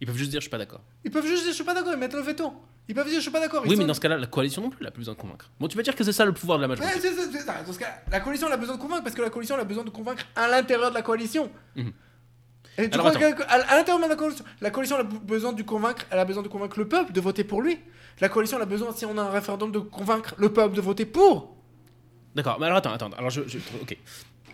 ils 0.00 0.06
peuvent 0.06 0.16
juste 0.16 0.30
dire 0.32 0.40
je 0.40 0.44
suis 0.46 0.50
pas 0.50 0.58
d'accord. 0.58 0.80
Ils 1.04 1.12
peuvent 1.12 1.24
juste 1.26 1.42
dire 1.44 1.52
je 1.52 1.54
suis 1.56 1.64
pas 1.64 1.74
d'accord, 1.74 1.92
ils 1.92 1.98
mettent 1.98 2.14
le 2.14 2.22
veto. 2.22 2.52
Ils 2.88 2.94
peuvent 2.96 3.06
dire 3.06 3.16
je 3.18 3.20
suis 3.22 3.30
pas 3.30 3.38
d'accord. 3.38 3.62
Oui, 3.64 3.76
mais 3.76 3.84
dans 3.84 3.94
ce 3.94 4.00
cas-là, 4.00 4.16
la 4.18 4.26
coalition 4.26 4.60
non 4.62 4.68
plus, 4.70 4.78
elle 4.80 4.88
a 4.88 4.90
plus 4.90 5.02
besoin 5.02 5.14
de 5.14 5.20
convaincre. 5.20 5.48
Bon, 5.60 5.68
tu 5.68 5.76
vas 5.76 5.84
dire 5.84 5.94
que 5.94 6.02
c'est 6.02 6.12
ça 6.12 6.24
le 6.24 6.32
pouvoir 6.32 6.58
de 6.58 6.62
la 6.64 6.68
Ouais, 6.68 6.76
majorité. 6.76 7.08
ça. 7.38 7.62
Dans 7.64 7.72
ce 7.72 7.78
cas, 7.78 8.02
la 8.10 8.18
coalition 8.18 8.48
elle 8.48 8.54
a 8.54 8.56
besoin 8.56 8.74
de 8.76 8.80
convaincre 8.80 9.04
parce 9.04 9.14
que 9.14 9.22
la 9.22 9.30
coalition 9.30 9.54
elle 9.54 9.60
a 9.60 9.64
besoin 9.64 9.84
de 9.84 9.90
convaincre 9.90 10.24
à 10.34 10.48
l'intérieur 10.48 10.90
de 10.90 10.94
la 10.96 11.02
coalition. 11.02 11.52
Mhm. 11.76 11.92
Et 12.78 12.88
tu 12.88 12.94
Alors, 12.98 13.12
crois 13.12 13.32
qu'à 13.32 13.44
à 13.44 13.76
l'intérieur 13.76 14.02
de 14.02 14.08
la 14.08 14.16
coalition, 14.16 14.44
la 14.60 14.70
coalition 14.70 14.96
a 14.96 15.02
besoin 15.02 15.52
de 15.52 15.62
convaincre, 15.62 16.06
elle 16.10 16.18
a 16.18 16.24
besoin 16.24 16.42
de 16.42 16.48
convaincre 16.48 16.78
le 16.78 16.88
peuple 16.88 17.12
de 17.12 17.20
voter 17.20 17.44
pour 17.44 17.60
lui. 17.62 17.78
La 18.20 18.28
coalition 18.28 18.56
elle 18.56 18.62
a 18.62 18.66
besoin, 18.66 18.92
si 18.92 19.04
on 19.04 19.16
a 19.18 19.22
un 19.22 19.30
référendum, 19.30 19.70
de 19.72 19.78
convaincre 19.78 20.34
le 20.38 20.52
peuple 20.52 20.74
de 20.76 20.80
voter 20.80 21.04
pour. 21.06 21.54
D'accord, 22.34 22.58
mais 22.58 22.66
alors 22.66 22.78
attends, 22.78 22.92
attends. 22.92 23.10
Alors 23.18 23.30
je. 23.30 23.42
je- 23.46 23.58
ok. 23.80 23.96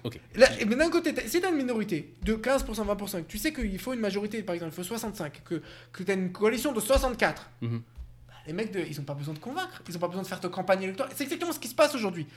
Ok. 0.05 0.21
Là, 0.37 0.47
mais 0.67 0.77
d'un 0.77 0.91
côté, 0.91 1.13
t'as- 1.13 1.27
si 1.27 1.41
t'as 1.41 1.51
une 1.51 1.57
minorité 1.57 2.15
de 2.23 2.35
15%, 2.35 2.85
20%, 2.85 3.23
que 3.23 3.27
tu 3.29 3.37
sais 3.37 3.53
qu'il 3.53 3.79
faut 3.81 3.93
une 3.93 4.01
majorité, 4.01 4.43
par 4.45 4.55
exemple, 4.55 4.73
il 4.73 4.77
faut 4.77 4.85
65, 4.85 5.43
que, 5.45 5.61
que 5.93 6.03
t'as 6.05 6.15
une 6.15 6.31
coalition 6.31 6.73
de 6.73 6.79
64, 6.81 7.51
Mhm. 7.63 7.83
bah, 8.29 8.35
les 8.47 8.53
mecs, 8.53 8.71
de, 8.73 8.79
ils 8.81 8.99
ont 9.01 9.05
pas 9.05 9.15
besoin 9.15 9.35
de 9.35 9.41
convaincre, 9.41 9.83
ils 9.89 9.97
ont 9.97 10.01
pas 10.01 10.07
besoin 10.07 10.23
de 10.23 10.29
faire 10.29 10.39
de 10.39 10.47
campagne 10.49 10.85
électorale. 10.85 11.13
C'est 11.17 11.25
exactement 11.25 11.51
ce 11.53 11.59
qui 11.59 11.67
se 11.69 11.75
passe 11.75 11.97
aujourd'hui. 11.97 12.29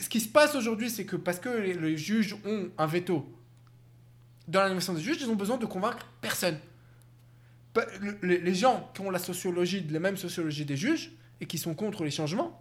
Ce 0.00 0.08
qui 0.08 0.20
se 0.20 0.28
passe 0.28 0.54
aujourd'hui, 0.54 0.90
c'est 0.90 1.04
que 1.04 1.16
parce 1.16 1.40
que 1.40 1.48
les, 1.48 1.74
les 1.74 1.96
juges 1.96 2.36
ont 2.46 2.68
un 2.78 2.86
veto 2.86 3.28
dans 4.48 4.60
la 4.60 4.66
nomination 4.66 4.94
des 4.94 5.00
juges, 5.00 5.18
ils 5.20 5.28
ont 5.30 5.36
besoin 5.36 5.56
de 5.58 5.66
convaincre 5.66 6.06
personne. 6.20 6.58
Les, 8.22 8.54
gens 8.54 8.90
qui 8.94 9.02
ont 9.02 9.10
la 9.10 9.18
sociologie, 9.20 9.86
la 9.90 10.00
même 10.00 10.16
sociologie 10.16 10.64
des 10.64 10.76
juges, 10.76 11.12
et 11.40 11.46
qui 11.46 11.58
sont 11.58 11.74
contre 11.74 12.02
les 12.02 12.10
changements, 12.10 12.60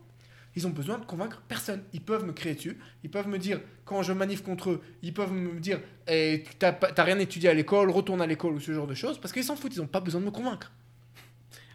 ils 0.56 0.68
ont 0.68 0.70
besoin 0.72 1.00
de 1.00 1.06
convaincre 1.06 1.42
personne. 1.48 1.82
Ils 1.94 2.02
peuvent 2.02 2.26
me 2.26 2.34
créer 2.34 2.54
dessus. 2.56 2.78
Ils 3.04 3.10
peuvent 3.10 3.28
me 3.28 3.40
dire, 3.40 3.60
quand 3.86 4.04
je 4.04 4.14
manif 4.14 4.44
contre 4.44 4.72
eux, 4.72 4.82
ils 5.02 5.14
peuvent 5.14 5.32
me 5.32 5.60
dire, 5.60 5.80
eh, 6.08 6.44
t'as 6.60 7.04
rien 7.04 7.18
étudié 7.20 7.50
à 7.50 7.54
l'école, 7.54 7.90
retourne 7.90 8.22
à 8.22 8.28
l'école 8.28 8.54
ou 8.54 8.60
ce 8.60 8.72
genre 8.74 8.86
de 8.88 8.94
choses, 8.94 9.20
parce 9.20 9.34
qu'ils 9.34 9.44
s'en 9.44 9.56
foutent. 9.56 9.76
Ils 9.76 9.80
n'ont 9.80 9.88
pas 9.88 10.00
besoin 10.02 10.22
de 10.22 10.26
me 10.26 10.32
convaincre. 10.32 10.72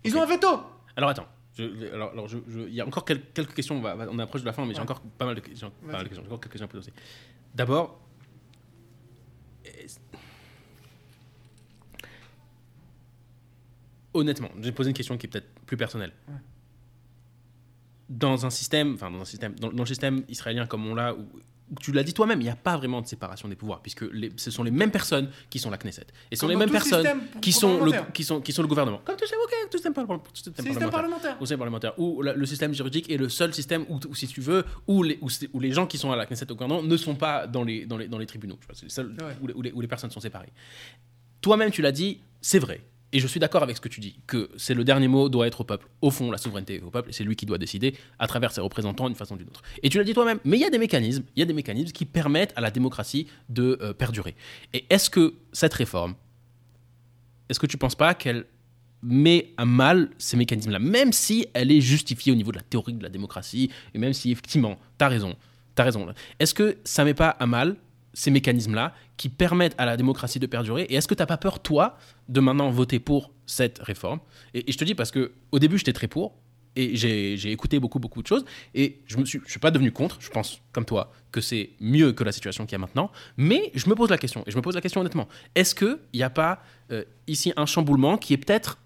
Ils 0.04 0.16
ont 0.16 0.22
un 0.22 0.26
veto. 0.26 0.48
Alors 0.96 1.10
attends. 1.10 1.26
Je- 1.56 1.92
alors, 1.92 2.10
alors 2.12 2.28
je- 2.28 2.38
je- 2.48 2.60
il 2.60 2.74
y 2.74 2.80
a 2.80 2.86
encore 2.86 3.04
quel- 3.04 3.22
quelques 3.32 3.54
questions. 3.54 3.76
On, 3.76 3.80
va- 3.82 3.96
on 4.10 4.18
approche 4.18 4.40
de 4.42 4.46
la 4.46 4.52
fin, 4.52 4.64
mais 4.64 4.74
j'ai 4.74 4.80
encore 4.80 5.00
pas 5.00 5.26
mal 5.26 5.34
de. 5.34 5.42
J'ai 5.54 5.64
encore 5.66 6.40
quelques 6.40 6.52
questions 6.52 6.64
à 6.66 6.68
poser. 6.68 6.92
D'abord. 7.54 7.98
est- 9.64 10.00
Honnêtement, 14.14 14.50
j'ai 14.60 14.72
posé 14.72 14.90
une 14.90 14.94
question 14.96 15.16
qui 15.16 15.26
est 15.26 15.28
peut-être 15.30 15.48
plus 15.66 15.76
personnelle. 15.76 16.12
Ouais. 16.28 16.34
Dans 18.08 18.44
un 18.44 18.50
système, 18.50 18.94
enfin 18.94 19.10
dans 19.10 19.20
un 19.20 19.24
système, 19.24 19.54
dans, 19.58 19.72
dans 19.72 19.82
le 19.84 19.88
système 19.88 20.22
israélien 20.28 20.66
comme 20.66 20.86
on 20.86 20.94
l'a, 20.94 21.14
où, 21.14 21.20
où 21.70 21.74
tu 21.80 21.92
l'as 21.92 22.02
dit 22.02 22.12
toi-même, 22.12 22.42
il 22.42 22.44
n'y 22.44 22.50
a 22.50 22.56
pas 22.56 22.76
vraiment 22.76 23.00
de 23.00 23.06
séparation 23.06 23.48
des 23.48 23.56
pouvoirs, 23.56 23.80
puisque 23.80 24.02
les- 24.12 24.30
ce 24.36 24.50
sont 24.50 24.62
les 24.64 24.70
mêmes 24.70 24.90
personnes 24.90 25.30
qui 25.48 25.58
sont 25.58 25.70
la 25.70 25.78
Knesset, 25.78 26.02
et 26.30 26.36
ce 26.36 26.40
sont 26.40 26.46
Comme 26.46 26.50
les 26.50 26.56
mêmes 26.58 26.70
personnes 26.70 27.06
qui 27.40 27.52
sont, 27.52 27.82
le, 27.82 27.92
qui, 28.12 28.22
sont, 28.24 28.42
qui 28.42 28.52
sont 28.52 28.60
le 28.60 28.68
gouvernement. 28.68 29.00
Comme 29.02 29.16
tout 29.16 29.22
système, 29.24 29.38
ok, 29.42 29.50
tout 29.70 29.78
système, 29.78 29.94
tout 29.94 30.18
système 30.34 30.66
Système 30.66 30.90
parlementaire 30.90 31.36
au 31.40 31.46
système 31.46 31.58
parlementaire, 31.60 31.98
où 31.98 32.20
la- 32.20 32.34
le 32.34 32.44
système 32.44 32.74
juridique 32.74 33.10
est 33.10 33.16
le 33.16 33.30
seul 33.30 33.54
système 33.54 33.86
où, 33.88 33.98
où, 34.06 34.14
si 34.14 34.26
tu 34.28 34.42
veux, 34.42 34.66
où 34.86 35.02
les, 35.02 35.18
où, 35.22 35.30
c'est- 35.30 35.48
où 35.54 35.60
les 35.60 35.72
gens 35.72 35.86
qui 35.86 35.96
sont 35.96 36.12
à 36.12 36.16
la 36.16 36.26
Knesset 36.26 36.50
au 36.52 36.54
gouvernement 36.54 36.82
ne 36.82 36.96
sont 36.98 37.14
pas 37.14 37.46
dans 37.46 37.64
les, 37.64 37.86
dans 37.86 37.96
les, 37.96 38.08
dans 38.08 38.18
les 38.18 38.26
tribunaux. 38.26 38.58
C'est 38.74 38.82
le 38.82 38.90
seul 38.90 39.06
Ouais. 39.22 39.36
où, 39.40 39.46
les, 39.46 39.54
où 39.54 39.62
les- 39.62 39.72
où 39.72 39.80
les 39.80 39.88
personnes 39.88 40.10
sont 40.10 40.20
séparées. 40.20 40.52
Toi-même, 41.40 41.70
tu 41.70 41.80
l'as 41.80 41.92
dit, 41.92 42.20
c'est 42.42 42.58
vrai. 42.58 42.82
Et 43.12 43.20
je 43.20 43.26
suis 43.26 43.40
d'accord 43.40 43.62
avec 43.62 43.76
ce 43.76 43.80
que 43.80 43.88
tu 43.88 44.00
dis, 44.00 44.18
que 44.26 44.50
c'est 44.56 44.72
le 44.72 44.84
dernier 44.84 45.06
mot 45.06 45.28
doit 45.28 45.46
être 45.46 45.60
au 45.60 45.64
peuple. 45.64 45.86
Au 46.00 46.10
fond, 46.10 46.30
la 46.30 46.38
souveraineté 46.38 46.76
est 46.76 46.82
au 46.82 46.90
peuple, 46.90 47.10
et 47.10 47.12
c'est 47.12 47.24
lui 47.24 47.36
qui 47.36 47.44
doit 47.44 47.58
décider 47.58 47.94
à 48.18 48.26
travers 48.26 48.52
ses 48.52 48.62
représentants 48.62 49.06
d'une 49.06 49.16
façon 49.16 49.34
ou 49.34 49.38
d'une 49.38 49.48
autre. 49.48 49.62
Et 49.82 49.90
tu 49.90 49.98
l'as 49.98 50.04
dit 50.04 50.14
toi-même, 50.14 50.38
mais 50.44 50.56
il 50.56 50.60
y 50.60 50.64
a 50.64 50.70
des 50.70 50.78
mécanismes, 50.78 51.24
il 51.36 51.40
y 51.40 51.42
a 51.42 51.46
des 51.46 51.52
mécanismes 51.52 51.92
qui 51.92 52.06
permettent 52.06 52.54
à 52.56 52.62
la 52.62 52.70
démocratie 52.70 53.26
de 53.50 53.78
euh, 53.82 53.92
perdurer. 53.92 54.34
Et 54.72 54.86
est-ce 54.88 55.10
que 55.10 55.34
cette 55.52 55.74
réforme, 55.74 56.14
est-ce 57.50 57.60
que 57.60 57.66
tu 57.66 57.76
penses 57.76 57.96
pas 57.96 58.14
qu'elle 58.14 58.46
met 59.02 59.52
à 59.56 59.66
mal 59.66 60.10
ces 60.16 60.36
mécanismes-là, 60.36 60.78
même 60.78 61.12
si 61.12 61.46
elle 61.54 61.70
est 61.70 61.80
justifiée 61.80 62.32
au 62.32 62.36
niveau 62.36 62.52
de 62.52 62.56
la 62.56 62.62
théorie 62.62 62.94
de 62.94 63.02
la 63.02 63.10
démocratie, 63.10 63.70
et 63.92 63.98
même 63.98 64.12
si 64.12 64.30
effectivement, 64.30 64.78
tu 64.98 65.04
as 65.04 65.08
raison, 65.08 65.36
tu 65.76 65.82
raison. 65.82 66.06
Est-ce 66.38 66.54
que 66.54 66.78
ça 66.84 67.04
met 67.04 67.14
pas 67.14 67.30
à 67.30 67.46
mal 67.46 67.76
ces 68.14 68.30
mécanismes-là 68.30 68.94
qui 69.16 69.28
permettent 69.28 69.74
à 69.78 69.86
la 69.86 69.96
démocratie 69.96 70.38
de 70.38 70.46
perdurer. 70.46 70.82
Et 70.82 70.94
est-ce 70.94 71.08
que 71.08 71.14
tu 71.14 71.22
n'as 71.22 71.26
pas 71.26 71.36
peur, 71.36 71.60
toi, 71.60 71.96
de 72.28 72.40
maintenant 72.40 72.70
voter 72.70 72.98
pour 72.98 73.32
cette 73.46 73.78
réforme? 73.78 74.20
Et, 74.54 74.70
je 74.70 74.76
te 74.76 74.84
dis 74.84 74.94
parce 74.94 75.10
que 75.10 75.32
au 75.50 75.58
début, 75.58 75.78
j'étais 75.78 75.92
très 75.92 76.08
pour, 76.08 76.34
et 76.76 76.96
j'ai 76.96 77.52
écouté 77.52 77.78
beaucoup, 77.78 77.98
beaucoup 77.98 78.22
de 78.22 78.26
choses, 78.26 78.44
et 78.74 79.00
je 79.06 79.18
ne 79.18 79.24
suis, 79.24 79.40
pas 79.60 79.70
devenu 79.70 79.92
contre, 79.92 80.16
je 80.20 80.30
pense, 80.30 80.60
comme 80.72 80.84
toi, 80.84 81.12
que 81.30 81.40
c'est 81.40 81.70
mieux 81.80 82.12
que 82.12 82.24
la 82.24 82.32
situation 82.32 82.64
qu'il 82.64 82.72
y 82.72 82.76
a 82.76 82.78
maintenant, 82.78 83.10
mais 83.36 83.70
je 83.74 83.88
me 83.88 83.94
pose 83.94 84.10
la 84.10 84.18
question, 84.18 84.42
et 84.46 84.50
je 84.50 84.56
me 84.56 84.62
pose 84.62 84.74
la 84.74 84.80
question 84.80 85.00
honnêtement, 85.00 85.28
est-ce 85.54 85.74
qu'il 85.74 85.98
n'y 86.14 86.22
a 86.22 86.30
pas 86.30 86.62
euh, 86.90 87.04
ici 87.26 87.52
un 87.56 87.66
chamboulement 87.66 88.16
qui 88.16 88.32
est 88.32 88.38
peut-être 88.38 88.78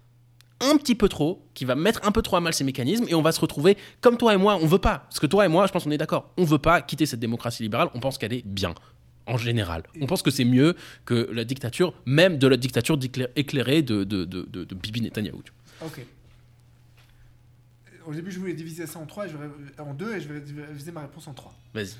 un 0.59 0.75
petit 0.77 0.95
peu 0.95 1.07
trop, 1.07 1.45
qui 1.53 1.65
va 1.65 1.75
mettre 1.75 2.01
un 2.03 2.11
peu 2.11 2.21
trop 2.21 2.35
à 2.35 2.41
mal 2.41 2.53
ces 2.53 2.63
mécanismes, 2.63 3.05
et 3.07 3.15
on 3.15 3.21
va 3.21 3.31
se 3.31 3.39
retrouver 3.39 3.77
comme 4.01 4.17
toi 4.17 4.33
et 4.33 4.37
moi, 4.37 4.57
on 4.61 4.65
veut 4.65 4.79
pas, 4.79 5.05
parce 5.09 5.19
que 5.19 5.27
toi 5.27 5.45
et 5.45 5.49
moi, 5.49 5.67
je 5.67 5.71
pense 5.71 5.83
qu'on 5.83 5.91
est 5.91 5.97
d'accord, 5.97 6.31
on 6.37 6.43
veut 6.43 6.57
pas 6.57 6.81
quitter 6.81 7.05
cette 7.05 7.19
démocratie 7.19 7.63
libérale, 7.63 7.89
on 7.93 7.99
pense 7.99 8.17
qu'elle 8.17 8.33
est 8.33 8.45
bien. 8.45 8.73
En 9.27 9.37
général, 9.37 9.83
on 10.01 10.05
pense 10.07 10.21
que 10.21 10.31
c'est 10.31 10.45
mieux 10.45 10.75
que 11.05 11.29
la 11.33 11.43
dictature, 11.43 11.93
même 12.05 12.37
de 12.37 12.47
la 12.47 12.57
dictature 12.57 12.97
éclairée 13.35 13.81
de, 13.81 14.03
de, 14.03 14.25
de, 14.25 14.45
de- 14.45 14.63
Bibi 14.75 15.01
vois. 15.81 15.87
Ok. 15.87 16.01
Au 18.05 18.13
début, 18.13 18.31
je 18.31 18.39
voulais 18.39 18.53
diviser 18.53 18.87
ça 18.87 18.99
en 18.99 19.05
trois, 19.05 19.25
en 19.79 19.93
deux, 19.93 20.15
et 20.15 20.21
je 20.21 20.29
vais 20.29 20.39
diviser 20.39 20.93
ma 20.93 21.01
réponse 21.01 21.27
en 21.27 21.33
trois. 21.33 21.53
Vas-y. 21.73 21.95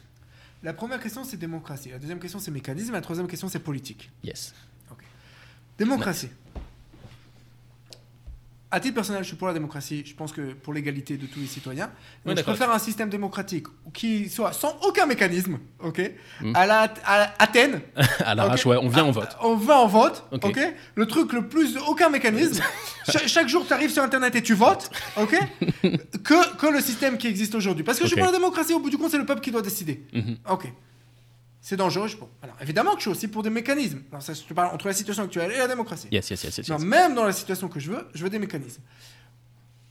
La 0.64 0.74
première 0.74 1.02
question, 1.02 1.24
c'est 1.26 1.38
démocratie. 1.38 1.90
La 1.90 2.00
deuxième 2.00 2.20
question, 2.20 2.40
c'est 2.40 2.50
mécanisme. 2.50 2.94
La 2.94 3.02
troisième 3.02 3.28
question, 3.28 3.50
c'est 3.50 3.60
politique. 3.60 4.10
Yes. 4.24 4.56
Démocratie. 5.78 6.30
À 8.70 8.82
titre 8.82 8.96
personnel, 8.96 9.24
je 9.24 9.28
suis 9.30 9.38
pour 9.38 9.48
la 9.48 9.54
démocratie. 9.54 10.04
Je 10.06 10.14
pense 10.14 10.34
que 10.34 10.52
pour 10.54 10.74
l'égalité 10.74 11.16
de 11.16 11.26
tous 11.26 11.40
les 11.40 11.48
citoyens. 11.48 11.90
Donc, 12.26 12.38
je 12.38 12.44
préfère 12.44 12.70
un 12.70 12.80
système 12.80 13.10
démocratique 13.10 13.66
qui 13.94 14.28
soit 14.28 14.52
sans 14.52 14.78
aucun 14.86 15.06
mécanisme, 15.06 15.58
ok 15.80 16.02
Mm. 16.42 16.54
À 16.56 16.66
la 16.66 16.94
à 17.06 17.32
Athènes, 17.42 17.82
À 18.26 18.36
l'arrache, 18.36 18.66
Ok. 18.66 18.72
ouais, 18.72 18.78
on 18.82 18.90
vient, 18.90 19.06
on 19.06 19.12
vote. 19.12 19.38
On 19.42 19.56
va 19.56 19.78
en 19.78 19.88
vote, 19.88 20.26
Ok. 20.32 20.60
Le 20.96 21.06
truc 21.08 21.32
le 21.32 21.48
plus 21.48 21.78
aucun 21.88 22.10
mécanisme. 22.10 22.62
Cha- 23.10 23.26
chaque 23.26 23.48
jour, 23.48 23.66
tu 23.66 23.72
arrives 23.74 23.90
sur 23.92 24.04
Internet 24.04 24.36
et 24.36 24.44
tu 24.44 24.54
votes, 24.54 24.90
ok 25.16 25.36
que, 26.24 26.56
que 26.58 26.68
le 26.68 26.82
système 26.82 27.18
qui 27.18 27.28
existe 27.28 27.56
aujourd'hui. 27.56 27.84
Parce 27.86 27.98
que 28.00 28.04
je 28.04 28.10
suis 28.10 28.18
pour 28.18 28.26
la 28.26 28.34
démocratie, 28.38 28.74
au 28.74 28.80
bout 28.80 28.90
du 28.90 28.98
compte, 28.98 29.12
c'est 29.12 29.18
le 29.18 29.26
peuple 29.26 29.40
qui 29.42 29.52
doit 29.52 29.62
décider. 29.62 30.04
Mhm. 30.14 30.38
Ok. 30.50 30.72
C'est 31.70 31.76
dangereux. 31.76 32.08
je- 32.08 32.16
bon, 32.16 32.30
alors, 32.42 32.56
évidemment 32.62 32.92
que 32.92 33.00
je 33.00 33.02
suis 33.02 33.10
aussi 33.12 33.28
pour 33.28 33.44
des 33.44 33.50
mécanismes. 33.50 34.00
Ça, 34.22 34.34
je 34.34 34.40
te 34.42 34.54
parle 34.54 34.74
entre 34.74 34.88
la 34.88 34.94
situation 34.94 35.24
actuelle 35.24 35.52
et 35.52 35.58
la 35.58 35.68
démocratie. 35.68 36.08
Yes, 36.14 36.30
yes, 36.30 36.42
yes, 36.46 36.58
yes. 36.60 36.70
Non, 36.70 36.78
yes. 36.78 36.86
même 36.86 37.14
dans 37.14 37.26
la 37.26 37.34
situation 37.34 37.68
que 37.68 37.78
je 37.82 37.92
veux, 37.92 38.08
je 38.14 38.24
veux 38.24 38.30
des 38.30 38.40
mécanismes. 38.40 38.82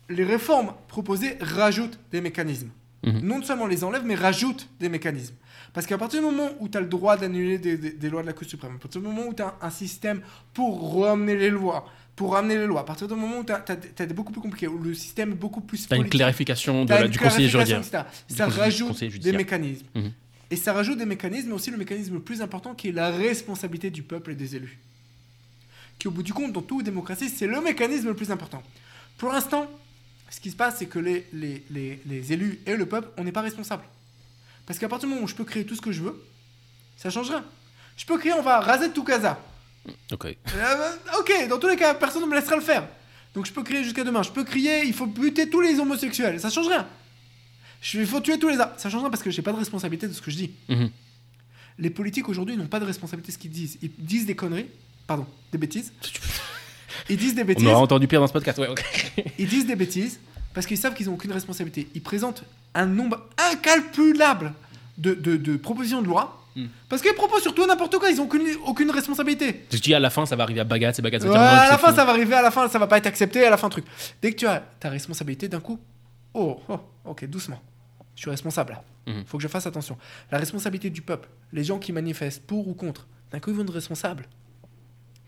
Les 0.08 0.24
réformes 0.24 0.72
proposées 0.88 1.36
rajoutent 1.40 1.98
des 2.10 2.22
mécanismes. 2.22 2.70
Mhm. 3.04 3.20
Non 3.20 3.42
seulement 3.42 3.66
les 3.66 3.84
enlèvent, 3.84 4.06
mais 4.06 4.14
rajoutent 4.14 4.68
des 4.80 4.88
mécanismes. 4.88 5.34
Parce 5.74 5.86
qu'à 5.86 5.98
partir 5.98 6.20
du 6.20 6.24
moment 6.26 6.48
où 6.60 6.68
tu 6.70 6.78
as 6.78 6.80
le 6.80 6.86
droit 6.86 7.18
d'annuler 7.18 7.58
des, 7.58 7.76
des- 7.76 7.90
des 7.92 8.08
lois 8.08 8.22
de 8.22 8.26
la 8.26 8.32
Cour 8.32 8.48
suprême, 8.48 8.76
à 8.76 8.78
partir 8.78 9.02
du 9.02 9.06
moment 9.06 9.26
où 9.28 9.34
tu 9.34 9.42
as 9.42 9.54
un 9.60 9.68
système 9.68 10.22
pour 10.54 10.98
ramener 11.04 11.36
les 11.36 11.50
lois, 11.50 11.86
pour 12.16 12.32
ramener 12.32 12.56
les 12.56 12.66
lois, 12.66 12.80
à 12.80 12.84
partir 12.84 13.06
du 13.06 13.14
moment 13.14 13.40
où 13.40 13.44
tu 13.44 13.52
as, 13.52 14.06
beaucoup 14.14 14.32
plus 14.32 14.40
compliqué, 14.40 14.66
où 14.66 14.78
le 14.78 14.94
système 14.94 15.32
est 15.32 15.34
beaucoup 15.34 15.60
plus 15.60 15.86
T'as 15.86 15.96
une 15.96 16.02
politique, 16.04 16.20
clarification 16.20 16.84
de 16.84 16.88
t'as 16.88 17.00
la- 17.00 17.04
une 17.04 17.10
du 17.12 17.18
conseiller. 17.18 17.48
Du 17.48 17.52
Ça 17.52 18.06
conseiller- 18.46 18.50
rajoute 18.62 18.88
conseiller 18.88 19.18
des 19.18 19.32
mécanismes. 19.32 19.86
Mhm. 19.94 20.12
Et 20.50 20.56
ça 20.56 20.72
rajoute 20.72 20.98
des 20.98 21.06
mécanismes, 21.06 21.48
mais 21.48 21.54
aussi 21.54 21.70
le 21.70 21.76
mécanisme 21.76 22.14
le 22.14 22.20
plus 22.20 22.40
important 22.40 22.74
qui 22.74 22.88
est 22.88 22.92
la 22.92 23.10
responsabilité 23.10 23.90
du 23.90 24.02
peuple 24.02 24.32
et 24.32 24.34
des 24.34 24.56
élus. 24.56 24.78
Qui, 25.98 26.08
au 26.08 26.10
bout 26.10 26.22
du 26.22 26.32
compte, 26.32 26.52
dans 26.52 26.62
toute 26.62 26.84
démocratie, 26.84 27.28
c'est 27.28 27.46
le 27.46 27.60
mécanisme 27.60 28.06
le 28.06 28.14
plus 28.14 28.30
important. 28.30 28.62
Pour 29.18 29.32
l'instant, 29.32 29.68
ce 30.30 30.40
qui 30.40 30.50
se 30.50 30.56
passe, 30.56 30.76
c'est 30.78 30.86
que 30.86 30.98
les, 30.98 31.26
les, 31.32 31.64
les, 31.70 32.00
les 32.06 32.32
élus 32.32 32.60
et 32.66 32.76
le 32.76 32.86
peuple, 32.86 33.08
on 33.16 33.24
n'est 33.24 33.32
pas 33.32 33.40
responsable. 33.40 33.84
Parce 34.66 34.78
qu'à 34.78 34.88
partir 34.88 35.08
du 35.08 35.14
moment 35.14 35.24
où 35.24 35.28
je 35.28 35.34
peux 35.34 35.44
créer 35.44 35.64
tout 35.64 35.74
ce 35.74 35.80
que 35.80 35.92
je 35.92 36.02
veux, 36.02 36.22
ça 36.96 37.10
change 37.10 37.30
rien. 37.30 37.44
Je 37.96 38.04
peux 38.04 38.18
créer, 38.18 38.32
on 38.32 38.42
va 38.42 38.60
raser 38.60 38.90
tout 38.90 39.04
Gaza. 39.04 39.40
Ok. 40.12 40.26
Euh, 40.26 40.92
ok, 41.18 41.48
dans 41.48 41.58
tous 41.58 41.68
les 41.68 41.76
cas, 41.76 41.94
personne 41.94 42.22
ne 42.22 42.26
me 42.26 42.34
laissera 42.34 42.56
le 42.56 42.62
faire. 42.62 42.86
Donc 43.34 43.46
je 43.46 43.52
peux 43.52 43.62
crier 43.62 43.84
jusqu'à 43.84 44.04
demain. 44.04 44.22
Je 44.22 44.30
peux 44.30 44.44
crier, 44.44 44.84
il 44.84 44.92
faut 44.92 45.06
buter 45.06 45.48
tous 45.48 45.60
les 45.60 45.78
homosexuels. 45.78 46.40
Ça 46.40 46.50
change 46.50 46.68
rien. 46.68 46.86
Je- 47.90 48.00
Il 48.00 48.06
faut 48.06 48.20
tuer 48.20 48.38
tous 48.38 48.48
les 48.48 48.58
arbres. 48.58 48.74
Ça 48.76 48.88
change 48.90 49.00
rien 49.02 49.10
parce 49.10 49.22
que 49.22 49.30
j'ai 49.30 49.42
pas 49.42 49.52
de 49.52 49.58
responsabilité 49.58 50.08
de 50.08 50.12
ce 50.12 50.20
que 50.22 50.30
je 50.30 50.36
dis. 50.36 50.50
Mhm. 50.68 50.90
Les 51.78 51.90
politiques 51.90 52.28
aujourd'hui 52.28 52.56
n'ont 52.56 52.66
pas 52.66 52.80
de 52.80 52.84
responsabilité 52.86 53.28
de 53.28 53.32
ce 53.34 53.38
qu'ils 53.38 53.50
disent. 53.50 53.78
Ils 53.82 53.90
disent 53.98 54.26
des 54.26 54.34
conneries, 54.34 54.66
pardon, 55.06 55.26
des 55.52 55.58
bêtises. 55.58 55.92
Ils 57.10 57.16
disent 57.18 57.34
des 57.34 57.42
On 57.42 57.46
bêtises. 57.46 57.66
aura 57.66 57.78
entendu 57.80 58.08
pire 58.08 58.20
dans 58.20 58.26
ce 58.26 58.32
podcast. 58.32 58.58
Ouais, 58.58 58.68
ok. 58.68 58.82
Ils 59.38 59.46
disent 59.48 59.66
des 59.66 59.76
bêtises 59.76 60.18
parce 60.54 60.66
qu'ils 60.66 60.78
savent 60.78 60.94
qu'ils 60.94 61.06
n'ont 61.06 61.14
aucune 61.14 61.32
responsabilité. 61.32 61.88
Ils 61.94 62.02
présentent 62.02 62.42
un 62.74 62.86
nombre 62.86 63.28
incalculable 63.52 64.54
de, 64.98 65.12
de- 65.14 65.36
de 65.36 65.56
propositions 65.56 66.00
de 66.02 66.06
loi 66.06 66.42
Mm. 66.56 66.68
parce 66.88 67.02
qu'ils 67.02 67.12
proposent 67.12 67.42
surtout 67.42 67.66
n'importe 67.66 67.98
quoi. 67.98 68.08
Ils 68.10 68.16
n'ont 68.16 68.22
aucune, 68.24 68.46
aucune 68.64 68.90
responsabilité. 68.90 69.66
Je 69.70 69.76
dis 69.76 69.92
à 69.92 69.98
la 70.00 70.08
fin, 70.08 70.24
ça 70.24 70.36
va 70.36 70.44
arriver 70.44 70.60
à 70.60 70.64
Bagat, 70.64 70.94
c'est 70.94 71.02
Bagat. 71.02 71.18
Ouais, 71.18 71.36
à 71.36 71.68
la 71.68 71.76
fin, 71.76 71.88
fini. 71.88 71.96
ça 71.96 72.04
va 72.06 72.12
arriver, 72.12 72.34
à 72.34 72.40
la 72.40 72.50
fin, 72.50 72.66
ça 72.70 72.78
va 72.78 72.86
pas 72.86 72.96
être 72.96 73.06
accepté, 73.06 73.44
à 73.44 73.50
la 73.50 73.58
fin, 73.58 73.68
truc. 73.68 73.84
Dès 74.22 74.30
que 74.32 74.36
tu 74.36 74.46
as 74.46 74.60
ta 74.80 74.88
responsabilité, 74.88 75.48
d'un 75.48 75.60
coup, 75.60 75.78
oh, 76.32 76.58
oh, 76.70 76.78
ok, 77.04 77.26
doucement. 77.26 77.60
Je 78.16 78.22
suis 78.22 78.30
responsable 78.30 78.72
là. 78.72 78.82
Mhm. 79.12 79.24
Faut 79.26 79.36
que 79.36 79.42
je 79.42 79.48
fasse 79.48 79.66
attention. 79.66 79.96
La 80.32 80.38
responsabilité 80.38 80.90
du 80.90 81.02
peuple, 81.02 81.28
les 81.52 81.62
gens 81.62 81.78
qui 81.78 81.92
manifestent 81.92 82.42
pour 82.42 82.66
ou 82.66 82.74
contre, 82.74 83.06
d'un 83.30 83.38
coup, 83.40 83.50
ils 83.50 83.56
vont 83.56 83.62
être 83.62 83.72
responsables. 83.72 84.26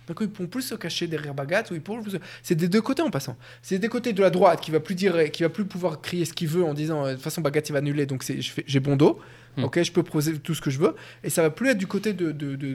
D'un 0.07 0.15
coup, 0.15 0.25
ils 0.25 0.31
pourront 0.31 0.49
plus 0.49 0.63
se 0.63 0.75
cacher 0.75 1.07
derrière 1.07 1.35
Bagat 1.35 1.65
ou 1.71 1.75
ils 1.75 1.83
pourront 1.83 2.03
plus 2.03 2.17
C'est 2.43 2.55
des 2.55 2.69
deux 2.69 2.81
côtés 2.81 3.03
en 3.03 3.11
passant. 3.11 3.37
C'est 3.61 3.79
des 3.79 3.89
côtés 3.89 4.15
de 4.15 4.23
la 4.23 4.31
droite 4.31 4.63
qui 4.63 4.71
va 4.71 4.81
plus 4.81 4.95
dire, 4.95 5.31
qui 5.31 5.43
va 5.43 5.51
plus 5.51 5.67
pouvoir 5.67 6.01
crier 6.01 6.25
ce 6.25 6.33
qu'il 6.33 6.49
veut 6.49 6.65
en 6.65 6.73
disant 6.73 7.05
euh, 7.05 7.11
de 7.11 7.15
toute 7.17 7.23
façon 7.25 7.43
Bagat 7.43 7.61
il 7.69 7.73
va 7.73 7.79
annuler 7.81 8.07
donc 8.07 8.25
j'ai 8.67 8.81
bon 8.81 8.97
dos. 8.97 9.21
Mhm. 9.59 9.65
Ok, 9.65 9.83
je 9.83 9.93
peux 9.93 10.03
proposer 10.03 10.39
tout 10.39 10.55
ce 10.55 10.63
que 10.63 10.71
je 10.71 10.79
veux. 10.79 10.95
Et 11.25 11.29
ça 11.29 11.43
va 11.43 11.51
plus 11.51 11.69
être 11.69 11.77
du 11.79 11.87
côté 11.87 12.15
de, 12.15 12.33
de, 12.33 12.57
de, 12.57 12.75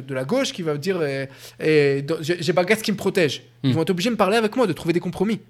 de- 0.00 0.14
la 0.14 0.24
gauche 0.24 0.52
qui 0.52 0.60
va 0.60 0.76
dire 0.76 0.98
euh, 1.00 1.24
eh, 1.60 2.04
j'ai 2.20 2.52
Bagat 2.52 2.76
qui 2.76 2.92
me 2.92 2.96
protège. 2.98 3.42
Ils 3.62 3.70
Mhm. 3.70 3.76
vont 3.76 3.82
être 3.82 3.90
obligés 3.90 4.10
de 4.10 4.14
me 4.14 4.18
parler 4.18 4.36
avec 4.36 4.54
moi, 4.54 4.66
de 4.66 4.74
trouver 4.74 4.92
des 4.92 5.00
compromis. 5.00 5.40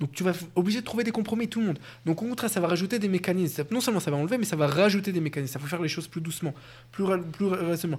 Donc 0.00 0.12
tu 0.12 0.22
vas 0.22 0.32
obligé 0.54 0.80
de 0.80 0.84
trouver 0.84 1.02
des 1.04 1.10
compromis, 1.10 1.48
tout 1.48 1.60
le 1.60 1.66
monde. 1.66 1.78
Donc 2.06 2.22
au 2.22 2.26
contraire, 2.26 2.48
ça 2.50 2.60
va 2.60 2.68
rajouter 2.68 2.98
des 3.00 3.08
mécanismes. 3.08 3.64
Non 3.70 3.80
seulement 3.80 3.98
ça 4.00 4.10
va 4.10 4.16
enlever, 4.16 4.38
mais 4.38 4.44
ça 4.44 4.54
va 4.56 4.66
rajouter 4.68 5.10
des 5.12 5.20
mécanismes. 5.20 5.54
Ça 5.54 5.58
va 5.58 5.66
faire 5.66 5.82
les 5.82 5.88
choses 5.88 6.06
plus 6.06 6.20
doucement, 6.20 6.54
plus, 6.92 7.04
plus 7.32 7.46
raisonnablement. 7.46 7.98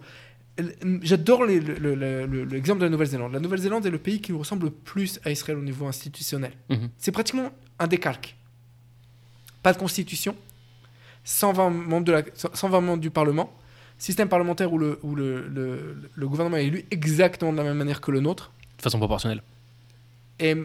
J'adore 1.04 1.46
l'exemple 1.46 2.80
de 2.80 2.86
la 2.86 2.90
Nouvelle-Zélande. 2.90 3.34
La 3.34 3.40
Nouvelle-Zélande 3.40 3.86
est 3.86 3.90
le 3.90 3.98
pays 3.98 4.20
qui 4.22 4.32
nous 4.32 4.40
ressemble 4.40 4.66
le 4.66 4.72
plus 4.72 5.20
à 5.26 5.32
Israël 5.32 5.58
au 5.58 5.62
niveau 5.62 5.88
institutionnel. 5.88 6.52
Mhm. 6.70 6.90
C'est 6.98 7.12
pratiquement 7.12 7.52
un 7.80 7.88
décalque. 7.88 8.36
Pas 9.64 9.74
de 9.74 9.78
constitution, 9.78 10.36
120 11.24 11.70
membres, 11.70 12.06
de 12.06 12.12
la, 12.14 12.24
120 12.34 12.82
membres 12.82 13.02
du 13.02 13.10
Parlement, 13.10 13.54
système 13.98 14.30
parlementaire 14.30 14.72
où, 14.72 14.78
le, 14.78 15.00
où 15.04 15.16
le, 15.16 15.48
le- 15.48 15.98
le 16.14 16.28
gouvernement 16.28 16.58
est 16.58 16.66
élu 16.68 16.86
exactement 16.92 17.52
de 17.52 17.58
la 17.58 17.64
même 17.64 17.78
manière 17.78 18.00
que 18.02 18.12
le 18.12 18.22
nôtre. 18.22 18.52
De 18.78 18.82
façon 18.84 18.98
proportionnelle. 19.00 19.42
Et 20.40 20.56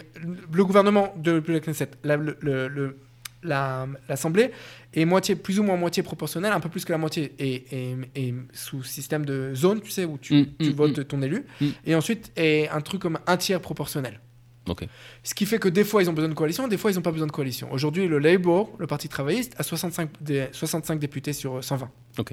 le 0.53 0.65
gouvernement 0.65 1.15
de 1.17 1.43
la 1.49 1.61
Knesset, 1.61 1.91
la- 2.05 2.17
le- 2.17 2.37
le- 2.41 2.69
le- 2.69 2.97
la- 3.43 3.87
l'Assemblée 4.09 4.51
est 4.95 5.05
moitié, 5.05 5.35
plus 5.37 5.59
ou 5.59 5.63
moins 5.65 5.77
moitié 5.77 6.03
proportionnelle, 6.03 6.53
un 6.53 6.61
peu 6.61 6.69
plus 6.69 6.85
que 6.85 6.93
la 6.93 6.99
moitié, 6.99 7.33
et, 7.39 7.65
et- 7.73 7.97
et 8.15 8.35
sous 8.53 8.83
système 8.85 9.25
de 9.27 9.53
zone, 9.55 9.81
tu 9.83 9.91
sais, 9.91 10.05
où 10.05 10.17
tu, 10.17 10.35
Mm, 10.35 10.47
tu 10.61 10.71
mm, 10.71 10.75
votes 10.75 11.09
ton 11.09 11.21
élu, 11.23 11.45
Mm. 11.61 11.67
et 11.87 11.95
ensuite 11.95 12.33
est 12.37 12.69
un 12.71 12.81
truc 12.81 13.03
comme 13.03 13.19
un 13.27 13.37
tiers 13.37 13.61
proportionnel. 13.61 14.21
Ok. 14.67 14.87
Ce 15.23 15.35
qui 15.35 15.45
fait 15.45 15.59
que 15.59 15.69
des 15.69 15.85
fois 15.85 16.03
ils 16.03 16.09
ont 16.09 16.15
besoin 16.15 16.31
de 16.31 16.35
coalition, 16.35 16.67
des 16.69 16.79
fois 16.79 16.91
ils 16.91 16.95
n'ont 16.95 17.03
pas 17.03 17.11
besoin 17.13 17.27
de 17.27 17.33
coalition. 17.33 17.71
Aujourd'hui, 17.71 18.09
le 18.09 18.19
Labour, 18.19 18.75
le 18.79 18.87
Parti 18.87 19.09
travailliste, 19.11 19.55
a 19.59 19.63
65, 19.63 20.09
des, 20.23 20.47
65 20.53 20.99
députés 20.99 21.35
sur 21.35 21.57
euh, 21.57 21.61
120. 21.63 21.91
Ok. 22.19 22.33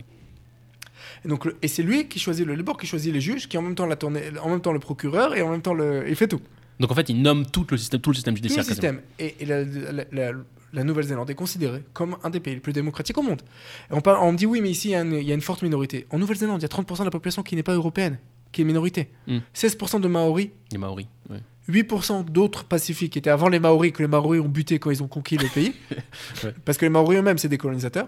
Et, 1.25 1.27
donc, 1.27 1.43
le- 1.45 1.57
et 1.61 1.67
c'est 1.67 1.83
lui 1.83 2.07
qui 2.07 2.19
choisit 2.19 2.45
le 2.45 2.55
Labour, 2.55 2.77
qui 2.77 2.87
choisit 2.87 3.13
les 3.13 3.19
juges, 3.19 3.49
qui 3.49 3.57
en 3.57 3.61
même 3.61 3.75
temps, 3.75 3.85
la 3.85 3.97
tournée, 3.97 4.21
en 4.41 4.49
même 4.49 4.61
temps 4.61 4.71
le 4.71 4.79
procureur, 4.79 5.35
et 5.35 5.41
en 5.41 5.49
même 5.51 5.61
temps 5.61 5.73
le, 5.73 6.05
il 6.07 6.15
fait 6.15 6.27
tout. 6.29 6.39
Donc 6.81 6.91
en 6.91 6.95
fait, 6.95 7.09
il 7.09 7.21
nomme 7.21 7.45
tout 7.45 7.65
le 7.69 7.77
système, 7.77 8.01
tout 8.01 8.09
le 8.09 8.15
système 8.15 8.33
Tout 8.35 8.41
le 8.43 8.49
judiciaire. 8.49 8.65
système. 8.65 9.01
Et, 9.19 9.35
et 9.39 9.45
la, 9.45 9.63
la- 9.63 10.05
la- 10.11 10.31
la 10.73 10.83
Nouvelle-Zélande 10.85 11.29
est 11.29 11.35
considérée 11.35 11.83
comme 11.93 12.15
un 12.23 12.29
des 12.29 12.39
pays 12.39 12.53
les 12.55 12.59
plus 12.61 12.71
démocratiques 12.73 13.17
au 13.17 13.21
monde. 13.21 13.41
Et 13.89 13.93
on, 13.93 13.99
parle, 14.01 14.19
on 14.25 14.31
me 14.31 14.37
dit 14.37 14.45
oui, 14.45 14.61
mais 14.61 14.69
ici 14.71 14.87
il 14.89 14.91
y, 14.91 14.95
a 14.95 15.01
une, 15.01 15.13
il 15.13 15.23
y 15.27 15.31
a 15.31 15.35
une 15.35 15.41
forte 15.41 15.61
minorité. 15.63 16.07
En 16.11 16.17
Nouvelle-Zélande, 16.17 16.61
il 16.61 16.63
y 16.63 16.65
a 16.65 16.69
30% 16.69 16.99
de 16.99 17.03
la 17.05 17.11
population 17.11 17.43
qui 17.43 17.55
n'est 17.57 17.63
pas 17.63 17.73
européenne, 17.73 18.17
qui 18.53 18.61
est 18.61 18.65
minorité. 18.65 19.09
Mm. 19.27 19.39
16% 19.53 19.99
de 19.99 20.07
Maoris, 20.07 20.49
Les 20.71 20.77
Maoris. 20.77 21.07
ouais. 21.29 21.39
8% 21.69 22.23
d'autres 22.25 22.63
pacifiques 22.63 23.11
qui 23.13 23.19
étaient 23.19 23.29
avant 23.29 23.49
les 23.49 23.59
Maoris, 23.59 23.91
que 23.91 24.01
les 24.01 24.07
Maoris 24.07 24.41
ont 24.41 24.47
buté 24.49 24.79
quand 24.79 24.91
ils 24.91 25.03
ont 25.03 25.07
conquis 25.07 25.37
le 25.37 25.47
pays. 25.49 25.73
Ouais. 26.43 26.53
Parce 26.65 26.77
que 26.77 26.85
les 26.85 26.89
Maoris 26.89 27.19
eux-mêmes, 27.19 27.37
c'est 27.37 27.49
des 27.49 27.57
colonisateurs. 27.57 28.07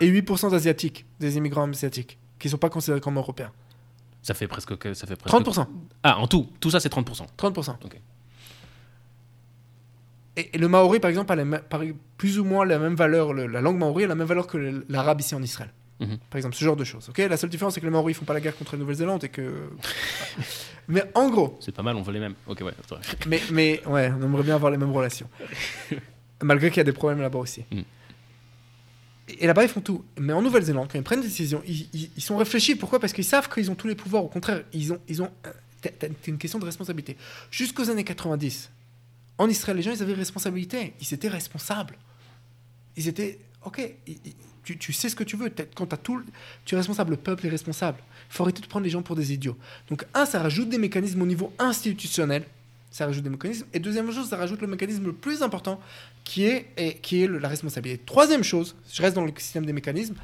Et 0.00 0.08
8% 0.10 0.50
d'Asiatiques, 0.50 1.04
des 1.18 1.36
immigrants 1.38 1.68
asiatiques, 1.68 2.18
qui 2.38 2.46
ne 2.48 2.50
sont 2.52 2.58
pas 2.58 2.68
considérés 2.70 3.00
comme 3.00 3.16
européens. 3.16 3.50
Ça 4.28 4.34
fait 4.34 4.46
presque. 4.46 4.76
que- 4.76 4.92
Ça 4.92 5.06
fait 5.06 5.16
presque 5.16 5.34
30%. 5.34 5.66
Ah, 6.02 6.18
en 6.18 6.26
tout. 6.26 6.46
Tout 6.60 6.70
ça, 6.70 6.80
c'est 6.80 6.90
30%. 6.90 7.24
30%. 7.38 7.78
Ok. 7.82 7.98
Et, 10.36 10.50
et 10.54 10.58
le 10.58 10.68
maori, 10.68 11.00
par 11.00 11.08
exemple, 11.08 11.32
a 11.32 11.36
la 11.36 11.58
par- 11.60 11.80
plus 12.18 12.38
ou 12.38 12.44
moins 12.44 12.66
la 12.66 12.78
même 12.78 12.94
valeur, 12.94 13.32
le- 13.32 13.46
la 13.46 13.62
langue 13.62 13.78
maori 13.78 14.04
a 14.04 14.06
la 14.06 14.14
même 14.14 14.26
valeur 14.26 14.46
que 14.46 14.84
l'arabe 14.90 15.20
ici 15.20 15.34
en 15.34 15.42
Israël. 15.42 15.70
Mhm. 16.00 16.18
Par 16.28 16.36
exemple, 16.36 16.56
ce 16.56 16.62
genre 16.64 16.76
de 16.76 16.84
choses. 16.84 17.08
ok? 17.08 17.16
La 17.18 17.38
seule 17.38 17.48
différence, 17.48 17.72
c'est 17.72 17.80
que 17.80 17.86
les 17.86 17.90
maoris 17.90 18.18
font 18.18 18.26
pas 18.26 18.34
la 18.34 18.40
guerre 18.42 18.54
contre 18.56 18.74
la 18.74 18.80
Nouvelle-Zélande 18.80 19.24
et 19.24 19.30
que. 19.30 19.70
mais 20.88 21.04
en 21.14 21.30
gros, 21.30 21.56
C'est 21.60 21.74
pas 21.74 21.82
mal, 21.82 21.96
on 21.96 22.02
veut 22.02 22.12
les 22.12 22.20
mêmes. 22.20 22.34
Ok, 22.46 22.60
ouais. 22.60 22.72
mais, 23.26 23.40
mais 23.50 23.80
ouais, 23.86 24.12
on 24.16 24.22
aimerait 24.22 24.42
bien 24.42 24.56
avoir 24.56 24.70
les 24.70 24.76
mêmes 24.78 24.92
relations. 24.92 25.28
Malgré 26.42 26.68
qu'il 26.68 26.76
y 26.76 26.80
a 26.80 26.84
des 26.84 26.92
problèmes 26.92 27.22
là-bas 27.22 27.38
aussi. 27.38 27.64
Mm. 27.72 27.80
Et, 29.28 29.46
là-bas, 29.46 29.64
ils 29.64 29.68
font 29.68 29.80
tout. 29.80 30.04
Mais 30.18 30.32
en 30.32 30.42
Nouvelle-Zélande, 30.42 30.88
quand 30.90 30.98
ils 30.98 31.04
prennent 31.04 31.20
des 31.20 31.28
décisions, 31.28 31.62
ils, 31.66 32.22
sont 32.22 32.36
réfléchis. 32.36 32.74
Pourquoi? 32.74 32.98
Parce 33.00 33.12
qu'ils 33.12 33.24
savent 33.24 33.48
qu'ils 33.48 33.70
ont 33.70 33.74
tous 33.74 33.88
les 33.88 33.94
pouvoirs. 33.94 34.24
Au 34.24 34.28
contraire, 34.28 34.62
ils 34.72 34.92
ont. 34.92 35.00
Ils 35.08 35.22
ont 35.22 35.30
euh, 35.46 35.50
t'as- 35.82 35.90
t'as 35.90 36.08
une 36.26 36.38
question 36.38 36.58
de 36.58 36.64
responsabilité. 36.64 37.16
Jusqu'aux 37.50 37.90
années 37.90 38.04
90, 38.04 38.70
en 39.38 39.48
Israël, 39.48 39.76
les 39.76 39.82
gens, 39.82 39.92
ils 39.92 40.02
avaient 40.02 40.14
responsabilité. 40.14 40.94
Ils 41.00 41.14
étaient 41.14 41.28
responsables. 41.28 41.96
Ils 42.96 43.08
étaient. 43.08 43.38
Ok, 43.64 43.80
tu, 44.64 44.78
tu 44.78 44.92
sais 44.92 45.08
ce 45.08 45.16
que 45.16 45.24
tu 45.24 45.36
veux. 45.36 45.52
Quand 45.74 45.92
as 45.92 45.96
tout, 45.96 46.22
tu 46.64 46.74
es 46.74 46.78
responsable, 46.78 47.12
le 47.12 47.16
peuple 47.16 47.46
est 47.46 47.50
responsable. 47.50 47.98
Il 48.30 48.34
faut 48.34 48.42
arrêter 48.44 48.60
de 48.60 48.66
prendre 48.66 48.84
les 48.84 48.90
gens 48.90 49.02
pour 49.02 49.16
des 49.16 49.32
idiots. 49.32 49.56
Donc, 49.88 50.04
un, 50.14 50.26
ça 50.26 50.40
rajoute 50.40 50.68
des 50.68 50.78
mécanismes 50.78 51.22
au 51.22 51.26
niveau 51.26 51.52
institutionnel. 51.58 52.44
Ça 52.90 53.06
rajoute 53.06 53.22
des 53.24 53.30
mécanismes. 53.30 53.66
Et 53.74 53.78
deuxième 53.80 54.10
chose, 54.12 54.28
ça 54.30 54.36
rajoute 54.36 54.60
le 54.60 54.66
mécanisme 54.66 55.04
le 55.04 55.12
plus 55.12 55.42
important 55.42 55.80
qui 56.24 56.44
est, 56.44 56.66
et, 56.76 56.94
qui 56.94 57.22
est 57.22 57.26
le- 57.26 57.38
la 57.38 57.48
responsabilité. 57.48 58.02
Troisième 58.04 58.42
chose, 58.42 58.74
je 58.92 59.02
reste 59.02 59.14
dans 59.14 59.24
le 59.24 59.32
système 59.36 59.66
des 59.66 59.72
mécanismes. 59.72 60.14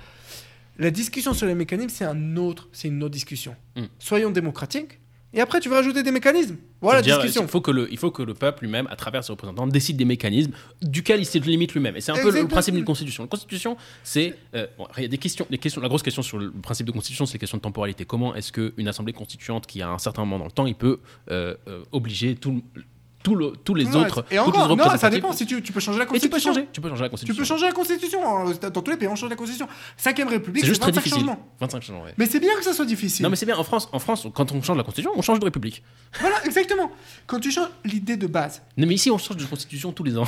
La 0.79 0.91
discussion 0.91 1.35
sur 1.35 1.47
les 1.47 1.55
mécanismes, 1.55 1.91
c'est 1.91 2.05
un 2.05 2.37
autre, 2.37 2.69
c'est 2.73 2.89
une 2.89 3.03
autre 3.03 3.13
discussion. 3.13 3.55
Mm. 3.77 3.83
Soyons 3.99 4.31
démocratiques. 4.31 4.99
Et 5.35 5.41
après, 5.41 5.61
tu 5.61 5.69
veux 5.69 5.75
rajouter 5.75 6.03
des 6.03 6.11
mécanismes. 6.13 6.57
Voilà 6.81 7.01
la 7.01 7.03
discussion. 7.03 7.43
Il 7.43 7.49
faut, 7.49 7.61
que 7.61 7.71
le, 7.71 7.89
il 7.91 7.99
faut 7.99 8.11
que 8.11 8.23
le 8.23 8.35
peuple 8.35 8.65
lui-même, 8.65 8.87
à 8.91 8.97
travers 8.97 9.25
ses 9.25 9.33
représentants, 9.33 9.67
décide 9.67 9.97
des 9.97 10.05
mécanismes 10.05 10.53
duquel 10.81 11.21
il 11.21 11.25
se 11.27 11.39
limite 11.39 11.73
lui-même. 11.75 11.97
Et 11.97 12.01
c'est 12.01 12.13
un 12.13 12.17
peu 12.23 12.31
le, 12.31 12.47
principe 12.47 12.75
d'une 12.75 12.85
constitution. 12.85 13.25
Une 13.25 13.29
constitution, 13.29 13.77
c'est. 14.03 14.35
euh, 14.55 14.67
bon, 14.79 14.87
il 14.97 15.03
y 15.03 15.07
a 15.07 15.09
des 15.09 15.19
questions, 15.19 15.47
des 15.51 15.59
questions. 15.59 15.81
La 15.81 15.89
grosse 15.89 16.03
question 16.03 16.23
sur 16.23 16.39
le 16.39 16.51
principe 16.53 16.87
de 16.87 16.93
constitution, 16.93 17.27
c'est 17.27 17.35
la 17.35 17.39
question 17.41 17.59
de 17.59 17.63
temporalité. 17.63 18.05
Comment 18.05 18.35
est-ce 18.35 18.53
qu'une 18.53 18.87
assemblée 18.89 19.13
constituante 19.13 19.67
qui 19.67 19.83
a 19.83 19.91
un 19.91 19.99
certain 19.99 20.23
moment 20.25 20.39
dans 20.39 20.45
le 20.45 20.51
temps, 20.53 20.67
il 20.67 20.75
peut 20.77 21.01
euh, 21.31 21.55
euh, 21.69 21.83
obliger 21.93 22.37
tout, 22.37 22.63
le- 22.75 22.83
tout 23.25 23.35
le- 23.35 23.53
tous 23.65 23.75
les 23.75 23.87
Ouais, 23.87 23.97
autres. 23.97 24.25
Et 24.31 24.39
encore, 24.39 24.77
non, 24.77 24.97
ça 24.97 25.11
dépend. 25.11 25.33
Si 25.33 25.47
tu, 25.47 25.61
tu 25.63 25.73
peux 25.73 25.81
changer 25.81 25.99
la 25.99 26.05
Et 26.05 26.07
tu 26.07 26.13
peux 26.13 26.19
constitution. 26.37 26.53
changer. 26.55 26.69
Tu 26.73 26.81
peux 26.81 26.89
changer 26.91 27.03
la 27.03 27.09
Tu 27.09 27.11
constitution. 27.11 27.41
peux 27.43 27.45
changer 27.49 27.67
la 27.67 27.73
constitution. 27.73 28.21
hein. 28.25 28.53
Dans 28.73 28.83
tous 28.83 28.91
les 28.91 28.97
pays, 28.99 29.09
on 29.09 29.17
change 29.17 29.31
la 29.31 29.37
constitution. 29.37 29.67
Cinquième 29.97 30.29
République, 30.29 30.61
C'est 30.61 30.67
c'est 30.67 30.73
juste 30.73 30.83
très 30.83 30.91
25 30.93 31.03
difficile. 31.03 31.27
changements. 31.27 31.49
25 31.59 31.83
changements. 31.83 32.05
ouais. 32.05 32.15
Mais 32.19 32.27
c'est 32.27 32.39
bien 32.39 32.55
que 32.57 32.63
ça 32.63 32.73
soit 32.75 32.85
difficile. 32.85 33.25
Non 33.25 33.31
mais 33.31 33.37
c'est 33.37 33.47
bien. 33.47 33.57
En 33.57 33.65
France, 33.65 33.89
en 33.93 33.99
France, 33.99 34.27
quand 34.35 34.53
on 34.53 34.63
change 34.63 34.77
la 34.77 34.83
constitution, 34.85 35.11
on 35.17 35.23
change 35.23 35.41
de 35.41 35.45
république. 35.47 35.83
Voilà, 36.21 36.45
exactement. 36.45 36.93
Quand 37.27 37.41
tu 37.41 37.51
changes 37.51 37.71
l'idée 37.85 38.17
de 38.17 38.27
base, 38.27 38.63
Non 38.77 38.87
mais 38.87 38.95
ici, 38.95 39.11
on 39.11 39.19
change 39.19 39.39
de 39.39 39.45
constitution 39.47 39.91
tous 39.93 40.05
les 40.05 40.17
ans. 40.19 40.27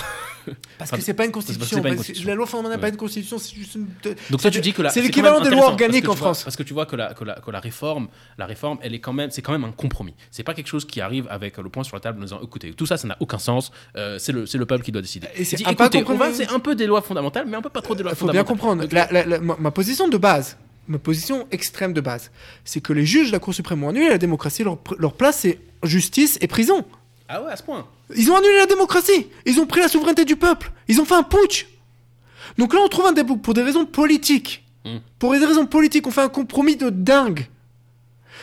parce 0.79 0.91
que 0.91 1.01
c'est 1.01 1.15
pas 1.15 1.27
une 1.27 1.33
constitution. 1.33 1.83
pas 1.83 1.89
une 1.91 1.97
constitution. 1.97 2.27
La 2.29 2.35
loi 2.35 2.47
fondamentale 2.47 2.79
n'est 2.79 2.81
pas 2.81 2.87
Ouais. 2.87 2.91
une 2.93 2.97
constitution, 2.97 3.39
c'est 3.39 3.55
juste 3.55 3.75
une. 3.75 3.87
Donc 4.31 4.41
toi 4.41 4.51
tu 4.51 4.61
dis 4.61 4.73
que 4.73 4.83
la 4.83 4.91
c'est 4.91 5.03
l'équivalent 5.03 5.41
des 5.41 5.51
lois 5.51 5.67
organiques 5.67 6.09
en 6.09 6.13
tu 6.13 6.19
France. 6.19 6.45
parce 6.45 6.57
que 6.57 6.63
tu 6.63 6.73
vois 6.73 6.87
que 6.87 6.97
la, 6.97 7.15
que 7.15 7.25
la, 7.25 7.35
que 7.35 7.51
la 7.51 7.61
réforme, 7.61 8.09
la 8.39 8.47
réforme, 8.47 8.79
elle 8.83 8.95
est 8.95 9.01
quand 9.01 9.13
même, 9.13 9.31
c'est 9.31 9.43
quand 9.43 9.53
même 9.53 9.65
un 9.65 9.73
compromis. 9.73 10.15
C'est 10.31 10.43
pas 10.45 10.55
quelque 10.55 10.69
chose 10.69 10.85
qui 10.87 11.01
arrive 11.01 11.27
avec 11.31 11.59
le 11.59 11.69
point 11.69 11.85
sur 11.85 11.97
la 11.97 12.01
table 12.01 12.21
en 12.21 12.23
disant 12.25 12.41
écoutez, 12.43 12.73
tout 12.73 12.86
ça, 12.87 12.97
ça 12.97 13.07
n'a 13.09 13.17
aucun 13.21 13.39
sens. 13.39 13.71
euh, 13.97 14.19
c'est 14.19 14.33
le, 14.33 14.45
le 14.53 14.67
peuple 14.67 14.85
qui 14.85 14.93
doit 14.93 15.03
décider. 15.03 15.29
Et 15.37 15.45
c'est 15.45 15.65
un 15.67 15.75
peu 16.61 16.75
des 16.75 16.87
lois 16.87 17.03
fondamentales, 17.03 17.47
mais 17.49 17.57
un 17.57 17.63
peu 17.63 17.69
pas 17.71 17.83
trop 17.83 17.95
des 17.95 18.03
lois 18.03 18.13
Il 18.13 18.17
faut 18.17 18.27
bien 18.31 18.45
fondamentales. 18.45 18.47
comprendre. 18.57 18.83
Donc, 18.83 18.93
La- 18.93 19.09
la- 19.13 19.27
la- 19.27 19.41
ma, 19.41 19.57
ma 19.59 19.71
position 19.71 20.09
de 20.09 20.17
base, 20.17 20.57
ma 20.89 20.99
position 20.99 21.47
extrême 21.51 21.93
de 21.93 22.01
base, 22.01 22.31
c'est 22.65 22.81
que 22.81 22.93
les 22.93 23.05
juges 23.07 23.29
de 23.29 23.33
la 23.33 23.39
Cour 23.41 23.55
suprême 23.55 23.83
ont 23.85 23.89
annulé 23.89 24.09
la 24.09 24.19
démocratie. 24.19 24.65
Leur, 24.65 24.79
leur 24.99 25.13
place, 25.15 25.39
c'est 25.41 25.59
justice 25.83 26.39
et 26.41 26.47
prison. 26.47 26.85
Ah 27.29 27.43
ouais, 27.43 27.51
à 27.51 27.57
ce 27.57 27.63
point. 27.63 27.87
Ils 28.15 28.31
ont 28.31 28.37
annulé 28.37 28.57
la 28.57 28.67
démocratie. 28.67 29.27
Ils 29.47 29.59
ont 29.59 29.67
pris 29.67 29.81
la 29.81 29.89
souveraineté 29.89 30.25
du 30.25 30.37
peuple. 30.37 30.71
Ils 30.89 31.01
ont 31.01 31.05
fait 31.05 31.15
un 31.17 31.25
putsch. 31.25 31.67
Donc 32.57 32.73
là, 32.73 32.81
on 32.85 32.89
trouve 32.89 33.07
un 33.07 33.13
débat 33.13 33.35
pour 33.43 33.53
des 33.55 33.63
raisons 33.63 33.85
politiques. 33.85 34.65
Hmm. 34.85 34.99
Pour 35.19 35.33
des 35.33 35.45
raisons 35.45 35.67
politiques, 35.67 36.07
on 36.07 36.13
fait 36.13 36.21
un 36.23 36.29
compromis 36.29 36.77
de 36.77 36.91
dingue. 36.91 37.47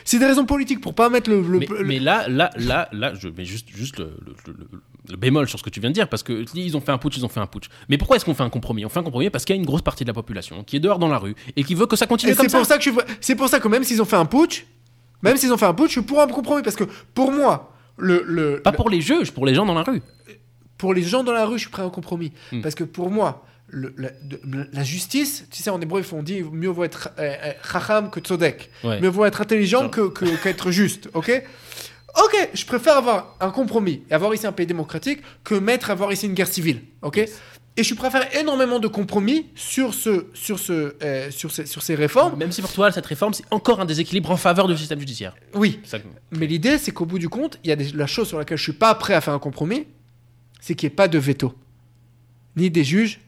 C'est 0.06 0.20
des 0.20 0.26
raisons 0.26 0.46
politiques 0.46 0.82
pour 0.82 0.94
pas 0.94 1.10
mettre 1.10 1.30
le. 1.30 1.42
le- 1.42 1.60
mais, 1.60 1.66
le- 1.68 1.84
mais 1.86 2.00
là, 2.00 2.28
là, 2.28 2.50
là, 2.58 2.90
là, 2.92 3.14
je 3.16 3.28
mets 3.30 3.46
juste, 3.46 3.68
juste 3.74 4.00
le, 4.00 5.18
bémol 5.18 5.48
sur 5.48 5.60
ce 5.60 5.64
que 5.64 5.70
tu 5.70 5.80
viens 5.80 5.90
de 5.90 5.94
dire, 5.96 6.08
parce 6.10 6.24
que 6.24 6.46
ils 6.56 6.76
ont 6.78 6.82
fait 6.82 6.92
un 6.92 6.98
putsch, 6.98 7.18
ils 7.18 7.26
ont 7.26 7.30
fait 7.30 7.40
un 7.40 7.48
putsch. 7.48 7.70
Mais 7.90 7.98
pourquoi 7.98 8.16
est-ce 8.18 8.26
qu'on 8.26 8.34
fait 8.34 8.44
un 8.44 8.50
compromis? 8.50 8.86
On 8.86 8.90
fait 8.90 9.00
un 9.00 9.04
compromis 9.04 9.30
parce 9.30 9.46
qu'il 9.46 9.56
y 9.56 9.58
a 9.58 9.62
une 9.62 9.66
grosse 9.66 9.82
partie 9.82 10.04
de 10.04 10.10
la 10.10 10.14
population 10.14 10.64
qui 10.64 10.78
est 10.78 10.80
dehors 10.80 11.00
dans 11.00 11.08
la 11.08 11.18
rue 11.18 11.36
et 11.56 11.64
qui 11.64 11.76
veut 11.76 11.86
que 11.86 11.96
ça 11.96 12.08
continue 12.08 12.32
Et 12.32 12.36
comme 12.36 12.50
ça. 12.50 12.58
pour 12.58 12.66
ça 12.68 12.78
que 12.78 12.84
je 12.84 12.90
suis- 12.92 13.00
c'est 13.22 13.36
pour 13.36 13.48
ça 13.50 13.60
que 13.60 13.68
même 13.68 13.84
s'ils 13.84 14.02
ont 14.02 14.06
fait 14.06 14.16
un 14.16 14.26
putsch, 14.26 14.66
même 15.22 15.38
s'ils 15.38 15.52
ont 15.54 15.58
fait 15.58 15.66
un 15.66 15.74
putsch, 15.74 15.88
je 15.90 15.92
suis 15.94 16.02
pour 16.02 16.22
un 16.22 16.28
compromis 16.28 16.64
parce 16.64 16.76
que 16.76 16.86
pour 17.14 17.32
moi, 17.32 17.74
le, 17.98 18.24
le 18.26 18.62
Pas 18.62 18.72
pour 18.72 18.90
les 18.90 19.02
juges, 19.02 19.32
pour 19.32 19.46
les 19.46 19.54
gens 19.56 19.66
dans 19.66 19.74
la 19.76 19.84
rue. 19.84 20.02
pour 20.78 20.94
les 20.94 21.04
gens 21.04 21.24
dans 21.24 21.32
la 21.32 21.46
rue, 21.46 21.58
je 21.58 21.64
suis 21.64 21.70
prêt 21.72 21.84
à 21.84 21.86
un 21.86 21.90
compromis. 21.90 22.32
Hmm. 22.52 22.62
Parce 22.62 22.76
que 22.76 22.84
pour 22.84 23.10
moi, 23.12 23.46
le- 23.74 23.94
la, 23.98 24.10
de- 24.12 24.40
la 24.72 24.84
justice, 24.84 25.46
tu 25.50 25.62
sais, 25.64 25.70
en 25.70 25.82
hébreu, 25.82 26.00
ils 26.02 26.06
font 26.06 26.22
dit 26.24 26.42
mieux 26.44 26.70
vaut 26.70 26.84
être 26.84 27.10
euh, 27.20 27.34
euh, 27.44 27.52
chacham 27.70 28.10
que 28.12 28.20
tzodek. 28.20 28.70
Ouais. 28.84 29.02
Mieux 29.02 29.10
vaut 29.10 29.26
être 29.26 29.42
intelligent 29.42 29.82
Genre. 29.82 29.92
que, 29.92 30.08
que- 30.10 30.44
qu'être 30.44 30.72
juste, 30.72 31.10
ok? 31.14 31.44
Ok, 32.24 32.50
je 32.54 32.66
préfère 32.66 32.98
avoir 32.98 33.36
un 33.40 33.50
compromis 33.50 34.04
et 34.10 34.14
avoir 34.14 34.34
ici 34.36 34.46
un 34.46 34.52
pays 34.52 34.68
démocratique 34.68 35.22
que 35.44 35.56
mettre 35.56 35.90
avoir 35.90 36.12
ici 36.14 36.28
une 36.28 36.36
guerre 36.36 36.48
civile, 36.48 36.82
ok? 37.02 37.18
Yes. 37.18 37.42
Et 37.76 37.84
je 37.84 37.96
préfère 37.96 38.36
énormément 38.38 38.78
de 38.78 38.88
compromis 38.88 39.48
sur, 39.56 39.96
ce, 39.96 40.28
sur, 40.36 40.60
ce, 40.60 40.94
euh, 41.02 41.32
sur, 41.32 41.50
ces, 41.50 41.66
sur 41.66 41.82
ces 41.82 41.96
réformes. 41.96 42.38
Même 42.38 42.52
si 42.52 42.62
pour 42.62 42.72
toi, 42.72 42.92
cette 42.92 43.08
réforme, 43.08 43.34
c'est 43.34 43.46
encore 43.50 43.80
un 43.82 43.86
déséquilibre 43.86 44.30
en 44.30 44.38
faveur 44.38 44.68
du 44.68 44.78
système 44.78 45.00
judiciaire. 45.00 45.34
Oui, 45.56 45.80
ça 45.84 45.98
mais 46.30 46.46
l'idée, 46.46 46.78
c'est 46.78 46.92
qu'au 46.92 47.08
bout 47.08 47.18
du 47.18 47.30
compte, 47.30 47.58
il 47.64 47.70
y 47.72 47.74
a 47.74 47.76
des- 47.76 47.92
la 47.94 48.06
chose 48.06 48.28
sur 48.28 48.38
laquelle 48.38 48.60
je 48.60 48.64
suis 48.64 48.74
pas 48.74 48.94
prêt 48.94 49.16
à 49.16 49.22
faire 49.22 49.34
un 49.34 49.40
compromis, 49.40 49.88
c'est 50.62 50.76
qu'il 50.76 50.88
n'y 50.88 50.94
ait 50.94 50.96
pas 50.96 51.08
de 51.08 51.18
veto, 51.18 51.56
ni 52.56 52.70
des 52.70 52.84
juges, 52.84 53.20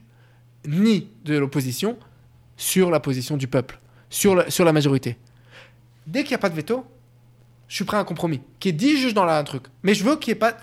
ni 0.68 1.10
de 1.26 1.38
l'opposition, 1.38 1.98
sur 2.58 2.90
la 2.90 3.00
position 3.00 3.38
du 3.38 3.48
peuple, 3.48 3.80
sur 4.10 4.36
la, 4.36 4.50
sur 4.50 4.64
la 4.66 4.74
majorité. 4.74 5.18
Dès 6.08 6.22
qu'il 6.24 6.30
n'y 6.32 6.36
a 6.36 6.40
pas 6.40 6.50
de 6.50 6.56
veto, 6.56 6.86
je 7.68 7.76
suis 7.76 7.84
prêt 7.86 7.98
à 7.98 8.00
un 8.00 8.04
compromis. 8.06 8.42
Qu'il 8.60 8.72
y 8.72 8.76
ait 8.76 8.78
10 8.78 8.98
juges 9.02 9.14
dans 9.14 9.26
la, 9.26 9.38
un 9.38 9.44
truc. 9.44 9.64
Mais 9.84 9.94
je 9.96 10.04
veux 10.04 10.16
qu'il 10.18 10.32
n'y 10.34 10.38
ait 10.38 10.40
pas 10.40 10.56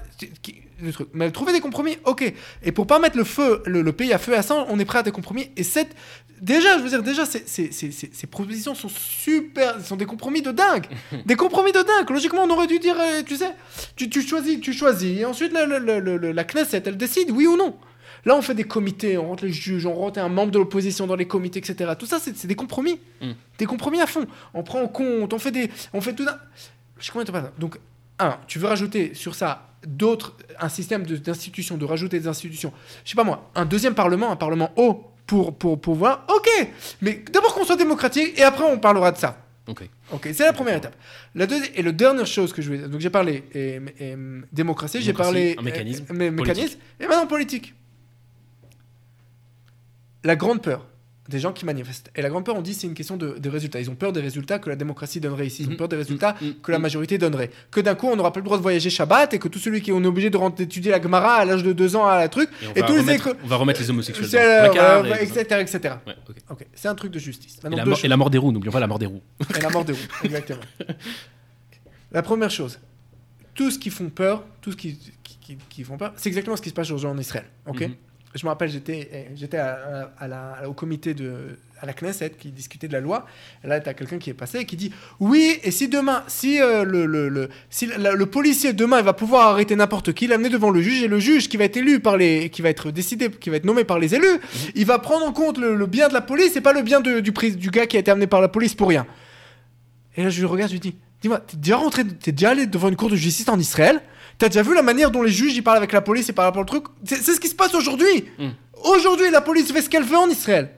le 0.80 0.92
truc. 0.92 1.08
Mais 1.12 1.30
trouver 1.30 1.52
des 1.52 1.60
compromis, 1.60 1.96
ok. 2.04 2.32
Et 2.62 2.72
pour 2.72 2.86
pas 2.86 2.98
mettre 2.98 3.16
le 3.16 3.24
feu, 3.24 3.62
le, 3.66 3.82
le 3.82 3.92
pays 3.92 4.12
à 4.12 4.18
feu 4.18 4.32
et 4.32 4.36
à 4.36 4.42
sang, 4.42 4.66
on 4.68 4.78
est 4.78 4.84
prêt 4.84 4.98
à 4.98 5.02
des 5.02 5.10
compromis. 5.12 5.50
Et 5.56 5.62
cette, 5.64 5.94
déjà, 6.40 6.78
je 6.78 6.82
veux 6.82 6.88
dire, 6.88 7.02
déjà, 7.02 7.24
ces, 7.26 7.42
ces, 7.46 7.70
ces, 7.72 7.90
ces- 7.92 8.10
ces 8.12 8.26
propositions 8.26 8.74
sont 8.74 8.88
super, 8.88 9.80
sont 9.84 9.96
des 9.96 10.06
compromis 10.06 10.42
de 10.42 10.50
dingue. 10.50 10.86
des 11.26 11.36
compromis 11.36 11.72
de 11.72 11.78
dingue. 11.82 12.08
Logiquement, 12.10 12.42
on 12.44 12.50
aurait 12.50 12.66
dû 12.66 12.78
dire, 12.78 12.96
euh, 12.98 13.22
tu 13.24 13.36
sais, 13.36 13.50
tu, 13.96 14.08
tu 14.08 14.22
choisis, 14.22 14.60
tu 14.60 14.72
choisis. 14.72 15.18
Et 15.20 15.24
ensuite, 15.24 15.52
la, 15.52 15.66
la, 15.66 15.78
la, 15.78 16.00
la- 16.00 16.32
la 16.32 16.44
Knesset, 16.44 16.82
elle 16.86 16.96
décide, 16.96 17.30
oui 17.30 17.46
ou 17.46 17.56
non. 17.56 17.76
Là, 18.24 18.36
on 18.36 18.42
fait 18.42 18.54
des 18.54 18.64
comités, 18.64 19.18
on 19.18 19.28
rentre 19.28 19.44
les 19.44 19.52
juges, 19.52 19.84
on 19.86 19.94
rentre 19.94 20.20
un 20.20 20.28
membre 20.28 20.52
de 20.52 20.58
l'opposition 20.58 21.06
dans 21.06 21.16
les 21.16 21.26
comités, 21.26 21.58
etc. 21.58 21.92
Tout 21.98 22.06
ça, 22.06 22.18
c'est 22.20 22.46
des 22.46 22.54
compromis. 22.54 23.00
Mm. 23.20 23.32
Des 23.58 23.66
compromis 23.66 24.00
à 24.00 24.06
fond. 24.06 24.26
On 24.54 24.62
prend 24.62 24.80
en 24.82 24.88
compte, 24.88 25.32
on 25.32 25.38
fait 25.38 25.50
des, 25.50 25.70
on 25.92 26.00
fait 26.00 26.14
tout. 26.14 26.24
un- 26.28 26.38
Je 26.98 27.10
temps 27.10 27.24
passe. 27.32 27.44
Donc, 27.58 27.78
un, 28.18 28.38
tu 28.46 28.58
veux 28.58 28.68
rajouter 28.68 29.14
sur 29.14 29.34
ça 29.34 29.68
d'autres, 29.86 30.36
un 30.60 30.68
système 30.68 31.04
d'institutions, 31.04 31.76
de, 31.76 31.84
rajouter 31.84 32.20
des 32.20 32.28
institutions. 32.28 32.72
Je 33.04 33.10
sais 33.10 33.16
pas 33.16 33.24
moi, 33.24 33.50
un 33.54 33.64
deuxième 33.64 33.94
parlement, 33.94 34.30
un 34.30 34.36
parlement 34.36 34.70
haut 34.76 35.04
pour 35.26 35.56
pour 35.56 35.80
pour 35.80 35.94
voir. 35.94 36.24
Ok, 36.28 36.48
mais 37.00 37.24
d'abord 37.32 37.54
qu'on 37.54 37.64
soit 37.64 37.76
démocratique 37.76 38.38
et 38.38 38.42
après 38.42 38.64
on 38.64 38.78
parlera 38.78 39.10
de 39.12 39.18
ça. 39.18 39.38
Ok. 39.68 39.88
Ok, 40.12 40.28
c'est 40.32 40.44
la 40.44 40.52
première 40.52 40.76
étape. 40.76 40.94
La 41.34 41.46
deuxième 41.46 41.72
et 41.74 41.82
la 41.82 41.92
dernière 41.92 42.26
chose 42.26 42.52
que 42.52 42.60
je 42.62 42.68
voulais, 42.68 42.88
donc 42.88 43.00
j'ai 43.00 43.10
parlé 43.10 43.44
et, 43.54 43.80
et, 44.00 44.16
démocratie, 44.52 45.00
j'ai 45.00 45.12
parlé 45.12 45.54
un 45.58 45.62
mécanisme 45.62 46.04
euh, 46.04 46.06
politique. 46.06 46.36
mécanisme, 46.46 46.78
et 47.00 47.06
maintenant 47.06 47.26
politique. 47.26 47.74
La 50.24 50.36
grande 50.36 50.62
peur 50.62 50.86
des 51.28 51.38
gens 51.38 51.52
qui 51.52 51.64
manifestent. 51.64 52.10
Et 52.16 52.20
la 52.20 52.28
grande 52.28 52.44
peur, 52.44 52.56
on 52.56 52.62
dit, 52.62 52.74
c'est 52.74 52.86
une 52.88 52.94
question 52.94 53.16
de, 53.16 53.38
de 53.38 53.48
résultats. 53.48 53.80
Ils 53.80 53.88
ont 53.88 53.94
peur 53.94 54.12
des 54.12 54.20
résultats 54.20 54.58
que 54.58 54.68
la 54.68 54.74
démocratie 54.76 55.20
donnerait 55.20 55.46
ici. 55.46 55.62
Ils 55.62 55.68
ont 55.68 55.70
Mhm. 55.72 55.76
peur 55.76 55.88
des 55.88 55.96
résultats 55.96 56.34
Mhm. 56.40 56.54
que 56.62 56.72
la 56.72 56.80
majorité 56.80 57.16
donnerait. 57.16 57.50
Que 57.70 57.80
d'un 57.80 57.94
coup, 57.94 58.08
on 58.08 58.16
n'aura 58.16 58.32
pas 58.32 58.40
le 58.40 58.44
droit 58.44 58.56
de 58.56 58.62
voyager 58.62 58.90
Shabbat 58.90 59.32
et 59.32 59.38
que 59.38 59.46
tout 59.46 59.60
celui 59.60 59.80
qui 59.82 59.92
on 59.92 60.02
est 60.02 60.06
obligé 60.06 60.30
de 60.30 60.36
rentrer 60.36 60.64
étudier 60.64 60.90
la 60.90 61.00
Gemara 61.00 61.36
à 61.36 61.44
l'âge 61.44 61.62
de 61.62 61.72
2 61.72 61.94
ans 61.94 62.06
à 62.06 62.18
la 62.18 62.28
truc. 62.28 62.50
Et, 62.60 62.66
on, 62.66 62.72
Et 62.74 62.80
va 62.80 62.86
tous 62.88 62.92
les 62.94 63.00
remettre, 63.00 63.28
écro- 63.28 63.36
on 63.44 63.46
va 63.46 63.56
remettre 63.56 63.80
les 63.80 63.90
homosexuels 63.90 64.30
dans 64.30 64.64
le 64.66 64.70
placard. 64.72 65.06
et 65.06 65.22
etc., 65.24 65.40
etc. 65.60 65.94
Ouais, 66.06 66.66
c'est 66.74 66.88
un 66.88 66.94
truc 66.96 67.12
de 67.12 67.18
justice. 67.20 67.56
Et 67.64 67.68
la, 67.68 67.70
deux 67.70 67.76
mort, 67.90 67.96
choses. 67.98 68.04
et 68.04 68.08
la 68.08 68.16
mort 68.16 68.28
des 68.30 68.38
roues, 68.38 68.50
n'oublions 68.52 68.72
pas 68.72 68.80
la 68.80 68.88
mort 68.88 68.98
des 68.98 69.06
roues. 69.06 69.22
Et 69.56 69.60
la 69.60 69.70
mort 69.70 69.84
des 69.84 69.92
roues, 69.92 69.98
exactement. 70.24 70.60
La 72.10 72.22
première 72.22 72.50
chose, 72.50 72.78
tout 73.54 73.70
ce 73.70 73.78
qui 73.78 73.90
font 73.90 74.10
peur, 74.10 74.44
tout 74.60 74.72
ce 74.72 74.76
qui, 74.76 74.98
qui, 75.22 75.36
qui- 75.40 75.58
qui 75.70 75.84
font 75.84 75.96
peur, 75.96 76.12
c'est 76.16 76.28
exactement 76.28 76.56
ce 76.56 76.62
qui 76.62 76.68
se 76.70 76.74
passe 76.74 76.90
aujourd'hui 76.90 77.16
en 77.16 77.20
Israël. 77.20 77.46
Ok 77.66 77.82
Mhm. 77.82 77.94
Je 78.34 78.44
me 78.46 78.48
rappelle, 78.48 78.70
j'étais, 78.70 79.28
j'étais 79.34 79.58
à, 79.58 80.10
à- 80.18 80.66
au 80.66 80.72
comité 80.72 81.12
de 81.14 81.58
à 81.82 81.86
la 81.86 81.92
Knesset 81.92 82.30
qui 82.38 82.50
discutait 82.52 82.86
de 82.86 82.92
la 82.92 83.00
loi. 83.00 83.26
Et 83.64 83.66
là, 83.66 83.80
tu 83.80 83.88
as 83.88 83.94
quelqu'un 83.94 84.18
qui 84.18 84.30
est 84.30 84.34
passé 84.34 84.58
et 84.60 84.64
qui 84.64 84.76
dit 84.76 84.92
Oui, 85.20 85.58
et 85.64 85.70
si 85.72 85.88
demain, 85.88 86.22
si, 86.28 86.60
euh, 86.62 86.84
le, 86.84 87.04
le, 87.06 87.28
le- 87.28 87.48
si 87.70 87.86
la- 87.86 88.12
le 88.12 88.26
policier 88.26 88.72
demain 88.72 89.00
il 89.00 89.04
va 89.04 89.12
pouvoir 89.12 89.48
arrêter 89.48 89.74
n'importe 89.76 90.12
qui, 90.12 90.28
l'amener 90.28 90.48
devant 90.48 90.70
le 90.70 90.80
juge, 90.80 91.02
et 91.02 91.08
le 91.08 91.18
juge 91.18 91.48
qui 91.48 91.56
va 91.56 91.64
être 91.64 91.76
élu 91.76 91.98
par 92.00 92.16
les. 92.16 92.50
qui 92.50 92.62
va 92.62 92.68
être 92.70 92.90
décidé, 92.92 93.28
qui 93.30 93.50
va 93.50 93.56
être 93.56 93.64
nommé 93.66 93.82
par 93.84 93.98
les 93.98 94.14
élus, 94.14 94.38
il 94.76 94.86
va 94.86 94.98
prendre 95.00 95.26
en 95.26 95.32
compte 95.32 95.58
le, 95.58 95.84
bien 95.86 96.08
de 96.08 96.14
la 96.14 96.20
police 96.22 96.54
et 96.56 96.60
pas 96.60 96.72
le 96.72 96.82
bien 96.82 97.00
de- 97.00 97.18
du, 97.20 97.32
du 97.32 97.70
gars 97.70 97.86
qui 97.86 97.96
a 97.96 98.00
été 98.00 98.10
amené 98.12 98.28
par 98.28 98.40
la 98.40 98.48
police 98.48 98.74
pour 98.74 98.88
rien. 98.88 99.04
Et 100.16 100.22
là, 100.22 100.30
je 100.30 100.38
lui 100.38 100.46
regarde, 100.46 100.70
je 100.70 100.76
lui 100.76 100.80
dis 100.80 100.94
Dis-moi, 101.20 101.40
t'es 101.40 101.56
déjà 101.56 101.76
rentré, 101.76 102.04
t'es 102.06 102.32
déjà 102.32 102.50
allé 102.50 102.66
devant 102.66 102.88
une 102.88 102.96
cour 102.96 103.10
de 103.10 103.16
justice 103.16 103.48
en 103.48 103.58
Israël? 103.58 104.00
T'as 104.38 104.48
déjà 104.48 104.62
vu 104.62 104.74
la 104.74 104.82
manière 104.82 105.10
dont 105.10 105.22
les 105.22 105.30
juges 105.30 105.54
ils 105.54 105.62
parlent 105.62 105.76
avec 105.78 105.92
la 105.92 106.00
police 106.00 106.28
et 106.28 106.32
par 106.32 106.44
rapport 106.46 106.62
au 106.62 106.64
truc? 106.66 106.84
C'est 107.04 107.22
ce 107.22 107.40
qui 107.40 107.48
se 107.48 107.54
passe 107.54 107.74
aujourd'hui 107.74 108.24
Mm. 108.38 108.48
Aujourd'hui, 108.84 109.30
la 109.30 109.40
police 109.40 109.72
fait 109.72 109.80
ce 109.82 109.88
qu'elle 109.88 110.02
veut 110.02 110.16
en 110.16 110.28
Israël. 110.28 110.70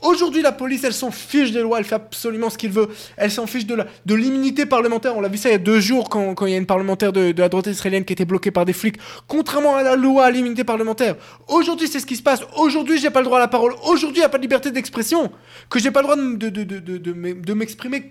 Aujourd'hui, 0.00 0.42
la 0.42 0.52
police, 0.52 0.84
elle 0.84 0.92
s'en 0.92 1.10
fiche 1.10 1.50
des 1.50 1.60
lois, 1.60 1.78
elle 1.78 1.84
fait 1.84 1.96
absolument 1.96 2.50
ce 2.50 2.56
qu'il 2.58 2.70
veut. 2.70 2.88
Elle 3.16 3.32
s'en 3.32 3.48
fiche 3.48 3.66
de 3.66 3.74
la- 3.74 3.86
de 4.06 4.14
l'immunité 4.14 4.64
parlementaire. 4.64 5.16
On 5.16 5.20
l'a 5.20 5.28
vu 5.28 5.38
ça 5.38 5.48
il 5.48 5.52
y 5.52 5.54
a 5.56 5.58
deux 5.58 5.80
jours 5.80 6.08
quand, 6.08 6.34
quand 6.34 6.46
il 6.46 6.52
y 6.52 6.54
a 6.54 6.58
une 6.58 6.66
parlementaire 6.66 7.12
de, 7.12 7.32
de 7.32 7.40
la 7.42 7.48
droite 7.48 7.66
israélienne 7.66 8.04
qui 8.04 8.12
était 8.12 8.24
bloquée 8.24 8.52
par 8.52 8.64
des 8.64 8.72
flics, 8.72 8.96
contrairement 9.26 9.74
à 9.74 9.82
la 9.82 9.96
loi 9.96 10.24
à 10.26 10.30
l'immunité 10.30 10.62
parlementaire. 10.62 11.16
Aujourd'hui, 11.48 11.88
c'est 11.88 11.98
ce 11.98 12.06
qui 12.06 12.14
se 12.14 12.22
passe. 12.22 12.42
Aujourd'hui, 12.56 12.98
j'ai 12.98 13.10
pas 13.10 13.20
le 13.20 13.24
droit 13.24 13.38
à 13.38 13.40
la 13.40 13.48
parole. 13.48 13.74
Aujourd'hui, 13.84 14.18
il 14.18 14.20
n'y 14.20 14.24
a 14.26 14.28
pas 14.28 14.38
de 14.38 14.42
liberté 14.42 14.70
d'expression. 14.70 15.32
Que 15.68 15.80
j'ai 15.80 15.90
pas 15.90 16.00
le 16.02 16.06
droit 16.06 16.16
de, 16.16 16.36
de, 16.36 16.48
de, 16.48 16.62
de, 16.62 16.78
de, 16.78 16.98
de 16.98 17.12
m'e- 17.12 17.40
de 17.44 17.54
m'exprimer 17.54 18.02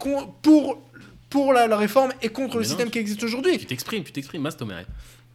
pour, 0.41 0.81
pour 1.31 1.51
la, 1.53 1.65
la 1.65 1.77
réforme 1.77 2.11
et 2.21 2.29
contre 2.29 2.57
le 2.57 2.61
non, 2.63 2.67
système 2.67 2.87
tu- 2.87 2.91
qui 2.93 2.99
existe 2.99 3.19
Tu 3.19 3.25
aujourd'hui. 3.25 3.57
t'exprimes, 3.65 4.03
tu 4.03 4.11
t'exprimes, 4.11 4.43
Mastomeret. 4.43 4.85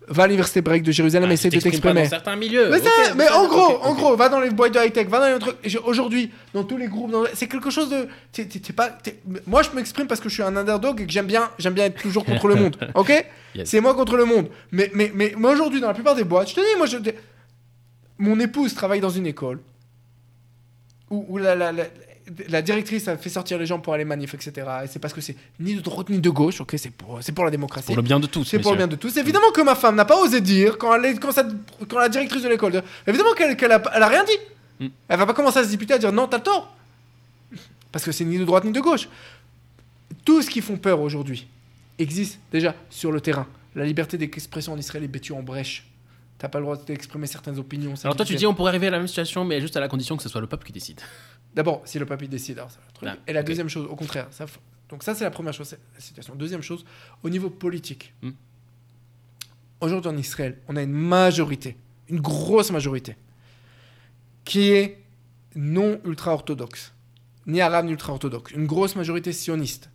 Va 0.08 0.22
à 0.22 0.26
l'université 0.28 0.60
break 0.60 0.84
de 0.84 0.92
Jérusalem 0.92 1.28
et 1.30 1.34
essaie 1.34 1.48
de 1.50 1.58
t'exprimer. 1.58 2.04
dans 2.04 2.08
certains 2.08 2.36
milieux. 2.36 2.70
Mais, 2.70 2.76
ok, 2.76 2.84
ça, 2.84 3.14
mais 3.16 3.24
ça, 3.26 3.40
en 3.40 3.48
gros, 3.48 3.78
en 3.82 3.94
gros, 3.94 4.14
va 4.14 4.28
dans 4.28 4.38
les 4.38 4.50
boîtes 4.50 4.72
de 4.74 4.78
high-tech, 4.78 5.08
va 5.08 5.18
dans 5.18 5.46
les 5.46 5.52
j'ai- 5.68 5.80
Aujourd'hui, 5.80 6.30
dans 6.54 6.62
tous 6.62 6.76
les 6.76 6.86
groupes, 6.86 7.10
dans- 7.10 7.24
c'est 7.34 7.48
quelque 7.48 7.70
chose 7.70 7.90
de. 7.90 8.06
t'es 8.30 8.46
pas, 8.72 8.96
Moi, 9.48 9.62
je 9.64 9.70
m'exprime 9.74 10.06
parce 10.06 10.20
que 10.20 10.28
je 10.28 10.34
suis 10.34 10.44
un 10.44 10.54
underdog 10.56 11.00
et 11.00 11.06
que 11.06 11.12
j'aime 11.12 11.26
bien, 11.26 11.50
j'aime 11.58 11.74
bien 11.74 11.86
être 11.86 12.00
toujours 12.00 12.24
contre 12.24 12.46
le 12.46 12.54
monde. 12.54 12.76
Ok? 12.94 13.10
Yes. 13.56 13.70
C'est 13.70 13.80
moi 13.80 13.94
contre 13.94 14.16
le 14.18 14.26
monde. 14.26 14.48
Mais, 14.70 14.90
mais, 14.94 15.10
mais, 15.14 15.32
mais 15.38 15.48
aujourd'hui, 15.48 15.80
dans 15.80 15.88
la 15.88 15.94
plupart 15.94 16.14
des 16.14 16.24
boîtes, 16.24 16.50
je 16.50 16.54
te 16.54 16.60
dis, 16.60 16.76
moi, 16.76 16.84
je. 16.86 16.98
Mon 18.18 18.38
épouse 18.38 18.74
travaille 18.74 19.00
dans 19.00 19.08
une 19.08 19.26
école 19.26 19.60
où, 21.10 21.24
où 21.28 21.38
la, 21.38 21.54
la, 21.54 21.72
la, 21.72 21.84
la 22.48 22.60
directrice 22.62 23.06
a 23.08 23.16
fait 23.16 23.28
sortir 23.30 23.58
les 23.58 23.66
gens 23.66 23.78
pour 23.78 23.94
aller 23.94 24.04
manif, 24.04 24.34
etc. 24.34 24.66
Et 24.84 24.86
c'est 24.88 24.98
parce 24.98 25.14
que 25.14 25.20
c'est 25.20 25.36
ni 25.60 25.74
de 25.76 25.80
droite 25.80 26.08
ni 26.08 26.18
de 26.18 26.30
gauche, 26.30 26.60
ok 26.60 26.74
C'est 26.76 26.90
pour, 26.90 27.18
c'est 27.22 27.32
pour 27.32 27.44
la 27.44 27.50
démocratie. 27.50 27.86
Pour 27.86 27.96
le 27.96 28.02
bien 28.02 28.18
de 28.18 28.26
tous. 28.26 28.44
C'est 28.44 28.58
pour 28.58 28.72
le 28.72 28.76
bien 28.78 28.88
de 28.88 28.96
tous. 28.96 29.16
Évidemment 29.16 29.50
que 29.54 29.60
ma 29.60 29.74
femme 29.74 29.94
n'a 29.96 30.04
pas 30.04 30.20
osé 30.20 30.40
dire 30.40 30.76
quand, 30.78 30.94
elle 30.94 31.04
est- 31.04 31.18
quand, 31.18 31.32
ça- 31.32 31.46
quand 31.88 31.98
la 31.98 32.08
directrice 32.08 32.42
de 32.42 32.48
l'école. 32.48 32.82
Évidemment 33.06 33.32
qu'elle 33.34 33.56
qu'elle 33.56 33.72
a, 33.72 33.82
elle 33.94 34.02
a 34.02 34.08
rien 34.08 34.24
dit. 34.24 34.84
Mm. 34.86 34.90
Elle 35.08 35.18
va 35.18 35.26
pas 35.26 35.34
commencer 35.34 35.58
à 35.60 35.62
se 35.64 35.68
disputer 35.68 35.94
à 35.94 35.98
dire 35.98 36.12
non, 36.12 36.26
t'as 36.26 36.40
tort. 36.40 36.74
Parce 37.92 38.04
que 38.04 38.12
c'est 38.12 38.24
ni 38.24 38.38
de 38.38 38.44
droite 38.44 38.64
ni 38.64 38.72
de 38.72 38.80
gauche. 38.80 39.08
Tout 40.24 40.42
ce 40.42 40.50
qui 40.50 40.60
font 40.60 40.76
peur 40.76 41.00
aujourd'hui 41.00 41.46
existe 41.98 42.38
déjà 42.52 42.74
sur 42.90 43.12
le 43.12 43.20
terrain. 43.20 43.46
La 43.74 43.84
liberté 43.84 44.18
d'expression 44.18 44.72
en 44.72 44.78
Israël 44.78 45.04
est 45.04 45.08
battue 45.08 45.32
en 45.32 45.42
brèche. 45.42 45.86
T'as 46.38 46.48
pas 46.48 46.58
le 46.58 46.64
droit 46.64 46.76
d'exprimer 46.76 47.26
certaines 47.26 47.58
opinions. 47.58 47.94
Alors 48.04 48.14
toi, 48.16 48.26
tu 48.26 48.34
dis 48.34 48.46
on 48.46 48.52
pourrait 48.54 48.68
arriver 48.70 48.88
à 48.88 48.90
la 48.90 48.98
même 48.98 49.06
situation, 49.08 49.44
mais 49.44 49.60
juste 49.60 49.76
à 49.76 49.80
la 49.80 49.88
condition 49.88 50.16
que 50.18 50.22
ce 50.22 50.28
soit 50.28 50.40
le 50.42 50.46
peuple 50.46 50.66
qui 50.66 50.72
décide. 50.72 51.00
D'abord, 51.56 51.80
si 51.86 51.98
le 51.98 52.04
papier 52.04 52.28
décide, 52.28 52.58
alors 52.58 52.70
c'est 52.70 52.80
le 52.86 52.92
truc. 52.92 53.08
Ah, 53.10 53.16
Et 53.26 53.32
la 53.32 53.42
deuxième 53.42 53.70
chose, 53.70 53.86
au 53.90 53.96
contraire, 53.96 54.28
ça, 54.30 54.44
donc 54.90 55.02
ça 55.02 55.14
c'est 55.14 55.24
la 55.24 55.30
première 55.30 55.54
chose, 55.54 55.68
c'est 55.68 55.80
la 55.94 56.00
situation. 56.00 56.34
Deuxième 56.34 56.60
chose, 56.60 56.84
au 57.22 57.30
niveau 57.30 57.48
politique. 57.48 58.12
Hmm. 58.20 58.32
Aujourd'hui 59.80 60.10
en 60.10 60.16
Israël, 60.18 60.58
on 60.68 60.76
a 60.76 60.82
une 60.82 60.92
majorité, 60.92 61.78
une 62.10 62.20
grosse 62.20 62.70
majorité, 62.70 63.16
qui 64.44 64.70
est 64.70 65.02
non 65.54 65.98
ultra-orthodoxe, 66.04 66.92
ni 67.46 67.62
arabe 67.62 67.86
ni 67.86 67.92
ultra-orthodoxe, 67.92 68.52
une 68.52 68.66
grosse 68.66 68.94
majorité 68.94 69.32
sioniste. 69.32 69.88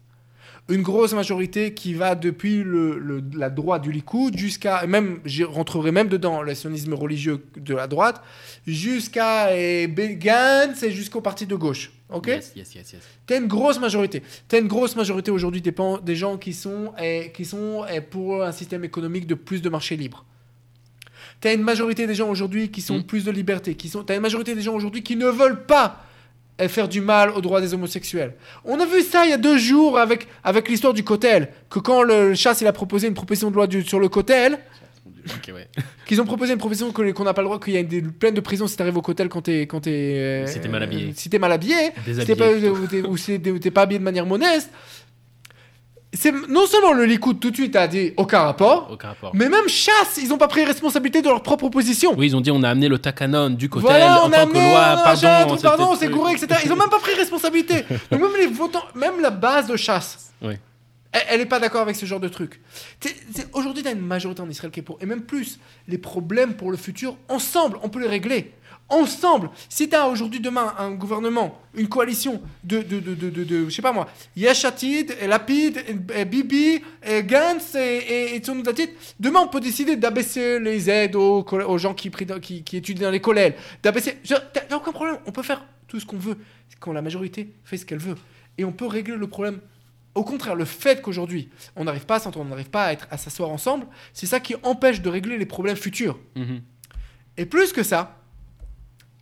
Une 0.71 0.81
grosse 0.83 1.13
majorité 1.13 1.73
qui 1.73 1.93
va 1.93 2.15
depuis 2.15 2.63
le, 2.63 2.97
le- 2.97 3.23
la 3.37 3.49
droite 3.49 3.81
du 3.83 3.91
Likoud 3.91 4.37
jusqu'à, 4.37 4.85
même, 4.87 5.19
j'y 5.25 5.43
rentrerai 5.43 5.91
même 5.91 6.07
dedans, 6.07 6.41
le 6.41 6.55
sionisme 6.55 6.93
religieux 6.93 7.43
de 7.57 7.75
la 7.75 7.87
droite, 7.87 8.21
jusqu'à 8.65 9.49
Gantz 9.87 10.83
et 10.83 10.91
jusqu'au 10.91 11.21
parti 11.21 11.45
de 11.45 11.55
gauche. 11.55 11.91
Ok? 12.09 12.27
Yes, 12.27 12.51
yes, 12.55 12.75
yes, 12.75 12.93
yes. 12.93 13.01
T'as 13.25 13.37
une 13.37 13.47
grosse 13.47 13.79
majorité. 13.79 14.21
T'as 14.47 14.59
une 14.59 14.67
grosse 14.67 14.95
majorité 14.95 15.31
aujourd'hui 15.31 15.61
des, 15.61 15.73
des 16.03 16.15
gens 16.15 16.37
qui 16.37 16.53
sont, 16.53 16.93
eh, 17.01 17.31
qui 17.33 17.45
sont 17.45 17.85
eh, 17.91 18.01
pour 18.01 18.43
un 18.43 18.51
système 18.51 18.83
économique 18.83 19.27
de 19.27 19.35
plus 19.35 19.61
de 19.61 19.69
marché 19.69 19.95
libre. 19.95 20.25
T'as 21.39 21.53
une 21.53 21.63
majorité 21.63 22.05
des 22.07 22.15
gens 22.15 22.29
aujourd'hui 22.29 22.69
qui 22.69 22.81
sont 22.81 22.99
Mm. 22.99 23.03
plus 23.03 23.23
de 23.25 23.31
liberté. 23.31 23.75
Qui 23.75 23.89
sont, 23.89 24.03
t'as 24.03 24.15
une 24.15 24.21
majorité 24.21 24.53
des 24.55 24.61
gens 24.61 24.73
aujourd'hui 24.75 25.03
qui 25.03 25.15
ne 25.15 25.27
veulent 25.27 25.65
pas 25.65 26.05
faire 26.67 26.87
du 26.87 27.01
mal 27.01 27.31
aux 27.31 27.41
droits 27.41 27.59
des 27.61 27.73
homosexuels. 27.73 28.33
On 28.65 28.79
a 28.79 28.85
vu 28.85 29.01
ça 29.01 29.25
il 29.25 29.31
y 29.31 29.33
a 29.33 29.37
deux 29.37 29.57
jours 29.57 29.97
avec, 29.97 30.27
avec 30.43 30.69
l'histoire 30.69 30.93
du 30.93 31.03
cotel. 31.03 31.49
Que 31.69 31.79
quand 31.79 32.03
le 32.03 32.33
chasse 32.35 32.61
il 32.61 32.67
a 32.67 32.73
proposé 32.73 33.07
une 33.07 33.13
proposition 33.15 33.49
de 33.49 33.55
loi 33.55 33.67
du- 33.67 33.83
sur 33.83 33.99
le 33.99 34.09
cotel, 34.09 34.59
ouais. 35.53 35.67
qu'ils 36.05 36.21
ont 36.21 36.25
proposé 36.25 36.53
une 36.53 36.59
proposition 36.59 36.91
qu'on 36.91 37.23
n'a 37.23 37.33
pas 37.33 37.41
le 37.41 37.47
droit, 37.47 37.59
qu'il 37.59 37.73
y 37.73 37.77
a 37.77 37.83
des 37.83 38.01
peines 38.01 38.33
de 38.35 38.41
prison 38.41 38.67
si 38.67 38.75
t'arrives 38.77 38.97
au 38.97 39.01
cotel 39.01 39.29
quand 39.29 39.41
t'es. 39.41 39.61
Quand 39.67 39.85
euh, 39.87 40.45
Si 40.45 40.59
t'es 40.59 40.67
mal 40.67 40.83
habillé. 40.83 41.09
euh, 41.09 41.13
Si 41.15 41.29
t'es 41.29 41.39
mal 41.39 41.51
habillé. 41.51 41.75
Si 42.05 42.35
pas, 42.35 42.49
ou 43.49 43.59
t'es 43.59 43.71
pas 43.71 43.81
habillé 43.81 43.99
de 43.99 44.03
manière 44.03 44.25
modeste. 44.25 44.69
C'est 46.13 46.33
non 46.49 46.65
seulement 46.67 46.91
le 46.91 47.05
Likoud 47.05 47.39
tout 47.39 47.51
de 47.51 47.55
suite 47.55 47.73
a 47.77 47.87
dit 47.87 48.11
aucun 48.17 48.39
rapport, 48.41 48.89
Aucun 48.91 49.09
rapport. 49.09 49.31
mais 49.33 49.47
même 49.47 49.69
chasse, 49.69 50.19
ils 50.21 50.33
ont 50.33 50.37
pas 50.37 50.49
pris 50.49 50.65
responsabilité 50.65 51.21
de 51.21 51.27
leur 51.29 51.41
propre 51.41 51.69
position. 51.69 52.13
Oui, 52.17 52.27
ils 52.27 52.35
ont 52.35 52.41
dit 52.41 52.51
on 52.51 52.63
a 52.63 52.69
amené 52.69 52.89
le 52.89 52.99
takanon 52.99 53.49
du 53.51 53.69
cotel 53.69 53.89
Voilà, 53.89 54.21
en 54.23 54.27
on 54.27 54.31
a 54.33 54.37
tant 54.39 54.47
que 54.47 54.51
amené, 54.57 54.71
loi, 54.71 54.79
on 54.79 54.97
a 54.99 55.03
pardon, 55.15 55.57
pardon, 55.61 55.95
c'est 55.97 56.09
gouré, 56.09 56.33
etc. 56.33 56.47
Ils 56.65 56.71
ont 56.73 56.75
même 56.75 56.89
pas 56.89 56.99
pris 56.99 57.13
responsabilité. 57.13 57.85
Donc 58.11 58.19
même 58.21 58.35
les 58.37 58.47
votants, 58.47 58.83
même 58.93 59.21
la 59.21 59.29
base 59.29 59.67
de 59.67 59.77
chasse, 59.77 60.31
Oui. 60.41 60.55
elle, 61.13 61.21
elle 61.29 61.41
est 61.41 61.45
pas 61.45 61.59
d'accord 61.61 61.81
avec 61.81 61.95
ce 61.95 62.05
genre 62.05 62.19
de 62.19 62.27
truc. 62.27 62.59
Aujourd'hui, 63.53 63.81
t'as 63.81 63.93
une 63.93 63.99
majorité 64.05 64.41
en 64.41 64.49
Israël 64.49 64.71
qui 64.71 64.81
est 64.81 64.83
pour, 64.83 64.97
et 65.01 65.05
même 65.05 65.21
plus, 65.21 65.59
les 65.87 65.97
problèmes 65.97 66.55
pour 66.55 66.71
le 66.71 66.77
futur, 66.77 67.15
ensemble, 67.29 67.77
on 67.83 67.89
peut 67.89 68.01
les 68.01 68.09
régler. 68.09 68.51
Ensemble, 68.91 69.49
si 69.69 69.87
tu 69.87 69.95
as 69.95 70.07
aujourd'hui, 70.07 70.41
demain, 70.41 70.75
un 70.77 70.91
gouvernement, 70.91 71.59
une 71.73 71.87
coalition 71.87 72.41
de, 72.63 72.81
de, 72.81 72.99
de, 72.99 73.15
de, 73.15 73.65
je 73.65 73.69
sais 73.69 73.81
pas 73.81 73.93
moi, 73.93 74.07
Yesh 74.35 74.65
Atid, 74.65 75.15
et 75.19 75.27
Lapid, 75.27 75.79
Bibi, 76.29 76.81
Gantz, 77.23 77.75
et, 77.75 78.35
et, 78.35 78.41
demain, 79.19 79.39
on 79.39 79.47
peut 79.47 79.61
décider 79.61 79.95
d'abaisser 79.95 80.59
les 80.59 80.89
aides 80.89 81.15
aux, 81.15 81.43
aux 81.43 81.77
gens 81.77 81.93
qui, 81.93 82.11
qui, 82.41 82.63
qui 82.63 82.77
étudient 82.77 83.07
dans 83.07 83.11
les 83.11 83.21
collèges, 83.21 83.53
d'abaisser... 83.81 84.17
T'as 84.27 84.75
aucun 84.75 84.91
problème, 84.91 85.17
on 85.25 85.31
peut 85.31 85.43
faire 85.43 85.65
tout 85.87 85.99
ce 85.99 86.05
qu'on 86.05 86.17
veut, 86.17 86.37
quand 86.81 86.91
la 86.91 87.01
majorité 87.01 87.53
fait 87.63 87.77
ce 87.77 87.85
qu'elle 87.85 87.99
veut. 87.99 88.15
Et 88.57 88.65
on 88.65 88.73
peut 88.73 88.87
régler 88.87 89.15
le 89.15 89.27
problème 89.27 89.61
au 90.13 90.23
contraire, 90.23 90.55
le 90.55 90.65
fait 90.65 91.01
qu'aujourd'hui, 91.01 91.49
on 91.75 91.85
n'arrive 91.85 92.05
pas 92.05 92.15
à 92.15 92.19
s'entendre, 92.19 92.45
on 92.45 92.49
n'arrive 92.49 92.69
pas 92.69 92.85
à, 92.85 92.91
être, 92.91 93.07
à 93.11 93.17
s'asseoir 93.17 93.49
ensemble, 93.49 93.87
c'est 94.13 94.25
ça 94.25 94.41
qui 94.41 94.55
empêche 94.63 95.01
de 95.01 95.09
régler 95.09 95.37
les 95.37 95.45
problèmes 95.45 95.77
futurs. 95.77 96.19
Mhm. 96.35 96.61
Et 97.37 97.45
plus 97.45 97.71
que 97.71 97.81
ça, 97.81 98.20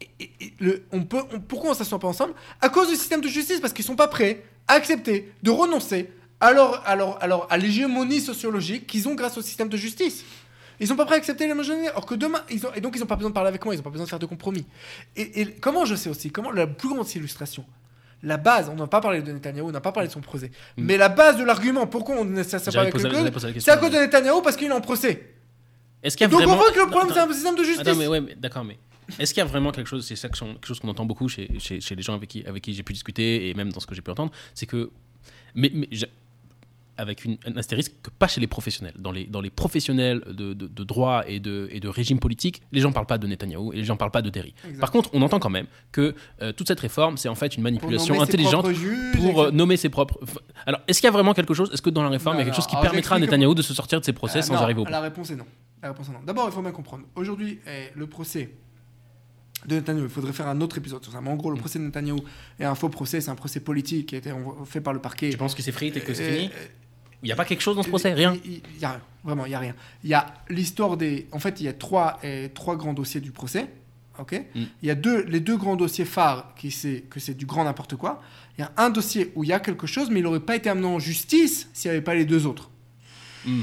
et- 0.02 0.10
et- 0.20 0.32
et 0.46 0.54
le- 0.60 0.84
on 0.92 1.04
peut, 1.04 1.22
on- 1.34 1.40
pourquoi 1.40 1.70
on 1.70 1.74
ne 1.74 1.78
s'assoit 1.78 2.00
pas 2.00 2.08
ensemble? 2.08 2.34
À 2.62 2.70
cause 2.70 2.90
du 2.90 2.96
système 2.96 3.22
de 3.22 3.28
justice, 3.28 3.60
parce 3.60 3.74
qu'ils 3.74 3.86
sont 3.86 3.96
pas 3.96 4.08
prêts 4.08 4.44
à 4.68 4.74
accepter 4.74 5.32
de 5.44 5.52
renoncer 5.52 6.10
à, 6.40 6.54
leur- 6.54 6.88
à, 6.88 6.96
leur- 6.96 7.52
à 7.52 7.58
l'hégémonie 7.58 8.22
sociologique 8.22 8.88
qu'ils 8.88 9.08
ont 9.10 9.16
grâce 9.16 9.38
au 9.38 9.42
système 9.42 9.68
de 9.70 9.78
justice. 9.78 10.24
Ils 10.80 10.88
sont 10.88 10.96
pas 10.96 11.04
prêts 11.06 11.16
à 11.16 11.18
accepter 11.18 11.54
majorité. 11.54 11.90
Or 11.96 12.06
que 12.06 12.16
demain, 12.16 12.40
ils 12.50 12.66
ont, 12.66 12.74
et 12.74 12.80
donc 12.80 12.96
ils 12.96 13.00
n'ont 13.00 13.06
pas 13.06 13.18
besoin 13.18 13.30
de 13.32 13.34
parler 13.36 13.50
avec 13.50 13.66
moi, 13.66 13.74
ils 13.74 13.78
n'ont 13.78 13.84
pas 13.84 13.90
besoin 13.90 14.06
de 14.06 14.10
faire 14.10 14.20
de 14.20 14.26
compromis. 14.26 14.66
Et, 15.18 15.42
et 15.42 15.46
comment 15.56 15.84
je 15.84 15.96
sais 15.96 16.10
aussi 16.10 16.32
Comment 16.32 16.52
la 16.52 16.68
plus 16.68 16.88
grande 16.90 17.10
illustration 17.16 17.66
la 18.22 18.36
base, 18.36 18.70
on 18.70 18.76
n'a 18.76 18.86
pas 18.88 19.00
parlé 19.00 19.22
de 19.22 19.32
Netanyahou, 19.32 19.70
on 19.70 19.72
n'a 19.72 19.80
pas 19.80 19.94
parlé 19.94 20.08
de 20.10 20.14
son 20.14 20.20
procès. 20.20 20.52
Mais 20.76 20.98
la 20.98 21.08
base 21.08 21.38
de 21.38 21.44
l'argument, 21.46 21.88
pourquoi 21.88 22.16
on 22.18 22.26
ne 22.26 22.44
s'assoit 22.44 22.74
pas 22.74 22.82
avec 22.82 22.94
le 22.94 23.00
c'est 23.62 23.72
à 23.72 23.78
cause 23.78 23.92
de 23.92 23.98
Netanyahou 23.98 24.42
parce 24.42 24.58
qu'il 24.58 24.68
est 24.68 24.74
en 24.74 24.82
procès. 24.82 25.36
Est-ce 26.04 26.18
qu'il 26.18 26.26
y 26.26 26.28
a 26.28 26.30
Donc 26.30 26.42
vraiment... 26.42 26.56
on 26.56 26.58
voit 26.58 26.72
que 26.74 26.80
le 26.80 26.88
problème, 26.88 27.12
c'est 27.14 27.20
un 27.22 27.32
système 27.34 27.56
de 27.56 27.64
justice. 27.64 27.88
Attends, 27.88 27.98
mais 27.98 28.08
ouais, 28.08 28.22
d'accord, 28.38 28.66
mais 28.66 28.78
est-ce 29.18 29.34
qu'il 29.34 29.42
y 29.42 29.44
a 29.44 29.50
vraiment 29.50 29.72
quelque 29.72 29.88
chose, 29.88 30.06
c'est 30.06 30.16
ça 30.16 30.30
que 30.30 30.38
quelque 30.38 30.68
chose 30.68 30.80
qu'on 30.80 30.90
entend 30.90 31.06
beaucoup 31.06 31.28
chez, 31.28 31.60
chez, 31.60 31.82
chez 31.82 31.96
les 31.96 32.02
gens 32.02 32.14
avec 32.14 32.30
qui, 32.30 32.46
avec 32.46 32.64
qui 32.64 32.74
j'ai 32.74 32.84
pu 32.84 32.94
discuter 32.94 33.50
et 33.50 33.54
même 33.54 33.72
dans 33.72 33.80
ce 33.80 33.88
que 33.88 33.96
j'ai 33.96 34.02
pu 34.02 34.12
entendre, 34.12 34.32
c'est 34.54 34.66
que, 34.66 34.92
mais, 35.56 35.72
avec 37.00 37.24
une, 37.24 37.38
un 37.46 37.56
astérisque, 37.56 37.94
que 38.04 38.10
pas 38.10 38.28
chez 38.28 38.42
les 38.42 38.48
professionnels. 38.48 38.94
Dans 39.00 39.14
les, 39.14 39.26
dans 39.26 39.40
les 39.40 39.50
professionnels 39.50 40.22
de, 40.28 40.54
de, 40.54 40.68
de 40.68 40.84
droit 40.84 41.24
et 41.28 41.40
de, 41.40 41.70
et 41.72 41.80
de 41.80 41.88
régime 41.88 42.20
politique, 42.20 42.62
les 42.74 42.82
gens 42.82 42.92
parlent 42.92 43.06
pas 43.06 43.18
de 43.18 43.26
Netanyahou 43.26 43.72
et 43.72 43.78
les 43.78 43.86
gens 43.86 43.96
parlent 43.96 44.12
pas 44.12 44.22
de 44.22 44.30
Derry. 44.30 44.54
Par 44.82 44.92
contre, 44.92 45.10
on 45.14 45.22
entend 45.22 45.40
quand 45.40 45.50
même 45.50 45.68
que 45.94 46.14
euh, 46.42 46.52
toute 46.52 46.68
cette 46.68 46.82
réforme, 46.82 47.16
c'est 47.18 47.30
en 47.30 47.36
fait 47.36 47.56
une 47.56 47.64
manipulation 47.64 48.22
intelligente 48.22 48.70
juges, 48.72 49.16
pour 49.16 49.44
euh, 49.44 49.52
nommer 49.52 49.78
ses 49.78 49.88
propres. 49.88 50.20
Alors, 50.66 50.82
est-ce 50.90 51.00
qu'il 51.00 51.08
y 51.08 51.10
a 51.10 51.14
vraiment 51.14 51.34
quelque 51.34 51.54
chose 51.54 51.72
Est-ce 51.72 51.82
que 51.82 51.90
dans 51.90 52.04
la 52.04 52.10
réforme, 52.10 52.36
Non, 52.36 52.42
il 52.42 52.48
y 52.48 52.50
a 52.50 52.52
quelque 52.52 52.62
non, 52.62 52.68
chose 52.68 52.80
qui 52.80 52.82
permettra 52.82 53.16
à 53.16 53.20
Netanyahou 53.20 53.56
de 53.56 53.62
se 53.62 53.74
sortir 53.74 54.02
de 54.02 54.06
ses 54.06 54.14
procès 54.14 54.40
Euh, 54.40 54.42
sans 54.42 54.56
non, 54.56 54.60
arriver 54.62 54.82
au 54.82 54.84
bout? 54.84 54.92
La 54.92 55.00
réponse 55.00 55.32
est 55.32 55.38
non. 55.38 55.46
La 55.82 55.90
réponse 55.90 56.10
est 56.10 56.12
non. 56.12 56.20
D'abord, 56.26 56.50
il 56.50 56.52
faut 56.52 56.62
bien 56.62 56.72
comprendre. 56.72 57.06
Aujourd'hui, 57.16 57.60
le 57.96 58.08
procès 58.08 58.52
de 59.66 59.76
Netanyahou, 59.76 60.06
il 60.06 60.10
faudrait 60.10 60.34
faire 60.34 60.48
un 60.48 60.62
autre 60.62 60.78
épisode 60.78 61.04
sur 61.04 61.12
ça. 61.12 61.22
Mais 61.22 61.30
en 61.30 61.36
gros, 61.36 61.52
le 61.52 61.58
procès 61.58 61.80
de 61.80 61.84
Netanyahou 61.84 62.24
est 62.60 62.66
un 62.66 62.76
faux 62.76 62.90
procès, 62.90 63.22
c'est 63.22 63.30
un 63.30 63.36
procès 63.36 63.60
politique 63.60 64.08
qui 64.08 64.16
a 64.16 64.18
été 64.18 64.32
fait 64.66 64.82
par 64.82 64.94
le 64.94 65.00
parquet. 65.00 65.30
Tu 65.30 65.38
penses 65.38 65.56
que 65.56 65.62
c'est 65.62 65.72
frite 65.72 65.98
et 65.98 66.02
que 66.02 66.14
c'est 66.14 66.32
fini 66.32 66.50
Il 67.22 67.26
n'y 67.26 67.32
a 67.32 67.36
pas 67.36 67.46
quelque 67.46 67.62
chose 67.62 67.76
dans 67.76 67.84
ce 67.84 67.90
procès? 67.90 68.14
Rien? 68.14 68.38
Il 68.46 68.62
il 68.76 68.80
y 68.80 68.86
a 68.86 68.92
rien. 68.92 69.02
Vraiment, 69.24 69.46
il 69.46 69.52
y 69.52 69.56
a 69.56 69.60
rien. 69.60 69.76
Il 70.04 70.10
y 70.10 70.14
a 70.14 70.34
l'histoire 70.50 70.96
des. 70.96 71.28
En 71.32 71.40
fait, 71.40 71.60
il 71.60 71.66
y 71.66 71.68
a 71.68 71.74
trois, 71.74 72.20
eh, 72.24 72.50
trois 72.54 72.78
grands 72.78 72.94
dossiers 72.94 73.20
du 73.22 73.32
procès. 73.32 73.68
Ok? 74.18 74.34
Mm. 74.34 74.64
Il 74.82 74.88
y 74.88 74.92
a 74.92 74.96
deux, 74.96 75.24
les 75.26 75.40
deux 75.40 75.58
grands 75.58 75.76
dossiers 75.76 76.06
phares 76.06 76.54
qui 76.56 76.72
c'est 76.72 77.04
que 77.10 77.20
c'est 77.20 77.34
du 77.34 77.46
grand 77.46 77.64
n'importe 77.64 77.96
quoi. 77.96 78.22
Il 78.58 78.62
y 78.62 78.64
a 78.64 78.72
un 78.78 78.90
dossier 78.90 79.32
où 79.36 79.44
il 79.44 79.50
y 79.50 79.54
a 79.54 79.60
quelque 79.60 79.88
chose, 79.88 80.10
mais 80.10 80.20
il 80.20 80.24
n'aurait 80.24 80.40
pas 80.40 80.56
été 80.56 80.70
amené 80.70 80.88
en 80.88 81.00
justice 81.00 81.70
s'il 81.74 81.90
n'y 81.92 81.98
avait 81.98 82.04
pas 82.04 82.16
les 82.16 82.26
deux 82.26 82.46
autres. 82.46 82.70
Mm. 83.46 83.62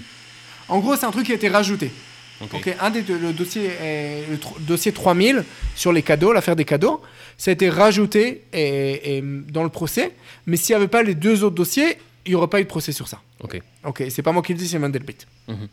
En 0.69 0.81
gros, 0.81 0.97
c'est 0.97 1.07
un 1.07 1.11
truc 1.11 1.27
qui 1.27 1.33
a 1.33 1.37
été 1.37 1.49
rajouté. 1.49 1.91
Ok. 2.41 2.77
Un 2.81 2.91
des 2.91 3.03
deux, 3.03 3.19
le 3.19 3.33
dossier, 3.33 3.65
est- 3.81 4.27
le 4.31 4.39
dossier 4.67 4.93
3000 4.93 5.45
sur 5.75 5.93
les 5.93 6.03
cadeaux, 6.03 6.33
l'affaire 6.33 6.57
des 6.57 6.65
cadeaux, 6.67 7.01
ça 7.39 7.51
a 7.51 7.55
été 7.55 7.71
rajouté 7.71 8.45
et, 8.53 9.17
et, 9.19 9.23
dans 9.23 9.63
le 9.63 9.71
procès. 9.71 10.13
Mais 10.47 10.57
s'il 10.57 10.75
n'y 10.75 10.77
avait 10.79 10.89
pas 10.89 11.03
les 11.03 11.15
deux 11.15 11.45
autres 11.45 11.55
dossiers, 11.57 11.97
il 12.27 12.31
n'y 12.31 12.35
aurait 12.35 12.49
pas 12.49 12.61
eu 12.61 12.65
de 12.65 12.69
procès 12.69 12.93
sur 12.93 13.09
ça. 13.09 13.21
Ok. 13.43 13.61
Ok, 13.85 14.05
c'est 14.11 14.23
pas 14.23 14.33
moi 14.33 14.43
qui 14.43 14.53
le 14.53 14.59
dis, 14.59 14.69
c'est 14.69 14.79
Mandelblit. 14.79 15.17
Mhm. 15.49 15.69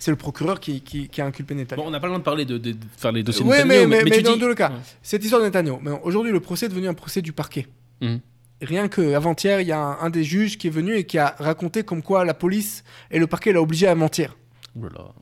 C'est 0.00 0.10
le 0.12 0.16
procureur 0.16 0.60
qui, 0.60 0.80
qui, 0.80 1.08
qui 1.08 1.20
a 1.20 1.26
inculpé 1.26 1.54
Netanyahu. 1.54 1.82
Bon, 1.82 1.88
on 1.88 1.90
n'a 1.90 1.98
pas 1.98 2.06
le 2.06 2.10
droit 2.12 2.18
de 2.20 2.24
parler 2.24 2.44
de, 2.44 2.56
de- 2.58 2.72
de 2.72 2.78
faire 2.96 3.10
les 3.10 3.22
dossiers 3.24 3.44
de 3.44 3.48
Ouais, 3.48 3.64
Netanyahu, 3.64 3.86
mais- 3.88 3.96
mais- 3.98 4.10
mais 4.10 4.16
tu 4.18 4.22
dans 4.22 4.36
dis- 4.36 4.46
les 4.48 4.54
cas. 4.54 4.70
Ouais. 4.70 4.76
Cette 5.02 5.24
histoire 5.24 5.40
de 5.40 5.46
Netanyahu. 5.46 5.78
Mais 5.82 5.90
aujourd'hui, 6.04 6.30
le 6.32 6.40
procès 6.40 6.66
est 6.66 6.68
devenu 6.68 6.86
un 6.88 6.94
procès 6.94 7.20
du 7.22 7.32
parquet. 7.32 7.66
Mhm. 8.00 8.20
Rien 8.60 8.88
que 8.88 9.14
avant-hier, 9.14 9.60
il 9.60 9.68
y 9.68 9.72
a 9.72 9.78
un, 9.80 9.98
un 10.00 10.10
des 10.10 10.22
juges 10.24 10.58
qui 10.58 10.66
est 10.66 10.70
venu 10.70 10.94
et 10.96 11.04
qui 11.04 11.16
a 11.18 11.34
raconté 11.38 11.82
comme 11.84 12.02
quoi 12.02 12.24
la 12.24 12.34
police 12.34 12.84
et 13.10 13.18
le 13.18 13.26
parquet 13.26 13.52
l'ont 13.52 13.62
obligé 13.62 13.86
à 13.88 13.94
mentir. 13.94 14.36
Là. 14.80 15.12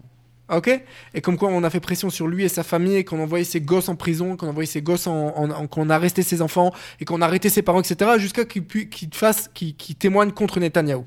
Ok? 0.48 0.70
Et 1.14 1.20
comme 1.20 1.36
quoi 1.36 1.48
on 1.48 1.64
a 1.64 1.70
fait 1.70 1.80
pression 1.80 2.08
sur 2.08 2.28
lui 2.28 2.44
et 2.44 2.48
sa 2.48 2.62
famille, 2.62 2.94
et 2.96 3.04
qu'on 3.04 3.20
envoyait 3.20 3.44
ses 3.44 3.60
gosses 3.60 3.88
en 3.88 3.96
prison, 3.96 4.36
qu'on 4.36 4.48
envoyait 4.48 4.66
ses 4.66 4.80
gosses 4.82 5.06
en, 5.08 5.36
en- 5.36 5.50
en- 5.50 5.66
qu'on 5.66 5.90
a 5.90 5.94
arrêté 5.96 6.22
ses 6.22 6.40
enfants, 6.40 6.72
et 7.00 7.04
qu'on 7.04 7.20
a 7.20 7.24
arrêté 7.26 7.48
ses 7.48 7.62
parents, 7.62 7.80
etc. 7.80 8.12
Jusqu'à 8.18 8.44
qu'il 8.44 8.64
qu'il 8.66 9.12
fasse, 9.12 9.48
qu'il 9.54 9.74
témoigne 9.96 10.30
contre 10.30 10.60
Netanyahou. 10.60 11.04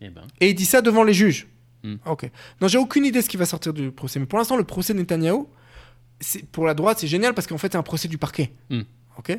Eh 0.00 0.08
ben. 0.08 0.22
Et 0.40 0.48
il 0.50 0.54
dit 0.54 0.64
ça 0.64 0.80
devant 0.80 1.02
les 1.04 1.12
juges. 1.12 1.48
Hmm. 1.82 1.96
Ok. 2.06 2.30
Non, 2.60 2.68
j'ai 2.68 2.78
aucune 2.78 3.04
idée 3.04 3.18
de 3.20 3.24
ce 3.24 3.28
qui 3.28 3.36
va 3.36 3.44
sortir 3.46 3.72
du 3.74 3.90
procès. 3.90 4.18
Mais 4.18 4.26
pour 4.26 4.38
l'instant, 4.38 4.56
le 4.56 4.64
procès 4.64 4.94
de 4.94 4.98
Netanyahou, 4.98 5.48
pour 6.52 6.66
la 6.66 6.74
droite, 6.74 6.98
c'est 6.98 7.06
génial 7.06 7.34
parce 7.34 7.46
qu'en 7.46 7.58
fait, 7.58 7.72
c'est 7.72 7.78
un 7.78 7.82
procès 7.82 8.08
du 8.08 8.16
parquet. 8.18 8.52
Hmm. 8.70 8.82
Ok? 9.18 9.38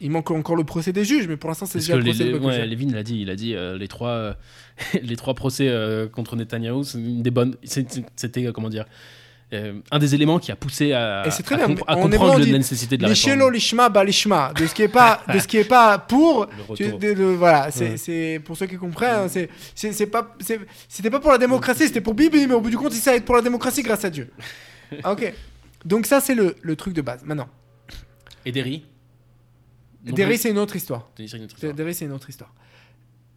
Il 0.00 0.10
manque 0.10 0.30
encore 0.30 0.54
le 0.56 0.64
procès 0.64 0.92
des 0.92 1.04
juges, 1.04 1.26
mais 1.28 1.36
pour 1.36 1.48
l'instant, 1.50 1.66
c'est 1.66 1.78
déjà 1.78 1.96
le 1.96 2.04
procès 2.04 2.24
les- 2.24 2.32
de 2.32 2.38
ouais, 2.38 2.66
Levin 2.66 2.92
l'a 2.92 3.02
dit, 3.02 3.20
il 3.20 3.30
a 3.30 3.36
dit 3.36 3.54
euh, 3.54 3.76
les 3.76 3.88
trois 3.88 4.10
euh, 4.10 4.32
les 5.02 5.16
trois 5.16 5.34
procès 5.34 5.68
euh, 5.68 6.06
contre 6.08 6.36
Netanyahou, 6.36 6.84
c'est 6.84 6.98
une 6.98 7.22
des 7.22 7.30
bonnes. 7.30 7.56
c'est- 7.64 7.90
c'est- 7.90 8.04
C'était 8.16 8.46
euh, 8.46 8.52
comment 8.52 8.68
dire 8.68 8.84
euh, 9.54 9.80
un 9.90 9.98
des 9.98 10.14
éléments 10.14 10.38
qui 10.38 10.52
a 10.52 10.56
poussé 10.56 10.92
à, 10.92 11.24
Et 11.26 11.42
très 11.42 11.54
à 11.54 11.66
bien, 11.66 11.68
mais 11.68 11.80
à 11.86 11.96
en 11.96 12.02
comprendre 12.02 12.34
on 12.34 12.38
la 12.38 12.44
dit, 12.44 12.52
nécessité 12.52 12.98
de 12.98 13.02
la 13.02 13.08
réforme. 13.08 13.50
lishma 13.50 13.88
ba 13.88 14.04
lishma. 14.04 14.52
De 14.54 14.66
ce 14.66 14.74
qui 14.74 14.82
est 14.82 14.88
pas, 14.88 15.22
de 15.32 15.38
ce 15.38 15.48
qui 15.48 15.56
est 15.56 15.64
pas 15.64 15.98
pour. 15.98 16.46
Le 16.68 16.74
tu- 16.76 16.92
de- 16.92 17.14
de- 17.14 17.24
voilà, 17.24 17.70
c'est 17.70 17.96
Ouais. 18.08 18.38
pour 18.40 18.58
ceux 18.58 18.66
qui 18.66 18.76
comprennent, 18.76 19.24
hein, 19.24 19.28
c'est 19.28 19.48
c'est 19.74 20.06
pas 20.06 20.36
c'était 20.86 21.08
pas 21.10 21.18
pour 21.18 21.30
la 21.32 21.38
démocratie, 21.38 21.84
c'était 21.86 22.02
pour 22.02 22.12
Bibi, 22.14 22.46
mais 22.46 22.52
au 22.54 22.60
bout 22.60 22.68
du 22.70 22.76
compte, 22.76 22.92
il 22.94 23.00
s'est 23.00 23.20
pour 23.22 23.36
la 23.36 23.42
démocratie 23.42 23.82
grâce 23.82 24.04
à 24.04 24.10
Dieu. 24.10 24.28
ok. 25.04 25.32
Donc 25.86 26.04
ça 26.06 26.20
c'est 26.20 26.34
le, 26.34 26.54
le 26.60 26.76
truc 26.76 26.92
de 26.92 27.00
base. 27.00 27.22
Maintenant, 27.24 27.48
Et 28.44 28.52
Derry? 28.52 28.84
Derry 30.02 30.38
c'est 30.38 30.50
une 30.50 30.58
autre 30.58 30.76
histoire. 30.76 31.08
Denis, 31.16 31.28
c'est 31.28 31.36
une 31.38 31.44
autre 31.44 31.54
histoire. 31.54 31.74
Derry 31.74 31.94
c'est 31.94 32.04
une 32.04 32.12
autre 32.12 32.28
histoire. 32.28 32.54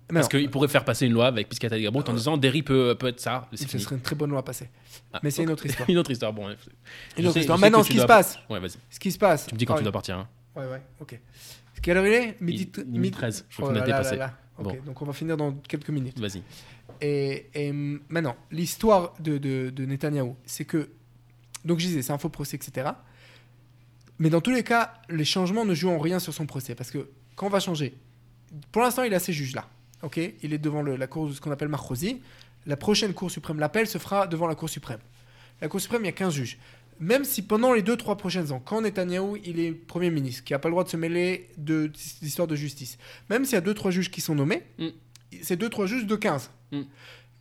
Mais 0.09 0.15
Parce 0.19 0.27
qu'il 0.27 0.49
pourrait 0.51 0.67
faire 0.67 0.83
passer 0.83 1.05
une 1.05 1.13
loi 1.13 1.27
avec 1.27 1.47
Piscata 1.47 1.77
et 1.77 1.83
Gabon 1.83 2.01
en 2.05 2.13
disant 2.13 2.35
Derry 2.35 2.63
peut, 2.63 2.95
peut 2.99 3.07
être 3.07 3.21
ça. 3.21 3.47
Ce 3.53 3.65
fini. 3.65 3.81
serait 3.81 3.95
une 3.95 4.01
très 4.01 4.15
bonne 4.15 4.29
loi 4.29 4.39
à 4.39 4.43
passer. 4.43 4.69
Ah, 5.13 5.21
Mais 5.23 5.31
c'est 5.31 5.43
une 5.43 5.49
autre 5.51 5.65
histoire. 5.65 5.89
une 5.89 5.97
autre 5.97 6.11
histoire. 6.11 6.33
Bon. 6.33 6.49
Une 7.17 7.25
autre 7.25 7.33
sais- 7.35 7.39
histoire. 7.39 7.57
Maintenant, 7.57 7.81
ce 7.81 7.89
qui 7.91 7.97
se 7.99 8.05
passe. 8.05 8.37
Ouais, 8.49 8.59
vas-y. 8.59 8.73
Ce 8.89 8.99
qui 8.99 9.09
se 9.11 9.17
passe. 9.17 9.47
Tu 9.47 9.53
me 9.55 9.59
dis 9.59 9.65
quand 9.65 9.75
Ah, 9.75 9.77
tu 9.77 9.83
dois 9.83 9.91
partir. 9.93 10.17
Hein. 10.17 10.27
Ouais, 10.55 10.65
ouais, 10.67 10.81
ok. 10.99 11.17
Quelle 11.81 11.95
heure 11.97 12.05
il 12.05 12.13
est 12.13 12.41
Midi, 12.41 12.69
Il- 12.77 12.85
midi 12.87 13.11
13. 13.11 13.45
Je 13.47 13.55
Oh 13.57 13.61
crois 13.61 13.73
qu'on 13.73 13.79
a 13.79 13.85
dépassé. 13.85 14.19
Bon. 14.59 14.75
donc 14.85 15.01
on 15.01 15.05
va 15.05 15.13
finir 15.13 15.37
dans 15.37 15.53
quelques 15.53 15.89
minutes. 15.89 16.19
Vas-y. 16.19 16.43
Et, 16.99 17.47
et, 17.55 17.71
maintenant, 17.71 18.35
l'histoire 18.51 19.13
de, 19.19 19.37
de, 19.37 19.69
de 19.69 19.85
Netanyahou, 19.85 20.35
c'est 20.45 20.65
que. 20.65 20.89
Donc 21.63 21.79
je 21.79 21.85
disais, 21.87 22.01
c'est 22.01 22.11
un 22.13 22.17
faux 22.17 22.29
procès, 22.29 22.57
etc. 22.57 22.89
Mais 24.21 24.29
dans 24.29 24.39
tous 24.39 24.51
les 24.51 24.63
cas, 24.63 24.93
les 25.09 25.25
changements 25.25 25.65
ne 25.65 25.73
jouent 25.73 25.89
en 25.89 25.97
rien 25.97 26.19
sur 26.19 26.31
son 26.33 26.45
procès. 26.45 26.75
Parce 26.75 26.91
que 26.91 27.09
quand 27.35 27.47
on 27.47 27.49
va 27.49 27.59
changer, 27.59 27.95
pour 28.71 28.83
l'instant, 28.83 29.01
il 29.03 29.13
a 29.15 29.19
ses 29.19 29.33
juges 29.33 29.55
là. 29.55 29.67
Ok? 30.03 30.19
Il 30.43 30.53
est 30.53 30.59
devant 30.59 30.83
le- 30.83 30.95
la 30.95 31.07
cour 31.07 31.27
de 31.27 31.33
ce 31.33 31.41
qu'on 31.41 31.49
appelle 31.51 31.69
Marcosi. 31.69 32.21
La 32.67 32.77
prochaine 32.77 33.13
Cour 33.15 33.31
suprême, 33.31 33.57
l'appel 33.59 33.87
se 33.87 33.97
fera 33.97 34.27
devant 34.27 34.45
la 34.45 34.53
Cour 34.53 34.69
suprême. 34.69 34.99
La 35.59 35.67
Cour 35.67 35.81
suprême, 35.81 36.03
il 36.03 36.05
y 36.05 36.09
a 36.09 36.13
15 36.13 36.33
juges. 36.35 36.59
Même 36.99 37.23
si 37.23 37.41
pendant 37.41 37.73
les 37.73 37.81
2-3 37.81 38.15
prochaines 38.15 38.51
ans, 38.51 38.61
quand 38.63 38.81
Netanyahou 38.81 39.37
il 39.43 39.59
est 39.59 39.71
Premier 39.71 40.11
ministre, 40.11 40.43
qui 40.43 40.53
n'a 40.53 40.59
pas 40.59 40.69
le 40.69 40.73
droit 40.73 40.83
de 40.83 40.89
se 40.89 40.97
mêler 40.97 41.49
de 41.57 41.87
d'histoire 42.21 42.47
de 42.47 42.55
justice, 42.55 42.99
même 43.31 43.43
s'il 43.43 43.55
y 43.55 43.57
a 43.57 43.61
2-3 43.61 43.89
juges 43.89 44.11
qui 44.11 44.21
sont 44.21 44.35
nommés, 44.35 44.61
Mm. 44.77 44.89
c'est 45.41 45.55
2-3 45.57 45.87
juges 45.87 46.05
de 46.05 46.15
15. 46.15 46.51
Mm. 46.71 46.81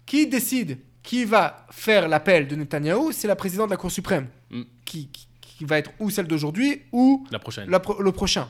Qui 0.07 0.27
décide 0.27 0.79
qui 1.03 1.27
va 1.27 1.67
faire 1.71 2.09
l'appel 2.09 2.49
de 2.49 2.57
Netanyahou 2.57 3.13
C'est 3.13 3.29
la 3.29 3.37
présidente 3.37 3.67
de 3.69 3.73
la 3.73 3.77
Cour 3.77 3.91
suprême, 3.91 4.29
Mm. 4.51 4.63
qui, 4.87 5.09
qui- 5.09 5.29
qui 5.61 5.67
va 5.67 5.77
être 5.77 5.91
ou 6.01 6.09
celle 6.09 6.27
d'aujourd'hui 6.27 6.81
ou 6.91 7.27
La 7.31 7.39
prochaine. 7.39 7.69
la 7.69 7.81
pro- 7.81 8.01
le 8.01 8.13
prochain. 8.13 8.49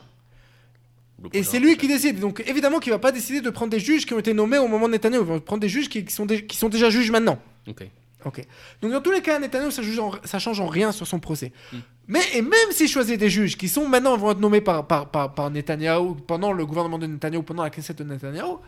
Le 1.21 1.27
Et 1.33 1.43
c'est 1.43 1.59
lui 1.59 1.75
qui 1.75 1.89
décide. 1.89 2.19
Donc 2.21 2.41
évidemment 2.47 2.79
qu'il 2.79 2.89
va 2.93 2.99
pas 2.99 3.11
décider 3.11 3.41
de 3.41 3.49
prendre 3.49 3.69
des 3.69 3.81
juges 3.81 4.05
qui 4.05 4.13
ont 4.13 4.19
été 4.19 4.33
nommés 4.33 4.57
au 4.59 4.69
moment 4.69 4.87
de 4.87 4.93
Netanyahou. 4.93 5.23
Il 5.23 5.27
va 5.33 5.39
prendre 5.41 5.59
des 5.59 5.67
juges 5.67 5.89
qui, 5.89 6.05
qui 6.05 6.13
sont, 6.13 6.25
qui 6.25 6.55
sont 6.55 6.69
déjà 6.69 6.89
juges 6.89 7.11
maintenant. 7.11 7.37
Ok. 7.67 7.83
Ok. 8.23 8.45
Donc 8.81 8.93
dans 8.93 9.01
tous 9.01 9.11
les 9.11 9.21
cas, 9.21 9.37
Netanyahu, 9.39 9.71
ça, 9.71 9.81
en- 10.01 10.13
ça 10.23 10.39
change 10.39 10.61
en 10.61 10.67
rien 10.67 10.93
sur 10.93 11.05
son 11.05 11.19
procès. 11.19 11.51
Mm. 11.73 11.77
Mais 12.07 12.21
et 12.35 12.41
même 12.41 12.71
s'il 12.71 12.87
choisit 12.87 13.19
des 13.19 13.29
juges 13.29 13.57
qui 13.57 13.67
sont 13.67 13.89
maintenant 13.89 14.15
vont 14.15 14.31
être 14.31 14.39
nommés 14.39 14.61
par 14.61 14.87
par 14.87 15.11
par, 15.11 15.35
par 15.35 15.51
Netanyahou 15.51 16.15
pendant 16.15 16.53
le 16.53 16.65
gouvernement 16.65 16.97
de 16.97 17.07
Netanyahou, 17.07 17.43
pendant 17.43 17.63
la 17.63 17.69
Knesset 17.71 17.95
de 17.95 18.05
Netanyahou, 18.05 18.59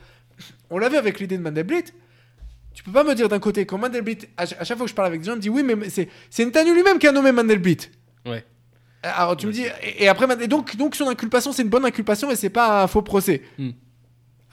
on 0.70 0.78
l'a 0.80 0.90
vu 0.90 0.98
avec 0.98 1.22
l'idée 1.22 1.38
de 1.38 1.42
Mandelblit. 1.44 1.86
Tu 2.74 2.84
peux 2.84 2.92
pas 2.92 3.04
me 3.06 3.14
dire 3.16 3.30
d'un 3.30 3.40
côté 3.40 3.66
quand 3.66 3.78
Mandelblit, 3.78 4.18
à, 4.36 4.48
ch- 4.48 4.60
à 4.60 4.64
chaque 4.66 4.78
fois 4.78 4.86
que 4.86 4.90
je 4.90 4.96
parle 4.96 5.08
avec 5.08 5.22
des 5.22 5.28
gens, 5.28 5.34
ils 5.34 5.38
me 5.38 5.42
disent 5.42 5.52
oui 5.52 5.64
mais 5.64 5.90
c'est 5.90 6.46
Netanyahou 6.46 6.76
lui-même 6.76 7.00
qui 7.00 7.08
a 7.08 7.12
nommé 7.12 7.32
Mandelblit. 7.32 7.78
Ouais. 8.26 8.46
Alors 9.04 9.36
tu 9.36 9.48
me 9.48 9.52
dis 9.52 9.64
et, 9.82 10.04
et 10.04 10.08
après 10.08 10.28
et 10.42 10.48
donc 10.48 10.78
donc 10.78 10.96
son 10.96 11.08
inculpation 11.10 11.52
c'est 11.52 11.62
une 11.64 11.70
bonne 11.70 11.84
inculpation 11.86 12.32
et 12.32 12.36
c'est 12.38 12.50
pas 12.50 12.84
un 12.84 12.88
faux 12.88 13.02
procès. 13.02 13.42
Mm. 13.58 13.72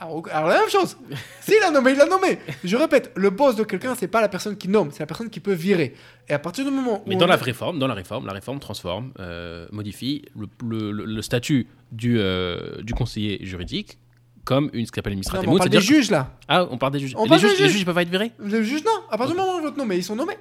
Alors, 0.03 0.23
alors, 0.33 0.49
la 0.49 0.61
même 0.61 0.71
chose. 0.71 0.97
S'il 1.43 1.63
a 1.63 1.71
nommé, 1.71 1.91
il 1.91 1.99
l'a 1.99 2.07
nommé. 2.07 2.39
Je 2.65 2.75
répète, 2.75 3.13
le 3.17 3.29
boss 3.29 3.55
de 3.55 3.65
quelqu'un, 3.65 3.95
c'est 3.95 4.09
pas 4.09 4.23
la 4.23 4.31
personne 4.31 4.57
qui 4.57 4.67
nomme, 4.67 4.89
c'est 4.93 5.01
la 5.01 5.07
personne 5.07 5.29
qui 5.29 5.41
peut 5.41 5.53
virer. 5.53 5.95
Et 6.27 6.33
à 6.33 6.39
partir 6.39 6.65
du 6.65 6.71
moment 6.71 7.03
où. 7.05 7.09
Mais 7.09 7.17
on 7.17 7.19
dans 7.19 7.27
la 7.27 7.35
a- 7.35 7.37
réforme, 7.37 7.79
dans 7.79 7.87
la 7.87 7.93
réforme, 7.93 8.27
la 8.27 8.33
réforme 8.33 8.61
transforme, 8.61 9.13
euh, 9.21 9.69
modifie 9.73 10.25
le, 10.35 10.47
le- 10.67 10.91
le- 10.91 11.05
le 11.05 11.21
statut 11.23 11.67
du, 11.93 12.17
euh, 12.19 12.81
du 12.81 12.95
conseiller 12.95 13.45
juridique 13.45 13.99
comme 14.47 14.71
une 14.73 14.87
ce 14.87 14.91
qu'on 14.91 15.01
appelle 15.01 15.13
une 15.13 15.19
Non, 15.19 15.21
ministre 15.21 15.39
mais 15.43 15.49
on 15.49 15.59
parle 15.59 15.69
des 15.69 15.81
juges 15.83 16.11
là. 16.11 16.35
Ah, 16.49 16.67
on 16.71 16.79
parle 16.79 16.95
des 16.95 16.99
juges. 17.01 17.13
On 17.19 17.27
les, 17.27 17.39
juges 17.39 17.59
les 17.61 17.69
juges. 17.69 17.85
peuvent 17.85 17.95
pas 17.95 18.01
être 18.03 18.09
virés? 18.09 18.33
Les 18.43 18.65
juges, 18.65 18.83
non. 18.83 19.03
À 19.11 19.19
partir 19.19 19.35
du 19.37 19.41
moment 19.41 19.57
où 19.57 19.59
ils 19.59 19.63
vont 19.65 19.69
être 19.69 19.77
nommés, 19.77 19.97
ils 19.97 20.03
sont 20.05 20.17
nommés. 20.17 20.39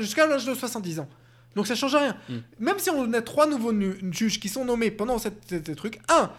Jusqu'à 0.00 0.26
l'âge 0.26 0.44
de 0.46 0.52
70 0.52 0.98
ans. 0.98 1.08
Donc 1.56 1.66
ça 1.66 1.74
change 1.74 1.94
rien. 1.94 2.16
Mm. 2.28 2.34
Même 2.58 2.78
si 2.78 2.90
on 2.90 3.12
a 3.12 3.22
trois 3.22 3.46
nouveaux 3.48 3.72
juges 4.12 4.40
qui 4.40 4.48
sont 4.48 4.64
nommés 4.64 4.90
pendant 4.90 5.18
cette, 5.18 5.42
cette- 5.48 5.66
cette 5.66 5.76
truc, 5.76 6.00
un, 6.08 6.30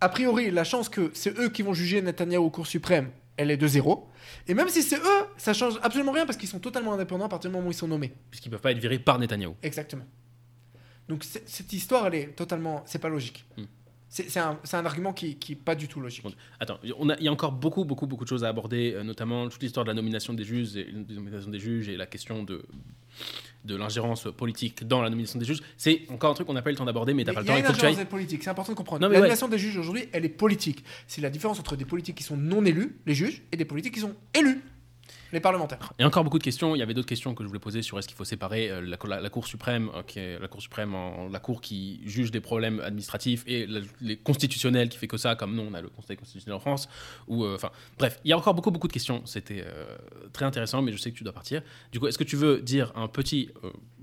a 0.00 0.08
priori, 0.08 0.50
la 0.50 0.64
chance 0.64 0.88
que 0.88 1.10
c'est 1.14 1.38
eux 1.38 1.48
qui 1.48 1.62
vont 1.62 1.74
juger 1.74 2.02
Netanyahu 2.02 2.38
au 2.42 2.50
Cour 2.50 2.66
suprême, 2.66 3.10
elle 3.36 3.50
est 3.50 3.56
de 3.56 3.66
zéro. 3.66 4.08
Et 4.46 4.54
même 4.54 4.68
si 4.68 4.82
c'est 4.82 4.98
eux, 4.98 5.24
ça 5.36 5.54
change 5.54 5.74
absolument 5.82 6.12
rien 6.12 6.26
parce 6.26 6.36
qu'ils 6.36 6.48
sont 6.48 6.58
totalement 6.58 6.92
indépendants 6.94 7.26
à 7.26 7.28
partir 7.28 7.50
du 7.50 7.56
moment 7.56 7.68
où 7.68 7.72
ils 7.72 7.74
sont 7.74 7.88
nommés. 7.88 8.12
Puisqu'ils 8.30 8.50
peuvent 8.50 8.60
pas 8.60 8.72
être 8.72 8.78
virés 8.78 8.98
par 8.98 9.18
Netanyahou. 9.18 9.56
Exactement. 9.62 10.04
Donc 11.08 11.24
cette 11.24 11.72
histoire, 11.72 12.06
elle 12.08 12.14
est 12.14 12.26
totalement, 12.36 12.82
c'est 12.86 12.98
pas 12.98 13.08
logique. 13.08 13.44
Mm. 13.56 13.62
C'est 14.10 14.38
un, 14.38 14.58
argument 14.86 15.12
qui, 15.12 15.36
qui 15.36 15.52
est 15.52 15.56
pas 15.56 15.74
du 15.74 15.86
tout 15.86 16.00
logique. 16.00 16.24
Attends, 16.58 16.78
on 16.98 17.10
a- 17.10 17.16
il 17.18 17.24
y 17.24 17.28
a 17.28 17.32
encore 17.32 17.52
beaucoup, 17.52 17.84
beaucoup, 17.84 18.06
beaucoup 18.06 18.24
de 18.24 18.28
choses 18.28 18.42
à 18.42 18.48
aborder, 18.48 18.94
euh, 18.94 19.02
notamment 19.04 19.48
toute 19.50 19.62
l'histoire 19.62 19.84
de 19.84 19.90
la 19.90 19.94
nomination 19.94 20.32
des 20.32 20.44
juges, 20.44 20.76
et, 20.76 20.84
la 20.90 21.14
nomination 21.14 21.50
des 21.50 21.58
juges 21.58 21.90
et 21.90 21.96
la 21.98 22.06
question 22.06 22.42
de, 22.42 22.64
de 23.64 23.76
l'ingérence 23.76 24.28
politique 24.36 24.86
dans 24.86 25.02
la 25.02 25.10
nomination 25.10 25.38
des 25.38 25.44
juges. 25.44 25.60
C'est 25.76 26.02
encore 26.10 26.30
un 26.30 26.34
truc 26.34 26.46
qu'on 26.46 26.54
n'a 26.54 26.62
pas 26.62 26.70
eu 26.70 26.72
le 26.72 26.78
temps 26.78 26.84
d'aborder, 26.84 27.14
mais 27.14 27.24
t'as 27.24 27.32
pas 27.32 27.40
le 27.40 27.46
il 27.46 27.48
y 27.48 27.52
a 27.52 27.62
temps. 27.62 27.68
Une 27.68 27.74
ingérence 27.74 28.04
politique, 28.04 28.42
c'est 28.42 28.50
important 28.50 28.72
de 28.72 28.76
comprendre. 28.76 29.02
La 29.02 29.08
ouais. 29.08 29.16
nomination 29.16 29.48
des 29.48 29.58
juges 29.58 29.76
aujourd'hui, 29.76 30.08
elle 30.12 30.24
est 30.24 30.30
politique. 30.30 30.84
C'est 31.06 31.20
la 31.20 31.30
différence 31.30 31.58
entre 31.58 31.76
des 31.76 31.84
politiques 31.84 32.16
qui 32.16 32.24
sont 32.24 32.36
non 32.36 32.64
élus, 32.64 32.96
les 33.06 33.14
juges, 33.14 33.42
et 33.52 33.56
des 33.56 33.64
politiques 33.64 33.94
qui 33.94 34.00
sont 34.00 34.14
élus, 34.34 34.62
les 35.32 35.40
parlementaires. 35.40 35.92
Il 35.98 36.02
y 36.02 36.04
a 36.04 36.06
encore 36.08 36.24
beaucoup 36.24 36.38
de 36.38 36.42
questions. 36.44 36.74
Il 36.74 36.78
y 36.78 36.82
avait 36.82 36.94
d'autres 36.94 37.08
questions 37.08 37.34
que 37.34 37.42
je 37.42 37.48
voulais 37.48 37.60
poser 37.60 37.82
sur 37.82 37.98
est-ce 37.98 38.08
qu'il 38.08 38.16
faut 38.16 38.24
séparer 38.24 38.70
euh, 38.70 38.80
la, 38.80 38.96
la- 39.08 39.20
la 39.20 39.30
Cour 39.30 39.46
suprême, 39.46 39.90
euh, 39.94 40.02
qui 40.02 40.18
est 40.18 40.38
la 40.38 40.48
Cour 40.48 40.62
suprême, 40.62 40.94
en, 40.94 41.28
la 41.28 41.38
Cour 41.40 41.60
qui 41.60 42.00
juge 42.06 42.30
des 42.30 42.40
problèmes 42.40 42.80
administratifs 42.80 43.44
et 43.46 43.66
la- 43.66 43.80
les 44.00 44.16
constitutionnels 44.16 44.88
qui 44.88 44.98
fait 44.98 45.06
que 45.08 45.16
ça, 45.16 45.34
comme 45.36 45.54
nous 45.54 45.62
on 45.62 45.74
a 45.74 45.80
le 45.80 45.88
Conseil 45.88 46.16
constitutionnel 46.16 46.56
en 46.56 46.60
France. 46.60 46.88
Ou 47.26 47.44
euh, 47.44 47.54
enfin, 47.56 47.70
bref, 47.98 48.18
il 48.24 48.30
y 48.30 48.32
a 48.32 48.38
encore 48.38 48.54
beaucoup 48.54 48.70
beaucoup 48.70 48.88
de 48.88 48.92
questions. 48.92 49.22
C'était 49.26 49.64
très 50.32 50.44
intéressant, 50.44 50.80
mais 50.82 50.92
je 50.92 50.96
sais 50.98 51.10
que 51.12 51.16
tu 51.16 51.24
dois 51.24 51.32
partir. 51.32 51.62
Du 51.92 52.00
coup, 52.00 52.06
est-ce 52.06 52.18
que 52.18 52.24
tu 52.24 52.36
veux 52.36 52.60
dire 52.62 52.92
un 52.96 53.08
petit 53.08 53.50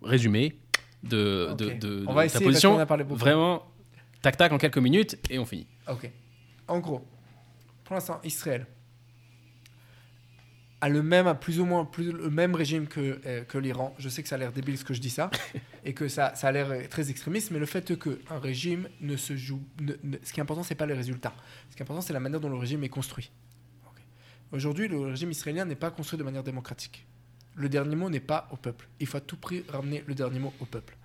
résumé 0.03 0.59
de, 1.03 1.53
de, 1.57 1.65
Ok. 1.65 1.79
de- 1.79 2.03
On 2.07 2.11
de 2.11 2.15
va 2.15 2.27
ta 2.29 2.39
position 2.39 2.73
qu'on 2.75 2.79
a 2.79 2.85
parlé 2.85 3.03
beaucoup. 3.03 3.19
Vraiment, 3.19 3.63
tac 4.21 4.37
tac 4.37 4.51
en 4.51 4.57
quelques 4.57 4.77
minutes 4.79 5.17
et 5.29 5.37
on 5.39 5.45
finit. 5.45 5.67
Ok. 5.89 6.09
En 6.67 6.79
gros, 6.79 7.05
pour 7.83 7.93
l'instant, 7.95 8.19
Israël 8.23 8.65
a 10.85 10.89
le 10.89 11.01
même, 11.01 11.25
a 11.25 11.33
plus 11.33 11.59
ou 11.59 11.65
moins 11.65 11.83
plus, 11.83 12.11
le 12.11 12.29
même 12.29 12.53
régime 12.53 12.85
que, 12.87 13.19
euh, 13.25 13.43
que 13.43 13.57
l'Iran. 13.57 13.95
Je 13.97 14.07
sais 14.07 14.21
que 14.21 14.29
ça 14.29 14.35
a 14.35 14.37
l'air 14.37 14.51
débile 14.51 14.77
ce 14.77 14.85
que 14.85 14.93
je 14.93 15.01
dis 15.01 15.09
ça, 15.09 15.31
et 15.83 15.93
que 15.93 16.07
ça, 16.07 16.35
ça 16.35 16.49
a 16.49 16.51
l'air 16.51 16.69
euh, 16.69 16.83
très 16.89 17.09
extrémiste, 17.09 17.49
mais 17.51 17.57
le 17.59 17.65
fait 17.65 17.97
qu'un 17.97 18.39
régime 18.39 18.87
ne 19.01 19.15
se 19.17 19.35
joue. 19.35 19.61
ne- 19.81 19.93
ne- 20.03 20.17
ce 20.23 20.31
qui 20.31 20.39
est 20.39 20.43
important, 20.43 20.63
c'est 20.63 20.75
pas 20.75 20.85
les 20.85 20.93
résultats. 20.93 21.33
Ce 21.71 21.75
qui 21.75 21.81
est 21.81 21.83
important, 21.83 22.01
c'est 22.01 22.13
la 22.13 22.19
manière 22.19 22.39
dont 22.39 22.49
le 22.49 22.57
régime 22.57 22.83
est 22.83 22.89
construit. 22.89 23.31
Aujourd'hui, 24.51 24.87
le 24.87 24.99
régime 24.99 25.31
israélien 25.31 25.65
n'est 25.65 25.75
pas 25.75 25.89
construit 25.91 26.19
de 26.19 26.23
manière 26.23 26.43
démocratique. 26.43 27.05
Le 27.55 27.67
dernier 27.67 27.95
mot 27.95 28.09
n'est 28.09 28.19
pas 28.19 28.47
au 28.51 28.57
peuple. 28.57 28.87
Il 28.99 29.07
faut 29.07 29.17
à 29.17 29.21
tout 29.21 29.37
prix 29.37 29.63
ramener 29.69 30.03
le 30.05 30.13
dernier 30.13 30.39
mot 30.39 30.53
au 30.59 30.65
peuple. 30.65 30.97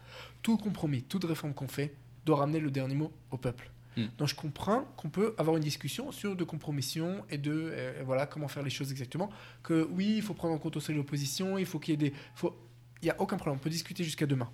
Tout 0.43 0.59
compromis, 0.59 1.03
toute 1.05 1.25
réforme 1.25 1.55
qu'on 1.55 1.69
fait 1.69 1.95
doit 2.27 2.37
ramener 2.37 2.61
le 2.61 2.71
dernier 2.71 2.95
mot 2.95 3.13
au 3.31 3.39
peuple. 3.39 3.71
Mm. 4.01 4.09
Donc 4.19 4.29
je 4.29 4.35
comprends 4.35 4.85
qu'on 4.97 5.11
peut 5.11 5.35
avoir 5.39 5.57
une 5.57 5.63
discussion 5.63 6.13
sur 6.13 6.37
de 6.37 6.45
compromission 6.45 7.25
et 7.31 7.39
de 7.39 7.53
euh, 7.53 8.03
voilà 8.05 8.27
comment 8.27 8.49
faire 8.49 8.63
les 8.63 8.71
choses 8.71 8.91
exactement. 8.91 9.31
Que 9.63 9.89
oui, 9.93 10.15
il 10.17 10.23
faut 10.23 10.35
prendre 10.35 10.55
en 10.55 10.59
compte 10.59 10.77
aussi 10.77 10.93
l'opposition, 10.93 11.59
il 11.59 11.67
faut 11.67 11.79
qu'il 11.79 11.93
y 11.93 11.95
ait 11.95 12.11
des, 12.11 12.17
faut, 12.35 12.57
il 13.03 13.07
y 13.07 13.11
a 13.11 13.21
aucun 13.21 13.37
problème, 13.37 13.59
on 13.61 13.63
peut 13.63 13.71
discuter 13.71 14.05
jusqu'à 14.05 14.27
demain. 14.27 14.51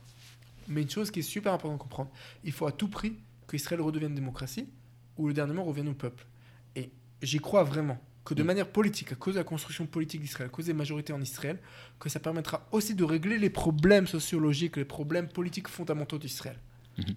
Mais 0.68 0.82
une 0.82 0.90
chose 0.90 1.10
qui 1.10 1.20
est 1.20 1.22
super 1.22 1.52
importante 1.52 1.78
de 1.78 1.82
comprendre, 1.82 2.10
il 2.44 2.52
faut 2.52 2.66
à 2.66 2.72
tout 2.72 2.88
prix 2.88 3.14
qu'Israël 3.48 3.80
redevienne 3.80 4.14
démocratie 4.14 4.68
ou 5.16 5.28
le 5.28 5.34
dernier 5.34 5.54
mot 5.54 5.64
revienne 5.64 5.88
au 5.88 5.94
peuple. 5.94 6.26
Et 6.74 6.90
j'y 7.22 7.38
crois 7.38 7.62
vraiment 7.62 7.98
que 8.24 8.34
de 8.34 8.42
Mm. 8.42 8.46
manière 8.46 8.68
politique, 8.68 9.12
à 9.12 9.14
cause 9.14 9.34
de 9.34 9.38
la 9.38 9.44
construction 9.44 9.86
politique 9.86 10.20
d'Israël, 10.20 10.48
à 10.48 10.50
cause 10.50 10.66
des 10.66 10.74
majorités 10.74 11.12
en 11.12 11.20
Israël, 11.20 11.58
que 12.00 12.08
ça 12.08 12.18
permettra 12.18 12.66
aussi 12.72 12.94
de 12.96 13.04
régler 13.04 13.38
les 13.38 13.50
problèmes 13.50 14.08
sociologiques, 14.08 14.76
les 14.76 14.84
problèmes 14.84 15.28
politiques 15.28 15.68
fondamentaux 15.68 16.18
d'Israël. 16.18 16.58
Mhm. 16.98 17.14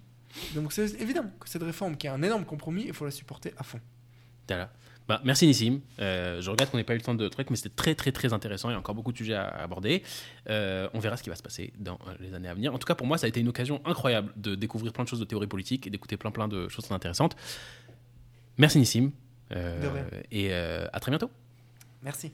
Donc 0.54 0.72
c'est 0.72 1.00
évident 1.00 1.24
que 1.40 1.48
cette 1.48 1.62
réforme, 1.62 1.96
qui 1.96 2.06
est 2.06 2.10
un 2.10 2.22
énorme 2.22 2.44
compromis, 2.44 2.84
il 2.86 2.92
faut 2.94 3.04
la 3.04 3.10
supporter 3.10 3.52
à 3.58 3.62
fond. 3.62 3.80
Voilà. 4.48 4.70
Bah, 5.08 5.20
merci 5.24 5.44
Nissim. 5.46 5.80
Euh, 5.98 6.40
je 6.40 6.50
regrette 6.50 6.70
qu'on 6.70 6.76
n'ait 6.76 6.84
pas 6.84 6.92
eu 6.94 6.98
le 6.98 7.02
temps 7.02 7.14
de 7.16 7.26
trucs, 7.28 7.50
mais 7.50 7.56
c'était 7.56 7.74
très 7.74 7.96
très 7.96 8.12
très 8.12 8.32
intéressant. 8.32 8.68
Il 8.70 8.74
y 8.74 8.76
a 8.76 8.78
encore 8.78 8.94
beaucoup 8.94 9.10
de 9.10 9.16
sujets 9.16 9.34
à 9.34 9.48
aborder. 9.48 10.04
Euh, 10.48 10.88
on 10.94 11.00
verra 11.00 11.16
ce 11.16 11.24
qui 11.24 11.30
va 11.30 11.34
se 11.36 11.42
passer 11.42 11.72
dans 11.78 11.98
euh, 12.06 12.14
les 12.20 12.32
années 12.32 12.48
à 12.48 12.54
venir. 12.54 12.72
En 12.72 12.78
tout 12.78 12.86
cas, 12.86 12.94
pour 12.94 13.08
moi, 13.08 13.18
ça 13.18 13.26
a 13.26 13.28
été 13.28 13.40
une 13.40 13.48
occasion 13.48 13.80
incroyable 13.84 14.32
de 14.36 14.54
découvrir 14.54 14.92
plein 14.92 15.02
de 15.02 15.08
choses 15.08 15.18
de 15.18 15.24
théorie 15.24 15.48
politique 15.48 15.86
et 15.88 15.90
d'écouter 15.90 16.16
plein 16.16 16.30
plein 16.30 16.46
de 16.46 16.68
choses 16.68 16.90
intéressantes. 16.92 17.34
Merci 18.56 18.78
Nissim. 18.78 19.10
Euh, 19.52 19.80
De 19.82 19.88
rien. 19.88 20.06
et 20.30 20.52
à 20.52 21.00
très 21.00 21.10
bientôt. 21.10 21.30
Merci. 22.02 22.32